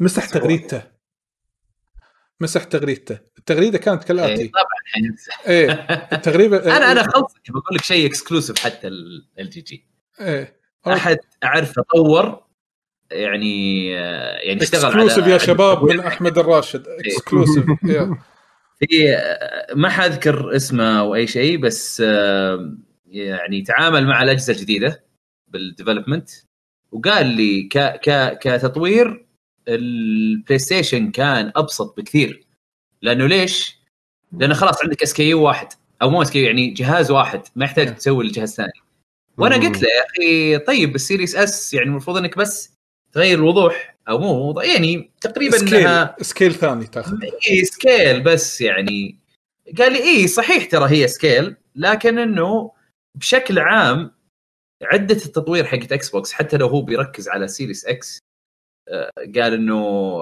مسح 0.00 0.22
تغريدته. 0.40 0.82
مسح 2.40 2.64
تغريدته. 2.64 3.18
التغريدة 3.38 3.78
كانت 3.78 4.00
إيه، 4.00 4.08
كالاتي 4.08 4.48
طبعا 4.48 4.64
حينسى 4.92 5.30
إيه 5.46 5.70
التغريدة 6.12 6.56
أنا 6.76 6.92
أنا 6.92 7.02
خلصك 7.02 7.50
بقول 7.50 7.76
لك 7.76 7.84
شيء 7.84 8.06
exclusive 8.06 8.58
حق 8.58 8.88
ال 8.88 9.26
GG. 9.38 9.86
إيه. 10.20 10.56
أحد 10.86 11.18
أعرفه 11.44 11.82
طور 11.94 12.42
يعني 13.10 13.98
آه، 13.98 14.36
يعني 14.38 14.62
اشتغل 14.62 14.84
على 14.84 15.04
exclusive 15.04 15.26
يا 15.32 15.38
شباب 15.38 15.84
من 15.84 16.00
أحمد 16.10 16.38
الراشد. 16.38 16.84
exclusive 16.88 17.64
في 18.78 19.14
آه، 19.16 19.74
ما 19.74 19.88
حاذكر 19.88 20.56
اسمه 20.56 21.00
أو 21.00 21.14
أي 21.14 21.26
شيء 21.26 21.58
بس 21.58 22.02
آه، 22.06 22.76
يعني 23.06 23.62
تعامل 23.62 24.06
مع 24.06 24.22
الأجهزة 24.22 24.52
الجديدة 24.52 25.04
بال 25.48 25.61
development 25.61 26.30
وقال 26.92 27.26
لي 27.26 27.62
ك 27.62 27.78
ك 27.78 28.38
كتطوير 28.38 29.26
ال 29.68 30.58
PlayStation 30.58 31.10
كان 31.10 31.52
أبسط 31.56 31.96
بكثير. 31.96 32.46
لأنه 33.02 33.26
ليش؟ 33.26 33.76
لأنه 34.32 34.54
خلاص 34.54 34.82
عندك 34.82 35.02
SKU 35.02 35.34
واحد 35.34 35.68
أو 36.02 36.10
مو 36.10 36.22
SKU 36.22 36.42
يعني 36.42 36.70
جهاز 36.70 37.10
واحد 37.10 37.42
ما 37.56 37.64
يحتاج 37.64 37.94
تسوي 37.94 38.24
الجهاز 38.24 38.54
ثاني 38.54 38.72
وأنا. 39.38 39.56
قلت 39.56 39.82
له 39.82 39.88
يا 39.88 40.04
أخي 40.06 40.58
طيب 40.58 40.94
ال 40.94 41.00
Series 41.00 41.36
S 41.36 41.74
يعني 41.74 41.86
المفروض 41.86 42.16
إنك 42.16 42.38
بس 42.38 42.72
تغير 43.12 43.38
الوضوح 43.38 43.96
أو 44.08 44.18
مو 44.18 44.48
وضوح 44.48 44.64
يعني 44.64 45.10
تقريبا 45.20 45.58
scale 45.58 46.24
scale 46.24 46.54
ثاني 46.54 46.86
تاخذ. 46.86 47.18
اي 47.50 47.64
scale 47.64 48.20
بس 48.22 48.60
يعني. 48.60 49.16
قال 49.78 49.92
لي 49.92 50.02
اي 50.02 50.28
صحيح 50.28 50.64
ترى 50.64 50.90
هي 50.90 51.08
scale 51.08 51.56
لكن 51.76 52.18
إنه 52.18 52.72
بشكل 53.14 53.58
عام 53.58 54.10
عدة 54.82 55.14
التطوير 55.14 55.64
حقت 55.64 55.92
Xbox 55.92 56.32
حتى 56.32 56.56
لو 56.56 56.66
هو 56.66 56.82
بيركز 56.82 57.28
على 57.28 57.48
Series 57.48 57.86
X 57.86 58.18
قال 59.36 59.52
إنه 59.54 60.16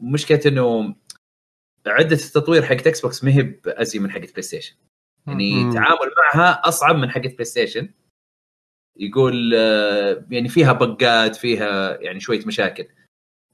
مشكلة 0.00 0.40
إنه 0.46 0.94
عدة 1.86 2.16
التطوير 2.16 2.62
حقت 2.62 2.86
Xbox 2.86 3.24
ما 3.24 3.30
هي 3.30 3.42
بزي 3.42 3.98
من 3.98 4.10
حقت 4.10 4.30
PlayStation 4.30 4.74
يعني. 5.26 5.62
التعامل 5.62 6.10
معها 6.18 6.68
أصعب 6.68 6.96
من 6.96 7.10
حقت 7.10 7.32
PlayStation 7.32 7.88
يقول 8.96 9.54
آه، 9.54 10.24
يعني 10.30 10.48
فيها 10.48 10.72
بقات 10.72 11.36
فيها 11.36 12.00
يعني 12.00 12.20
شوية 12.20 12.46
مشاكل. 12.46 12.86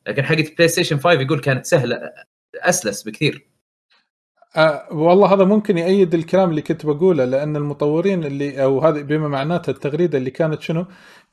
لكن 0.07 0.23
حقت 0.23 0.57
PlayStation 0.57 0.97
5 0.97 1.13
يقول 1.13 1.41
كانت 1.41 1.67
سهلة 1.67 2.13
أسلس 2.55 3.03
بكثير. 3.03 3.47
آه 4.57 4.93
والله 4.93 5.35
هذا 5.35 5.45
ممكن 5.45 5.79
يأيد 5.79 6.15
الكلام 6.15 6.51
اللي 6.51 6.63
كنت 6.63 6.87
بقوله 6.87 7.25
لأن 7.25 7.57
المطورين 7.57 8.25
اللي 8.25 8.63
أو 8.63 8.81
هذا 8.81 9.03
بما 9.03 9.29
معناته 9.29 9.71
التغريدة 9.71 10.19
اللي 10.19 10.31
كانت 10.31 10.63
شنو؟ 10.63 10.87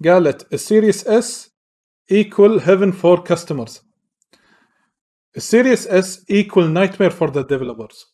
قالت 0.05 0.53
ال 0.53 0.61
Series 0.61 1.07
S 1.07 1.52
equal 2.11 2.59
heaven 2.59 2.91
for 2.91 3.19
customers 3.19 3.81
ال 5.37 5.44
Series 5.44 5.87
S 5.87 6.25
nightmare 6.57 7.09
for 7.09 7.31
the 7.31 7.41
developers 7.41 8.13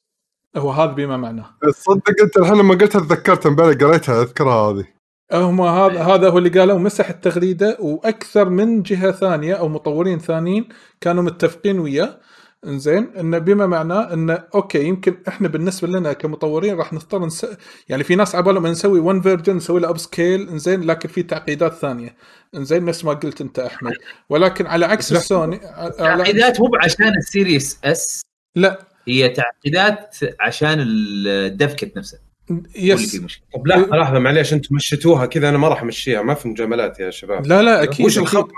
هو 0.57 0.71
هذا 0.71 0.91
بما 0.91 1.17
معناه. 1.17 1.57
تصدق 1.61 2.21
انت 2.23 2.37
الحين 2.37 2.57
لما 2.57 2.75
قلتها 2.75 2.99
تذكرت 2.99 3.45
امبارح 3.45 3.77
قريتها 3.77 4.21
أذكرها 4.21 4.71
هذه. 4.71 4.85
هم 5.33 5.61
هذا 5.61 6.03
هذا 6.03 6.29
هو 6.29 6.37
اللي 6.37 6.49
قالوا 6.49 6.79
مسح 6.79 7.09
التغريدة 7.09 7.77
وأكثر 7.79 8.49
من 8.49 8.83
جهة 8.83 9.11
ثانية 9.11 9.53
أو 9.53 9.67
مطورين 9.67 10.19
ثانيين 10.19 10.69
كانوا 11.01 11.23
متفقين 11.23 11.79
وياه. 11.79 12.19
إنزين 12.65 13.09
انه 13.19 13.37
بما 13.37 13.67
معناه 13.67 14.13
انه 14.13 14.43
okay 14.55 14.83
يمكن 14.83 15.17
إحنا 15.27 15.47
بالنسبة 15.47 15.87
لنا 15.87 16.13
كمطورين 16.13 16.75
راح 16.75 16.93
نضطر 16.93 17.25
نس... 17.25 17.45
يعني 17.89 18.03
في 18.03 18.15
ناس 18.15 18.35
عبالهم 18.35 18.67
نسوي 18.67 18.99
one 18.99 19.21
version 19.21 19.55
نسوي 19.55 19.79
له 19.79 19.89
upscale 19.89 20.49
إنزين 20.49 20.81
لكن 20.81 21.09
في 21.09 21.23
تعقيدات 21.23 21.73
ثانية. 21.73 22.15
إنزين 22.55 22.85
نفس 22.85 23.05
ما 23.05 23.13
قلت 23.13 23.41
أنت 23.41 23.59
أحمد. 23.59 23.93
ولكن 24.29 24.65
على 24.67 24.85
عكس 24.85 25.13
بس 25.13 25.19
السوني 25.21 25.59
على... 25.63 25.91
تعقيدات 25.91 26.59
مو 26.59 26.69
عشان 26.83 27.17
ال 27.17 27.26
Series 27.26 27.79
S 27.83 28.21
لا. 28.55 28.79
هي 29.07 29.29
تعقيدات 29.29 30.15
عشان 30.39 30.77
ال 30.79 31.03
dev 31.03 31.73
kit 31.73 31.97
نفسه 31.97 32.19
هو 32.51 32.55
اللي 32.55 32.67
يس 32.75 33.21
طب 33.55 33.67
لحظه 33.67 33.97
لحظة 33.97 34.19
معليش 34.19 34.53
أنتم 34.53 34.75
مشيتوها 34.75 35.25
كذا 35.25 35.49
أنا 35.49 35.57
ما 35.57 35.67
راح 35.67 35.81
أمشيها. 35.81 36.21
ما 36.21 36.33
في 36.33 36.47
مجاملات 36.47 36.99
يا 36.99 37.09
شباب. 37.09 37.47
لا 37.47 37.61
لا 37.61 37.83
أكيد 37.83 38.05
وش 38.05 38.17
أكيد. 38.17 38.27
الخط 38.27 38.49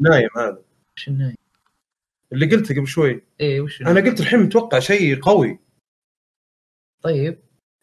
النايم 0.00 0.28
هذا؟ 0.36 0.58
وش 0.96 1.08
الناي؟ 1.08 1.34
اللي 2.34 2.46
قلته 2.46 2.74
قبل 2.74 2.86
شوي. 2.86 3.22
إيه 3.40 3.60
وش 3.60 3.82
أنا 3.82 4.00
قلت 4.00 4.20
الحين 4.20 4.38
متوقع 4.40 4.78
شيء 4.78 5.20
قوي. 5.20 5.58
طيب. 7.02 7.38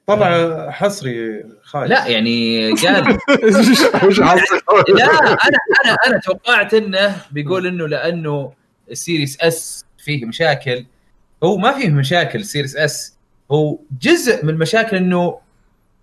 طلع 0.08 0.72
حصري 0.72 1.44
خايف 1.62 1.90
لا 1.90 2.08
يعني 2.08 2.72
قال 2.72 3.18
وش 4.08 4.22
حاصل؟ 4.22 4.62
لا 4.90 5.06
أنا 5.06 5.38
أنا 5.86 5.98
أنا 6.08 6.20
توقعت 6.20 6.74
إنه 6.74 7.26
بيقول 7.32 7.68
إنه 7.68 7.88
لأنه 7.88 8.54
ال 8.92 8.99
Series 8.99 9.42
S 9.42 9.86
فيه 9.98 10.26
مشاكل. 10.26 10.86
هو 11.44 11.58
ما 11.58 11.72
فيه 11.72 11.90
مشاكل 11.90 12.40
ال 12.40 12.45
Series 12.45 12.76
S 12.76 13.18
هو 13.52 13.80
جزء 14.02 14.46
من 14.46 14.50
المشاكل 14.50 14.98
إنه 14.98 15.40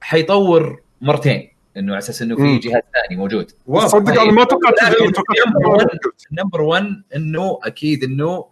حيطور 0.01 0.83
مرتين. 1.01 1.51
إنه 1.77 1.93
على 1.93 1.99
أساس 1.99 2.23
إنه 2.23 2.37
في. 2.37 2.59
جهاز 2.59 2.83
ثاني 2.95 3.17
موجود. 3.21 3.53
تصدق 3.87 4.21
أنا 4.21 4.33
ما 4.33 4.45
توقعت 4.45 4.75
number 5.47 5.71
1 5.71 5.87
number 6.33 6.61
1 6.61 7.03
إنه 7.17 7.59
أكيد 7.63 8.05
إنه 8.05 8.51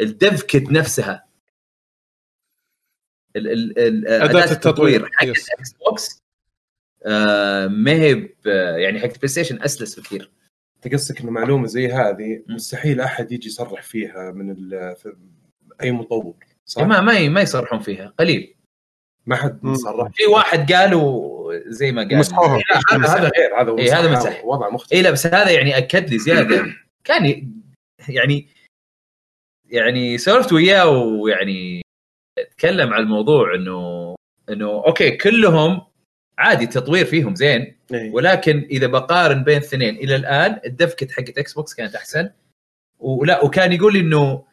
ال 0.00 0.10
dev 0.10 0.42
kit 0.42 0.72
نفسها 0.72 1.26
ال 3.36 3.48
ال 3.52 3.78
ال 3.78 4.08
أداة 4.08 4.52
التطوير. 4.52 5.08
حق. 5.12 5.22
ال 5.24 5.72
Xbox 5.72 6.22
آه 7.06 7.66
ما 7.66 7.92
هي 7.92 8.14
ب- 8.14 8.30
يعني 8.76 9.00
حق 9.00 9.06
PlayStation 9.08 9.62
أسلس 9.62 10.00
بكثير 10.00 10.30
انت 10.76 10.94
قصدك 10.94 11.20
إنه 11.20 11.30
معلومة 11.30 11.66
زي 11.66 11.88
هذه 11.92 12.42
مستحيل 12.48 13.00
أحد 13.00 13.32
يجي 13.32 13.46
يصرح 13.48 13.82
فيها 13.82 14.30
من 14.32 14.72
أي 15.82 15.90
مطور 15.92 16.34
صح؟ 16.64 16.82
ما 16.82 17.00
ما 17.00 17.28
ما 17.28 17.40
يصرحون 17.40 17.78
فيها 17.80 18.14
قليل 18.18 18.54
ما 19.26 19.36
حد. 19.36 19.66
صرح 19.66 20.10
في 20.14 20.26
واحد 20.26 20.72
قالوا 20.72 21.32
زي 21.66 21.92
ما 21.92 22.02
قال 22.02 22.18
مسحوها. 22.18 22.58
لا، 22.58 22.96
هذا 22.96 23.08
هذا 23.08 23.30
غير 23.38 23.60
هذا 23.60 23.78
إيه، 23.78 23.98
هذا 23.98 24.10
مسح. 24.10 24.44
وضع 24.44 24.68
مختلف 24.68 24.92
اي 24.92 25.02
لا 25.02 25.10
بس 25.10 25.26
هذا 25.26 25.50
يعني 25.50 25.78
أكد 25.78 26.10
لي 26.10 26.18
زيادة 26.18 26.66
كان 27.04 27.52
يعني 28.08 28.48
يعني 29.70 30.18
سولفت 30.18 30.52
وياه 30.52 30.88
ويعني 30.88 31.82
تكلم 32.56 32.92
على 32.92 33.02
الموضوع 33.02 33.54
انه 33.54 34.14
إنه 34.50 34.70
okay 34.86 35.10
كلهم 35.10 35.80
عادي 36.38 36.64
التطوير 36.64 37.04
فيهم 37.04 37.34
زين 37.34 37.76
إيه. 37.94 38.12
ولكن 38.12 38.68
إذا 38.70 38.86
بقارن 38.86 39.44
بين 39.44 39.56
الاثنين 39.56 39.96
إلى 39.96 40.16
الآن 40.16 40.60
ال 40.66 40.73
dev 40.73 40.92
kit 40.92 41.12
حقت 41.12 41.38
إكس 41.38 41.52
بوكس 41.52 41.74
كانت 41.74 41.94
أحسن 41.94 42.30
ولا 42.98 43.44
وكان 43.44 43.72
يقول 43.72 43.92
لي 43.92 44.00
إنه 44.00 44.44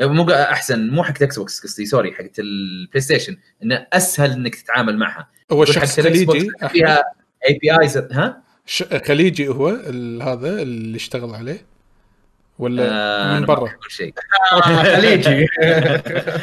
مو 0.00 0.30
أحسن 0.30 0.90
مو 0.90 1.04
حقت 1.04 1.22
إكس 1.22 1.38
بوكس 1.38 1.60
قصدي 1.60 1.86
sorry 1.86 2.12
حقت 2.12 2.38
البلاي 2.38 3.00
ستيشن 3.00 3.36
انه 3.62 3.86
أسهل 3.92 4.30
إنك 4.30 4.54
تتعامل 4.54 4.98
معها 4.98 5.28
هو 5.52 5.62
الشخص 5.62 6.00
بس 6.00 6.08
خليجي. 6.08 6.50
فيها 6.68 7.02
اي 7.48 7.58
بي 7.62 7.80
ايز 7.80 7.96
ها. 7.96 8.42
خليجي 9.06 9.48
هو 9.48 9.68
هذا 10.22 10.62
اللي 10.62 10.96
اشتغل 10.96 11.34
عليه 11.34 11.73
ولا 12.58 12.82
آه، 12.90 13.38
من 13.40 13.46
برا؟ 13.46 13.70
شيء. 13.88 14.14
خليجي. 14.96 15.46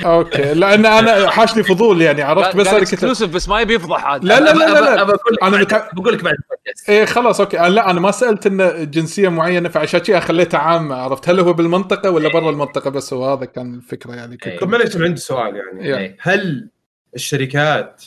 okay. 0.05 0.53
لأن 0.53 0.85
أنا 0.85 1.29
حاشني 1.29 1.63
فضول 1.63 2.01
يعني 2.01 2.21
عرفت 2.21 2.55
بس 2.55 2.67
أنا 2.67 2.79
كنت 2.79 2.87
exclusive 2.93 3.29
بس 3.33 3.49
ما 3.49 3.61
يبي 3.61 3.73
يفضح 3.75 4.05
عاد. 4.05 4.23
لا 4.23 4.39
لا 4.39 4.53
لا 4.53 4.65
لا, 4.79 4.95
لا. 4.95 5.03
بعد- 5.03 5.17
متع- 5.53 5.89
بقول 5.93 6.13
لك 6.13 6.23
بعد 6.23 6.33
البودكاست. 6.33 6.89
إيه 6.89 7.05
خلاص 7.05 7.39
okay. 7.39 7.57
لا 7.57 7.89
أنا 7.89 7.99
ما 7.99 8.11
سألت 8.11 8.45
إنه 8.47 8.83
جنسية 8.83 9.29
معينة 9.29 9.69
فعشان 9.69 9.99
كذا 9.99 10.19
خليتها 10.19 10.57
عامه 10.59 10.95
عرفت؟ 10.95 11.29
هل 11.29 11.39
هو 11.39 11.53
بالمنطقة 11.53 12.11
ولا 12.11 12.29
برا 12.33 12.49
المنطقة؟ 12.49 12.89
بس 12.89 13.13
هو 13.13 13.33
هذا 13.33 13.45
كان 13.45 13.73
الفكرة 13.75 14.15
يعني. 14.15 14.37
إيه. 14.45 14.59
طب 14.59 14.69
معليش 14.69 14.95
أنا 14.95 15.05
عندي 15.05 15.19
سؤال 15.21 15.55
يعني. 15.55 15.97
إيه. 15.97 16.17
هل 16.21 16.69
الشركات 17.15 18.03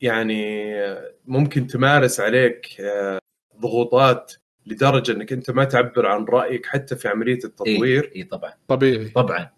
يعني 0.00 0.74
ممكن 1.26 1.66
تمارس 1.66 2.20
عليك 2.20 2.66
آه، 2.80 3.18
ضغوطات 3.60 4.32
لدرجة 4.68 5.12
إنك 5.12 5.32
أنت 5.32 5.50
ما 5.50 5.64
تعبر 5.64 6.06
عن 6.06 6.24
رأيك 6.24 6.66
حتى 6.66 6.96
في 6.96 7.08
عملية 7.08 7.38
التطوير. 7.44 8.04
اي 8.04 8.12
إيه 8.22 8.28
طبعا. 8.28 8.52
طبيعي. 8.68 9.08
طبعا. 9.08 9.50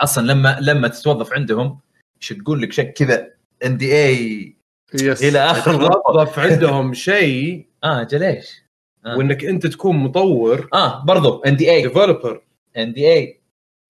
أصلا 0.00 0.26
لما 0.32 0.58
لما 0.60 0.88
تتوظف 0.88 1.32
عندهم 1.32 1.80
يشقون 2.22 2.60
لك؟ 2.60 2.72
شك 2.72 2.92
كذا 2.92 3.30
NDAs 3.64 5.24
إلى 5.24 5.38
آخر 5.38 5.88
توظف 5.88 6.38
عندهم 6.38 6.94
شيء 6.94 7.66
آه 7.84 8.02
جليش. 8.02 8.62
آه. 9.06 9.16
وإنك 9.18 9.44
أنت 9.44 9.66
تكون 9.66 9.96
مطور. 9.96 10.68
آه 10.74 11.04
برضو 11.04 11.42
NDA 11.42 11.70
developer 11.70 12.42
NDA 12.76 13.40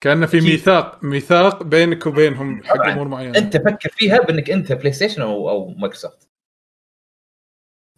كأن 0.01 0.25
في. 0.25 0.41
ميثاق 0.41 1.03
ميثاق 1.03 1.63
بينك 1.63 2.05
وبينهم 2.05 2.63
حق. 2.63 2.85
أمور 2.85 3.07
معينة. 3.07 3.37
أنت 3.37 3.57
فكر 3.57 3.89
فيها 3.89 4.17
بأنك 4.17 4.49
أنت 4.51 4.71
بلاي 4.73 4.91
ستيشن 4.91 5.21
أو 5.21 5.49
أو 5.49 5.69
مايكروسوفت 5.69 6.27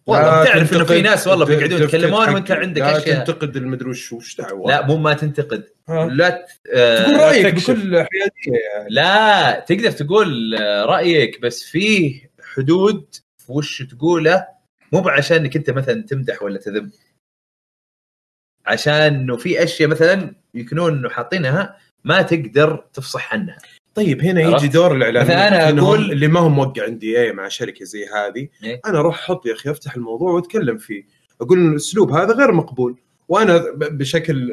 والله 0.06 0.44
تعرف 0.44 0.72
إنه 0.76 0.84
في 0.84 1.02
ناس 1.02 1.26
والله 1.26 1.46
بيقعدون 1.46 1.82
يتكلمون 1.82 2.28
وأنت. 2.34 2.50
عندك 2.50 2.80
لا 2.80 2.98
أشياء 2.98 3.24
تنتقد 3.24 3.56
المدري 3.56 3.90
وش 3.90 4.12
وش 4.12 4.36
دعوة 4.36 4.68
لا 4.70 4.86
مو 4.86 4.96
ما 4.96 5.12
تنتقد 5.14 5.64
ها. 5.88 6.06
لا 6.06 6.28
ت- 6.30 6.60
آه، 6.74 7.02
تقول 7.04 7.20
رأيك 7.20 7.46
تكشف. 7.46 7.70
بكل 7.70 7.96
حيادية 7.96 8.58
يعني 8.74 8.88
لا 8.90 9.60
تقدر 9.68 9.90
تقول 9.90 10.54
آه، 10.54 10.84
رأيك 10.84 11.40
بس 11.40 11.64
فيه 11.64 12.30
حدود 12.54 13.14
في 13.38 13.52
وش 13.52 13.82
تقوله 13.82 14.46
مو 14.92 15.08
عشان 15.08 15.36
انك 15.36 15.56
أنت 15.56 15.70
مثلا 15.70 16.02
تمدح 16.02 16.42
ولا 16.42 16.58
تذم 16.58 16.90
عشان 18.66 18.94
إنه 18.94 19.36
في 19.36 19.62
أشياء 19.62 19.88
مثلا 19.88 20.34
يكونون 20.54 21.10
حاطينها 21.10 21.76
ما 22.04 22.22
تقدر 22.22 22.84
تفصح 22.92 23.32
عنها 23.34 23.58
طيب 23.94 24.22
هنا؟ 24.22 24.40
يجي 24.40 24.68
دور 24.68 24.96
الاعلان 24.96 25.24
مثلا 25.24 25.68
أنا 25.68 25.80
أقول- 25.82 25.94
اللي 25.94 26.28
ما 26.28 26.40
هو 26.40 26.48
موقع 26.48 26.84
عندي 26.84 27.20
اي 27.22 27.32
مع 27.32 27.48
شركة 27.48 27.84
زي 27.84 28.04
هذه 28.06 28.48
إيه. 28.64 28.80
أنا 28.86 28.98
أروح 28.98 29.18
أحط 29.18 29.46
يا 29.46 29.52
أخي 29.52 29.70
أفتح 29.70 29.94
الموضوع 29.96 30.32
وأتكلم 30.32 30.78
فيه 30.78 31.02
أقول 31.40 31.58
ان 31.58 31.70
الأسلوب 31.70 32.10
هذا 32.12 32.34
غير 32.34 32.52
مقبول 32.52 32.96
وأنا 33.28 33.56
ب- 33.58 33.98
بشكل 33.98 34.52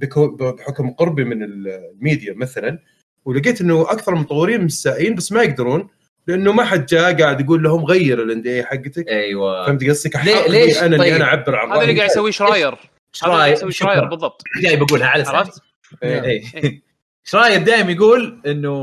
بحكم 0.00 0.90
قربي 0.90 1.24
من 1.24 1.42
الميديا 1.42 2.34
مثلا 2.34 2.78
ولقيت 3.24 3.60
إنه 3.60 3.82
أكثر 3.82 4.12
المطورين 4.12 4.64
مستائين 4.64 5.14
بس 5.14 5.32
ما 5.32 5.42
يقدرون 5.42 5.88
لأنه 6.26 6.52
ما 6.52 6.64
حد 6.64 6.86
جاء 6.86 7.18
قاعد 7.22 7.40
يقول 7.40 7.62
لهم 7.62 7.84
غير 7.84 8.22
الاندي 8.22 8.54
اي 8.54 8.64
حقتك 8.64 9.08
أيوه 9.08 9.66
فهمت 9.66 9.84
قصدك؟ 9.88 10.16
ليش 10.16 10.48
لي 10.48 10.86
أنا 10.86 10.96
طيب؟ 10.96 11.06
اللي 11.06 11.16
أنا 11.16 11.24
أعبر 11.24 11.56
عن 11.56 11.72
هذا 11.72 11.82
اللي. 11.82 11.96
قاعد 11.96 12.10
يسويه 12.10 12.30
شراير 12.30 12.68
هذا 12.68 12.76
اللي 13.24 13.34
قاعد 13.36 13.40
رايك 13.40 13.56
يسوي 13.56 13.72
شراير 13.72 14.04
بالضبط 14.04 14.42
جاي 14.62 14.76
بقولها 14.76 15.06
على. 15.06 15.22
عرفت؟ 15.22 15.62
إيه. 16.02 16.24
اي 16.24 16.82
شرايب 17.28 17.64
دائما 17.64 17.92
يقول 17.92 18.40
انه 18.46 18.74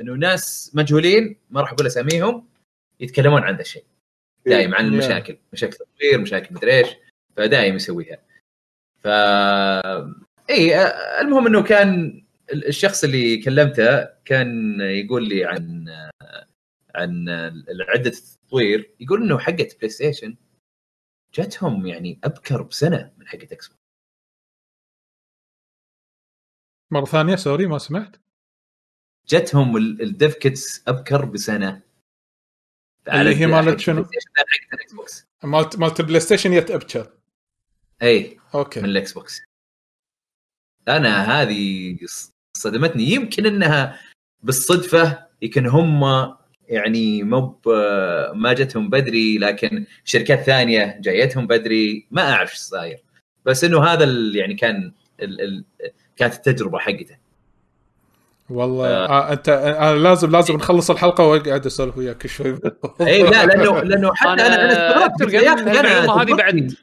إنه 0.00 0.12
ناس 0.14 0.70
مجهولين 0.74 1.36
ما 1.50 1.60
راح 1.60 1.72
أقول 1.72 1.86
أساميهم 1.86 2.48
يتكلمون 3.00 3.42
عن 3.42 3.54
ذا 3.54 3.60
الشيء. 3.60 3.84
دائما 4.46 4.76
عن 4.76 4.84
Yeah. 4.84 4.92
المشاكل 4.92 5.36
مشاكل 5.52 5.76
تطوير 5.76 6.18
مشاكل 6.20 6.54
مدري 6.54 6.78
إيش 6.78 6.88
فدائما 7.36 7.76
يسويها. 7.76 8.18
ف 9.02 9.06
اي 10.50 10.86
المهم 11.20 11.46
إنه 11.46 11.62
كان 11.62 12.22
ال- 12.52 12.68
الشخص 12.68 13.04
اللي 13.04 13.36
كلمته 13.36 14.04
كان 14.24 14.80
يقول 14.80 15.28
لي 15.28 15.44
عن 15.44 15.84
عن 16.94 17.28
عدة 17.88 18.10
التطوير 18.10 18.90
يقول 19.00 19.22
إنه 19.22 19.38
حقة 19.38 19.68
بلاي 19.78 19.88
ستيشن 19.88 20.36
جتهم 21.34 21.86
يعني 21.86 22.18
أبكر 22.24 22.62
بسنة 22.62 23.12
من 23.18 23.28
حقة 23.28 23.48
إكس 23.52 23.70
مرة 26.94 27.04
ثانية 27.04 27.36
sorry 27.36 27.66
ما 27.66 27.78
سمعت. 27.78 28.16
جتهم 29.28 29.76
ال- 29.76 30.02
ال 30.02 30.10
dev 30.10 30.34
kits 30.34 30.88
أبكر 30.88 31.24
بسنة. 31.24 31.82
اللي 33.08 33.36
هي 33.36 33.46
مالت 33.46 33.80
شنو؟ 33.80 33.98
البلاي 33.98 35.08
مالت 35.44 35.78
مالت 35.78 36.00
بلاي 36.00 36.20
ستيشن 36.20 36.52
يت 36.52 36.70
ابشر 36.70 37.12
اي 38.02 38.38
okay. 38.54 38.80
من 38.80 38.86
الإكس 38.86 39.12
بوكس. 39.12 39.40
أنا 40.88 41.42
هذه 41.42 41.96
صدمتني. 42.56 43.02
يمكن 43.02 43.46
إنها 43.46 44.00
بالصدفة 44.42 45.26
يمكن 45.42 45.66
هم 45.66 46.02
يعني 46.68 47.22
مو 47.22 47.60
ما 48.34 48.52
جتهم 48.52 48.90
بدري 48.90 49.38
لكن 49.38 49.86
شركات 50.04 50.40
ثانية 50.40 50.98
جايتهم 51.00 51.46
بدري. 51.46 52.06
ما 52.10 52.32
أعرف 52.32 52.50
إيش 52.50 52.58
صاير. 52.58 53.02
بس 53.44 53.64
إنه 53.64 53.84
هذا 53.84 54.04
يعني 54.38 54.54
كان 54.54 54.92
ال 55.20 55.40
ال 55.40 55.64
كانت 56.16 56.34
التجربة 56.34 56.78
حقته. 56.78 57.16
والله. 58.50 58.88
آه. 58.88 59.32
أنت 59.32 59.48
آه 59.48 59.94
لازم 59.94 60.30
لازم 60.30 60.54
نخلص 60.54 60.90
الحلقة 60.90 61.24
وأقعد 61.24 61.66
أسولف 61.66 61.98
وياك 61.98 62.26
شوي. 62.26 62.58
اي 63.00 63.06
إيه، 63.06 63.22
لا 63.24 63.46
لأنه 63.46 63.80
لأنه 63.80 64.14
حتى 64.14 64.30
أنا 64.30 64.46
أنا 64.46 64.72
استغربت 64.72 65.22
المعلومة 65.60 66.22
هذه 66.22 66.34
بعد؟ 66.34 66.74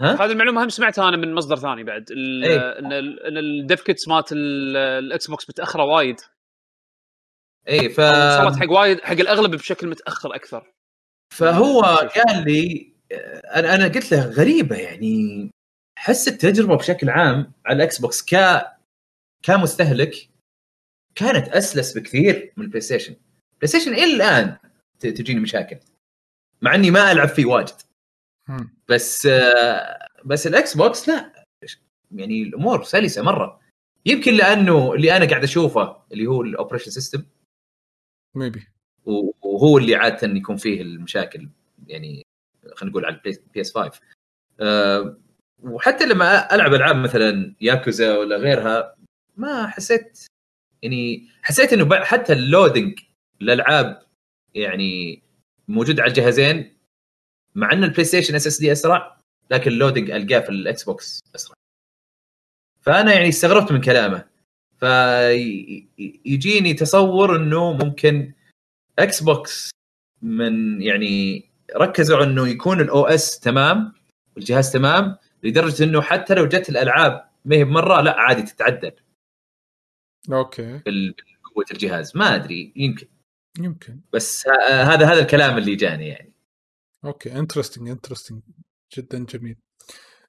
هذه 0.00 0.32
المعلومة 0.32 0.64
هم 0.64 0.68
سمعتها 0.68 1.08
أنا 1.08 1.16
من 1.16 1.34
مصدر 1.34 1.56
ثاني 1.56 1.84
بعد. 1.84 2.04
إيه. 2.10 2.56
إن 2.78 2.92
ال- 2.92 3.26
إن 3.26 3.36
ال 3.38 3.49
dev 3.49 3.82
kits 3.82 4.08
مالت 4.08 4.32
ال- 4.32 4.76
الاكس 4.76 5.26
بوكس 5.26 5.48
متأخرة 5.50 5.84
وايد. 5.84 6.20
اي 7.68 7.88
ف 7.88 7.98
وصلت 7.98 8.56
حق 8.60 8.70
وايد 8.70 9.00
حق 9.00 9.12
الأغلب 9.12 9.50
بشكل 9.50 9.86
متأخر 9.86 10.34
أكثر. 10.34 10.72
فهو 11.34 11.80
قال 11.82 12.44
لي 12.44 12.92
أنا 13.54 13.74
أنا 13.74 13.84
قلت 13.84 14.12
له 14.12 14.26
غريبة 14.30 14.76
يعني. 14.76 15.50
حس 16.04 16.28
التجربة 16.28 16.76
بشكل 16.76 17.10
عام 17.10 17.52
على 17.66 17.76
الاكس 17.76 18.00
بوكس 18.00 18.22
ك 18.22 18.62
كمستهلك 19.42 20.28
كانت 21.14 21.48
أسلس 21.48 21.98
بكثير 21.98 22.52
من 22.56 22.64
البلاي 22.64 22.80
ستيشن 22.80 23.16
بلاي 23.58 23.66
ستيشن 23.66 23.92
إلى 23.92 24.04
الآن 24.14 24.56
تجيني 25.00 25.40
مشاكل 25.40 25.76
مع 26.62 26.74
إني 26.74 26.90
ما 26.90 27.12
ألعب 27.12 27.28
فيه 27.28 27.44
واجد. 27.44 27.74
بس 28.88 29.26
آه، 29.26 30.08
بس 30.24 30.46
الاكس 30.46 30.76
بوكس 30.76 31.08
لا 31.08 31.46
يعني 32.12 32.42
الأمور 32.42 32.84
سلسة 32.84 33.22
مرة. 33.22 33.60
يمكن 34.06 34.34
لأنه 34.34 34.92
اللي 34.94 35.16
أنا 35.16 35.28
قاعد 35.28 35.42
أشوفه 35.42 36.02
اللي 36.12 36.26
هو 36.26 36.42
ال 36.42 36.47
operation 36.47 36.90
system 36.90 37.24
maybe 38.34 38.68
وهو 39.04 39.78
اللي 39.78 39.94
عادة 39.94 40.28
يكون 40.28 40.56
فيه 40.56 40.82
المشاكل 40.82 41.48
يعني 41.86 42.22
خلينا 42.74 42.90
نقول 42.90 43.04
على 43.04 43.14
البي 43.14 43.60
اس 43.60 43.72
5 43.72 44.00
أه 44.60 45.23
وحتى 45.64 46.06
لما 46.06 46.54
ألعب 46.54 46.74
ألعاب 46.74 46.96
مثلا 46.96 47.54
ياكوزا 47.60 48.18
ولا 48.18 48.36
غيرها 48.36 48.96
ما 49.36 49.66
حسيت 49.66 50.26
يعني 50.82 51.28
حسيت 51.42 51.72
إنه 51.72 52.04
حتى 52.04 52.32
ال 52.32 52.40
loading 52.40 53.00
الالعاب 53.42 54.02
يعني 54.54 55.22
موجود 55.68 56.00
على 56.00 56.08
الجهازين 56.08 56.76
مع 57.54 57.72
إن 57.72 57.84
البلاي 57.84 58.04
ستيشن 58.04 58.34
SSD 58.34 58.72
أسرع 58.72 59.20
لكن 59.50 59.70
ال 59.70 59.75
loading 59.75 60.10
ألقاه 60.10 60.40
في 60.40 60.48
الإكس 60.48 60.84
بوكس 60.84 61.20
أسرع. 61.34 61.54
فأنا 62.80 63.12
يعني 63.14 63.28
استغربت 63.28 63.72
من 63.72 63.80
كلامه. 63.80 64.24
فيجيني 64.80 66.74
تصور 66.74 67.36
إنه 67.36 67.72
ممكن 67.72 68.32
إكس 68.98 69.22
بوكس 69.22 69.70
من 70.22 70.82
يعني 70.82 71.44
ركزوا 71.76 72.24
إنه 72.24 72.48
يكون 72.48 72.80
ال 72.80 73.06
OS 73.06 73.40
تمام 73.40 73.92
والجهاز 74.36 74.72
تمام 74.72 75.16
لدرجة 75.44 75.84
إنه 75.84 76.02
حتى 76.02 76.34
لو 76.34 76.46
جت 76.46 76.68
الألعاب 76.68 77.30
ما 77.44 77.56
هي 77.56 77.64
بمرة 77.64 78.00
لا 78.00 78.20
عادي 78.20 78.42
تتعدل. 78.42 78.92
okay. 80.32 80.78
بقوة 81.44 81.64
الجهاز. 81.70 82.16
ما 82.16 82.34
أدري 82.34 82.72
يمكن. 82.76 83.06
يمكن. 83.58 84.00
بس 84.12 84.48
هذا 84.70 85.06
هذا 85.06 85.20
الكلام 85.20 85.58
اللي 85.58 85.74
جاني 85.76 86.08
يعني. 86.08 86.32
okay 87.04 87.38
interesting 87.38 87.88
interesting 87.88 88.42
جدا 88.96 89.24
جميل. 89.24 89.56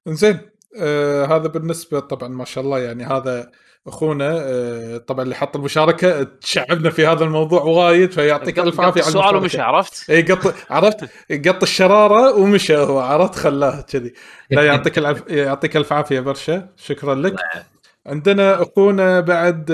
زين 0.07 0.39
آه 0.79 1.25
هذا 1.25 1.47
بالنسبة 1.47 1.99
طبعا 1.99 2.29
ما 2.29 2.45
شاء 2.45 2.63
الله 2.63 2.79
يعني 2.79 3.03
هذا 3.03 3.51
أخونا 3.87 4.29
آه 4.31 4.97
طبعا 4.97 5.23
اللي 5.23 5.35
حط 5.35 5.55
المشاركة 5.55 6.23
تشعبنا 6.23 6.89
في 6.89 7.07
هذا 7.07 7.23
الموضوع 7.23 7.61
وايد 7.61 8.11
فيعطيك 8.11 8.59
الف 8.59 8.79
عافيه 8.81 9.01
على 9.01 9.07
السؤال. 9.07 9.35
ومشى 9.35 9.61
عرفت؟ 9.61 10.09
إي 10.09 10.21
قط 10.21 10.55
عرفت؟ 10.69 11.09
قط 11.47 11.63
الشرارة 11.63 12.35
ومشى 12.35 12.77
هو 12.77 12.99
عرفت؟ 12.99 13.35
خلاه 13.35 13.81
كذي. 13.81 14.13
لا 14.51 14.63
يعطيك 14.63 14.97
العف... 14.97 15.23
يعطيك 15.27 15.77
الف 15.77 15.93
عافية 15.93 16.19
برشا. 16.19 16.69
شكرا 16.75 17.15
لك. 17.15 17.35
عندنا 18.05 18.61
أخونا 18.61 19.19
بعد 19.19 19.71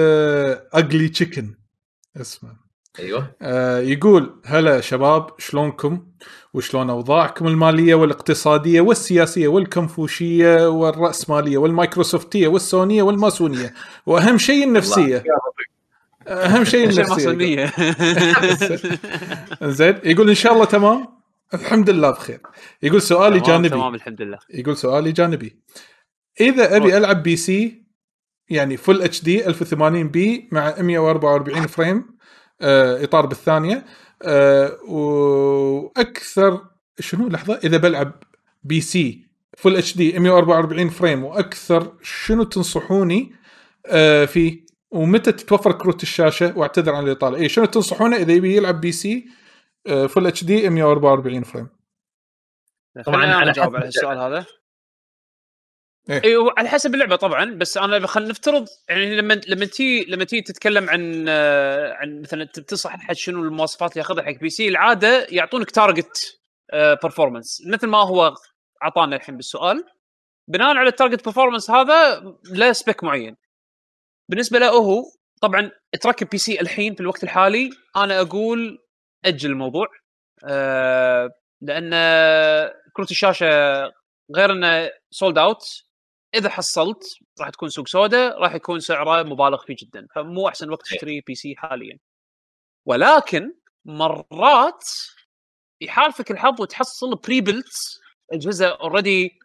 ugly 0.73 1.09
chicken. 1.09 1.55
اسمه 2.21 2.49
أيوه. 2.99 3.35
آه، 3.41 3.79
يقول 3.79 4.41
هلا 4.45 4.81
شباب 4.81 5.27
شلونكم؟ 5.37 6.05
وشلون 6.53 6.89
أوضاعكم 6.89 7.47
المالية 7.47 7.95
والاقتصادية 7.95 8.81
والسياسية 8.81 9.47
والكنفوشية 9.47 10.69
والرأسمالية 10.69 11.57
والمايكروسوفتية 11.57 12.47
والسونية 12.47 13.03
والماسونية. 13.03 13.73
وأهم 14.05 14.37
شيء 14.37 14.63
النفسية. 14.63 15.23
أهم 16.27 16.63
شيء 16.63 16.89
النفسية. 16.89 17.71
زين 19.77 19.99
يقول 20.03 20.29
إن 20.29 20.35
شاء 20.35 20.53
الله 20.53 20.65
تمام. 20.65 21.07
الحمد 21.53 21.89
لله 21.89 22.11
بخير. 22.11 22.39
يقول 22.83 23.01
سؤالي 23.01 23.39
تمام 23.39 23.51
جانبي. 23.51 23.69
تمام 23.69 23.95
الحمد 23.95 24.21
لله. 24.21 24.37
يقول 24.49 24.77
سؤالي 24.77 25.11
جانبي. 25.11 25.59
إذا 26.41 26.77
أبي 26.77 26.97
ألعب 26.97 27.23
بي 27.23 27.35
سي 27.35 27.83
يعني 28.49 28.77
full 28.77 29.01
HD 29.01 29.23
1080p 29.23 30.49
مع 30.51 30.75
144 30.79 31.67
frame 31.67 32.05
آه 32.61 33.03
إطار 33.03 33.25
بالثانية 33.25 33.85
آه 34.25 34.77
وأكثر 34.83 36.61
شنو؟ 36.99 37.27
لحظة 37.27 37.59
إذا 37.63 37.77
بلعب 37.77 38.23
PC 38.63 39.27
full 39.57 39.75
HD 39.75 40.19
144 40.19 40.89
frame 40.89 41.23
وأكثر 41.23 41.93
شنو 42.01 42.43
تنصحوني 42.43 43.31
آه 43.85 44.25
فيه؟ 44.25 44.65
ومتى 44.91 45.31
تتوفر 45.31 45.71
كروت 45.71 46.03
الشاشة؟ 46.03 46.57
وأعتذر 46.57 46.95
عن 46.95 47.03
الإطالة. 47.03 47.37
اي 47.37 47.49
شنو 47.49 47.65
تنصحونه 47.65 48.15
إذا 48.15 48.33
يبي 48.33 48.57
يلعب 48.57 48.81
PC 48.81 49.27
full 49.85 50.27
HD 50.27 50.69
144 50.69 51.43
frame؟ 51.43 51.67
طبعاً 53.05 53.25
أنا 53.25 53.51
اجاوب 53.51 53.75
على 53.75 53.87
السؤال 53.87 54.17
هذا. 54.17 54.45
إيه. 56.09 56.21
أيوه 56.23 56.53
على 56.57 56.69
حسب 56.69 56.93
اللعبة 56.93 57.15
طبعا 57.15 57.45
بس 57.55 57.77
أنا 57.77 58.07
خلينا 58.07 58.29
نفترض 58.29 58.67
يعني 58.89 59.15
لما 59.15 59.41
لما 59.47 59.65
تي 59.65 60.05
لما 60.07 60.23
تي 60.23 60.41
تتكلم 60.41 60.89
عن 60.89 61.25
آه، 61.29 61.93
عن 61.93 62.21
مثلا 62.21 62.45
تنصح 62.45 62.93
احد 62.93 63.15
شنو 63.15 63.43
المواصفات 63.43 63.91
اللي 63.91 63.99
ياخذها 63.99 64.23
حق 64.23 64.39
PC 64.41 64.67
العادة 64.67 65.27
يعطونك 65.29 65.71
target 65.71 66.39
performance 66.73 67.63
مثل 67.67 67.87
ما 67.87 67.97
هو 67.97 68.33
اعطانا 68.83 69.15
الحين 69.15 69.37
بالسؤال 69.37 69.83
بناء 70.47 70.77
على 70.77 70.89
ال 70.89 70.94
target 70.94 71.25
performance 71.25 71.71
هذا 71.71 72.23
له 72.45 72.71
spec 72.71 73.03
معين 73.03 73.35
بالنسبة 74.29 74.59
له 74.59 74.69
هو 74.69 75.03
طبعا 75.41 75.71
تركب 76.01 76.29
PC 76.29 76.61
الحين 76.61 76.95
في 76.95 77.01
الوقت 77.01 77.23
الحالي 77.23 77.69
أنا 77.95 78.21
أقول 78.21 78.79
أجل 79.25 79.49
الموضوع 79.49 79.87
أه 80.45 81.29
لأن 81.61 81.89
كروت 82.93 83.11
الشاشة 83.11 83.47
غير 84.35 84.51
إنه 84.51 84.89
sold 85.11 85.37
out 85.37 85.63
إذا 86.35 86.49
حصلت 86.49 87.03
راح 87.39 87.49
تكون 87.49 87.69
سوق 87.69 87.87
سوداء 87.87 88.39
راح 88.39 88.55
يكون 88.55 88.79
سعره 88.79 89.23
مبالغ 89.23 89.65
فيه 89.65 89.75
جدا 89.79 90.07
فمو 90.15 90.47
أحسن 90.47 90.69
وقت 90.69 90.81
تشتري 90.81 91.21
PC 91.21 91.55
حاليا 91.57 91.99
ولكن 92.85 93.53
مرات 93.85 94.83
يحالفك 95.81 96.31
الحظ 96.31 96.61
وتحصل 96.61 97.15
pre-built 97.15 97.73
اجهزه 98.31 98.67
already 98.67 99.39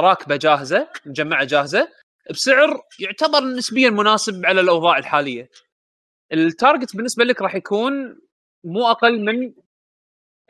راكبة 0.00 0.36
جاهزة 0.36 0.88
مجمعة 1.06 1.44
جاهزة 1.44 1.88
بسعر 2.30 2.82
يعتبر 3.00 3.40
نسبيا 3.44 3.90
مناسب 3.90 4.46
على 4.46 4.60
الأوضاع 4.60 4.98
الحالية. 4.98 5.50
ال 6.32 6.41
target 6.41 6.96
بالنسبة 6.96 7.24
لك 7.24 7.42
راح 7.42 7.54
يكون 7.54 8.20
مو 8.64 8.90
أقل 8.90 9.20
من 9.20 9.44
آه، 9.44 9.52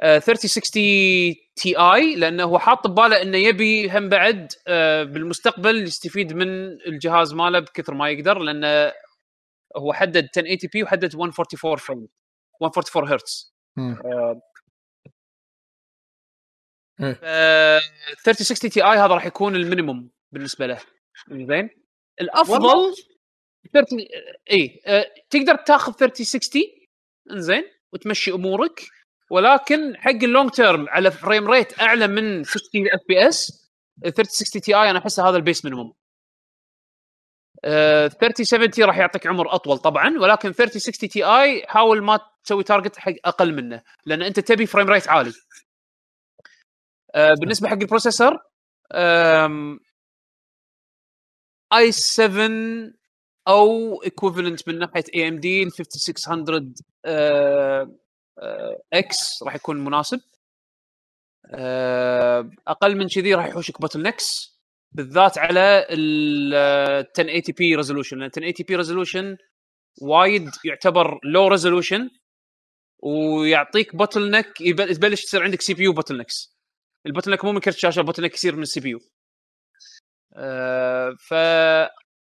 3060 0.03 0.73
Ti 1.57 2.15
لأنه 2.15 2.45
هو 2.45 2.59
حاط 2.59 2.87
بباله 2.87 3.23
إنه 3.23 3.39
يبي 3.39 3.91
هم 3.91 4.09
بعد 4.09 4.53
آه، 4.69 5.03
بالمستقبل 5.03 5.83
يستفيد 5.83 6.33
من 6.33 6.49
الجهاز 6.87 7.35
ماله 7.35 7.59
بكثر 7.59 7.95
ما 7.95 8.11
يقدر 8.11 8.39
لأنه 8.39 8.93
هو 9.77 9.93
حدد 9.93 10.29
1080 10.37 10.59
p 10.73 10.83
وحدد 10.83 11.17
144 11.17 11.77
frame 11.77 12.09
144 12.61 13.09
هرتز. 13.09 13.55
آه،. 13.79 14.41
ف 16.99 17.25
3060 18.25 18.71
Ti 18.71 18.99
هذا 18.99 19.07
راح 19.07 19.27
يكون 19.27 19.57
ال 19.57 19.63
minimum 19.63 20.11
بالنسبة 20.33 20.67
له. 20.67 20.81
زين؟ 21.31 21.71
الأفضل؟ 22.21 22.95
30 23.73 23.99
اي 24.51 24.83
آه، 24.87 25.07
تقدر 25.31 25.57
تاخذ 25.57 25.93
3060 25.93 26.63
إنزين 27.31 27.65
وتمشي 27.93 28.31
أمورك. 28.33 28.81
ولكن 29.33 29.97
حق 29.97 30.11
ال 30.11 30.19
long 30.19 30.51
term 30.51 30.89
على 30.89 31.11
frame 31.11 31.51
rate 31.51 31.81
أعلى 31.81 32.07
من 32.07 32.45
60 32.45 32.63
FPS 32.95 33.71
3060 34.03 34.63
Ti 34.63 34.91
أنا 34.91 34.99
احسه 34.99 35.29
هذا 35.29 35.37
ال 35.37 35.42
base 35.42 35.65
minimum 35.65 35.93
آه، 37.65 38.09
3070 38.09 38.89
راح 38.89 38.99
يعطيك 38.99 39.27
عمر 39.27 39.55
أطول 39.55 39.79
طبعا 39.79 40.19
ولكن 40.19 40.53
3060 40.53 41.09
Ti 41.09 41.67
حاول 41.67 42.03
ما 42.03 42.21
تسوي 42.45 42.65
target 42.65 42.97
حق 42.97 43.13
أقل 43.25 43.55
منه 43.55 43.83
لأن 44.07 44.23
أنت 44.23 44.41
تبي 44.41 44.67
frame 44.67 44.91
rate 44.91 45.09
عالي. 45.09 45.33
آه، 47.15 47.35
بالنسبة 47.41 47.69
حق 47.69 47.75
ال 47.77 47.83
processor 47.83 48.39
i 51.73 51.93
7 51.93 52.93
أو 53.49 54.03
equivalent 54.03 54.69
من 54.69 54.79
ناحية 54.79 55.05
AMD 55.15 55.63
ال 55.63 55.73
5600 55.73 56.75
آه، 57.05 57.83
آه، 57.83 58.02
X 58.93 59.43
راح 59.43 59.55
يكون 59.55 59.85
مناسب. 59.85 60.21
آه، 61.55 62.51
أقل 62.69 62.97
من 62.97 63.09
كذي 63.09 63.35
راح 63.35 63.47
يحوشك 63.47 63.81
bottlenecks 63.81 64.53
بالذات 64.93 65.39
على 65.39 65.87
ال 65.91 66.55
1080 66.55 67.43
p 67.59 67.77
resolution 67.77 68.19
لأن 68.19 68.27
1080 68.27 68.55
p 68.69 68.77
resolution 68.77 69.37
وايد 70.03 70.51
يعتبر 70.65 71.21
low 71.25 71.49
resolution 71.49 72.11
ويعطيك 73.03 73.97
bottleneck 73.97 74.61
يبلش 74.61 75.25
تصير 75.25 75.43
عندك 75.43 75.61
CPU 75.61 75.85
bottlenecks 75.85 76.57
ال 77.07 77.31
bottleneck 77.31 77.45
مو 77.45 77.53
من 77.53 77.61
كرت 77.61 77.77
شاشة 77.77 78.01
ال 78.01 78.23
bottleneck 78.23 78.35
يصير 78.35 78.57
من 78.57 78.63
ال 78.63 78.81
CPU 78.81 79.01
ف 81.29 81.35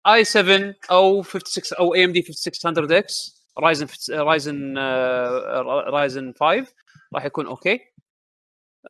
i 0.06 0.24
7 0.24 0.74
أو 0.90 1.22
56 1.22 1.78
أو 1.78 1.94
AMD 1.94 2.22
5600 2.22 2.98
X 2.98 3.39
Ryzen 3.60 3.86
Ryzen 4.10 4.78
Ryzen 5.88 6.32
5 6.40 6.66
راح 7.14 7.24
يكون 7.24 7.46
okay 7.46 7.80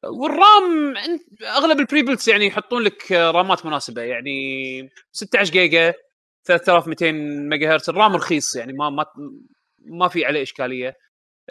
وال 0.04 0.40
RAM 0.40 0.94
أغلب 1.42 1.80
ال 1.80 2.02
pre-builts 2.02 2.28
يعني 2.28 2.46
يحطون 2.46 2.82
لك 2.82 3.12
آه، 3.12 3.30
رامات 3.30 3.66
مناسبة. 3.66 4.02
يعني 4.02 4.90
16 5.12 5.52
جيجا 5.52 5.94
3200 6.44 7.12
ميجا 7.48 7.74
هرتز 7.74 7.90
ال 7.90 7.97
RAM 7.97 8.16
رخيص 8.16 8.56
يعني 8.56 8.72
ما 8.72 8.90
ما 8.90 9.06
ما 9.78 10.08
في 10.08 10.24
عليه 10.24 10.42
إشكالية. 10.42 10.96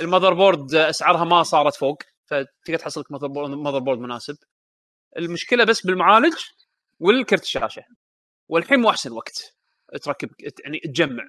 ال 0.02 0.34
motherboard 0.34 0.76
أسعارها 0.76 1.24
ما 1.24 1.44
صارت 1.44 1.76
فوق 1.76 2.04
فتقدر 2.26 2.78
تحصل 2.80 3.02
لك 3.02 3.12
motherboard 3.12 4.00
مناسب. 4.00 4.38
المشكلة 5.18 5.64
بس 5.64 5.86
بالمعالج 5.86 6.34
والكرت 7.00 7.44
الشاشة. 7.44 7.84
والحين 8.50 8.80
مو 8.80 8.90
أحسن 8.90 9.12
وقت. 9.12 9.56
تركب 10.04 10.30
يعني 10.66 10.80
تجمع. 10.80 11.24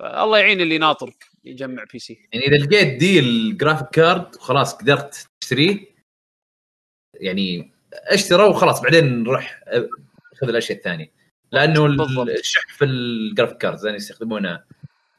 فالله 0.00 0.38
يعين 0.38 0.60
اللي 0.60 0.78
ناطر 0.78 1.14
يجمع 1.44 1.84
PC 1.92 2.28
يعني 2.32 2.46
إذا 2.46 2.56
لقيت 2.56 3.00
deal 3.00 3.56
graphic 3.56 3.88
card 3.88 4.36
وخلاص 4.36 4.74
قدرت 4.74 5.26
تشتريه. 5.40 5.86
يعني 7.14 7.72
اشترى 7.92 8.44
وخلاص 8.48 8.80
بعدين 8.80 9.22
نروح 9.22 9.60
أه، 9.66 9.88
خذ 10.40 10.48
الأشياء 10.48 10.78
الثانية. 10.78 11.12
لأنه 11.52 11.82
بالضبط. 11.96 12.28
الشح 12.28 12.66
في 12.76 12.84
ال 12.84 12.93
graphic 12.93 13.56
card 13.58 13.80
لأن 13.84 13.94
يستخدمونه 13.94 14.64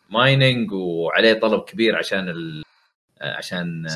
mining 0.09 0.71
وعليه 0.71 1.33
طلب 1.33 1.63
كبير 1.63 1.95
عشان 1.95 2.29
ال 2.29 2.63
عشان 3.21 3.87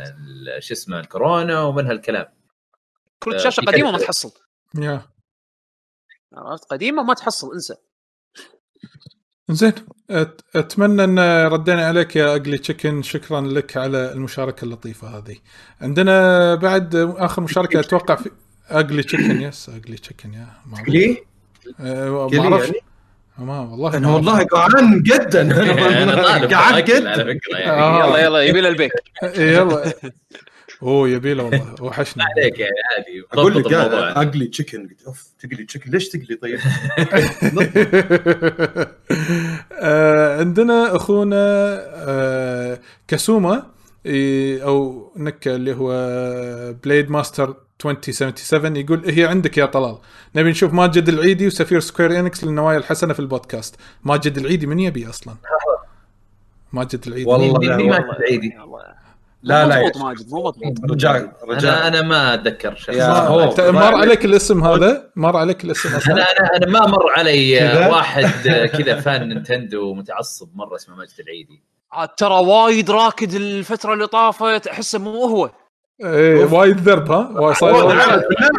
ال- 0.00 0.62
شو 0.62 0.74
اسمه 0.74 1.00
الكورونا 1.00 1.62
ومن 1.62 1.86
هالكلام. 1.86 2.26
كروت 3.22 3.34
آه، 3.34 3.38
شاشة 3.38 3.60
قديمة 3.60 3.90
ما 3.90 3.98
تحصل. 3.98 4.32
يا 4.78 5.02
عرفت؟ 6.34 6.64
قديمة 6.64 7.02
ما 7.02 7.14
تحصل 7.14 7.52
انسى. 7.52 7.74
زين 9.50 9.72
أت- 10.12 10.56
أتمنى 10.56 11.04
أن 11.04 11.18
ردينا 11.46 11.86
عليك 11.86 12.16
يا 12.16 12.36
Ugly 12.36 12.58
Chicken 12.58 13.02
شكرا 13.02 13.40
لك 13.40 13.76
على 13.76 14.12
المشاركة 14.12 14.64
اللطيفة 14.64 15.08
هذه. 15.18 15.36
عندنا 15.80 16.54
بعد 16.54 16.96
آخر 17.18 17.42
مشاركة 17.42 17.80
أتوقع 17.80 18.14
في 18.14 18.30
أقلي 18.68 19.02
تشيكن 19.02 19.40
يس 19.40 19.68
أقلي 19.68 19.96
تشيكن 19.96 20.34
يا 20.34 20.46
ما؟ 20.66 20.78
أه 21.80 22.26
قلي 22.26 22.38
ما 22.40 22.44
أعرف. 22.54 22.64
يعني؟ 22.64 22.80
ما 23.38 23.60
والله 23.60 23.96
أنا 23.96 24.06
ما 24.08 24.14
والله. 24.14 24.42
جوعان 24.42 25.02
جدا. 25.02 25.42
أنا 26.02 26.14
طالب 26.22 26.50
قاعد 26.54 26.54
أكل 26.54 26.54
على 26.54 26.82
جدا. 26.82 27.14
فكرة 27.24 27.58
يعني. 27.58 27.70
آه. 27.82 28.06
يلا 28.08 28.18
يلا 28.18 28.40
يبي 28.42 28.60
له 28.60 28.68
البيك 28.68 28.92
يلا. 29.38 29.92
أوه 30.82 31.08
يبيله 31.08 31.44
والله. 31.44 31.74
وحشني. 31.84 32.22
عليك 32.22 32.58
يعني 32.58 32.74
عادي. 32.96 33.24
أقول 33.32 33.54
لك 33.54 33.72
أقلي 33.72 34.46
تشيكن 34.46 34.88
قلت 34.88 35.02
أوف 35.06 35.26
تقلي 35.40 35.64
تشيكن 35.64 35.90
ليش 35.90 36.08
تقلي 36.08 36.36
طيب؟ 36.36 36.58
آه، 39.72 40.40
عندنا 40.40 40.96
أخونا 40.96 41.36
آه، 41.94 42.80
كاسوما 43.08 43.66
إيه، 44.06 44.64
أو 44.64 45.12
نكا 45.16 45.54
اللي 45.56 45.74
هو 45.74 45.92
Blade 46.84 47.10
Master 47.10 47.54
2077 47.84 48.76
يقول 48.76 49.10
هي 49.10 49.24
عندك 49.26 49.58
يا 49.58 49.66
طلال. 49.66 49.98
نبي 50.36 50.50
نشوف 50.50 50.72
ماجد 50.72 51.08
العيدي 51.08 51.46
وسفير 51.46 51.80
Square 51.80 52.20
Enix 52.20 52.44
للنوايا 52.44 52.78
الحسنة 52.78 53.12
في 53.14 53.20
البودكاست. 53.20 53.76
ماجد 54.04 54.38
العيدي 54.38 54.66
من 54.66 54.78
يبي 54.78 55.08
أصلا؟ 55.08 55.34
ماجد 56.72 57.06
العيدي. 57.06 57.30
والله 57.30 57.58
مين 57.58 57.92
والله. 57.92 58.18
تعيدي 58.18 58.54
لا 59.46 59.66
لا 59.66 59.78
مضبوط 59.80 59.96
ماجد 59.96 60.30
مو 60.30 60.42
مضبوط 60.42 60.90
رجاء 60.90 61.16
أنا 61.16 61.32
رجاء 61.48 61.86
أنا 61.88 62.02
ما 62.02 62.34
أتذكر 62.34 62.74
شخص. 62.74 62.96
مر 63.58 63.94
عليك 63.94 64.24
الاسم 64.24 64.64
هذا؟ 64.64 65.10
مر 65.16 65.36
عليك 65.36 65.64
الاسم 65.64 65.88
أنا 65.88 65.98
أصلا؟ 65.98 66.14
أنا 66.14 66.24
أنا 66.56 66.66
ما 66.66 66.86
مر 66.86 67.10
علي؟ 67.16 67.56
واحد 67.90 68.24
كذا 68.78 69.00
fan 69.00 69.28
Nintendo 69.28 69.94
متعصب 69.94 70.48
مرة 70.54 70.76
اسمه 70.76 70.96
ماجد 70.96 71.10
العيدي. 71.20 71.62
عاد 71.92 72.08
ترى 72.08 72.34
وايد 72.34 72.90
راكد 72.90 73.34
الفترة 73.34 73.94
اللي 73.94 74.06
طافت 74.06 74.66
احسه 74.66 74.98
مو 74.98 75.24
هو. 75.24 75.50
إيه 76.04 76.44
وايد 76.52 76.80
ذرب 76.80 77.10
ها؟ 77.12 77.40
وايد 77.40 77.56
صاير. 77.56 78.00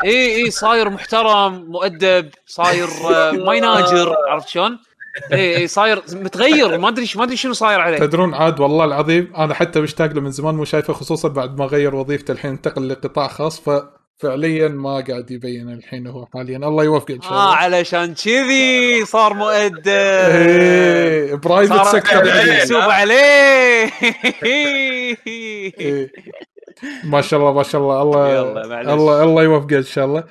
اي 0.06 0.36
اي 0.36 0.52
صاير 0.52 0.90
محترم 0.90 1.54
مؤدب 1.72 2.30
صاير 2.46 2.88
آه، 3.16 3.32
ما 3.32 3.54
يناجر 3.54 4.16
عرفت 4.30 4.48
شلون؟ 4.48 4.80
اي 5.34 5.58
اي 5.58 5.68
صاير 5.68 6.02
متغير. 6.12 6.78
ما 6.78 6.90
أدري 6.90 7.08
ما 7.16 7.24
أدري 7.24 7.36
شنو 7.38 7.54
صاير 7.54 7.80
عليه. 7.80 7.98
تدرون 7.98 8.34
عاد 8.34 8.60
والله 8.60 8.86
العظيم 8.86 9.34
أنا 9.38 9.54
حتى 9.54 9.82
مشتاق 9.82 10.14
له 10.14 10.22
من 10.22 10.32
زمان 10.32 10.56
مو 10.56 10.66
شايفه 10.66 10.94
خصوصا 10.94 11.28
بعد 11.28 11.58
ما 11.58 11.66
غير 11.66 11.96
وظيفته 11.96 12.32
الحين 12.32 12.52
انتقل 12.52 12.90
لقطاع 12.90 13.28
خاص 13.28 13.62
ففعليا 13.62 14.68
ما 14.68 15.04
قاعد 15.08 15.32
يبين 15.32 15.74
الحين 15.74 16.08
هو 16.08 16.26
حاليا. 16.34 16.58
الله 16.58 16.84
يوفقه 16.84 17.14
إن 17.14 17.22
شاء 17.22 17.32
آه 17.32 17.44
الله 17.44 17.56
علشان 17.56 18.14
كذي 18.14 19.06
صار 19.06 19.34
مؤدب. 19.34 19.88
إيه 19.88 21.36
private 21.36 21.86
sector 21.86 22.24
محسوب 22.26 22.82
عليه. 22.82 23.90
إيه. 24.44 26.12
ما 27.04 27.22
شاء 27.22 27.40
الله 27.40 27.54
ما 27.54 27.64
شاء 27.64 27.82
الله. 27.82 28.02
الله. 28.02 28.94
الله 28.94 29.24
الله 29.24 29.44
يوفقه 29.44 29.78
إن 29.78 29.84
شاء 29.84 30.06
الله. 30.06 30.24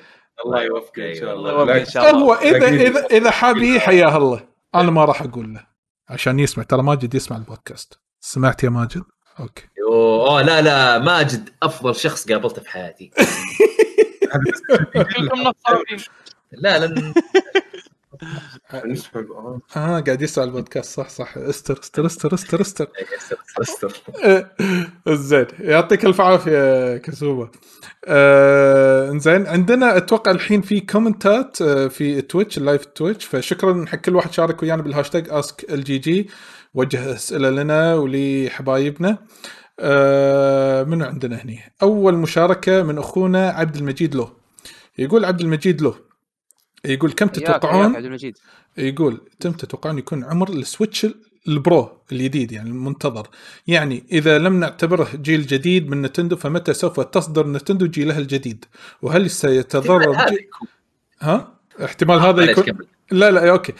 الله 0.45 0.63
يوفقه. 0.63 1.09
إن 1.09 1.15
شاء 1.15 1.33
الله. 1.33 1.49
الله 1.49 1.61
يوفقه. 1.61 1.79
إن 1.79 1.85
شاء 1.85 2.09
الله. 2.09 2.23
هو 2.23 2.33
اذا. 2.33 2.67
اذا 2.67 3.05
إذا 3.11 3.31
حاب 3.31 3.57
يجي 3.57 3.79
حياه 3.79 4.17
الله. 4.17 4.56
أنا 4.75 4.91
ما 4.91 5.05
راح 5.05 5.21
أقول 5.21 5.53
له 5.53 5.67
عشان 6.09 6.39
يسمع. 6.39 6.63
ترى 6.63 6.83
ماجد 6.83 7.15
يسمع 7.15 7.37
البودكاست. 7.37 7.99
سمعت 8.19 8.63
يا 8.63 8.69
ماجد؟ 8.69 9.03
okay. 9.39 9.67
أوه 9.87 10.29
أوه، 10.29 10.41
لا 10.41 10.61
لا 10.61 10.99
ماجد 10.99 11.49
أفضل 11.63 11.95
شخص 11.95 12.31
قابلته 12.31 12.61
في 12.61 12.69
حياتي. 12.69 13.11
لا 16.51 16.79
لأن 16.79 17.13
نسحب 18.85 19.31
آه. 19.31 19.61
آه 19.75 19.99
قاعد 19.99 20.21
يسمع 20.21 20.43
البودكاست 20.43 20.89
صح 20.99 21.09
صح. 21.09 21.37
استر 21.37 21.79
استر 21.83 22.05
استر 22.05 22.33
استر 22.33 22.61
استر. 22.61 22.87
استر 23.61 23.93
زين. 25.15 25.45
يعطيك 25.59 26.05
الف 26.05 26.21
عافية 26.21 26.97
كسوبة. 26.97 27.49
آه 28.05 29.17
زين. 29.17 29.47
عندنا 29.47 29.97
أتوقع 29.97 30.31
الحين 30.31 30.61
في 30.61 30.79
كومنتات 30.79 31.61
آه 31.61 31.87
في 31.87 32.21
Twitch 32.21 32.57
ال 32.57 32.63
live 32.63 32.85
Twitch 32.85 33.25
فشكرا 33.25 33.85
حق 33.85 33.95
كل 33.97 34.15
واحد 34.15 34.31
شارك 34.33 34.63
ويانا 34.63 34.81
بالهاشتاج 34.81 35.29
ask 35.29 35.73
ال 35.73 35.83
GG 35.83 36.29
وجه 36.73 37.13
أسئلة 37.13 37.49
لنا 37.49 37.95
ولحبايبنا. 37.95 39.17
آه 39.79 40.83
منو 40.83 41.05
عندنا 41.05 41.35
هني؟ 41.43 41.59
أول 41.81 42.13
مشاركة 42.15 42.83
من 42.83 42.97
أخونا 42.97 43.49
عبد 43.49 43.75
المجيد 43.75 44.15
له 44.15 44.29
يقول 44.97 45.25
عبد 45.25 45.41
المجيد 45.41 45.81
له 45.81 45.95
يقول 46.85 47.11
كم 47.11 47.27
تتوقعون 47.27 47.95
يقول 48.77 49.21
تم 49.39 49.51
تتوقعون 49.51 49.97
يكون 49.97 50.23
عمر 50.23 50.49
ال 50.49 50.57
Switch 50.57 51.07
ال 51.47 51.57
Pro 51.57 51.89
الجديد 52.11 52.51
يعني 52.51 52.69
المنتظر. 52.69 53.27
يعني 53.67 54.03
إذا 54.11 54.37
لم 54.37 54.59
نعتبره 54.59 55.07
جيل 55.15 55.45
جديد 55.45 55.89
من 55.89 56.01
نينتندو 56.01 56.35
فمتى 56.35 56.73
سوف 56.73 56.99
تصدر 56.99 57.47
نينتندو 57.47 57.85
جيلها 57.87 58.19
الجديد؟ 58.19 58.65
وهل 59.01 59.29
سيتضرر 59.29 60.29
جي... 60.29 60.49
ها؟ 61.19 61.53
احتمال 61.83 62.19
هذا 62.19 62.43
يكون 62.43 62.63
كمل. 62.63 62.87
لا 63.11 63.31
لا 63.31 63.51
okay. 63.51 63.73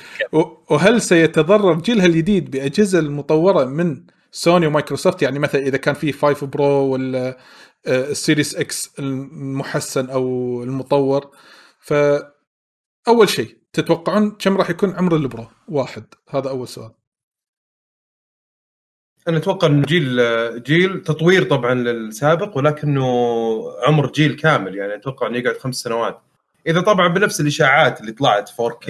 وهل 0.70 1.02
سيتضرر 1.02 1.74
جيلها 1.74 2.06
الجديد 2.06 2.52
بأجهزة 2.52 3.00
المطورة 3.00 3.66
من 3.66 4.04
سوني 4.32 4.68
ومايكروسوفت؟ 4.68 5.22
يعني 5.22 5.40
مثلا 5.40 5.62
إذا 5.62 5.78
كان 5.78 5.94
في 5.94 6.12
5 6.12 6.48
Pro 6.48 6.66
ولا 6.66 7.38
آه، 7.88 8.12
ال 8.12 8.18
Series 8.18 8.56
X 8.56 8.92
المحسن 9.00 10.10
أو 10.10 10.64
المطور. 10.64 11.30
ف 11.80 11.94
أول 13.08 13.30
شيء 13.30 13.58
تتوقعون 13.74 14.32
كم 14.32 14.58
راح 14.58 14.70
يكون 14.70 14.96
عمر 14.96 15.16
ال 15.16 15.22
Pro؟ 15.22 15.48
واحد. 15.68 16.04
هذا 16.30 16.50
أول 16.50 16.68
سؤال. 16.68 16.92
أنا 19.28 19.38
أتوقع 19.38 19.68
إنه 19.68 19.86
جيل 19.86 20.18
جيل 20.64 21.04
تطوير 21.04 21.44
طبعا 21.44 21.74
للسابق 21.74 22.58
ولكنه 22.58 23.06
عمر 23.88 24.12
جيل 24.12 24.36
كامل. 24.36 24.76
يعني 24.76 24.96
أتوقع 24.96 25.28
إنه 25.28 25.38
يقعد 25.38 25.58
خمس 25.58 25.76
سنوات. 25.76 26.22
إذا 26.68 26.82
طبعا 26.82 27.08
بنفس 27.08 27.42
الإشاعات 27.42 28.02
اللي 28.02 28.12
طلعت 28.12 28.50
4K 28.50 28.90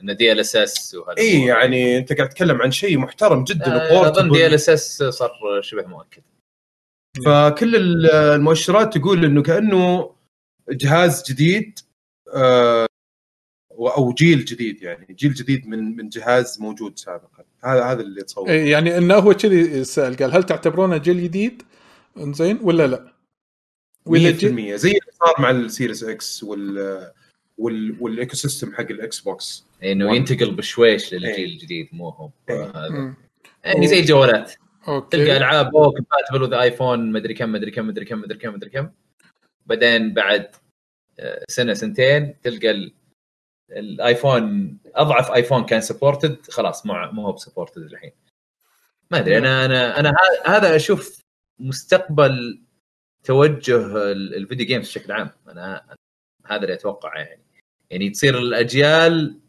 إنه 0.00 0.12
DLSS 0.12 0.94
وهذا 0.94 1.18
اي 1.18 1.40
يعني 1.46 1.98
أنت 1.98 2.12
قاعد 2.12 2.28
تتكلم 2.28 2.62
عن 2.62 2.70
شيء 2.70 2.98
محترم 2.98 3.44
جدا 3.44 3.90
آه، 3.90 4.08
أظن 4.08 4.30
DLSS 4.30 5.02
صار 5.02 5.30
شبه 5.60 5.86
مؤكد. 5.86 6.22
فكل 7.26 7.76
ال- 7.76 8.10
المؤشرات 8.10 8.98
تقول 8.98 9.24
إنه 9.24 9.42
كأنه 9.42 10.14
جهاز 10.68 11.30
جديد 11.30 11.78
آه، 12.34 12.86
أو 13.78 14.12
جيل 14.12 14.44
جديد 14.44 14.82
يعني 14.82 15.06
جيل 15.10 15.34
جديد 15.34 15.66
من 15.68 15.96
من 15.96 16.08
جهاز 16.08 16.60
موجود 16.60 16.98
سابقا 16.98 17.44
هذا 17.64 17.84
هذا 17.84 18.00
اللي 18.00 18.20
اتصور 18.20 18.48
إيه، 18.48 18.70
يعني 18.70 18.98
انه 18.98 19.14
هو 19.14 19.34
كذي 19.34 19.84
سأل 19.84 20.16
قال 20.16 20.34
هل 20.34 20.42
تعتبرونه 20.42 20.96
جيل 20.96 21.22
جديد؟ 21.22 21.62
إنزين 22.16 22.58
ولا 22.62 22.86
لا؟ 22.86 23.12
ولا 24.06 24.30
جيل 24.30 24.74
100% 24.74 24.76
زي 24.76 24.90
اللي 24.90 25.12
صار 25.12 25.34
مع 25.38 25.50
ال 25.50 25.58
Series 25.58 26.04
X 26.04 26.44
وال 26.44 27.10
وال 27.58 27.96
وال 28.00 28.36
ecosystem 28.36 28.72
حق 28.74 28.80
ال 28.90 29.20
Xbox 29.20 29.64
إنه 29.84 30.06
One. 30.06 30.14
ينتقل 30.14 30.54
بشويش 30.54 31.14
للجيل 31.14 31.30
إيه. 31.34 31.44
الجديد 31.44 31.88
مو 31.92 32.08
هو 32.08 32.30
إيه. 32.50 32.64
هذا. 32.64 33.14
يعني 33.64 33.86
زي 33.86 34.00
الجوالات 34.00 34.52
تلقى 34.84 34.94
okay 34.94 35.36
ألعاب 35.36 35.76
أوه 35.76 35.92
compatible 35.92 36.42
with 36.42 36.52
iPhone 36.60 37.12
مدري 37.12 37.34
كم 37.34 37.52
مدري 37.52 37.70
كم 37.70 37.86
مدري 37.86 38.04
كم 38.04 38.18
مدري 38.20 38.38
كم 38.38 38.54
مدري 38.54 38.70
كم 38.70 38.88
بعدين 39.66 40.14
بعد 40.14 40.46
آه، 41.20 41.44
سنة 41.48 41.74
سنتين 41.74 42.34
تلقى 42.42 42.70
ال- 42.70 42.92
ال 43.70 43.85
iPhone 43.85 44.78
اضعف 44.86 45.30
iPhone 45.30 45.64
كان 45.66 45.80
supported 45.80 46.46
خلاص 46.50 46.86
مو 46.86 46.94
مو 47.12 47.26
هو 47.26 47.32
ب 47.32 47.37
supported 47.37 47.82
الحين. 47.82 48.12
ما 49.10 49.18
أدري 49.18 49.38
أنا 49.38 49.64
أنا 49.64 50.00
أنا 50.00 50.12
هذا 50.46 50.76
أشوف 50.76 51.20
مستقبل 51.58 52.62
توجه 53.24 53.76
ال- 54.12 54.34
ال 54.34 54.39
video 54.39 54.66
games 54.66 54.88
بشكل 54.88 55.12
عام. 55.12 55.30
أنا 55.48 55.96
هذا 56.46 56.62
اللي 56.62 56.74
أتوقعه 56.74 57.18
يعني. 57.18 57.42
يعني 57.90 58.10
تصير 58.10 58.38
الاجيال 58.38 59.40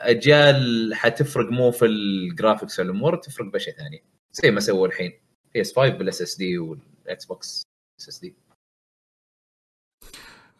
أجيال 0.00 0.94
حتفرق 0.94 1.50
مو 1.50 1.70
في 1.70 1.84
ال 1.86 1.96
graphics 1.96 2.78
والأمور 2.80 3.16
تفرق 3.16 3.46
بشيء 3.46 3.74
ثاني. 3.76 4.02
زي 4.32 4.50
ما 4.50 4.60
سووا 4.60 4.86
الحين 4.86 5.20
PS 5.54 5.76
5 5.76 5.88
بال 5.88 6.22
SSD 6.22 6.58
وال 6.58 7.24
Xbox 7.24 7.62
SSD 8.00 8.34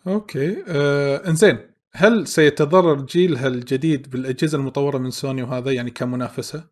okay. 0.07 0.65
آه 0.69 1.27
إنزين. 1.29 1.76
هل 1.97 2.27
سيتضرر 2.27 3.01
جيلها 3.01 3.49
الجديد 3.49 4.11
بالأجهزة 4.11 4.59
المطورة 4.59 4.99
من 4.99 5.11
سوني 5.11 5.43
وهذا 5.43 5.73
يعني 5.73 5.91
كمنافسة؟ 5.91 6.65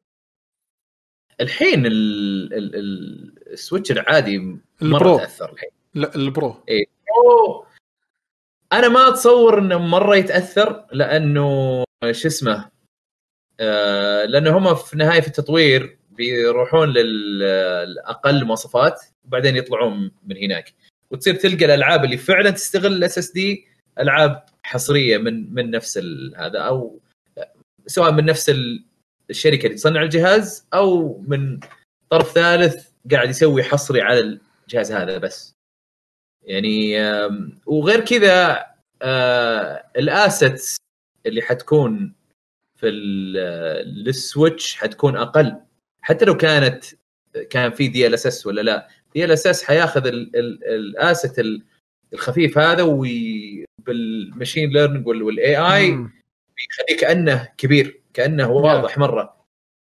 الحين 1.41 1.87
ال- 1.87 2.55
ال- 2.55 2.75
ال- 2.77 3.53
ال 3.53 3.58
Switch 3.58 3.91
العادي 3.93 4.39
مرة 4.39 4.59
ال 4.83 4.90
Pro. 4.90 5.19
تأثر 5.19 5.53
الحين 5.53 5.71
لا 5.95 6.15
ال 6.15 6.23
Pro 6.23 6.49
أوه. 7.17 7.67
أنا 8.73 8.89
ما 8.89 9.09
أتصور 9.09 9.59
إنه 9.59 9.79
مرة 9.79 10.17
يتأثر 10.17 10.87
لأنه 10.93 11.85
شو 12.11 12.29
اسمه 12.29 12.71
آه 13.61 14.25
لأنه 14.25 14.59
هم 14.59 14.75
في 14.75 14.97
نهاية 14.97 15.21
في 15.21 15.27
التطوير 15.29 15.99
بيروحون 16.11 16.89
للاقل 16.89 18.45
مواصفات 18.45 19.01
وبعدين 19.25 19.57
يطلعون 19.57 20.11
من 20.27 20.37
هناك 20.37 20.75
وتصير 21.11 21.35
تلقى 21.35 21.65
الألعاب 21.65 22.05
اللي 22.05 22.17
فعلا 22.17 22.51
تستغل 22.51 22.93
ال 22.93 23.19
SSD 23.19 23.67
ألعاب 24.01 24.45
حصرية 24.65 25.19
من 25.19 25.55
من 25.55 25.71
نفس 25.71 25.99
هذا 26.37 26.59
أو 26.59 27.01
سواء 27.87 28.13
من 28.13 28.25
نفس 28.25 28.51
ال- 28.51 28.85
الشركة 29.31 29.67
اللي 29.67 29.77
تصنع 29.77 30.03
الجهاز 30.03 30.67
أو 30.75 31.19
من 31.29 31.61
طرف 32.11 32.33
ثالث 32.33 32.89
قاعد 33.11 33.31
يسوي 33.31 33.63
حصري 33.63 34.01
على 34.03 34.39
الجهاز 34.69 34.93
هذا 34.93 35.19
بس. 35.19 35.53
يعني 36.43 36.95
وغير 37.67 38.01
كذا 38.01 38.67
آه، 39.03 39.85
ال 39.97 40.08
assets 40.08 40.77
اللي 41.27 41.43
حتكون 41.43 42.15
في 42.81 42.89
ال- 42.89 44.09
ال 44.09 44.19
Switch 44.19 44.77
حتكون 44.77 45.17
أقل. 45.17 45.57
حتى 46.03 46.25
لو 46.25 46.37
كانت 46.37 46.85
كان 47.51 47.71
في 47.71 47.89
DLSS 47.89 48.47
ولا 48.47 48.61
لا 48.61 48.89
DLSS 49.15 49.63
حياخذ 49.65 50.07
ال- 50.07 50.37
ال- 50.37 50.65
ال 50.65 50.77
asset 50.77 51.39
ال- 51.39 51.63
الخفيف 52.13 52.59
هذا 52.59 52.83
بال 53.87 54.06
machine 54.06 54.71
learning 54.71 55.07
وال 55.07 55.57
AI 55.57 55.91
مم. 55.91 56.13
يخليه 56.71 57.01
كأنه 57.01 57.49
كبير 57.57 58.03
كأنه 58.15 58.51
واضح 58.51 58.99
مرة. 58.99 59.47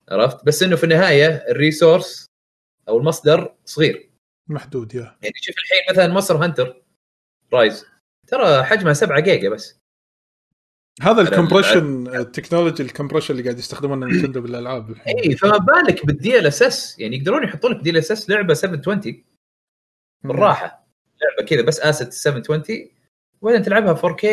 عرفت؟ 0.08 0.44
بس 0.44 0.62
إنه 0.62 0.76
في 0.76 0.84
النهاية 0.84 1.26
ال 1.26 1.37
resource 1.37 2.26
أو 2.88 2.98
المصدر 2.98 3.54
صغير. 3.64 4.10
محدود 4.48 4.94
yeah 4.94 5.16
يعني 5.22 5.34
شوف 5.36 5.54
الحين 5.58 5.78
مثلا 5.90 6.14
Monster 6.14 6.44
Hunter 6.44 6.82
Rise 7.52 7.86
ترى 8.26 8.64
حجمها 8.64 8.92
7 8.92 9.20
جيجا 9.20 9.48
بس. 9.48 9.78
هذا 11.02 11.22
ال 11.22 11.29
compression 11.29 12.06
ال 12.16 12.22
technology 12.22 12.82
ال 12.82 12.86
compression 12.86 13.34
اللي 13.34 13.44
قاعد 13.44 13.58
يستخدمونه 13.58 14.06
نينتندو 14.06 14.40
بالألعاب 14.40 14.96
اي 15.06 15.36
فما 15.36 15.58
بالك 15.58 16.06
بال 16.06 16.38
DLSS 16.38 16.98
يعني 16.98 17.16
يقدرون 17.16 17.44
يحطون 17.44 17.72
لك 17.72 17.82
DLSS 17.82 18.30
لعبة 18.30 18.54
720 18.54 19.24
بالراحة. 20.24 20.86
لعبة 21.22 21.48
كذا 21.48 21.62
بس 21.62 21.80
asset 21.80 22.12
720 22.12 22.88
وبعدين 23.42 23.62
تلعبها 23.62 23.94
4K 23.94 24.24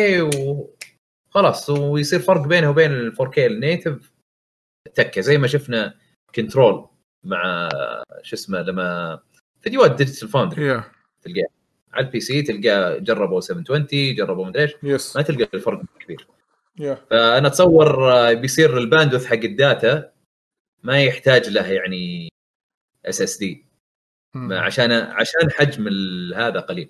وخلاص 1.30 1.70
ويصير 1.70 2.20
فرق 2.20 2.46
بينها 2.46 2.68
وبين 2.68 2.92
ال 2.92 3.16
4K 3.16 3.38
ال 3.38 3.49
native 3.49 4.12
تكه 4.94 5.20
زي 5.20 5.38
ما 5.38 5.46
شفنا 5.46 5.94
Control 6.34 6.88
مع 7.24 7.68
شو 8.22 8.36
اسمه 8.36 8.62
لما 8.62 9.20
فيديوهات 9.60 9.90
Digital 9.94 10.28
Foundry 10.28 10.66
يا 10.66 10.84
تلقاه 11.22 11.48
على 11.92 12.06
ال 12.06 12.20
PC 12.20 12.42
تلقاه 12.42 12.98
جربوا 12.98 13.40
720 13.40 14.14
جربوا 14.14 14.46
مدري 14.46 14.62
إيش. 14.62 14.74
yes 14.82 15.16
ما 15.16 15.22
تلقى 15.22 15.48
الفرق 15.54 15.82
كبير. 16.00 16.26
yeah 16.78 16.94
فأنا 17.10 17.48
أتصور 17.48 18.12
آه، 18.12 18.32
بيصير 18.32 18.78
ال 18.78 18.83
bandwidth 18.83 19.26
حق 19.26 19.32
ال 19.34 19.50
data 19.50 20.12
ما 20.82 21.02
يحتاج 21.02 21.48
له 21.48 21.66
يعني 21.66 22.28
SSD. 23.06 23.64
عشان 24.36 24.92
عشان 24.92 25.50
حجم 25.50 25.88
هذا 26.34 26.60
قليل. 26.60 26.88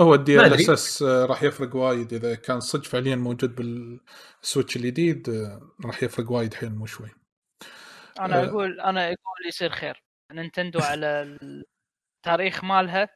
هو 0.00 0.14
ال 0.14 0.40
DLSS 0.40 1.02
راح 1.02 1.42
يفرق 1.42 1.76
وايد 1.76 2.12
إذا 2.12 2.34
كان 2.34 2.60
صدق 2.60 2.84
فعليا 2.84 3.16
موجود 3.16 3.54
بال 3.54 3.85
Switch 3.85 4.76
الجديد 4.76 5.28
آه، 5.28 5.70
راح 5.84 6.02
يفرق 6.02 6.30
وايد 6.30 6.54
حيل 6.54 6.74
مو 6.74 6.86
شوي 6.86 7.10
أنا 8.20 8.42
آه. 8.42 8.46
أقول 8.46 8.80
أنا 8.80 9.04
أقول 9.06 9.48
يصير 9.48 9.70
خير 9.70 10.02
نينتندو 10.32 10.78
على 10.78 11.38
التاريخ 12.26 12.64
مالها 12.64 13.08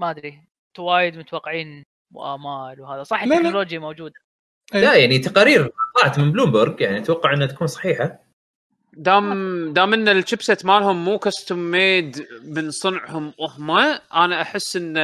ما 0.00 0.10
أدري 0.10 0.44
أنتوا 0.68 0.92
وايد 0.92 1.16
متوقعين 1.18 1.84
وآمال 2.14 2.80
وهذا 2.80 3.02
صح. 3.02 3.22
التكنولوجيا 3.22 3.78
موجودة 3.78 4.14
إيه. 4.74 4.80
لا 4.80 4.96
يعني 4.96 5.18
تقارير 5.18 5.72
طلعت 5.94 6.18
من 6.18 6.32
بلومبرج 6.32 6.80
يعني 6.80 6.98
أتوقع 6.98 7.32
إنها 7.34 7.46
تكون 7.46 7.66
صحيحة 7.66 8.27
دام 8.98 9.72
دام 9.72 9.92
إن 9.94 10.08
ال 10.08 10.15
chipset 10.15 10.64
مالهم 10.66 11.04
مو 11.04 11.18
كستم 11.18 11.58
ميد 11.58 12.26
من 12.44 12.70
صنعهم 12.70 13.32
هم 13.40 13.70
أنا 14.14 14.42
أحس 14.42 14.76
إن 14.76 14.96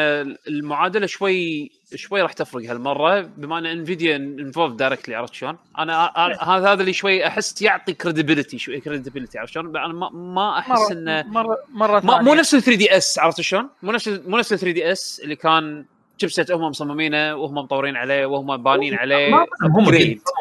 المعادلة 0.49 1.07
شوي 1.07 1.71
شوي 1.95 2.23
راح 2.23 2.33
تفرق 2.33 2.71
هالمرة 2.71 3.21
بما 3.21 3.59
إن 3.59 3.67
Nvidia 3.67 4.17
involved 4.17 4.77
directly 4.77 5.15
عرفت 5.15 5.35
شلون؟ 5.35 5.57
أنا 5.79 6.09
أنا- 6.09 6.43
هذا 6.49 6.69
هذا 6.73 6.81
اللي 6.81 6.93
شوي 6.93 7.27
أحس 7.27 7.63
يعطي 7.63 7.93
credibility 7.93 8.59
شوي 8.59 8.81
credibility 8.81 9.39
عرفت 9.39 9.53
شلون؟ 9.53 9.77
أنا 9.77 9.93
ما, 9.93 10.11
ما 10.11 10.59
أحس 10.59 10.91
انه 10.91 11.23
مرة 11.23 11.59
مرة 11.73 12.01
ما 12.01 12.19
مو 12.21 12.25
ثانية. 12.25 12.41
نفس 12.41 12.55
ال 12.55 12.63
3 12.63 12.77
DS 12.79 13.19
عرفت 13.19 13.41
شلون؟ 13.41 13.69
مو 13.83 13.93
نفس 13.93 14.09
مو 14.09 14.39
نفس 14.39 14.53
ال 14.53 14.59
3 14.59 14.73
DS 14.75 15.21
اللي 15.25 15.37
كان 15.37 15.85
chipset 16.19 16.51
هم 16.53 16.61
مصممينه 16.61 17.35
وهم 17.35 17.55
مطورين 17.55 17.97
عليه 17.97 18.27
وهم 18.27 18.57
بانين 18.63 18.95
عليه 18.95 19.31
ما- 19.31 19.47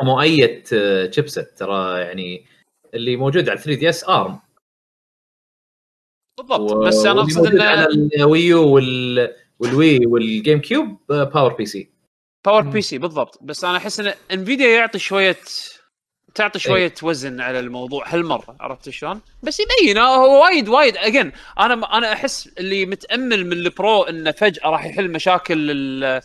هم 0.04 0.10
اي 0.20 0.64
chipset 1.12 1.48
ترى 1.58 2.00
يعني 2.02 2.46
اللي 2.94 3.16
موجود 3.16 3.50
على 3.50 3.60
3 3.60 3.80
DS 3.80 4.04
ARM. 4.10 4.40
بالضبط. 6.38 6.74
بس 6.88 7.06
أنا 7.06 7.22
أقصد 7.22 7.46
إنه 7.46 7.64
على 7.64 7.86
ال 8.18 8.28
Wii 8.28 8.58
U 8.58 8.68
وال 8.68 9.36
وال 9.60 9.73
Wii 9.73 9.93
وال 9.93 10.06
GameCube 10.06 10.98
PowerPC 11.10 11.90
PowerPC 12.46 12.98
بالضبط. 12.98 13.40
بس 13.44 13.64
أنا 13.64 13.78
أحس 13.78 14.00
إن 14.00 14.14
Nvidia 14.32 14.68
يعطي 14.68 15.00
شوية 15.00 15.38
تعطي 16.36 16.60
شوية 16.60 16.94
وزن 17.04 17.42
على 17.42 17.60
الموضوع 17.60 18.08
هالمرة 18.14 18.56
عرفت 18.60 18.90
شلون؟ 18.90 19.22
بس 19.44 19.60
يبين 19.60 19.98
آه، 19.98 20.16
هو 20.16 20.44
وايد 20.44 20.70
وايد. 20.70 20.98
again 20.98 21.32
أنا 21.60 21.98
أنا 21.98 22.14
أحس 22.14 22.48
اللي 22.48 22.86
متأمل 22.86 23.46
من 23.46 23.54
ال 23.54 23.66
Pro 23.66 24.04
إنه 24.04 24.32
فجأة 24.32 24.70
راح 24.70 24.86
يحل 24.86 25.12
مشاكل 25.12 25.72
ال- 25.72 26.22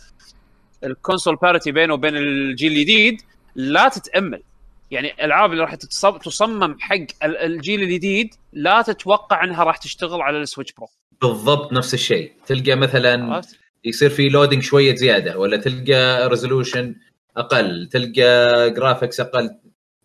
ال 0.84 0.91
console 0.91 1.36
باريتي 1.36 1.72
بينه 1.72 1.94
وبين 1.94 2.16
الجيل 2.16 2.72
الجديد. 2.72 3.22
لا 3.54 3.88
تتأمل. 3.88 4.42
يعني 4.90 5.12
الألعاب 5.12 5.52
اللي 5.52 5.62
راح 5.62 5.74
تصمم 5.74 6.80
حق 6.80 6.94
ال- 7.24 7.36
الجيل 7.36 7.82
الجديد 7.82 8.34
لا 8.52 8.82
تتوقع 8.82 9.44
إنها 9.44 9.64
راح 9.64 9.76
تشتغل 9.76 10.22
على 10.22 10.38
ال 10.38 10.43
Switch 10.43 10.72
Pro. 10.72 10.88
بالضبط 11.22 11.72
نفس 11.72 11.94
الشيء. 11.94 12.32
تلقى 12.46 12.74
مثلا؟ 12.74 13.42
يصير 13.84 14.10
في 14.10 14.28
loading 14.28 14.62
شوية 14.62 14.94
زيادة 14.94 15.38
ولا 15.38 15.56
تلقى 15.56 16.28
resolution 16.28 16.94
أقل 17.36 17.88
تلقى 17.92 18.70
graphics 18.70 19.20
أقل 19.20 19.58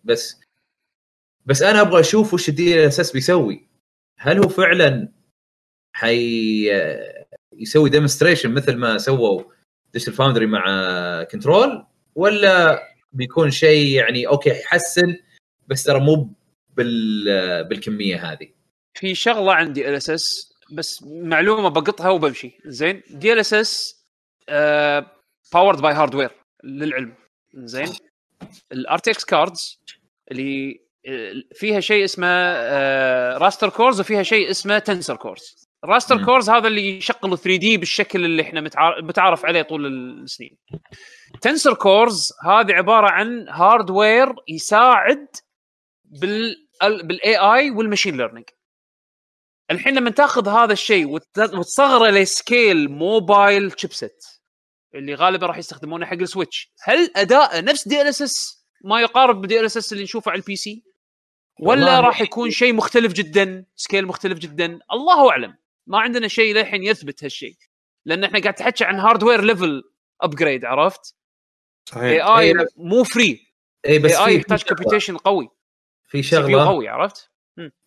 بس 0.04 0.40
بس 1.46 1.62
أنا 1.62 1.80
أبغى 1.80 2.00
أشوف 2.00 2.34
وش 2.34 2.48
ال 2.48 2.86
DLSS 2.86 3.12
بيسوي. 3.12 3.68
هل 4.18 4.38
هو 4.38 4.48
فعلا 4.48 5.08
حي 5.92 6.70
يسوي 7.52 7.90
demonstration 7.90 8.54
مثل 8.54 8.76
ما 8.76 8.98
سووا 8.98 9.42
Digital 9.92 10.12
Foundry 10.14 10.46
مع 10.46 10.64
Control 11.22 11.86
ولا 12.14 12.82
بيكون 13.14 13.50
شيء 13.50 13.86
يعني 13.88 14.26
okay 14.26 14.50
يحسن 14.50 15.16
بس 15.68 15.82
ترى 15.82 16.00
مو 16.00 16.34
بال 16.76 17.64
بالكمية 17.68 18.32
هذه. 18.32 18.48
في 18.94 19.14
شغلة 19.14 19.54
عندي 19.54 19.88
DLSS 19.88 20.54
بس 20.72 21.02
معلومة 21.02 21.68
بقطها 21.68 22.08
وبمشي. 22.10 22.58
زين 22.66 23.02
DLSS 23.10 24.04
powered 25.52 25.80
by 25.80 25.94
hardware 25.94 26.30
للعلم. 26.64 27.14
زين 27.54 27.88
ال 28.72 28.98
RTX 28.98 29.24
cards 29.24 29.78
اللي 30.30 30.80
آه، 31.06 31.32
فيها 31.54 31.80
شيء 31.80 32.04
اسمه 32.04 32.28
raster 33.36 33.68
cores 33.68 34.00
وفيها 34.00 34.22
شيء 34.22 34.50
اسمه 34.50 34.78
tensor 34.78 35.16
cores 35.16 35.63
ال 35.84 35.89
raster 35.89 36.18
مم. 36.18 36.24
cores 36.24 36.50
هذا 36.50 36.68
اللي 36.68 36.96
يشغل 36.96 37.38
3D 37.38 37.76
بالشكل 37.76 38.24
اللي 38.24 38.42
إحنا 38.42 38.60
متعار- 38.60 39.02
متعارف 39.02 39.44
عليه 39.46 39.62
طول 39.62 39.86
السنين. 39.86 40.58
Tensor 41.40 41.74
cores 41.74 42.32
هذه 42.44 42.72
عبارة 42.72 43.10
عن 43.10 43.48
hardware 43.48 44.34
يساعد 44.48 45.26
بال 46.04 46.56
بال 46.82 47.36
AI 47.36 47.70
وال 47.70 47.80
machine 47.80 48.16
learning 48.16 48.44
الحين 49.70 49.94
لما 49.94 50.10
تاخذ 50.10 50.48
هذا 50.48 50.72
الشيء 50.72 51.08
وت- 51.08 51.38
وتصغره 51.38 52.10
ل 52.10 52.23
scale 52.23 52.88
mobile 52.90 53.72
chipset 53.80 54.24
اللي 54.94 55.14
غالبا 55.14 55.46
راح 55.46 55.58
يستخدمونه 55.58 56.06
حق 56.06 56.12
ال 56.14 56.22
Switch 56.22 56.72
هل 56.82 57.10
اداءه 57.16 57.60
نفس 57.60 57.88
DLSS 57.88 58.66
ما 58.84 59.00
يقارب 59.00 59.40
ب 59.42 59.60
DLSS 59.60 59.92
اللي 59.92 60.04
نشوفه 60.04 60.30
على 60.30 60.38
ال 60.40 60.56
PC 60.56 60.84
ولا 61.60 62.00
راح 62.00 62.20
يكون 62.20 62.50
شيء 62.50 62.74
مختلف 62.74 63.12
جدا 63.12 63.64
scale 63.76 64.06
مختلف 64.06 64.38
جدا؟ 64.38 64.78
الله 64.92 65.30
أعلم. 65.30 65.56
ما 65.86 65.98
عندنا 65.98 66.28
شيء 66.28 66.54
للحين 66.54 66.82
يثبت 66.82 67.24
هالشيء. 67.24 67.56
لأن 68.06 68.24
إحنا 68.24 68.40
قاعد 68.40 68.54
تحكي 68.54 68.84
عن 68.84 68.94
hardware 68.94 69.40
level 69.40 69.82
upgrade 70.20 70.64
عرفت؟ 70.64 71.14
اي 71.96 72.18
صحيح 72.18 72.26
اي 72.26 72.50
إيه، 72.50 72.66
مو 72.76 73.04
free 73.04 73.54
اي 73.86 73.98
بس 73.98 74.12
AI 74.12 74.36
يحتاج 74.36 74.62
computation 74.62 75.16
قوي. 75.16 75.48
في 76.08 76.22
شغلة 76.22 76.66
قوي 76.66 76.88
عرفت؟ 76.88 77.30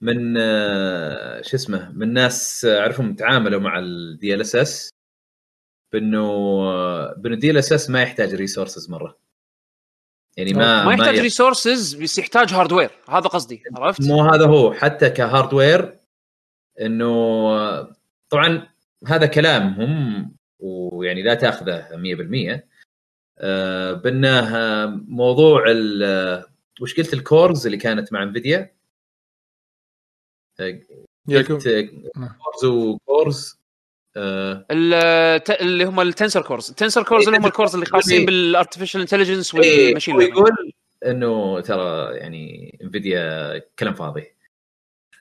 من 0.01 0.37
آه، 0.37 1.41
شو 1.41 1.55
اسمه 1.55 1.91
من 1.91 2.13
ناس 2.13 2.65
آه، 2.65 2.79
أعرفهم 2.79 3.15
تعاملوا 3.15 3.59
مع 3.59 3.79
ال 3.79 4.41
DLSS 4.41 4.89
بأنه 5.93 6.27
آه، 6.69 7.15
بأنه 7.17 7.35
ال 7.35 7.57
DLSS 7.57 7.89
ما 7.89 8.01
يحتاج 8.01 8.35
resources 8.35 8.89
مرة. 8.89 9.19
يعني 10.37 10.53
ما 10.53 10.85
ما 10.85 10.93
يحتاج 10.93 11.19
resources 11.19 11.93
بس 11.93 12.17
يحتاج 12.17 12.53
hardware 12.53 12.91
هذا 13.09 13.27
قصدي 13.27 13.63
عرفت؟ 13.75 14.01
مو 14.01 14.21
هذا 14.21 14.45
هو 14.45 14.73
حتى 14.73 15.09
ك 15.09 15.19
hardware 15.19 15.96
إنه 16.81 17.07
طبعا 18.29 18.67
هذا 19.07 19.25
كلامهم 19.25 20.31
ويعني 20.59 21.23
لا 21.23 21.33
تأخذه 21.33 21.87
100% 21.91 22.67
آه، 23.39 23.93
بأنه 23.93 24.57
آه، 24.57 24.85
موضوع 25.07 25.63
ال 25.71 26.03
آه، 26.03 26.45
وش 26.81 26.95
قلت 26.95 27.13
ال 27.13 27.22
cores 27.22 27.65
اللي 27.65 27.77
كانت 27.77 28.13
مع 28.13 28.23
Nvidia 28.23 28.73
قلت 30.59 31.47
cores 31.47 32.65
و 32.65 32.78
cores. 32.78 33.57
آه، 34.17 34.65
اللي 34.71 35.83
هم 35.85 35.99
ال 35.99 36.05
tensor 36.05 36.41
cores 36.41 36.69
ال 36.69 36.74
tensor 36.74 37.03
cores 37.03 37.27
اللي 37.27 37.39
هم 37.39 37.45
ال 37.45 37.50
cores 37.50 37.73
اللي 37.73 37.85
خاصين 37.85 38.25
بال 38.25 38.38
artificial 38.38 39.01
intelligence 39.01 39.53
وال 39.53 39.66
machine 39.66 40.13
هو 40.13 40.19
learning 40.19 40.37
يقول 40.37 40.73
إنه 41.05 41.59
ترى 41.59 42.17
يعني 42.17 42.77
Nvidia 42.83 43.57
كلام 43.79 43.93
فاضي. 43.93 44.25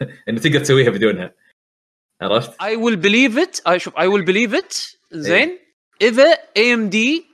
إنه 0.28 0.40
تقدر 0.40 0.58
تسويها 0.58 0.90
بدونها. 0.90 1.34
عرفت؟ 2.22 2.62
I 2.62 2.76
will 2.76 2.96
believe 2.96 3.38
it 3.38 3.58
اي 3.68 3.78
شوف 3.78 3.98
I 3.98 4.06
will 4.06 4.24
believe 4.24 4.54
it 4.54 4.74
زين. 5.12 5.58
إذا 6.02 6.38
AMD 6.56 7.26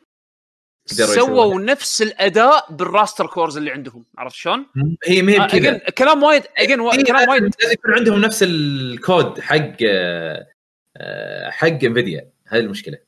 سووا. 0.86 1.60
نفس 1.60 2.02
الأداء 2.02 2.72
بال 2.72 2.86
raster 2.86 3.26
cores 3.26 3.56
اللي 3.56 3.70
عندهم. 3.70 4.04
عرفت 4.18 4.36
شلون؟ 4.36 4.66
هي 5.04 5.22
ما 5.22 5.32
هي 5.32 5.38
بكذا 5.38 5.78
كلام 5.78 6.22
وايد 6.22 6.42
again 6.56 6.80
إيه، 6.80 7.04
كلام 7.04 7.28
وايد. 7.28 7.42
لازم 7.42 7.72
يكون 7.72 7.94
عندهم 7.94 8.20
نفس 8.20 8.42
الكود 8.42 9.40
حق 9.40 9.76
آه، 9.86 10.46
آه، 10.96 11.50
حق 11.50 11.66
Nvidia 11.66 12.30
هذه 12.48 12.60
المشكلة. 12.60 12.98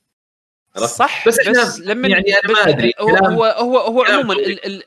عرفت؟ 0.77 0.95
صح 0.95 1.29
بس 1.29 1.39
إحنا 1.39 1.93
لما 1.93 2.09
يعني 2.09 2.33
أنا 2.33 2.53
ما 2.53 2.63
بس 2.63 2.69
أدري، 2.69 2.93
هو 3.01 3.17
هو 3.17 3.45
هو, 3.45 3.79
هو 3.79 4.03
عموما. 4.03 4.35
ال 4.35 4.67
ال 4.67 4.83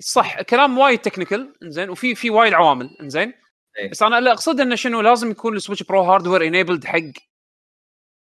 صح 0.00 0.42
كلام 0.42 0.78
وايد 0.78 0.98
technical 0.98 1.52
إنزين 1.62 1.90
وفي 1.90 2.14
في 2.14 2.30
وايد 2.30 2.52
عوامل 2.52 2.96
إنزين. 3.00 3.32
إيه. 3.80 3.90
بس 3.90 4.02
أنا 4.02 4.18
اللي 4.18 4.32
أقصد 4.32 4.60
انه 4.60 4.74
شنو 4.74 5.00
لازم 5.00 5.30
يكون 5.30 5.56
ال 5.56 5.60
Switch 5.60 5.82
Pro 5.82 6.02
hardware 6.02 6.46
enabled 6.46 6.84
حق 6.84 6.98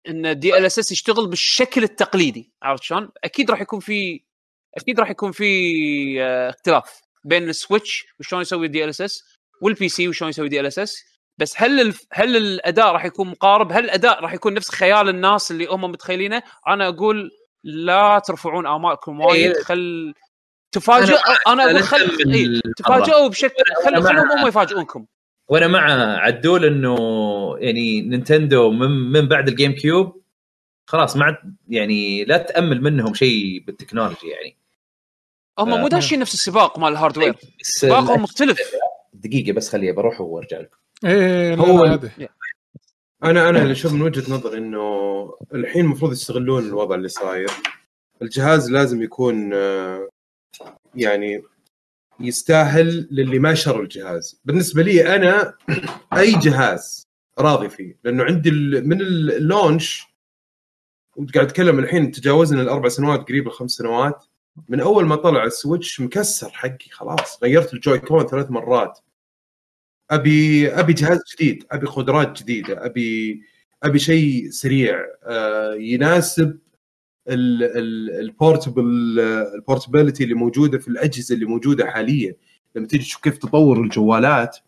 إن 0.09 0.39
DLSS 0.39 0.93
يشتغل 0.93 1.27
بالشكل 1.27 1.83
التقليدي 1.83 2.53
عرفت 2.63 2.83
شلون؟ 2.83 3.09
أكيد 3.25 3.51
راح 3.51 3.61
يكون 3.61 3.81
في 3.81 4.21
أكيد 4.77 5.01
راح 5.01 5.11
يكون 5.11 5.33
في 5.33 6.23
آه، 6.23 6.51
اختلاف 6.51 7.01
بين 7.25 7.49
ال 7.49 7.57
Switch 7.57 8.07
وشلون 8.21 8.43
يسوي 8.43 8.69
DLSS 8.69 9.25
وال 9.62 9.89
PC 9.89 10.09
وشلون 10.09 10.29
يسوي 10.31 10.49
DLSS 10.49 11.05
بس 11.39 11.55
هل 11.57 11.81
الف... 11.81 12.07
هل 12.13 12.37
الأداء 12.37 12.93
راح 12.93 13.05
يكون 13.05 13.29
مقارب؟ 13.29 13.73
هل 13.73 13.85
الأداء 13.85 14.21
راح 14.21 14.33
يكون 14.33 14.55
نفس 14.55 14.71
خيال 14.71 15.09
الناس 15.09 15.51
اللي 15.51 15.67
هم 15.67 15.83
متخيلينه؟ 15.85 16.43
أنا 16.69 16.89
أقول 16.89 17.31
لا 17.65 18.19
ترفعون 18.27 18.67
آمالكم 18.67 19.21
وايد 19.21 19.57
إيه. 19.57 19.63
خل 19.63 20.15
تفاجئ 20.73 21.19
أنا 21.47 21.65
أقول 21.65 21.83
خل 21.83 22.33
إيه، 22.35 22.61
تفاجئوا 22.77 23.29
بشكل 23.29 23.63
خل 23.85 24.03
خلهم 24.03 24.31
هم 24.31 24.49
يفاجئونكم 24.49 25.07
وأنا 25.49 25.67
مع 25.69 25.81
عدول 26.19 26.65
انه 26.65 26.97
يعني 27.59 28.01
Nintendo 28.02 28.70
من 28.71 28.91
من 28.91 29.29
بعد 29.29 29.49
ال 29.49 29.73
GameCube 29.73 30.23
خلاص 30.87 31.17
ما 31.17 31.25
عاد 31.25 31.37
يعني 31.69 32.25
لا 32.25 32.39
تأمل 32.39 32.83
منهم 32.83 33.15
شيء 33.15 33.65
بال 33.67 33.77
technology 33.77 34.28
يعني. 34.29 34.57
هم 35.59 35.69
مو 35.69 35.87
آه. 35.87 35.89
داشين 35.89 36.19
نفس 36.19 36.35
السباق 36.35 36.79
مال 36.79 36.93
ال 36.93 36.97
hardware 36.97 37.33
بس 37.61 37.67
سباقهم 37.67 38.23
مختلف. 38.23 38.59
دقيقة 39.12 39.53
بس 39.53 39.69
خليه 39.71 39.93
بروح 39.93 40.21
وأرجع 40.21 40.61
لكم. 40.61 40.77
إيه 41.05 41.55
هو 41.55 41.79
لا 41.79 41.85
ال- 41.85 41.91
عادي. 41.91 42.11
أنا 43.25 43.49
أنا 43.49 43.62
اللي 43.62 43.73
أشوف 43.73 43.93
من 43.93 44.03
وجهة 44.03 44.33
نظري 44.35 44.59
إنه 44.59 45.35
الحين 45.55 45.85
المفروض 45.85 46.12
يستغلون 46.12 46.65
الوضع 46.69 46.95
اللي 46.95 47.09
صاير. 47.09 47.51
الجهاز 48.23 48.71
لازم 48.71 49.03
يكون 49.03 49.51
آه، 49.55 50.09
يعني 50.95 51.43
يستاهل 52.25 53.09
للي 53.10 53.39
ما 53.39 53.55
شروا 53.55 53.83
الجهاز. 53.83 54.41
بالنسبة 54.44 54.83
لي 54.83 55.17
أنا 55.17 55.55
أي 56.18 56.33
جهاز 56.33 57.09
راضي 57.39 57.68
فيه 57.68 57.99
لأنه 58.05 58.25
عندي 58.25 58.51
من 58.81 59.01
ال 59.01 59.16
launch 59.16 60.07
قاعد 61.34 61.47
تتكلم 61.47 61.78
الحين 61.78 62.10
تجاوزنا 62.10 62.62
الأربع 62.62 62.89
سنوات 62.89 63.28
قريب 63.28 63.47
الخمس 63.47 63.70
سنوات. 63.70 64.25
من 64.68 64.81
أول 64.81 65.07
ما 65.07 65.17
طلع 65.17 65.44
ال 65.44 65.52
Switch 65.52 66.01
مكسر 66.01 66.51
حقي 66.51 66.91
خلاص. 66.91 67.42
غيرت 67.42 67.75
ال 67.75 67.99
Joy-Con 67.99 68.27
ثلاث 68.26 68.51
مرات. 68.51 68.99
ابي 70.10 70.68
أبي 70.68 70.92
جهاز 70.92 71.18
جديد 71.34 71.65
أبي 71.70 71.86
قدرات 71.86 72.42
جديدة 72.42 72.86
ابي 72.86 73.42
أبي 73.83 73.99
شيء 73.99 74.51
سريع 74.51 75.07
آه، 75.25 75.75
يناسب 75.75 76.59
ال 77.28 77.50
portable 77.50 79.20
ال 79.55 79.60
portability 79.60 80.25
اللي 80.25 80.34
موجودة 80.34 80.78
في 80.78 80.89
الأجهزة 80.89 81.34
اللي 81.34 81.47
موجودة 81.47 81.91
حاليا. 81.91 82.34
لما 82.75 82.86
تيجي 82.86 83.05
تشوف 83.05 83.23
كيف 83.23 83.39
تطور 83.39 83.81
الجوالات 83.81 84.59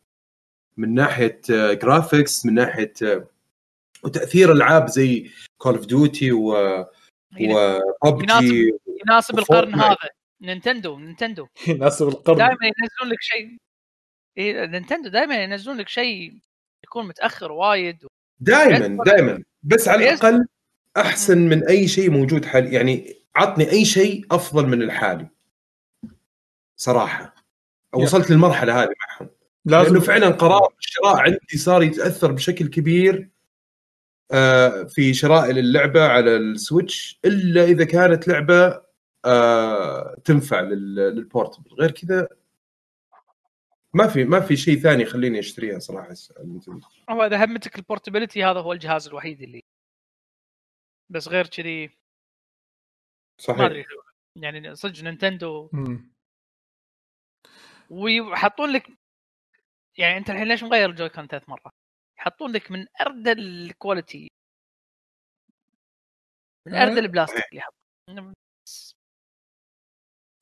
من 0.77 0.95
ناحية 0.95 1.41
graphics 1.73 2.47
من 2.47 2.55
ناحية 2.55 2.93
آه، 3.03 3.29
وتأثير 4.03 4.53
ألعاب 4.53 4.89
زي 4.89 5.31
Call 5.59 5.75
of 5.75 5.87
Duty 5.87 6.33
و 6.33 6.55
وببجي 8.05 8.73
يناسب 9.07 9.39
القرن. 9.39 9.75
هذا. 9.75 9.97
Nintendo 10.41 10.99
Nintendo. 10.99 11.47
يناسب 11.69 12.09
القرن. 12.09 12.37
دائما 12.37 12.57
ينزلون 12.63 13.13
لك 13.13 13.21
شيء. 13.21 13.57
إيه 14.39 14.67
Nintendo 14.67 15.09
دائما 15.09 15.43
ينزلون 15.43 15.77
لك 15.77 15.89
شيء 15.89 16.39
يكون 16.85 17.09
متأخر 17.09 17.53
وايد. 17.53 18.07
دائما 18.41 19.05
دائما 19.05 19.43
بس 19.63 19.89
على. 19.89 20.09
الأقل 20.09 20.47
أحسن 20.97 21.39
من 21.39 21.67
أي 21.69 21.89
شيء 21.89 22.11
موجود 22.11 22.45
حاليا 22.45 22.71
يعني 22.71 23.15
عطني 23.37 23.71
أي 23.71 23.85
شيء 23.85 24.27
أفضل 24.31 24.67
من 24.67 24.83
الحالي. 24.83 25.29
صراحة. 26.77 27.35
وصلت 27.93 28.31
للمرحلة 28.31 28.83
هذه 28.83 28.89
معهم. 29.09 29.31
لازم. 29.65 29.89
لأنه 29.93 30.01
فعلا 30.01 30.29
قرار 30.29 30.75
الشراء 30.79 31.17
عندي 31.17 31.57
صار 31.59 31.83
يتأثر 31.83 32.33
بشكل 32.33 32.67
كبير 32.69 33.29
آه، 34.33 34.83
في 34.85 35.15
شراء 35.15 35.51
اللعبه 35.51 36.05
على 36.09 36.37
ال 36.37 36.49
Switch 36.49 37.21
إلا 37.25 37.65
إذا 37.65 37.85
كانت 37.85 38.29
لعبة 38.29 38.81
آه، 39.25 40.17
تنفع 40.25 40.61
لل- 40.61 40.95
لل 40.95 41.08
portable. 41.08 41.71
غير 41.81 41.91
كذا 41.91 42.29
ما 43.95 44.07
في 44.07 44.25
ما 44.25 44.41
في 44.41 44.57
شيء 44.57 44.79
ثاني 44.79 45.03
يخليني 45.03 45.39
أشتريها 45.39 45.79
صراحة. 45.79 46.15
هو 47.11 47.23
إذا 47.27 47.45
همتك 47.45 47.77
ال 47.77 47.82
portability 47.82 48.45
هذا 48.45 48.61
هو 48.61 48.73
الجهاز 48.73 49.09
الوحيد 49.09 49.43
اللي 49.43 49.63
بس 51.11 51.29
غير 51.29 51.47
كذي 51.47 51.87
ما 51.87 51.95
صحيح. 53.41 53.61
أدري 53.61 53.87
يعني 54.37 54.75
صدق 54.75 55.03
Nintendo. 55.03 55.71
ويحطون 57.91 58.73
لك 58.73 58.87
يعني 59.99 60.17
أنت 60.17 60.31
الحين 60.31 60.49
ليش 60.49 60.63
مغير 60.63 60.91
ال 60.91 61.09
Joy-Con 61.09 61.27
ثلاث 61.27 61.49
مرات؟ 61.49 61.73
يحطون 62.19 62.53
لك 62.53 62.71
من 62.71 62.87
اردى 63.01 63.33
ال 63.33 63.45
quality 63.45 64.31
من 66.67 66.75
اردى 66.75 67.01
البلاستيك 67.01 67.45
اللي 67.49 67.59
يحط. 67.59 67.75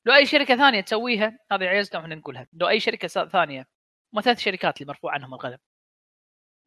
لو 0.07 0.15
أي 0.15 0.27
شركة 0.27 0.57
ثانية 0.57 0.81
تسويها 0.81 1.39
هذه 1.53 1.65
عيزنا 1.65 2.01
إحنا 2.01 2.15
نقولها. 2.15 2.47
لو 2.53 2.69
أي 2.69 2.81
شركة 2.81 3.09
ثانية 3.09 3.67
ما 4.15 4.23
ثلاث 4.23 4.39
شركات 4.39 4.81
اللي 4.81 4.93
مرفوع 4.93 5.15
عنهم 5.15 5.35
القلم 5.35 5.59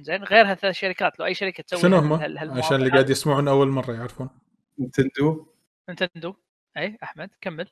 زين 0.02 0.24
غير 0.24 0.52
هالثلاث 0.52 0.76
شركات. 0.76 1.20
لو 1.20 1.26
أي 1.26 1.34
شركة 1.34 1.64
تسوي 1.64 1.80
شنو 1.80 1.98
هم؟ 1.98 2.14
عشان 2.58 2.76
اللي 2.76 2.90
قاعد 2.90 3.10
يسمعون 3.10 3.48
أول 3.48 3.68
مرة 3.68 3.94
يعرفون. 3.94 4.30
نينتندو 4.80 5.48
نينتندو 5.90 6.36
أي 6.78 6.98
أحمد 7.04 7.30
كمل. 7.42 7.68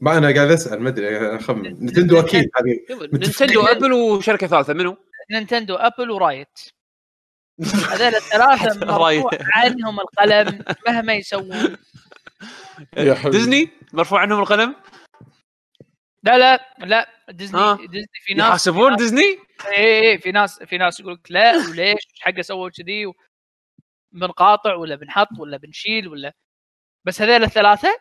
ما 0.00 0.18
أنا 0.18 0.34
قاعد 0.34 0.50
أسأل 0.50 0.82
ما 0.82 0.88
أدري 0.88 1.36
اخمن 1.36 1.62
Nintendo 1.62 2.20
أكيد 2.20 2.50
هذه. 2.56 3.08
Nintendo 3.12 3.62
Apple 3.62 3.92
وشركة 3.92 4.46
ثالثة 4.46 4.72
منو؟ 4.72 4.96
Nintendo 5.30 5.74
Apple 5.74 6.10
و 6.10 6.18
Riot. 6.18 6.58
هذول 7.90 8.14
الثلاثة. 8.14 8.78
مرفوع 8.86 9.30
عنهم 9.54 10.00
القلم 10.00 10.64
مهما 10.88 11.14
يسوون. 11.14 11.76
حبيبي. 12.96 13.30
ديزني 13.30 13.70
مرفوع 13.92 14.20
عنهم 14.20 14.40
القلم؟ 14.40 14.76
لا 16.24 16.38
لا 16.38 16.74
لا 16.78 17.08
ديزني 17.28 17.60
ها. 17.60 17.78
ديزني 17.80 18.08
في 18.24 18.34
ناس 18.34 18.48
يحاسبون 18.48 18.96
ديزني؟ 18.96 19.38
اي 19.66 20.10
اي 20.10 20.18
في 20.18 20.32
ناس 20.32 20.62
في 20.62 20.78
ناس 20.78 21.00
يقول 21.00 21.12
لك 21.12 21.30
لا 21.30 21.56
وليش 21.68 22.08
حقه 22.20 22.42
سووا 22.42 22.68
كذي 22.68 23.12
بنقاطع 24.12 24.74
ولا 24.74 24.94
بنحط 24.94 25.28
ولا 25.38 25.56
بنشيل 25.56 26.08
ولا 26.08 26.32
بس 27.04 27.22
هذول 27.22 27.44
الثلاثة 27.44 27.98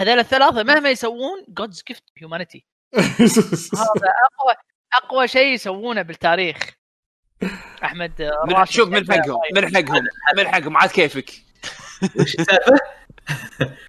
هذول 0.00 0.18
الثلاثة 0.18 0.62
مهما 0.62 0.90
يسوون 0.90 1.44
God's 1.48 1.82
gift 1.88 2.04
humanity 2.18 2.66
هذا 2.94 4.12
أقوى 4.32 4.54
أقوى 4.94 5.28
شيء 5.28 5.54
يسوونه 5.54 6.02
بالتاريخ 6.02 6.56
أحمد 7.84 8.20
آه، 8.22 8.64
شوف 8.64 8.88
من 8.88 9.12
حقهم 9.12 9.40
من 9.54 9.76
حقهم 9.76 10.04
من 10.36 10.48
حقهم 10.48 10.76
عاد 10.76 10.90
كيفك 10.90 11.30
وش 12.20 12.34
السالفة؟ 12.34 12.99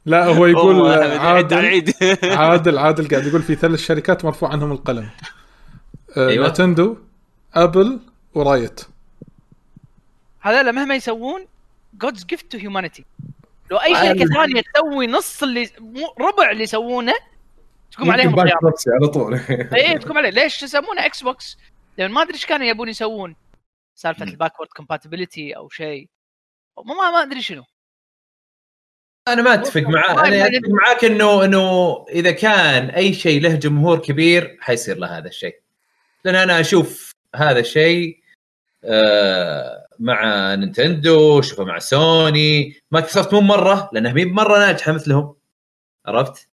لا 0.06 0.26
هو 0.26 0.46
يقول 0.46 0.92
عيد 0.92 1.12
عادل 1.20 2.38
عادل 2.38 2.78
عادل 2.78 3.08
قاعد 3.08 3.26
يقول 3.26 3.42
في 3.42 3.56
ثلاث 3.56 3.80
شركات 3.80 4.26
مرفوع 4.26 4.52
عنهم 4.52 4.72
القلم. 4.72 5.10
أيوة. 6.18 6.30
أيوة. 6.30 6.48
Nintendo 6.50 6.98
Apple 7.54 8.00
و 8.34 8.42
Riot. 8.42 8.82
هذول 10.40 10.74
مهما 10.74 10.96
يسوون 10.96 11.46
God's 11.94 12.26
gift 12.26 12.52
to 12.52 12.58
humanity 12.58 13.06
لو 13.72 13.78
أي 13.78 13.96
أنا- 13.96 13.98
شركة 14.04 14.26
ثانية 14.26 14.62
تسوي 14.74 15.08
نص 15.08 15.44
اللي 15.44 15.70
مو 15.80 16.08
ربع 16.20 16.52
اللي 16.52 16.64
يسوونه 16.64 17.14
تقوم 17.92 18.12
عليهم 18.12 18.40
على 18.40 19.08
طول. 19.14 19.40
اي 19.76 19.98
تقوم 20.00 20.18
عليه. 20.18 20.30
ليش 20.30 20.64
يسمونه 20.64 21.06
Xbox؟ 21.06 21.58
لأن 21.98 22.12
ما 22.12 22.22
أدري 22.22 22.34
إيش 22.34 22.46
كانوا 22.46 22.66
يبون 22.66 22.90
يسوون. 22.90 23.36
سالفة 23.96 24.26
ال 24.26 24.31
backward 24.31 24.70
compatibility 24.70 25.56
أو 25.56 25.70
شيء. 25.70 26.08
ما 26.86 27.12
ما 27.12 27.22
أدري 27.22 27.42
شنو. 27.42 27.64
أنا 29.28 29.42
ما 29.42 29.54
أتفق 29.54 29.82
معاه 29.82 30.28
أنا 30.28 30.46
أتفق 30.48 30.70
معاك 30.70 31.06
إنه 31.06 31.46
إنه 31.46 32.06
إذا 32.10 32.32
كان 32.32 32.90
أي 32.90 33.14
شيء 33.14 33.42
له 33.42 33.56
جمهور 33.56 34.00
كبير 34.00 34.58
حيصير 34.62 34.98
له 34.98 35.18
هذا 35.18 35.28
الشيء. 35.28 35.60
لأن 36.26 36.36
أنا 36.36 36.60
أشوف 36.60 37.12
هذا 37.36 37.60
الشيء 37.60 38.22
آه، 38.84 39.88
مع 40.00 40.56
Nintendo 40.56 41.40
أشوفه 41.40 41.64
مع 41.64 41.80
Sony 41.80 42.82
Microsoft 42.92 43.34
مو 43.34 43.42
مرة 43.42 43.90
لانها 43.94 44.14
مي 44.14 44.26
مرة 44.26 44.60
ناجحة 44.60 44.92
مثلهم. 44.92 45.36
عرفت؟ 46.06 46.48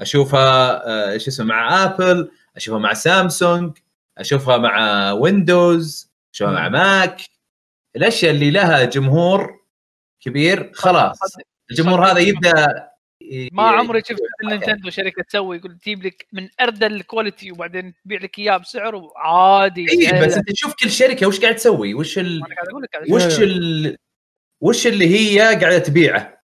أشوفها 0.00 0.86
آه، 1.14 1.16
شو 1.18 1.30
اسمه 1.30 1.46
مع 1.46 1.84
Apple 1.84 2.30
أشوفها 2.56 2.78
مع 2.78 2.92
سامسونج 2.94 3.78
أشوفها 4.18 4.56
مع 4.58 5.12
Windows 5.12 6.10
أشوفها 6.34 6.52
مع 6.52 6.68
Mac. 6.68 7.20
الأشياء 7.96 8.30
اللي 8.34 8.50
لها 8.50 8.84
جمهور 8.84 9.60
كبير 10.20 10.70
خلاص. 10.74 11.18
الجمهور 11.70 12.06
هذا 12.06 12.18
يبدأ 12.18 12.88
ما 13.52 13.62
عمري 13.62 14.00
شفت 14.00 14.20
Nintendo 14.44 14.90
شركة 14.90 15.22
تسوي 15.22 15.56
يقول 15.56 15.78
تجيب 15.78 16.06
لك 16.06 16.26
من 16.32 16.48
اردى 16.60 16.86
ال 16.86 16.94
quality 16.94 17.52
وبعدين 17.52 17.94
تبيع 18.04 18.20
لك 18.20 18.38
إياه 18.38 18.56
بسعر 18.56 19.10
عادي 19.16 19.86
اي 19.90 20.26
بس 20.26 20.36
أنت 20.36 20.50
تشوف 20.50 20.74
كل 20.74 20.90
شركة 20.90 21.26
وش 21.26 21.40
قاعد 21.40 21.54
تسوي؟ 21.54 21.94
وش 21.94 22.18
ال... 22.18 22.42
وش 23.10 23.40
ال... 23.40 23.96
وش 24.60 24.86
اللي 24.86 25.08
هي 25.08 25.40
قاعدة 25.40 25.78
تبيعه؟ 25.78 26.42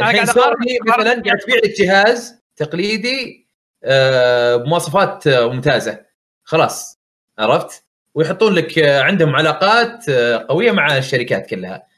الحين 0.00 0.26
سوني 0.26 0.78
مثلا 0.86 1.22
قاعد 1.22 1.38
تبيع 1.38 1.56
لك 1.56 1.80
جهاز 1.80 2.42
تقليدي 2.56 3.46
آه، 3.84 4.56
بمواصفات 4.56 5.26
آه، 5.26 5.52
ممتازة. 5.52 6.06
خلاص 6.44 7.00
عرفت؟ 7.38 7.84
ويحطون 8.14 8.54
لك 8.54 8.78
آه، 8.78 9.02
عندهم 9.02 9.36
علاقات 9.36 10.08
آه، 10.08 10.46
قوية 10.48 10.72
مع 10.72 10.98
الشركات 10.98 11.50
كلها. 11.50 11.89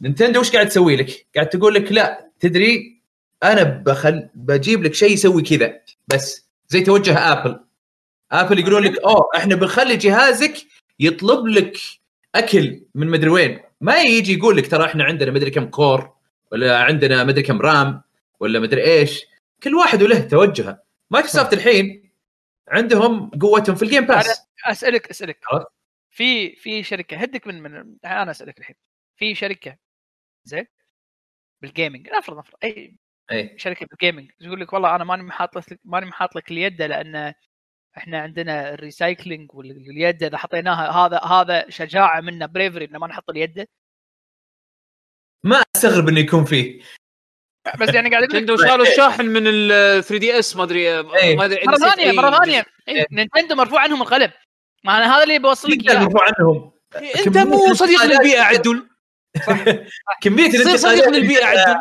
Nintendo 0.00 0.40
وش 0.40 0.52
قاعد 0.52 0.68
تسوي 0.68 0.96
لك؟ 0.96 1.26
قاعد 1.34 1.48
تقول 1.48 1.74
لك 1.74 1.92
لا 1.92 2.30
تدري 2.40 3.02
أنا 3.42 3.62
بخل 3.62 4.28
بجيب 4.34 4.82
لك 4.82 4.94
شيء 4.94 5.10
يسوي 5.10 5.42
كذا 5.42 5.80
بس 6.08 6.48
زي 6.68 6.80
توجه 6.80 7.18
Apple. 7.18 7.60
Apple 8.32 8.58
يقولون 8.58 8.82
لك 8.82 8.98
أوه 8.98 9.28
إحنا 9.36 9.54
بنخلي 9.54 9.96
جهازك 9.96 10.54
يطلب 11.00 11.46
لك 11.46 11.76
أكل 12.34 12.82
من 12.94 13.06
مدري 13.06 13.30
وين. 13.30 13.60
ما 13.80 14.02
يجي 14.02 14.34
يقول 14.34 14.56
لك 14.56 14.70
ترى 14.70 14.84
إحنا 14.84 15.04
عندنا 15.04 15.30
مدري 15.30 15.50
كم 15.50 15.66
core 15.66 16.12
ولا 16.52 16.78
عندنا 16.78 17.24
مدري 17.24 17.42
كم 17.42 17.60
RAM 17.60 18.02
ولا 18.40 18.60
مدري 18.60 18.84
إيش. 18.84 19.26
كل 19.62 19.74
واحد 19.74 20.02
وله 20.02 20.18
توجهه. 20.20 20.82
مايكروسوفت 21.10 21.52
الحين 21.52 22.10
عندهم 22.68 23.30
قوتهم 23.30 23.76
في 23.76 23.82
ال 23.82 23.87
Game 23.87 24.06
Pass 24.06 24.40
أسألك 24.66 25.10
أسألك؟ 25.10 25.38
في 26.10 26.56
في 26.56 26.82
شركة 26.82 27.16
هدك 27.16 27.46
من 27.46 27.62
من 27.62 27.74
أنا 28.04 28.30
أسألك 28.30 28.58
الحين. 28.58 28.76
في 29.16 29.34
شركة 29.34 29.83
زين؟ 30.44 30.66
بال 31.62 31.73
gaming 31.73 32.08
نفرض 32.18 32.38
نفرض. 32.38 32.54
أي 32.64 32.98
إي. 33.30 33.58
شركة 33.58 33.86
بال 33.86 33.97
gaming 33.97 34.30
تقول 34.40 34.60
لك 34.60 34.72
والله 34.72 34.96
أنا 34.96 35.04
ماني 35.04 35.22
محاط 35.22 35.56
لك 35.56 35.80
ماني 35.84 36.06
محاط 36.06 36.36
لك 36.36 36.50
اليد 36.50 36.82
لأن 36.82 37.34
إحنا 37.96 38.18
عندنا 38.18 38.74
ال 38.74 38.82
recycling 38.82 39.54
واليد 39.54 40.22
إذا 40.22 40.36
حطيناها 40.36 40.90
هذا 40.90 41.18
هذا 41.18 41.70
شجاعة 41.70 42.20
منا 42.20 42.46
bravery 42.46 42.84
إنه 42.84 42.98
ما 42.98 43.06
نحط 43.06 43.30
اليد. 43.30 43.66
ما 45.44 45.62
أستغرب 45.76 46.08
إنه 46.08 46.20
يكون 46.20 46.44
فيه. 46.44 46.82
بس 47.80 47.94
يعني 47.94 48.10
قاعد 48.10 48.22
أقول 48.22 48.34
Nintendo 48.34 48.56
شالوا 48.56 48.86
الشاحن 48.86 49.26
من 49.26 49.42
ال 49.46 50.04
3 50.04 50.18
DS 50.18 50.56
ما 50.56 50.62
أدري. 50.62 51.02
ما 51.02 51.44
أدري 51.44 51.60
مرة 51.66 51.76
ثانية 51.76 52.12
مرة. 52.12 52.38
ثانية. 52.38 52.64
Nintendo 53.12 53.54
مرفوع 53.54 53.80
عنهم 53.80 54.02
القلم. 54.02 54.32
ما 54.84 54.96
أنا 54.96 55.16
هذا 55.16 55.22
اللي 55.22 55.38
بوصل 55.38 55.70
لك 55.70 55.90
اياه 55.90 56.04
مرفوع 56.04 56.22
عنهم. 56.24 56.72
أنت 57.26 57.38
مو 57.38 57.74
صديق 57.74 58.04
للبيئة 58.04 58.40
عدل 58.40 58.88
كمية 60.22 60.50
صير 60.50 60.76
صديق 60.76 61.08
للبيئة 61.08 61.46
عدل. 61.46 61.80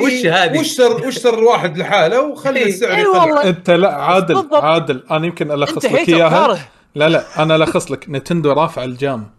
وش 0.00 0.26
هذه؟ 0.26 0.58
واشتر 0.58 1.04
واشتر 1.04 1.38
الواحد 1.38 1.78
لحاله 1.78 2.20
وخلي 2.20 2.60
إيه. 2.60 2.66
السعر 2.66 3.08
والله. 3.08 3.48
أنت 3.48 3.70
لا 3.70 3.94
عادل 3.94 4.34
بالضبط. 4.34 4.54
عادل. 4.64 5.04
أنا 5.10 5.26
يمكن 5.26 5.50
ألخص 5.50 5.84
لك 5.84 6.08
إياها. 6.08 6.58
لا 6.94 7.08
لا 7.08 7.42
أنا 7.42 7.56
ألخص 7.56 7.90
لك. 7.90 8.08
Nintendo 8.08 8.52
رافع 8.52 8.84
الجام. 8.84 9.30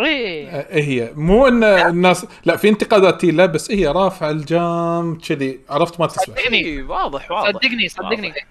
إيه. 0.00 0.48
آه، 0.48 0.66
هي. 0.80 1.12
مو 1.14 1.48
إن 1.48 1.64
الناس 1.64 2.26
لا 2.44 2.56
في 2.56 2.68
انتقادات 2.68 3.24
له 3.24 3.46
بس 3.46 3.70
هي 3.70 3.86
رافعه 3.86 4.30
الجام 4.30 5.18
كذي. 5.18 5.60
عرفت؟ 5.70 6.00
ما 6.00 6.06
تسمع. 6.06 6.24
صدقني. 6.24 6.58
إيه، 6.58 6.82
واضح 6.82 7.30
واضح. 7.30 7.48
صدقني 7.50 7.88
صدقني. 7.88 8.28
واضح. 8.28 8.46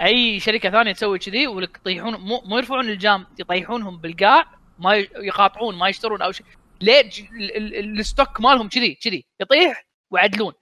أي 0.00 0.40
شركة 0.40 0.70
ثانية 0.70 0.92
تسوي 0.92 1.18
كذي 1.18 1.46
ولك 1.46 1.76
يطيحون 1.80 2.14
مو, 2.14 2.42
مو 2.46 2.58
يرفعون 2.58 2.88
الجام 2.88 3.26
يطيحونهم 3.38 3.96
بالقاع 3.98 4.44
ما 4.78 4.94
يقاطعون 5.16 5.78
ما 5.78 5.88
يشترون 5.88 6.22
أو 6.22 6.32
شيء. 6.32 6.46
ليه 6.82 7.10
ال 7.80 7.90
stock 7.90 8.40
مالهم 8.40 8.68
كذي 8.68 8.94
كذي 8.94 9.24
يطيح 9.40 9.86
ويعدلون. 10.10 10.52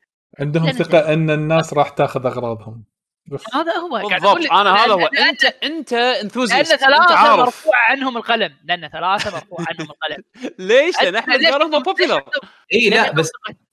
عندهم 0.41 0.73
ثقة 0.73 1.13
أن 1.13 1.31
الناس 1.31 1.73
راح 1.75 1.89
تاخذ 1.89 2.27
أغراضهم. 2.27 2.85
بس 3.27 3.45
هذا 3.55 3.73
هو 3.77 4.09
بالضبط. 4.09 4.53
أنا 4.53 4.75
هذا 4.85 4.93
هو. 4.93 5.07
انت 5.07 5.45
أنت 5.45 5.93
لأن 5.93 6.15
enthusiast 6.25 6.73
أنت 6.73 6.81
ثلاثة 6.81 7.15
عارف. 7.15 7.41
مرفوع 7.41 7.73
عنهم 7.91 8.17
القلم. 8.17 8.57
لأن 8.65 8.89
ثلاثة 8.89 9.31
مرفوع 9.31 9.59
عنهم 9.69 9.91
القلم. 9.91 10.25
ليش؟ 10.69 11.03
لأن 11.03 11.17
إحنا 11.17 11.35
عندهم- 11.35 11.83
popular 11.83 12.23
إي 12.75 12.91
لا 12.91 13.13
بس 13.13 13.31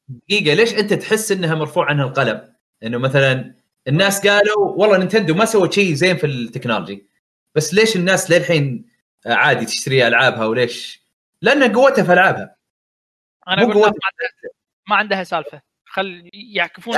دقيقة 0.10 0.54
ليش 0.54 0.74
أنت 0.74 0.94
تحس 0.94 1.32
إنها 1.32 1.56
مرفوع 1.56 1.86
عنها 1.90 2.06
القلم؟ 2.06 2.54
إنه 2.84 2.98
مثلا 2.98 3.56
الناس 3.88 4.28
قالوا 4.28 4.66
والله 4.68 4.98
Nintendo 4.98 5.34
ما 5.34 5.46
سوت 5.46 5.74
شيء 5.74 5.94
زين 5.94 6.18
في 6.18 6.28
ال 6.28 6.34
technology. 6.34 7.10
بس 7.56 7.74
ليش 7.74 7.96
الناس 7.96 8.32
للحين 8.32 8.86
عادي 9.26 9.66
تشتري 9.66 10.08
ألعابها 10.08 10.46
وليش؟ 10.46 11.05
لأن 11.42 11.72
قوتها 11.74 12.04
في 12.04 12.14
ألعابها 12.14 12.56
أنا 13.48 13.62
مو 13.66 13.72
أقول 13.72 13.82
ما 13.82 13.86
عندها- 13.88 14.52
ما 14.90 14.96
عندها 14.96 15.24
سالفة 15.24 15.62
خل 15.86 16.30
يعكفون. 16.34 16.96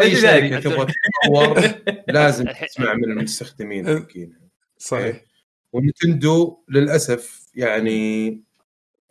أي 0.00 0.16
شركه؟ 0.16 0.60
تبغى 0.60 0.86
تتطور 0.86 1.60
لازم 2.14 2.44
تسمع 2.44 2.94
من 2.94 3.04
المستخدمين 3.04 3.88
أه. 3.88 3.98
حقينها 4.00 4.40
صحيح 4.78 5.20
و 5.72 5.82
Nintendo 5.82 6.64
للأسف 6.68 7.46
يعني 7.54 8.42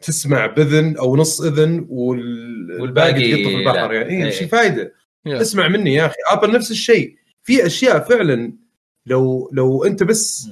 تسمع 0.01 0.45
باذن 0.45 0.97
أو 0.97 1.15
نص 1.17 1.41
إذن 1.41 1.85
وال- 1.89 2.81
والباقي 2.81 3.11
تقطه 3.31 3.49
في 3.49 3.55
البحر 3.55 3.87
لا. 3.87 3.93
يعني 3.93 4.09
إيه 4.09 4.17
إيه. 4.17 4.25
إيش 4.25 4.41
الفائده؟ 4.41 4.93
يا. 5.25 5.41
اسمع 5.41 5.67
مني 5.67 5.93
يا 5.93 6.05
أخي 6.05 6.15
آبل 6.31 6.51
نفس 6.51 6.71
الشيء 6.71 7.15
في 7.43 7.65
أشياء 7.65 7.99
فعلا 7.99 8.53
لو 9.05 9.49
لو 9.53 9.83
أنت 9.85 10.03
بس. 10.03 10.49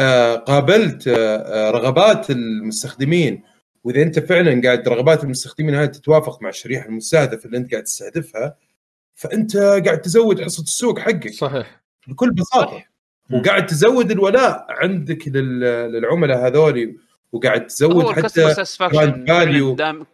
آه 0.00 0.34
قابلت 0.36 1.08
آه 1.08 1.14
آه، 1.36 1.70
رغبات 1.70 2.30
المستخدمين. 2.30 3.42
وإذا 3.84 4.02
أنت 4.02 4.18
فعلا 4.18 4.60
قاعد 4.64 4.88
رغبات 4.88 5.24
المستخدمين 5.24 5.74
هذه 5.74 5.86
تتوافق 5.86 6.42
مع 6.42 6.48
الشريحة 6.48 6.86
المستهدفة 6.86 7.46
اللي 7.46 7.56
أنت 7.56 7.70
قاعد 7.72 7.84
تستهدفها 7.84 8.56
فأنت 9.14 9.56
قاعد 9.56 10.00
تزود 10.00 10.42
حصه 10.42 10.62
السوق 10.62 10.98
حقك. 10.98 11.32
صحيح. 11.32 11.82
بكل 12.06 12.30
بساطة. 12.30 12.84
وقاعد 13.32 13.66
تزود 13.66 14.10
الولاء 14.10 14.66
عندك 14.68 15.28
لل- 15.28 15.60
للعملاء 15.92 16.46
هذول 16.46 16.98
وقاعد 17.32 17.66
تزود 17.66 18.04
حتى 18.12 18.54
value. 19.26 19.76
دائما 19.76 20.06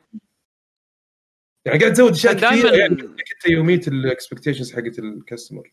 يعني 1.65 1.78
قاعد 1.78 1.92
تزود 1.92 2.10
أشياء 2.12 2.34
كثير 2.34 2.74
يعني 2.74 2.92
انك 2.92 3.24
انت 3.34 3.47
you 3.48 3.66
meet 3.66 3.89
ال 3.89 3.95
expectations 3.95 4.73
حقت 4.73 4.98
ال 4.98 5.07
customer 5.07 5.73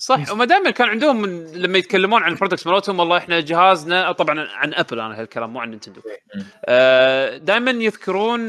صح 0.00 0.30
هم 0.30 0.44
دائما 0.44 0.70
كان 0.70 0.88
عندهم 0.88 1.22
من 1.22 1.52
لما 1.52 1.78
يتكلمون 1.78 2.22
عن 2.22 2.32
ال 2.32 2.36
products 2.36 2.66
مالتهم 2.66 3.00
والله 3.00 3.16
إحنا 3.16 3.40
جهازنا 3.40 4.12
طبعا 4.12 4.40
عن 4.50 4.74
Apple 4.74 5.00
أنا 5.00 5.20
هالكلام 5.20 5.52
مو 5.52 5.60
عن 5.60 5.70
Nintendo 5.70 6.00
مم. 6.34 6.44
آه 6.64 7.36
دائما 7.36 7.70
يذكرون 7.70 8.40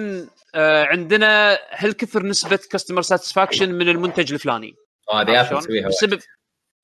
آه 0.56 0.84
عندنا 0.86 1.60
هالكثر 1.72 2.24
نسبة 2.26 2.60
customer 2.72 3.02
satisfaction 3.02 3.72
من 3.74 3.90
المنتج 3.90 4.34
الفلاني 4.34 4.74
هذه 5.14 5.40
Apple 5.40 5.50
شلون؟ 5.50 5.62
تسويها 5.62 5.88
بسبب 5.88 6.20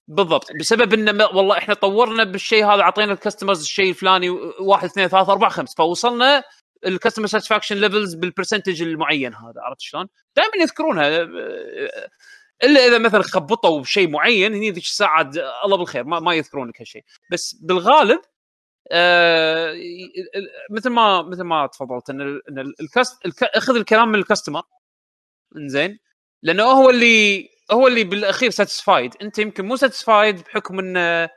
بالضبط 0.08 0.48
بسبب 0.60 0.94
ان 0.94 1.10
ما- 1.10 1.26
والله 1.36 1.58
إحنا 1.58 1.74
طورنا 1.74 2.24
بالشيء 2.24 2.66
هذا 2.66 2.82
أعطينا 2.82 3.14
ال 3.14 3.19
customers 3.19 3.62
الشيء 3.62 3.90
الفلاني 3.90 4.30
واحد 4.60 4.86
اثنين 4.90 5.08
ثلاثة 5.08 5.32
أربعة 5.32 5.50
خمس 5.50 5.76
فوصلنا 5.76 6.44
ال 6.86 6.91
customer 6.91 7.28
satisfaction 7.28 7.78
levels 7.78 8.14
بال 8.14 8.25
percentage 8.25 8.82
المعين 8.82 9.34
هذا 9.34 9.54
عرفت 9.62 9.82
شلون؟ 9.82 10.08
دائما 10.36 10.52
يذكرونها 10.62 11.08
آه، 11.22 11.28
إلا 12.64 12.88
إذا 12.88 12.98
مثلا 12.98 13.22
خبطوا 13.22 13.82
بشيء 13.82 14.10
معين 14.10 14.54
هني 14.54 14.72
ذيك 14.72 14.84
الساعة 14.84 15.32
الله 15.66 15.78
بالخير 15.78 16.04
ما, 16.04 16.20
ما 16.20 16.32
لك 16.56 16.82
هالشيء. 16.82 17.04
بس 17.32 17.54
بالغالب 17.54 18.20
آه 18.92 19.74
مثل 20.72 20.90
ما 20.90 21.22
مثل 21.22 21.42
ما 21.44 21.68
تفضلت 21.68 22.10
إن 22.10 22.22
إن 22.22 22.60
ال- 22.60 22.82
ال 22.82 22.89
cust- 22.89 23.26
ال 23.26 23.32
ك- 23.32 23.44
أخذ 23.44 23.76
الكلام 23.76 24.10
من 24.10 24.20
ال 24.20 24.24
customer. 24.24 24.64
إنزين. 25.58 26.00
لأنه 26.44 26.64
هو 26.64 26.90
اللي 26.90 27.50
هو 27.72 27.88
اللي 27.88 28.04
بالأخير 28.04 28.50
ساتسفايد 28.50 29.16
أنت 29.22 29.40
يمكن 29.40 29.66
مو 29.66 29.76
ساتسفايد 29.76 30.42
بحكم 30.44 30.80
انه 30.80 31.30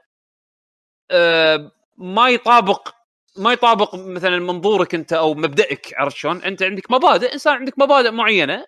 آه 1.10 1.72
ما 1.98 2.28
يطابق 2.30 2.88
ما 3.36 3.52
يطابق 3.52 3.94
مثلا 3.94 4.38
منظورك 4.38 4.94
أنت 4.94 5.12
أو 5.12 5.34
مبدئك 5.34 5.94
عرفت 5.96 6.16
شلون؟ 6.16 6.42
أنت 6.42 6.62
عندك 6.62 6.90
مبادئ 6.90 7.32
إنسان 7.32 7.54
عندك 7.54 7.78
مبادئ 7.78 8.10
معينة. 8.10 8.66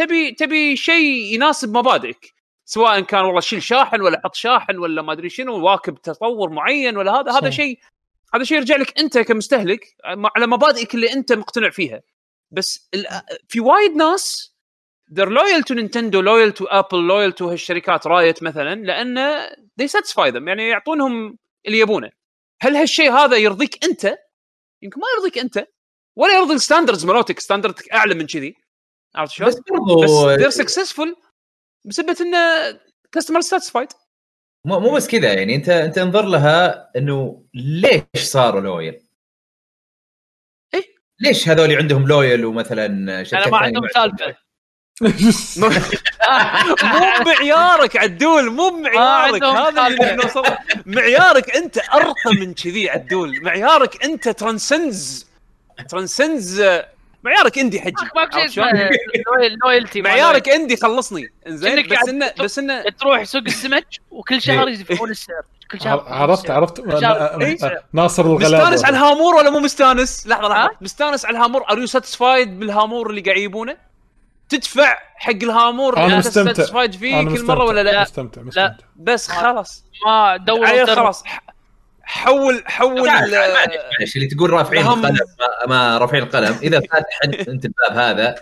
تبي 0.00 0.30
تبي 0.30 0.76
شيء 0.76 1.34
يناسب 1.34 1.76
مبادئك 1.76 2.34
سواء 2.64 3.00
كان 3.00 3.24
والله 3.24 3.40
شيل 3.40 3.62
شاحن 3.62 4.00
ولا 4.00 4.20
حط 4.24 4.34
شاحن 4.34 4.78
ولا 4.78 5.02
ما 5.02 5.12
أدري 5.12 5.28
شنو 5.28 5.64
واكب 5.64 6.02
تطور 6.02 6.50
معين 6.50 6.96
ولا 6.96 7.12
هذا 7.12 7.32
هذا. 7.32 7.50
شيء 7.50 7.78
هذا 8.34 8.44
شيء 8.44 8.56
يرجع 8.56 8.76
لك 8.76 8.98
أنت 8.98 9.18
كمستهلك 9.18 9.96
على 10.04 10.46
مبادئك 10.46 10.94
اللي 10.94 11.12
أنت 11.12 11.32
مقتنع 11.32 11.70
فيها 11.70 12.00
بس 12.50 12.88
في 13.48 13.60
وايد 13.60 13.90
ناس 13.90 14.54
they're 15.12 15.30
loyal 15.40 15.62
to 15.62 15.74
Nintendo 15.74 16.22
loyal 16.22 16.52
to 16.52 16.64
Apple 16.70 17.02
loyal 17.12 17.32
to 17.38 17.42
هالشركات 17.42 18.06
right 18.06 18.42
مثلا 18.42 18.74
لأن 18.74 19.46
they 19.82 19.86
satisfy 19.86 20.30
them 20.32 20.48
يعني 20.48 20.68
يعطونهم 20.68 21.38
اللي 21.66 21.78
يبونه 21.78 22.10
هل 22.60 22.76
هالشيء 22.76 23.12
هذا 23.12 23.36
يرضيك 23.36 23.84
أنت؟ 23.84 24.16
يمكن 24.82 25.00
ما 25.00 25.06
يرضيك 25.16 25.38
أنت 25.38 25.66
ولا 26.16 26.34
يرضي 26.34 26.54
ال 26.54 26.59
standards 26.59 27.04
مالتك 27.04 27.40
standard 27.40 27.86
ك 27.86 27.92
أعلى 27.92 28.14
من 28.14 28.26
كذي 28.26 28.54
عرفت 29.14 29.32
شلون؟ 29.32 29.48
بس 29.48 29.60
برضو 29.70 30.02
بس 30.02 30.40
they're 30.40 30.64
successful 30.64 31.30
بسبب 31.84 32.16
انه 32.20 32.38
customer 33.12 33.40
satisfied 33.40 33.88
مو 34.66 34.80
مو 34.80 34.90
بس 34.90 35.08
كذا 35.08 35.32
يعني 35.32 35.54
انت 35.54 35.68
أنت 35.68 35.98
انظر 35.98 36.24
لها 36.24 36.90
إنه 36.96 37.44
ليش 37.54 38.02
صاروا 38.16 38.60
loyal؟ 38.60 39.00
إيه؟ 40.74 40.84
ليش 41.20 41.48
هذول 41.48 41.76
عندهم 41.76 42.06
لويل 42.06 42.44
ومثلا 42.44 43.24
شركات 43.24 43.46
أنا 43.46 43.52
ما 43.52 43.58
عندهم 43.58 43.88
سالفة 43.94 44.36
مو 46.84 47.24
بمعيارك 47.24 47.96
عدول 47.96 48.50
مو 48.50 48.68
بمعيارك 48.70 49.42
هذا 49.42 49.86
اللي 49.86 50.16
له. 50.16 50.58
معيارك 50.86 51.56
أنت 51.56 51.78
ارقى 51.78 52.34
من 52.40 52.54
كذي 52.54 52.90
عدول 52.90 53.42
معيارك 53.42 54.04
أنت 54.04 54.28
ترانسنز 54.28 55.26
ترانسنز 55.88 56.62
معيارك 57.24 57.58
إندي 57.58 57.80
حجي 57.80 57.92
ماكو 58.16 58.30
شيء 58.32 58.40
عرفت 58.42 58.52
شلون؟ 58.54 58.66
اسمه 58.68 58.88
لويل- 59.36 59.58
لويالتي 59.64 60.02
مع 60.02 60.10
معيارك 60.10 60.48
إندي 60.48 60.76
خلصني 60.76 61.32
انزين 61.46 61.88
بس 61.88 62.08
انه 62.08 62.32
بس 62.40 62.58
انه. 62.58 62.82
تروح 62.82 63.22
سوق 63.24 63.42
السمك 63.46 63.86
وكل 64.10 64.42
شهر 64.42 64.68
يدفعون 64.68 65.10
السعر 65.10 65.42
كل 65.70 65.80
شهر 65.80 66.04
عرفت 66.08 66.50
عرفت. 66.50 66.80
إيه؟ 67.42 67.82
ناصر 67.92 68.22
الغلابة 68.26 68.64
مستانس 68.64 68.84
على 68.84 68.96
الهامور 68.96 69.34
ولا 69.34 69.50
مو 69.50 69.58
مستانس؟ 69.58 70.26
لحظة 70.26 70.48
لحظة؟ 70.48 70.70
مستانس 70.80 71.24
على 71.24 71.36
الهامور 71.36 71.64
are 71.70 71.78
you 71.78 71.86
satisfied 71.86 72.58
بالهامور 72.58 73.10
اللي 73.10 73.20
قاعد 73.20 73.36
يجيبونه؟ 73.36 73.76
تدفع 74.48 74.98
حق 75.16 75.30
الهامور 75.32 75.96
أنا 75.96 76.04
اللي 76.06 76.16
أنت 76.16 76.26
مستمتع 76.26 76.52
satisfied 76.52 76.94
فيه 76.94 77.22
كل 77.22 77.44
مرة 77.46 77.64
ولا 77.64 77.82
لا؟ 77.82 78.02
مستمتع 78.02 78.42
مستمتع 78.42 78.84
بس 78.96 79.28
خلاص 79.28 79.84
ما 80.06 80.36
دور. 80.36 80.86
خلاص 80.86 81.24
حول 82.10 82.62
حول 82.66 83.06
معلش 83.98 84.16
اللي 84.16 84.26
تقول 84.26 84.50
رافعين. 84.50 84.82
القلم 84.82 85.12
ما, 85.12 85.66
ما 85.68 85.98
رافعين 85.98 86.22
القلم 86.22 86.58
إذا 86.62 86.80
فاتح 86.80 87.20
انت 87.48 87.64
الباب 87.64 87.92
هذا 87.92 88.34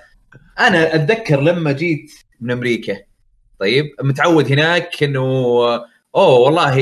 أنا 0.59 0.95
أتذكر 0.95 1.41
لما 1.41 1.73
جيت 1.73 2.13
من 2.41 2.51
أمريكا 2.51 2.97
طيب 3.59 3.95
متعود 4.03 4.53
هناك 4.53 5.03
إنه 5.03 5.21
أوه 6.15 6.39
والله 6.39 6.81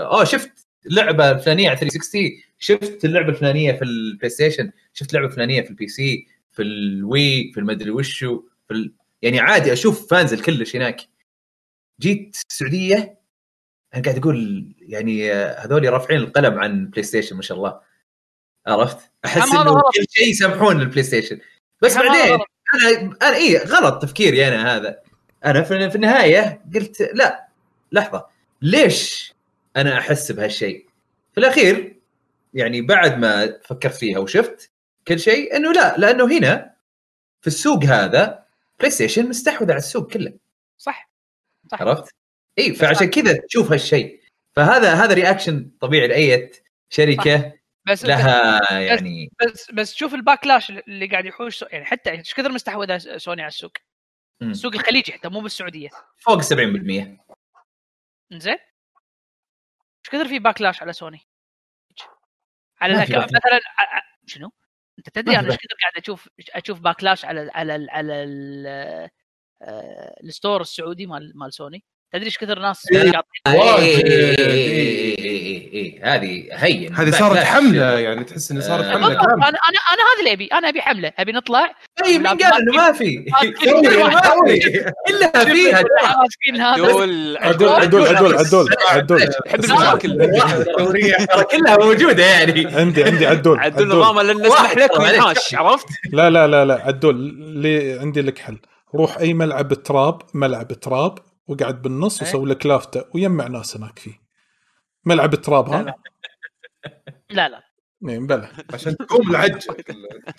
أوه 0.00 0.24
شفت 0.24 0.52
اللعبه 0.86 1.30
الفلانية 1.30 1.68
على 1.68 1.78
360 1.78 2.22
شفت 2.58 3.04
اللعبة 3.04 3.28
الفلانية 3.28 3.72
في 3.72 3.84
البلاي 3.84 4.30
ستيشن 4.30 4.70
شفت 4.92 5.10
اللعبة 5.10 5.26
الفلانية 5.26 5.62
في 5.62 5.70
ال 5.70 5.88
PC 5.88 6.26
في 6.52 6.62
ال 6.62 6.84
Wii 6.84 7.52
في 7.52 7.60
المدري 7.60 7.90
وشو 7.90 8.42
في 8.68 8.74
ال... 8.74 8.92
يعني 9.22 9.40
عادي 9.40 9.72
أشوف 9.72 10.10
fans 10.10 10.32
الكلش 10.32 10.76
هناك 10.76 11.00
جيت 12.00 12.36
السعودية 12.50 13.15
أنا 13.94 14.02
قاعد 14.02 14.18
أقول 14.18 14.66
يعني 14.80 15.32
هذول 15.32 15.92
رافعين 15.92 16.20
القلم 16.20 16.58
عن 16.58 16.86
بلاي 16.86 17.02
ستيشن 17.02 17.36
ما 17.36 17.42
شاء 17.42 17.58
الله 17.58 17.80
عرفت؟ 18.66 19.10
أحس 19.24 19.52
إنه. 19.52 19.74
كل 19.74 20.06
شيء 20.10 20.30
يسامحون 20.30 20.78
للبلاي 20.78 21.02
ستيشن 21.02 21.38
بس 21.82 21.94
بعدين 21.96 22.32
غلط. 22.32 22.46
أنا 22.74 23.16
أنا 23.22 23.36
اي 23.36 23.58
غلط 23.58 24.02
تفكيري 24.02 24.48
أنا 24.48 24.76
هذا 24.76 24.98
أنا 25.44 25.62
في, 25.62 25.90
في 25.90 25.96
النهاية 25.96 26.62
قلت 26.74 27.10
لا 27.14 27.48
لحظة 27.92 28.26
ليش 28.62 29.32
أنا 29.76 29.98
أحس 29.98 30.32
بهالشيء؟ 30.32 30.86
في 31.32 31.40
الأخير 31.40 31.96
يعني 32.54 32.82
بعد 32.82 33.18
ما 33.18 33.58
فكرت 33.64 33.94
فيها 33.94 34.18
وشفت 34.18 34.70
كل 35.08 35.20
شيء 35.20 35.56
إنه 35.56 35.72
لا 35.72 35.96
لأنه 35.98 36.38
هنا 36.38 36.74
في 37.40 37.46
السوق 37.46 37.84
هذا 37.84 38.44
بلاي 38.78 38.90
ستيشن 38.90 39.28
مستحوذ 39.28 39.70
على 39.70 39.78
السوق 39.78 40.12
كله 40.12 40.32
صح 40.78 41.10
صح. 41.72 41.82
عرفت؟ 41.82 42.14
اي 42.58 42.74
فعشان 42.74 43.10
كذا 43.10 43.40
تشوف 43.48 43.72
هالشيء. 43.72 44.20
فهذا 44.52 44.94
هذا 44.94 45.14
reaction 45.14 45.70
طبيعي 45.80 46.08
لأي 46.08 46.50
شركة 46.90 47.52
بس 47.86 48.04
لها 48.04 48.60
يعني 48.80 49.32
بس 49.40 49.70
بس 49.70 49.94
شوف 49.94 50.14
ال 50.14 50.20
backlash 50.20 50.70
اللي 50.70 51.06
قاعد 51.06 51.26
يحوش 51.26 51.62
يعني 51.62 51.84
حتى 51.84 52.10
إيش 52.10 52.34
كثر 52.34 52.52
مستحوذة 52.52 52.98
سوني 52.98 53.42
على 53.42 53.48
السوق؟ 53.48 53.72
مم. 54.40 54.50
السوق 54.50 54.74
الخليجي 54.74 55.12
حتى 55.12 55.28
مو 55.28 55.40
بالسعودية. 55.40 55.88
فوق 56.16 56.40
70% 56.40 56.44
زين 58.32 58.52
إيش 58.52 60.10
كثر 60.10 60.28
في 60.28 60.38
backlash 60.38 60.82
على 60.82 60.92
سوني؟ 60.92 61.20
على 62.80 62.94
الأك-. 62.94 63.10
مثلا 63.10 63.60
شنو؟ 64.26 64.52
أنت 64.98 65.08
تدري 65.08 65.38
أنا 65.38 65.46
إيش 65.46 65.56
كثر 65.56 65.76
قاعد 65.82 65.92
أشوف 65.96 66.28
أشوف 66.50 66.80
backlash 66.80 67.24
على 67.24 67.50
على 67.54 67.86
على 67.90 68.24
آه، 69.62 70.16
ال 70.24 70.30
store 70.30 70.60
السعودي 70.60 71.06
مال 71.06 71.32
مال 71.34 71.52
سوني؟ 71.54 71.84
تدري 72.16 72.26
إيش 72.26 72.38
كثر 72.38 72.58
ناس 72.58 72.82
إيه. 72.92 73.02
اي. 73.02 73.12
اي 73.46 73.96
اي 73.96 74.36
اي 75.18 75.70
اي 75.74 76.00
هذه 76.02 76.48
هين 76.52 76.94
هذه 76.94 77.10
صارت. 77.10 77.38
حمله 77.38 77.98
يعني 77.98 78.24
تحس 78.24 78.50
انها 78.50 78.62
صارت 78.62 78.84
آه. 78.84 78.92
حمله 78.92 79.14
كامله 79.14 79.34
أنا 79.34 79.48
أنا 79.48 79.78
أنا 79.92 80.02
هذا 80.02 80.18
اللي 80.20 80.32
ابي 80.32 80.46
أنا 80.46 80.68
ابي 80.68 80.80
حمله 80.82 81.12
ابي 81.18 81.32
نطلع 81.32 81.74
طيب 82.04 82.20
مين 82.20 82.26
قال 82.26 82.42
انه 82.42 82.72
ما 82.76 82.92
في؟ 82.92 83.24
كلها 85.08 85.44
فيها 85.44 85.84
عدول 86.58 87.36
عدول 87.36 87.68
عدول 87.68 88.06
عدول 88.06 88.34
عدول 88.36 88.68
عدول 88.90 89.22
المشاكل 89.54 90.30
كلها 91.50 91.76
موجوده 91.76 92.24
يعني 92.24 92.66
عندي 92.66 93.04
عندي 93.04 93.26
عدول 93.26 93.58
عدول 93.60 93.88
نظامه 93.88 94.22
لأن 94.22 94.36
نسمح 94.36 94.76
لك. 94.76 94.98
وينهاش 95.00 95.54
عرفت؟ 95.54 95.86
لا 96.12 96.30
لا 96.30 96.46
لا 96.46 96.64
لا 96.64 96.82
عدول 96.86 97.16
لي 97.62 97.98
عندي 98.00 98.22
لك 98.22 98.38
حل 98.38 98.58
روح 98.94 99.18
اي 99.18 99.34
ملعب 99.34 99.74
تراب 99.74 100.22
ملعب 100.34 100.72
تراب 100.72 101.18
وقعد 101.48 101.82
بالنص 101.82 102.22
إيه. 102.22 102.28
وسوي 102.28 102.50
لك 102.50 102.66
لافته 102.66 103.04
ويجمع 103.14 103.46
ناس 103.46 103.76
هناك 103.76 103.98
فيه. 103.98 104.20
ملعب 105.04 105.34
تراب 105.34 105.68
لا، 105.68 105.76
ها؟ 105.76 105.82
لا. 107.30 107.48
لا. 107.48 107.48
لا 107.48 107.62
إيه، 108.12 108.18
بلى. 108.18 108.48
عشان 108.74 108.96
تقوم 108.96 109.30
العج 109.30 109.52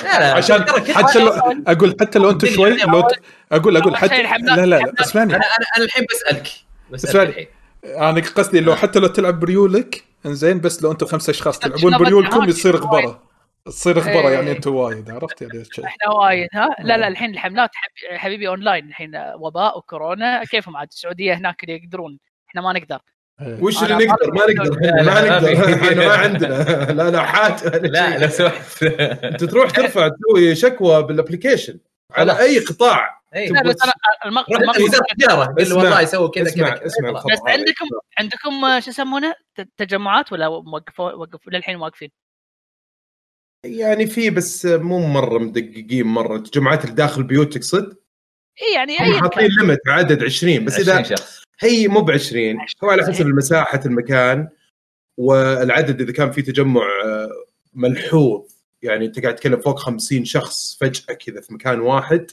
لا 0.04 0.20
لا. 0.20 0.34
عشان 0.34 0.66
حتى 0.94 1.20
لو 1.20 1.28
أقول 1.68 1.96
حتى 2.02 2.20
لو 2.20 2.30
أنت 2.30 2.46
شوي 2.46 2.78
لو 2.78 3.02
ت- 3.02 3.22
أقول 3.52 3.78
أقول 3.78 3.96
حتى 3.98 4.22
لا 4.24 4.38
لا 4.56 4.66
لا 4.66 4.94
اسمعني. 5.02 5.36
أنا 5.36 5.44
أنا 5.78 5.86
الحين 5.86 6.06
بسألك. 6.12 6.48
بسألك. 6.92 7.54
أنا 7.86 8.22
قصدي 8.22 8.60
لو 8.60 8.76
حتى 8.76 9.00
لو 9.00 9.08
تلعب 9.08 9.40
بريولك 9.40 10.04
إنزين 10.26 10.60
بس 10.60 10.84
لو 10.84 10.92
أنتم 10.92 11.06
خمسة 11.06 11.32
أشخاص 11.32 11.60
تلعبون 11.60 11.98
بريولكم؟ 11.98 12.50
يصير 12.50 12.76
غبرة. 12.76 13.27
تصير 13.68 14.08
إيه. 14.08 14.30
يعني 14.30 14.52
أنتم 14.52 14.76
وايد 14.76 15.12
عرفت 15.12 15.42
يعني 15.42 15.64
شيء. 15.72 15.86
إحنا 15.86 16.10
وايد 16.12 16.48
ها 16.54 16.76
لا 16.80 16.98
لا 16.98 17.08
الحين 17.08 17.30
الحملات 17.30 17.70
حب- 17.74 18.18
حبيبي 18.18 18.48
أونلاين 18.48 18.88
الحين 18.88 19.12
وباء 19.40 19.78
وكورونا 19.78 20.44
كيفهم 20.44 20.78
عاد 20.78 20.88
السعودية 20.92 21.34
هناك 21.34 21.64
اللي 21.64 21.76
يقدرون 21.84 22.20
إحنا 22.50 22.62
ما 22.62 22.74
نقدر 22.74 23.00
إيه. 23.42 23.64
وش 23.64 23.84
اللي 23.84 24.06
نقدر 24.06 24.32
ما 24.34 24.42
نقدر 24.54 24.80
لا، 24.82 25.04
ما 25.04 25.22
لا، 25.22 25.40
نقدر 25.40 25.96
ما 26.08 26.14
عندنا 26.16 26.64
لا 26.92 27.10
لوحات 27.12 27.64
ولا 27.66 27.88
لا. 27.88 28.18
لو 28.18 28.28
سمحت 28.28 28.84
أنت 29.24 29.44
تروح 29.44 29.72
ترفع 29.72 30.08
تسوي 30.08 30.56
شكوى 30.56 31.04
بالابلكيشن 31.04 31.80
على. 32.12 32.40
أي 32.40 32.60
قطاع 32.60 33.18
إيه. 33.36 33.50
لا 33.50 33.64
بس 33.64 33.76
أنا 33.84 33.94
المق... 34.26 34.52
روح 34.52 34.60
المق... 34.62 34.76
وزارة 34.88 35.06
التجارة 35.12 35.46
قل 35.46 35.62
اسمع، 35.62 35.78
والله 35.78 36.02
يسوي 36.02 36.30
كذا 36.30 36.44
اسمع 36.48 36.70
كذا 36.70 36.86
اسمع 36.86 37.10
كذا 37.10 37.18
الخبر 37.18 37.34
بس. 37.34 37.40
عندكم 37.48 37.86
عندكم 38.20 38.66
آه، 38.66 38.80
شو 38.80 38.90
يسمونه 38.90 39.34
ت- 39.56 39.70
تجمعات 39.78 40.34
ولا 40.34 40.50
موقفوا 40.50 41.12
وقف 41.12 41.40
للحين 41.48 41.76
واقفين؟ 41.76 42.10
يعني 43.66 44.08
في 44.08 44.30
بس 44.30 44.66
مو 44.66 45.08
مرة 45.08 45.40
مدققين 45.40 46.08
مرة. 46.08 46.38
تجمعات 46.38 46.84
اللي 46.84 46.96
داخل 46.96 47.22
البيوت 47.22 47.58
تقصد 47.58 47.98
اي 48.62 48.74
يعني 48.76 48.98
هم 48.98 49.04
اي 49.04 49.20
حاطين 49.20 49.50
ليمت 49.60 49.80
عدد 49.88 50.24
20 50.24 50.66
بس 50.66 50.74
20 50.74 50.98
اذا 50.98 51.16
شخص. 51.16 51.44
هي 51.60 51.88
مو 51.88 52.02
ب 52.02 52.12
20 52.12 52.58
هو 52.84 52.90
على 52.90 53.06
حسب 53.06 53.26
مساحه 53.26 53.82
المكان 53.86 54.50
والعدد 55.18 56.02
إذا 56.02 56.12
كان 56.12 56.32
في 56.32 56.42
تجمع 56.42 56.82
آه، 57.06 57.30
ملحوظ. 57.74 58.52
يعني 58.82 59.06
أنت 59.06 59.20
قاعد 59.20 59.36
تتكلم 59.36 59.60
فوق 59.60 59.80
50 59.80 60.26
شخص 60.26 60.78
فجأة 60.82 61.14
كذا 61.14 61.42
في 61.42 61.54
مكان 61.54 61.80
واحد 61.80 62.32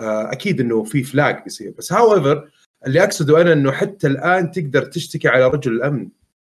آه، 0.00 0.32
أكيد 0.32 0.60
إنه 0.60 0.84
في 0.84 1.02
فلاج 1.02 1.44
بيصير 1.44 1.74
بس 1.78 1.92
هاويفر 1.92 2.50
اللي 2.86 3.04
أقصده 3.04 3.40
أنا 3.40 3.52
إنه 3.52 3.72
حتى 3.72 4.06
الآن 4.06 4.50
تقدر 4.50 4.84
تشتكي 4.84 5.28
على 5.28 5.48
رجل 5.48 5.72
الأمن 5.72 6.08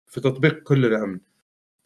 في 0.07 0.21
تطبيق 0.21 0.63
كلنا 0.63 1.03
امن 1.03 1.19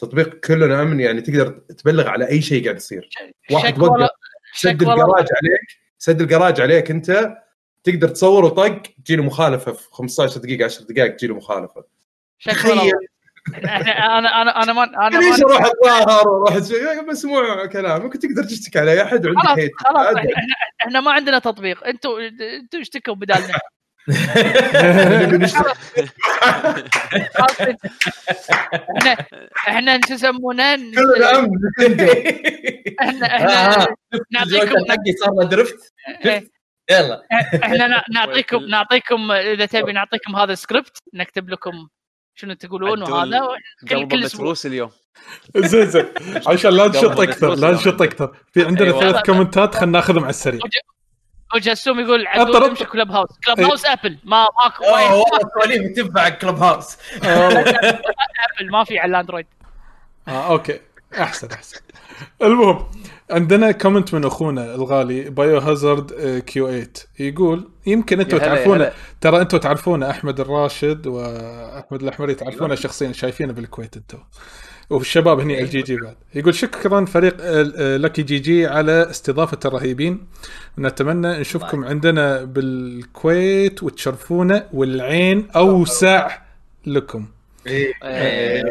تطبيق 0.06 0.40
كلنا 0.40 0.82
امن 0.82 1.00
يعني 1.00 1.22
تقدر 1.22 1.50
تبلغ 1.52 2.08
على 2.08 2.30
أي 2.30 2.42
شيء 2.42 2.64
قاعد 2.64 2.76
يصير. 2.76 3.10
واحد 3.52 3.80
وقف 3.80 4.10
سد 4.54 4.82
الجراج 4.82 5.28
عليك 5.42 5.82
سد 5.98 6.22
الجراج 6.22 6.62
عليك 6.62 6.92
أنت 6.92 7.38
تقدر 7.84 8.08
تصور 8.08 8.46
وطق 8.46 8.82
تجي 9.06 9.16
له 9.16 9.24
مخالفة 9.24 9.72
في 9.72 9.88
15 9.92 10.40
دقيقة 10.40 10.66
10 10.66 10.86
دقائق 10.86 11.16
تجي 11.16 11.28
له 11.28 11.36
مخالفه 11.36 11.84
تخيل. 12.46 12.92
إحنا 13.66 14.20
أنا 14.20 14.42
أنا 14.42 14.64
أنا 14.64 14.74
ما 14.74 15.08
أنا 15.08 15.18
ليش 15.18 15.40
ما 15.40 15.46
أروح 15.46 15.66
اتظاهر 15.66 16.28
وأروح 16.28 16.58
مسموع 17.08 17.66
كلام 17.66 18.02
ممكن 18.02 18.20
تقدر 18.20 18.44
تشتكي 18.44 18.80
على 18.80 18.92
أي 18.92 19.04
أحد 19.04 19.26
وعندك 19.26 19.72
خلاص 19.78 19.96
خلاص. 19.96 20.16
إحنا, 20.16 20.56
إحنا 20.82 21.00
ما 21.00 21.12
عندنا 21.12 21.40
تطبيق. 21.40 21.88
أنتوا 21.88 22.20
أنتوا 22.62 22.82
اشتكوا 22.82 23.14
بدالنا. 23.14 23.60
إحنا 28.98 29.18
إحنا 29.68 30.00
شو 30.08 30.14
يسمونه 30.14 30.74
امن 30.74 30.92
إحنا 33.02 33.26
آه، 33.26 33.36
إحنا 33.36 33.88
نعطيكم 34.32 34.76
حقي 34.90 35.12
صار 35.26 35.44
درفت. 35.44 35.94
إيه، 36.26 36.48
يلا. 36.92 37.22
إحنا 37.64 37.88
نا- 37.88 38.04
نعطيكم 38.14 38.58
نعطيكم 38.66 39.32
إذا 39.32 39.66
تبي 39.66 39.92
نعطيكم 39.92 40.36
هذا 40.36 40.54
السكريبت 40.54 40.98
نكتب 41.14 41.50
لكم 41.50 41.88
شنو 42.36 42.54
تقولون 42.54 43.04
وهذا 43.04 43.48
كل 43.90 44.08
كل 44.08 44.24
متروس 44.24 44.66
اليوم. 44.66 44.92
زين 45.58 45.86
زين. 45.90 46.06
عشان 46.48 46.72
لا 46.74 46.88
نشط 46.88 47.20
أكثر 47.20 47.56
لا 47.56 47.72
نشط 47.72 48.02
أكثر. 48.02 48.36
في 48.54 48.66
عندنا 48.66 48.88
أيوة. 48.88 49.00
ثلاث 49.00 49.26
كومنتات 49.26 49.76
خلينا 49.76 49.92
ناخذهم 49.92 50.24
على 50.24 50.30
السريع. 50.30 50.60
وجسوم 51.56 52.00
يقول 52.00 52.28
أطر. 52.28 52.66
امشي 52.66 52.86
كلب 52.86 53.12
هاوس 53.12 53.30
كلب. 53.46 53.60
هاوس 53.60 53.86
ابل 53.86 54.18
ما 54.24 54.46
ماكو 54.64 54.84
والله 54.84 55.24
سواليف 55.54 55.96
تنفع 55.96 56.30
Club 56.30 56.56
house 56.56 56.98
Apple 57.24 58.72
ما 58.72 58.84
في 58.84 59.00
على 59.00 59.10
ال 59.10 59.14
Android 59.14 59.46
آه 60.28 60.48
okay. 60.52 60.80
أحسن 61.20 61.52
أحسن. 61.52 61.80
المهم 62.42 62.86
عندنا 63.32 63.72
comment 63.72 64.14
من 64.14 64.26
أخونا 64.26 64.76
الغالي 64.76 65.30
Biohazard 65.30 66.40
Q8 66.48 66.90
يقول 67.20 67.70
يمكن 67.86 68.20
أنتم 68.20 68.38
تعرفونه. 68.38 68.92
ترى 69.22 69.42
أنتم 69.42 69.58
تعرفونه 69.58 70.10
أحمد 70.10 70.40
الراشد 70.40 71.08
وأحمد 71.08 72.02
الأحمري 72.02 72.36
تعرفونه 72.36 72.76
شخصيا 72.76 73.12
شايفينه 73.12 73.54
بالكويت 73.54 73.98
أنتم. 73.98 74.20
والشباب 74.90 75.40
هني 75.40 75.62
ال 75.64 75.70
GG 75.70 75.96
بعد. 75.96 76.16
يقول 76.36 76.56
شكرا 76.56 77.06
فريق 77.06 77.36
لكي 77.98 78.22
جي 78.24 78.40
جي 78.40 78.68
على 78.68 79.10
استضافة 79.10 79.60
الرهيبين. 79.66 80.28
نتمنى 80.80 81.40
نشوفكم 81.40 81.86
عندنا 81.86 82.44
بالكويت 82.44 83.84
وتشرفونا 83.84 84.70
والعين 84.74 85.48
أوسع 85.56 86.38
لكم. 86.86 87.26
إيه. 87.68 87.94
إيه. 88.04 88.64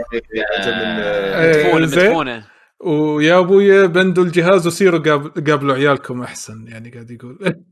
إيه، 1.37 1.75
مدفونه 1.75 2.45
ويا 2.81 3.39
أبويا 3.39 3.87
بندوا 3.87 4.25
الجهاز 4.25 4.67
وسيروا 4.67 4.99
قاب- 5.01 5.49
قابلوا 5.51 5.75
عيالكم 5.75 6.23
أحسن 6.23 6.65
يعني 6.69 6.91
قاعد 6.91 7.11
يقول. 7.11 7.39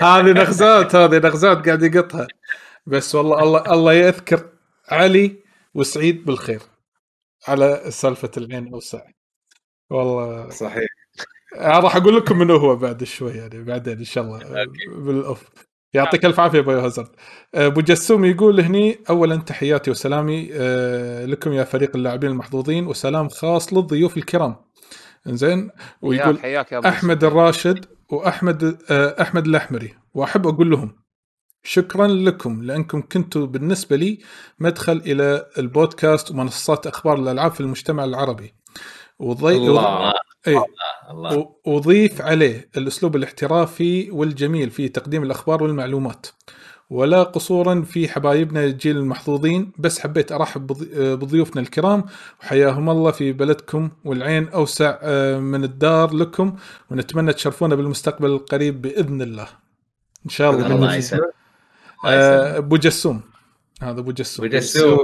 هذه 0.00 0.32
نغزات 0.32 0.94
هذه 0.94 1.18
نغزات 1.18 1.66
قاعد 1.66 1.82
يقطها. 1.82 2.26
بس 2.86 3.14
والله 3.14 3.42
الله 3.42 3.62
الله 3.72 3.92
يذكر 3.92 4.40
علي 4.88 5.36
وسعيد 5.74 6.24
بالخير. 6.24 6.60
على 7.48 7.82
سالفة 7.88 8.30
العين 8.36 8.72
اوسع 8.74 9.00
والله 9.90 10.50
صحيح. 10.50 10.88
آه، 11.56 11.78
راح 11.80 11.96
أقول 11.96 12.16
لكم 12.16 12.38
منو 12.38 12.56
هو 12.56 12.76
بعد 12.76 13.04
شوي 13.04 13.32
يعني 13.32 13.64
بعدين 13.64 13.98
إن 13.98 14.04
شاء 14.04 14.24
الله 14.24 14.66
بالاوف 14.96 15.44
يعطيك 15.94 16.24
ألف 16.24 16.40
عافية 16.40 16.58
أبو 16.58 16.70
هازارد 16.70 17.08
آه، 17.54 17.66
أبو 17.66 17.80
جسوم 17.80 18.24
يقول 18.24 18.60
هني 18.60 18.98
اولا 19.10 19.36
تحياتي 19.36 19.90
وسلامي 19.90 20.48
آه، 20.52 21.24
لكم 21.24 21.52
يا 21.52 21.64
فريق 21.64 21.96
اللاعبين 21.96 22.30
المحظوظين 22.30 22.86
وسلام 22.86 23.28
خاص 23.28 23.72
للضيوف 23.72 24.16
الكرام. 24.16 24.56
زين 25.26 25.70
ويقول 26.02 26.38
حياك 26.38 26.42
حياك 26.42 26.72
يا 26.72 26.78
أبو 26.78 26.88
أحمد 26.88 27.24
الراشد 27.24 27.84
وأحمد 28.10 28.78
آه، 28.90 29.22
أحمد 29.22 29.46
الأحمري. 29.46 29.94
وأحب 30.14 30.46
أقول 30.46 30.70
لهم 30.70 30.96
شكرا 31.62 32.06
لكم 32.06 32.62
لأنكم 32.62 33.02
كنتوا 33.02 33.46
بالنسبة 33.46 33.96
لي 33.96 34.18
مدخل 34.58 34.96
إلى 35.06 35.46
البودكاست 35.58 36.30
ومنصات 36.30 36.86
أخبار 36.86 37.18
الألعاب 37.18 37.52
في 37.52 37.60
المجتمع 37.60 38.04
العربي. 38.04 38.54
وضي... 39.18 39.56
الله. 39.56 40.12
إيه. 40.46 40.64
الله. 41.10 41.38
و- 41.38 41.56
وضيف 41.66 42.22
عليه 42.22 42.68
الأسلوب 42.76 43.16
الاحترافي 43.16 44.10
والجميل 44.10 44.70
في 44.70 44.88
تقديم 44.88 45.22
الأخبار 45.22 45.62
والمعلومات. 45.62 46.26
ولا 46.90 47.22
قصورا 47.22 47.82
في 47.82 48.08
حبايبنا 48.08 48.64
الجيل 48.64 48.96
المحظوظين 48.96 49.72
بس 49.78 49.98
حبيت 50.00 50.32
أرحب 50.32 50.66
بضي- 50.66 51.16
بضيوفنا 51.16 51.62
الكرام 51.62 52.04
وحياهم 52.40 52.90
الله 52.90 53.10
في 53.10 53.32
بلدكم 53.32 53.90
والعين 54.04 54.48
أوسع 54.48 54.98
آه، 55.02 55.38
من 55.38 55.64
الدار 55.64 56.14
لكم 56.14 56.56
ونتمنى 56.90 57.32
تشرفونا 57.32 57.74
بالمستقبل 57.74 58.30
القريب 58.30 58.82
بإذن 58.82 59.22
الله. 59.22 59.48
إن 60.24 60.30
شاء 60.30 60.50
الله. 60.50 60.66
الله 60.74 60.94
يسلمك. 60.94 61.37
أبو 62.04 62.76
جسوم. 62.76 63.22
هذا 63.82 64.00
أبو 64.00 64.12
جسوم. 64.12 64.46
وجسوم 64.46 64.98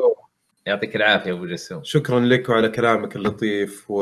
يعطيك 0.67 0.97
العافية 0.97 1.33
أبو 1.33 1.47
جسوم. 1.47 1.85
شكرا 1.85 2.21
لك 2.21 2.49
وعلى 2.49 2.69
كلامك 2.69 3.17
اللطيف 3.17 3.91
و... 3.91 3.97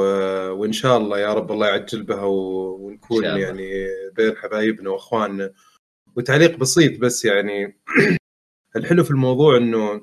وإن 0.50 0.72
شاء 0.72 0.96
الله 0.96 1.18
يا 1.18 1.34
رب 1.34 1.52
الله 1.52 1.66
يعجل 1.66 2.02
بها 2.02 2.24
و... 2.24 2.76
ونكون. 2.80 3.24
يعني 3.24 3.86
بين 4.16 4.36
حبايبنا 4.36 4.90
وإخواننا. 4.90 5.52
وتعليق 6.16 6.56
بسيط 6.56 7.00
بس 7.00 7.24
يعني 7.24 7.80
الحلو 8.76 9.04
في 9.04 9.10
الموضوع 9.10 9.56
إنه 9.56 10.00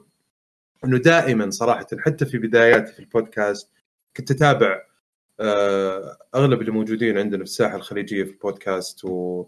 إنه 0.85 0.97
دائما 0.97 1.49
صراحة 1.49 1.87
حتى 1.99 2.25
في 2.25 2.37
بداياتي 2.37 2.93
في 2.93 2.99
البودكاست 2.99 3.71
كنت 4.17 4.31
أتابع 4.31 4.81
آه، 5.39 6.17
أغلب 6.35 6.61
اللي 6.61 6.71
موجودين 6.71 7.17
عندنا 7.17 7.37
في 7.37 7.49
الساحة 7.49 7.75
الخليجية 7.75 8.23
في 8.23 8.31
البودكاست 8.31 9.05
و... 9.05 9.45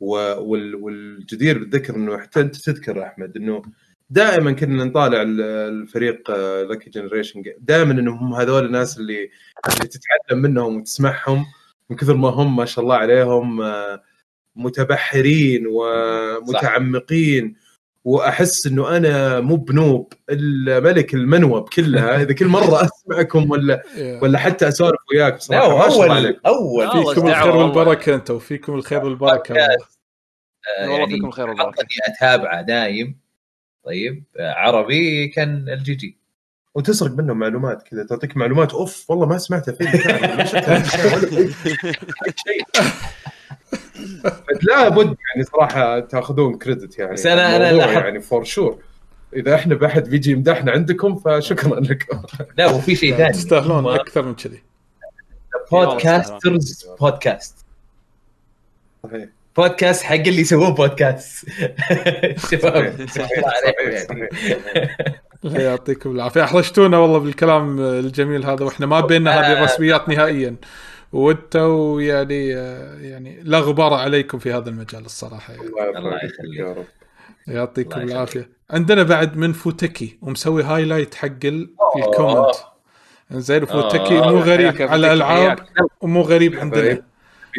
والجدير 0.00 1.58
بالذكر 1.58 1.96
إنه 1.96 2.18
حتى 2.18 2.40
أنت 2.40 2.56
تذكر 2.56 3.02
أحمد 3.02 3.36
إنه 3.36 3.62
دائما 4.10 4.52
كنا 4.52 4.84
نطالع 4.84 5.22
ال- 5.22 5.40
الفريق 5.40 6.30
لكي 6.70 6.90
جنريشن 6.90 7.42
دائما 7.58 7.92
انهم 7.92 8.34
هذول 8.34 8.66
الناس 8.66 8.98
اللي 8.98 9.30
اللي 9.68 9.88
تتعلم 9.88 10.42
منهم 10.42 10.76
وتسمعهم 10.76 11.44
من 11.90 11.96
كثر 11.96 12.16
ما 12.16 12.28
هم 12.28 12.56
ما 12.56 12.64
شاء 12.64 12.84
الله 12.84 12.96
عليهم 12.96 13.60
آه، 13.62 14.02
متبحرين 14.56 15.66
ومتعمقين 15.66 17.54
وأحس 18.04 18.66
إنه 18.66 18.96
أنا 18.96 19.40
مو 19.40 19.56
بنوب 19.56 20.12
الا 20.30 20.80
ملك 20.80 21.14
المنوب 21.14 21.68
كلها 21.68 22.22
إذا 22.22 22.32
كل 22.34 22.46
مرة 22.46 22.84
أسمعكم 22.84 23.50
ولا 23.50 23.82
ولا 24.22 24.38
حتى 24.38 24.68
أسولف 24.68 24.96
وياك 25.12 25.32
لا 25.32 25.36
بصراحه 25.36 25.66
هو 25.66 25.78
ما 25.78 25.88
شاء 25.88 25.92
الله 25.94 26.04
اول 26.06 26.10
عليك. 26.16 26.40
أول. 26.46 27.14
فيكم 27.14 27.28
الخير. 27.28 27.56
والبركة 27.56 28.14
أنت 28.14 28.30
وفيكم 28.30 28.74
الخير 28.74 29.04
والبركة. 29.04 29.54
والله. 29.54 29.76
آه، 30.78 30.84
يعني 30.86 31.06
فيكم 31.06 31.26
الخير 31.26 31.48
والبركة. 31.48 31.70
حطني 31.70 31.86
اتابعه 32.16 32.62
دايم. 32.62 33.18
طيب 33.84 34.24
آه، 34.38 34.52
عربي 34.52 35.28
كان 35.28 35.68
الجي 35.68 35.94
جي 35.94 36.18
وتسرق 36.74 37.10
منهم 37.10 37.38
معلومات 37.38 37.82
كذا 37.82 38.04
تعطيك 38.06 38.36
معلومات 38.36 38.72
أوف 38.72 39.10
والله 39.10 39.26
ما 39.26 39.38
سمعتها 39.38 39.72
في 39.72 39.84
شيء. 42.46 42.64
لا 44.62 44.88
بد 44.88 45.06
يعني 45.06 45.44
صراحة 45.52 46.00
تاخذون 46.00 46.58
كريدت 46.58 46.98
يعني 46.98 47.12
بس 47.12 47.24
أنا- 47.24 47.26
أنا 47.30 47.56
الموضوع 47.70 47.86
لاحظت- 47.86 48.04
يعني 48.04 48.20
فور 48.20 48.44
شور 48.44 48.78
إذا 49.36 49.54
إحنا 49.54 49.74
بحد 49.74 50.08
بيجي 50.08 50.30
يمدحنا 50.30 50.72
عندكم 50.72 51.16
فشكرا 51.16 51.80
لكم. 51.90 52.22
لا 52.58 52.66
وفي 52.66 52.96
شيء 52.96 53.16
ثاني. 53.16 53.32
تستاهلون 53.32 53.94
أكثر 53.94 54.22
من 54.22 54.34
كذي. 54.34 54.62
بودكاسترز 55.72 56.86
بودكاست 57.00 57.54
صحيح. 59.02 59.28
بودكاست 59.56 60.02
حق 60.02 60.14
اللي 60.14 60.40
يسوون 60.40 60.70
بودكاست 60.74 61.46
شباب 62.50 62.94
يعني. 63.84 64.28
يعطيكم 65.64 66.10
العافية. 66.10 66.44
أحرجتونا 66.44 66.98
والله 66.98 67.18
بالكلام 67.18 67.80
الجميل 67.80 68.44
هذا 68.46 68.64
وإحنا 68.64 68.86
ما 68.86 69.00
بيننا 69.00 69.40
هذه 69.40 69.58
الرسميات 69.58 70.08
نهائيا. 70.08 70.56
وانتوا 71.14 72.00
يعني 72.02 72.48
يعني 73.08 73.40
لا 73.42 73.58
غبار 73.58 73.94
عليكم 73.94 74.38
في 74.38 74.52
هذا 74.52 74.70
المجال 74.70 75.04
الصراحة 75.04 75.52
يعني. 75.54 75.66
الله 75.98 76.16
يخليك. 76.24 76.58
يا 76.58 76.72
رب. 76.72 76.84
يعطيكم. 77.46 78.00
العافية. 78.00 78.48
عندنا 78.70 79.02
بعد 79.02 79.36
من 79.36 79.52
فوتكي 79.52 80.18
ومسوي 80.22 80.62
highlight 80.62 81.14
حق 81.14 81.28
ال- 81.44 81.74
ال 81.96 82.02
comment. 82.02 82.54
زين 83.30 83.64
فوتكي 83.64 84.18
آه، 84.18 84.30
مو 84.32 84.38
غريب 84.38 84.66
على 84.66 84.72
فوتكي، 84.88 84.94
العاب 85.12 85.58
حياك. 85.58 85.66
ومو 86.00 86.20
غريب 86.20 86.54
عندنا. 86.56 87.02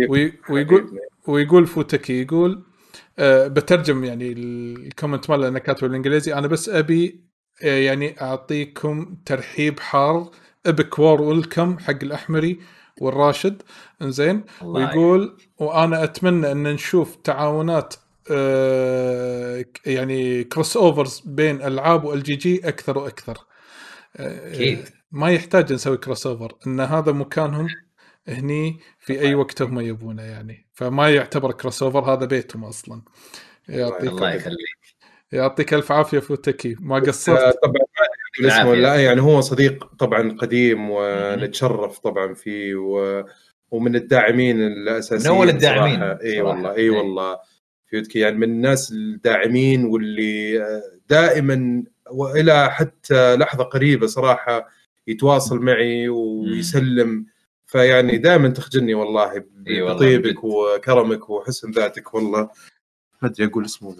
ويقول 0.09 1.00
ويقول 1.27 1.67
فوتكي 1.67 2.22
يقول 2.22 2.64
أه 3.19 3.48
بترجم 3.48 4.03
يعني 4.03 4.32
ال 4.32 4.44
comment 4.44 5.30
ماله 5.30 5.43
لأنه 5.43 5.59
كاتبه 5.59 5.88
بالإنجليزي. 5.88 6.34
أنا 6.34 6.48
بس 6.48 6.69
أبي 6.69 7.22
آه، 7.64 7.77
يعني 7.80 8.22
أعطيكم 8.22 9.16
ترحيب 9.25 9.80
حار. 9.80 10.30
a 10.65 10.74
big 10.74 10.99
warm 10.99 11.22
welcome 11.22 11.80
حق 11.80 12.03
الأحمري. 12.03 12.59
والراشد 13.01 13.61
إنزين 14.01 14.43
ويقول 14.61 15.38
وأنا 15.57 16.03
أتمنى 16.03 16.51
أن 16.51 16.64
نشوف 16.64 17.15
تعاونات 17.15 17.95
آه، 18.32 19.65
يعني 19.85 20.43
crossovers 20.43 21.22
بين 21.25 21.61
ألعاب 21.61 22.03
و 22.03 22.24
ال 22.24 22.35
GG 22.35 22.67
أكثر 22.67 22.98
وأكثر. 22.98 23.38
آه، 24.17 24.53
أكيد. 24.53 24.90
ما 25.11 25.32
يحتاج 25.32 25.74
نسوي 25.74 25.98
crossover 25.98 26.56
إن 26.67 26.80
هذا 26.80 27.11
مكانهم 27.11 27.67
هني 28.27 28.80
في 28.99 29.19
أي 29.22 29.35
وقت 29.35 29.61
هم 29.61 29.80
يبونه 29.80 30.24
يعني. 30.24 30.67
فما 30.74 31.09
يعتبر 31.09 31.51
crossover 31.51 32.14
هذا 32.14 32.25
بيتهم 32.25 32.65
أصلا. 32.65 33.01
يعطيك 33.69 34.09
الله 34.09 34.33
يخليك 34.33 34.57
يعطيك 35.32 35.74
الف 35.74 35.91
عافية 35.91 36.19
فوتكي. 36.19 36.75
ما 36.80 36.98
آه، 36.98 36.99
قصرت. 36.99 37.56
طبعا 37.64 37.85
أدري 38.39 38.51
اسمه. 38.51 38.75
لا 38.75 38.95
يعني 38.95 39.22
هو 39.22 39.41
صديق 39.41 39.85
طبعا 39.99 40.31
قديم 40.31 40.88
ونتشرف 40.89 41.99
طبعا 41.99 42.33
فيه 42.33 42.75
و... 42.75 43.23
ومن 43.72 43.95
الداعمين 43.95 44.61
الأساسيين 44.61 45.31
من 45.31 45.38
أول 45.38 45.49
الداعمين. 45.49 46.03
إي. 46.03 46.41
والله 46.41 46.75
إي. 46.75 46.89
والله 46.89 47.38
فيوتكي 47.85 48.19
يعني 48.19 48.38
من 48.38 48.43
الناس 48.43 48.91
الداعمين 48.91 49.85
واللي 49.85 50.65
دائما 51.09 51.83
وإلى 52.11 52.72
حتى 52.72 53.35
لحظة 53.35 53.64
قريبة 53.64 54.07
صراحة 54.07 54.69
يتواصل 55.07 55.59
معي 55.59 56.09
ويسلم 56.09 57.25
فيعني 57.65 58.17
دائما 58.17 58.49
تخجلني 58.49 58.93
والله 58.93 59.43
بطيبك. 59.67 60.43
وكرمك 60.43 61.30
وحسن 61.30 61.72
ذاتك 61.72 62.14
والله 62.14 62.49
ما 63.22 63.30
أدري 63.30 63.45
أقول 63.47 63.65
اسمه 63.65 63.95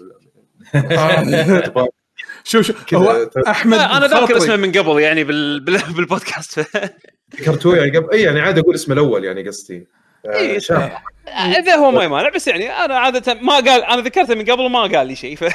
آه. 0.74 1.88
شوف 2.44 2.66
شوف 2.66 2.94
هو 2.94 3.30
أحمد 3.48 3.78
أنا 3.78 4.06
ذاكر. 4.06 4.36
اسمه 4.36 4.56
من 4.56 4.72
قبل 4.72 5.00
يعني 5.00 5.24
بال... 5.24 5.60
بال... 5.60 5.78
بالبودكاست. 5.96 6.66
ذكرتوه 7.36 7.76
يعني 7.76 7.98
قبل 7.98 8.10
اي 8.12 8.22
يعني 8.22 8.40
عادي 8.40 8.60
أقول 8.60 8.74
اسمه 8.74 8.94
الأول 8.94 9.24
يعني 9.24 9.48
قصدي. 9.48 9.86
آه، 10.26 10.58
شاب. 10.58 10.92
إذا 11.28 11.74
هو 11.76 11.90
ما 11.90 12.04
يمانع 12.04 12.28
بس 12.28 12.48
يعني 12.48 12.70
أنا 12.70 12.98
عادة 12.98 13.34
ما 13.34 13.54
قال 13.54 13.84
أنا 13.84 14.02
ذكرته 14.02 14.34
من 14.34 14.44
قبل 14.44 14.60
وما 14.60 14.82
قال 14.82 15.06
لي 15.06 15.16
شيء. 15.16 15.36
ف... 15.36 15.42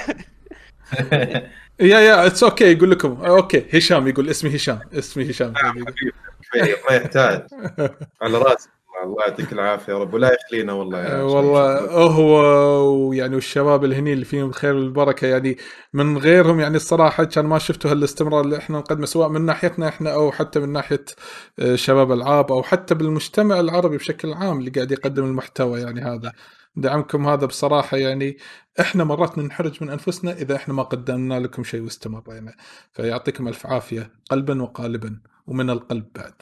yeah 1.80 2.00
yeah 2.00 2.26
it's 2.28 2.44
okay 2.44 2.72
يقول 2.72 2.92
لكم. 2.92 3.26
okay 3.26 3.66
هشام 3.74 4.08
يقول 4.08 4.30
اسمي 4.30 4.56
هشام 4.56 4.80
اسمي 4.94 5.32
هشام. 5.32 5.54
حبيبي 5.56 5.92
كفاية، 6.44 6.76
ما 6.90 6.96
يحتاج. 6.96 7.42
على 8.22 8.38
راسي. 8.38 8.70
الله 9.04 9.24
يعطيك 9.28 9.54
العافية 9.54 9.94
يا 9.94 9.98
رب 9.98 10.14
ولا 10.14 10.32
يخلينا 10.34 10.74
والله 10.74 11.04
شباب. 11.04 11.24
والله 11.24 11.80
هو 12.06 12.36
ويعني 13.10 13.36
والشباب 13.36 13.84
اللي 13.84 13.96
هني 13.96 14.14
اللي 14.14 14.26
فيهم 14.26 14.50
الخير 14.50 14.76
والبركة 14.76 15.28
يعني 15.28 15.58
من 15.94 16.18
غيرهم 16.18 16.60
يعني 16.60 16.76
الصراحة 16.76 17.24
كان 17.24 17.46
ما 17.46 17.60
شفتوا 17.60 17.92
هالاستمرار 17.92 18.42
اللي 18.42 18.58
إحنا 18.58 18.78
نقدمه 18.78 19.06
سواء 19.06 19.30
من 19.30 19.42
ناحيتنا 19.46 19.88
إحنا 19.88 20.14
أو 20.14 20.32
حتى 20.32 20.60
من 20.60 20.70
ناحية 20.70 21.06
آه، 21.60 21.76
شباب 21.76 22.12
العاب 22.12 22.52
أو 22.52 22.64
حتى 22.64 22.96
بالمجتمع 22.96 23.60
العربي 23.60 23.98
بشكل 23.98 24.34
عام 24.34 24.60
اللي 24.60 24.72
قاعد 24.72 24.92
يقدم 24.92 25.26
المحتوى 25.26 25.80
يعني 25.82 26.02
هذا 26.02 26.34
دعمكم 26.76 27.28
هذا 27.28 27.46
بصراحة 27.46 27.98
يعني 27.98 28.38
إحنا 28.80 29.04
مرات 29.04 29.38
ننحرج 29.38 29.84
من 29.84 29.90
أنفسنا 29.90 30.32
إذا 30.32 30.56
إحنا 30.56 30.74
ما 30.74 30.84
قدمنا 30.84 31.40
لكم 31.40 31.64
شيء 31.64 31.82
واستمرينا 31.82 32.56
فيعطيكم 32.94 33.48
ألف 33.48 33.68
عافية 33.68 34.12
قلبا 34.32 34.62
وقالبا 34.64 35.20
ومن 35.48 35.70
القلب 35.70 36.08
بعد. 36.16 36.34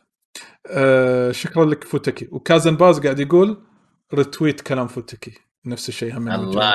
آه 0.68 1.32
شكرا 1.32 1.66
لك 1.66 1.84
فوتكي 1.84 2.28
وكازن 2.32 2.76
باز 2.76 3.00
قاعد 3.00 3.20
يقول 3.20 3.64
رتويت 4.14 4.62
كلام 4.62 4.88
فوتكي 4.88 5.34
نفس 5.66 5.90
الشيء 5.90 6.18
هم 6.18 6.28
الله. 6.32 6.74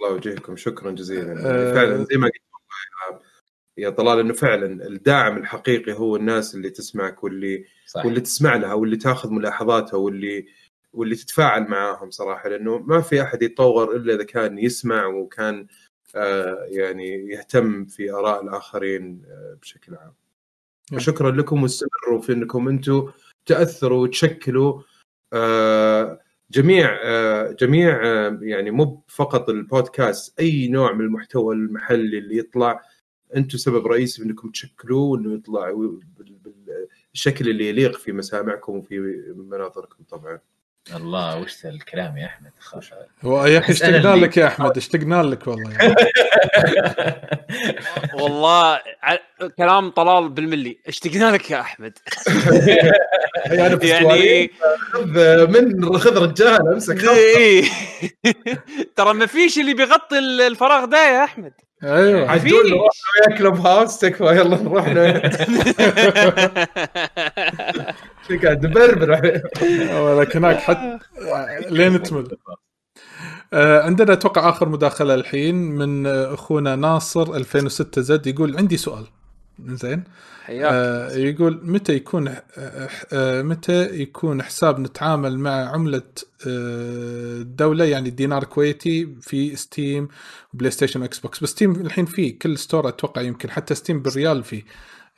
الله 0.00 0.10
يوجهكم 0.10 0.56
شكرا 0.56 0.90
جزيلا 0.90 1.32
آه. 1.32 1.62
يعني 1.62 1.74
فعلا 1.74 2.04
زي 2.04 2.16
ما 2.16 2.26
قلت 2.26 2.46
يا 3.78 3.90
طلال 3.90 4.18
إنه 4.18 4.32
فعلا 4.32 4.86
الداعم 4.86 5.36
الحقيقي 5.36 5.92
هو 5.92 6.16
الناس 6.16 6.54
اللي 6.54 6.70
تسمعك 6.70 7.24
واللي 7.24 7.64
صح 7.86 8.04
واللي 8.04 8.20
تسمع 8.20 8.56
لها 8.56 8.74
واللي 8.74 8.96
تأخذ 8.96 9.30
ملاحظاتها 9.30 9.96
واللي 9.96 10.46
واللي 10.92 11.14
تتفاعل 11.14 11.62
معاهم 11.62 12.10
صراحة 12.10 12.48
لأنه 12.48 12.78
ما 12.78 13.00
في 13.00 13.22
أحد 13.22 13.42
يتطور 13.42 13.96
إلا 13.96 14.14
إذا 14.14 14.24
كان 14.24 14.58
يسمع 14.58 15.06
وكان 15.06 15.66
آه 16.16 16.66
يعني 16.68 17.28
يهتم 17.30 17.84
في 17.84 18.12
آراء 18.12 18.44
الآخرين 18.44 19.22
آه 19.28 19.58
بشكل 19.62 19.94
عام. 19.94 20.14
نعم. 20.92 21.00
شكرا 21.00 21.30
لكم 21.30 21.62
واستمروا 21.62 22.20
في 22.22 22.32
أنكم 22.32 22.68
أنتم 22.68 23.10
تأثروا 23.46 24.02
وتشكلوا 24.02 24.82
آه 25.32 26.20
جميع 26.50 26.98
آه 27.04 27.52
جميع 27.52 28.00
آه 28.06 28.38
يعني 28.42 28.70
مو 28.70 29.02
فقط 29.08 29.48
البودكاست 29.48 30.40
أي 30.40 30.68
نوع 30.68 30.92
من 30.92 31.00
المحتوى 31.04 31.54
المحلي 31.54 32.18
اللي 32.18 32.36
يطلع 32.38 32.82
أنتم 33.36 33.58
سبب 33.58 33.86
رئيسي 33.86 34.22
في 34.22 34.28
أنكم 34.28 34.50
تشكلوه 34.50 35.02
وأنه 35.02 35.34
يطلع 35.34 35.70
بال- 35.72 36.00
بال- 36.18 36.88
بالشكل 37.12 37.48
اللي 37.48 37.68
يليق 37.68 37.96
في 37.98 38.12
مسامعكم 38.12 38.76
وفي 38.76 38.98
مناظركم 39.36 40.04
طبعا. 40.08 40.38
الله 40.94 41.38
وش 41.38 41.52
ذا 41.64 41.70
الكلام 41.70 42.16
يا 42.16 42.26
أحمد 42.26 42.50
خلاص. 42.58 42.84
هو 43.24 43.46
يا 43.46 43.58
أخي 43.58 43.72
اشتقنا 43.72 44.16
لك 44.16 44.36
يا 44.36 44.46
أحمد 44.46 44.76
اشتقنا 44.76 45.22
لك 45.22 45.46
والله 45.46 45.70
يعني. 45.72 45.94
والله 48.22 48.80
ع... 49.02 49.16
كلام 49.58 49.90
طلال 49.90 50.28
بالملي 50.28 50.78
اشتقنا 50.86 51.30
لك 51.30 51.50
يا 51.50 51.60
أحمد 51.60 51.98
يعني 53.46 53.88
يعني 53.88 54.50
خذ 54.92 55.46
من 55.46 55.98
خذ 55.98 56.22
رجال 56.22 56.68
امسك 56.72 56.98
خط. 56.98 57.08
إيه. 57.08 57.64
ترى 58.96 59.14
ما 59.14 59.26
فيش 59.26 59.58
اللي 59.58 59.74
بيغطي 59.74 60.18
ال- 60.18 60.40
الفراغ 60.40 60.84
ده 60.84 61.08
يا 61.08 61.24
أحمد 61.24 61.52
أيوه. 61.84 62.30
عدول 62.30 62.70
نروح 62.70 62.90
ويا 63.28 63.38
كلوب 63.38 63.56
هاوس 63.56 63.98
تكفى. 63.98 64.24
يلا 64.24 64.62
نروح. 64.62 64.86
شو 68.28 68.38
قاعد؟ 68.42 68.66
نبربر. 68.66 69.40
ولكن 70.00 70.44
هناك 70.44 70.56
حتى 70.56 70.98
لين 71.70 72.02
تمل. 72.02 72.28
آه، 73.52 73.82
عندنا 73.82 74.12
أتوقع 74.12 74.48
آخر 74.48 74.68
مداخلة 74.68 75.14
الحين 75.14 75.54
من 75.54 76.06
آه، 76.06 76.34
أخونا 76.34 76.76
ناصر 76.76 77.36
2006 77.36 78.00
Z 78.02 78.26
يقول 78.26 78.56
عندي 78.56 78.76
سؤال. 78.76 79.04
زين 79.68 80.04
حياك. 80.46 80.72
آه 80.72 81.12
يقول 81.12 81.60
متى 81.62 81.92
يكون 81.92 82.28
آه 82.28 82.88
آه 83.12 83.42
متى 83.42 84.00
يكون 84.02 84.42
حساب 84.42 84.80
نتعامل 84.80 85.38
مع 85.38 85.50
عملة 85.50 86.02
آه 86.46 87.40
الدولة 87.40 87.84
يعني 87.84 88.08
الدينار 88.08 88.42
الكويتي 88.42 89.16
في 89.20 89.56
Steam 89.56 90.08
و 90.54 90.70
PlayStation 90.70 91.02
و 91.02 91.18
Xbox 91.18 91.42
بس 91.42 91.48
Steam 91.48 91.72
الحين 91.72 92.06
فيه 92.06 92.38
كل 92.38 92.58
store 92.58 92.88
أتوقع 92.88 93.22
يمكن 93.22 93.50
حتى 93.50 93.74
Steam 93.74 94.02
بالريال 94.02 94.44
فيه. 94.44 94.62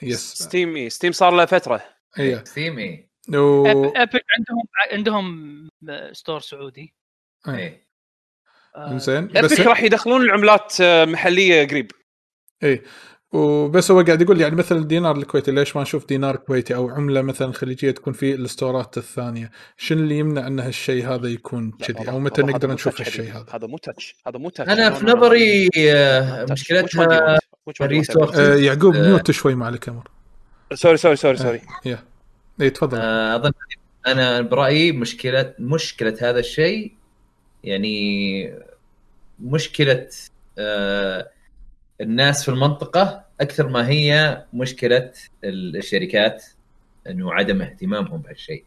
يس 0.03 0.35
ستيم 0.35 0.77
إيه، 0.77 0.89
ستيم 0.89 1.13
صار 1.13 1.37
له 1.37 1.45
فترة. 1.45 1.83
اي 2.19 2.45
Steam 2.45 3.09
و... 3.35 3.67
Epic 3.67 4.25
عندهم 4.39 4.65
عندهم 4.93 5.69
store 6.13 6.41
سعودي. 6.41 6.95
إيه. 7.49 7.89
آه، 8.77 8.99
زين 8.99 9.27
بس 9.27 9.61
راح 9.61 9.83
يدخلون 9.83 10.23
العملات 10.23 10.81
آه، 10.81 11.05
محلية 11.05 11.67
قريب. 11.67 11.91
اي 12.63 12.83
وبس 13.33 13.91
هو 13.91 14.01
قاعد 14.01 14.23
يقول 14.23 14.41
يعني 14.41 14.57
مثلا 14.57 14.79
الدينار 14.79 15.17
الكويتي 15.17 15.51
ليش 15.51 15.77
ما 15.77 15.83
نشوف 15.83 16.07
دينار 16.07 16.37
كويتي 16.37 16.75
أو 16.75 16.89
عملة 16.91 17.23
مثلا 17.23 17.53
خليجية 17.53 17.91
تكون 17.91 18.13
في 18.13 18.35
ال 18.35 18.44
store 18.44 18.89
ات 18.89 18.99
الثانية؟ 18.99 19.51
شنو 19.77 20.01
اللي 20.01 20.19
يمنع 20.19 20.47
إن 20.47 20.61
هالشيء 20.61 21.09
هذا 21.09 21.29
يكون 21.29 21.71
كذي 21.71 22.11
أو 22.11 22.19
متى 22.19 22.43
نقدر 22.43 22.73
نشوف 22.73 23.01
هالشيء. 23.01 23.33
هذا؟ 23.33 23.47
هذا 23.53 23.67
مو 23.67 23.79
touch 23.79 24.17
هذا 24.27 24.39
مو 24.39 24.51
touch 24.51 24.71
أنا 24.71 24.91
في. 24.91 25.07
نظري 25.07 25.69
آه، 25.79 26.47
مشكلتها 26.51 27.39
آه 28.37 28.55
يعقوب 28.55 28.97
آه. 28.97 29.09
mute 29.09 29.31
شوي 29.31 29.55
ما 29.55 29.67
عليك 29.67 29.89
أمر 29.89 30.09
sorry 30.75 30.97
sorry 30.97 31.17
sorry 31.17 31.37
sorry 31.37 31.61
yeah 31.85 31.99
اي 32.61 32.71
تفضل 32.71 32.99
آه، 32.99 33.37
أظن 33.37 33.53
أنا 34.07 34.41
برأيي 34.41 34.93
مشكله 34.93 35.55
مشكلة 35.59 36.17
هذا 36.23 36.39
الشيء 36.39 36.93
يعني 37.65 38.55
مشكلة 39.41 40.09
آه، 40.59 41.31
الناس 42.01 42.43
في 42.45 42.49
المنطقة 42.51 43.25
أكثر 43.41 43.69
ما 43.69 43.89
هي 43.89 44.45
مشكلة 44.53 45.13
ال- 45.45 45.77
الشركات 45.77 46.45
إنه 47.07 47.33
عدم 47.35 47.63
اهتمامهم 47.63 48.23
بهالشيء. 48.23 48.65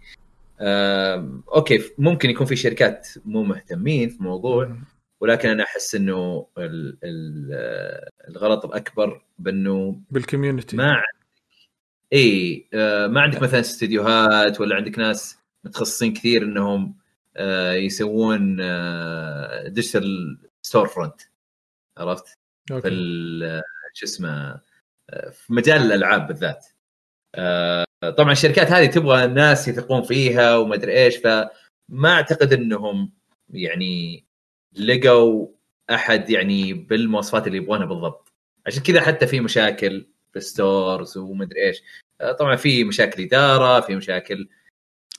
okay 1.56 1.82
ممكن 1.98 2.30
يكون 2.30 2.48
في 2.48 2.56
شركات 2.56 3.08
مو 3.26 3.44
مهتمين 3.44 4.10
في 4.10 4.18
الموضوع 4.18 4.78
ولكن 5.22 5.50
أنا 5.50 5.64
أحس 5.64 5.96
إنه 5.96 6.48
ال- 6.58 6.98
ال- 7.04 7.50
آه، 7.54 8.10
الغلط 8.30 8.66
الأكبر 8.66 9.22
بإنه 9.40 10.00
بال 10.12 10.24
community 10.24 10.76
ما 10.78 10.92
عندك 10.92 11.06
إي 12.14 12.66
آه، 12.74 13.08
ما 13.08 13.22
عندك 13.22 13.42
مثلا 13.42 13.60
استديوهات 13.60 14.62
ولا 14.62 14.76
عندك 14.76 15.00
ناس 15.00 15.38
متخصصين 15.64 16.14
كثير 16.14 16.44
إنهم 16.44 16.96
آه، 17.38 17.74
يسوون 17.74 18.56
digital 19.74 20.38
storefront 20.62 21.22
عرفت؟ 21.98 22.41
في 22.68 22.88
ال- 22.88 23.44
آه، 23.44 23.62
شو 23.94 24.06
اسمه 24.06 24.60
في 25.32 25.54
مجال 25.54 25.82
الألعاب 25.82 26.28
بالذات. 26.28 26.66
آه، 27.36 27.86
طبعا 28.18 28.32
الشركات 28.32 28.68
هذه 28.72 28.86
تبغى 28.86 29.28
ناس 29.28 29.68
يثقون 29.68 30.02
فيها 30.04 30.58
وما 30.58 30.76
أدري 30.76 31.04
إيش 31.04 31.18
فما 31.18 32.10
أعتقد 32.14 32.54
إنهم 32.54 33.14
يعني 33.50 34.26
لقوا 34.74 35.48
أحد 35.90 36.30
يعني 36.30 36.74
بالمواصفات 36.74 37.48
اللي 37.48 37.58
يبغونها 37.58 37.86
بالضبط. 37.86 38.32
عشان 38.68 38.84
كذا 38.84 39.02
حتى 39.02 39.28
في 39.28 39.40
مشاكل 39.40 40.08
في 40.34 40.40
stores 40.40 41.18
ومدري 41.18 41.62
إيش 41.68 41.84
آه، 42.22 42.32
طبعا 42.32 42.56
في 42.56 42.84
مشاكل 42.84 43.24
إدارة 43.24 43.80
في 43.80 43.96
مشاكل 43.96 44.50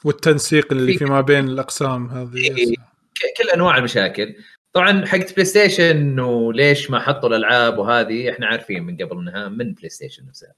والتنسيق 0.05 0.73
اللي 0.73 0.93
في- 0.93 0.99
فيما 0.99 1.21
بين 1.21 1.49
الأقسام 1.49 2.07
هذه 2.07 2.37
إيه. 2.37 2.75
ك- 3.15 3.43
كل 3.43 3.51
أنواع 3.55 3.77
المشاكل 3.79 4.35
طبعا 4.73 5.07
حقت 5.07 5.33
PlayStation 5.33 6.21
وليش 6.21 6.91
ما 6.91 7.01
حطوا 7.01 7.29
الألعاب 7.29 7.79
وهذه 7.79 8.31
إحنا 8.31 8.47
عارفين 8.47 8.83
من 8.83 8.97
قبل 8.97 9.19
إنها 9.19 9.49
من 9.49 9.75
PlayStation 9.75 10.27
نفسها. 10.27 10.55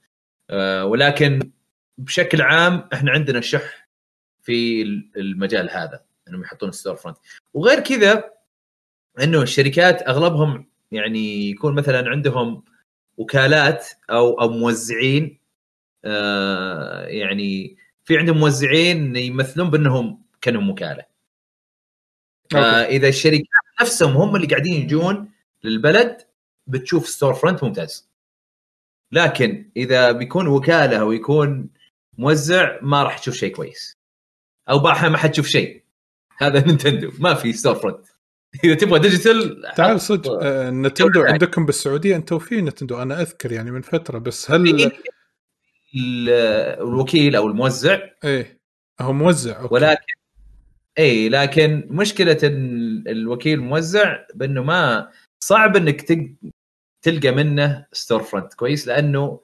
آه، 0.50 0.84
ولكن 0.84 1.50
بشكل 1.98 2.42
عام 2.42 2.88
إحنا 2.92 3.10
عندنا 3.10 3.40
شح 3.40 3.88
في 4.42 4.82
ال- 4.82 5.10
المجال 5.16 5.70
هذا 5.70 6.04
إنهم 6.28 6.42
يحطون 6.42 6.72
storefront. 6.72 7.18
وغير 7.54 7.80
كذا 7.80 8.30
إنه 9.22 9.42
الشركات 9.42 10.02
أغلبهم 10.08 10.66
يعني 10.92 11.50
يكون 11.50 11.74
مثلا 11.74 12.10
عندهم 12.10 12.64
وكالات 13.16 13.88
أو 14.10 14.40
أو 14.40 14.48
موزعين 14.48 15.38
آه 16.04 17.06
يعني 17.06 17.76
في 18.04 18.18
عندهم 18.18 18.38
موزعين 18.38 19.16
يمثلون 19.16 19.70
بأنهم 19.70 20.22
كانوا 20.40 20.72
وكالة. 20.72 21.04
فاذا 22.50 23.08
الشركات 23.08 23.63
نفسهم 23.82 24.16
هم 24.16 24.36
اللي 24.36 24.46
قاعدين 24.46 24.82
يجون 24.82 25.30
للبلد 25.64 26.16
بتشوف 26.66 27.08
storefront 27.08 27.64
ممتاز. 27.64 28.08
لكن 29.12 29.70
إذا 29.76 30.12
بيكون 30.12 30.46
وكالة 30.48 30.96
أو 31.00 31.12
يكون 31.12 31.68
موزع 32.18 32.78
ما 32.82 33.02
راح 33.02 33.18
تشوف 33.18 33.34
شيء 33.34 33.54
كويس. 33.54 33.98
أو 34.70 34.78
باحة 34.78 35.08
ما 35.08 35.16
حتشوف 35.18 35.46
شيء. 35.46 35.84
هذا 36.38 36.60
Nintendo 36.66 37.12
ما 37.18 37.34
في 37.34 37.52
storefront 37.52 38.06
إذا 38.64 38.74
تبغى 38.74 38.98
digital 38.98 39.62
تعال 39.76 40.00
صدق 40.00 40.38
آه، 40.42 40.70
Nintendo 40.70 41.12
شغل 41.20 41.26
عندكم 41.32 41.66
بالسعودية 41.66 42.16
أنتم 42.16 42.38
في 42.38 42.60
Nintendo 42.60 43.02
أنا 43.02 43.20
أذكر 43.20 43.52
يعني 43.52 43.70
من 43.70 43.80
فترة 43.82 44.18
بس 44.18 44.50
هل 44.50 44.92
ال- 45.96 46.28
الوكيل 46.80 47.36
أو 47.36 47.46
الموزع 47.46 47.98
إيه 48.24 48.60
هو 49.00 49.12
موزع 49.12 49.60
okay. 49.60 49.74
ولكن 49.74 50.12
إي 50.98 51.28
لكن 51.28 51.86
مشكلة 51.90 52.38
ال- 52.42 53.08
الوكيل 53.08 53.58
الموزع 53.58 54.18
بأنه 54.34 54.62
ما 54.62 55.10
صعب 55.44 55.76
إنك 55.76 56.00
تلقى 57.02 57.30
منه 57.30 57.86
storefront 57.92 58.54
كويس 58.54 58.88
لأنه 58.88 59.40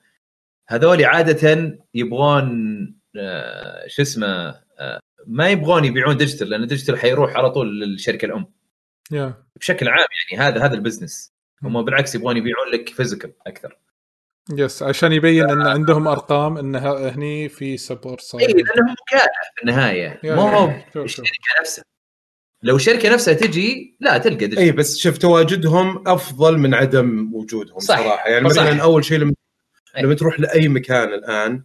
هذول 0.69 1.05
عادة 1.05 1.79
يبغون 1.95 2.51
آه، 3.17 3.87
شو 3.87 4.03
اسمه 4.03 4.27
آه، 4.79 5.01
ما 5.27 5.49
يبغون 5.49 5.85
يبيعون 5.85 6.17
digital 6.17 6.51
لأن 6.51 6.67
digital 6.67 6.99
حيروح 6.99 7.37
على 7.37 7.51
طول 7.51 7.81
للشركة 7.81 8.27
الأم. 8.27 8.47
yeah 9.13 9.35
بشكل 9.61 9.89
عام 9.89 10.07
يعني 10.31 10.43
هذا 10.45 10.65
هذا 10.65 10.75
ال 10.75 10.81
business 10.81 11.33
هم. 11.63 11.85
بالعكس 11.85 12.15
يبغون 12.15 12.37
يبيعون 12.37 12.69
لك 12.73 12.89
physical 12.89 13.33
أكثر. 13.47 13.77
yes 14.53 14.83
عشان 14.83 15.13
يبين 15.13 15.51
إن 15.51 15.67
عندهم 15.67 16.09
أرقام 16.09 16.59
إن 16.59 16.77
هني 16.77 17.49
في 17.49 17.77
support 17.77 18.21
صار 18.21 18.41
اي 18.41 18.47
لانهم 18.47 18.95
وكاله 19.03 19.33
في 19.57 19.63
النهاية 19.63 20.21
مو. 20.25 20.31
هو. 20.43 20.73
الشركة 20.97 21.29
نفسها 21.61 21.85
لو 22.63 22.77
الشركة 22.77 23.13
نفسها 23.15 23.35
تجي 23.35 23.97
لا 24.01 24.19
تلقى 24.19 24.59
اي 24.59 24.73
بس 24.73 24.97
شوف 24.97 25.19
تواجدهم 25.19 26.09
أفضل 26.09 26.59
من 26.59 26.75
عدم 26.75 27.35
وجودهم 27.35 27.79
صح. 27.79 27.99
صراحة 28.01 28.29
يعني 28.29 28.51
صح. 28.51 28.63
مثلا 28.63 28.83
أول 28.83 29.05
شيء 29.05 29.19
لما 29.19 29.35
أي. 29.97 30.03
لما 30.03 30.15
تروح 30.15 30.41
لأي 30.41 30.69
مكان 30.69 31.09
الآن 31.09 31.63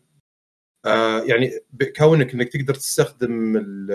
آه 0.85 1.21
يعني 1.21 1.51
كونك 1.97 2.33
إنك 2.33 2.49
تقدر 2.53 2.73
تستخدم 2.73 3.57
ال 3.57 3.91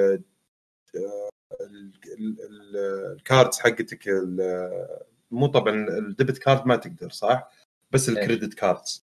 آه، 0.97 1.29
ال- 1.61 1.93
ال- 2.19 2.37
ال- 2.51 3.13
ال 3.17 3.24
cards 3.24 3.59
حقتك 3.59 4.09
ال- 4.09 4.87
مو 5.31 5.47
طبعا 5.47 5.89
ال 5.99 6.06
debit 6.06 6.39
card 6.39 6.67
ما 6.67 6.77
تقدر 6.77 7.11
صح 7.11 7.51
بس؟ 7.91 8.09
ال 8.09 8.15
credit 8.15 8.55
cards 8.55 9.05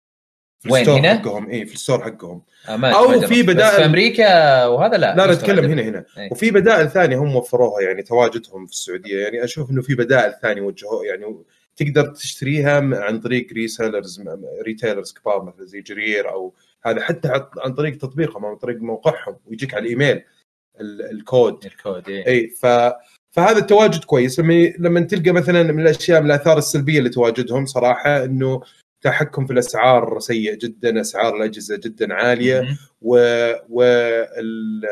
في 0.61 0.73
وين، 0.73 0.83
ال 0.83 0.86
store 0.86 0.99
هنا؟ 1.01 1.15
حقهم 1.19 1.51
اي 1.51 1.67
في 1.67 1.75
ال 1.75 1.80
store 1.80 2.03
حقهم 2.05 2.43
آه، 2.69 2.77
جربت. 3.21 3.25
في 3.25 3.43
بس 3.43 3.55
بدائل- 3.55 3.77
في 3.77 3.85
أمريكا 3.85 4.65
وهذا 4.67 4.97
لا 4.97 5.17
لا 5.17 5.27
عندنا. 5.61 5.83
هنا 5.83 5.83
هنا 5.83 6.05
إيه. 6.19 6.29
وفي 6.33 6.51
بدائل 6.51 6.91
ثانية 6.91 7.17
هم 7.19 7.37
وفروها 7.37 7.83
يعني 7.83 8.03
تواجدهم 8.03 8.67
في 8.67 8.73
السعودية 8.73 9.19
يعني 9.23 9.45
أشوف 9.45 9.71
إنه 9.71 9.83
في 9.83 9.95
بدائل 9.95 10.35
ثانية 10.43 10.63
وجهوا 10.63 11.05
يعني 11.05 11.37
تقدر 11.77 12.07
تشتريها 12.07 12.81
عن 13.05 13.21
طريق 13.21 13.53
resellers 13.53 14.23
retailers 14.67 15.13
كبار 15.13 15.43
مثل 15.45 15.67
زي 15.67 15.81
جرير 15.81 16.31
أو 16.33 16.55
هذا 16.85 17.01
حتى 17.03 17.29
عن- 17.59 17.75
طريق 17.75 17.97
تطبيقهم 17.99 18.45
أو 18.45 18.51
عن 18.51 18.57
طريق 18.57 18.77
موقعهم 18.81 19.37
ويجيك 19.47 19.75
على 19.75 19.83
الإيميل 19.85 20.23
ال- 20.81 21.11
الكود 21.11 21.65
الكود 21.65 22.09
إيه. 22.09 22.27
اي 22.27 22.49
ف 22.49 22.67
فهذا 23.33 23.59
التواجد 23.59 24.05
كويس. 24.05 24.39
لما 24.41 24.73
لما 24.79 25.01
تلقى 25.01 25.33
مثلا 25.33 25.63
من 25.63 25.81
الأشياء 25.81 26.21
من 26.21 26.27
الآثار 26.27 26.59
السلبية 26.59 27.01
لتواجدهم 27.01 27.67
صراحة 27.67 28.25
إنه 28.25 28.63
تحكم 29.01 29.47
في 29.47 29.53
الأسعار 29.53 30.21
سيء 30.21 30.55
جدا 30.55 31.01
أسعار 31.01 31.37
الأجهزة 31.37 31.77
جدا 31.77 32.15
عالية. 32.15 32.79
و 33.03 33.17
و 33.69 33.83
ال 34.39 34.83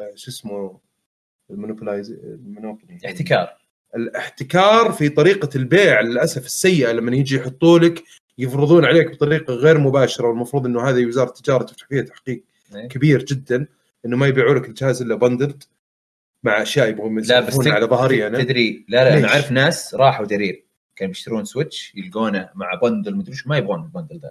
آه، 0.00 0.12
شو 0.14 0.30
اسمه؟ 0.30 0.80
ال 1.50 1.55
monopolize 1.55 2.10
ال 2.10 2.20
monopoly 2.20 2.98
احتكار 3.06 3.56
الاحتكار 3.96 4.92
في 4.92 5.08
طريقة 5.08 5.48
البيع 5.56 6.00
للأسف 6.00 6.46
السيئة. 6.46 6.92
لما 6.92 7.16
يجي 7.16 7.36
يحطوا 7.36 7.78
لك 7.78 8.02
يفرضون 8.38 8.84
عليك 8.84 9.10
بطريقة 9.10 9.54
غير 9.54 9.78
مباشرة. 9.78 10.28
والمفروض 10.28 10.66
إنه 10.66 10.88
هذه 10.88 11.06
وزارة 11.06 11.28
التجارة 11.28 11.62
تفتح 11.62 11.86
فيها 11.88 12.02
تحقيق 12.02 12.44
إيه. 12.74 12.88
كبير 12.88 13.24
جدا 13.24 13.66
إنه 14.06 14.16
ما 14.16 14.26
يبيعوا 14.26 14.54
لك 14.54 14.68
الجهاز 14.68 15.02
إلا 15.02 15.14
bundled 15.14 15.64
مع 16.44 16.62
أشياء 16.62 16.88
يبغون 16.88 17.18
لا 17.18 17.40
بس 17.40 17.66
على 17.66 17.86
ظهري 17.86 18.26
أنا. 18.26 18.42
تدري 18.42 18.84
لا 18.88 19.04
لا 19.04 19.18
أنا؟ 19.18 19.28
أعرف 19.28 19.52
ناس 19.52 19.94
راحوا 19.94 20.26
جرير. 20.26 20.64
كانوا 20.96 21.12
بيشترون 21.12 21.44
سويتش 21.44 21.92
يلقونه 21.94 22.48
مع 22.54 22.74
bundle 22.82 23.16
مدري 23.16 23.36
ما 23.46 23.56
يبغون 23.56 23.82
ال 23.82 23.87
bundle 23.87 24.20
ذا. 24.20 24.30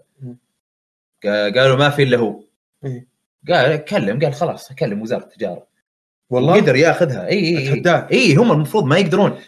قالوا 1.62 1.78
ما 1.78 1.90
في 1.90 2.04
إلا 2.04 2.18
هو. 2.18 2.44
إيه. 2.86 3.08
قال 3.50 3.86
كلم 3.86 4.20
قال 4.20 4.34
خلاص 4.34 4.72
أكلم 4.72 5.02
وزارة 5.02 5.24
التجارة. 5.24 5.68
والله؟ 6.30 6.54
قدر 6.54 6.76
ياخذها. 6.76 7.28
اي 7.28 7.58
اي. 7.58 7.84
اي, 8.12 8.36
هم 8.36 8.52
المفروض 8.52 8.86
ما 8.86 8.98
يقدرون. 8.98 9.40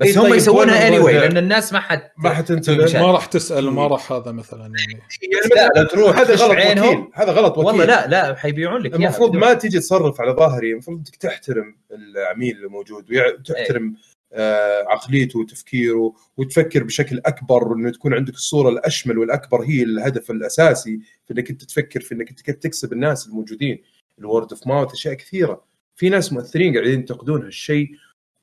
بس 0.00 0.06
إي 0.06 0.16
هم 0.16 0.22
طيب، 0.22 0.34
يسوونها 0.34 0.88
anyway 0.88 1.12
الوضع؟ 1.12 1.26
لأن 1.26 1.36
الناس 1.36 1.72
ما 1.72 1.80
حد 1.80 2.02
ما 2.18 2.30
حتنتبه 2.30 3.00
ما 3.00 3.12
راح 3.12 3.26
تسأل 3.26 3.68
وما 3.68 3.86
راح 3.86 4.12
هذا 4.12 4.32
مثلا 4.32 4.60
يعني. 4.60 5.02
يعني 5.22 5.54
لا، 5.54 5.68
مثلاً 5.68 5.82
لو 5.82 5.88
تروح 5.88 6.18
هذا 6.18 6.34
غلط. 6.34 6.50
وكيل 6.50 7.08
هذا 7.14 7.32
غلط 7.32 7.58
وكيل. 7.58 7.66
والله 7.66 7.84
لا 7.84 8.06
لا 8.06 8.34
حيبيعون 8.34 8.82
لك 8.82 8.94
المفروض 8.94 9.36
ما 9.36 9.54
تيجي 9.54 9.78
تصرف 9.78 10.20
على 10.20 10.32
ظاهري 10.32 10.72
المفروض 10.72 10.98
إنك 10.98 11.16
تحترم 11.16 11.76
العميل 11.90 12.56
اللي 12.56 12.68
موجود 12.68 13.04
وتحترم 13.12 13.94
آه 14.32 14.84
عقليته 14.88 15.38
وتفكيره 15.38 16.14
وتفكر 16.36 16.84
بشكل 16.84 17.20
أكبر 17.26 17.68
وإنه 17.68 17.90
تكون 17.90 18.14
عندك 18.14 18.34
الصورة 18.34 18.68
الأشمل 18.68 19.18
والأكبر 19.18 19.62
هي 19.62 19.82
الهدف 19.82 20.30
الأساسي 20.30 21.00
في 21.26 21.34
إنك 21.34 21.50
أنت 21.50 21.64
تفكر 21.64 22.00
في 22.00 22.14
إنك 22.14 22.28
أنت 22.30 22.40
كيف 22.40 22.54
تكسب 22.54 22.92
الناس 22.92 23.26
الموجودين. 23.26 23.82
ال 24.18 24.25
word 24.25 24.52
of 24.52 24.66
mouth 24.66 24.92
أشياء 24.92 25.14
كثيرة. 25.14 25.64
في 25.96 26.08
ناس 26.08 26.32
مؤثرين 26.32 26.74
قاعدين 26.74 26.94
ينتقدون 26.94 27.44
هالشيء. 27.44 27.90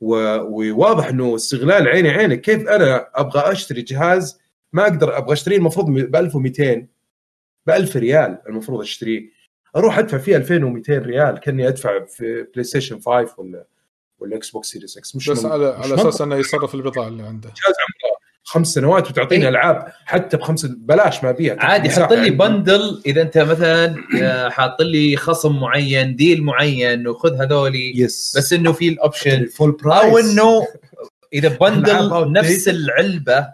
وواضح 0.03 1.07
إنه 1.07 1.35
استغلال 1.35 1.87
عيني 1.87 2.09
عينك. 2.09 2.41
كيف 2.41 2.67
أنا 2.67 3.09
أبغى 3.15 3.51
أشتري 3.51 3.81
جهاز 3.81 4.39
ما 4.73 4.83
أقدر 4.83 5.17
أبغى 5.17 5.33
أشتريه؟ 5.33 5.57
المفروض 5.57 5.85
ب 5.89 6.15
1200 6.15 6.87
ب 7.65 7.69
1000 7.69 7.95
ريال 7.97 8.37
المفروض 8.49 8.81
أشتريه. 8.81 9.29
أروح 9.75 9.97
أدفع 9.99 10.17
فيه 10.17 10.35
2200 10.37 10.97
ريال. 10.97 11.39
كأني 11.39 11.67
أدفع 11.67 12.05
في 12.05 12.47
بلاي 12.53 12.63
ستيشن 12.63 12.99
5 12.99 13.33
ولا 13.37 13.65
ولا 14.19 14.35
إكس 14.35 14.49
بوكس 14.49 14.67
Series 14.67 14.97
X 14.97 15.15
مش 15.15 15.29
بس 15.29 15.45
على 15.45 15.77
مش 15.79 15.85
على. 15.85 15.95
أساس 15.95 16.21
إنه 16.21 16.35
يصرف 16.35 16.75
البضاعة 16.75 17.07
اللي 17.07 17.23
عنده. 17.23 17.49
جهاز 17.49 17.75
عمره 17.83 18.12
خمس 18.53 18.67
سنوات 18.67 19.09
وتعطيني 19.09 19.43
إيه. 19.43 19.49
ألعاب 19.49 19.93
حتى 20.05 20.37
بخمسه 20.37 20.75
بلاش 20.77 21.23
ما 21.23 21.29
ابيها 21.29 21.55
عادي 21.59 21.89
حط 21.89 22.13
لي. 22.13 22.29
bundle 22.29 23.01
إذا 23.05 23.21
أنت 23.21 23.37
مثلا 23.37 23.95
آه، 24.21 24.49
حاط 24.49 24.81
لي 24.81 25.17
خصم 25.17 25.59
معين 25.59 26.15
deal 26.15 26.43
معين 26.43 27.07
وخذ 27.07 27.41
هذولي 27.41 27.99
yes 27.99 28.37
بس 28.37 28.53
إنه 28.53 28.71
في 28.71 28.87
ال 28.89 28.95
option 28.95 29.31
ال 29.31 29.39
full 29.39 29.71
price 29.71 30.03
أو 30.03 30.17
إنه 30.17 30.67
إذا 31.33 31.49
bundle. 31.49 32.31
نفس 32.31 32.67
العلبة 32.67 33.47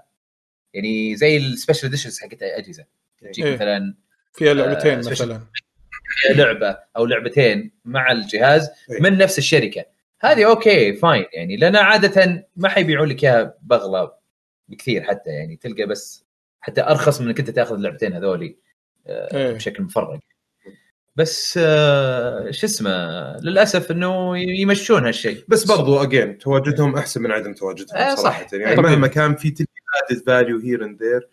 يعني 0.74 1.16
زي 1.16 1.38
ال 1.38 1.44
special 1.44 1.88
editions 1.88 2.20
حقت 2.20 2.44
أجهزة 2.44 2.86
تجيك 3.22 3.46
إيه. 3.46 3.56
مثلا 3.56 3.96
فيها 4.34 4.54
لعبتين 4.54 4.94
آه، 4.94 5.12
مثلا 5.12 5.42
فيها 6.22 6.34
لعبة 6.34 6.78
أو 6.98 7.06
لعبتين 7.06 7.72
مع 7.86 8.12
الجهاز 8.12 8.70
إيه. 8.92 9.02
من 9.02 9.18
نفس 9.18 9.38
الشركة 9.38 9.86
هذه 10.22 10.46
okay 10.46 10.94
fine 10.94 11.26
يعني 11.34 11.58
لأن 11.58 11.76
عادة 11.76 12.48
ما 12.56 12.70
حيبيعون 12.70 13.08
لك 13.10 13.24
إياها 13.24 13.54
باغلى 13.62 14.19
بكثير 14.70 15.04
حتى 15.04 15.30
يعني 15.30 15.56
تلقى 15.56 15.86
بس 15.86 16.26
حتى 16.62 16.82
أرخص 16.82 17.22
من 17.22 17.28
إنك 17.28 17.40
أنت 17.40 17.50
تاخذ 17.50 17.76
اللعبتين 17.76 18.14
هذولي 18.14 18.58
آه، 19.08 19.38
إيه. 19.38 19.54
بشكل 19.54 19.84
مفرق 19.84 20.20
بس 21.16 21.60
آه، 21.64 22.52
شو 22.52 22.68
اسمه 22.68 22.90
للأسف 23.38 23.92
إنه 23.92 24.38
يمشون 24.38 25.06
هالشيء 25.06 25.44
بس 25.48 25.64
برضو 25.64 26.04
again 26.04 26.38
تواجدهم 26.38 26.96
أحسن 26.96 27.22
من 27.22 27.32
عدم 27.32 27.54
تواجدهم 27.54 27.98
آه، 27.98 28.16
صح. 28.16 28.22
صراحة 28.22 28.48
يعني 28.54 28.76
طبيعي. 28.76 28.96
مهما 28.96 29.08
كان 29.08 29.36
في 29.36 29.66
added 30.10 30.24
value 30.26 30.60
here 30.60 30.86
and 30.86 31.04
there 31.04 31.30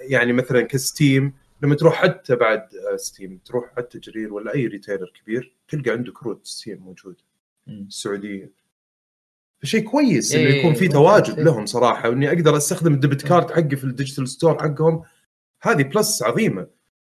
يعني 0.00 0.32
مثلا 0.32 0.60
ك 0.62 0.74
Steam 0.74 1.32
لما 1.62 1.74
تروح 1.74 1.94
حتى 1.94 2.36
بعد 2.36 2.68
آه، 2.92 2.96
Steam 2.96 3.40
تروح 3.44 3.64
على 3.76 3.84
جرير 3.84 4.34
ولا 4.34 4.54
أي 4.54 4.66
retailer 4.66 5.12
كبير 5.22 5.54
تلقى 5.68 5.90
عنده 5.90 6.12
كروت 6.12 6.46
Steam 6.46 6.78
موجود. 6.78 7.16
السعودية 7.68 8.50
فشيء 9.62 9.80
كويس 9.80 10.34
إنه 10.34 10.46
إيه، 10.46 10.58
يكون 10.58 10.74
في 10.74 10.82
إيه. 10.82 10.90
تواجد 10.90 11.40
لهم 11.40 11.66
صراحة 11.66 12.08
وإني 12.08 12.28
أقدر 12.28 12.56
أستخدم 12.56 12.94
ال 12.94 12.99
debit 12.99 13.26
card 13.26 13.50
حقي 13.50 13.76
في 13.76 13.84
ال 13.84 13.89
digital 13.89 14.28
store 14.28 14.62
حقهم. 14.62 15.02
هذه 15.62 15.82
plus 15.82 16.22
عظيمة. 16.22 16.66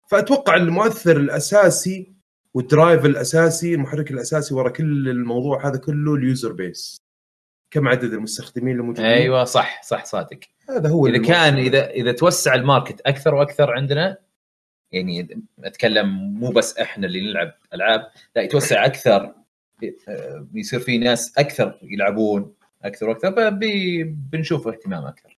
فأتوقع 0.07 0.55
المؤثر 0.55 1.17
الأساسي 1.17 2.13
وال 2.53 2.68
drive 2.68 3.05
الأساسي 3.05 3.73
المحرك 3.73 4.11
الأساسي 4.11 4.53
ورا 4.53 4.69
كل 4.69 5.09
الموضوع 5.09 5.67
هذا 5.67 5.77
كله 5.77 6.15
ال 6.15 6.23
user 6.23 6.51
base. 6.51 7.01
كم 7.71 7.87
عدد 7.87 8.13
المستخدمين 8.13 8.79
الموجودين؟ 8.79 9.05
أيوه 9.05 9.43
صح 9.43 9.83
صح 9.83 10.05
صادق. 10.05 10.39
هذا 10.69 10.89
هو 10.89 11.07
إذا. 11.07 11.17
كان 11.17 11.53
إذا 11.57 11.89
إذا 11.89 12.11
توسع 12.11 12.55
ال 12.55 12.62
market 12.62 13.01
أكثر 13.01 13.35
وأكثر 13.35 13.71
عندنا 13.71 14.17
يعني 14.91 15.41
أتكلم 15.63 16.33
مو 16.39 16.49
بس 16.49 16.77
إحنا 16.77 17.07
اللي 17.07 17.31
نلعب 17.31 17.53
ألعاب 17.73 18.07
لا 18.35 18.41
يتوسع 18.41 18.85
أكثر 18.85 19.33
بيصير 20.51 20.79
في 20.79 20.97
ناس 20.97 21.33
أكثر 21.37 21.79
يلعبون 21.83 22.53
أكثر 22.83 23.09
وأكثر 23.09 23.29
ب- 23.29 23.59
بي- 23.59 24.03
بنشوف 24.03 24.67
اهتمام 24.67 25.05
أكثر. 25.05 25.37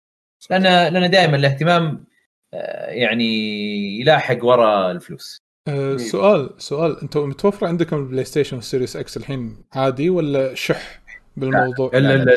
لأن 0.50 0.64
لأن 0.94 1.10
دائما 1.12 1.36
الاهتمام 1.36 2.04
آه، 2.54 2.90
يعني 2.90 3.26
يلاحق 4.02 4.46
ورا 4.46 4.92
الفلوس. 4.92 5.42
آه 5.68 5.98
سؤال 5.98 6.50
سؤال 6.58 7.02
أنتم 7.02 7.30
متوفر 7.30 7.68
عندكم 7.68 7.96
البلاي 7.98 8.24
ستيشن 8.26 8.56
وال 8.56 8.66
Series 8.66 8.96
X 8.96 9.18
الحين 9.18 9.58
عادي 9.74 10.10
ولا 10.10 10.54
شح 10.56 11.00
بالموضوع؟ 11.38 11.92
إلا 11.94 12.14
إلا 12.16 12.36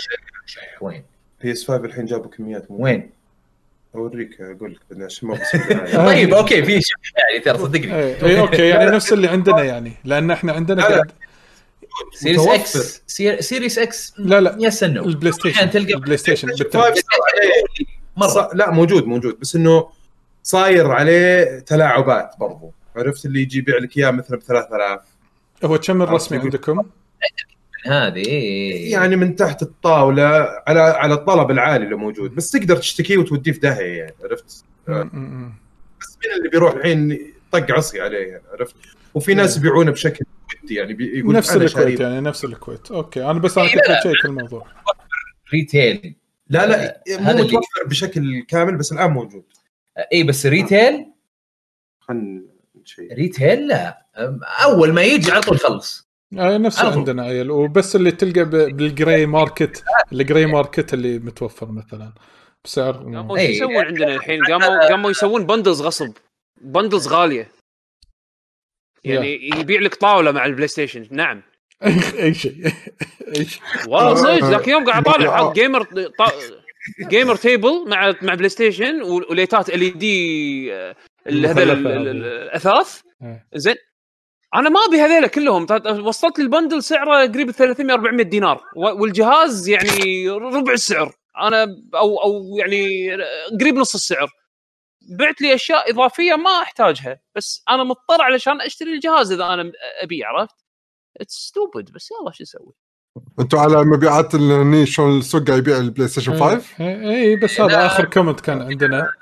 وين؟ 0.81 1.03
PS 1.43 1.65
5 1.69 1.85
الحين 1.85 2.05
جابوا 2.05 2.31
كميات 2.31 2.71
مو 2.71 2.85
وين؟ 2.85 3.11
أوريك 3.95 4.41
أقول 4.41 4.79
لك 4.91 5.03
عشان 5.03 5.29
ما 5.29 5.35
آه. 5.95 6.07
طيب 6.07 6.35
okay 6.35 6.63
في 6.63 6.81
شيء 6.81 6.97
يعني 7.17 7.45
ترى 7.45 7.59
صدقني. 7.59 7.95
اي 7.95 8.23
اي 8.23 8.41
okay 8.41 8.69
يعني 8.69 8.91
نفس 8.91 9.13
اللي 9.13 9.29
عندنا 9.29 9.63
يعني 9.63 9.93
لأن 10.05 10.31
إحنا 10.31 10.53
عندنا 10.53 10.81
لا، 10.81 10.89
لا. 10.89 10.95
قاعد 10.95 11.13
Series. 12.15 12.47
X 12.49 13.03
سير- 13.07 13.41
Series 13.41 13.79
X 13.79 14.15
لا 14.19 14.41
لا. 14.41 14.57
yes 14.61 14.85
no 14.85 15.05
البلاي 15.05 15.33
ستيشن 15.33 15.71
تلقى- 15.71 15.77
البلاي 15.77 16.17
ستيشن 16.17 16.49
بالتالي. 16.49 16.83
5 16.85 16.95
صار 16.95 17.21
عليه 17.35 17.53
مرة. 18.17 18.51
لا 18.55 18.71
موجود 18.71 19.05
موجود. 19.07 19.41
بس 19.41 19.57
إنه 19.57 19.89
صاير 20.43 20.91
عليه 20.91 21.59
تلاعبات 21.59 22.31
برضو. 22.41 22.73
عرفت 22.97 23.27
اللي 23.27 23.41
يجي 23.43 23.59
يبيع 23.59 23.79
لك 23.79 23.97
إياه 23.99 24.11
مثلا 24.11 24.37
ب 24.39 24.43
3000 24.43 25.01
هو 25.65 25.79
كم 25.79 26.03
الرسمي 26.03 26.39
يقول- 26.39 26.51
عندكم؟ 26.51 26.83
هذه. 27.87 28.29
يعني 28.91 29.17
من 29.17 29.37
تحت 29.37 29.63
الطاولة 29.63 30.25
على 30.67 30.81
على 30.81 31.15
الطلب 31.15 31.51
العالي 31.51 31.85
اللي 31.85 31.97
موجود. 31.97 32.35
بس 32.35 32.51
تقدر 32.51 32.77
تشتكيه 32.77 33.17
وتوديه 33.19 33.53
في 33.53 33.59
داهية 33.59 33.97
يعني 33.99 34.15
عرفت. 34.25 34.65
بس 36.01 36.19
مين 36.25 36.37
اللي 36.39 36.49
بيروح 36.53 36.75
الحين 36.75 37.33
طق 37.53 37.71
عصي 37.73 38.01
عليه 38.01 38.27
يعني 38.27 38.43
عرفت؟ 38.53 38.75
وفي 39.15 39.35
ناس 39.35 39.57
يبيعونه 39.57 39.91
بشكل 39.91 40.25
ودي 40.65 40.75
يعني 40.75 40.95
بي- 40.95 41.19
يقول 41.19 41.35
نفس 41.35 41.57
الكويت. 41.57 42.01
يعني 42.01 42.21
نفس 42.21 42.45
الكويت. 42.45 42.91
okay 42.91 43.25
أنا 43.25 43.39
بس 43.39 43.59
أنا 43.59 43.67
إيه، 43.67 43.75
كنت. 43.75 44.07
بشيك 44.07 44.25
الموضوع. 44.25 44.67
retail. 45.53 46.15
لا 46.49 46.67
لا 46.67 47.03
مو 47.09 47.17
هذا 47.25 47.31
اللي- 47.31 47.43
متوفر 47.43 47.85
بشكل 47.87 48.43
كامل 48.49 48.77
بس 48.77 48.93
الآن 48.93 49.11
موجود. 49.11 49.45
اي 49.99 50.05
إيه، 50.13 50.25
بس 50.25 50.47
retail؟ 50.47 51.07
خلينا 52.01 52.43
شيء 52.85 53.15
retail؟ 53.15 53.67
لا. 53.69 54.07
أول 54.65 54.93
ما 54.93 55.03
يجي 55.03 55.31
على 55.33 55.41
طول 55.41 55.59
خلص 55.59 56.09
آه 56.39 56.59
نفس. 56.59 56.79
عندنا 56.81 57.23
عيل 57.23 57.51
وبس 57.51 57.97
اللي 57.97 58.11
تلقى 58.11 58.45
ب- 58.45 58.77
بال 58.77 58.93
gray 58.93 59.27
market 59.27 59.85
ال 60.13 60.19
gray 60.19 60.47
market 60.47 60.95
اللي 60.95 61.19
متوفر 61.19 61.73
مثلا. 61.73 62.13
بسعر 62.65 62.93
قاموا 62.93 63.37
إيه. 63.39 63.47
شو 63.59 63.65
يسوون 63.65 63.77
عندنا 63.85 64.15
الحين 64.15 64.45
قاموا 64.45 64.89
قاموا 64.89 65.11
يسوون 65.11 65.47
bundles 65.47 65.83
غصب. 65.83 66.13
bundles 66.61 67.09
غالية. 67.09 67.49
يعني 69.05 69.51
يبيع 69.59 69.81
لك 69.81 69.95
طاولة 69.95 70.31
مع 70.33 70.47
البلاي 70.47 70.69
ستيشن 70.69 71.07
نعم. 71.11 71.43
أي 72.23 72.35
شيء. 72.35 72.55
أي 73.37 73.45
شيء. 73.45 73.63
والله 73.89 74.15
صدق 74.23 74.29
آه. 74.47 74.51
ذاك 74.51 74.65
اليوم 74.69 74.85
قاعد 74.85 75.09
أطالع 75.09 75.37
حق 75.37 75.53
gamer 75.55 75.83
طا... 76.19 76.33
gamer 77.09 77.37
table 77.37 77.85
مع 77.89 78.15
مع 78.23 78.35
بلاي 78.35 78.49
ستيشن 78.49 79.03
وليتات 79.03 79.69
LED 79.71 80.73
هذول 80.73 80.97
ال- 81.27 81.43
مخلفة. 81.43 81.73
ال- 81.75 82.09
هذه. 82.09 82.11
الأثاث. 82.11 83.01
إيه. 83.23 83.47
زين. 83.55 83.75
أنا 84.55 84.69
ما 84.71 84.81
أبي 84.89 85.01
هذيلا 85.01 85.27
كلهم. 85.27 85.67
تا- 85.67 85.91
وصلت 86.01 86.39
لي 86.39 86.45
ال 86.45 86.50
bundle 86.50 86.83
سعره 86.83 87.27
قريب 87.27 87.51
300 87.51 87.95
400 87.95 88.25
دينار. 88.25 88.61
والجهاز 88.77 89.69
يعني 89.69 90.29
ربع 90.31 90.73
السعر. 90.73 91.13
أنا 91.43 91.67
أو 91.95 92.17
أو 92.23 92.57
يعني 92.59 93.11
قريب 93.61 93.75
نص 93.75 93.95
السعر. 93.95 94.29
بعت 95.11 95.41
لي 95.41 95.55
أشياء 95.55 95.91
إضافية 95.91 96.35
ما 96.35 96.63
أحتاجها 96.63 97.21
بس 97.37 97.63
أنا 97.69 97.85
مضطر 97.85 98.23
علشان 98.23 98.61
أشتري 98.61 98.95
الجهاز 98.95 99.33
إذا 99.33 99.45
أنا 99.45 99.73
ابيه 100.03 100.27
عرفت؟ 100.27 100.55
it's 101.21 101.35
stupid 101.35 101.91
بس 101.93 102.09
يلا 102.11 102.33
شو 102.33 102.43
أسوي؟ 102.45 102.73
أنتم 103.41 103.59
على 103.59 103.85
مبيعات 103.85 104.35
ال- 104.35 104.53
هني 104.53 104.87
شلون 104.87 105.19
السوق 105.19 105.43
قاعد 105.47 105.59
يبيع 105.59 105.77
ال 105.77 106.09
PlayStation 106.09 106.41
5 106.41 106.63
اي 106.81 107.11
إيه، 107.11 107.41
بس 107.41 107.61
هذا 107.61 107.87
آخر 107.87 108.05
comment 108.05 108.41
كان 108.41 108.63
عندنا. 108.63 109.13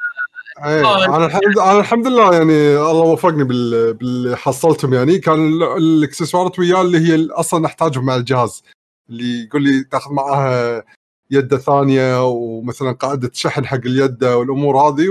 إيه 0.64 1.06
أنا 1.16 1.26
الحمد 1.26 1.58
أنا 1.58 1.80
الحمد 1.80 2.06
لله 2.06 2.34
يعني 2.34 2.76
الله 2.76 3.00
وفقني 3.04 3.44
بال... 3.44 3.94
باللي 3.94 4.36
حصلتهم 4.36 4.94
يعني. 4.94 5.18
كان 5.18 5.48
ال- 5.48 5.62
الإكسسوارات 5.76 6.58
وياه 6.58 6.80
اللي 6.82 6.98
هي 6.98 7.28
أصلا 7.30 7.66
أحتاجهم 7.66 8.04
مع 8.06 8.16
الجهاز 8.16 8.62
اللي 9.10 9.44
يقول 9.44 9.62
لي 9.62 9.84
تاخذ 9.84 10.12
معاها 10.12 10.84
يده 11.30 11.58
ثانية 11.58 12.28
ومثلا 12.28 12.92
قاعدة 12.92 13.30
شحن 13.34 13.66
حق 13.66 13.80
اليد 13.86 14.24
والأمور 14.24 14.76
هذه 14.76 15.08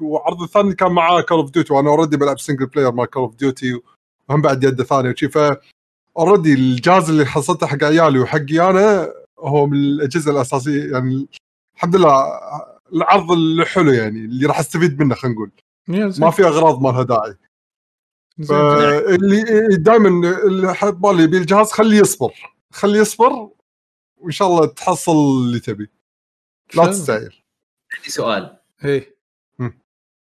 وعرض 0.00 0.42
الثاني 0.42 0.74
كان 0.74 0.92
معاه 0.92 1.20
Call 1.20 1.38
of 1.38 1.50
Duty 1.50 1.72
وأنا 1.72 1.90
already 1.90 2.16
بلعب 2.16 2.38
single 2.38 2.66
player 2.66 2.92
مع 2.92 3.04
Call 3.04 3.22
of 3.22 3.34
Duty 3.34 3.80
وهم 4.28 4.42
بعد 4.42 4.64
يده 4.64 4.84
ثانية 4.84 5.10
وشي 5.10 5.28
ف 5.28 5.38
اوريدي 6.18 6.54
الجهاز 6.54 7.10
اللي 7.10 7.26
حصلته 7.26 7.66
حق 7.66 7.84
عيالي 7.84 8.18
وحقي 8.18 8.70
أنا 8.70 9.12
هو 9.38 9.66
من 9.66 9.76
الأجهزة 9.76 10.30
الأساسية 10.32 10.92
يعني 10.92 11.28
الحمد 11.76 11.96
لله 11.96 12.24
العرض 12.92 13.32
الحلو 13.32 13.92
يعني 13.92 14.18
اللي 14.18 14.46
راح 14.46 14.58
أستفيد 14.58 15.02
منه 15.02 15.14
خلينا 15.14 15.36
نقول. 15.36 15.50
ما 16.18 16.30
في 16.30 16.44
أغراض 16.44 16.80
ما 16.80 16.88
لها 16.88 17.02
داعي 17.02 17.34
زين. 18.38 18.58
فاللي 18.58 19.76
دائما 19.76 20.08
اللي 20.46 20.74
حط 20.74 20.94
بالي 20.94 21.22
يبي 21.22 21.38
الجهاز 21.38 21.72
خليه 21.72 21.98
يصبر 22.00 22.32
خليه 22.72 23.00
يصبر 23.00 23.48
وإن 24.22 24.32
شاء 24.32 24.48
الله 24.48 24.66
تحصل 24.66 25.12
اللي 25.12 25.60
تبي. 25.60 25.90
لا. 26.74 26.86
تستعجل 26.86 27.32
عندي 27.96 28.10
سؤال. 28.10 28.56
إيه. 28.84 29.16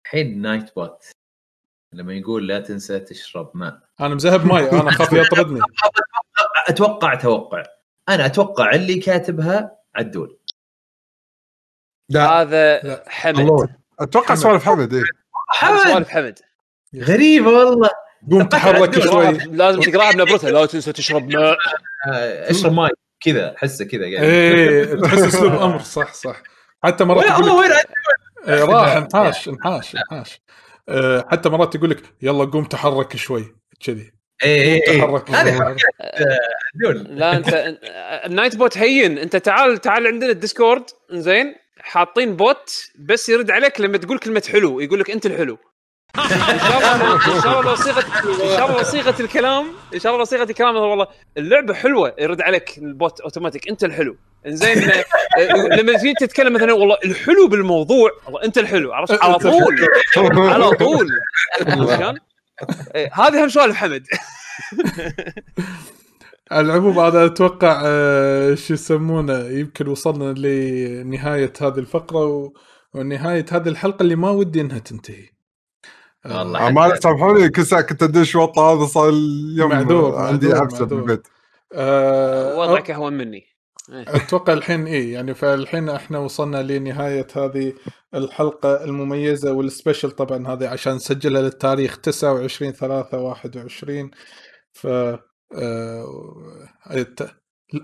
الحين 0.05 0.43
Nightbot 0.43 1.05
لما 1.93 2.15
يقول 2.15 2.49
لا 2.49 2.61
تنسى 2.61 3.01
تشرب 3.01 3.51
ماء. 3.55 3.81
أنا 4.01 4.15
مذهب 4.15 4.47
ماي 4.47 4.71
أنا 4.71 4.89
اخاف 4.91 5.13
يطردني. 5.13 5.61
أتوقع 6.69 7.15
توقع 7.15 7.63
أنا 8.09 8.27
أتوقع 8.27 8.75
اللي 8.75 8.99
كاتبها 8.99 9.77
عدول. 9.95 10.39
لا. 12.09 12.41
هذا 12.43 12.81
لا. 12.81 13.05
حمد. 13.09 13.39
الله. 13.39 13.77
أتوقع 14.01 14.35
سوالف 14.35 14.65
حمد 14.65 14.95
إيه. 14.95 15.03
حمد! 15.49 15.79
سوالف 15.79 16.09
حمد. 16.09 16.39
غريبه 16.97 17.51
والله. 17.51 17.91
قوم 18.31 18.43
تحرك 18.43 19.01
شوي. 19.01 19.33
لازم 19.33 19.81
تقرأها 19.81 20.13
بنبرتها 20.13 20.51
لا 20.51 20.67
تنسى 20.67 20.93
تشرب 20.93 21.29
ماء. 21.29 21.57
أشرب 22.51 22.73
ماي. 22.73 22.91
كذا 23.21 23.55
أحسه 23.57 23.85
كذا 23.85 24.03
قاعد 24.03 24.25
إيه 24.25 24.85
تحس 25.03 25.19
أسلوب 25.23 25.53
أمر 25.53 25.79
صح 25.79 26.15
صح. 26.15 26.43
حتى 26.85 27.05
مرات 27.05 27.25
وين 27.25 27.33
يقول 27.33 27.49
الله 27.51 27.67
لك 27.69 27.89
وين 28.49 28.59
إيه، 28.59 28.65
راح 28.75 28.97
انحاش 28.97 29.49
انحاش 29.49 29.97
انحاش. 29.97 30.41
آه، 30.89 31.25
حتى 31.33 31.49
مرات 31.49 31.75
يقول 31.75 31.91
لك 31.91 32.03
يلا 32.23 32.45
قوم 32.45 32.65
تحرك 32.65 33.17
شوي. 33.17 33.55
كذي. 33.87 34.13
اي 34.45 34.63
اي 34.63 34.75
اي 34.89 34.99
تحرك 34.99 35.31
هذه 35.31 35.77
عدول 36.75 37.03
لا 37.19 37.37
أنت 37.37 37.77
ال 38.27 38.57
Nightbot 38.57 38.79
هين. 38.79 39.19
أنت 39.19 39.37
تعال 39.37 39.79
تعال 39.79 40.07
عندنا 40.07 40.31
ال 40.31 40.37
Discord. 40.37 40.85
زين 41.11 41.55
حاطين 41.79 42.37
bot 42.37 42.71
بس 42.99 43.29
يرد 43.29 43.51
عليك 43.51 43.81
لما 43.81 43.99
تقول 43.99 44.19
كلمة 44.19 44.43
حلو. 44.53 44.81
يقول 44.81 45.01
لك 45.01 45.11
أنت 45.11 45.27
الحلو. 45.27 45.59
إن 46.19 46.59
شاء 46.59 46.95
الله 46.95 47.15
إن 47.15 47.41
شاء 47.43 47.61
الله 47.61 47.63
لو 47.63 47.75
صيغه 47.77 47.99
إن 48.01 48.57
شاء 48.57 48.67
الله 48.67 48.77
لو 48.79 48.83
صيغه 48.83 49.21
الكلام. 49.21 49.67
إن 49.95 49.99
شاء 50.01 50.13
الله 50.13 50.19
لو 50.19 50.25
صيغه 50.25 50.43
الكلام. 50.43 50.77
والله 50.77 51.07
اللعبة 51.37 51.75
حلوة 51.75 52.15
يرد 52.19 52.41
عليك 52.43 52.79
البوت 52.79 53.21
أوتوماتيك. 53.21 53.69
أنت 53.69 53.85
الحلو. 53.85 54.17
إنزين 54.47 54.91
آه، 54.91 55.05
لما 55.77 55.93
تجي 55.99 56.15
تتكلم 56.21 56.53
مثلا 56.53 56.73
والله 56.73 56.97
الحلو 57.05 57.49
بالموضوع 57.49 58.11
والله 58.27 58.45
أنت 58.45 58.59
الحلو. 58.59 58.93
عرفت؟ 58.93 59.23
على 59.23 59.39
طول. 59.39 59.77
على 60.37 60.71
طول. 60.71 61.09
شلون؟ 61.97 62.19
إيه، 62.95 63.11
هذه 63.15 63.45
هم 63.45 63.49
سوالف 63.49 63.77
حمد 63.77 64.07
على 66.53 66.67
العموم 66.67 66.99
أنا 66.99 67.25
أتوقع 67.25 67.83
آه، 67.85 68.55
شو 68.55 68.75
يسمونه 68.75 69.39
يمكن 69.49 69.89
وصلنا 69.89 70.35
لنهاية 70.39 71.53
هذه 71.61 71.79
الفقرة 71.79 72.27
و... 72.27 72.53
ونهاية 72.95 73.47
هذه 73.53 73.69
الحلقة 73.69 74.03
اللي 74.03 74.17
ما 74.17 74.31
ودي 74.31 74.61
إنها 74.61 74.79
تنتهي. 74.79 75.34
والله 76.27 76.71
ما 76.71 76.95
سامحوني 76.95 77.49
كل 77.49 77.67
ساعة 77.67 77.83
كنت 77.83 78.03
أدش 78.03 78.37
وطه 78.37 78.73
هذا 78.73 78.87
صار 78.87 79.09
اليوم 79.09 79.71
معذور، 79.71 80.17
عندي 80.17 80.53
عبسه 80.53 80.81
معذور. 80.81 81.01
بالبيت 81.01 81.27
آه، 81.73 82.59
وضعك 82.59 82.91
اهون 82.91 83.13
مني. 83.13 83.55
أتوقع 83.91 84.53
الحين 84.53 84.87
إيه 84.87 85.13
يعني 85.13 85.35
فالحين 85.35 85.89
إحنا 85.89 86.19
وصلنا 86.19 86.63
لنهاية 86.63 87.27
هذه 87.37 87.73
الحلقة 88.15 88.85
المميزة 88.85 89.53
وال 89.53 89.66
special 89.66 90.11
طبعا 90.11 90.49
هذه 90.49 90.69
عشان 90.69 90.95
نسجلها 90.95 91.43
للتاريخ 91.43 91.97
29 91.97 92.73
3 92.73 93.19
21 93.19 94.11
ف 94.73 94.87
آه، 94.87 96.07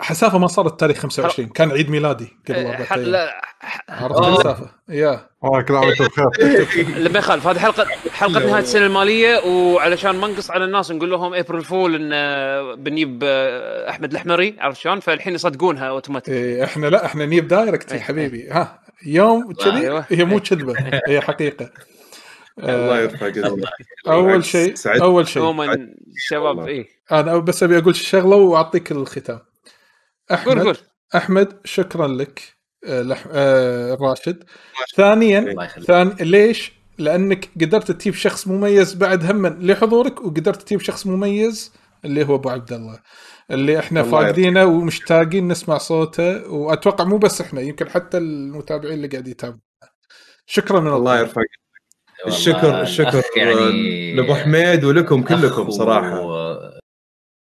حسافة 0.01 0.39
ما 0.39 0.47
صارت 0.47 0.81
تاريخ 0.81 0.99
25 0.99 1.49
كان 1.49 1.71
عيد 1.71 1.91
ميلادي 1.91 2.37
قبل 2.49 2.57
إيه، 2.57 2.71
أربع 2.71 2.87
أيام 2.97 3.05
لا 3.05 3.43
عرفت 3.89 4.17
آه. 4.17 4.29
المسافه 4.29 4.71
يا. 4.89 5.29
كل 5.41 5.75
عام 5.77 5.87
وأنتم 5.87 6.05
بخير. 6.05 6.89
لما 7.07 7.19
يخالف 7.19 7.47
هذه 7.47 7.59
حلقه 7.59 7.87
حلقة 8.13 8.47
نهاية 8.47 8.63
السنة 8.63 8.87
المالية 8.87 9.39
وعلشان 9.47 10.11
ما 10.11 10.27
نقص 10.27 10.51
على 10.51 10.65
الناس 10.65 10.91
نقول 10.91 11.11
لهم 11.11 11.35
April 11.35 11.65
Fool 11.65 11.95
إن 11.95 12.11
آه، 12.13 12.75
بنجيب 12.75 13.21
آه، 13.25 13.91
أحمد 13.91 14.13
الحمري 14.13 14.57
عرفت 14.59 14.81
شلون؟ 14.81 15.01
فالحين 15.01 15.35
يصدقونها 15.35 15.89
أوتوماتيك. 15.89 16.35
إيه 16.35 16.65
إحنا 16.65 16.87
لا 16.87 17.07
إحنا 17.07 17.27
نجيب 17.27 17.49
direct 17.49 17.91
يا 17.91 17.97
إيه. 17.97 18.03
حبيبي. 18.03 18.49
ها 18.51 18.81
يوم 19.07 19.53
كذي 19.53 19.81
أيوة. 19.81 20.05
هي 20.09 20.25
مو 20.25 20.41
كذبة 20.41 20.75
هي 21.09 21.21
حقيقة. 21.21 21.71
الله 22.59 22.99
آه، 22.99 23.01
يرفع 23.01 23.27
قدرك 23.27 23.69
أول 24.09 24.45
شيء. 24.45 24.75
أول 24.87 25.29
شيء. 25.29 25.43
عموما 25.43 25.89
والله. 26.33 26.67
اي 26.67 26.89
أنا 27.13 27.39
بس 27.39 27.63
أبي 27.63 27.79
أقول 27.79 27.97
شغلة 27.97 28.37
وأعطيك 28.37 28.93
الختام. 28.93 29.50
أحمد 30.33 30.57
قول 30.57 30.65
قول. 30.65 30.77
أحمد 31.17 31.61
شكرا 31.65 32.09
لك 32.09 32.43
آه، 32.87 33.03
لح... 33.03 33.25
آه 33.33 33.95
راشد. 34.01 34.45
ثانيا 34.97 35.69
ثاني 35.87 36.15
ليش؟ 36.21 36.73
لأنك 36.99 37.49
قدرت 37.61 37.91
تجيب 37.91 38.15
شخص 38.15 38.49
مميز 38.49 38.95
بعد 38.95 39.31
هما 39.31 39.49
لحضورك 39.61 40.21
وقدرت 40.21 40.63
تجيب 40.63 40.81
شخص 40.81 41.07
مميز 41.07 41.73
اللي 42.05 42.25
هو 42.25 42.35
أبو 42.35 42.49
عبد 42.51 42.73
الله 42.73 43.01
اللي 43.51 43.79
إحنا 43.79 44.03
فاقدينه 44.03 44.65
ومشتاقين 44.65 45.49
نسمع 45.49 45.79
صوته 45.79 46.51
وأتوقع 46.53 47.05
مو 47.05 47.19
بس 47.19 47.41
إحنا 47.41 47.61
يمكن 47.61 47.89
حتى 47.91 48.19
المتابعين 48.19 48.95
اللي 48.95 49.09
قاعد 49.09 49.29
يتابعون. 49.29 49.61
شكرا 50.47 50.81
من 50.81 50.93
الله 50.93 51.19
يرفع 51.19 51.33
قدرك. 51.41 51.51
الشكر 52.27 52.81
الشكر 52.83 53.23
يعني 53.37 54.15
لأبو 54.15 54.35
حميد 54.35 54.85
ولكم 54.85 55.23
كلكم 55.23 55.71
صراحة. 55.71 56.21
و- 56.21 56.80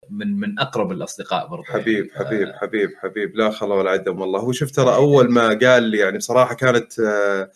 من 0.10 0.40
من 0.40 0.60
أقرب 0.60 0.92
الأصدقاء 0.92 1.48
برضه 1.48 1.64
حبيب 1.64 2.06
يعني. 2.06 2.26
حبيب 2.28 2.50
حبيب 2.56 2.90
حبيب. 2.98 3.36
لا 3.36 3.50
خلا 3.52 3.74
ولا 3.76 3.92
عدم 3.92 4.22
والله. 4.22 4.40
هو 4.40 4.52
شوف 4.52 4.72
ترى 4.72 4.96
أول 4.96 5.32
ما 5.32 5.48
قال 5.48 5.84
لي 5.84 5.98
يعني 5.98 6.18
بصراحة 6.18 6.56
كانت 6.56 7.00
آه، 7.00 7.52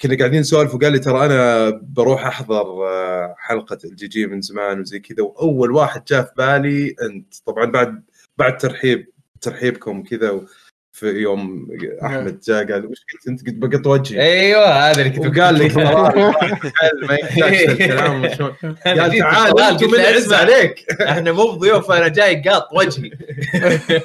كنا 0.00 0.18
قاعدين 0.18 0.40
نسولف 0.40 0.74
وقال 0.74 0.92
لي 0.92 0.98
ترى 0.98 1.26
أنا 1.26 1.70
بروح 1.82 2.26
أحضر 2.26 2.88
آه، 2.88 3.34
حلقة 3.38 3.78
ال 3.84 4.08
GG 4.08 4.26
من 4.26 4.40
زمان 4.40 4.80
وزي 4.80 4.98
كذا. 4.98 5.22
وأول 5.22 5.70
واحد 5.72 6.04
جاء 6.04 6.22
في 6.22 6.32
بالي 6.36 6.94
أنت 7.02 7.34
طبعا 7.46 7.64
بعد 7.64 8.02
بعد 8.38 8.56
ترحيب 8.58 9.06
ترحيبكم 9.40 10.02
كذا 10.02 10.30
و- 10.30 10.44
في 10.92 11.06
يوم 11.06 11.68
أحمد 12.04 12.40
جاء 12.40 12.72
قال 12.72 12.86
وش 12.86 12.98
قلت 13.12 13.28
أنت؟ 13.28 13.46
قلت 13.46 13.54
بقط 13.54 13.86
وجهي 13.86 14.22
أيوه 14.22 14.66
هذا 14.66 15.00
اللي 15.02 15.10
كنت 15.10 15.38
وقال 15.38 15.54
لي 15.54 15.68
ما 17.08 17.14
يحتاج 17.14 17.54
الكلام 17.54 18.24
وشلون. 18.24 18.52
قال 18.86 19.18
تعال 19.18 19.90
من 19.92 20.00
عز 20.00 20.32
عليك. 20.32 20.86
إحنا 21.08 21.32
مو 21.32 21.46
بضيوف 21.52 21.90
أنا 21.90 22.08
جاي 22.08 22.42
قاط 22.42 22.68
وجهي. 22.72 23.10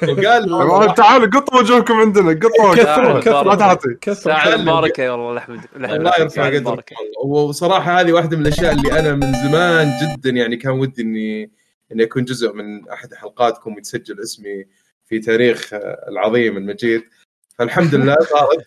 وقال 0.08 0.94
تعالوا 0.94 1.26
قطوا 1.26 1.58
وجوهكم 1.58 1.94
عندنا 1.94 2.30
قطوا 2.30 2.74
كثروا 2.74 3.20
كثروا. 3.20 3.44
لا 3.44 3.54
تعطي. 3.54 3.94
كثر 4.00 4.14
ساعه 4.14 4.54
المباركة 4.54 5.12
والله 5.12 5.38
احمد 5.38 5.60
الله 5.76 6.12
يرفع 6.18 6.46
قدرك. 6.46 6.92
والله. 7.22 7.42
وصراحة 7.44 8.00
هذه 8.00 8.12
واحدة 8.12 8.36
من 8.36 8.42
الأشياء 8.42 8.72
اللي 8.72 8.98
أنا 8.98 9.14
من 9.14 9.32
زمان 9.32 9.92
جدا 10.02 10.30
يعني 10.30 10.56
كان 10.56 10.72
ودي 10.72 11.02
إني 11.02 11.50
إني 11.92 12.02
أكون 12.02 12.24
جزء 12.24 12.52
من 12.52 12.88
أحد 12.88 13.14
حلقاتكم 13.14 13.74
ويتسجل 13.74 14.20
اسمي 14.20 14.64
في 15.06 15.18
تاريخ 15.18 15.74
آه، 15.74 16.04
العظيم 16.08 16.56
المجيد. 16.56 17.02
فالحمد 17.58 17.94
لله 17.94 18.16
صارت 18.34 18.66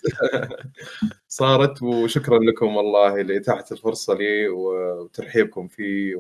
صارت 1.28 1.82
وشكرا 1.84 2.40
لكم 2.40 2.76
والله 2.76 3.22
لإتاحة 3.22 3.66
الفرصة 3.72 4.14
لي 4.14 4.48
وترحيبكم 4.48 5.68
فيه 5.68 6.16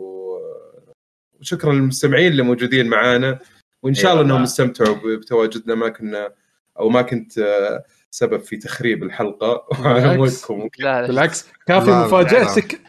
وشكرا 1.39 1.73
للمستمعين 1.73 2.31
اللي 2.31 2.43
موجودين 2.43 2.87
معانا. 2.87 3.39
وإن 3.83 3.93
شاء 3.93 4.11
الله. 4.13 4.23
إنهم 4.23 4.43
استمتعوا 4.43 5.17
بتواجدنا. 5.17 5.75
ما 5.75 5.89
كنا 5.89 6.33
أو 6.79 6.89
ما 6.89 7.01
كنت 7.01 7.37
آه، 7.37 7.83
سبب 8.11 8.39
في 8.39 8.57
تخريب 8.57 9.03
الحلقة. 9.03 9.67
وعلى 9.81 10.01
بالعكس. 10.17 10.51
مودكم 10.51 10.69
لا 10.79 11.01
لا. 11.01 11.07
بالعكس. 11.07 11.47
كافي 11.67 11.91
مفاجاتك 11.91 12.81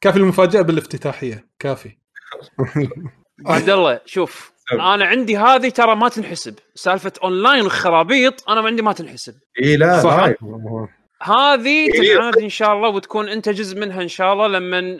كافي 0.00 0.18
المفاجأة 0.18 0.62
بالافتتاحية. 0.62 1.46
كافي. 1.58 1.96
عبد 3.46 3.70
الله 3.70 4.00
شوف 4.06 4.55
أنا 4.72 5.04
عندي 5.04 5.36
هذه 5.36 5.68
ترى 5.68 5.96
ما 5.96 6.08
تنحسب. 6.08 6.54
سالفة 6.74 7.12
اونلاين 7.22 7.66
وخرابيط 7.66 8.50
أنا 8.50 8.60
ما 8.60 8.66
عندي 8.66 8.82
ما 8.82 8.92
تنحسب. 8.92 9.34
اي 9.62 9.76
لا 9.76 10.00
صح. 10.00 10.32
هذه 11.22 11.94
إيه. 11.94 12.14
تنعاد 12.14 12.38
إن 12.38 12.48
شاء 12.48 12.72
الله 12.72 12.88
وتكون 12.88 13.28
أنت 13.28 13.48
جزء 13.48 13.80
منها 13.80 14.02
إن 14.02 14.08
شاء 14.08 14.32
الله. 14.32 14.46
لما 14.48 14.98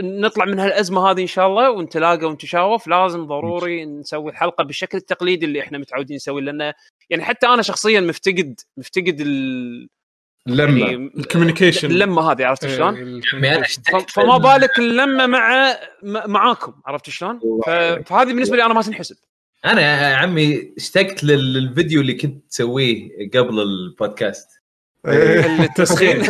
نطلع 0.00 0.44
من 0.44 0.58
هالأزمة 0.58 1.10
هذه 1.10 1.22
إن 1.22 1.26
شاء 1.26 1.46
الله 1.46 1.70
ونتلاقى 1.70 2.26
ونتشاوف 2.26 2.86
لازم 2.86 3.26
ضروري 3.26 3.84
نسوي 3.84 4.30
الحلقة 4.30 4.64
بالشكل 4.64 4.98
التقليدي 4.98 5.46
اللي 5.46 5.60
إحنا 5.60 5.78
متعودين 5.78 6.16
نسويه. 6.16 6.42
لأنه 6.42 6.74
يعني 7.10 7.24
حتى 7.24 7.46
أنا 7.46 7.62
شخصيا 7.62 8.00
مفتقد 8.00 8.60
مفتقد 8.76 9.20
ال 9.20 9.88
لما 10.46 10.86
يعني 10.86 11.12
ال 11.18 11.23
communication. 11.23 11.90
اللمة 11.90 12.32
هذه 12.32 12.46
عرفت 12.46 12.66
شلون؟ 12.66 12.96
أنا 13.34 13.60
ف- 13.60 13.64
اشتقت 13.64 14.10
فما 14.10 14.38
بالك 14.38 14.78
اللمة 14.78 15.26
مع 15.26 15.72
م- 16.02 16.30
معاكم 16.30 16.72
عرفت 16.86 17.10
شلون؟ 17.10 17.40
فهذه 18.06 18.26
بالنسبة 18.26 18.56
لي 18.56 18.64
أنا 18.64 18.74
ما 18.74 18.82
تنحسب. 18.82 19.16
أنا 19.64 19.80
يا 20.10 20.16
عمي 20.16 20.72
اشتقت 20.78 21.24
لل- 21.24 21.52
للفيديو 21.52 22.00
اللي 22.00 22.14
كنت 22.14 22.50
تسويه 22.50 23.08
قبل 23.34 23.60
البودكاست. 23.60 24.48
إيه. 25.08 25.62
التسخين 25.64 26.22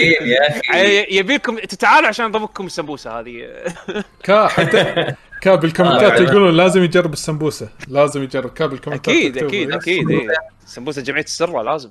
إيه 0.00 0.22
يا 0.22 0.48
أخي. 0.50 1.06
يبيكم 1.18 1.58
تتعالوا 1.58 2.08
عشان 2.08 2.26
نضبطكم 2.26 2.66
السمبوسة 2.66 3.20
هذه. 3.20 3.64
كا 4.24 4.46
حتى 4.48 5.14
كاب 5.40 5.64
ال 5.64 5.69
comment 5.69 6.07
ات 6.07 6.12
آه، 6.20 6.22
يقولون 6.24 6.56
لازم 6.56 6.84
يجرب 6.84 7.12
السمبوسة. 7.12 7.68
لازم 7.88 8.22
يجرب 8.22 8.50
كاب 8.50 8.72
ال 8.72 8.76
comment 8.76 9.04
ات 9.04 9.08
أكيد. 9.14 9.38
أكيد 9.38 9.72
أكيد. 9.72 10.10
إيه. 10.10 10.28
سمبوسه 10.66 11.02
جمعية 11.02 11.24
السره 11.24 11.62
لازم. 11.62 11.90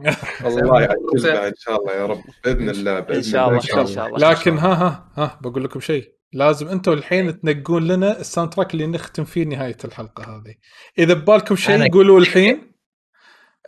الله 0.46 0.82
يعجزنا 0.82 1.46
إن 1.48 1.52
شاء 1.58 1.76
الله 1.80 1.92
يا 1.92 2.06
رب. 2.06 2.22
بإذن 2.44 2.70
الله 2.70 3.00
بإذن 3.00 3.16
ان 3.16 3.22
شاء 3.22 3.48
الله. 3.48 3.58
الله 3.58 3.80
إن 3.80 3.90
شاء 3.90 4.06
الله 4.06 4.30
لكن 4.30 4.58
ها 4.58 4.72
ها 4.74 5.10
ها 5.16 5.38
بقول 5.42 5.64
لكم 5.64 5.80
شيء. 5.80 6.14
لازم 6.32 6.68
أنتم 6.68 6.92
الحين 6.92 7.40
تنقون 7.40 7.88
لنا 7.88 8.20
ال 8.20 8.52
soundtrack 8.52 8.74
اللي 8.74 8.86
نختم 8.86 9.24
فيه 9.24 9.44
نهاية 9.44 9.76
الحلقة 9.84 10.24
هذه. 10.24 10.54
إذا 10.98 11.14
ببالكم 11.14 11.56
شيء 11.56 11.92
قولوا 11.92 12.20
الحين. 12.20 12.72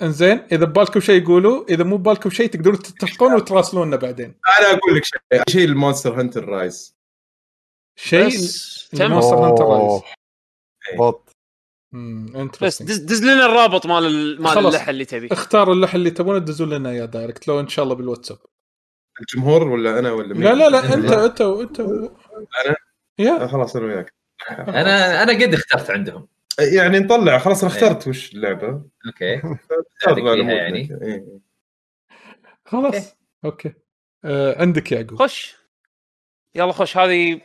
إنزين 0.02 0.47
إذا 0.52 0.65
ببالكم 0.65 1.01
شيء 1.01 1.27
قولوا. 1.27 1.65
إذا 1.69 1.85
مو 1.85 1.97
ببالكم 1.97 2.31
شيء 2.31 2.47
تقدرون 2.47 2.78
تتفقون 2.78 3.35
وتراسلونا 3.35 3.97
بعدين. 3.97 4.35
أنا 4.61 4.70
أقول 4.78 4.97
لك 4.97 5.05
شيء. 5.05 5.43
شيء 5.49 5.65
ال 5.65 5.72
Monster 5.72 6.20
Hunter 6.20 6.44
Rise. 6.44 6.97
شيء 7.97 8.27
بس 8.27 8.89
اللي 8.94 9.05
تم. 9.05 9.11
Monster 9.12 9.36
Hunter 9.36 9.65
Rise. 9.65 10.02
بط. 10.99 11.32
امم 11.95 12.51
بس 12.62 12.83
دز, 12.83 12.97
دز 12.99 13.23
لنا 13.25 13.47
الرابط 13.47 13.87
مال 13.87 14.07
ال- 14.07 14.43
مال. 14.43 14.59
اللحن 14.67 14.91
اللي 14.91 15.05
تبي 15.05 15.29
اختاروا 15.33 15.75
اللحن 15.75 15.97
اللي 15.97 16.11
تبونه 16.11 16.39
دزوا 16.39 16.67
لنا 16.67 16.91
إياه 16.91 17.05
direct 17.05 17.49
لو 17.49 17.61
إن 17.61 17.69
شاء 17.69 17.83
الله 17.83 17.95
بالواتساب 17.95 18.39
الجمهور 19.21 19.69
ولا 19.69 19.99
أنا 19.99 20.12
ولا 20.12 20.35
مين؟ 20.35 20.43
لا 20.43 20.55
لا 20.55 20.69
لا 20.69 20.95
أنت. 20.95 21.12
أنت 21.12 21.41
أنت 21.41 21.81
أنا؟ 21.81 22.77
يا 23.19 23.43
آه، 23.43 23.47
خلاص 23.47 23.77
أنا 23.77 23.87
وياك 23.87 24.15
أنا 24.51 25.23
أنا 25.23 25.33
قد 25.33 25.55
اخترت 25.55 25.91
عندهم 25.91 26.29
يعني 26.59 26.99
نطلع 26.99 27.39
خلاص 27.39 27.65
أنا 27.65 27.73
اخترت 27.73 28.09
وش 28.09 28.33
اللعبة 28.35 28.69
okay 29.07 29.25
يعني. 30.57 30.83
لك. 30.83 31.03
إيه. 31.03 31.39
خلاص 32.65 33.17
okay 33.44 33.73
آه 34.25 34.61
عندك 34.61 34.93
يعقوب 34.93 35.19
خش 35.23 35.57
يلا 36.55 36.73
خش 36.73 36.97
هذه 36.97 37.41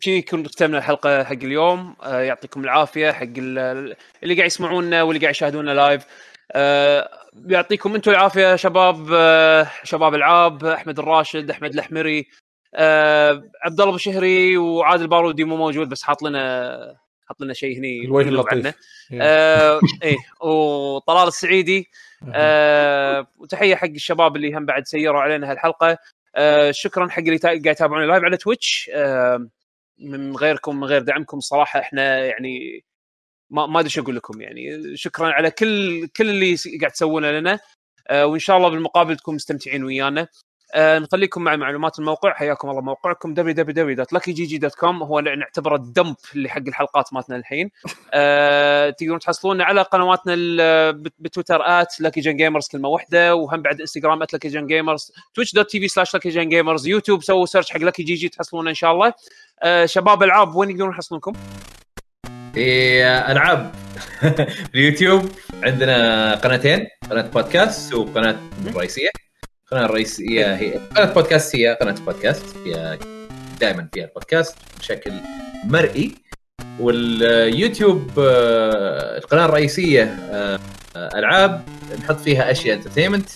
شي 0.00 0.16
يكون 0.16 0.48
ختمنا 0.48 0.78
الحلقة 0.78 1.24
حق 1.24 1.32
اليوم. 1.32 1.96
آه 2.02 2.20
يعطيكم 2.20 2.64
العافية 2.64 3.12
حق 3.12 3.22
ال- 3.38 3.96
اللي 4.22 4.34
قاعد 4.34 4.46
يسمعونا 4.46 5.02
واللي 5.02 5.20
قاعد 5.20 5.34
يشاهدونا 5.34 5.70
لايف 5.70 6.06
آه 6.52 7.08
يعطيكم 7.46 7.94
أنتم 7.94 8.10
العافية 8.10 8.56
شباب. 8.56 9.08
آه 9.12 9.70
شباب 9.84 10.14
العاب 10.14 10.64
أحمد 10.64 10.98
الراشد 10.98 11.50
أحمد 11.50 11.74
الحمري 11.74 12.26
آه 12.74 13.42
عبد 13.64 13.80
الله 13.80 13.88
أبو 13.88 13.98
شهري 13.98 14.56
وعادل 14.56 15.06
بارودي 15.06 15.44
مو 15.44 15.56
موجود 15.56 15.88
بس 15.88 16.02
حاط 16.02 16.22
لنا 16.22 16.96
حط 17.28 17.40
لنا 17.40 17.54
شيء 17.54 17.78
هني 17.78 18.04
الوجه. 18.04 18.28
اللطيف 18.28 18.66
يا. 19.10 19.18
آه 19.22 19.80
إيه 20.02 20.16
وطلال 20.40 21.28
السعيدي. 21.28 21.88
آه 22.34 23.26
وتحية 23.38 23.74
حق 23.74 23.88
الشباب 23.88 24.36
اللي 24.36 24.54
هم 24.54 24.66
بعد 24.66 24.86
سيروا 24.86 25.20
علينا 25.20 25.50
هالحلقة. 25.50 25.98
آه 26.36 26.70
شكرا 26.70 27.08
حق 27.08 27.18
اللي 27.18 27.36
قاعد 27.36 27.66
يتابعونا 27.66 28.04
live 28.06 28.24
على 28.24 28.36
Twitch 28.36 28.90
آه 28.94 29.48
من 29.98 30.36
غيركم 30.36 30.76
من 30.76 30.84
غير 30.84 31.02
دعمكم 31.02 31.40
صراحة 31.40 31.80
إحنا 31.80 32.18
يعني 32.26 32.84
ما 33.50 33.66
ما 33.66 33.80
أدري 33.80 33.90
شو 33.90 34.02
أقول 34.02 34.16
لكم 34.16 34.40
يعني. 34.40 34.96
شكرا 34.96 35.32
على 35.32 35.50
كل 35.50 36.06
كل 36.16 36.30
اللي 36.30 36.56
قاعد 36.80 36.92
تسوونه 36.92 37.30
لنا 37.30 37.58
آه 38.08 38.26
وإن 38.26 38.38
شاء 38.40 38.56
الله 38.56 38.68
بالمقابل 38.68 39.16
تكونوا 39.16 39.36
مستمتعين 39.36 39.84
ويانا. 39.84 40.28
آه 40.76 40.98
نخليكم 40.98 41.42
مع 41.42 41.56
معلومات 41.56 41.98
الموقع. 41.98 42.34
حياكم 42.34 42.70
الله 42.70 42.80
موقعكم 42.80 43.34
www.luckygg.com 43.34 45.02
هو 45.02 45.20
نعتبره 45.20 45.76
ال 45.76 45.84
dump 45.84 46.16
اللي 46.34 46.48
حق 46.48 46.62
الحلقات 46.68 47.12
مالتنا 47.12 47.36
الحين. 47.36 47.70
آه 48.14 48.90
تقدرون 48.90 49.18
تحصلونا 49.18 49.64
على 49.64 49.82
قنواتنا 49.82 50.34
بتويتر 51.18 51.60
at 51.62 52.00
Lucky 52.00 52.20
Gun 52.20 52.36
Gamers 52.36 52.68
كلمة 52.68 52.88
واحدة 52.88 53.34
وهم 53.34 53.62
بعد 53.62 53.80
انستغرام 53.80 54.22
at 54.22 54.32
Lucky 54.32 54.48
Gun 54.48 54.66
Gamers 54.66 55.12
Twitch 55.34 55.54
dot 55.54 55.70
TV 55.70 55.88
slash 55.88 56.14
Lucky 56.14 56.28
Gun 56.28 56.48
Gamers 56.48 56.86
يوتيوب 56.86 57.22
سووا 57.22 57.46
search 57.46 57.70
حق 57.70 57.80
Lucky 57.80 58.02
GG 58.02 58.28
تحصلونا 58.28 58.70
إن 58.70 58.74
شاء 58.74 58.92
الله. 58.92 59.12
آه 59.62 59.86
شباب 59.86 60.22
ألعاب 60.22 60.56
وين 60.56 60.70
يقدرون 60.70 60.90
يحصلونكم؟ 60.90 61.32
في 62.54 63.04
ألعاب. 63.04 63.74
اليوتيوب 64.74 65.30
عندنا 65.62 66.34
قناتين 66.34 66.86
قناة 67.10 67.28
بودكاست 67.28 67.94
وقناة 67.94 68.36
رئيسية. 68.76 69.25
القناه 69.66 69.84
الرئيسيه 69.86 70.54
هي 70.54 70.72
قناة 70.96 71.12
بودكاست 71.12 71.56
هي 71.56 71.78
قناة 71.80 71.92
بودكاست. 72.06 72.44
فيها 72.64 72.98
دائما 73.60 73.88
فيها 73.94 74.04
البودكاست 74.04 74.56
بشكل 74.78 75.12
مرئي. 75.64 76.14
واليوتيوب 76.80 78.10
آه، 78.18 79.18
القناة 79.18 79.44
الرئيسية 79.44 80.02
آه، 80.04 80.58
آه، 80.96 81.18
ألعاب. 81.18 81.62
نحط 81.98 82.20
فيها 82.20 82.50
أشياء 82.50 82.76
entertainment 82.76 83.28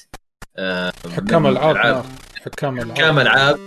حكام 1.16 1.46
ألعاب. 1.46 2.04
حكام 2.44 2.78
ألعاب. 2.78 2.90
حكام 2.98 3.18
ألعاب. 3.24 3.58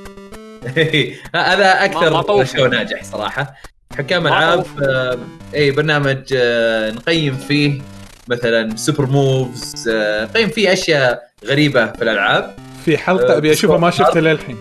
هذا 1.35 1.85
أكثر. 1.85 2.45
شو 2.45 2.65
ناجح 2.65 3.03
صراحة. 3.03 3.55
حكام 3.97 4.27
ألعاب. 4.27 4.65
آه، 4.83 5.19
اي 5.55 5.71
برنامج 5.71 6.33
آه، 6.35 6.91
نقيم 6.91 7.35
فيه 7.37 7.81
مثلا 8.27 8.75
super 8.75 9.05
moves 9.05 9.89
آه، 9.89 10.25
نقيم 10.25 10.49
فيه 10.49 10.73
أشياء 10.73 11.32
غريبة 11.45 11.91
في 11.91 12.01
الألعاب 12.01 12.55
في 12.85 12.97
حلقة 12.97 13.33
آه، 13.33 13.37
ابي 13.37 13.51
أشوفها 13.51 13.77
ما. 13.77 13.91
شفتها 13.91 14.21
للحين 14.21 14.57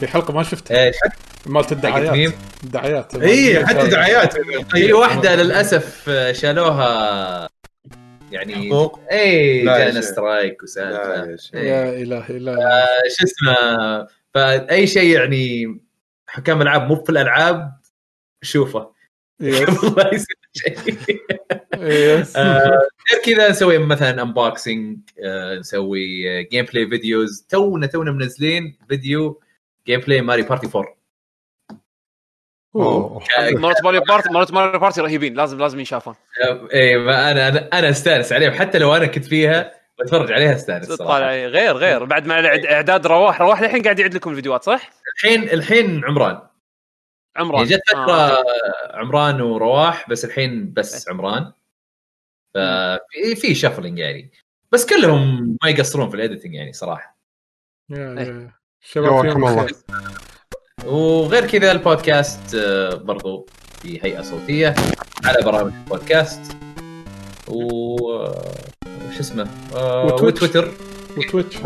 في 0.00 0.06
حلقة 0.06 0.32
ما 0.34 0.42
شفتها 0.42 0.84
إيش 0.86 0.96
مالت 1.46 1.72
الدعايات 1.72 2.12
ميم؟ 2.12 2.32
الدعايات 2.64 3.14
اي 3.14 3.66
حتى 3.66 3.86
دعايات 3.88 4.36
في 4.72 4.92
واحدة 4.92 5.34
للأسف 5.36 6.04
آه، 6.08 6.32
شالوها 6.32 7.48
يعني 8.32 8.68
حقوق؟ 8.70 9.00
اي 9.12 9.64
جانا 9.64 10.00
شيخ. 10.00 10.00
strike 10.10 10.52
لا 10.58 10.62
وسالفه 10.64 11.14
يا. 11.14 11.36
إيه. 11.54 11.68
يا 11.70 12.02
الهي 12.02 12.38
لا 12.38 12.52
آه، 12.52 12.86
شو 13.18 13.24
اسمه 13.24 14.06
فأي 14.34 14.86
شيء 14.86 15.18
يعني 15.20 15.78
حكام 16.26 16.62
العاب 16.62 16.88
مو 16.88 17.04
في 17.04 17.10
الألعاب 17.10 17.72
شوفه 18.42 18.92
لا 19.40 20.10
يصير 20.14 20.36
شيء. 20.52 20.98
آه، 21.30 21.39
غير 23.10 23.22
كذا 23.24 23.50
نسوي 23.50 23.78
مثلا 23.78 24.22
unboxing 24.22 24.98
نسوي 25.58 26.42
gameplay 26.44 26.88
videos 26.88 27.46
تونا 27.48 27.86
تونا 27.86 28.10
منزلين 28.10 28.78
فيديو 28.88 29.40
gameplay 29.86 30.20
Mario 30.22 30.42
Party 30.42 30.66
4 30.76 31.00
أوه. 32.76 33.22
مرات 33.38 33.84
Mario 33.84 34.00
Party 34.00 34.28
مرات 34.28 34.52
Mario 34.52 34.80
Party 34.80 35.00
رهيبين. 35.00 35.34
لازم 35.34 35.58
لازم 35.58 35.78
ينشافون. 35.78 36.14
اي 36.74 36.98
ما 36.98 37.30
أنا 37.30 37.48
أنا 37.48 37.68
أنا 37.72 37.90
أستانس 37.90 38.32
عليهم. 38.32 38.52
حتى 38.52 38.78
لو 38.78 38.96
أنا 38.96 39.06
كنت 39.06 39.24
فيها 39.24 39.72
بتفرج 40.00 40.32
عليها 40.32 40.54
أستانس 40.54 40.92
طالع 40.92 41.30
غير 41.30 41.76
غير. 41.76 42.04
بعد 42.04 42.26
ما 42.26 42.46
إعداد 42.72 43.06
رواح 43.06 43.40
رواح 43.40 43.60
الحين 43.60 43.82
قاعد 43.82 43.98
يعد 43.98 44.14
لكم 44.14 44.30
الفيديوهات 44.30 44.62
صح؟ 44.62 44.90
الحين 45.16 45.42
الحين 45.42 46.04
عمران. 46.04 46.40
عمران. 47.36 47.66
يعني 47.66 47.76
جت 47.76 47.80
فترة 47.88 48.12
آه. 48.12 48.44
عمران 48.92 49.40
ورواح 49.40 50.10
بس 50.10 50.24
الحين 50.24 50.72
بس 50.72 51.08
عمران. 51.08 51.52
ففي 52.54 53.34
في 53.36 53.54
شفلنج 53.54 53.98
يعني. 53.98 54.30
بس 54.72 54.86
كلهم 54.86 55.56
ما 55.62 55.68
يقصرون 55.70 56.08
في 56.08 56.14
الايديتنج 56.16 56.54
يعني 56.54 56.72
صراحة. 56.72 57.18
يا- 57.90 58.18
إيه. 58.18 58.60
شباب 58.80 59.24
الله. 59.24 59.66
وغير 60.84 61.46
كذا 61.46 61.72
البودكاست 61.72 62.54
آه، 62.54 62.94
برضو 62.94 63.46
في 63.82 64.04
هيئة 64.04 64.22
صوتية 64.22 64.74
على 65.24 65.42
برامج 65.44 65.72
البودكاست. 65.72 66.40
و 67.48 68.10
آه، 68.12 68.54
وش 69.08 69.18
اسمه؟ 69.20 69.48
آه، 69.74 70.04
و 70.04 70.09
Twitch. 70.09 70.42
وتويتر. 70.42 70.72
و 71.18 71.23
Twitch. 71.23 71.56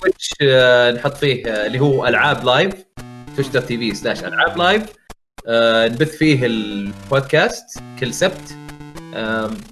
Twitch 0.00 0.30
نحط 0.96 1.12
فيه 1.16 1.66
اللي 1.66 1.78
هو 1.80 2.06
ألعاب 2.06 2.44
live 2.44 2.74
Twitch 3.36 3.50
dot 3.50 3.62
TV 3.64 3.94
slash 3.94 4.24
العاب 4.24 4.56
live 4.58 4.82
نبث 5.94 6.16
فيه 6.16 6.46
البودكاست 6.46 7.78
كل 8.00 8.14
سبت. 8.14 8.56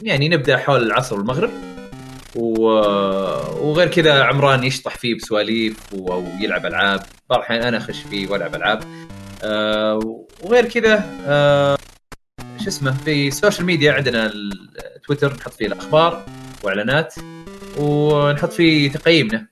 يعني 0.03 0.29
نبدأ 0.29 0.57
حول 0.57 0.83
العصر 0.83 1.17
والمغرب 1.17 1.51
و... 2.37 2.67
وغير 3.69 3.89
كذا 3.89 4.23
عمران 4.23 4.65
يشطح 4.65 4.97
فيه 4.97 5.15
بسواليف 5.15 5.77
و- 5.93 6.13
أو 6.13 6.25
يلعب 6.41 6.67
ألعاب. 6.67 7.01
بعض 7.31 7.39
الاحيان 7.39 7.63
أنا 7.63 7.77
أخش 7.77 8.03
فيه 8.03 8.29
وألعب 8.29 8.55
ألعاب. 8.55 8.85
آه، 9.45 10.25
وغير 10.43 10.65
كذا 10.69 11.05
آه، 11.27 11.79
شو 12.61 12.69
اسمه 12.69 12.93
في 13.05 13.29
السوشيال 13.29 13.67
ميديا 13.67 13.93
عندنا 13.93 14.33
التويتر 14.97 15.35
نحط 15.35 15.53
فيه 15.53 15.67
الأخبار 15.67 16.25
وإعلانات. 16.65 17.15
ونحط 17.79 18.53
فيه 18.53 18.93
تقييمنا. 18.93 19.47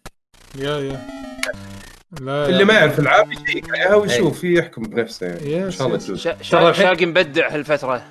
يا 0.59 0.79
يا. 0.79 1.07
لا 2.21 2.47
اللي. 2.49 2.65
ما 2.65 2.75
يعرف 2.75 2.99
ألعاب 3.01 3.33
يشيك 3.33 3.71
عليها 3.71 3.95
ويشوف 3.95 4.45
يحكم 4.45 4.83
بنفسه. 4.83 5.27
يعني 5.27 5.65
إن 5.65 5.71
شاء 5.71 5.87
الله 6.61 6.73
شاقي 6.73 7.07
مبدع 7.07 7.55
هالفترة. 7.55 8.03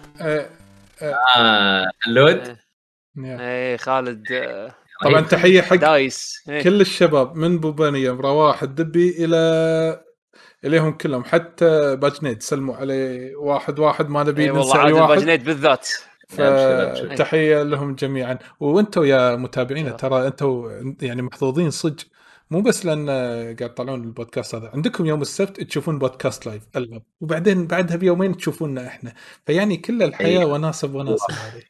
آه، 1.01 1.15
آه 1.37 1.85
اللود؟ 2.07 2.57
يا. 3.17 3.37
اي 3.39 3.77
خالد 3.77 4.31
آه، 4.31 4.75
طبعا 5.03 5.21
تحية 5.21 5.61
حق 5.61 5.75
دايس. 5.75 6.43
إيه. 6.49 6.63
كل 6.63 6.81
الشباب 6.81 7.35
من 7.35 7.59
بوبانية 7.59 8.11
رواح 8.11 8.63
الدبي 8.63 9.25
إلى 9.25 10.03
إليهم 10.65 10.91
كلهم. 10.91 11.23
حتى 11.23 11.95
باجنيد 11.95 12.41
سلموا 12.41 12.75
عليه 12.75 13.35
واحد 13.35 13.79
واحد 13.79 14.09
ما 14.09 14.23
نبي 14.23 14.43
اي 14.43 14.47
ننسى 14.47 14.59
والله 14.59 14.87
اي 14.87 14.91
واحد. 14.91 15.15
باجنيد 15.15 15.43
بالذات. 15.43 15.89
فتحيه 16.29 17.63
لهم 17.63 17.95
جميعا. 17.95 18.37
وأنتم 18.59 19.03
يا 19.03 19.35
متابعينا 19.35 19.89
ترى 19.91 20.27
أنتم 20.27 20.69
يعني 21.01 21.21
محظوظين 21.21 21.69
صدق. 21.69 22.03
مو 22.51 22.61
بس 22.61 22.85
لأن 22.85 23.09
قاعد 23.09 23.61
يطلعون 23.61 24.03
البودكاست 24.03 24.55
هذا 24.55 24.71
عندكم 24.73 25.05
يوم 25.05 25.21
السبت 25.21 25.61
تشوفون 25.61 25.99
بودكاست 25.99 26.45
live 26.45 26.63
العب 26.75 27.01
وبعدين 27.21 27.67
بعدها 27.67 27.97
بيومين 27.97 28.37
تشوفونا 28.37 28.87
إحنا. 28.87 29.13
فيعني 29.45 29.77
كل 29.77 30.03
الحياة 30.03 30.39
إيه. 30.39 30.45
وناسه 30.45 30.87
بوناسه 30.87 31.33
هذه. 31.33 31.63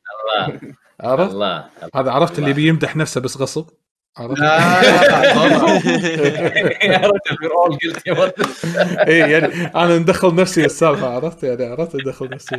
الله. 0.47 0.73
عرفت؟ 1.01 1.33
الله. 1.33 1.69
هذا 1.95 2.11
عرفت 2.11 2.39
اللي 2.39 2.53
بيمدح 2.53 2.95
نفسه 2.95 3.21
بس 3.21 3.37
غصب؟ 3.37 3.69
عرفت؟ 4.17 4.41
قلت 7.53 8.05
يا. 8.07 8.31
اي 9.07 9.17
يعني 9.17 9.65
أنا 9.65 9.97
ندخل 9.97 10.35
نفسي 10.35 10.61
بالسالفه 10.61 11.07
عرفت؟ 11.07 11.43
يعني 11.43 11.65
عرفت 11.65 11.95
ندخل 11.95 12.29
نفسي. 12.29 12.57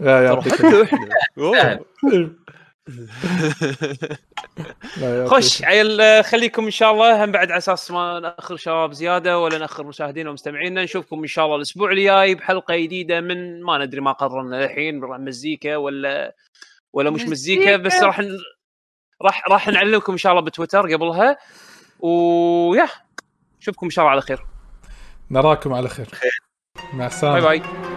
ترى 0.00 0.24
يعطيك 0.24 0.62
خش 5.26 5.62
عيل 5.64 6.24
خليكم 6.24 6.64
إن 6.64 6.70
شاء 6.70 6.92
الله. 6.92 7.24
هم 7.24 7.32
بعد 7.32 7.50
على 7.50 7.58
أساس 7.58 7.90
ما 7.90 8.20
نأخر 8.20 8.56
شباب 8.56 8.92
زيادة 8.92 9.38
ولا 9.38 9.58
نأخر 9.58 9.84
مشاهدينا 9.84 10.30
ومستمعينا 10.30 10.84
نشوفكم 10.84 11.20
إن 11.20 11.26
شاء 11.26 11.44
الله 11.44 11.56
الأسبوع 11.56 11.90
الجاي 11.90 12.34
بحلقة 12.34 12.76
جديدة 12.76 13.20
من 13.20 13.62
ما 13.62 13.84
ندري 13.84 14.00
ما 14.00 14.12
قررنا 14.12 14.64
الحين 14.64 15.04
راح 15.04 15.18
مزيكا 15.18 15.76
ولا 15.76 16.34
ولا 16.92 17.10
مش 17.10 17.22
مزيكا 17.22 17.76
بس 17.76 18.02
راح 18.02 18.20
ن... 18.20 18.38
راح 19.22 19.48
راح 19.48 19.68
نعلمكم 19.68 20.12
إن 20.12 20.18
شاء 20.18 20.32
الله 20.32 20.44
بتويتر 20.44 20.94
قبلها. 20.94 21.38
ويا 22.00 22.88
نشوفكم 23.60 23.86
إن 23.86 23.90
شاء 23.90 24.02
الله 24.02 24.12
على 24.12 24.20
خير. 24.20 24.46
نراكم 25.30 25.72
على 25.72 25.88
خير. 25.88 26.08
مع 26.92 27.06
السلامة. 27.06 27.40
باي 27.40 27.58
باي. 27.58 27.93